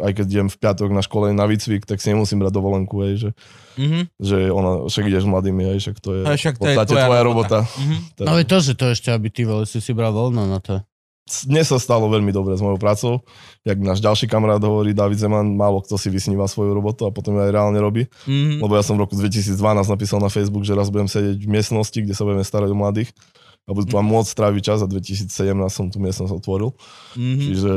aj 0.00 0.12
keď 0.14 0.26
idem 0.26 0.48
v 0.48 0.56
piatok 0.56 0.88
na 0.88 1.04
škole 1.04 1.30
na 1.30 1.44
výcvik, 1.44 1.84
tak 1.84 2.00
si 2.00 2.08
nemusím 2.08 2.40
brať 2.40 2.56
dovolenku, 2.56 2.96
hej, 3.04 3.14
že, 3.18 3.30
Mhm. 3.72 4.00
že 4.16 4.36
ona, 4.48 4.88
však 4.88 5.04
ideš 5.04 5.24
s 5.24 5.30
mladými, 5.30 5.62
hej, 5.66 5.78
však 5.80 5.96
to 5.98 6.10
je 6.14 6.20
však 6.24 6.54
v 6.54 6.58
to 6.58 6.64
je 6.64 6.72
podstate 6.72 6.88
tvoja 6.88 7.04
tvoja 7.04 7.22
robota. 7.22 7.58
robota. 7.60 7.78
Mhm. 7.78 7.96
Teda, 8.14 8.26
No 8.26 8.32
je 8.36 8.46
to, 8.46 8.58
že 8.58 8.72
to 8.72 8.84
ešte, 8.88 9.08
aby 9.10 9.28
ty 9.28 9.42
vole 9.44 9.64
si 9.64 9.78
si 9.78 9.92
bral 9.92 10.10
voľno 10.10 10.44
na 10.44 10.56
to. 10.56 10.80
Dnes 11.22 11.70
sa 11.70 11.78
stalo 11.78 12.10
veľmi 12.10 12.34
dobre 12.34 12.58
s 12.58 12.62
mojou 12.62 12.82
prácou. 12.82 13.22
Jak 13.62 13.78
náš 13.78 14.02
ďalší 14.02 14.26
kamarát 14.26 14.58
hovorí, 14.58 14.90
David 14.90 15.22
Zeman, 15.22 15.54
málo 15.54 15.78
kto 15.78 15.94
si 15.94 16.10
vysníva 16.10 16.50
svoju 16.50 16.74
robotu 16.74 17.06
a 17.06 17.14
potom 17.14 17.38
ju 17.38 17.46
aj 17.46 17.54
reálne 17.54 17.78
robí. 17.78 18.10
Mhm. 18.26 18.58
Lebo 18.58 18.74
ja 18.74 18.82
som 18.82 18.98
v 18.98 19.06
roku 19.06 19.14
2012 19.14 19.54
napísal 19.86 20.18
na 20.18 20.26
Facebook, 20.26 20.66
že 20.66 20.74
raz 20.74 20.90
budem 20.90 21.06
sedieť 21.06 21.38
v 21.38 21.48
miestnosti, 21.48 21.94
kde 21.94 22.10
sa 22.10 22.26
budeme 22.26 22.42
starať 22.42 22.74
o 22.74 22.76
mladých 22.76 23.14
a 23.62 23.70
budú 23.70 23.94
tu 23.94 23.94
vám 23.94 24.08
môcť 24.10 24.34
tráviť 24.34 24.62
čas 24.74 24.78
a 24.82 24.90
2017 24.90 25.30
som 25.70 25.86
tú 25.86 26.02
miestnosť 26.02 26.32
otvoril. 26.34 26.74
Mhm. 27.14 27.38
Čiže, 27.38 27.74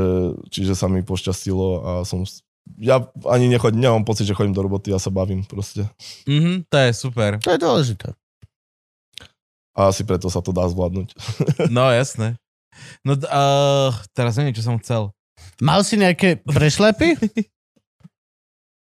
čiže 0.49 0.73
sa 0.73 0.89
mi 0.89 1.05
pošťastilo 1.05 1.67
a 1.85 1.91
som... 2.01 2.25
Ja 2.81 3.05
ani 3.29 3.45
nechodím, 3.45 3.85
nemám 3.85 4.09
pocit, 4.09 4.25
že 4.25 4.33
chodím 4.33 4.57
do 4.57 4.65
roboty, 4.65 4.89
ja 4.89 4.97
sa 4.97 5.13
bavím 5.13 5.45
proste. 5.45 5.85
Mhm, 6.25 6.65
to 6.65 6.77
je 6.81 6.89
super. 6.97 7.37
To 7.45 7.53
je 7.53 7.61
dôležité. 7.61 8.17
A 9.77 9.93
asi 9.93 10.01
preto 10.01 10.33
sa 10.33 10.41
to 10.41 10.49
dá 10.49 10.65
zvládnuť. 10.65 11.13
No 11.69 11.93
jasné. 11.93 12.41
No 13.05 13.17
uh, 13.17 13.91
teraz 14.15 14.35
neviem, 14.39 14.55
čo 14.55 14.65
som 14.65 14.75
chcel. 14.81 15.13
Mal 15.61 15.81
si 15.87 15.95
nejaké 15.95 16.41
prešlepy? 16.43 17.15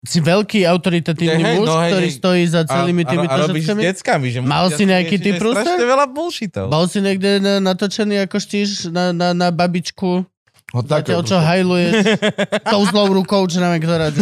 si 0.01 0.17
veľký 0.25 0.65
autoritatívny 0.65 1.45
hej, 1.45 1.57
muž, 1.61 1.69
no, 1.69 1.77
hej, 1.77 1.93
ktorý 1.93 2.09
hej. 2.09 2.17
stojí 2.17 2.45
za 2.49 2.63
celými 2.65 3.05
a, 3.05 3.09
týmito 3.13 3.37
a, 3.37 3.45
a 3.45 3.45
robíš 3.45 3.65
s 3.69 3.77
deckami, 3.77 4.27
že 4.33 4.39
Mal 4.41 4.67
si 4.73 4.89
nejaký 4.89 5.17
typ? 5.21 5.37
Strašne 5.37 5.85
veľa 5.85 6.07
bullshitov. 6.09 6.67
Bol 6.73 6.89
si 6.89 7.05
niekde 7.05 7.37
na, 7.37 7.61
natočený 7.61 8.25
ako 8.25 8.37
štíž 8.41 8.89
na, 8.89 9.13
na, 9.13 9.37
na 9.37 9.49
babičku? 9.53 10.25
No, 10.71 10.87
Zatiaľ, 10.87 11.27
čo 11.27 11.43
hajluješ 11.43 11.95
tou 12.73 12.83
zlou 12.87 13.11
rukou, 13.11 13.43
čo 13.51 13.59
neviem, 13.59 13.83
ktorá... 13.83 14.15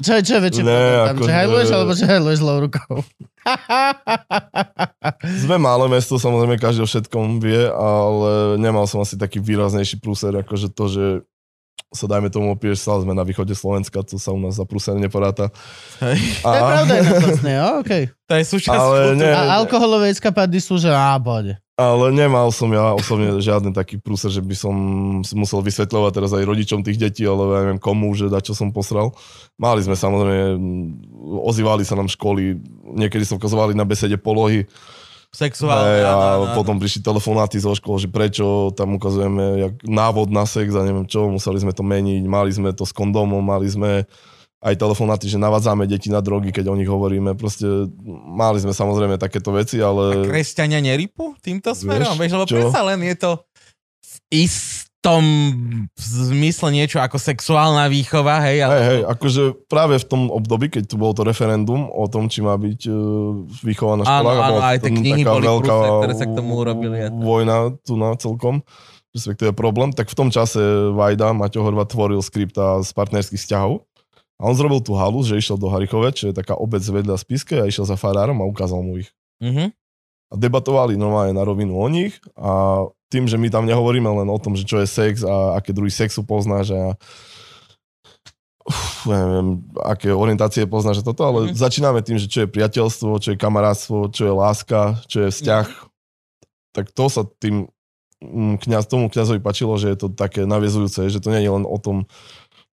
Čo 0.00 0.16
je, 0.16 0.20
čo 0.22 0.32
je 0.38 0.40
väčší 0.46 0.62
Ne, 0.62 1.10
tam? 1.10 1.26
Že 1.26 1.32
hajluješ, 1.34 1.68
alebo 1.74 1.92
že 1.92 2.04
hajluješ 2.06 2.38
zlou 2.38 2.58
rukou? 2.70 3.02
Sme 5.42 5.56
malé 5.58 5.90
mesto, 5.90 6.22
samozrejme 6.22 6.60
každý 6.60 6.84
o 6.84 6.88
všetkom 6.88 7.42
vie, 7.42 7.66
ale 7.66 8.60
nemal 8.62 8.86
som 8.86 9.02
asi 9.02 9.18
taký 9.18 9.42
výraznejší 9.42 9.98
prúser, 9.98 10.38
akože 10.38 10.70
to, 10.70 10.84
že 10.86 11.04
sa 11.90 12.06
dajme 12.06 12.30
tomu 12.30 12.54
opiješ, 12.54 12.86
stále 12.86 13.02
sme 13.02 13.18
na 13.18 13.26
východe 13.26 13.50
Slovenska, 13.50 14.06
to 14.06 14.14
sa 14.14 14.30
u 14.30 14.38
nás 14.38 14.54
za 14.54 14.62
prúser 14.62 14.94
neporáta. 14.94 15.50
Hej. 15.98 16.22
To 16.46 16.54
je 16.54 16.62
pravda, 16.62 16.92
je 16.94 17.02
vlastne, 17.02 17.54
okej. 17.82 18.02
To 18.30 18.32
je 18.38 18.44
súčasť 18.46 18.78
Ale 18.78 18.98
nie. 19.18 19.26
A 19.26 19.58
alkoholové 19.58 20.14
eskapády 20.14 20.62
sú, 20.62 20.78
že 20.78 20.86
á, 20.86 21.18
bode. 21.18 21.58
Ale 21.74 22.12
nemal 22.12 22.52
som 22.52 22.70
ja 22.70 22.92
osobne 22.92 23.40
žiadny 23.40 23.72
taký 23.74 23.98
prúser, 23.98 24.30
že 24.30 24.44
by 24.44 24.52
som 24.52 24.74
musel 25.32 25.64
vysvetľovať 25.64 26.12
teraz 26.12 26.30
aj 26.36 26.44
rodičom 26.44 26.84
tých 26.84 27.00
detí, 27.00 27.24
alebo 27.26 27.56
ja 27.56 27.64
neviem 27.64 27.80
komu, 27.80 28.12
že 28.14 28.30
da 28.30 28.38
čo 28.38 28.52
som 28.52 28.70
posral. 28.70 29.10
Mali 29.56 29.80
sme 29.82 29.96
samozrejme, 29.96 30.60
ozývali 31.42 31.82
sa 31.82 31.96
nám 31.96 32.12
školy, 32.12 32.60
niekedy 33.00 33.24
sa 33.24 33.40
ukazovali 33.40 33.72
na 33.72 33.88
besede 33.88 34.20
polohy, 34.20 34.68
Sexuálne. 35.30 36.02
Hej, 36.02 36.02
a 36.02 36.10
áno, 36.10 36.50
áno. 36.50 36.56
potom 36.58 36.76
prišli 36.82 37.06
telefonáty 37.06 37.62
zo 37.62 37.70
škôl, 37.70 38.02
že 38.02 38.10
prečo 38.10 38.74
tam 38.74 38.98
ukazujeme 38.98 39.62
jak 39.62 39.74
návod 39.86 40.26
na 40.34 40.42
sex 40.42 40.74
a 40.74 40.82
neviem 40.82 41.06
čo, 41.06 41.30
museli 41.30 41.62
sme 41.62 41.70
to 41.70 41.86
meniť, 41.86 42.26
mali 42.26 42.50
sme 42.50 42.74
to 42.74 42.82
s 42.82 42.90
kondomom, 42.90 43.38
mali 43.38 43.70
sme 43.70 44.10
aj 44.60 44.74
telefonáty, 44.76 45.24
že 45.30 45.40
navádzame 45.40 45.88
deti 45.88 46.12
na 46.12 46.20
drogy, 46.20 46.52
keď 46.52 46.68
o 46.68 46.76
nich 46.76 46.90
hovoríme. 46.90 47.32
Proste 47.38 47.64
mali 48.28 48.60
sme 48.60 48.76
samozrejme 48.76 49.16
takéto 49.16 49.56
veci, 49.56 49.80
A 49.80 49.88
ale 49.88 50.28
kresťania 50.28 50.82
nerypu 50.84 51.38
týmto 51.40 51.72
smerom? 51.72 52.18
Vieš, 52.18 52.32
lebo 52.36 52.46
čo? 52.50 52.56
predsa 52.60 52.80
len 52.84 53.00
je 53.00 53.16
to 53.16 53.32
v 54.04 54.14
istom 55.00 55.24
zmysle 55.96 56.76
niečo 56.76 57.00
ako 57.00 57.16
sexuálna 57.16 57.88
výchova, 57.88 58.44
hej? 58.44 58.68
Ale... 58.68 58.72
hej, 58.76 58.84
hej, 58.84 59.00
akože 59.08 59.42
práve 59.64 59.96
v 59.96 60.04
tom 60.04 60.28
období, 60.28 60.68
keď 60.68 60.92
tu 60.92 61.00
bolo 61.00 61.16
to 61.16 61.24
referendum 61.24 61.88
o 61.88 62.04
tom, 62.04 62.28
či 62.28 62.44
má 62.44 62.52
byť 62.60 62.80
uh, 62.84 63.48
výchova 63.64 63.96
na 63.96 64.04
Áno, 64.04 64.28
školách, 64.28 64.36
áno, 64.36 64.52
bola 64.52 64.66
aj 64.68 64.78
tie 64.84 64.92
knihy 64.92 65.22
boli 65.24 65.46
veľká 65.48 65.72
prúser, 65.72 65.90
ktoré 66.04 66.14
sa 66.20 66.26
k 66.28 66.32
tomu 66.36 66.52
urobili 66.60 66.96
a 67.00 67.08
vojna 67.08 67.72
tu 67.80 67.96
na 67.96 68.12
celkom, 68.20 68.60
respektíve 69.16 69.56
problém, 69.56 69.88
tak 69.96 70.12
v 70.12 70.16
tom 70.20 70.28
čase 70.28 70.60
Vajda, 70.92 71.32
Maťo 71.32 71.64
Horvat 71.64 71.88
tvoril 71.88 72.20
skripta 72.20 72.84
z 72.84 72.92
partnerských 72.92 73.40
vzťahov 73.40 73.80
a 74.36 74.42
on 74.44 74.52
zrobil 74.52 74.84
tú 74.84 75.00
halu, 75.00 75.24
že 75.24 75.40
išiel 75.40 75.56
do 75.56 75.72
Harichove, 75.72 76.12
čo 76.12 76.28
je 76.28 76.36
taká 76.36 76.60
obec 76.60 76.84
vedľa 76.84 77.16
Spiske 77.16 77.56
a 77.56 77.64
išiel 77.64 77.88
za 77.88 77.96
farárom 77.96 78.36
a 78.36 78.44
ukázal 78.44 78.84
mu 78.84 79.00
ich. 79.00 79.08
Mhm. 79.40 79.72
A 80.28 80.34
debatovali 80.36 81.00
normálne 81.00 81.32
na 81.32 81.40
rovinu 81.40 81.80
o 81.80 81.88
nich 81.88 82.20
a 82.36 82.84
tým, 83.10 83.26
že 83.26 83.34
my 83.34 83.50
tam 83.50 83.66
nehovoríme 83.66 84.06
len 84.06 84.28
o 84.30 84.38
tom, 84.38 84.54
že 84.54 84.62
čo 84.62 84.78
je 84.78 84.86
sex 84.86 85.26
a 85.26 85.58
aké 85.58 85.74
druhy 85.74 85.90
sexu 85.90 86.22
poznáš 86.22 86.70
a 86.72 86.94
Uf, 88.60 89.08
neviem, 89.08 89.64
aké 89.82 90.12
orientácie 90.12 90.62
poznáš 90.68 91.02
a 91.02 91.06
toto, 91.10 91.24
ale 91.26 91.50
Mhm. 91.50 91.56
začíname 91.58 92.00
tým, 92.04 92.20
že 92.20 92.28
čo 92.30 92.44
je 92.44 92.52
priateľstvo, 92.52 93.18
čo 93.18 93.28
je 93.34 93.40
kamarátstvo, 93.40 94.12
čo 94.12 94.22
je 94.28 94.34
láska, 94.36 95.00
čo 95.10 95.26
je 95.26 95.28
vzťah. 95.32 95.66
Tak 96.70 96.92
to 96.94 97.04
sa 97.10 97.26
tým 97.40 97.66
mm, 98.22 98.62
kňaz, 98.62 98.86
tomu 98.86 99.08
kňazovi 99.10 99.40
pačilo, 99.42 99.74
že 99.80 99.90
je 99.90 99.98
to 99.98 100.08
také 100.12 100.44
naviezujúce, 100.46 101.08
že 101.08 101.18
to 101.18 101.32
nie 101.34 101.42
je 101.42 101.50
len 101.50 101.64
o 101.66 101.78
tom 101.82 102.04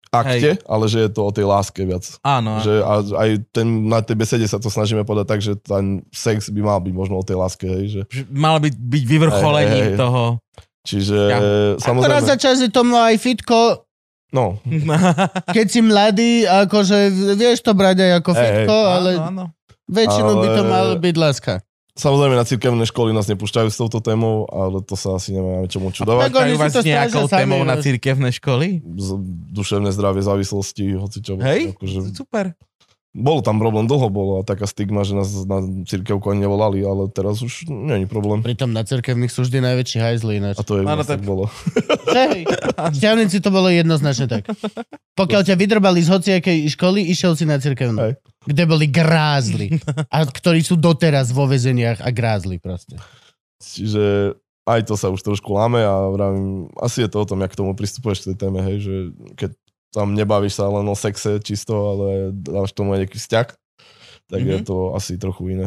akte, 0.09 0.51
ale 0.63 0.85
že 0.87 0.99
je 1.01 1.11
to 1.11 1.21
o 1.23 1.31
tej 1.31 1.45
láske 1.45 1.83
viac. 1.83 2.05
Áno. 2.21 2.59
Že 2.59 2.73
a 2.81 2.93
aj 3.17 3.31
ten, 3.51 3.67
na 3.85 4.01
tej 4.01 4.17
besede 4.17 4.45
sa 4.45 4.57
to 4.57 4.67
snažíme 4.67 5.03
povedať 5.03 5.27
tak, 5.27 5.41
že 5.41 5.53
ten 5.57 5.85
sex 6.11 6.49
by 6.49 6.61
mal 6.61 6.79
byť 6.79 6.93
možno 6.93 7.17
o 7.17 7.25
tej 7.25 7.37
láske, 7.37 7.65
hej, 7.65 7.85
že, 7.89 8.01
Mal 8.29 8.59
byť, 8.59 8.75
byť 8.75 9.03
vyvrcholením 9.05 9.73
Hej, 9.73 9.83
hej, 9.83 9.93
hej. 9.93 9.99
toho. 9.99 10.23
čiže 10.83 11.19
Ja. 11.19 11.39
Samozrejme, 11.77 12.23
za 12.23 12.37
čas 12.37 12.57
je 12.59 12.69
tomu 12.69 12.95
aj 12.95 13.17
fitko, 13.17 13.85
no, 14.31 14.63
keď 15.57 15.67
si 15.67 15.81
mladý, 15.81 16.31
akože 16.45 16.99
vieš 17.35 17.61
to 17.61 17.75
brať 17.75 17.97
aj 18.01 18.13
ako 18.21 18.31
Hej, 18.31 18.41
fitko, 18.41 18.77
ale 18.77 19.11
Áno, 19.17 19.27
áno. 19.27 19.45
väčšinu 19.87 20.33
by 20.37 20.49
to 20.49 20.63
Ale- 20.63 20.71
malo 20.71 20.93
byť 20.97 21.15
láska. 21.17 21.53
Samozrejme 21.97 22.37
na 22.37 22.45
cirkevné 22.45 22.85
školy 22.85 23.11
nás 23.17 23.27
nepúšťajú 23.27 23.69
s 23.73 23.77
touto 23.81 24.05
témou, 24.05 24.45
ale 24.53 24.85
to 24.85 24.95
sa 24.95 25.17
asi 25.17 25.33
nemáme 25.33 25.67
čomu 25.67 25.91
čudovať. 25.91 26.29
Pýtajú 26.29 26.55
si 26.55 26.61
vás 26.61 26.73
to 26.77 26.83
nejakou 26.85 27.25
sami, 27.27 27.41
témou 27.43 27.61
na 27.65 27.77
cirkevné 27.81 28.29
školy? 28.37 28.85
Z- 28.85 29.19
duševné 29.57 29.91
zdravie, 29.91 30.21
závislosti, 30.21 30.85
hoci 31.01 31.19
čo. 31.25 31.41
Hej? 31.41 31.75
Akože, 31.75 32.13
Super. 32.13 32.53
Bol 33.17 33.41
tam 33.41 33.57
problém, 33.57 33.89
dlho 33.89 34.13
bolo 34.13 34.33
a 34.39 34.43
taká 34.45 34.69
stigma, 34.69 35.01
že 35.01 35.17
nás 35.17 35.33
na 35.49 35.65
cirkevku 35.89 36.29
ani 36.29 36.45
nevolali, 36.45 36.85
ale 36.85 37.09
teraz 37.09 37.41
už 37.41 37.65
nie 37.67 38.05
je 38.05 38.07
problém. 38.07 38.45
Pritom 38.45 38.69
na 38.69 38.85
cerkevných 38.85 39.33
sú 39.33 39.49
vždy 39.49 39.65
najväčší 39.65 39.99
hajzli 39.99 40.33
ináč. 40.37 40.61
A 40.61 40.63
to 40.63 40.77
je 40.77 40.85
Áno, 40.85 41.01
vlastne 41.01 41.17
tak- 41.17 41.25
bolo. 41.25 41.49
Hej, 42.13 42.45
v 42.93 42.95
Šťavnici 43.01 43.41
to 43.41 43.49
bolo 43.49 43.73
jednoznačne 43.73 44.29
tak. 44.29 44.45
Pokiaľ 45.17 45.43
ťa 45.49 45.57
vydrbali 45.57 46.05
z 46.05 46.13
hociakej 46.13 46.59
školy, 46.77 47.09
išiel 47.09 47.33
si 47.33 47.49
na 47.49 47.57
cirkevnú. 47.57 47.97
Hej. 48.05 48.15
Kde 48.45 48.63
boli 48.69 48.87
grázli. 48.87 49.81
A 50.13 50.23
ktorí 50.23 50.61
sú 50.61 50.77
doteraz 50.77 51.33
vo 51.33 51.49
väzeniach 51.49 52.05
a 52.05 52.13
grázli 52.13 52.61
proste. 52.61 53.01
Čiže 53.59 54.37
aj 54.69 54.81
to 54.87 54.95
sa 54.99 55.09
už 55.09 55.25
trošku 55.25 55.57
láme 55.57 55.81
a 55.81 56.11
vravím, 56.13 56.69
asi 56.77 57.01
je 57.01 57.09
to 57.09 57.23
o 57.23 57.27
tom, 57.27 57.41
jak 57.41 57.55
k 57.55 57.59
tomu 57.65 57.73
pristupuješ 57.73 58.23
k 58.23 58.27
tej 58.35 58.37
téme, 58.45 58.61
hej, 58.61 58.77
že 58.83 58.95
keď 59.39 59.51
tam 59.97 60.13
nebavíš 60.13 60.61
sa 60.61 60.69
len 60.69 60.85
o 60.85 60.93
sexe 60.93 61.41
čisto, 61.41 61.73
ale 61.73 62.37
dáš 62.37 62.77
tomu 62.77 62.93
aj 62.93 63.09
nejaký 63.09 63.17
vzťah, 63.17 63.49
tak 64.29 64.41
mm-hmm. 64.45 64.53
je 64.53 64.59
Mhm. 64.61 64.67
to 64.69 64.77
asi 64.93 65.17
trochu 65.17 65.57
iné. 65.57 65.67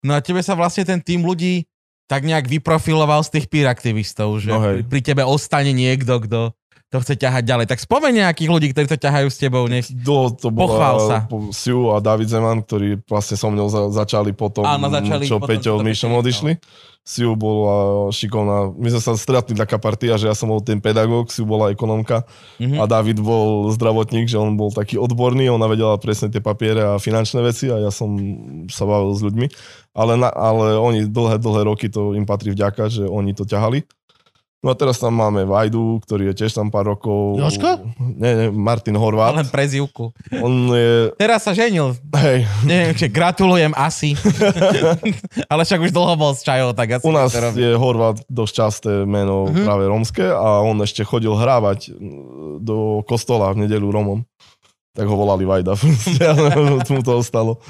No 0.00 0.16
a 0.16 0.24
tebe 0.24 0.40
sa 0.40 0.56
vlastne 0.56 0.88
ten 0.88 0.96
tým 1.04 1.20
ľudí 1.20 1.68
tak 2.08 2.24
nejak 2.24 2.48
vyprofiloval 2.48 3.20
z 3.26 3.36
tých 3.36 3.46
peer 3.50 3.66
aktivistov, 3.68 4.38
že 4.40 4.48
No 4.48 4.62
pri, 4.62 4.80
hej. 4.80 4.88
pri 4.88 5.00
tebe 5.04 5.22
ostane 5.26 5.74
niekto, 5.76 6.16
kto 6.22 6.54
to 6.86 7.02
chce 7.02 7.18
ťahať 7.18 7.42
ďalej. 7.42 7.66
Tak 7.66 7.82
spomeň 7.82 8.12
nejakých 8.22 8.50
ľudí, 8.50 8.66
ktorí 8.70 8.86
to 8.86 8.94
ťahajú 8.94 9.26
s 9.26 9.36
tebou. 9.42 9.66
Nech... 9.66 9.90
To 10.06 10.30
Pochvál 10.38 10.96
bola 11.02 11.08
sa. 11.10 11.18
Siu 11.50 11.90
a 11.90 11.98
David 11.98 12.30
Zeman, 12.30 12.62
ktorí 12.62 13.02
vlastne 13.10 13.34
so 13.34 13.50
mnou 13.50 13.66
za, 13.66 13.90
začali 13.90 14.30
potom, 14.30 14.62
Áno, 14.62 14.86
začali 14.86 15.26
čo 15.26 15.42
potom, 15.42 15.50
Peťo 15.50 15.82
to 15.82 15.84
Peťo 15.84 16.14
odišli. 16.14 16.52
Siu 17.06 17.38
bola 17.38 18.10
šikovná, 18.10 18.74
my 18.74 18.88
sme 18.90 19.02
sa 19.02 19.14
stretli 19.14 19.54
taká 19.54 19.78
partia, 19.78 20.18
že 20.18 20.26
ja 20.26 20.34
som 20.34 20.50
bol 20.50 20.58
ten 20.58 20.82
pedagóg, 20.82 21.30
Siu 21.30 21.46
bola 21.46 21.70
ekonomka 21.70 22.26
Mhm. 22.58 22.82
a 22.82 22.84
David 22.90 23.22
bol 23.22 23.70
zdravotník, 23.74 24.26
že 24.26 24.38
on 24.38 24.58
bol 24.58 24.74
taký 24.74 24.98
odborný, 24.98 25.46
ona 25.50 25.70
vedela 25.70 25.94
presne 26.02 26.34
tie 26.34 26.42
papiere 26.42 26.82
a 26.82 27.02
finančné 27.02 27.42
veci 27.46 27.70
a 27.70 27.78
ja 27.78 27.90
som 27.94 28.14
sa 28.70 28.86
bavil 28.86 29.14
s 29.14 29.22
ľuďmi. 29.22 29.46
Ale, 29.94 30.18
na, 30.18 30.30
ale 30.34 30.78
oni 30.78 31.06
dlhé, 31.06 31.38
dlhé 31.38 31.62
roky 31.66 31.86
to 31.90 32.14
im 32.14 32.26
patrí 32.26 32.50
vďaka, 32.54 32.90
že 32.90 33.06
oni 33.06 33.34
to 33.38 33.46
ťahali. 33.46 33.86
No 34.64 34.72
a 34.72 34.74
teraz 34.74 34.96
tam 34.96 35.12
máme 35.12 35.44
Vajdu, 35.44 36.00
ktorý 36.02 36.32
je 36.32 36.42
tiež 36.42 36.56
tam 36.56 36.72
pár 36.72 36.88
rokov. 36.88 37.36
Jožko? 37.36 37.86
Nie, 38.00 38.32
nie, 38.34 38.48
Martin 38.50 38.96
Horvát. 38.96 39.36
Len 39.36 39.46
prezivku. 39.52 40.16
On 40.42 40.72
je, 40.72 41.12
Teraz 41.20 41.44
sa 41.44 41.52
ženil. 41.52 41.92
hej, 42.16 42.48
Neviem, 42.64 42.96
či 42.96 43.06
gratulujem 43.12 43.76
asi. 43.76 44.16
Ale 45.52 45.62
však 45.62 45.86
už 45.86 45.92
dlho 45.92 46.16
bol 46.16 46.32
s 46.32 46.40
čajou, 46.40 46.72
tak 46.72 46.98
asi 46.98 47.04
U 47.04 47.12
nás 47.12 47.36
je 47.36 47.76
Horvát 47.76 48.16
dosť 48.32 48.52
časté 48.56 48.92
meno 49.04 49.46
mm-hmm. 49.46 49.64
práve 49.68 49.84
rómske 49.86 50.24
a 50.24 50.64
on 50.64 50.80
ešte 50.80 51.04
chodil 51.04 51.36
hrávať 51.36 51.92
mm, 51.92 52.64
do 52.64 53.04
kostola 53.04 53.52
v 53.52 53.68
nedelu 53.68 53.86
Romom. 53.86 54.24
Tak 54.96 55.04
ho 55.04 55.14
volali 55.20 55.44
Vajda. 55.44 55.76
mu 56.96 57.00
to 57.04 57.20
ostalo. 57.20 57.60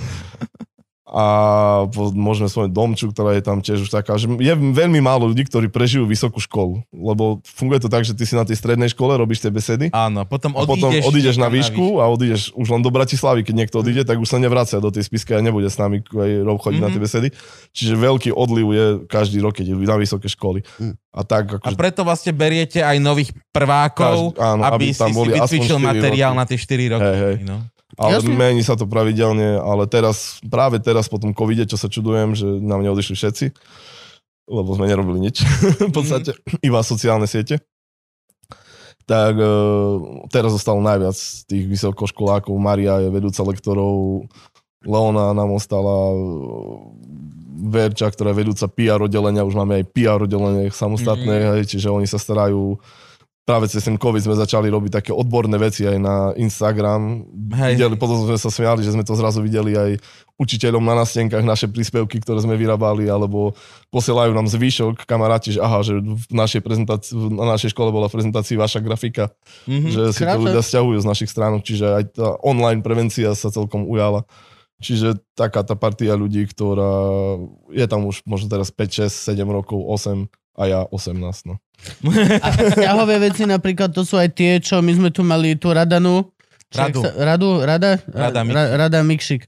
A 1.06 1.24
môžeme 2.12 2.50
spomenúť 2.50 2.74
Domču, 2.74 3.06
ktorá 3.14 3.30
je 3.32 3.42
tam 3.42 3.62
tiež 3.62 3.86
už 3.86 3.94
taká, 3.94 4.18
že 4.18 4.26
je 4.26 4.52
veľmi 4.52 4.98
málo 4.98 5.30
ľudí, 5.30 5.46
ktorí 5.46 5.70
prežijú 5.70 6.02
vysokú 6.02 6.42
školu. 6.42 6.82
Lebo 6.90 7.38
funguje 7.46 7.78
to 7.78 7.86
tak, 7.86 8.02
že 8.02 8.10
ty 8.10 8.26
si 8.26 8.34
na 8.34 8.42
tej 8.42 8.58
strednej 8.58 8.90
škole, 8.90 9.14
robíš 9.14 9.38
tie 9.38 9.54
besedy 9.54 9.94
Áno, 9.94 10.26
potom 10.26 10.58
a 10.58 10.66
potom 10.66 10.90
odídeš, 10.90 11.06
odídeš 11.06 11.36
na 11.38 11.46
výšku 11.46 12.02
a 12.02 12.10
odídeš 12.10 12.50
už 12.58 12.66
len 12.74 12.82
do 12.82 12.90
Bratislavy. 12.90 13.46
Keď 13.46 13.54
niekto 13.54 13.78
odíde, 13.78 14.02
tak 14.02 14.18
už 14.18 14.26
sa 14.26 14.42
nevracia 14.42 14.82
do 14.82 14.90
tej 14.90 15.06
spisky 15.06 15.30
a 15.30 15.38
nebude 15.38 15.70
s 15.70 15.78
nami 15.78 16.02
chodiť 16.02 16.42
mm-hmm. 16.42 16.82
na 16.82 16.88
tie 16.90 16.98
Mhm. 16.98 17.06
besedy. 17.06 17.28
Čiže 17.70 17.94
veľký 17.94 18.30
odliv 18.34 18.66
je 18.74 18.86
každý 19.06 19.38
rok, 19.38 19.54
keď 19.54 19.78
na 19.78 19.94
vysoké 19.94 20.26
školy. 20.26 20.66
Mm. 20.82 20.98
A 21.14 21.20
tak 21.22 21.48
A 21.48 21.56
akože 21.62 21.78
preto 21.78 22.02
vlastne 22.02 22.34
beriete 22.34 22.82
aj 22.82 22.98
nových 22.98 23.30
prvákov, 23.54 24.34
Každý- 24.34 24.42
áno, 24.42 24.62
aby, 24.68 24.74
aby 24.74 24.86
si 24.90 24.98
tam 25.00 25.08
si 25.08 25.16
boli 25.16 25.30
aspoň 25.32 25.42
vycvičil 25.46 25.76
4 25.78 25.86
materiál 25.86 26.32
roky. 26.34 26.40
na 26.40 26.44
tie 26.44 26.58
4 26.58 26.92
roky. 26.92 27.06
Hej, 27.06 27.16
hej. 27.22 27.36
No. 27.46 27.56
Ale 27.96 28.20
Jasne. 28.20 28.36
mení 28.36 28.60
sa 28.60 28.76
to 28.76 28.84
pravidelne, 28.84 29.56
ale 29.56 29.88
teraz, 29.88 30.36
práve 30.44 30.76
teraz 30.78 31.08
po 31.08 31.16
tom 31.16 31.32
covide, 31.32 31.64
čo 31.64 31.80
sa 31.80 31.88
čudujem, 31.88 32.36
že 32.36 32.44
nám 32.44 32.84
neodišli 32.84 33.16
všetci, 33.16 33.46
lebo 34.46 34.68
sme 34.76 34.84
nerobili 34.86 35.16
nič, 35.18 35.40
v 35.88 35.92
podstate, 35.92 36.36
iba 36.60 36.84
sociálne 36.84 37.24
siete. 37.24 37.64
Tak 39.06 39.38
e, 39.38 39.50
teraz 40.28 40.50
zostalo 40.50 40.82
najviac 40.82 41.14
tých 41.46 41.64
vysokoškolákov. 41.64 42.52
Maria 42.58 42.98
je 43.00 43.08
vedúca 43.08 43.40
lektorov, 43.46 44.26
Leona 44.82 45.30
nám 45.32 45.54
ostala, 45.54 46.12
e, 46.12 46.18
Verča, 47.56 48.12
ktorá 48.12 48.36
je 48.36 48.40
vedúca 48.44 48.68
PR 48.68 49.00
oddelenia, 49.00 49.40
už 49.40 49.56
máme 49.56 49.80
aj 49.80 49.84
PR 49.88 50.20
oddelenie 50.20 50.68
samostatné, 50.68 51.34
Mhm. 51.40 51.48
hej, 51.56 51.62
čiže 51.72 51.88
oni 51.88 52.04
sa 52.04 52.20
starajú 52.20 52.76
práve 53.46 53.70
cez 53.70 53.86
ten 53.86 53.94
COVID 53.94 54.18
sme 54.20 54.34
začali 54.34 54.66
robiť 54.66 54.90
také 54.98 55.10
odborné 55.14 55.54
veci 55.54 55.86
aj 55.86 55.96
na 56.02 56.34
Instagram. 56.34 57.22
Hej. 57.54 57.78
Videli, 57.78 57.94
potom 57.94 58.18
sme 58.26 58.34
sa 58.34 58.50
smiali, 58.50 58.82
že 58.82 58.90
sme 58.90 59.06
to 59.06 59.14
zrazu 59.14 59.38
videli 59.38 59.78
aj 59.78 60.02
učiteľom 60.34 60.82
na 60.82 60.98
nástenkách 60.98 61.46
naše 61.46 61.70
príspevky, 61.70 62.18
ktoré 62.18 62.42
sme 62.42 62.58
vyrábali, 62.58 63.06
alebo 63.06 63.54
posielajú 63.88 64.34
nám 64.34 64.50
zvýšok 64.50 65.06
kamaráti, 65.06 65.54
že 65.54 65.62
aha, 65.62 65.80
že 65.86 65.96
v 65.96 66.26
našej 66.28 66.60
prezentácii, 66.60 67.14
na 67.32 67.54
našej 67.54 67.70
škole 67.70 67.94
bola 67.94 68.10
v 68.10 68.18
prezentácii 68.18 68.58
vaša 68.58 68.82
grafika, 68.82 69.30
Mhm. 69.70 69.88
že 69.94 70.02
si 70.12 70.20
to 70.20 70.26
Krásne. 70.26 70.42
ľudia 70.42 70.62
stiahujú 70.66 70.98
z 71.00 71.06
našich 71.06 71.30
stránok, 71.30 71.62
čiže 71.62 71.86
aj 71.86 72.04
tá 72.18 72.34
online 72.42 72.82
prevencia 72.82 73.30
sa 73.38 73.48
celkom 73.48 73.86
ujala. 73.86 74.26
Čiže 74.76 75.16
taká 75.32 75.64
tá 75.64 75.72
partia 75.72 76.12
ľudí, 76.18 76.44
ktorá 76.50 76.92
je 77.72 77.86
tam 77.88 78.04
už 78.04 78.20
možno 78.28 78.52
teraz 78.52 78.68
5, 78.68 79.08
6, 79.08 79.08
7 79.08 79.48
rokov, 79.48 79.80
8 79.88 80.28
a 80.56 80.62
ja 80.64 80.80
18. 80.84 81.16
No. 81.46 81.60
A 82.44 82.48
vzťahové 82.50 83.20
veci 83.22 83.44
napríklad, 83.44 83.90
to 83.90 84.00
sú 84.00 84.16
aj 84.16 84.32
tie, 84.32 84.56
čo 84.58 84.80
my 84.80 84.90
sme 84.90 85.08
tu 85.10 85.20
mali 85.20 85.54
tú 85.54 85.70
Radanu. 85.70 86.32
Radu. 86.68 86.98
Sa, 86.98 87.12
radu? 87.14 87.60
Rada? 87.60 88.00
Rada 88.06 88.40
Ra, 88.42 88.62
Rada 88.78 89.00
Mikšik. 89.00 89.46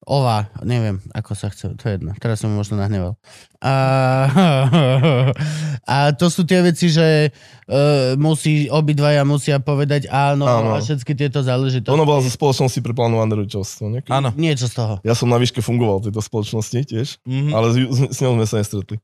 Ova, 0.00 0.48
neviem, 0.62 1.04
ako 1.10 1.32
sa 1.32 1.48
chce, 1.48 1.74
to 1.74 1.84
je 1.84 1.94
jedno. 1.94 2.16
Teraz 2.16 2.40
som 2.40 2.48
možno 2.48 2.76
nahneval. 2.76 3.20
A, 3.60 3.74
a 5.84 5.96
to 6.12 6.26
sú 6.26 6.42
tie 6.42 6.62
veci, 6.62 6.88
že 6.88 7.28
uh, 7.28 8.16
musí, 8.16 8.68
obidvaja 8.68 9.20
musia 9.22 9.58
povedať 9.58 10.08
áno, 10.08 10.44
Áno. 10.44 10.70
a 10.72 10.80
všetky 10.80 11.12
tieto 11.12 11.40
záležitosti. 11.40 11.92
Ono 11.92 12.04
bolo 12.04 12.20
zo 12.20 12.30
spoločnosti 12.30 12.80
pre 12.80 12.92
plánované 12.92 13.36
rodičovstvo. 13.36 14.08
Áno. 14.08 14.32
Niečo 14.34 14.66
z 14.66 14.74
toho. 14.74 14.94
Ja 15.02 15.12
som 15.12 15.28
na 15.28 15.36
výške 15.36 15.60
fungoval 15.60 16.00
v 16.00 16.04
tejto 16.08 16.22
spoločnosti 16.22 16.78
tiež, 16.84 17.08
Mhm. 17.24 17.50
ale 17.50 17.66
s, 17.68 17.76
s- 17.76 18.10
s 18.10 18.18
ňou 18.18 18.32
sme 18.34 18.46
sa 18.46 18.56
nestretli. 18.58 18.96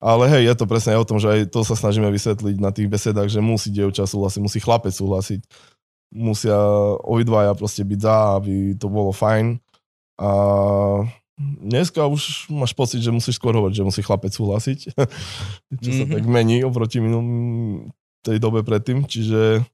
Ale 0.00 0.32
hej, 0.32 0.48
je 0.48 0.54
to 0.56 0.64
presne 0.64 0.96
o 0.96 1.04
tom, 1.04 1.20
že 1.20 1.28
aj 1.28 1.40
to 1.52 1.60
sa 1.60 1.76
snažíme 1.76 2.08
vysvetliť 2.08 2.56
na 2.56 2.72
tých 2.72 2.88
besedách, 2.88 3.28
že 3.28 3.44
musí 3.44 3.68
dievča 3.68 4.08
súhlasiť, 4.08 4.40
musí 4.40 4.58
chlapec 4.58 4.96
súhlasiť. 4.96 5.44
Musia 6.10 6.56
obidvaja 7.04 7.52
proste 7.52 7.84
byť 7.84 8.00
za, 8.00 8.16
aby 8.40 8.74
to 8.80 8.88
bolo 8.88 9.12
fajn. 9.12 9.60
A 10.16 10.30
dneska 11.38 12.08
už 12.08 12.48
máš 12.48 12.72
pocit, 12.72 13.04
že 13.04 13.12
musíš 13.12 13.36
skôr 13.36 13.52
hovoriť, 13.52 13.76
že 13.76 13.86
musí 13.86 14.00
chlapec 14.00 14.32
súhlasiť. 14.32 14.78
Čo 15.84 15.90
sa 15.92 16.04
Mhm. 16.08 16.12
tak 16.16 16.24
mení 16.24 16.64
oproti 16.64 16.98
minulým 16.98 17.92
tej 18.24 18.36
dobe 18.40 18.64
predtým. 18.64 19.04
Čiže 19.04 19.64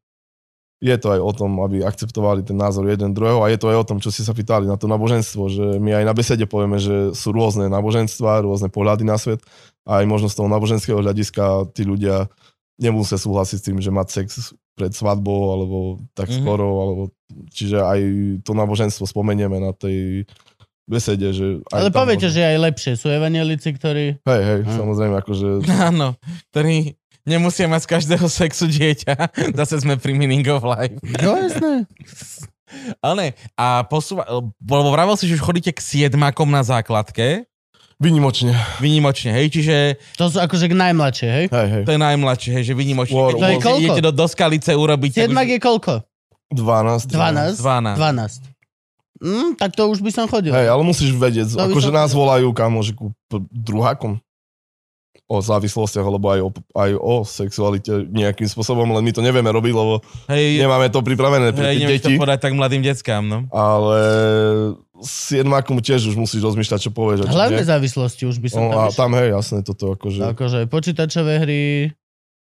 je 0.79 0.93
to 0.95 1.09
aj 1.09 1.21
o 1.21 1.33
tom, 1.33 1.57
aby 1.59 1.81
akceptovali 1.81 2.43
ten 2.43 2.55
názor 2.55 2.85
jeden 2.85 3.11
druhého 3.11 3.41
a 3.41 3.49
je 3.49 3.57
to 3.57 3.67
aj 3.67 3.79
o 3.79 3.87
tom, 3.87 3.97
čo 3.97 4.09
si 4.09 4.21
sa 4.21 4.31
pýtali 4.31 4.65
na 4.65 4.77
to 4.77 4.85
náboženstvo, 4.85 5.43
že 5.47 5.65
my 5.77 5.91
aj 5.95 6.05
na 6.05 6.13
besede 6.13 6.45
povieme, 6.45 6.77
že 6.77 7.13
sú 7.13 7.31
rôzne 7.31 7.67
náboženstva, 7.67 8.41
rôzne 8.41 8.69
pohľady 8.69 9.03
na 9.03 9.17
svet 9.17 9.41
a 9.83 9.99
aj 9.99 10.07
možno 10.07 10.29
z 10.29 10.37
toho 10.37 10.49
náboženského 10.49 10.99
hľadiska 10.99 11.45
tí 11.73 11.83
ľudia 11.83 12.29
nemusia 12.77 13.17
súhlasiť 13.17 13.57
s 13.57 13.65
tým, 13.65 13.79
že 13.79 13.89
mať 13.89 14.09
sex 14.13 14.27
pred 14.73 14.93
svadbou 14.93 15.41
alebo 15.51 15.77
tak 16.13 16.29
Mhm. 16.29 16.37
skoro, 16.37 16.69
alebo 16.79 17.03
čiže 17.49 17.81
aj 17.81 18.01
to 18.45 18.53
náboženstvo 18.53 19.05
spomenieme 19.05 19.57
na 19.57 19.73
tej 19.73 20.29
besede, 20.85 21.33
že... 21.33 21.65
Aj 21.67 21.83
Ale 21.83 21.91
poviete, 21.91 22.29
možno- 22.29 22.37
že 22.37 22.43
aj 22.45 22.59
lepšie. 22.63 22.93
Sú 22.95 23.09
evanielici, 23.09 23.73
ktorí... 23.73 24.21
Hej, 24.23 24.43
hej, 24.45 24.61
Hm. 24.63 24.77
samozrejme, 24.77 25.15
akože... 25.19 25.49
Áno, 25.91 26.15
ktorý 26.53 26.95
nemusia 27.27 27.67
mať 27.67 27.83
z 27.83 27.89
každého 27.91 28.27
sexu 28.31 28.65
dieťa. 28.65 29.15
Zase 29.59 29.83
sme 29.83 29.99
pri 29.99 30.15
meaning 30.15 30.47
of 30.47 30.63
life. 30.63 30.95
No 31.21 31.35
jasné. 31.37 31.85
Ale 32.99 33.15
ne, 33.15 33.29
a 33.55 33.87
posúva, 33.87 34.27
lebo 34.59 34.91
vravel 34.91 35.15
si, 35.15 35.31
že 35.31 35.39
už 35.39 35.45
chodíte 35.45 35.71
k 35.71 35.79
siedmakom 35.79 36.51
na 36.51 36.67
základke, 36.67 37.47
Vynimočne. 37.97 38.53
vynimočne, 38.77 39.33
hej, 39.33 39.49
čiže 39.49 39.77
To 40.21 40.29
sú 40.29 40.37
akože 40.37 40.69
najmladšie, 40.69 41.29
hej? 41.31 41.45
Hej, 41.49 41.69
hej. 41.73 41.83
to 41.89 41.93
je 41.95 42.01
najmladšie, 42.03 42.51
hej, 42.53 42.65
že 42.67 42.75
vynimočne. 42.77 43.17
War- 43.17 43.33
To 43.33 43.47
je 43.47 43.57
koľko? 43.57 43.81
idete 43.81 44.03
do, 44.05 44.13
do 44.13 44.27
skalice 44.29 44.75
urobiť, 44.77 45.11
Siedmak 45.17 45.47
už... 45.47 45.53
je 45.55 45.59
koľko? 45.63 45.93
12. 46.53 47.09
12? 47.09 47.57
12. 47.57 47.97
12. 47.97 48.53
Mm, 49.17 49.51
tak 49.57 49.73
to 49.73 49.89
už 49.89 50.05
by 50.05 50.11
som 50.13 50.29
chodil. 50.29 50.53
Hej, 50.53 50.69
ale 50.69 50.83
musíš 50.85 51.17
vedieť, 51.17 51.57
To 51.57 51.73
akože 51.73 51.89
nás 51.89 52.13
volajú 52.13 52.53
kamože 52.53 52.93
ku 52.93 53.17
druhákom 53.49 54.21
o 55.27 55.43
závislostiach, 55.43 56.07
alebo 56.07 56.27
aj 56.31 56.41
o, 56.41 56.51
aj 56.79 56.91
o 56.95 57.15
sexualite 57.27 58.07
nejakým 58.07 58.47
spôsobom, 58.47 58.87
len 58.87 59.03
my 59.03 59.11
to 59.11 59.19
nevieme 59.19 59.51
robiť, 59.51 59.75
lebo 59.75 59.99
Hej, 60.31 60.63
nemáme 60.63 60.87
to 60.87 61.03
pripravené 61.03 61.51
pre 61.51 61.75
hej 61.75 61.75
tie 61.75 61.83
nevieš 61.83 62.01
to 62.07 62.11
deti, 62.15 62.23
podať 62.23 62.39
tak 62.39 62.53
mladým 62.55 62.83
deckám, 62.87 63.27
no. 63.27 63.39
ale 63.51 63.99
s 65.03 65.35
jednákom 65.35 65.83
tiež 65.83 66.07
už 66.07 66.17
musíš 66.17 66.47
rozmýšľať, 66.47 66.79
čo 66.79 66.91
povieš. 66.95 67.27
nie. 67.59 67.67
závislosti 67.67 68.23
už 68.23 68.39
by 68.39 68.49
som 68.55 68.63
No, 68.63 68.71
tam 68.71 68.79
a 68.79 68.87
tam, 68.95 69.11
hej, 69.19 69.29
jasné, 69.35 69.59
toto 69.67 69.99
akože... 69.99 70.21
Akože 70.31 70.59
počítačové 70.71 71.43
hry, 71.43 71.63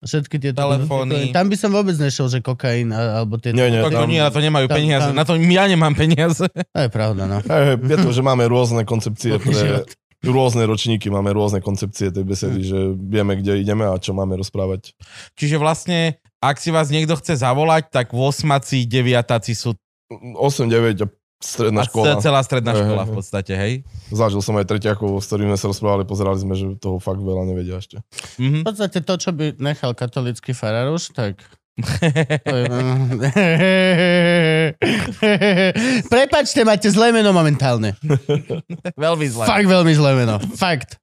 všetky 0.06 0.38
tieto... 0.38 0.62
Telefóny. 0.62 1.34
Tam 1.34 1.50
by 1.50 1.56
som 1.58 1.74
vôbec 1.74 1.98
nešiel, 1.98 2.30
že 2.30 2.38
kokain 2.38 2.94
alebo 2.94 3.34
tieto... 3.42 3.58
Nie, 3.58 3.66
nie, 3.66 3.82
To, 3.82 3.90
tam- 3.90 4.06
nie, 4.06 4.22
na 4.22 4.30
to 4.30 4.38
nemajú 4.38 4.70
tam- 4.70 4.78
peniaze. 4.78 5.10
tam- 5.10 5.18
Na 5.18 5.24
to 5.26 5.34
ja 5.34 5.66
nemám 5.66 5.94
peniaze. 5.98 6.46
To 6.46 6.78
je 6.78 6.90
pravda, 6.92 7.26
no. 7.26 7.42
Hej, 7.42 7.82
je 7.82 7.96
to, 7.98 8.08
že 8.14 8.22
máme 8.22 8.46
rôzne 8.46 8.86
koncepcie 8.86 9.42
pre. 9.42 9.82
Rôzne 10.30 10.62
ročníky, 10.64 11.06
máme 11.08 11.30
rôzne 11.30 11.60
koncepcie 11.60 12.10
tej 12.10 12.24
besedy, 12.24 12.60
Hm. 12.62 12.66
že 12.66 12.78
vieme, 12.96 13.32
kde 13.36 13.60
ideme 13.60 13.84
a 13.84 13.98
čo 13.98 14.12
máme 14.12 14.34
rozprávať. 14.36 14.94
Čiže 15.34 15.56
vlastne, 15.56 16.16
ak 16.38 16.56
si 16.56 16.70
vás 16.70 16.88
niekto 16.88 17.16
chce 17.18 17.40
zavolať, 17.40 17.90
tak 17.90 18.12
8 18.12 18.46
deviatáci 18.86 19.52
sú 19.52 19.74
8, 20.10 20.70
9 20.70 21.02
a 21.02 21.06
stredná 21.36 21.82
a 21.82 21.88
škola. 21.90 22.16
celá 22.22 22.40
stredná 22.40 22.72
Hej, 22.72 22.86
škola 22.86 23.02
v 23.04 23.12
podstate, 23.12 23.52
hej? 23.52 23.72
Zažil 24.08 24.40
som 24.40 24.56
aj 24.56 24.66
treťakov, 24.66 25.20
s 25.20 25.26
ktorými 25.28 25.52
sme 25.52 25.60
sa 25.60 25.68
rozprávali, 25.68 26.02
pozerali 26.06 26.38
sme, 26.40 26.54
že 26.56 26.66
toho 26.78 26.96
fakt 26.96 27.20
veľa 27.20 27.44
nevedia 27.44 27.76
ešte. 27.76 28.00
Mhm. 28.40 28.62
V 28.62 28.66
podstate 28.66 28.98
to, 29.02 29.14
čo 29.18 29.30
by 29.34 29.52
nechal 29.58 29.92
katolický 29.92 30.54
faráruš, 30.54 31.12
tak... 31.12 31.42
Prepačte, 36.06 36.60
máte 36.62 36.88
zlé 36.88 37.12
meno 37.12 37.32
momentálne. 37.32 37.96
Veľmi 38.96 39.26
zle. 39.28 39.44
Fakt 39.44 39.66
veľmi 39.66 39.92
zlé 39.92 40.10
meno. 40.16 40.38
Fakt. 40.54 40.96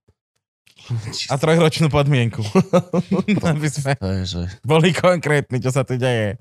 A 1.32 1.40
trojročnú 1.40 1.88
podmienku. 1.88 2.44
Aby 3.48 3.68
sme 3.72 3.95
boli 4.62 4.91
konkrétni, 4.91 5.64
čo 5.64 5.72
sa 5.72 5.88
tu 5.88 5.95
deje. 5.95 6.36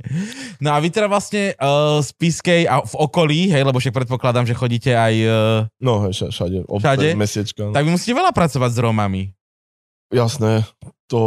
No 0.59 0.75
a 0.75 0.83
vy 0.83 0.91
teda 0.91 1.07
vlastne 1.07 1.55
uh, 1.55 2.03
z 2.03 2.11
Piskej 2.11 2.67
a 2.67 2.83
v 2.83 2.95
okolí, 2.99 3.47
hej, 3.47 3.63
lebo 3.63 3.79
však 3.79 4.03
predpokladám, 4.03 4.43
že 4.43 4.59
chodíte 4.59 4.91
aj... 4.91 5.15
Uh, 5.15 5.71
No, 5.79 6.03
hej, 6.03 6.19
vša- 6.19 6.33
všade. 6.35 6.59
Obce, 6.67 6.83
Všade? 6.83 7.09
Mesiečka. 7.15 7.63
tak 7.71 7.83
vy 7.87 7.95
musíte 7.95 8.13
veľa 8.13 8.35
pracovať 8.35 8.71
s 8.73 8.79
Rómami. 8.83 9.23
Jasné, 10.11 10.67
to 11.07 11.21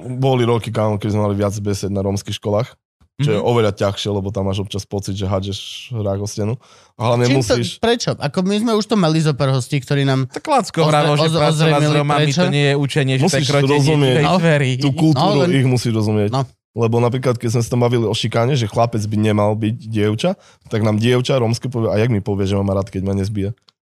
boli 0.00 0.42
roky, 0.42 0.68
kámo, 0.68 0.96
keď 0.96 1.08
sme 1.10 1.22
mali 1.22 1.34
viac 1.34 1.54
besed 1.56 1.88
na 1.88 2.00
rómskych 2.00 2.34
školách, 2.34 2.74
čo 3.16 3.28
je 3.28 3.38
Mhm. 3.38 3.44
oveľa 3.44 3.72
ťažšie, 3.74 4.08
lebo 4.08 4.28
tam 4.28 4.46
máš 4.46 4.60
občas 4.60 4.84
pocit, 4.84 5.12
že 5.12 5.24
hádžeš 5.24 5.58
hrách 5.92 6.20
o 6.20 6.26
stenu. 6.26 6.54
A 6.94 7.00
hlavne 7.04 7.26
Čím 7.26 7.36
musíš... 7.36 7.68
to, 7.72 7.82
prečo? 7.82 8.10
Ako 8.12 8.38
my 8.40 8.56
sme 8.56 8.72
už 8.72 8.84
to 8.84 8.94
mali 8.94 9.18
zo 9.18 9.34
pár 9.34 9.50
hostí, 9.50 9.76
ktorí 9.76 10.02
nám... 10.02 10.26
Tak 10.28 10.44
Lacko 10.44 10.86
hralo, 10.86 11.16
že 11.16 11.26
oz- 11.26 11.42
ozrejmili 11.50 11.94
Rómami 11.96 12.30
prečo? 12.30 12.40
to 12.40 12.48
nie 12.48 12.66
je 12.68 12.74
učenie, 12.76 13.14
že 13.16 13.22
to 13.24 13.34
je 13.34 13.42
Musíš 13.42 13.50
rozumieť. 13.50 14.22
No. 14.22 14.38
Tú 14.78 14.90
kultúru 14.92 15.34
No, 15.34 15.42
len- 15.42 15.50
ich 15.52 15.66
musíš 15.66 15.92
rozumieť. 15.94 16.30
No. 16.30 16.46
Lebo 16.72 17.02
napríklad, 17.02 17.34
keď 17.34 17.48
sme 17.50 17.60
sa 17.60 17.74
tam 17.74 17.82
bavili 17.82 18.06
o 18.06 18.14
šikáne, 18.14 18.54
že 18.54 18.64
chlapec 18.64 19.02
by 19.02 19.16
nemal 19.16 19.50
byť 19.52 19.76
dievča, 19.82 20.38
tak 20.66 20.80
nám 20.80 20.94
dievča 20.94 21.34
rómske 21.34 21.66
povie, 21.66 21.90
a 21.90 21.98
jak 21.98 22.06
mi 22.08 22.20
povie, 22.20 22.46
že 22.46 22.54
ma 22.54 22.62
má 22.62 22.72
rád, 22.72 22.86
keď 22.86 23.02
ma 23.02 23.14
nezbije. 23.14 23.50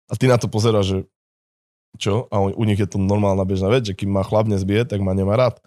A 0.06 0.14
ty 0.14 0.28
na 0.28 0.36
to 0.36 0.46
pozeráš, 0.46 0.86
že 0.86 0.98
čo? 1.96 2.28
A 2.28 2.42
u, 2.42 2.52
u 2.52 2.64
nich 2.66 2.76
je 2.76 2.84
to 2.86 2.98
normálna 2.98 3.42
bežná 3.42 3.70
vec, 3.70 3.86
že 3.86 3.94
kým 3.94 4.10
ma 4.10 4.20
chlap 4.20 4.46
nezbije, 4.46 4.84
tak 4.84 5.00
ma 5.00 5.14
nemá 5.14 5.38
rád. 5.38 5.64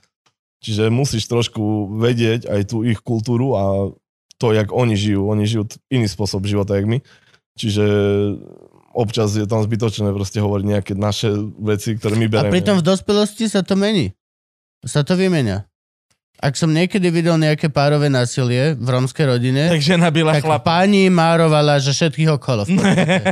Čiže 0.66 0.90
musíš 0.90 1.30
trošku 1.30 1.62
vedieť 1.94 2.50
aj 2.50 2.60
tú 2.66 2.82
ich 2.82 2.98
kultúru 2.98 3.54
a 3.54 3.94
to, 4.34 4.50
jak 4.50 4.68
oni 4.68 4.98
žijú. 4.98 5.30
Oni 5.30 5.46
žijú 5.46 5.62
iný 5.86 6.10
spôsob 6.10 6.42
života, 6.42 6.74
jak 6.74 6.90
my. 6.90 6.98
Čiže 7.54 7.84
občas 8.90 9.32
je 9.32 9.46
tam 9.46 9.62
zbytočné 9.62 10.10
proste 10.10 10.42
hovoriť 10.42 10.64
nejaké 10.66 10.92
naše 10.92 11.30
veci, 11.56 11.94
ktoré 11.94 12.18
my 12.18 12.26
A 12.26 12.32
bereme. 12.32 12.52
pritom 12.52 12.80
v 12.80 12.84
dospelosti 12.84 13.46
sa 13.46 13.62
to 13.62 13.78
mení. 13.78 14.10
Sa 14.82 15.06
to 15.06 15.14
vymenia. 15.14 15.70
Ak 16.36 16.52
som 16.52 16.68
niekedy 16.68 17.08
videl 17.08 17.40
nejaké 17.40 17.72
párové 17.72 18.12
násilie 18.12 18.76
v 18.76 18.84
rómskej 18.84 19.24
rodine, 19.24 19.72
Tak 19.72 19.80
žena 19.80 20.12
byla 20.12 20.36
tak 20.36 20.44
chlapa. 20.44 20.84
pani 20.84 21.08
márovala, 21.08 21.80
že 21.80 21.96
všetkých 21.96 22.28
okolo. 22.36 22.68
v. 22.68 22.76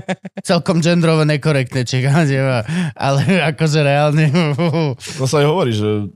Celkom 0.48 0.80
gendrovo 0.80 1.20
nekorektné, 1.28 1.84
či 1.84 2.00
ale 2.96 3.20
akože 3.52 3.80
reálne. 3.84 4.32
No 5.20 5.24
sa 5.28 5.44
aj 5.44 5.46
hovorí, 5.46 5.76
že 5.76 6.08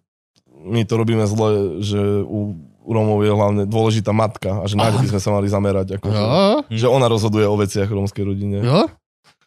my 0.69 0.85
to 0.85 0.95
robíme 0.95 1.25
zle, 1.25 1.81
že 1.81 1.99
u 2.23 2.55
Rómov 2.85 3.21
je 3.21 3.29
hlavne 3.29 3.63
dôležitá 3.65 4.13
matka 4.13 4.61
a 4.61 4.65
že 4.65 4.73
na 4.73 4.89
ňu 4.89 5.05
by 5.05 5.09
sme 5.11 5.21
sa 5.21 5.31
mali 5.31 5.45
zamerať. 5.45 6.01
Ako, 6.01 6.09
že, 6.09 6.17
Jo, 6.17 6.33
že 6.69 6.87
ona 6.89 7.05
rozhoduje 7.05 7.45
o 7.45 7.53
veciach 7.53 7.85
rómskej 7.85 8.25
rodine. 8.25 8.65
jo. 8.65 8.89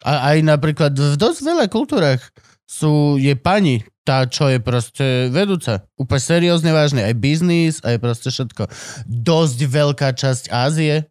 A 0.02 0.34
aj 0.34 0.42
napríklad 0.42 0.90
v 0.94 1.14
dosť 1.14 1.46
veľa 1.46 1.66
kultúrach 1.66 2.18
sú, 2.66 3.14
je 3.18 3.34
pani 3.34 3.82
tá, 4.02 4.26
čo 4.26 4.50
je 4.50 4.58
proste 4.58 5.30
vedúca. 5.30 5.86
Úplne 5.94 6.18
seriózne 6.22 6.70
vážne. 6.74 7.06
Aj 7.06 7.14
biznis, 7.14 7.78
aj 7.86 8.02
proste 8.02 8.34
všetko. 8.34 8.66
Dosť 9.06 9.58
veľká 9.62 10.10
časť 10.10 10.50
Ázie, 10.50 11.06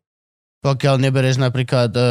pokiaľ 0.62 1.02
nebereš 1.02 1.42
napríklad 1.42 1.90
e, 1.98 2.04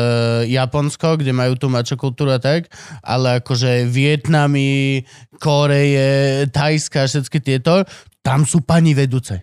Japonsko, 0.50 1.22
kde 1.22 1.30
majú 1.30 1.54
tú 1.54 1.70
mačo 1.70 1.94
kultúru 1.94 2.34
tak, 2.42 2.66
ale 3.00 3.38
akože 3.38 3.86
Vietnamy, 3.86 5.06
Koreje, 5.38 6.44
Tajska, 6.50 7.06
všetky 7.06 7.38
tieto, 7.38 7.86
tam 8.26 8.42
sú 8.42 8.60
pani 8.66 8.92
vedúce. 8.92 9.38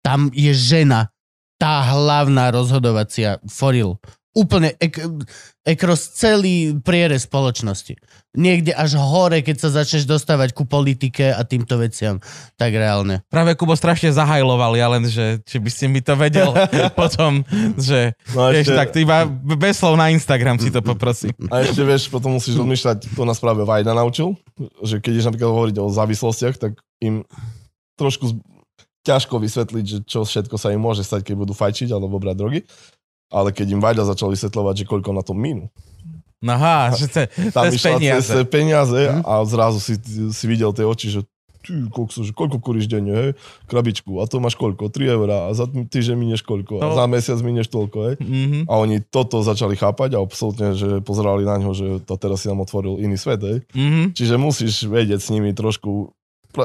Tam 0.00 0.32
je 0.32 0.56
žena, 0.56 1.12
tá 1.60 1.84
hlavná 1.84 2.48
rozhodovacia 2.48 3.38
foril. 3.44 4.00
Úplne 4.32 4.76
ek, 4.80 5.04
ekros 5.66 6.14
celý 6.14 6.78
prierez 6.78 7.26
spoločnosti. 7.26 7.98
Niekde 8.32 8.70
až 8.70 8.94
hore, 8.94 9.40
keď 9.40 9.56
sa 9.58 9.68
začneš 9.72 10.06
dostávať 10.06 10.54
ku 10.54 10.62
politike 10.62 11.32
a 11.32 11.42
týmto 11.42 11.74
veciam. 11.76 12.22
Tak 12.54 12.70
reálne. 12.70 13.24
Práve 13.26 13.58
Kubo 13.58 13.74
strašne 13.74 14.12
zahajloval, 14.12 14.76
ja 14.76 14.86
len, 14.86 15.02
že 15.04 15.42
či 15.42 15.58
by 15.58 15.70
si 15.72 15.88
mi 15.88 15.98
to 15.98 16.14
vedel 16.14 16.54
potom, 17.00 17.42
že 17.74 18.14
No 18.30 18.46
a 18.46 18.54
vieš, 18.54 18.70
ešte, 18.70 18.76
tak 18.76 18.88
ty 18.94 19.02
iba 19.02 19.26
bez 19.56 19.80
slov 19.80 19.98
na 19.98 20.12
Instagram 20.14 20.60
si 20.60 20.70
to 20.70 20.84
poprosím. 20.84 21.34
a 21.50 21.64
ešte 21.64 21.82
vieš, 21.82 22.06
potom 22.06 22.36
musíš 22.36 22.54
rozmýšľať, 22.56 23.10
to 23.10 23.22
nás 23.24 23.40
práve 23.40 23.66
Vajda 23.66 23.90
naučil, 23.90 24.36
že 24.84 25.02
keď 25.02 25.10
ideš 25.16 25.26
napríklad 25.26 25.50
hovoriť 25.50 25.76
o 25.80 25.90
závislostiach, 25.90 26.54
tak 26.56 26.72
im 27.00 27.26
trošku 27.96 28.30
z- 28.30 28.38
ťažko 29.02 29.38
vysvetliť, 29.38 29.84
že 29.86 29.98
čo 30.02 30.26
všetko 30.26 30.58
sa 30.58 30.74
im 30.74 30.82
môže 30.82 31.06
stať, 31.06 31.22
keď 31.24 31.34
budú 31.38 31.54
fajčiť 31.54 31.88
alebo 31.88 32.18
brať 32.18 32.36
drogy. 32.36 32.60
Ale 33.28 33.50
keď 33.50 33.66
im 33.70 33.80
Vajda 33.80 34.06
začal 34.06 34.30
vysvetľovať, 34.30 34.74
že 34.76 34.84
koľko 34.84 35.10
na 35.10 35.22
to 35.22 35.32
minú, 35.32 35.66
Aha, 36.38 36.92
že 36.92 37.08
to, 37.08 37.24
to 37.26 37.50
Tam 37.50 37.64
išla 37.66 37.96
peniaze. 37.96 38.28
cez 38.28 38.44
peniaze 38.46 39.00
Mhm. 39.08 39.20
a 39.24 39.32
zrazu 39.42 39.78
si, 39.78 39.94
si 40.30 40.44
videl 40.46 40.70
tie 40.70 40.84
oči, 40.84 41.08
že 41.10 41.20
ty, 41.58 41.72
kokso, 41.90 42.22
že 42.22 42.30
koľko 42.30 42.60
kuríš 42.60 42.86
denne, 42.86 43.10
hej? 43.10 43.30
Krabičku. 43.66 44.20
A 44.20 44.28
to 44.28 44.38
máš 44.38 44.54
koľko? 44.54 44.86
3 44.86 45.10
eurá. 45.10 45.48
A 45.48 45.56
za 45.56 45.66
týždeň 45.66 46.14
minieš 46.14 46.46
koľko? 46.46 46.78
A 46.78 46.86
No. 46.86 46.94
za 46.94 47.04
mesiac 47.04 47.40
minieš 47.40 47.66
toľko, 47.66 47.98
hej? 48.04 48.14
Mhm. 48.20 48.58
A 48.64 48.72
oni 48.76 49.02
toto 49.02 49.42
začali 49.42 49.74
chápať 49.74 50.14
a 50.14 50.22
absolútne, 50.22 50.78
že 50.78 51.02
pozerali 51.02 51.42
na 51.42 51.58
ňo, 51.58 51.74
že 51.74 51.86
to 52.00 52.14
teraz 52.14 52.44
si 52.44 52.46
nám 52.46 52.62
otvoril 52.62 53.00
iný 53.00 53.18
svet, 53.18 53.42
hej? 53.42 53.58
Mhm. 53.74 54.14
Čiže 54.14 54.34
musíš 54.36 54.84
vedieť 54.84 55.18
s 55.18 55.32
nimi 55.32 55.50
trošku 55.50 56.14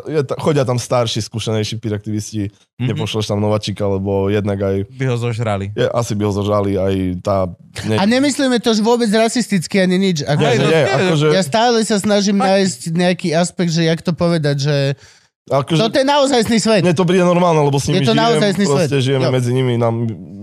je, 0.04 0.22
ta- 0.22 0.36
chodia 0.36 0.62
tam 0.62 0.76
starší, 0.76 1.20
skúsenejší 1.20 1.78
piraktivisti, 1.78 2.50
Mhm. 2.78 2.88
nepošleš 2.90 3.26
tam 3.26 3.38
nováčika, 3.38 3.86
lebo 3.86 4.28
jednak 4.28 4.58
aj, 4.58 4.76
By 4.90 5.06
ho 5.06 5.18
zožrali. 5.18 5.70
je, 5.72 5.86
asi 5.86 6.14
by 6.14 6.24
ho 6.24 6.34
zožali 6.34 6.72
aj 6.74 6.94
tá... 7.20 7.46
Ne, 7.84 7.96
A 7.96 8.04
nemyslíme 8.04 8.58
to 8.58 8.72
že 8.72 8.82
vôbec 8.82 9.08
rasisticky 9.08 9.78
ani 9.78 9.98
nič. 9.98 10.22
Ako, 10.22 10.40
nie, 10.40 10.58
no, 10.58 10.68
nie, 10.68 10.84
akože, 10.84 11.28
Ja 11.30 11.42
stále 11.42 11.82
sa 11.82 11.96
snažím 11.96 12.38
nájsť 12.38 12.80
nejaký 12.90 13.30
aspekt, 13.32 13.70
že 13.70 13.84
jak 13.84 14.00
to 14.00 14.12
povedať, 14.12 14.58
že 14.62 14.76
akože 15.44 15.80
toto 15.80 15.98
je 15.98 16.06
naozajstný 16.06 16.58
svet. 16.58 16.82
Mne 16.82 16.94
to 16.94 17.04
príde 17.04 17.22
normálne, 17.22 17.60
lebo 17.60 17.76
s 17.76 17.86
nimi 17.86 18.00
Je 18.00 18.08
to 18.08 18.14
žijem, 18.14 18.24
naozajstný 18.24 18.66
svet. 18.66 18.88
proste 18.88 18.98
žijeme 19.00 19.26
Jo. 19.26 19.32
medzi 19.32 19.52
nimi, 19.52 19.74
nám, 19.76 19.96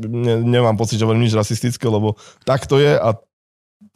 ne, 0.04 0.34
nemám 0.40 0.74
pocit, 0.74 0.94
že 0.94 1.04
hovorím 1.04 1.24
nič 1.24 1.32
rasistické, 1.32 1.84
lebo 1.84 2.14
tak 2.42 2.64
to 2.64 2.76
je 2.76 2.92
a 2.92 3.14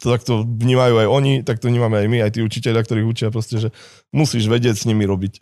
to 0.03 0.11
takto 0.11 0.43
vnímajú 0.43 0.99
aj 0.99 1.07
oni, 1.07 1.33
tak 1.41 1.63
to 1.63 1.71
vnímame 1.71 1.95
aj 1.95 2.07
my, 2.11 2.17
aj 2.19 2.31
tí 2.35 2.43
učiteľia, 2.43 2.83
ktorých 2.83 3.07
učia 3.07 3.27
proste, 3.31 3.55
že 3.57 3.69
musíš 4.11 4.51
vedieť 4.51 4.75
s 4.75 4.83
nimi 4.83 5.07
robiť. 5.07 5.39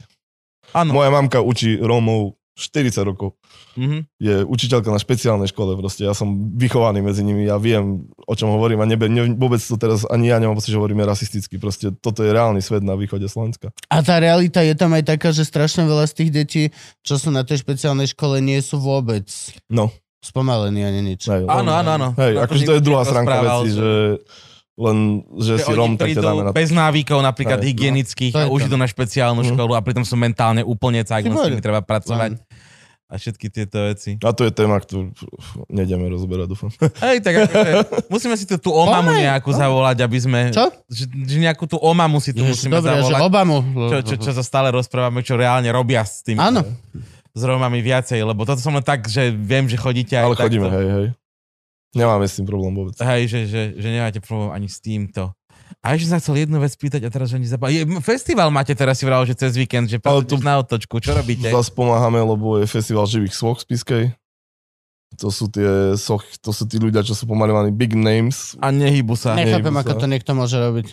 Áno. 0.72 0.94
Moja 0.94 1.10
mamka 1.10 1.42
učí 1.42 1.82
Rómov 1.82 2.38
40 2.54 3.02
rokov. 3.02 3.34
Mhm. 3.74 4.06
Je 4.20 4.44
učiteľka 4.44 4.92
na 4.92 5.00
špeciálnej 5.00 5.48
škole 5.48 5.74
proste. 5.80 6.04
Ja 6.04 6.12
som 6.12 6.52
vychovaný 6.54 7.00
medzi 7.00 7.24
nimi, 7.24 7.48
ja 7.48 7.56
viem, 7.56 8.06
o 8.28 8.36
čom 8.36 8.52
hovorím 8.52 8.84
a 8.84 8.86
nebe, 8.86 9.08
ne, 9.08 9.34
vôbec 9.34 9.58
to 9.58 9.80
teraz 9.80 10.04
ani 10.06 10.30
ja 10.30 10.38
nemám 10.38 10.60
pocit, 10.60 10.76
že 10.76 10.80
hovoríme 10.80 11.02
rasisticky. 11.02 11.56
Proste 11.58 11.90
toto 11.96 12.22
je 12.22 12.30
reálny 12.30 12.60
svet 12.60 12.84
na 12.84 12.94
východe 12.94 13.26
Slovenska. 13.26 13.72
A 13.88 14.04
tá 14.04 14.20
realita 14.20 14.60
je 14.62 14.76
tam 14.76 14.92
aj 14.92 15.08
taká, 15.08 15.32
že 15.32 15.48
strašne 15.48 15.88
veľa 15.88 16.06
z 16.06 16.14
tých 16.14 16.30
detí, 16.30 16.64
čo 17.02 17.16
sú 17.16 17.32
na 17.32 17.42
tej 17.48 17.64
špeciálnej 17.64 18.12
škole, 18.12 18.44
nie 18.44 18.60
sú 18.60 18.78
vôbec 18.78 19.26
No, 19.72 19.88
spomalení 20.20 20.84
ani 20.84 21.02
nič. 21.02 21.32
hej, 21.32 21.48
Áno, 21.48 21.72
áno, 21.72 21.90
áno. 21.96 22.08
Hej, 22.20 22.36
akože 22.44 22.64
to 22.68 22.76
je 22.78 22.84
druhá 22.84 23.08
stránka 23.08 23.40
veci, 23.42 23.80
že 23.80 23.90
len, 24.82 24.98
že, 25.38 25.62
že 25.62 25.70
si 25.70 25.72
Rom, 25.72 25.94
tak 25.94 26.10
ťa 26.10 26.22
dáme 26.22 26.42
na 26.42 26.52
bez 26.52 26.74
návykov, 26.74 27.22
napríklad 27.22 27.62
no. 27.62 27.66
hygienických, 27.70 28.34
je 28.34 28.42
a 28.42 28.50
už 28.50 28.66
idú 28.66 28.76
na 28.76 28.90
špeciálnu 28.90 29.46
Mhm. 29.46 29.50
školu 29.54 29.78
a 29.78 29.82
pritom 29.82 30.02
sú 30.02 30.18
mentálne 30.18 30.66
úplne 30.66 31.06
cajk, 31.06 31.30
no 31.30 31.38
s 31.38 31.46
nimi 31.46 31.62
treba 31.62 31.86
pracovať. 31.86 32.42
A 33.12 33.20
všetky 33.20 33.52
tieto 33.52 33.76
veci. 33.92 34.16
A 34.24 34.32
to 34.32 34.48
je 34.48 34.56
téma, 34.56 34.80
ktorú 34.80 35.12
nejdeme 35.68 36.08
rozoberať, 36.08 36.48
dúfam. 36.48 36.72
Hej, 37.04 37.20
tak 37.20 37.44
akože, 37.44 37.72
musíme 38.16 38.40
si 38.40 38.48
tu 38.48 38.56
tú 38.56 38.72
omamu 38.72 39.12
nejakú 39.12 39.52
no. 39.52 39.60
zavolať, 39.60 39.98
aby 40.00 40.16
sme... 40.16 40.40
Čo? 40.48 40.72
Že, 40.88 41.04
že 41.28 41.38
nejakú 41.44 41.68
tú 41.68 41.76
omamu 41.76 42.24
si 42.24 42.32
tu 42.32 42.40
Ježiš, 42.40 42.72
musíme 42.72 42.80
dobre, 42.80 43.04
že 43.04 43.12
zavolať. 43.12 43.20
Obamu. 43.28 43.58
Čo, 43.92 43.98
čo, 44.08 44.16
čo 44.16 44.32
sa 44.32 44.40
stále 44.48 44.72
rozprávame, 44.72 45.28
čo 45.28 45.36
reálne 45.36 45.68
robia 45.76 46.08
s 46.08 46.24
tým. 46.24 46.40
Áno. 46.40 46.64
S 47.36 47.42
Rómami 47.44 47.84
viacej, 47.84 48.24
lebo 48.24 48.48
toto 48.48 48.64
som 48.64 48.72
len 48.72 48.84
tak, 48.84 49.04
že 49.12 49.28
viem, 49.28 49.68
že 49.68 49.76
chodíte 49.76 50.16
aj 50.16 50.32
Ale 50.32 50.36
chodíme, 50.40 50.68
takto. 50.72 50.80
hej, 50.80 50.88
hej. 50.88 51.08
Nemáme 51.92 52.24
s 52.24 52.36
tým 52.36 52.46
problém 52.46 52.72
vôbec. 52.72 52.96
Hej, 52.98 53.28
že, 53.28 53.40
že, 53.46 53.62
že 53.76 53.88
nemáte 53.88 54.20
problém 54.20 54.52
ani 54.52 54.66
s 54.66 54.80
týmto. 54.80 55.36
A 55.80 55.96
ešte 55.96 56.08
som 56.08 56.14
sa 56.14 56.22
chcel 56.22 56.36
jednu 56.42 56.58
vec 56.58 56.72
pýtať 56.72 57.02
a 57.02 57.10
teraz, 57.10 57.28
že 57.28 57.36
ani 57.36 57.48
zabal. 57.48 57.68
Je, 57.68 57.84
festival 58.00 58.48
máte 58.48 58.72
teraz 58.72 58.96
si 58.96 59.04
vral, 59.04 59.24
že 59.24 59.34
cez 59.34 59.56
víkend, 59.56 59.88
že 59.88 59.98
to... 59.98 60.20
to- 60.22 60.40
na 60.40 60.56
otočku. 60.58 61.00
Čo 61.00 61.12
robíte? 61.14 61.48
Zas 61.48 61.68
pomáhame, 61.68 62.20
lebo 62.20 62.56
je 62.58 62.66
festival 62.66 63.04
živých 63.06 63.34
soch 63.34 63.60
v 63.60 63.66
Spiskej. 63.66 64.04
To 65.14 65.28
sú 65.28 65.52
tie 65.52 65.68
soch, 65.98 66.24
to 66.40 66.56
sú 66.56 66.64
tí 66.64 66.80
ľudia, 66.80 67.04
čo 67.04 67.12
sú 67.12 67.28
pomalovaní 67.28 67.68
big 67.68 67.92
names. 67.92 68.56
A 68.58 68.72
nehybu 68.72 69.20
sa. 69.20 69.36
Ne- 69.36 69.44
Nechápem, 69.44 69.76
ako 69.76 69.92
sa- 69.92 70.00
to 70.00 70.08
niekto 70.08 70.32
môže 70.32 70.56
robiť. 70.56 70.88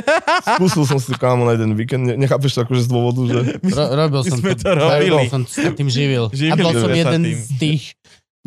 Skúsil 0.56 0.84
som 0.86 0.96
si 0.96 1.12
to 1.12 1.20
kámo 1.20 1.44
na 1.44 1.52
jeden 1.52 1.76
víkend. 1.76 2.00
Ne- 2.02 2.16
Nechápeš 2.16 2.56
to 2.56 2.64
akože 2.64 2.84
z 2.84 2.88
dôvodu, 2.88 3.20
že... 3.28 3.38
Ro- 3.60 3.92
robil 3.94 4.20
my 4.22 4.30
som 4.30 4.38
sme 4.40 4.56
to 4.56 4.70
robili. 4.72 5.12
Bol 5.20 5.28
som 5.28 5.42
sa 5.44 5.68
tým 5.70 5.88
živil. 5.88 6.32
Živili 6.32 6.52
a 6.52 6.56
bol 6.58 6.72
som 6.74 6.88
jeden 6.90 7.20
tým. 7.22 7.36
z 7.36 7.48
tých 7.60 7.82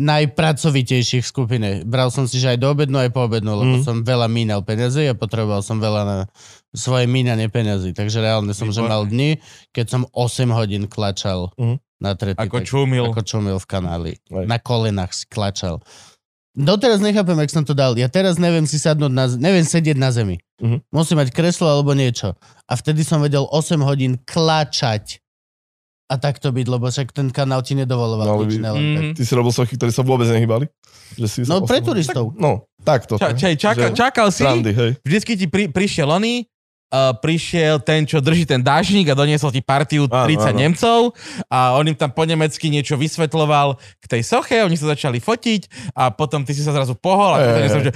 najpracovitejších 0.01 1.21
skupine. 1.21 1.85
Bral 1.85 2.09
som 2.09 2.25
si, 2.25 2.41
že 2.41 2.53
aj 2.53 2.59
do 2.59 2.73
obednú, 2.73 2.97
aj 2.97 3.13
po 3.13 3.29
obednú, 3.29 3.53
lebo 3.53 3.79
Mhm. 3.79 3.83
som 3.85 3.95
veľa 4.01 4.25
mínal 4.25 4.65
peniazy 4.65 5.05
a 5.05 5.13
potreboval 5.13 5.61
som 5.61 5.77
veľa 5.77 6.01
na 6.03 6.17
svoje 6.73 7.05
mínanie 7.05 7.47
peniazy. 7.47 7.93
Takže 7.93 8.19
reálne 8.19 8.51
som, 8.51 8.67
že 8.67 8.81
Výborné. 8.81 8.89
mal 8.89 9.03
dni, 9.05 9.29
keď 9.69 9.85
som 9.87 10.01
8 10.11 10.49
hodín 10.49 10.89
klačal 10.89 11.53
Mhm. 11.55 11.75
na 12.01 12.11
trety. 12.17 12.41
Ako 12.41 12.57
tak- 12.59 12.67
čumil. 12.67 13.05
Ako 13.07 13.21
čumil 13.21 13.57
v 13.61 13.67
kanáli. 13.67 14.13
Aj. 14.33 14.45
Na 14.49 14.57
kolenách 14.57 15.13
si 15.13 15.25
klačal. 15.29 15.79
Doteraz 16.51 16.99
nechápem, 16.99 17.39
jak 17.39 17.53
som 17.53 17.63
to 17.63 17.71
dal. 17.71 17.95
Ja 17.95 18.11
teraz 18.11 18.35
neviem 18.35 18.67
si 18.67 18.75
sadnúť 18.75 19.07
na, 19.07 19.23
neviem 19.39 19.63
sedieť 19.63 19.95
na 19.95 20.11
zemi. 20.11 20.35
Mhm. 20.59 20.83
Musím 20.91 21.23
mať 21.23 21.31
kreslo 21.31 21.69
alebo 21.69 21.95
niečo. 21.95 22.35
A 22.67 22.75
vtedy 22.75 23.07
som 23.07 23.23
vedel 23.23 23.47
8 23.47 23.79
hodín 23.79 24.19
klačať 24.19 25.20
a 26.11 26.19
takto 26.19 26.51
byť, 26.51 26.67
lebo 26.67 26.83
však 26.85 27.07
ten 27.09 27.31
kanál 27.31 27.63
ti 27.63 27.71
nedovoloval 27.73 28.27
No, 28.27 28.43
nič. 28.43 28.51
vy- 28.51 28.59
Nelen 28.59 28.83
tak. 28.91 29.01
Mhm. 29.01 29.13
Ty 29.13 29.23
si 29.23 29.31
robil 29.31 29.53
sochy, 29.53 29.73
ktorí 29.73 29.89
sa 29.89 30.03
vôbec 30.03 30.27
nehybali? 30.27 30.67
Že 31.13 31.25
si 31.25 31.39
No 31.45 31.63
pre 31.63 31.79
turistov. 31.79 32.35
No, 32.35 32.67
takto. 32.77 33.15
Ča, 33.15 33.31
čaj, 33.31 33.55
čakal, 33.55 33.89
Že- 33.89 33.97
čakal 33.97 34.27
si, 34.27 34.43
Srandy, 34.43 34.71
hej. 34.71 34.91
vždycky 35.01 35.31
ti 35.33 35.45
pri, 35.45 35.67
prišiel 35.67 36.07
oný, 36.09 36.50
uh, 36.91 37.15
prišiel 37.17 37.79
ten, 37.79 38.03
čo 38.03 38.19
drží 38.19 38.43
ten 38.43 38.59
dážnik 38.59 39.07
a 39.09 39.15
doniesol 39.15 39.49
ti 39.49 39.63
partiu 39.63 40.05
Áno, 40.11 40.27
30 40.27 40.51
áno. 40.51 40.59
Nemcov 40.59 40.99
a 41.47 41.79
on 41.79 41.87
im 41.87 41.95
tam 41.95 42.11
po 42.11 42.27
nemecky 42.27 42.67
niečo 42.67 42.99
vysvetloval 42.99 43.79
k 44.03 44.05
tej 44.05 44.21
soche, 44.27 44.59
oni 44.61 44.75
sa 44.75 44.91
začali 44.91 45.23
fotiť 45.23 45.95
a 45.95 46.11
potom 46.11 46.43
ty 46.43 46.51
si 46.51 46.61
sa 46.61 46.75
zrazu 46.75 46.93
pohol 46.93 47.35
a 47.35 47.39
hey, 47.39 47.65
hej. 47.65 47.89
že 47.89 47.91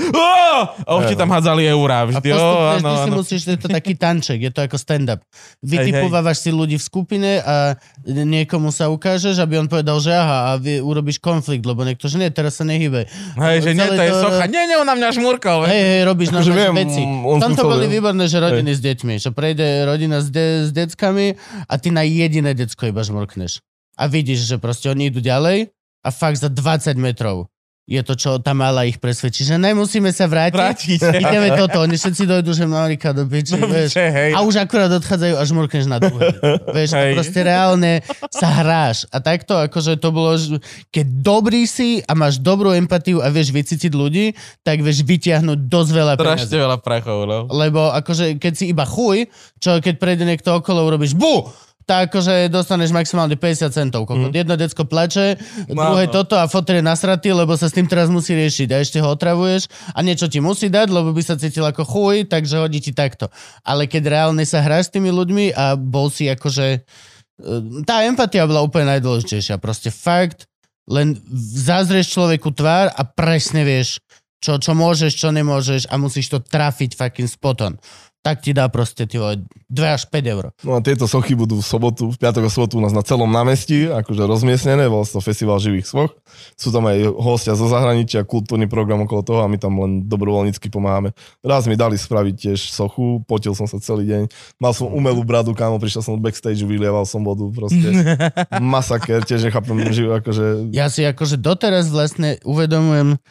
a 0.88 0.92
už 0.96 1.12
ti 1.12 1.16
no. 1.20 1.22
tam 1.28 1.30
hádzali 1.36 1.68
eurá. 1.68 2.08
A 2.08 2.16
Vždy, 2.16 2.32
postupne 2.32 2.40
"Ó, 2.40 2.80
vždy 2.80 2.80
áno, 2.80 2.90
si 2.96 3.10
áno." 3.12 3.16
musíš, 3.20 3.42
je 3.44 3.60
to 3.60 3.68
taký 3.68 3.94
tanček, 4.00 4.40
je 4.40 4.52
to 4.52 4.64
ako 4.64 4.78
stand-up. 4.80 5.20
Vytipovávaš 5.60 6.48
si 6.48 6.50
ľudí 6.56 6.80
v 6.80 6.84
skupine 6.84 7.32
a 7.44 7.76
niekomu 8.08 8.72
sa 8.72 8.88
ukážeš, 8.88 9.36
aby 9.44 9.60
on 9.60 9.68
povedal, 9.68 10.00
že 10.00 10.16
aha, 10.16 10.56
a 10.56 10.62
vy 10.62 10.80
urobíš 10.80 11.20
konflikt, 11.20 11.68
lebo 11.68 11.84
niekto, 11.84 12.08
že 12.08 12.16
nie, 12.22 12.32
teraz 12.32 12.56
sa 12.56 12.64
nehybe. 12.64 13.10
Hej, 13.36 13.58
že 13.68 13.72
nie, 13.76 13.88
to 13.88 14.00
je 14.00 14.12
to- 14.12 14.24
socha. 14.24 14.44
Nie, 14.48 14.64
nie, 14.70 14.76
on 14.80 14.88
na 14.88 14.96
mňa 14.96 15.10
šmurkol. 15.12 15.68
Hej, 15.68 15.82
hej, 15.82 16.02
robíš 16.08 16.30
viem, 16.32 16.74
veci. 16.78 17.02
tomto 17.04 17.64
som 17.66 17.68
boli 17.68 17.88
výborné, 17.90 18.30
že 18.30 18.38
rodiny 18.40 18.72
s 18.78 18.85
deťmi, 18.86 19.18
že 19.18 19.34
prejde 19.34 19.90
rodina 19.90 20.22
s, 20.22 20.30
de- 20.30 20.70
s 20.70 20.72
deckami 20.72 21.34
a 21.66 21.74
ty 21.82 21.90
na 21.90 22.06
jediné 22.06 22.54
decko 22.54 22.94
iba 22.94 23.02
žmurkneš. 23.02 23.66
A 23.98 24.06
vidíš, 24.06 24.46
že 24.46 24.62
proste 24.62 24.94
oni 24.94 25.10
idú 25.10 25.24
ďalej 25.24 25.74
a 26.06 26.10
fakt 26.14 26.38
za 26.38 26.54
20 26.54 26.94
metrov 27.02 27.50
je 27.86 28.02
to, 28.02 28.18
čo 28.18 28.30
tá 28.42 28.58
mala 28.58 28.82
ich 28.90 28.98
presvedčí, 28.98 29.46
že 29.46 29.62
nemusíme 29.62 30.10
sa 30.10 30.26
vrátiť. 30.26 30.58
Vrátiť. 30.58 31.00
Ideme 31.22 31.54
toto, 31.54 31.86
oni 31.86 32.02
všetci 32.02 32.26
dojdú, 32.26 32.50
že 32.58 32.66
Marika 32.66 33.14
do 33.14 33.30
piči, 33.30 33.62
vieš. 33.62 33.94
Že, 33.94 34.06
hej. 34.10 34.32
A 34.34 34.42
už 34.42 34.58
akurát 34.58 34.90
odchádzajú 34.90 35.38
a 35.38 35.44
žmurkneš 35.46 35.86
na 35.86 36.02
druhé. 36.02 36.34
Vieš, 36.76 36.98
Hej. 36.98 37.14
proste 37.14 37.40
reálne 37.46 38.02
sa 38.34 38.50
hráš. 38.50 39.06
A 39.14 39.22
takto, 39.22 39.54
akože 39.56 40.02
to 40.02 40.10
bolo, 40.10 40.34
keď 40.90 41.06
dobrý 41.22 41.70
si 41.70 42.02
a 42.10 42.18
máš 42.18 42.42
dobrú 42.42 42.74
empatiu 42.74 43.22
a 43.22 43.30
vieš 43.30 43.54
vycítiť 43.54 43.94
ľudí, 43.94 44.34
tak 44.66 44.82
vieš 44.82 45.06
vytiahnuť 45.06 45.70
dosť 45.70 45.90
veľa 45.94 46.14
Strašne 46.18 46.58
veľa 46.58 46.78
prachov, 46.82 47.30
no. 47.30 47.46
Lebo 47.54 47.94
akože 47.94 48.42
keď 48.42 48.54
si 48.58 48.74
iba 48.74 48.84
chuj, 48.84 49.30
čo 49.62 49.78
keď 49.78 49.96
prejde 50.02 50.26
niekto 50.26 50.58
okolo, 50.58 50.90
urobíš 50.90 51.14
bu! 51.14 51.46
Tak 51.86 52.10
akože 52.10 52.50
dostaneš 52.50 52.90
maximálne 52.90 53.38
50 53.38 53.70
centov. 53.70 54.10
Kokot. 54.10 54.34
Mhm. 54.34 54.36
Jedno 54.36 54.56
decko 54.58 54.90
plače, 54.90 55.38
No, 55.70 55.94
druhé 55.94 56.10
toto 56.10 56.34
a 56.34 56.50
fotel 56.50 56.82
je 56.82 56.86
nasratý, 56.86 57.30
lebo 57.30 57.54
sa 57.54 57.70
s 57.70 57.78
tým 57.78 57.86
teraz 57.86 58.10
musí 58.10 58.34
riešiť 58.34 58.70
a 58.74 58.82
ešte 58.82 58.98
ho 58.98 59.08
otravuješ 59.14 59.70
a 59.94 60.02
niečo 60.02 60.26
ti 60.26 60.42
musí 60.42 60.68
dať, 60.74 60.90
lebo 60.90 61.14
by 61.14 61.22
sa 61.22 61.38
cítil 61.38 61.62
ako 61.62 61.86
chuj, 61.86 62.26
takže 62.26 62.58
hodí 62.58 62.82
ti 62.82 62.90
takto. 62.90 63.30
Ale 63.62 63.86
keď 63.86 64.04
reálne 64.10 64.42
sa 64.50 64.66
hráš 64.66 64.90
s 64.90 64.94
tými 64.98 65.14
ľuďmi 65.14 65.54
a 65.54 65.78
bol 65.78 66.10
si 66.10 66.26
akože... 66.26 66.66
e, 66.74 67.54
Tá 67.86 68.02
empatia 68.04 68.50
bola 68.50 68.66
úplne 68.66 68.90
najdôležitejšia. 68.98 69.62
Proste 69.62 69.94
fakt, 69.94 70.50
len 70.90 71.18
zazrieš 71.38 72.14
človeku 72.14 72.50
tvár 72.54 72.94
a 72.94 73.02
presne 73.06 73.62
vieš, 73.62 74.02
čo, 74.42 74.62
čo 74.62 74.78
môžeš, 74.78 75.18
čo 75.18 75.34
nemôžeš 75.34 75.90
a 75.90 75.98
musíš 75.98 76.30
to 76.30 76.38
trafiť 76.38 76.94
fucking 76.94 77.26
spoton. 77.26 77.82
Tak 78.26 78.42
ti 78.42 78.58
dá 78.58 78.66
proste 78.74 79.06
ty 79.06 79.22
vole, 79.22 79.46
2 79.70 79.86
až 79.86 80.10
5 80.10 80.34
eur. 80.34 80.50
No 80.66 80.74
a 80.74 80.82
tieto 80.82 81.06
sochy 81.06 81.38
budú 81.38 81.62
v 81.62 81.66
sobotu, 81.66 82.10
v 82.10 82.18
piatok 82.18 82.50
a 82.50 82.50
sobotu 82.50 82.82
u 82.82 82.84
nás 82.84 82.90
na 82.90 83.06
celom 83.06 83.30
námestí, 83.30 83.86
akože 83.86 84.26
rozmiestnené, 84.26 84.90
bol 84.90 85.06
to 85.06 85.22
festival 85.22 85.62
živých 85.62 85.86
soch. 85.86 86.10
Sú 86.58 86.74
tam 86.74 86.90
aj 86.90 87.06
hostia 87.22 87.54
zo 87.54 87.70
zahraničia, 87.70 88.26
kultúrny 88.26 88.66
program 88.66 89.06
okolo 89.06 89.22
toho 89.22 89.40
a 89.46 89.48
my 89.48 89.62
tam 89.62 89.78
len 89.78 90.10
dobrovoľnícky 90.10 90.74
pomáhame. 90.74 91.14
Raz 91.46 91.70
mi 91.70 91.78
dali 91.78 92.02
spraviť 92.02 92.50
tiež 92.50 92.74
sochu, 92.74 93.22
potil 93.30 93.54
som 93.54 93.70
sa 93.70 93.78
celý 93.78 94.10
deň. 94.10 94.22
Mal 94.58 94.74
som 94.74 94.90
umelú 94.90 95.22
bradu, 95.22 95.54
kámo, 95.54 95.78
prišiel 95.78 96.02
som 96.02 96.18
od 96.18 96.26
backstage, 96.26 96.66
vylieval 96.66 97.06
som 97.06 97.22
vodu, 97.22 97.46
proste 97.54 98.18
masaker, 98.74 99.22
tiež 99.22 99.46
nechápem, 99.46 99.78
že 99.94 100.10
akože... 100.10 100.74
Ja 100.74 100.90
si 100.90 101.06
akože 101.06 101.38
doteraz 101.38 101.94
vlastne 101.94 102.42
uvedomujem 102.42 103.22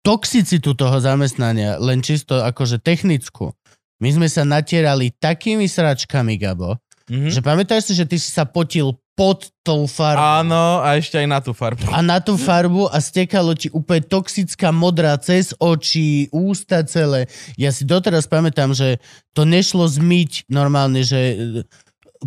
toxicitu 0.00 0.72
toho 0.72 0.96
zamestnania, 0.98 1.76
len 1.76 2.00
čisto 2.00 2.40
akože 2.40 2.80
technickú. 2.80 3.52
My 4.00 4.10
sme 4.10 4.26
sa 4.26 4.42
natierali 4.42 5.12
takými 5.12 5.64
sračkami, 5.64 6.34
Gabo, 6.34 6.80
Mhm. 7.06 7.28
že 7.28 7.40
pamätáš 7.40 7.82
si, 7.86 7.92
že 7.92 8.04
ty 8.04 8.16
si 8.16 8.30
sa 8.30 8.42
potil 8.42 8.92
pod 9.12 9.52
tou 9.60 9.84
farbou. 9.84 10.40
Áno, 10.40 10.80
a 10.80 10.96
ešte 10.96 11.20
aj 11.20 11.28
na 11.28 11.38
tú 11.38 11.52
farbu. 11.52 11.84
A 11.90 12.00
na 12.00 12.16
tú 12.18 12.38
farbu 12.38 12.88
a 12.88 12.96
stekalo 12.96 13.52
ti 13.52 13.68
úplne 13.68 14.00
toxická 14.00 14.72
modrá 14.72 15.12
cez 15.18 15.52
oči, 15.54 16.30
ústa 16.30 16.80
celé. 16.82 17.28
Ja 17.54 17.68
si 17.68 17.84
doteraz 17.84 18.24
pamätám, 18.24 18.72
že 18.72 18.96
to 19.30 19.44
nešlo 19.44 19.84
zmyť 19.84 20.48
normálne, 20.48 21.04
že 21.04 21.20
e, 21.20 21.34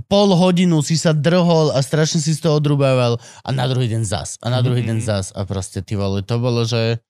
pol 0.05 0.33
hodinu 0.33 0.81
si 0.81 0.93
sa 0.93 1.09
drhol 1.09 1.73
a 1.73 1.81
strašne 1.81 2.21
si 2.21 2.29
z 2.29 2.45
toho 2.45 2.61
odrubával 2.61 3.17
a 3.41 3.49
na 3.49 3.65
druhý 3.65 3.89
deň 3.89 4.03
zas. 4.03 4.37
A 4.41 4.49
na 4.49 4.61
druhý 4.61 4.83
deň 4.83 5.01
Mhm. 5.01 5.05
zas. 5.05 5.33
A 5.33 5.45
proste 5.45 5.81
ty 5.81 5.97
vole, 5.97 6.21
to 6.21 6.37
bolo, 6.37 6.61
že... 6.61 7.01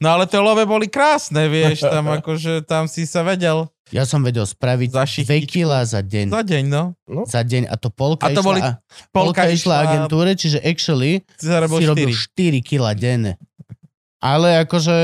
No 0.00 0.16
ale 0.16 0.24
tie 0.24 0.40
love 0.40 0.64
boli 0.64 0.88
krásne, 0.88 1.46
vieš, 1.52 1.84
tam 1.84 2.08
akože, 2.16 2.64
tam 2.64 2.88
si 2.88 3.04
sa 3.04 3.20
vedel 3.20 3.68
Ja 3.92 4.08
som 4.08 4.24
vedel 4.24 4.48
spraviť 4.48 4.88
Zašichtiť. 4.90 5.42
2 5.44 5.52
kila 5.52 5.84
za 5.84 6.00
deň. 6.00 6.26
za 6.30 6.40
deň, 6.40 6.64
no. 6.64 6.82
Za 7.28 7.42
deň 7.44 7.68
a 7.68 7.74
to 7.76 7.92
polka, 7.92 8.24
A 8.24 8.32
to 8.32 8.40
išla, 8.40 8.46
boli- 8.46 8.62
a 8.62 8.70
polka, 9.12 9.42
išla 9.46 9.74
agentúre, 9.82 10.32
čiže 10.32 10.62
actually 10.62 11.20
Si 11.36 11.50
si 11.50 11.84
robil 11.84 12.08
4. 12.08 12.62
4 12.62 12.62
kila 12.64 12.94
denne. 12.94 13.36
Ale 14.20 14.68
akože 14.68 14.96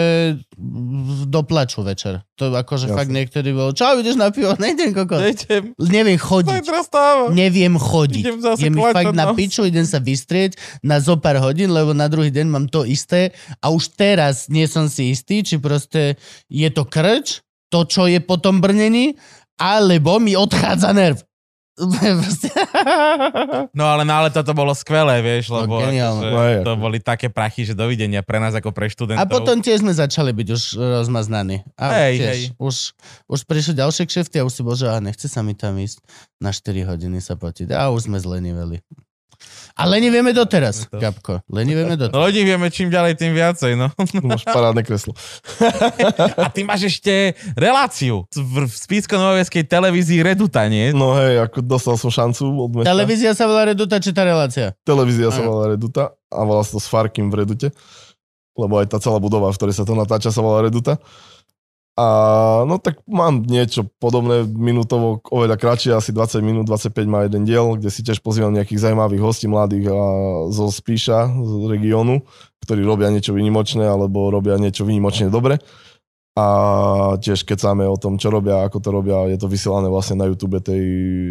do 1.24 1.40
plaču 1.40 1.80
večer. 1.80 2.20
To 2.36 2.52
akože 2.52 2.92
Jasne. 2.92 2.96
fakt 3.00 3.12
niektorí 3.16 3.56
bol, 3.56 3.72
čau, 3.72 3.96
ideš 3.96 4.20
na 4.20 4.28
pivo? 4.28 4.52
Nejdem 4.60 4.92
kokos. 4.92 5.24
Nejdem, 5.24 5.72
Neviem 5.80 6.20
chodiť. 6.20 6.52
Neviem 7.32 7.74
chodiť. 7.80 8.22
Idem 8.28 8.38
zase 8.44 8.68
klačať 8.68 8.92
fakt 8.92 9.16
na 9.16 9.32
piču, 9.32 9.64
idem 9.64 9.88
sa 9.88 10.04
vystrieť 10.04 10.60
na 10.84 11.00
zo 11.00 11.16
pár 11.16 11.40
hodín, 11.40 11.72
lebo 11.72 11.96
na 11.96 12.12
druhý 12.12 12.28
deň 12.28 12.46
mám 12.46 12.66
to 12.68 12.84
isté 12.84 13.32
a 13.64 13.72
už 13.72 13.96
teraz 13.96 14.52
nie 14.52 14.68
som 14.68 14.84
si 14.84 15.16
istý, 15.16 15.40
či 15.40 15.56
proste 15.56 16.20
je 16.52 16.68
to 16.68 16.84
krč, 16.84 17.40
to, 17.72 17.88
čo 17.88 18.04
je 18.12 18.20
po 18.20 18.36
tom 18.36 18.60
brnení, 18.60 19.16
alebo 19.56 20.20
mi 20.20 20.36
odchádza 20.36 20.92
nerv. 20.92 21.24
No 23.76 23.84
ale 23.84 24.02
na 24.08 24.24
leto 24.24 24.40
to 24.40 24.52
bolo 24.52 24.72
skvelé, 24.72 25.20
vieš, 25.20 25.52
No, 25.52 25.64
lebo 25.64 25.84
geniálne. 25.84 26.24
akože 26.24 26.32
No, 26.32 26.40
je, 26.42 26.58
to 26.64 26.72
boli 26.80 26.98
také 26.98 27.28
prachy, 27.28 27.64
že 27.64 27.76
dovidenia 27.76 28.24
pre 28.24 28.40
nás 28.40 28.56
ako 28.56 28.72
pre 28.72 28.88
študentov. 28.88 29.20
A 29.20 29.28
potom 29.28 29.60
tiež 29.60 29.84
sme 29.84 29.92
začali 29.92 30.32
byť 30.32 30.48
už 30.48 30.62
rozmaznaní. 31.04 31.60
A 31.76 32.08
Hej, 32.08 32.14
tiež, 32.16 32.26
hej. 32.26 32.40
Už, 32.56 32.96
už 33.28 33.40
prišli 33.44 33.76
ďalšie 33.76 34.08
kšefty 34.08 34.40
a 34.40 34.46
už 34.48 34.52
si 34.52 34.62
bol, 34.64 34.72
že 34.72 34.88
a 34.88 34.96
nechce 34.98 35.28
sa 35.28 35.44
mi 35.44 35.52
tam 35.52 35.76
ísť 35.76 36.00
na 36.40 36.50
4 36.50 36.88
hodiny 36.88 37.20
sa 37.20 37.36
potiť. 37.36 37.68
A 37.76 37.92
už 37.92 38.08
sme 38.08 38.16
zleniveli. 38.16 38.80
A 39.76 39.84
lenivieme 39.84 40.32
doteraz, 40.32 40.88
To- 40.88 40.96
Gabko. 40.96 41.44
Lenivieme 41.52 42.00
doteraz. 42.00 42.16
No 42.16 42.24
ľudí 42.24 42.40
vieme 42.42 42.72
čím 42.72 42.88
ďalej, 42.88 43.20
tým 43.20 43.36
viacej, 43.36 43.76
no. 43.76 43.92
Máš 44.24 44.48
parádne 44.48 44.80
kreslo. 44.80 45.12
A 46.40 46.48
ty 46.48 46.64
máš 46.64 46.88
ešte 46.88 47.36
reláciu 47.52 48.24
v, 48.32 48.64
v 48.64 48.72
Spísko-Novoveskej 48.72 49.68
televízii 49.68 50.24
Reduta, 50.24 50.64
nie? 50.64 50.96
No 50.96 51.12
hej, 51.20 51.44
ako 51.44 51.60
dostal 51.60 52.00
som 52.00 52.08
šancu 52.08 52.48
od 52.48 52.70
mesta. 52.72 52.88
Televízia 52.88 53.36
sa 53.36 53.44
volá 53.44 53.68
Reduta, 53.68 54.00
či 54.00 54.16
tá 54.16 54.24
relácia? 54.24 54.72
Televízia 54.80 55.28
sa 55.28 55.44
volá 55.44 55.76
Reduta 55.76 56.16
a 56.32 56.40
volá 56.40 56.64
sa 56.64 56.74
to 56.74 56.80
s 56.80 56.88
Farkim 56.88 57.28
v 57.28 57.44
Redute, 57.44 57.68
lebo 58.56 58.80
aj 58.80 58.88
tá 58.88 58.96
celá 58.96 59.20
budova, 59.20 59.52
v 59.52 59.60
ktorej 59.60 59.76
sa 59.76 59.84
to 59.84 59.92
natáča, 59.92 60.32
sa 60.32 60.40
volá 60.40 60.64
Reduta. 60.64 60.96
A 61.96 62.06
no 62.68 62.76
tak 62.76 63.00
mám 63.08 63.40
niečo 63.48 63.88
podobné, 63.96 64.44
minútovo, 64.44 65.24
oveľa 65.32 65.56
kratšie, 65.56 65.96
asi 65.96 66.12
20 66.12 66.44
minút, 66.44 66.68
25 66.68 66.92
má 67.08 67.24
jeden 67.24 67.48
diel, 67.48 67.80
kde 67.80 67.88
si 67.88 68.04
tiež 68.04 68.20
pozývam 68.20 68.52
nejakých 68.52 68.84
zaujímavých 68.84 69.24
hostí 69.24 69.48
mladých 69.48 69.88
a 69.88 70.00
zo 70.52 70.68
Spíša, 70.68 71.32
z 71.32 71.52
regiónu, 71.72 72.20
ktorí 72.60 72.84
robia 72.84 73.08
niečo 73.08 73.32
výnimočné 73.32 73.88
alebo 73.88 74.28
robia 74.28 74.60
niečo 74.60 74.84
výnimočne 74.84 75.32
dobre. 75.32 75.56
A 76.36 76.46
tiež 77.16 77.48
kecáme 77.48 77.88
o 77.88 77.96
tom, 77.96 78.20
čo 78.20 78.28
robia, 78.28 78.68
ako 78.68 78.76
to 78.76 78.92
robia. 78.92 79.24
Je 79.32 79.40
to 79.40 79.48
vysielané 79.48 79.88
vlastne 79.88 80.20
na 80.20 80.28
YouTube 80.28 80.60
tej 80.60 80.84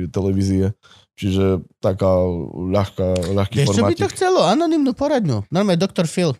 televízie. 0.09 0.73
Čiže 1.13 1.61
taká 1.77 2.25
ľahká, 2.73 3.37
ľahký 3.37 3.69
Vieš, 3.69 3.77
čo 3.77 3.85
by 3.85 3.93
to 3.93 4.09
chcelo? 4.09 4.41
Anonymnú 4.41 4.97
poradňu. 4.97 5.45
Normálne 5.53 5.77
Dr. 5.77 6.09
Phil. 6.09 6.33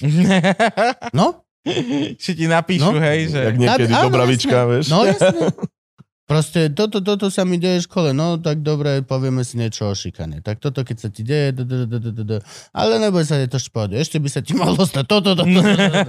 No? 1.12 1.43
Či 2.22 2.30
ti 2.36 2.44
napíšu, 2.44 2.92
No. 2.92 3.00
hej, 3.00 3.32
že... 3.32 3.40
Jak 3.40 3.56
niekedy 3.56 3.92
Áno, 3.92 4.12
Dobravička, 4.12 4.58
vieš. 4.68 4.92
No 4.92 5.04
jasne. 5.08 5.48
Proste 6.24 6.72
toto, 6.72 7.04
toto 7.04 7.28
sa 7.28 7.44
mi 7.44 7.60
deje 7.60 7.84
v 7.84 7.86
škole, 7.88 8.10
no 8.16 8.40
tak 8.40 8.64
dobre, 8.64 9.04
povieme 9.04 9.44
si 9.44 9.60
niečo 9.60 9.92
o 9.92 9.94
šikane. 9.96 10.40
Tak 10.40 10.56
toto, 10.56 10.80
keď 10.80 10.96
sa 10.96 11.08
ti 11.12 11.20
deje, 11.20 11.52
d, 11.52 11.68
d, 11.68 11.84
d, 11.84 12.00
d, 12.00 12.08
d, 12.16 12.20
d, 12.24 12.32
ale 12.72 12.96
neboj 12.96 13.28
sa, 13.28 13.36
je 13.36 13.44
to 13.44 13.60
šport. 13.60 13.92
Ešte 13.92 14.16
by 14.24 14.28
sa 14.32 14.40
ti 14.40 14.56
malo 14.56 14.80
stať 14.88 15.04
toto, 15.04 15.36
toto, 15.36 15.44
toto. 15.44 16.00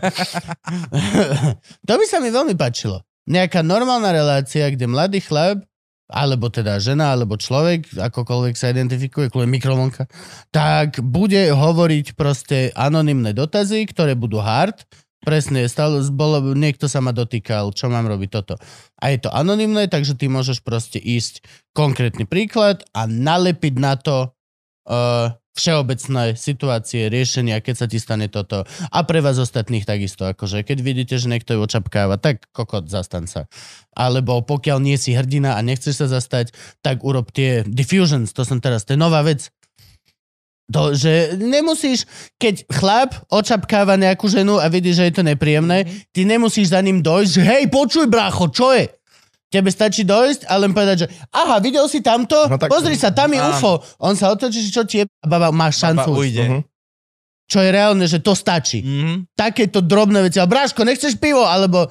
to 1.84 1.94
by 1.99 2.06
sa 2.07 2.23
mi 2.23 2.32
veľmi 2.32 2.56
páčilo. 2.56 3.03
Nejaká 3.27 3.60
normálna 3.60 4.15
relácia, 4.15 4.72
kde 4.72 4.88
mladý 4.88 5.19
chlap, 5.19 5.68
alebo 6.07 6.48
teda 6.53 6.77
žena, 6.77 7.11
alebo 7.11 7.36
človek, 7.36 7.98
akokoľvek 7.98 8.56
sa 8.56 8.72
identifikuje, 8.72 9.27
kľúbe 9.27 9.49
mikrovlnka, 9.49 10.06
tak 10.53 11.02
bude 11.02 11.49
hovoriť 11.52 12.14
proste 12.14 12.69
anonymné 12.72 13.34
dotazy, 13.34 13.84
ktoré 13.90 14.14
budú 14.15 14.38
hard, 14.40 14.86
Presne, 15.26 15.65
stalo, 15.65 16.06
bolo, 16.14 16.53
niekto 16.53 16.85
sa 16.85 17.02
ma 17.02 17.10
dotýkal, 17.10 17.73
čo 17.73 17.89
mám 17.89 18.06
robiť 18.06 18.30
toto. 18.30 18.56
A 19.02 19.10
je 19.10 19.26
to 19.26 19.34
anonymné, 19.34 19.89
takže 19.89 20.14
ty 20.14 20.30
môžeš 20.30 20.61
proste 20.61 21.02
ísť 21.02 21.41
konkrétny 21.73 22.30
príklad 22.30 22.85
a 22.93 23.10
nalepiť 23.10 23.73
na 23.81 23.97
to 23.97 24.30
uh, 24.85 25.34
všeobecné 25.56 26.35
situácie, 26.35 27.07
riešenia, 27.07 27.64
keď 27.64 27.76
sa 27.76 27.88
ti 27.88 27.97
stane 27.97 28.27
toto. 28.27 28.68
A 28.91 28.99
pre 29.07 29.23
vás 29.23 29.39
ostatných 29.39 29.88
takisto, 29.88 30.27
akože 30.27 30.68
keď 30.68 30.77
vidíte, 30.84 31.15
že 31.15 31.31
niekto 31.31 31.56
ju 31.56 31.64
očapkáva, 31.64 32.19
tak 32.19 32.43
kokot, 32.52 32.91
zastan 32.91 33.26
sa. 33.26 33.47
Alebo 33.95 34.43
pokiaľ 34.43 34.84
nie 34.84 34.99
si 34.99 35.15
hrdina 35.15 35.56
a 35.56 35.64
nechceš 35.64 36.06
sa 36.06 36.07
zastať, 36.11 36.52
tak 36.84 37.07
urob 37.07 37.31
tie 37.31 37.64
diffusions, 37.64 38.35
to 38.35 38.43
som 38.43 38.60
teraz, 38.60 38.84
to 38.84 38.93
je 38.93 38.99
nová 38.99 39.23
vec. 39.23 39.47
To, 40.66 40.98
že 40.98 41.38
nemusíš, 41.38 42.10
keď 42.36 42.66
chlap 42.68 43.14
očapkáva 43.30 43.94
nejakú 43.96 44.26
ženu 44.26 44.58
a 44.58 44.66
vidí, 44.66 44.90
že 44.92 45.06
je 45.06 45.14
to 45.14 45.22
nepríjemné, 45.22 45.86
ty 46.10 46.26
nemusíš 46.26 46.74
za 46.74 46.82
ním 46.82 47.00
dojsť, 47.00 47.32
že 47.32 47.42
hej, 47.44 47.64
počuj 47.70 48.10
brácho, 48.10 48.50
čo 48.50 48.74
je? 48.74 48.90
Tebe 49.46 49.70
stačí 49.70 50.02
dojsť 50.02 50.50
a 50.50 50.58
len 50.58 50.74
povedať, 50.74 51.06
že 51.06 51.08
aha, 51.30 51.62
videl 51.62 51.86
si 51.86 52.02
tamto? 52.02 52.50
No 52.50 52.58
tak- 52.58 52.74
Pozri 52.74 52.98
sa, 52.98 53.14
tam 53.14 53.30
je 53.30 53.40
Áno. 53.40 53.54
UFO. 53.54 53.74
On 54.02 54.18
sa 54.18 54.34
otočí, 54.34 54.58
že 54.60 54.74
čo 54.74 54.84
ti 54.84 55.00
je, 55.00 55.06
a 55.06 55.28
baba, 55.30 55.54
máš 55.54 55.78
Baba 55.80 56.02
šancu. 56.02 56.10
ujde. 56.18 56.44
Mhm. 56.44 56.60
Čo 57.46 57.62
je 57.62 57.70
reálne, 57.70 58.06
že 58.10 58.18
to 58.18 58.34
stačí. 58.34 58.82
Mhm. 58.82 59.38
Takéto 59.38 59.78
drobné 59.80 60.26
veci. 60.26 60.42
A 60.42 60.50
bráško, 60.50 60.82
nechceš 60.82 61.14
pivo? 61.16 61.46
Alebo, 61.46 61.86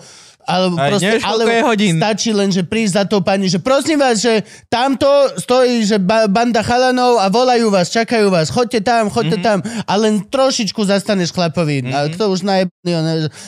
alebo 0.45 0.77
Aj 0.77 0.89
proste, 0.89 1.09
nevieš, 1.11 1.25
alebo 1.25 1.49
je 1.49 1.62
hodín. 1.62 1.95
stačí 1.97 2.31
len, 2.31 2.49
že 2.49 2.62
prísť 2.62 2.93
za 2.95 3.05
tou 3.05 3.19
pani, 3.19 3.47
že 3.47 3.59
prosím 3.59 3.97
vás, 3.97 4.19
že 4.19 4.41
tamto 4.66 5.09
stojí, 5.35 5.83
že 5.83 5.97
ba- 5.97 6.25
banda 6.27 6.61
chalanov 6.61 7.16
a 7.16 7.27
volajú 7.27 7.69
vás, 7.69 7.89
čakajú 7.89 8.29
vás, 8.29 8.49
chodte 8.49 8.79
tam, 8.79 9.09
chodte 9.09 9.35
Mhm. 9.35 9.43
tam 9.43 9.59
a 9.65 9.93
len 9.95 10.21
trošičku 10.23 10.79
zastaneš 10.81 11.31
chlapovi. 11.31 11.81
Mm-hmm. 11.83 11.93
A 11.93 12.09
to 12.11 12.25
už 12.27 12.41
najebný, 12.43 12.91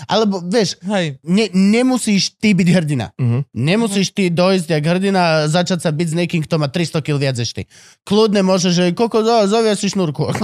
alebo 0.04 0.40
vieš, 0.42 0.80
Hej. 0.82 1.20
ne, 1.22 1.46
nemusíš 1.50 2.32
ty 2.34 2.52
byť 2.52 2.68
hrdina. 2.70 3.12
Mhm. 3.14 3.38
Nemusíš 3.52 4.10
ty 4.10 4.26
dojsť 4.26 4.68
jak 4.70 4.84
hrdina 4.84 5.20
a 5.20 5.44
začať 5.46 5.78
sa 5.78 5.90
byť 5.90 6.06
s 6.06 6.14
niekým, 6.14 6.40
kto 6.40 6.56
má 6.56 6.66
300 6.66 6.98
kg 6.98 7.20
viac 7.20 7.36
ty. 7.36 7.68
Kľudne 8.02 8.40
môže, 8.40 8.68
že 8.68 8.90
koko, 8.90 9.20
zo, 9.20 9.44
zovia 9.46 9.72
si 9.72 9.86
šnúrku. 9.86 10.26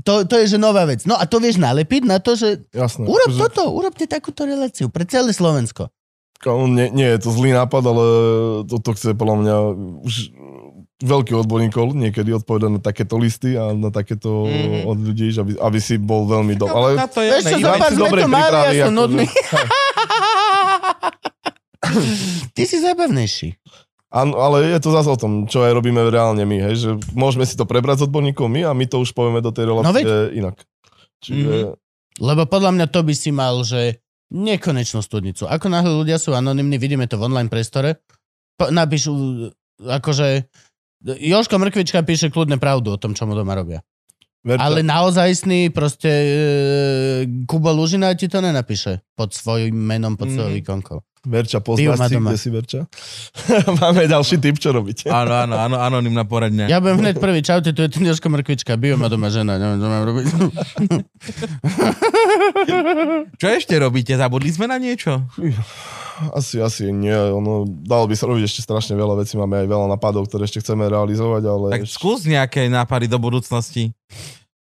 to, 0.00 0.22
to 0.22 0.34
je 0.36 0.46
že 0.46 0.58
nová 0.58 0.84
vec. 0.84 1.02
No 1.02 1.14
a 1.14 1.24
to 1.24 1.36
vieš 1.36 1.56
nalepiť 1.56 2.02
na 2.02 2.16
to, 2.16 2.32
že 2.32 2.62
Jasné. 2.70 3.04
urob 3.04 3.28
Akože- 3.28 3.40
toto, 3.42 3.62
urobte 3.70 4.04
takúto 4.04 4.42
reláciu 4.42 4.86
pre 4.86 5.04
celé 5.04 5.30
Slovensko. 5.30 5.88
Nie, 6.66 6.88
nie 6.88 7.04
je 7.06 7.18
to 7.18 7.28
zlý 7.28 7.52
nápad, 7.52 7.82
ale 7.82 8.04
toto 8.64 8.92
chce 8.92 9.12
podľa 9.12 9.36
mňa 9.38 9.56
už 10.02 10.14
veľkých 10.98 11.36
odborníkov 11.38 11.92
niekedy 11.92 12.32
odpovedať 12.34 12.70
na 12.70 12.78
takéto 12.78 13.16
listy 13.16 13.54
a 13.54 13.72
na 13.72 13.88
takéto 13.88 14.44
Mhm. 14.46 14.56
mm. 14.78 14.82
od 14.86 14.98
ľudí, 14.98 15.26
že 15.28 15.40
aby, 15.40 15.52
aby 15.54 15.78
si 15.78 15.96
bol 15.96 16.24
veľmi 16.24 16.54
dobrý. 16.54 16.72
Ale 16.72 16.90
Na 16.94 17.04
to 17.06 17.20
je 17.20 17.30
oné, 17.34 17.52
za 17.56 17.72
pár 17.74 17.88
si 17.88 17.94
sme 17.94 18.02
dobre 18.02 18.20
to 18.20 18.28
mali, 18.30 18.48
ja 18.74 18.86
som 18.86 18.92
akože. 18.92 18.92
nudný. 18.94 19.24
Ty 22.50 22.62
si 22.62 22.76
zabavnejší. 22.78 23.48
Áno, 24.10 24.42
ale 24.42 24.74
je 24.74 24.78
to 24.82 24.90
zase 24.90 25.06
o 25.06 25.14
tom, 25.14 25.46
čo 25.46 25.62
aj 25.62 25.70
robíme 25.70 26.02
reálne 26.10 26.42
my, 26.42 26.58
hej, 26.66 26.74
že 26.82 26.90
môžeme 27.14 27.46
si 27.46 27.54
to 27.54 27.62
prebrať 27.62 28.02
s 28.02 28.06
odborníkov 28.10 28.50
my 28.50 28.66
a 28.66 28.74
my 28.74 28.82
to 28.90 28.98
už 28.98 29.14
povieme 29.14 29.38
do 29.38 29.54
tej 29.54 29.70
No 29.70 29.78
relácie 29.78 30.34
inak. 30.34 30.58
Čiže 31.22 31.78
Lebo 32.18 32.42
podľa 32.50 32.74
mňa 32.74 32.86
to 32.90 33.06
by 33.06 33.14
si 33.14 33.30
mal, 33.30 33.62
že 33.62 34.02
nekonečnú 34.34 34.98
studnicu. 34.98 35.46
Ako 35.46 35.70
náhle 35.70 35.94
ľudia 35.94 36.18
sú 36.18 36.34
anonimní, 36.34 36.74
vidíme 36.78 37.06
to 37.06 37.22
v 37.22 37.30
online 37.30 37.50
priestore, 37.50 38.02
po- 38.58 38.74
napíšu, 38.74 39.12
akože 39.78 40.50
Joško 41.00 41.56
Mrkvička 41.56 42.04
píše 42.04 42.28
kľudne 42.28 42.60
pravdu 42.60 42.92
o 42.92 43.00
tom, 43.00 43.16
čo 43.16 43.24
mu 43.24 43.32
doma 43.32 43.56
robia. 43.56 43.80
Verte, 44.42 44.60
Ale 44.60 44.80
naozajstný 44.80 45.68
proste 45.68 46.08
e, 46.08 46.32
Kubo 47.44 47.70
Lužina 47.70 48.12
ti 48.12 48.24
to 48.24 48.38
nenapíše 48.38 49.04
pod 49.12 49.30
svojím 49.30 49.74
menom, 49.74 50.14
pod 50.14 50.28
svojou 50.28 50.50
Mhm. 50.50 50.60
ikonkou. 50.60 50.98
Verča, 51.20 51.60
poznáš 51.60 52.00
si, 52.02 52.16
doma. 52.16 52.32
kde 52.32 52.38
si 52.38 52.48
Verča? 52.48 52.80
Máme 53.76 54.08
ďalší 54.08 54.40
tip, 54.40 54.56
čo 54.56 54.72
robiť. 54.72 55.04
Áno, 55.06 55.36
áno, 55.38 55.52
áno, 55.54 55.76
anonimná 55.76 56.24
poradňa. 56.24 56.64
Ja 56.66 56.80
budem 56.80 56.96
hneď 56.98 57.20
prvý, 57.20 57.40
čaute, 57.40 57.70
tu 57.70 57.84
je 57.84 57.90
ten 57.90 58.00
Joško 58.02 58.24
Mrkvička, 58.26 58.72
bio 58.74 58.96
ma 58.96 59.04
doma 59.06 59.28
žena, 59.28 59.54
neviem, 59.54 59.76
čo 59.76 59.86
mám 59.86 60.04
robiť. 60.06 60.26
Čo 63.36 63.46
ešte 63.50 63.76
robíte? 63.76 64.12
Zabudli 64.14 64.48
sme 64.48 64.64
na 64.64 64.76
niečo? 64.76 65.20
Asi, 66.30 66.60
asi 66.60 66.92
nie. 66.92 67.12
Ono, 67.12 67.64
dalo 67.64 68.04
by 68.04 68.14
sa 68.14 68.28
robiť 68.28 68.44
ešte 68.44 68.60
strašne 68.60 68.92
veľa 68.92 69.24
vecí. 69.24 69.40
Máme 69.40 69.64
aj 69.64 69.68
veľa 69.68 69.86
napadov, 69.88 70.28
ktoré 70.28 70.44
ešte 70.44 70.60
chceme 70.60 70.84
realizovať, 70.84 71.42
ale... 71.48 71.66
Tak 71.72 71.82
ešte- 71.88 71.96
skús 71.96 72.28
nejaké 72.28 72.68
nápady 72.68 73.08
do 73.08 73.16
budúcnosti. 73.16 73.96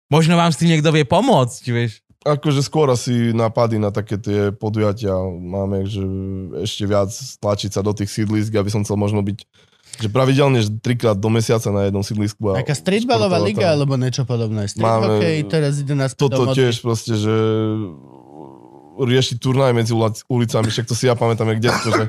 Možno 0.07 0.37
vám 0.37 0.53
s 0.53 0.61
tým 0.61 0.71
niekto 0.71 0.93
vie 0.93 1.03
pomôcť, 1.03 1.63
vieš. 1.73 2.05
Akože 2.27 2.59
skôr 2.61 2.91
asi 2.91 3.31
nápady 3.31 3.79
na 3.79 3.95
také 3.95 4.19
tie 4.19 4.51
podujatia 4.51 5.15
máme, 5.31 5.87
že 5.87 6.03
ešte 6.59 6.83
viac 6.83 7.15
tlačiť 7.15 7.71
sa 7.71 7.87
do 7.87 7.95
tých 7.95 8.11
sídlisk, 8.11 8.51
aby 8.51 8.67
som 8.67 8.83
chcel 8.83 8.99
možno 8.99 9.23
byť 9.23 9.47
že 9.97 10.13
pravidelne 10.13 10.61
že 10.61 10.69
trikrát 10.77 11.17
do 11.17 11.33
mesiaca 11.33 11.73
na 11.73 11.89
jednom 11.89 12.05
sídlisku. 12.05 12.53
a 12.53 12.61
Taká 12.61 12.77
streetballová 12.77 13.41
liga 13.41 13.73
alebo 13.73 13.97
niečo 13.97 14.29
podobné. 14.29 14.69
Street 14.69 14.85
Máme- 14.85 15.23
hokej, 15.23 15.37
teraz 15.49 15.81
ide 15.81 15.95
na 15.97 16.11
Toto 16.13 16.53
tiež 16.53 16.85
proste, 16.85 17.17
že 17.17 17.33
riešiť 18.97 19.37
turnaj 19.37 19.77
medzi 19.77 19.93
ulicami, 20.27 20.69
však 20.73 20.89
to 20.89 20.97
si 20.97 21.05
ja 21.07 21.13
pamätám, 21.13 21.53
jak 21.53 21.61
detsko, 21.61 21.89
že 21.93 22.05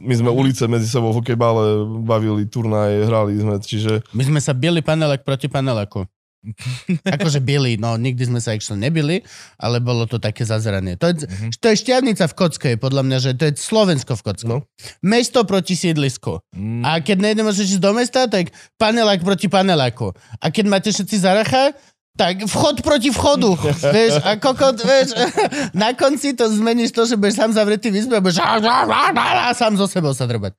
my 0.00 0.14
sme 0.16 0.30
ulice 0.32 0.64
medzi 0.64 0.88
sebou 0.88 1.12
v 1.12 1.20
hokejbale 1.20 1.84
bavili, 2.02 2.48
turnaj, 2.48 3.04
hrali 3.04 3.36
sme, 3.36 3.60
čiže 3.60 4.00
My 4.16 4.24
sme 4.24 4.40
sa 4.40 4.56
bili 4.56 4.80
panelak 4.80 5.22
proti 5.22 5.52
panelaku. 5.52 6.08
akože 7.06 7.38
bili, 7.38 7.78
no 7.78 7.94
nikdy 7.94 8.26
sme 8.26 8.42
sa 8.42 8.50
actually 8.50 8.82
nebili, 8.82 9.22
ale 9.62 9.78
bolo 9.78 10.10
to 10.10 10.18
také 10.18 10.42
zazranie. 10.42 10.98
To 10.98 11.14
je, 11.14 11.22
Mhm. 11.30 11.54
to 11.54 11.66
je 11.70 11.76
šťavnica 11.86 12.24
v 12.26 12.34
Kocke, 12.34 12.70
podľa 12.74 13.02
mňa, 13.06 13.18
že 13.22 13.30
to 13.38 13.46
je 13.46 13.52
Slovensko 13.54 14.18
v 14.18 14.22
Kocke. 14.26 14.46
No. 14.50 14.66
Mesto 15.06 15.46
proti 15.46 15.78
sídlisku. 15.78 16.42
Mm. 16.50 16.82
A 16.82 16.98
keď 16.98 17.30
nejdeme 17.30 17.54
ísť 17.54 17.78
do 17.78 17.94
mesta, 17.94 18.26
tak 18.26 18.50
panelák 18.74 19.22
proti 19.22 19.46
paneláku. 19.46 20.10
A 20.42 20.50
keď 20.50 20.64
máte 20.66 20.90
všetci 20.90 21.16
zaracha, 21.22 21.78
tak 22.16 22.44
vchod 22.44 22.84
proti 22.84 23.08
vchodu. 23.08 23.56
vieš, 23.96 24.20
a 24.20 24.36
kokot, 24.36 24.76
vieš, 24.84 25.16
na 25.82 25.96
konci 25.96 26.36
to 26.36 26.48
zmeníš 26.48 26.92
to, 26.92 27.08
že 27.08 27.16
budeš 27.16 27.40
sám 27.40 27.52
zavretý 27.56 27.88
v 27.88 28.04
izbe 28.04 28.20
a 28.20 28.24
budeš 28.24 28.40
a 28.42 29.52
sám 29.56 29.80
so 29.80 29.88
sebou 29.88 30.12
sa 30.12 30.28
drbať. 30.28 30.52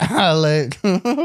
Ale 0.00 0.72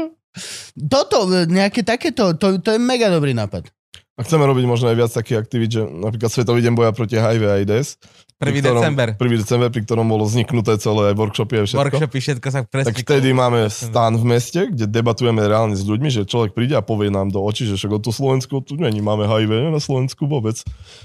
toto, 0.92 1.28
nejaké 1.48 1.80
takéto, 1.84 2.36
to, 2.36 2.60
to 2.60 2.76
je 2.76 2.80
mega 2.80 3.08
dobrý 3.08 3.32
nápad. 3.32 3.68
a 4.16 4.20
chceme 4.24 4.48
robiť 4.48 4.64
možno 4.64 4.88
aj 4.92 4.96
viac 4.96 5.12
takých 5.12 5.40
aktivít, 5.44 5.70
že 5.76 5.82
napríklad 5.84 6.32
Svetový 6.32 6.64
deň 6.64 6.72
boja 6.72 6.92
proti 6.96 7.20
HIV 7.20 7.42
a 7.48 7.60
AIDS. 7.60 8.00
1. 8.36 8.44
pri 8.44 8.60
ktorom- 8.60 8.76
december. 8.78 9.08
1. 9.16 9.38
december, 9.38 9.68
pri 9.70 9.82
ktorom 9.82 10.06
bolo 10.06 10.24
vzniknuté 10.24 10.76
celé 10.76 11.08
aj 11.08 11.14
workshopy 11.14 11.54
a 11.56 11.62
všetko. 11.64 11.80
Workshopy, 11.82 12.18
všetko 12.20 12.46
sa 12.46 12.60
presne... 12.62 12.86
Tak 12.86 13.00
vtedy 13.00 13.32
máme 13.32 13.64
stan 13.66 14.12
v 14.12 14.24
meste, 14.26 14.68
kde 14.68 14.84
debatujeme 14.84 15.40
reálne 15.40 15.72
s 15.72 15.80
ľuďmi, 15.80 16.10
že 16.10 16.22
človek 16.22 16.52
príde 16.52 16.72
a 16.72 16.80
povie 16.80 17.08
nám 17.08 17.28
do 17.28 17.40
očí, 17.40 17.64
že 17.64 17.74
však 17.74 17.90
o 17.90 17.98
to 17.98 18.12
Slovensko 18.12 18.60
tu 18.60 18.76
není, 18.76 19.00
máme 19.00 19.24
HIV 19.24 19.72
na 19.72 19.80
Slovensku 19.80 20.24
vôbec. 20.26 20.60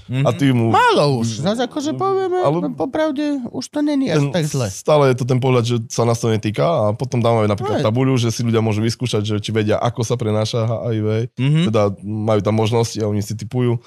Mhm. 0.06 0.22
A 0.22 0.30
ty 0.30 0.52
mu... 0.52 0.68
Málo 0.68 1.18
už. 1.18 1.40
Zase 1.40 1.64
akože 1.64 1.94
povieme, 1.94 2.36
ale... 2.38 2.52
Ale- 2.58 2.74
popravde, 2.74 3.24
už 3.48 3.64
to 3.66 3.80
není 3.80 4.12
až 4.12 4.28
tak 4.28 4.44
zle. 4.44 4.68
stále 4.68 5.08
je 5.08 5.16
to 5.16 5.24
ten 5.24 5.40
pohľad, 5.40 5.64
že 5.64 5.76
sa 5.88 6.04
nás 6.04 6.16
to 6.16 6.28
netýka 6.28 6.60
a 6.62 6.92
potom 6.92 7.16
dávame 7.18 7.48
napríklad 7.48 7.80
Aj. 7.80 7.84
tabuľu, 7.84 8.16
že 8.18 8.28
si 8.28 8.42
ľudia 8.42 8.60
môžu 8.60 8.80
vyskúšať, 8.80 9.22
že 9.24 9.34
či 9.38 9.50
vedia, 9.50 9.76
ako 9.76 10.04
sa 10.04 10.14
prenáša 10.14 10.68
HIV, 10.84 11.32
Mhm. 11.32 11.60
teda 11.68 11.82
majú 11.98 12.40
tam 12.40 12.54
možnosti 12.54 12.96
a 12.96 13.08
oni 13.08 13.20
si 13.20 13.32
typujú. 13.32 13.80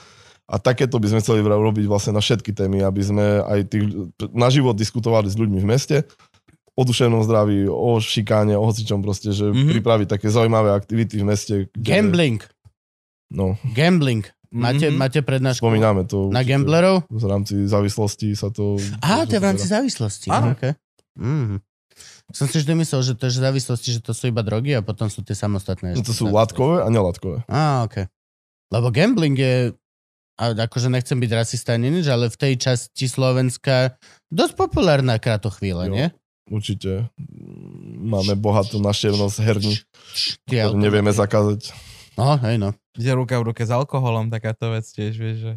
A 0.46 0.62
takéto 0.62 1.02
by 1.02 1.10
sme 1.10 1.20
chceli 1.26 1.42
robiť 1.42 1.86
vlastne 1.86 2.14
na 2.14 2.22
všetky 2.22 2.54
témy, 2.54 2.86
aby 2.86 3.02
sme 3.02 3.26
aj 3.42 3.60
tých, 3.66 3.86
na 4.30 4.54
život 4.54 4.78
diskutovali 4.78 5.26
s 5.26 5.34
ľuďmi 5.34 5.58
v 5.58 5.68
meste, 5.68 5.98
o 6.76 6.84
duševnom 6.84 7.24
zdraví, 7.24 7.66
o 7.66 7.98
šikáne, 7.98 8.54
o 8.54 8.64
hocičom 8.64 9.02
proste, 9.02 9.32
že 9.32 9.50
Mhm. 9.50 9.56
mm-hmm. 9.56 9.72
pripraviť 9.80 10.08
také 10.12 10.28
zaujímavé 10.30 10.70
aktivity 10.72 11.18
v 11.18 11.26
meste. 11.26 11.54
Kde, 11.72 11.82
Gambling. 11.82 12.42
No, 13.34 13.58
Gambling. 13.74 14.30
Máte, 14.56 14.88
Mhm. 14.88 14.96
máte 14.96 15.20
prednášku 15.20 15.60
spomíname 15.60 16.08
to. 16.08 16.32
na 16.32 16.40
gamblerov? 16.40 17.04
V 17.12 17.26
rámci 17.28 17.68
závislosti 17.68 18.32
sa 18.40 18.48
to... 18.48 18.80
Á, 19.04 19.28
to 19.28 19.36
je 19.36 19.42
v 19.42 19.48
rámci 19.52 19.68
závislosti. 19.68 20.32
Áno. 20.32 20.56
Okay. 20.56 20.78
Mm. 21.20 21.60
Som 22.32 22.48
si 22.48 22.64
vždy 22.64 22.72
myslel, 22.80 23.02
že 23.04 23.14
to 23.20 23.28
je 23.28 23.36
závislosti, 23.36 23.90
že 23.92 24.00
to 24.00 24.16
sú 24.16 24.32
iba 24.32 24.40
drogy 24.42 24.72
a 24.72 24.80
potom 24.80 25.12
sú 25.12 25.28
tie 25.28 25.36
samostatné. 25.36 25.94
No, 25.96 26.02
to 26.02 26.16
sú 26.16 26.32
látkové 26.32 26.82
a 26.82 26.90
nelátkové. 26.90 27.44
Á, 27.52 27.84
ok. 27.84 28.08
Lebo 28.72 28.88
gambling 28.96 29.36
je, 29.36 29.54
a 30.36 30.52
akože 30.52 30.92
nechcem 30.92 31.16
byť 31.16 31.32
rasista 31.32 31.76
ani 31.76 31.92
nič, 31.92 32.06
ale 32.12 32.28
v 32.28 32.36
tej 32.36 32.54
časti 32.60 33.08
Slovenska 33.08 33.96
dosť 34.28 34.54
populárna 34.60 35.16
kratochvíľa, 35.16 35.88
Jo. 35.88 35.94
nie? 35.96 36.08
Určite. 36.46 37.10
Máme 38.06 38.38
bohatú 38.38 38.78
naštevnosť 38.78 39.38
herní, 39.42 39.82
ktorú 40.46 40.78
nevieme 40.78 41.10
zakázať. 41.10 41.74
No, 42.16 42.40
hej 42.40 42.56
no. 42.56 42.72
Ide 42.96 43.12
ruka 43.12 43.36
v 43.44 43.52
ruke 43.52 43.60
s 43.60 43.68
alkoholom, 43.68 44.32
takáto 44.32 44.72
vec 44.72 44.88
tiež, 44.88 45.20
vieš, 45.20 45.38
že... 45.44 45.54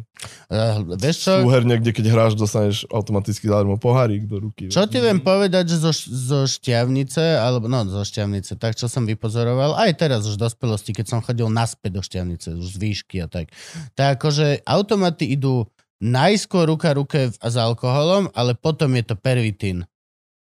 Uh, 0.51 0.83
vieš 0.99 1.23
čo? 1.23 1.39
Sú 1.39 1.47
herne, 1.47 1.79
kde 1.79 1.95
keď 1.95 2.05
hráš, 2.11 2.35
dostaneš 2.35 2.83
automaticky 2.91 3.47
zadarmo 3.47 3.79
pohárik 3.79 4.27
do 4.27 4.43
ruky. 4.43 4.67
Čo 4.67 4.83
ti 4.91 4.99
viem 4.99 5.23
povedať, 5.23 5.71
že 5.71 5.79
zo, 5.79 5.95
zo 5.95 6.43
šťavnice, 6.43 7.39
alebo 7.39 7.71
no 7.71 7.87
zo 7.87 8.03
šťavnice, 8.03 8.59
tak 8.59 8.75
čo 8.75 8.91
som 8.91 9.07
vypozoroval, 9.07 9.79
aj 9.79 9.91
teraz 9.95 10.27
už 10.27 10.35
v 10.35 10.51
dospelosti, 10.51 10.91
keď 10.91 11.05
som 11.07 11.23
chodil 11.23 11.47
naspäť 11.47 11.91
do 11.95 12.03
šťavnice, 12.03 12.59
už 12.59 12.75
z 12.75 12.77
výšky 12.77 13.23
a 13.23 13.31
tak, 13.31 13.55
tak 13.95 14.19
akože 14.19 14.67
automaty 14.67 15.31
idú 15.31 15.63
najskôr 16.03 16.67
ruka 16.67 16.91
ruke 16.91 17.31
s 17.31 17.55
alkoholom, 17.55 18.27
ale 18.35 18.51
potom 18.51 18.91
je 18.99 19.03
to 19.07 19.15
pervitín. 19.15 19.87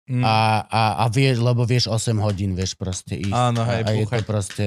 Mm. 0.06 0.22
A, 0.22 0.61
a, 0.69 0.82
a 1.02 1.06
vieš, 1.10 1.41
lebo 1.41 1.65
vieš 1.65 1.90
8 1.90 2.14
hodín, 2.22 2.53
vieš 2.53 2.77
proste 2.77 3.18
ísť. 3.18 3.34
Áno, 3.34 3.65
hej, 3.65 3.82
a, 3.82 3.90
a 3.90 3.91
je 3.98 4.06
to 4.06 4.22
proste... 4.22 4.65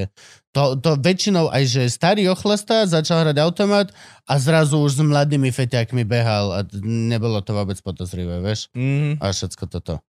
To, 0.50 0.74
to 0.74 0.98
väčšinou 0.98 1.46
aj, 1.46 1.62
že 1.70 1.82
starý 1.86 2.26
ochlasta 2.26 2.90
začal 2.90 3.22
hrať 3.22 3.38
automat 3.38 3.94
a 4.26 4.34
zrazu 4.42 4.82
už 4.82 4.98
s 4.98 5.00
mladými 5.06 5.54
feťákmi 5.54 6.02
behal 6.02 6.50
a 6.50 6.60
nebolo 6.82 7.38
to 7.38 7.54
vôbec 7.54 7.78
podozrivé, 7.78 8.42
vieš? 8.42 8.66
Mhm. 8.74 9.22
A 9.22 9.30
všetko 9.30 9.64
toto. 9.70 10.02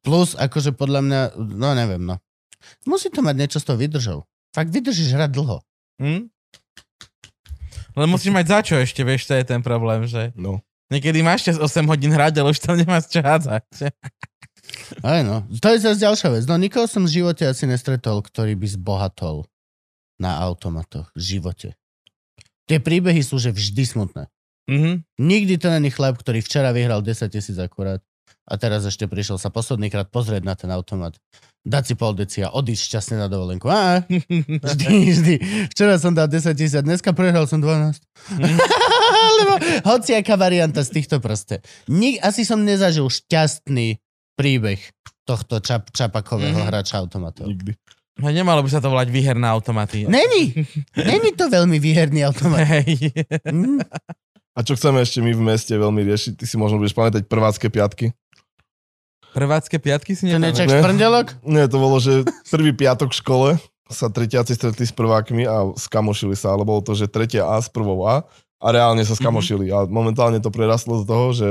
Plus, 0.00 0.32
akože 0.32 0.72
podľa 0.72 1.00
mňa, 1.04 1.20
no 1.36 1.68
neviem, 1.76 2.00
no. 2.00 2.16
Musí 2.88 3.12
to 3.12 3.20
mať 3.20 3.36
niečo 3.36 3.58
s 3.60 3.68
tou 3.68 3.76
vydržou. 3.76 4.24
Fakt 4.56 4.72
vydržíš 4.72 5.12
hrať 5.12 5.30
dlho. 5.36 5.60
Hm? 6.00 6.32
Ale 7.92 8.06
musíš 8.08 8.32
mať 8.32 8.46
za 8.48 8.58
čo 8.64 8.74
ešte, 8.80 9.04
vieš, 9.04 9.28
to 9.28 9.36
je 9.36 9.44
ten 9.44 9.60
problém, 9.60 10.06
že 10.08 10.32
No. 10.38 10.62
niekedy 10.88 11.20
máš 11.20 11.50
čas 11.50 11.56
8 11.60 11.84
hodín 11.84 12.14
hrať, 12.14 12.40
ale 12.40 12.54
už 12.54 12.60
tam 12.62 12.78
nemáš 12.80 13.12
čo 13.12 13.20
hádzať. 13.20 13.92
Aj 15.04 15.20
no. 15.22 15.44
To 15.60 15.68
je 15.72 15.84
zase 15.84 16.00
ďalšia 16.02 16.28
vec. 16.32 16.44
No 16.48 16.56
nikoho 16.56 16.88
som 16.88 17.04
v 17.04 17.22
živote 17.22 17.44
asi 17.44 17.68
nestretol, 17.68 18.24
ktorý 18.24 18.56
by 18.56 18.66
zbohatol 18.68 19.46
na 20.18 20.40
automatoch. 20.42 21.12
V 21.14 21.38
živote. 21.38 21.78
Tie 22.68 22.78
príbehy 22.82 23.24
sú 23.24 23.40
že 23.40 23.54
vždy 23.54 23.84
smutné. 23.84 24.24
Mhm. 24.68 25.04
Nikdy 25.16 25.54
to 25.56 25.72
není 25.72 25.88
chlap, 25.88 26.20
ktorý 26.20 26.44
včera 26.44 26.76
vyhral 26.76 27.00
10 27.00 27.32
tisíc 27.32 27.56
akurát 27.56 28.04
a 28.48 28.56
teraz 28.56 28.84
ešte 28.84 29.04
prišiel 29.04 29.36
sa 29.36 29.52
posledný 29.52 29.92
krát 29.92 30.08
pozrieť 30.08 30.42
na 30.44 30.56
ten 30.56 30.72
automat. 30.72 31.16
Dať 31.68 31.84
si 31.84 31.94
pol 31.96 32.16
deci 32.16 32.40
a 32.40 32.48
odísť 32.48 32.82
šťastne 32.88 33.16
na 33.20 33.28
dovolenku. 33.28 33.68
Á, 33.68 34.08
vždy, 34.68 34.84
vždy. 34.88 35.34
Včera 35.68 36.00
som 36.00 36.16
dal 36.16 36.32
10 36.32 36.56
tisíc, 36.56 36.80
dneska 36.80 37.12
prehral 37.12 37.44
som 37.44 37.60
12. 37.60 38.00
Lebo 39.38 39.54
hociaká 39.84 40.40
varianta 40.40 40.80
z 40.80 40.96
týchto 40.96 41.20
proste. 41.20 41.60
Nik, 41.92 42.24
asi 42.24 42.48
som 42.48 42.64
nezažil 42.64 43.04
šťastný 43.08 44.00
príbeh 44.38 44.78
tohto 45.26 45.58
čap, 45.58 45.90
čapakového 45.90 46.48
Mhm. 46.48 46.56
mm-hmm. 46.56 46.70
hráča 46.70 46.94
automatov. 46.96 47.50
Nikdy. 47.50 47.74
No, 48.18 48.30
nemalo 48.30 48.62
by 48.62 48.70
sa 48.70 48.78
to 48.78 48.86
volať 48.86 49.10
výher 49.10 49.34
na 49.34 49.50
automaty. 49.50 50.02
Není! 50.04 50.54
Není 50.96 51.34
to 51.34 51.46
veľmi 51.46 51.78
výherný 51.78 52.22
automat. 52.22 52.66
Hej. 52.78 53.14
Mm. 53.46 53.78
A 54.54 54.62
čo 54.62 54.74
chceme 54.74 54.98
ešte 54.98 55.18
my 55.18 55.30
v 55.30 55.42
meste 55.44 55.70
veľmi 55.70 56.02
riešiť, 56.02 56.34
ty 56.34 56.42
si 56.42 56.54
možno 56.54 56.78
budeš 56.78 56.90
pamätať 56.90 57.26
prvácké 57.26 57.66
piatky. 57.68 58.10
Prvácké 59.30 59.78
piatky 59.78 60.16
si 60.16 60.26
To 60.26 60.34
nepamätám. 60.34 60.46
niečo 60.50 60.64
Ne. 60.66 60.74
šprndelok? 60.74 61.26
Nie, 61.44 61.64
to 61.68 61.78
bolo, 61.78 62.00
že 62.00 62.26
prvý 62.48 62.72
piatok 62.72 63.12
v 63.12 63.18
škole 63.18 63.48
sa 63.86 64.10
tretiaci 64.10 64.52
stretli 64.52 64.82
s 64.82 64.90
prvákmi 64.90 65.46
a 65.46 65.70
skamošili 65.78 66.34
sa, 66.34 66.52
ale 66.52 66.66
bolo 66.66 66.82
to, 66.82 66.92
že 66.92 67.06
tretia 67.06 67.46
A 67.46 67.56
s 67.56 67.70
prvou 67.70 68.02
A 68.02 68.26
a 68.58 68.66
reálne 68.68 69.00
sa 69.00 69.14
skamošili. 69.14 69.70
A 69.70 69.86
momentálne 69.86 70.42
to 70.42 70.50
prerastlo 70.50 70.98
z 70.98 71.04
toho, 71.06 71.26
že 71.30 71.48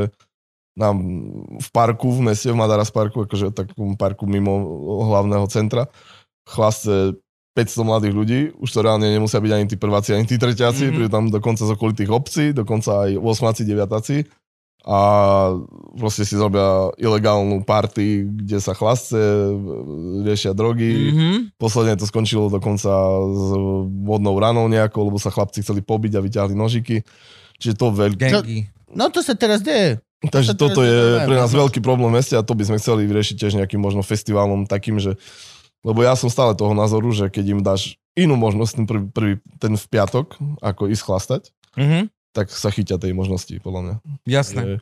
nám 0.78 0.96
v 1.58 1.70
parku, 1.74 2.14
v 2.14 2.30
meste, 2.32 2.54
v 2.54 2.58
Madaras 2.62 2.94
parku, 2.94 3.26
akože 3.26 3.50
takom 3.50 3.98
parku 3.98 4.30
mimo 4.30 4.54
hlavného 5.10 5.50
centra, 5.50 5.90
chlaste 6.46 7.18
500 7.58 7.90
mladých 7.90 8.14
ľudí, 8.14 8.40
už 8.62 8.70
to 8.70 8.86
reálne 8.86 9.10
nemusia 9.10 9.42
byť 9.42 9.52
ani 9.58 9.66
tí 9.66 9.76
prváci, 9.82 10.14
ani 10.14 10.30
tí 10.30 10.38
treťáci, 10.38 10.78
Mhm. 10.78 10.82
mm-hmm. 10.86 10.96
prídu 10.96 11.10
tam 11.10 11.26
dokonca 11.34 11.66
z 11.66 11.74
okolitých 11.74 12.12
obcí, 12.14 12.46
dokonca 12.54 13.10
aj 13.10 13.18
8 13.18 13.66
deviatáci 13.66 14.30
a 14.88 15.00
proste 16.00 16.24
si 16.24 16.40
zrobia 16.40 16.94
ilegálnu 16.96 17.66
party, 17.68 18.24
kde 18.46 18.62
sa 18.62 18.72
chlasce, 18.72 19.20
riešia 20.24 20.54
drogy. 20.54 20.94
Mm-hmm. 20.94 21.18
Mhm. 21.18 21.38
Posledne 21.60 21.98
to 21.98 22.06
skončilo 22.06 22.48
dokonca 22.48 22.94
s 23.26 23.48
vodnou 24.06 24.38
ranou 24.38 24.70
nejakou, 24.70 25.04
lebo 25.04 25.18
sa 25.18 25.34
chlapci 25.34 25.66
chceli 25.66 25.82
pobiť 25.82 26.16
a 26.16 26.24
vyťahli 26.24 26.54
nožiky. 26.54 27.02
Čiže 27.58 27.74
to 27.74 27.90
veľké. 27.90 28.30
Gangy. 28.32 28.70
No 28.94 29.10
to 29.12 29.20
sa 29.20 29.36
teraz 29.36 29.60
deje. 29.60 30.00
Takže 30.34 30.58
to 30.58 30.74
toto 30.74 30.82
je 30.82 31.24
pre 31.30 31.36
nás 31.38 31.54
veľký 31.54 31.80
problém 31.80 32.10
v 32.10 32.18
meste 32.22 32.34
a 32.34 32.42
to 32.42 32.58
by 32.58 32.66
sme 32.66 32.82
chceli 32.82 33.06
vyriešiť 33.06 33.36
tiež 33.38 33.54
nejakým 33.62 33.78
možno 33.78 34.02
festiválom 34.02 34.66
takým, 34.66 34.98
že 34.98 35.16
lebo 35.86 36.02
ja 36.02 36.18
som 36.18 36.28
stále 36.28 36.58
toho 36.58 36.74
názoru, 36.74 37.14
že 37.14 37.30
keď 37.30 37.46
im 37.54 37.62
dáš 37.62 38.02
inú 38.18 38.34
možnosť 38.34 38.72
ten, 38.74 38.86
prvý, 38.90 39.06
prvý, 39.14 39.34
ten 39.62 39.74
v 39.78 39.86
piatok, 39.88 40.36
ako 40.60 40.90
ísť 40.90 41.04
chlastať, 41.06 41.44
Mhm. 41.78 42.10
Tak 42.38 42.48
sa 42.48 42.70
chytia 42.70 42.96
tej 42.96 43.12
možnosti, 43.12 43.50
podľa 43.58 43.82
mňa. 43.82 43.96
Jasné. 44.24 44.62
Že- 44.62 44.82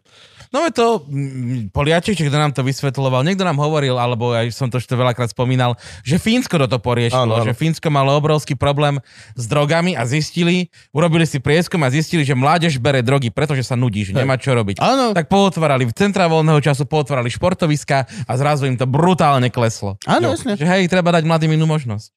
No 0.52 0.62
je 0.62 0.72
to 0.72 0.88
mm, 1.02 1.68
Poliaček, 1.70 2.14
či 2.14 2.24
kto 2.24 2.38
nám 2.38 2.52
to 2.52 2.62
vysvetľoval, 2.62 3.24
niekto 3.24 3.42
nám 3.42 3.58
hovoril, 3.58 3.96
alebo 3.96 4.32
aj 4.32 4.52
som 4.52 4.68
to 4.68 4.78
ešte 4.78 4.92
veľakrát 4.92 5.28
spomínal, 5.28 5.74
že 6.00 6.16
Fínsko 6.16 6.56
do 6.56 6.66
to 6.66 6.78
poriešilo, 6.78 7.28
Áno, 7.28 7.34
áno. 7.38 7.44
že 7.44 7.52
Fínsko 7.52 7.88
malo 7.88 8.14
obrovský 8.14 8.54
problém 8.54 9.02
s 9.34 9.44
drogami 9.46 9.94
a 9.94 10.04
zistili, 10.04 10.68
urobili 10.92 11.24
si 11.24 11.40
prieskum 11.40 11.82
a 11.82 11.90
zistili, 11.90 12.22
že 12.22 12.32
mládež 12.32 12.78
bere 12.78 13.00
drogy, 13.00 13.28
pretože 13.28 13.64
sa 13.64 13.74
nudí, 13.74 14.04
že 14.04 14.14
nemá 14.14 14.36
čo 14.36 14.54
robiť. 14.54 14.78
Áno, 14.78 15.12
Tak 15.12 15.28
pootvárali 15.28 15.84
v 15.84 15.94
centra 15.94 16.26
voľného 16.26 16.62
času, 16.62 16.84
pootvárali 16.84 17.28
športoviska 17.28 17.98
a 18.24 18.34
zrazu 18.34 18.66
im 18.66 18.76
to 18.76 18.86
brutálne 18.86 19.48
kleslo. 19.50 19.98
áno, 20.04 20.32
jasne. 20.32 20.56
Že 20.56 20.66
hej, 20.66 20.84
treba 20.86 21.12
dať 21.12 21.24
mladým 21.24 21.52
inú 21.52 21.66
možnosť. 21.66 22.14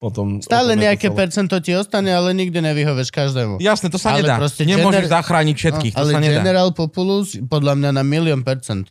Potom, 0.00 0.40
Stále 0.40 0.74
to 0.74 0.80
nejaké 0.80 1.12
celé. 1.12 1.18
percento 1.20 1.52
ti 1.60 1.76
ostane, 1.76 2.08
ale 2.08 2.32
nikdy 2.32 2.56
nevyhoveš 2.56 3.12
každému. 3.12 3.60
Jasné, 3.60 3.92
to 3.92 4.00
sa 4.00 4.16
Ale 4.16 4.24
nedá. 4.24 4.40
proste 4.40 4.64
Nemôžeš 4.64 5.04
gener- 5.04 5.12
zachrániť 5.12 5.56
všetkých, 5.60 5.92
to 5.92 6.00
ale 6.00 6.10
sa 6.16 6.20
nedá. 6.24 6.40
General 6.40 6.68
Populus, 6.72 7.36
podľa 7.36 7.76
mňa 7.76 7.90
na 7.92 8.00
milión 8.00 8.40
percent. 8.40 8.88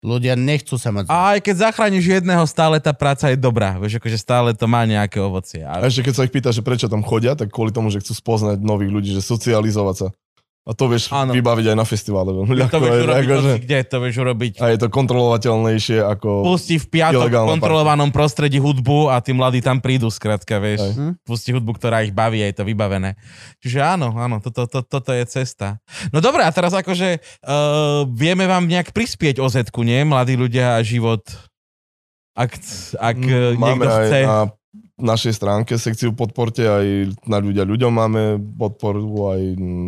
Ľudia 0.00 0.32
nechcú 0.32 0.80
sa 0.80 0.96
mať. 0.96 1.12
A 1.12 1.36
aj 1.36 1.44
keď 1.44 1.54
zachrániš 1.68 2.04
jedného, 2.08 2.40
stále 2.48 2.80
tá 2.80 2.96
práca 2.96 3.28
je 3.28 3.36
dobrá. 3.36 3.76
Vieš, 3.76 4.00
akože 4.00 4.16
stále 4.16 4.48
to 4.56 4.64
má 4.64 4.88
nejaké 4.88 5.20
ovocie. 5.20 5.60
A... 5.60 5.82
ešte 5.84 6.08
keď 6.08 6.14
sa 6.14 6.22
ich 6.24 6.32
pýta, 6.32 6.48
že 6.56 6.64
prečo 6.64 6.88
tam 6.88 7.04
chodia, 7.04 7.36
tak 7.36 7.52
kvôli 7.52 7.68
tomu, 7.68 7.92
že 7.92 8.00
chcú 8.00 8.16
spoznať 8.16 8.56
nových 8.64 8.92
ľudí, 8.92 9.10
že 9.12 9.20
socializovať 9.20 9.96
sa. 9.96 10.08
A 10.66 10.74
to 10.74 10.90
vieš 10.90 11.14
Áno. 11.14 11.30
vybaviť 11.30 11.70
aj 11.70 11.76
na 11.78 11.86
festivale. 11.86 12.34
veľmi 12.34 12.58
To 12.66 12.82
vieš 12.82 12.90
aj- 12.90 13.04
urobiť 13.06 13.22
akože- 13.22 13.58
kde, 13.62 13.78
to 13.86 13.96
vieš 14.02 14.16
urobiť. 14.18 14.52
A 14.58 14.64
je 14.74 14.78
to 14.82 14.88
kontrolovateľnejšie 14.90 15.98
ako... 16.02 16.42
Pustí 16.42 16.74
v 16.76 16.86
piatok 16.90 17.30
v 17.30 17.50
kontrolovanom 17.54 18.10
prostredí 18.10 18.58
hudbu 18.58 19.06
a 19.06 19.22
tí 19.22 19.30
mladí 19.30 19.62
tam 19.62 19.78
prídu, 19.78 20.10
skrátka, 20.10 20.58
vieš. 20.58 20.82
Hej. 20.82 20.92
Hm? 20.98 21.12
Pustí 21.22 21.54
hudbu, 21.54 21.70
ktorá 21.70 22.02
ich 22.02 22.10
baví, 22.10 22.42
je 22.42 22.50
to 22.50 22.66
vybavené. 22.66 23.14
Čiže 23.62 23.78
áno, 23.78 24.18
áno, 24.18 24.42
toto, 24.42 24.66
to, 24.66 24.82
toto 24.82 25.14
je 25.14 25.22
cesta. 25.24 25.78
No 26.10 26.18
dobre, 26.18 26.42
a 26.42 26.50
teraz 26.50 26.74
akože 26.74 27.22
uh, 27.46 28.02
vieme 28.10 28.50
vám 28.50 28.66
nejak 28.66 28.90
prispieť 28.90 29.38
o 29.38 29.46
zetku, 29.46 29.86
nie? 29.86 30.02
Mladí 30.02 30.34
ľudia 30.34 30.76
a 30.76 30.82
život. 30.82 31.22
Ak, 32.34 32.58
ak 32.98 33.16
Mm, 33.16 33.54
Máme 33.54 33.80
niekto 33.80 33.88
aj 33.88 34.02
chce... 34.04 34.18
na 34.26 34.38
našej 34.96 35.36
stránke 35.36 35.76
sekciu 35.76 36.16
podporte, 36.16 36.64
aj 36.64 37.12
na 37.28 37.36
ľudia 37.36 37.68
ľuďom 37.68 37.92
máme 37.92 38.22
podporu, 38.56 39.04
aj 39.36 39.42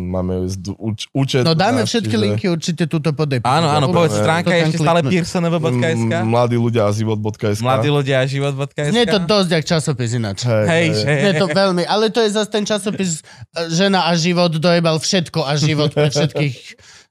máme 0.05 0.45
uč, 0.77 1.09
účet. 1.09 1.41
No 1.41 1.57
dáme 1.57 1.81
náš, 1.81 1.97
všetky 1.97 2.13
čiže- 2.13 2.23
linky 2.29 2.45
určite 2.45 2.83
túto 2.85 3.09
pod 3.17 3.25
epizódou. 3.25 3.49
Áno, 3.49 3.67
áno, 3.73 3.85
povedz, 3.89 4.13
stránka 4.21 4.53
je 4.53 4.69
ešte 4.69 4.77
stále. 4.85 5.01
M- 5.01 6.29
Mladí 6.29 6.61
ľudia 6.61 6.85
a 6.85 6.91
život.sk. 6.93 7.57
Mladí 7.57 7.89
ľudia 7.89 8.21
a 8.21 8.25
život.sk. 8.29 8.93
Nie 8.93 9.09
je 9.09 9.17
to 9.17 9.21
dosť 9.25 9.49
jak 9.49 9.65
časopis 9.65 10.13
ináč. 10.13 10.45
Hej, 10.45 10.85
že... 11.01 11.09
Je 11.09 11.33
to 11.41 11.47
veľmi, 11.49 11.83
ale 11.89 12.13
to 12.13 12.21
je 12.21 12.29
zase 12.29 12.49
ten 12.53 12.61
časopis 12.69 13.25
e, 13.57 13.65
Žena 13.73 14.05
a 14.05 14.13
život 14.13 14.53
dojebal 14.53 15.01
všetko 15.01 15.41
a 15.41 15.57
život 15.57 15.89
pre 15.89 16.13
všetkých 16.13 16.55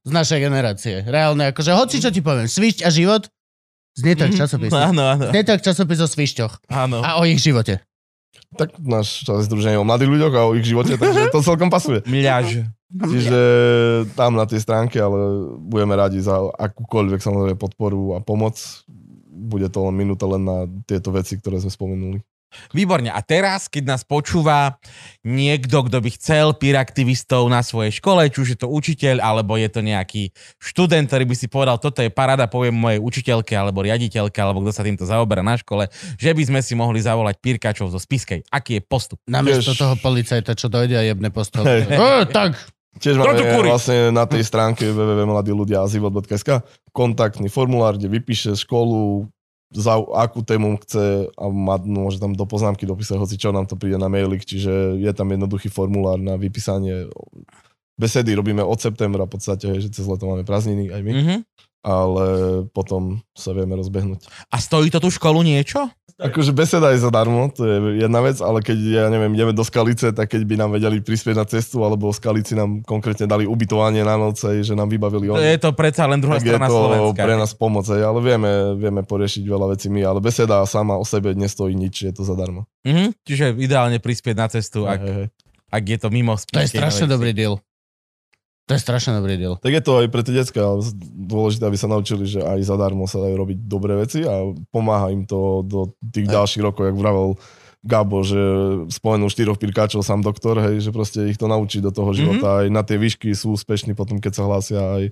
z 0.07 0.11
našej 0.15 0.39
generácie. 0.39 1.03
Reálne, 1.03 1.51
akože 1.51 1.75
hoci 1.75 1.99
čo 1.99 2.15
ti 2.15 2.23
poviem, 2.23 2.47
svišť 2.47 2.87
a 2.87 2.91
život, 2.95 3.27
znie 3.99 4.15
to 4.15 4.31
jak 4.31 4.47
časopis. 4.47 4.71
Áno, 4.71 5.03
áno, 5.03 5.35
Znie 5.35 5.43
to 5.43 5.51
jak 5.59 5.63
časopis 5.67 5.99
o 5.99 6.07
svišťoch 6.07 6.71
áno. 6.71 7.03
a 7.03 7.19
o 7.19 7.27
ich 7.27 7.43
živote. 7.43 7.83
Tak 8.57 8.81
náš 8.81 9.29
združenie 9.29 9.77
o 9.77 9.85
mladých 9.85 10.09
ľuďoch 10.09 10.35
a 10.39 10.49
o 10.49 10.57
ich 10.57 10.65
živote, 10.65 10.97
takže 10.97 11.29
to 11.29 11.45
celkom 11.45 11.69
pasuje. 11.69 12.01
Mľaž. 12.09 12.65
Čiže 12.89 13.41
tam 14.17 14.33
na 14.33 14.49
tej 14.49 14.65
stránke, 14.65 14.97
ale 14.97 15.53
budeme 15.61 15.93
radi 15.93 16.25
za 16.25 16.41
akúkoľvek 16.41 17.21
samozrejme 17.21 17.61
podporu 17.61 18.17
a 18.17 18.25
pomoc. 18.25 18.57
Bude 19.29 19.69
to 19.69 19.85
len 19.85 19.95
minúta 20.01 20.25
len 20.25 20.49
na 20.49 20.65
tieto 20.89 21.13
veci, 21.13 21.37
ktoré 21.37 21.61
sme 21.61 21.69
spomenuli. 21.69 22.19
Výborne. 22.73 23.13
A 23.13 23.21
teraz, 23.21 23.69
keď 23.69 23.97
nás 23.97 24.03
počúva 24.05 24.81
niekto, 25.25 25.85
kto 25.85 26.01
by 26.01 26.11
chcel 26.17 26.57
peer 26.57 26.81
aktivistov 26.81 27.45
na 27.53 27.61
svojej 27.61 28.01
škole, 28.01 28.25
či 28.33 28.39
už 28.41 28.49
je 28.57 28.59
to 28.59 28.69
učiteľ, 28.69 29.21
alebo 29.21 29.57
je 29.61 29.69
to 29.69 29.85
nejaký 29.85 30.33
študent, 30.57 31.09
ktorý 31.09 31.25
by 31.29 31.37
si 31.37 31.47
povedal, 31.47 31.77
toto 31.77 32.01
je 32.01 32.09
parada, 32.09 32.49
poviem 32.49 32.75
mojej 32.75 33.01
učiteľke, 33.01 33.53
alebo 33.53 33.85
riaditeľke, 33.85 34.39
alebo 34.41 34.65
kto 34.65 34.73
sa 34.73 34.83
týmto 34.85 35.05
zaoberá 35.05 35.45
na 35.45 35.61
škole, 35.61 35.89
že 36.17 36.33
by 36.33 36.43
sme 36.45 36.61
si 36.65 36.73
mohli 36.73 37.01
zavolať 37.05 37.37
pírkačov 37.41 37.93
zo 37.93 38.01
Spiskej. 38.01 38.49
Aký 38.49 38.81
je 38.81 38.83
postup? 38.85 39.21
Namiesto 39.29 39.77
toho 39.77 39.95
policajta, 40.01 40.57
čo 40.57 40.73
dojde 40.73 40.97
a 40.97 41.05
jebne 41.05 41.29
po 41.29 41.45
stole. 41.45 41.85
Hej. 41.85 42.01
O, 42.01 42.25
tak, 42.29 42.57
Tiež 42.99 43.15
máme 43.15 43.39
vlastne 43.71 44.11
na 44.11 44.27
tej 44.27 44.43
stránke 44.43 44.91
www.mladíľudia.sk 44.91 46.67
kontaktný 46.91 47.47
formulár, 47.47 47.95
kde 47.95 48.11
vypíše 48.11 48.59
školu, 48.59 49.31
za 49.69 50.01
akú 50.01 50.41
tému 50.41 50.81
chce 50.81 51.29
a 51.29 51.45
má, 51.53 51.77
môže 51.77 52.17
tam 52.17 52.33
do 52.33 52.49
poznámky 52.49 52.89
dopísať 52.89 53.21
hoci 53.21 53.37
čo, 53.37 53.53
nám 53.53 53.69
to 53.69 53.77
príde 53.77 54.01
na 54.01 54.09
mailik, 54.09 54.41
čiže 54.41 54.97
je 54.97 55.13
tam 55.13 55.29
jednoduchý 55.29 55.69
formulár 55.69 56.17
na 56.17 56.41
vypísanie. 56.41 57.09
Besedy 57.99 58.33
robíme 58.33 58.65
od 58.65 58.79
septembra 58.81 59.27
v 59.29 59.35
podstate, 59.37 59.83
že 59.83 59.93
cez 59.93 60.07
leto 60.09 60.25
máme 60.25 60.47
prázdniny 60.47 60.89
aj 60.89 61.01
my, 61.05 61.13
Mhm. 61.13 61.37
Ale 61.89 62.25
potom 62.69 63.17
sa 63.33 63.57
vieme 63.57 63.73
rozbehnúť. 63.73 64.29
A 64.49 64.61
stojí 64.61 64.93
to 64.93 65.01
tú 65.01 65.09
školu 65.09 65.41
niečo? 65.41 65.89
Akože 66.19 66.51
beseda 66.51 66.91
je 66.91 66.99
zadarmo, 66.99 67.47
to 67.47 67.63
je 67.63 67.77
jedna 68.03 68.19
vec, 68.19 68.43
ale 68.43 68.59
keď, 68.59 68.75
ja 68.75 69.07
neviem, 69.07 69.31
ideme 69.33 69.55
do 69.55 69.63
Skalice, 69.63 70.11
tak 70.11 70.27
keď 70.27 70.43
by 70.43 70.55
nám 70.59 70.75
vedeli 70.75 70.99
prispieť 70.99 71.31
na 71.33 71.47
cestu, 71.47 71.79
alebo 71.81 72.11
Skalici 72.11 72.59
nám 72.59 72.83
konkrétne 72.83 73.31
dali 73.31 73.47
ubytovanie 73.47 74.03
na 74.03 74.19
noce, 74.19 74.51
že 74.59 74.75
nám 74.75 74.91
vybavili 74.91 75.31
To 75.31 75.39
oni. 75.39 75.47
je 75.47 75.63
to 75.63 75.71
predsa 75.71 76.11
len 76.11 76.19
druhá 76.19 76.43
tak 76.43 76.43
je 76.43 76.51
strana 76.51 76.67
to 76.67 76.75
Slovenska. 76.75 77.23
pre 77.23 77.35
nás 77.39 77.53
pomoc, 77.55 77.87
hej, 77.87 78.03
ale 78.03 78.19
vieme, 78.19 78.51
vieme 78.75 79.07
poriešiť 79.07 79.47
veľa 79.47 79.67
vecí 79.71 79.87
my, 79.89 80.03
ale 80.03 80.19
beseda 80.19 80.59
sama 80.67 80.99
o 80.99 81.07
sebe 81.07 81.39
nestojí 81.39 81.79
nič, 81.79 82.03
je 82.03 82.13
to 82.13 82.27
zadarmo. 82.27 82.67
Mhm. 82.83 83.15
Čiže 83.23 83.55
ideálne 83.55 84.03
prispieť 84.03 84.35
na 84.35 84.51
cestu, 84.51 84.91
ak, 84.91 84.99
Hej, 84.99 85.15
hej. 85.15 85.27
ak 85.71 85.83
je 85.87 85.99
to 86.03 86.09
mimo 86.11 86.35
to 86.35 86.59
je 86.59 86.67
strašne 86.67 87.07
dobrý 87.07 87.31
deal. 87.31 87.63
To 88.69 88.77
je 88.77 88.85
strašne 88.85 89.17
dobrý 89.17 89.41
deal. 89.41 89.57
Tak 89.57 89.73
je 89.73 89.81
to 89.81 90.05
aj 90.05 90.07
pre 90.13 90.21
tie 90.21 90.37
decka, 90.37 90.61
dôležité, 91.17 91.65
aby 91.65 91.79
sa 91.81 91.89
naučili, 91.89 92.29
že 92.29 92.45
aj 92.45 92.69
zadarmo 92.69 93.09
sa 93.09 93.25
dajú 93.25 93.35
robiť 93.41 93.59
dobré 93.65 93.97
veci 93.97 94.29
a 94.29 94.45
pomáha 94.69 95.09
im 95.09 95.25
to 95.25 95.65
do 95.65 95.97
tých 96.05 96.29
Hej. 96.29 96.35
ďalších 96.37 96.63
rokov, 96.69 96.93
jak 96.93 97.01
vravel 97.01 97.41
Gabo, 97.79 98.27
že 98.27 98.43
spomenul 98.91 99.31
štyroch 99.31 99.57
pirkáčov, 99.57 100.03
sám 100.03 100.21
doktor, 100.21 100.59
hej, 100.59 100.83
že 100.83 100.91
proste 100.91 101.31
ich 101.31 101.39
to 101.39 101.47
naučí 101.47 101.79
do 101.79 101.95
toho 101.95 102.11
života. 102.11 102.61
Aj 102.61 102.69
na 102.69 102.83
tie 102.83 102.99
výšky 102.99 103.31
sú 103.33 103.55
úspešní 103.55 103.95
potom, 103.95 104.19
keď 104.19 104.33
sa 104.35 104.45
hlásia 104.51 104.81
aj... 104.83 105.03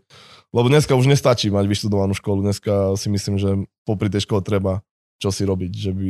Lebo 0.51 0.67
dneska 0.67 0.99
už 0.99 1.07
nestačí 1.07 1.49
mať 1.49 1.63
vyštudovanú 1.63 2.19
školu, 2.19 2.43
dneska 2.43 2.99
si 2.99 3.07
myslím, 3.09 3.39
že 3.39 3.51
popri 3.87 4.11
tej 4.11 4.27
škole 4.27 4.43
treba 4.43 4.83
čo 5.17 5.33
si 5.33 5.43
robiť, 5.43 5.73
že 5.73 5.91
by 5.97 6.09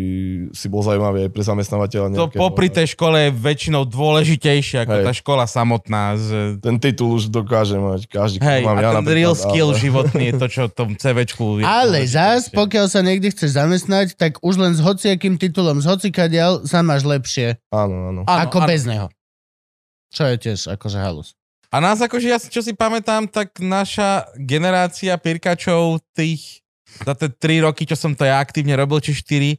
si 0.51 0.67
bol 0.67 0.83
zaujímavý 0.83 1.27
aj 1.27 1.31
pre 1.31 1.43
zamestnávateľa. 1.47 2.19
To 2.19 2.27
popri 2.27 2.67
tej 2.67 2.91
škole 2.91 3.15
je 3.15 3.31
väčšinou 3.31 3.87
dôležitejšie 3.87 4.83
ako 4.83 4.97
Hej. 4.99 5.05
tá 5.07 5.13
škola 5.15 5.45
samotná. 5.47 6.19
Že... 6.19 6.39
Ten 6.59 6.77
titul 6.77 7.15
už 7.15 7.31
dokáže 7.31 7.79
mať 7.79 8.11
každý, 8.11 8.43
Hej, 8.43 8.67
mám 8.67 8.75
a 8.75 8.83
ja 8.83 8.91
ten 8.91 9.07
napríklad, 9.07 9.15
real 9.15 9.35
skill 9.39 9.71
ale- 9.71 9.79
životný 9.79 10.25
je 10.27 10.35
to, 10.35 10.47
čo 10.51 10.63
v 10.67 10.75
tom 10.75 10.91
CVčku 10.93 11.45
je 11.59 11.63
Ale 11.63 12.03
zás, 12.03 12.51
pokiaľ 12.51 12.87
sa 12.87 13.01
niekde 13.01 13.31
chceš 13.31 13.55
zamestnať, 13.55 14.19
tak 14.19 14.43
už 14.43 14.59
len 14.59 14.75
s 14.75 14.83
hociakým 14.83 15.39
titulom, 15.39 15.79
z 15.79 15.87
hocikadiaľ 15.87 16.67
sa 16.67 16.83
máš 16.83 17.07
lepšie, 17.07 17.63
Áno, 17.71 18.11
áno. 18.11 18.21
Áno, 18.23 18.43
ako 18.43 18.59
áno. 18.59 18.67
bez 18.67 18.83
neho. 18.85 19.07
Čo 20.11 20.27
je 20.27 20.37
tiež 20.37 20.67
akože 20.73 20.99
halus. 20.99 21.39
A 21.67 21.79
nás 21.79 21.99
akože, 21.99 22.27
ja 22.27 22.43
si- 22.43 22.51
čo 22.51 22.59
si 22.59 22.75
pamätám, 22.75 23.27
tak 23.27 23.55
naša 23.59 24.27
generácia 24.35 25.15
pirkačov 25.15 26.03
tých, 26.11 26.66
za 27.05 27.15
tie 27.19 27.29
3 27.29 27.67
roky, 27.67 27.85
čo 27.85 27.99
som 27.99 28.17
to 28.17 28.25
ja 28.25 28.41
aktívne 28.41 28.73
robil, 28.79 29.03
či 29.03 29.13
4, 29.13 29.59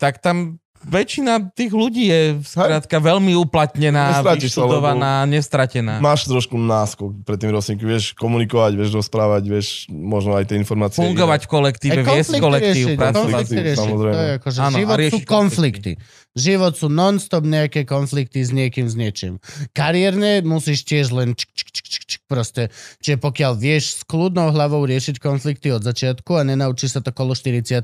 tak 0.00 0.22
tam 0.24 0.60
väčšina 0.80 1.52
tých 1.52 1.72
ľudí 1.76 2.08
je 2.08 2.20
skrátka 2.40 2.96
veľmi 2.96 3.36
uplatnená, 3.36 4.16
Nestratíš 4.16 4.56
sa, 4.56 4.64
vyštudovaná, 4.64 5.12
nestratená. 5.28 6.00
Máš 6.00 6.24
trošku 6.24 6.56
náskok 6.56 7.20
pred 7.20 7.36
tým 7.36 7.52
ročníkom, 7.52 7.84
vieš 7.84 8.16
komunikovať, 8.16 8.72
vieš 8.80 8.96
rozprávať, 8.96 9.42
vieš 9.44 9.84
možno 9.92 10.40
aj 10.40 10.48
tie 10.48 10.56
informácie. 10.56 11.04
Fungovať 11.04 11.44
v 11.44 11.48
kolektíve, 11.52 12.00
Aj 12.00 12.06
viesť 12.16 12.40
konflikty 12.40 12.40
kolektív, 12.40 12.72
riešiť, 12.72 12.96
konflikty 12.96 13.20
Konflikty, 13.20 13.76
samozrejme. 13.76 14.14
To 14.14 14.20
je 14.20 14.32
akože 14.40 14.58
Áno, 14.60 14.76
život 14.80 14.96
sú 14.96 15.00
riešiť 15.00 15.24
konflikty. 15.28 15.92
Život 16.30 16.72
sú 16.78 16.86
non-stop 16.88 17.44
nejaké 17.44 17.84
konflikty 17.84 18.40
s 18.40 18.50
niekým, 18.54 18.86
s 18.88 18.94
niečím. 18.96 19.36
Kariérne 19.76 20.40
musíš 20.46 20.88
tiež 20.88 21.12
len 21.12 21.36
čik, 21.36 21.50
čik, 21.52 21.68
čik, 21.76 21.86
čik, 21.90 21.99
proste. 22.30 22.70
Čiže 23.02 23.18
pokiaľ 23.18 23.52
vieš 23.58 23.98
s 23.98 24.02
kľudnou 24.06 24.54
hlavou 24.54 24.86
riešiť 24.86 25.18
konflikty 25.18 25.74
od 25.74 25.82
začiatku 25.82 26.38
a 26.38 26.46
nenaučíš 26.46 26.94
sa 26.94 27.00
to 27.02 27.10
kolo 27.10 27.34
40 27.34 27.82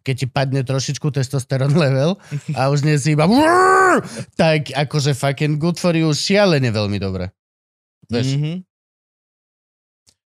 keď 0.00 0.14
ti 0.16 0.24
padne 0.24 0.64
trošičku 0.64 1.12
testosterón 1.12 1.76
level 1.76 2.16
a 2.56 2.72
už 2.72 2.88
nie 2.88 2.96
si 2.96 3.12
iba 3.12 3.28
tak 4.40 4.72
akože 4.72 5.12
fucking 5.12 5.60
good 5.60 5.76
for 5.76 5.92
you 5.92 6.08
šialene 6.08 6.72
veľmi 6.72 6.96
dobre. 6.96 7.28
Vieš, 8.08 8.40
Mhm. 8.40 8.52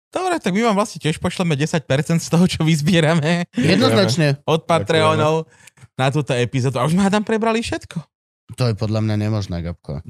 Dobre, 0.10 0.42
tak 0.42 0.58
my 0.58 0.66
vám 0.66 0.74
vlastne 0.74 0.98
tiež 0.98 1.22
pošleme 1.22 1.54
10% 1.54 1.86
z 2.18 2.30
toho, 2.34 2.50
čo 2.50 2.66
vyzbierame 2.66 3.46
jednoznačne. 3.54 4.42
od 4.42 4.66
Patreonov 4.66 5.46
na 5.94 6.10
túto 6.10 6.34
epizódu. 6.34 6.82
A 6.82 6.90
už 6.90 6.98
sme 6.98 7.06
hádam 7.06 7.22
prebrali 7.22 7.62
všetko. 7.62 8.02
To 8.50 8.66
je 8.66 8.74
podľa 8.74 9.06
mňa 9.06 9.16
nemožné, 9.20 9.62
Gabko. 9.62 10.02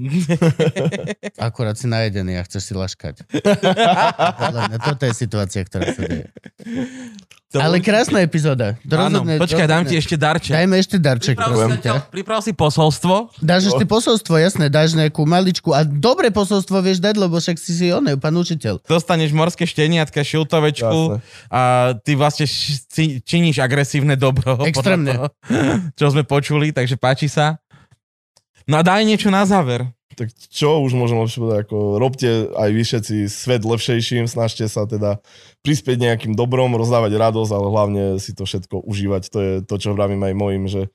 Akurát 1.38 1.76
si 1.76 1.86
najedený 1.86 2.40
a 2.40 2.44
chceš 2.44 2.72
si 2.72 2.74
laškať. 2.74 3.28
Podľa 4.36 4.62
mňa 4.70 4.78
toto 4.80 5.04
je 5.04 5.14
situácia, 5.14 5.62
ktorá 5.62 5.92
sa 5.92 6.02
deje. 6.02 6.32
To 7.50 7.58
Ale 7.58 7.82
krásna 7.82 8.22
epizóda. 8.22 8.78
Áno, 8.86 9.26
Rozhodne- 9.26 9.42
počkaj, 9.42 9.66
dám 9.66 9.82
ti 9.82 9.98
ešte 9.98 10.14
darček. 10.14 10.54
Dajme 10.54 10.76
ešte 10.78 11.02
darček, 11.02 11.34
Priprav 11.34 11.50
si, 11.50 11.58
prosím 11.58 11.82
ťa. 11.82 11.94
priprav 12.14 12.40
si 12.46 12.52
posolstvo. 12.54 13.16
Dáš 13.42 13.74
ešte 13.74 13.90
posolstvo, 13.90 14.38
jasné, 14.38 14.70
dáš 14.70 14.94
nejakú 14.94 15.26
maličku 15.26 15.74
a 15.74 15.82
dobre 15.82 16.30
posolstvo 16.30 16.78
vieš 16.78 17.02
dať, 17.02 17.18
lebo 17.18 17.42
však 17.42 17.58
si 17.58 17.74
si 17.74 17.90
oný, 17.90 18.22
pán 18.22 18.38
učiteľ. 18.38 18.86
Dostaneš 18.86 19.34
morské 19.34 19.66
šteniatka, 19.66 20.22
šiltovečku 20.22 21.18
Jasné. 21.18 21.26
a 21.50 21.62
ty 21.98 22.14
vlastne 22.14 22.46
činíš 23.26 23.58
agresívne 23.58 24.14
dobro. 24.14 24.62
Extrémne. 24.62 25.18
toho, 25.18 25.28
Čo 25.98 26.14
sme 26.14 26.22
počuli, 26.22 26.70
takže 26.70 27.02
páči 27.02 27.26
sa. 27.26 27.58
No 28.70 28.78
a 28.78 28.86
daj 28.86 29.02
niečo 29.02 29.34
na 29.34 29.50
záver. 29.50 29.90
Tak 30.14 30.30
čo 30.36 30.86
už 30.86 30.94
môžem 30.94 31.18
lepšie 31.18 31.42
povedať, 31.42 31.60
ako 31.66 31.98
robte 31.98 32.30
aj 32.54 32.70
vy 32.70 32.82
všetci 32.86 33.16
svet 33.26 33.66
lepšejším, 33.66 34.30
snažte 34.30 34.70
sa 34.70 34.86
teda 34.86 35.18
prispieť 35.66 35.98
nejakým 35.98 36.34
dobrom, 36.38 36.78
rozdávať 36.78 37.18
radosť, 37.18 37.52
ale 37.56 37.68
hlavne 37.72 38.04
si 38.22 38.38
to 38.38 38.46
všetko 38.46 38.86
užívať. 38.86 39.24
To 39.34 39.38
je 39.42 39.54
to, 39.66 39.76
čo 39.82 39.98
vravím 39.98 40.22
aj 40.22 40.34
mojim, 40.38 40.70
že 40.70 40.94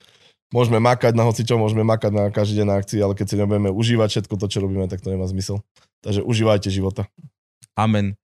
môžeme 0.55 0.79
makať 0.79 1.19
na 1.19 1.27
hocičo, 1.27 1.59
môžeme 1.59 1.83
makať 1.83 2.11
na 2.15 2.23
každý 2.31 2.63
deň 2.63 2.67
na 2.69 2.75
akcii, 2.79 2.99
ale 3.03 3.17
keď 3.17 3.25
si 3.27 3.35
nebudeme 3.35 3.73
užívať 3.75 4.07
všetko 4.07 4.35
to, 4.39 4.47
čo 4.47 4.63
robíme, 4.63 4.87
tak 4.87 5.03
to 5.03 5.11
nemá 5.11 5.27
zmysel. 5.27 5.59
Takže 5.99 6.23
užívajte 6.23 6.71
života. 6.71 7.11
Amen. 7.75 8.15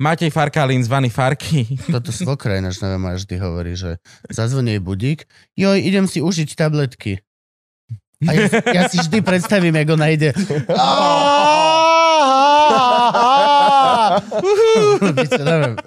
Matej 0.00 0.32
Farkalín, 0.32 0.86
zvaný 0.86 1.10
Farky. 1.10 1.66
Toto 1.94 2.14
svokra 2.14 2.62
ináč 2.62 2.78
neviem, 2.78 3.04
až 3.10 3.26
vždy 3.26 3.36
hovorí, 3.42 3.72
že 3.74 3.98
zazvoní 4.30 4.78
budík, 4.80 5.26
joj, 5.58 5.76
idem 5.76 6.06
si 6.06 6.22
užiť 6.22 6.56
tabletky. 6.56 7.20
A 8.20 8.30
ja, 8.36 8.46
ja 8.52 8.82
si 8.92 9.00
vždy 9.00 9.24
predstavím, 9.24 9.72
ako 9.80 9.96
ona 9.96 10.12
ide. 10.12 10.36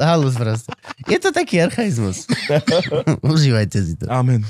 Halus 0.02 0.36
proste. 0.36 0.74
Je 1.06 1.18
to 1.22 1.30
taký 1.30 1.62
archaizmus. 1.62 2.26
Užívajte 3.34 3.78
si 3.86 3.94
to. 4.00 4.10
Amen. 4.10 4.42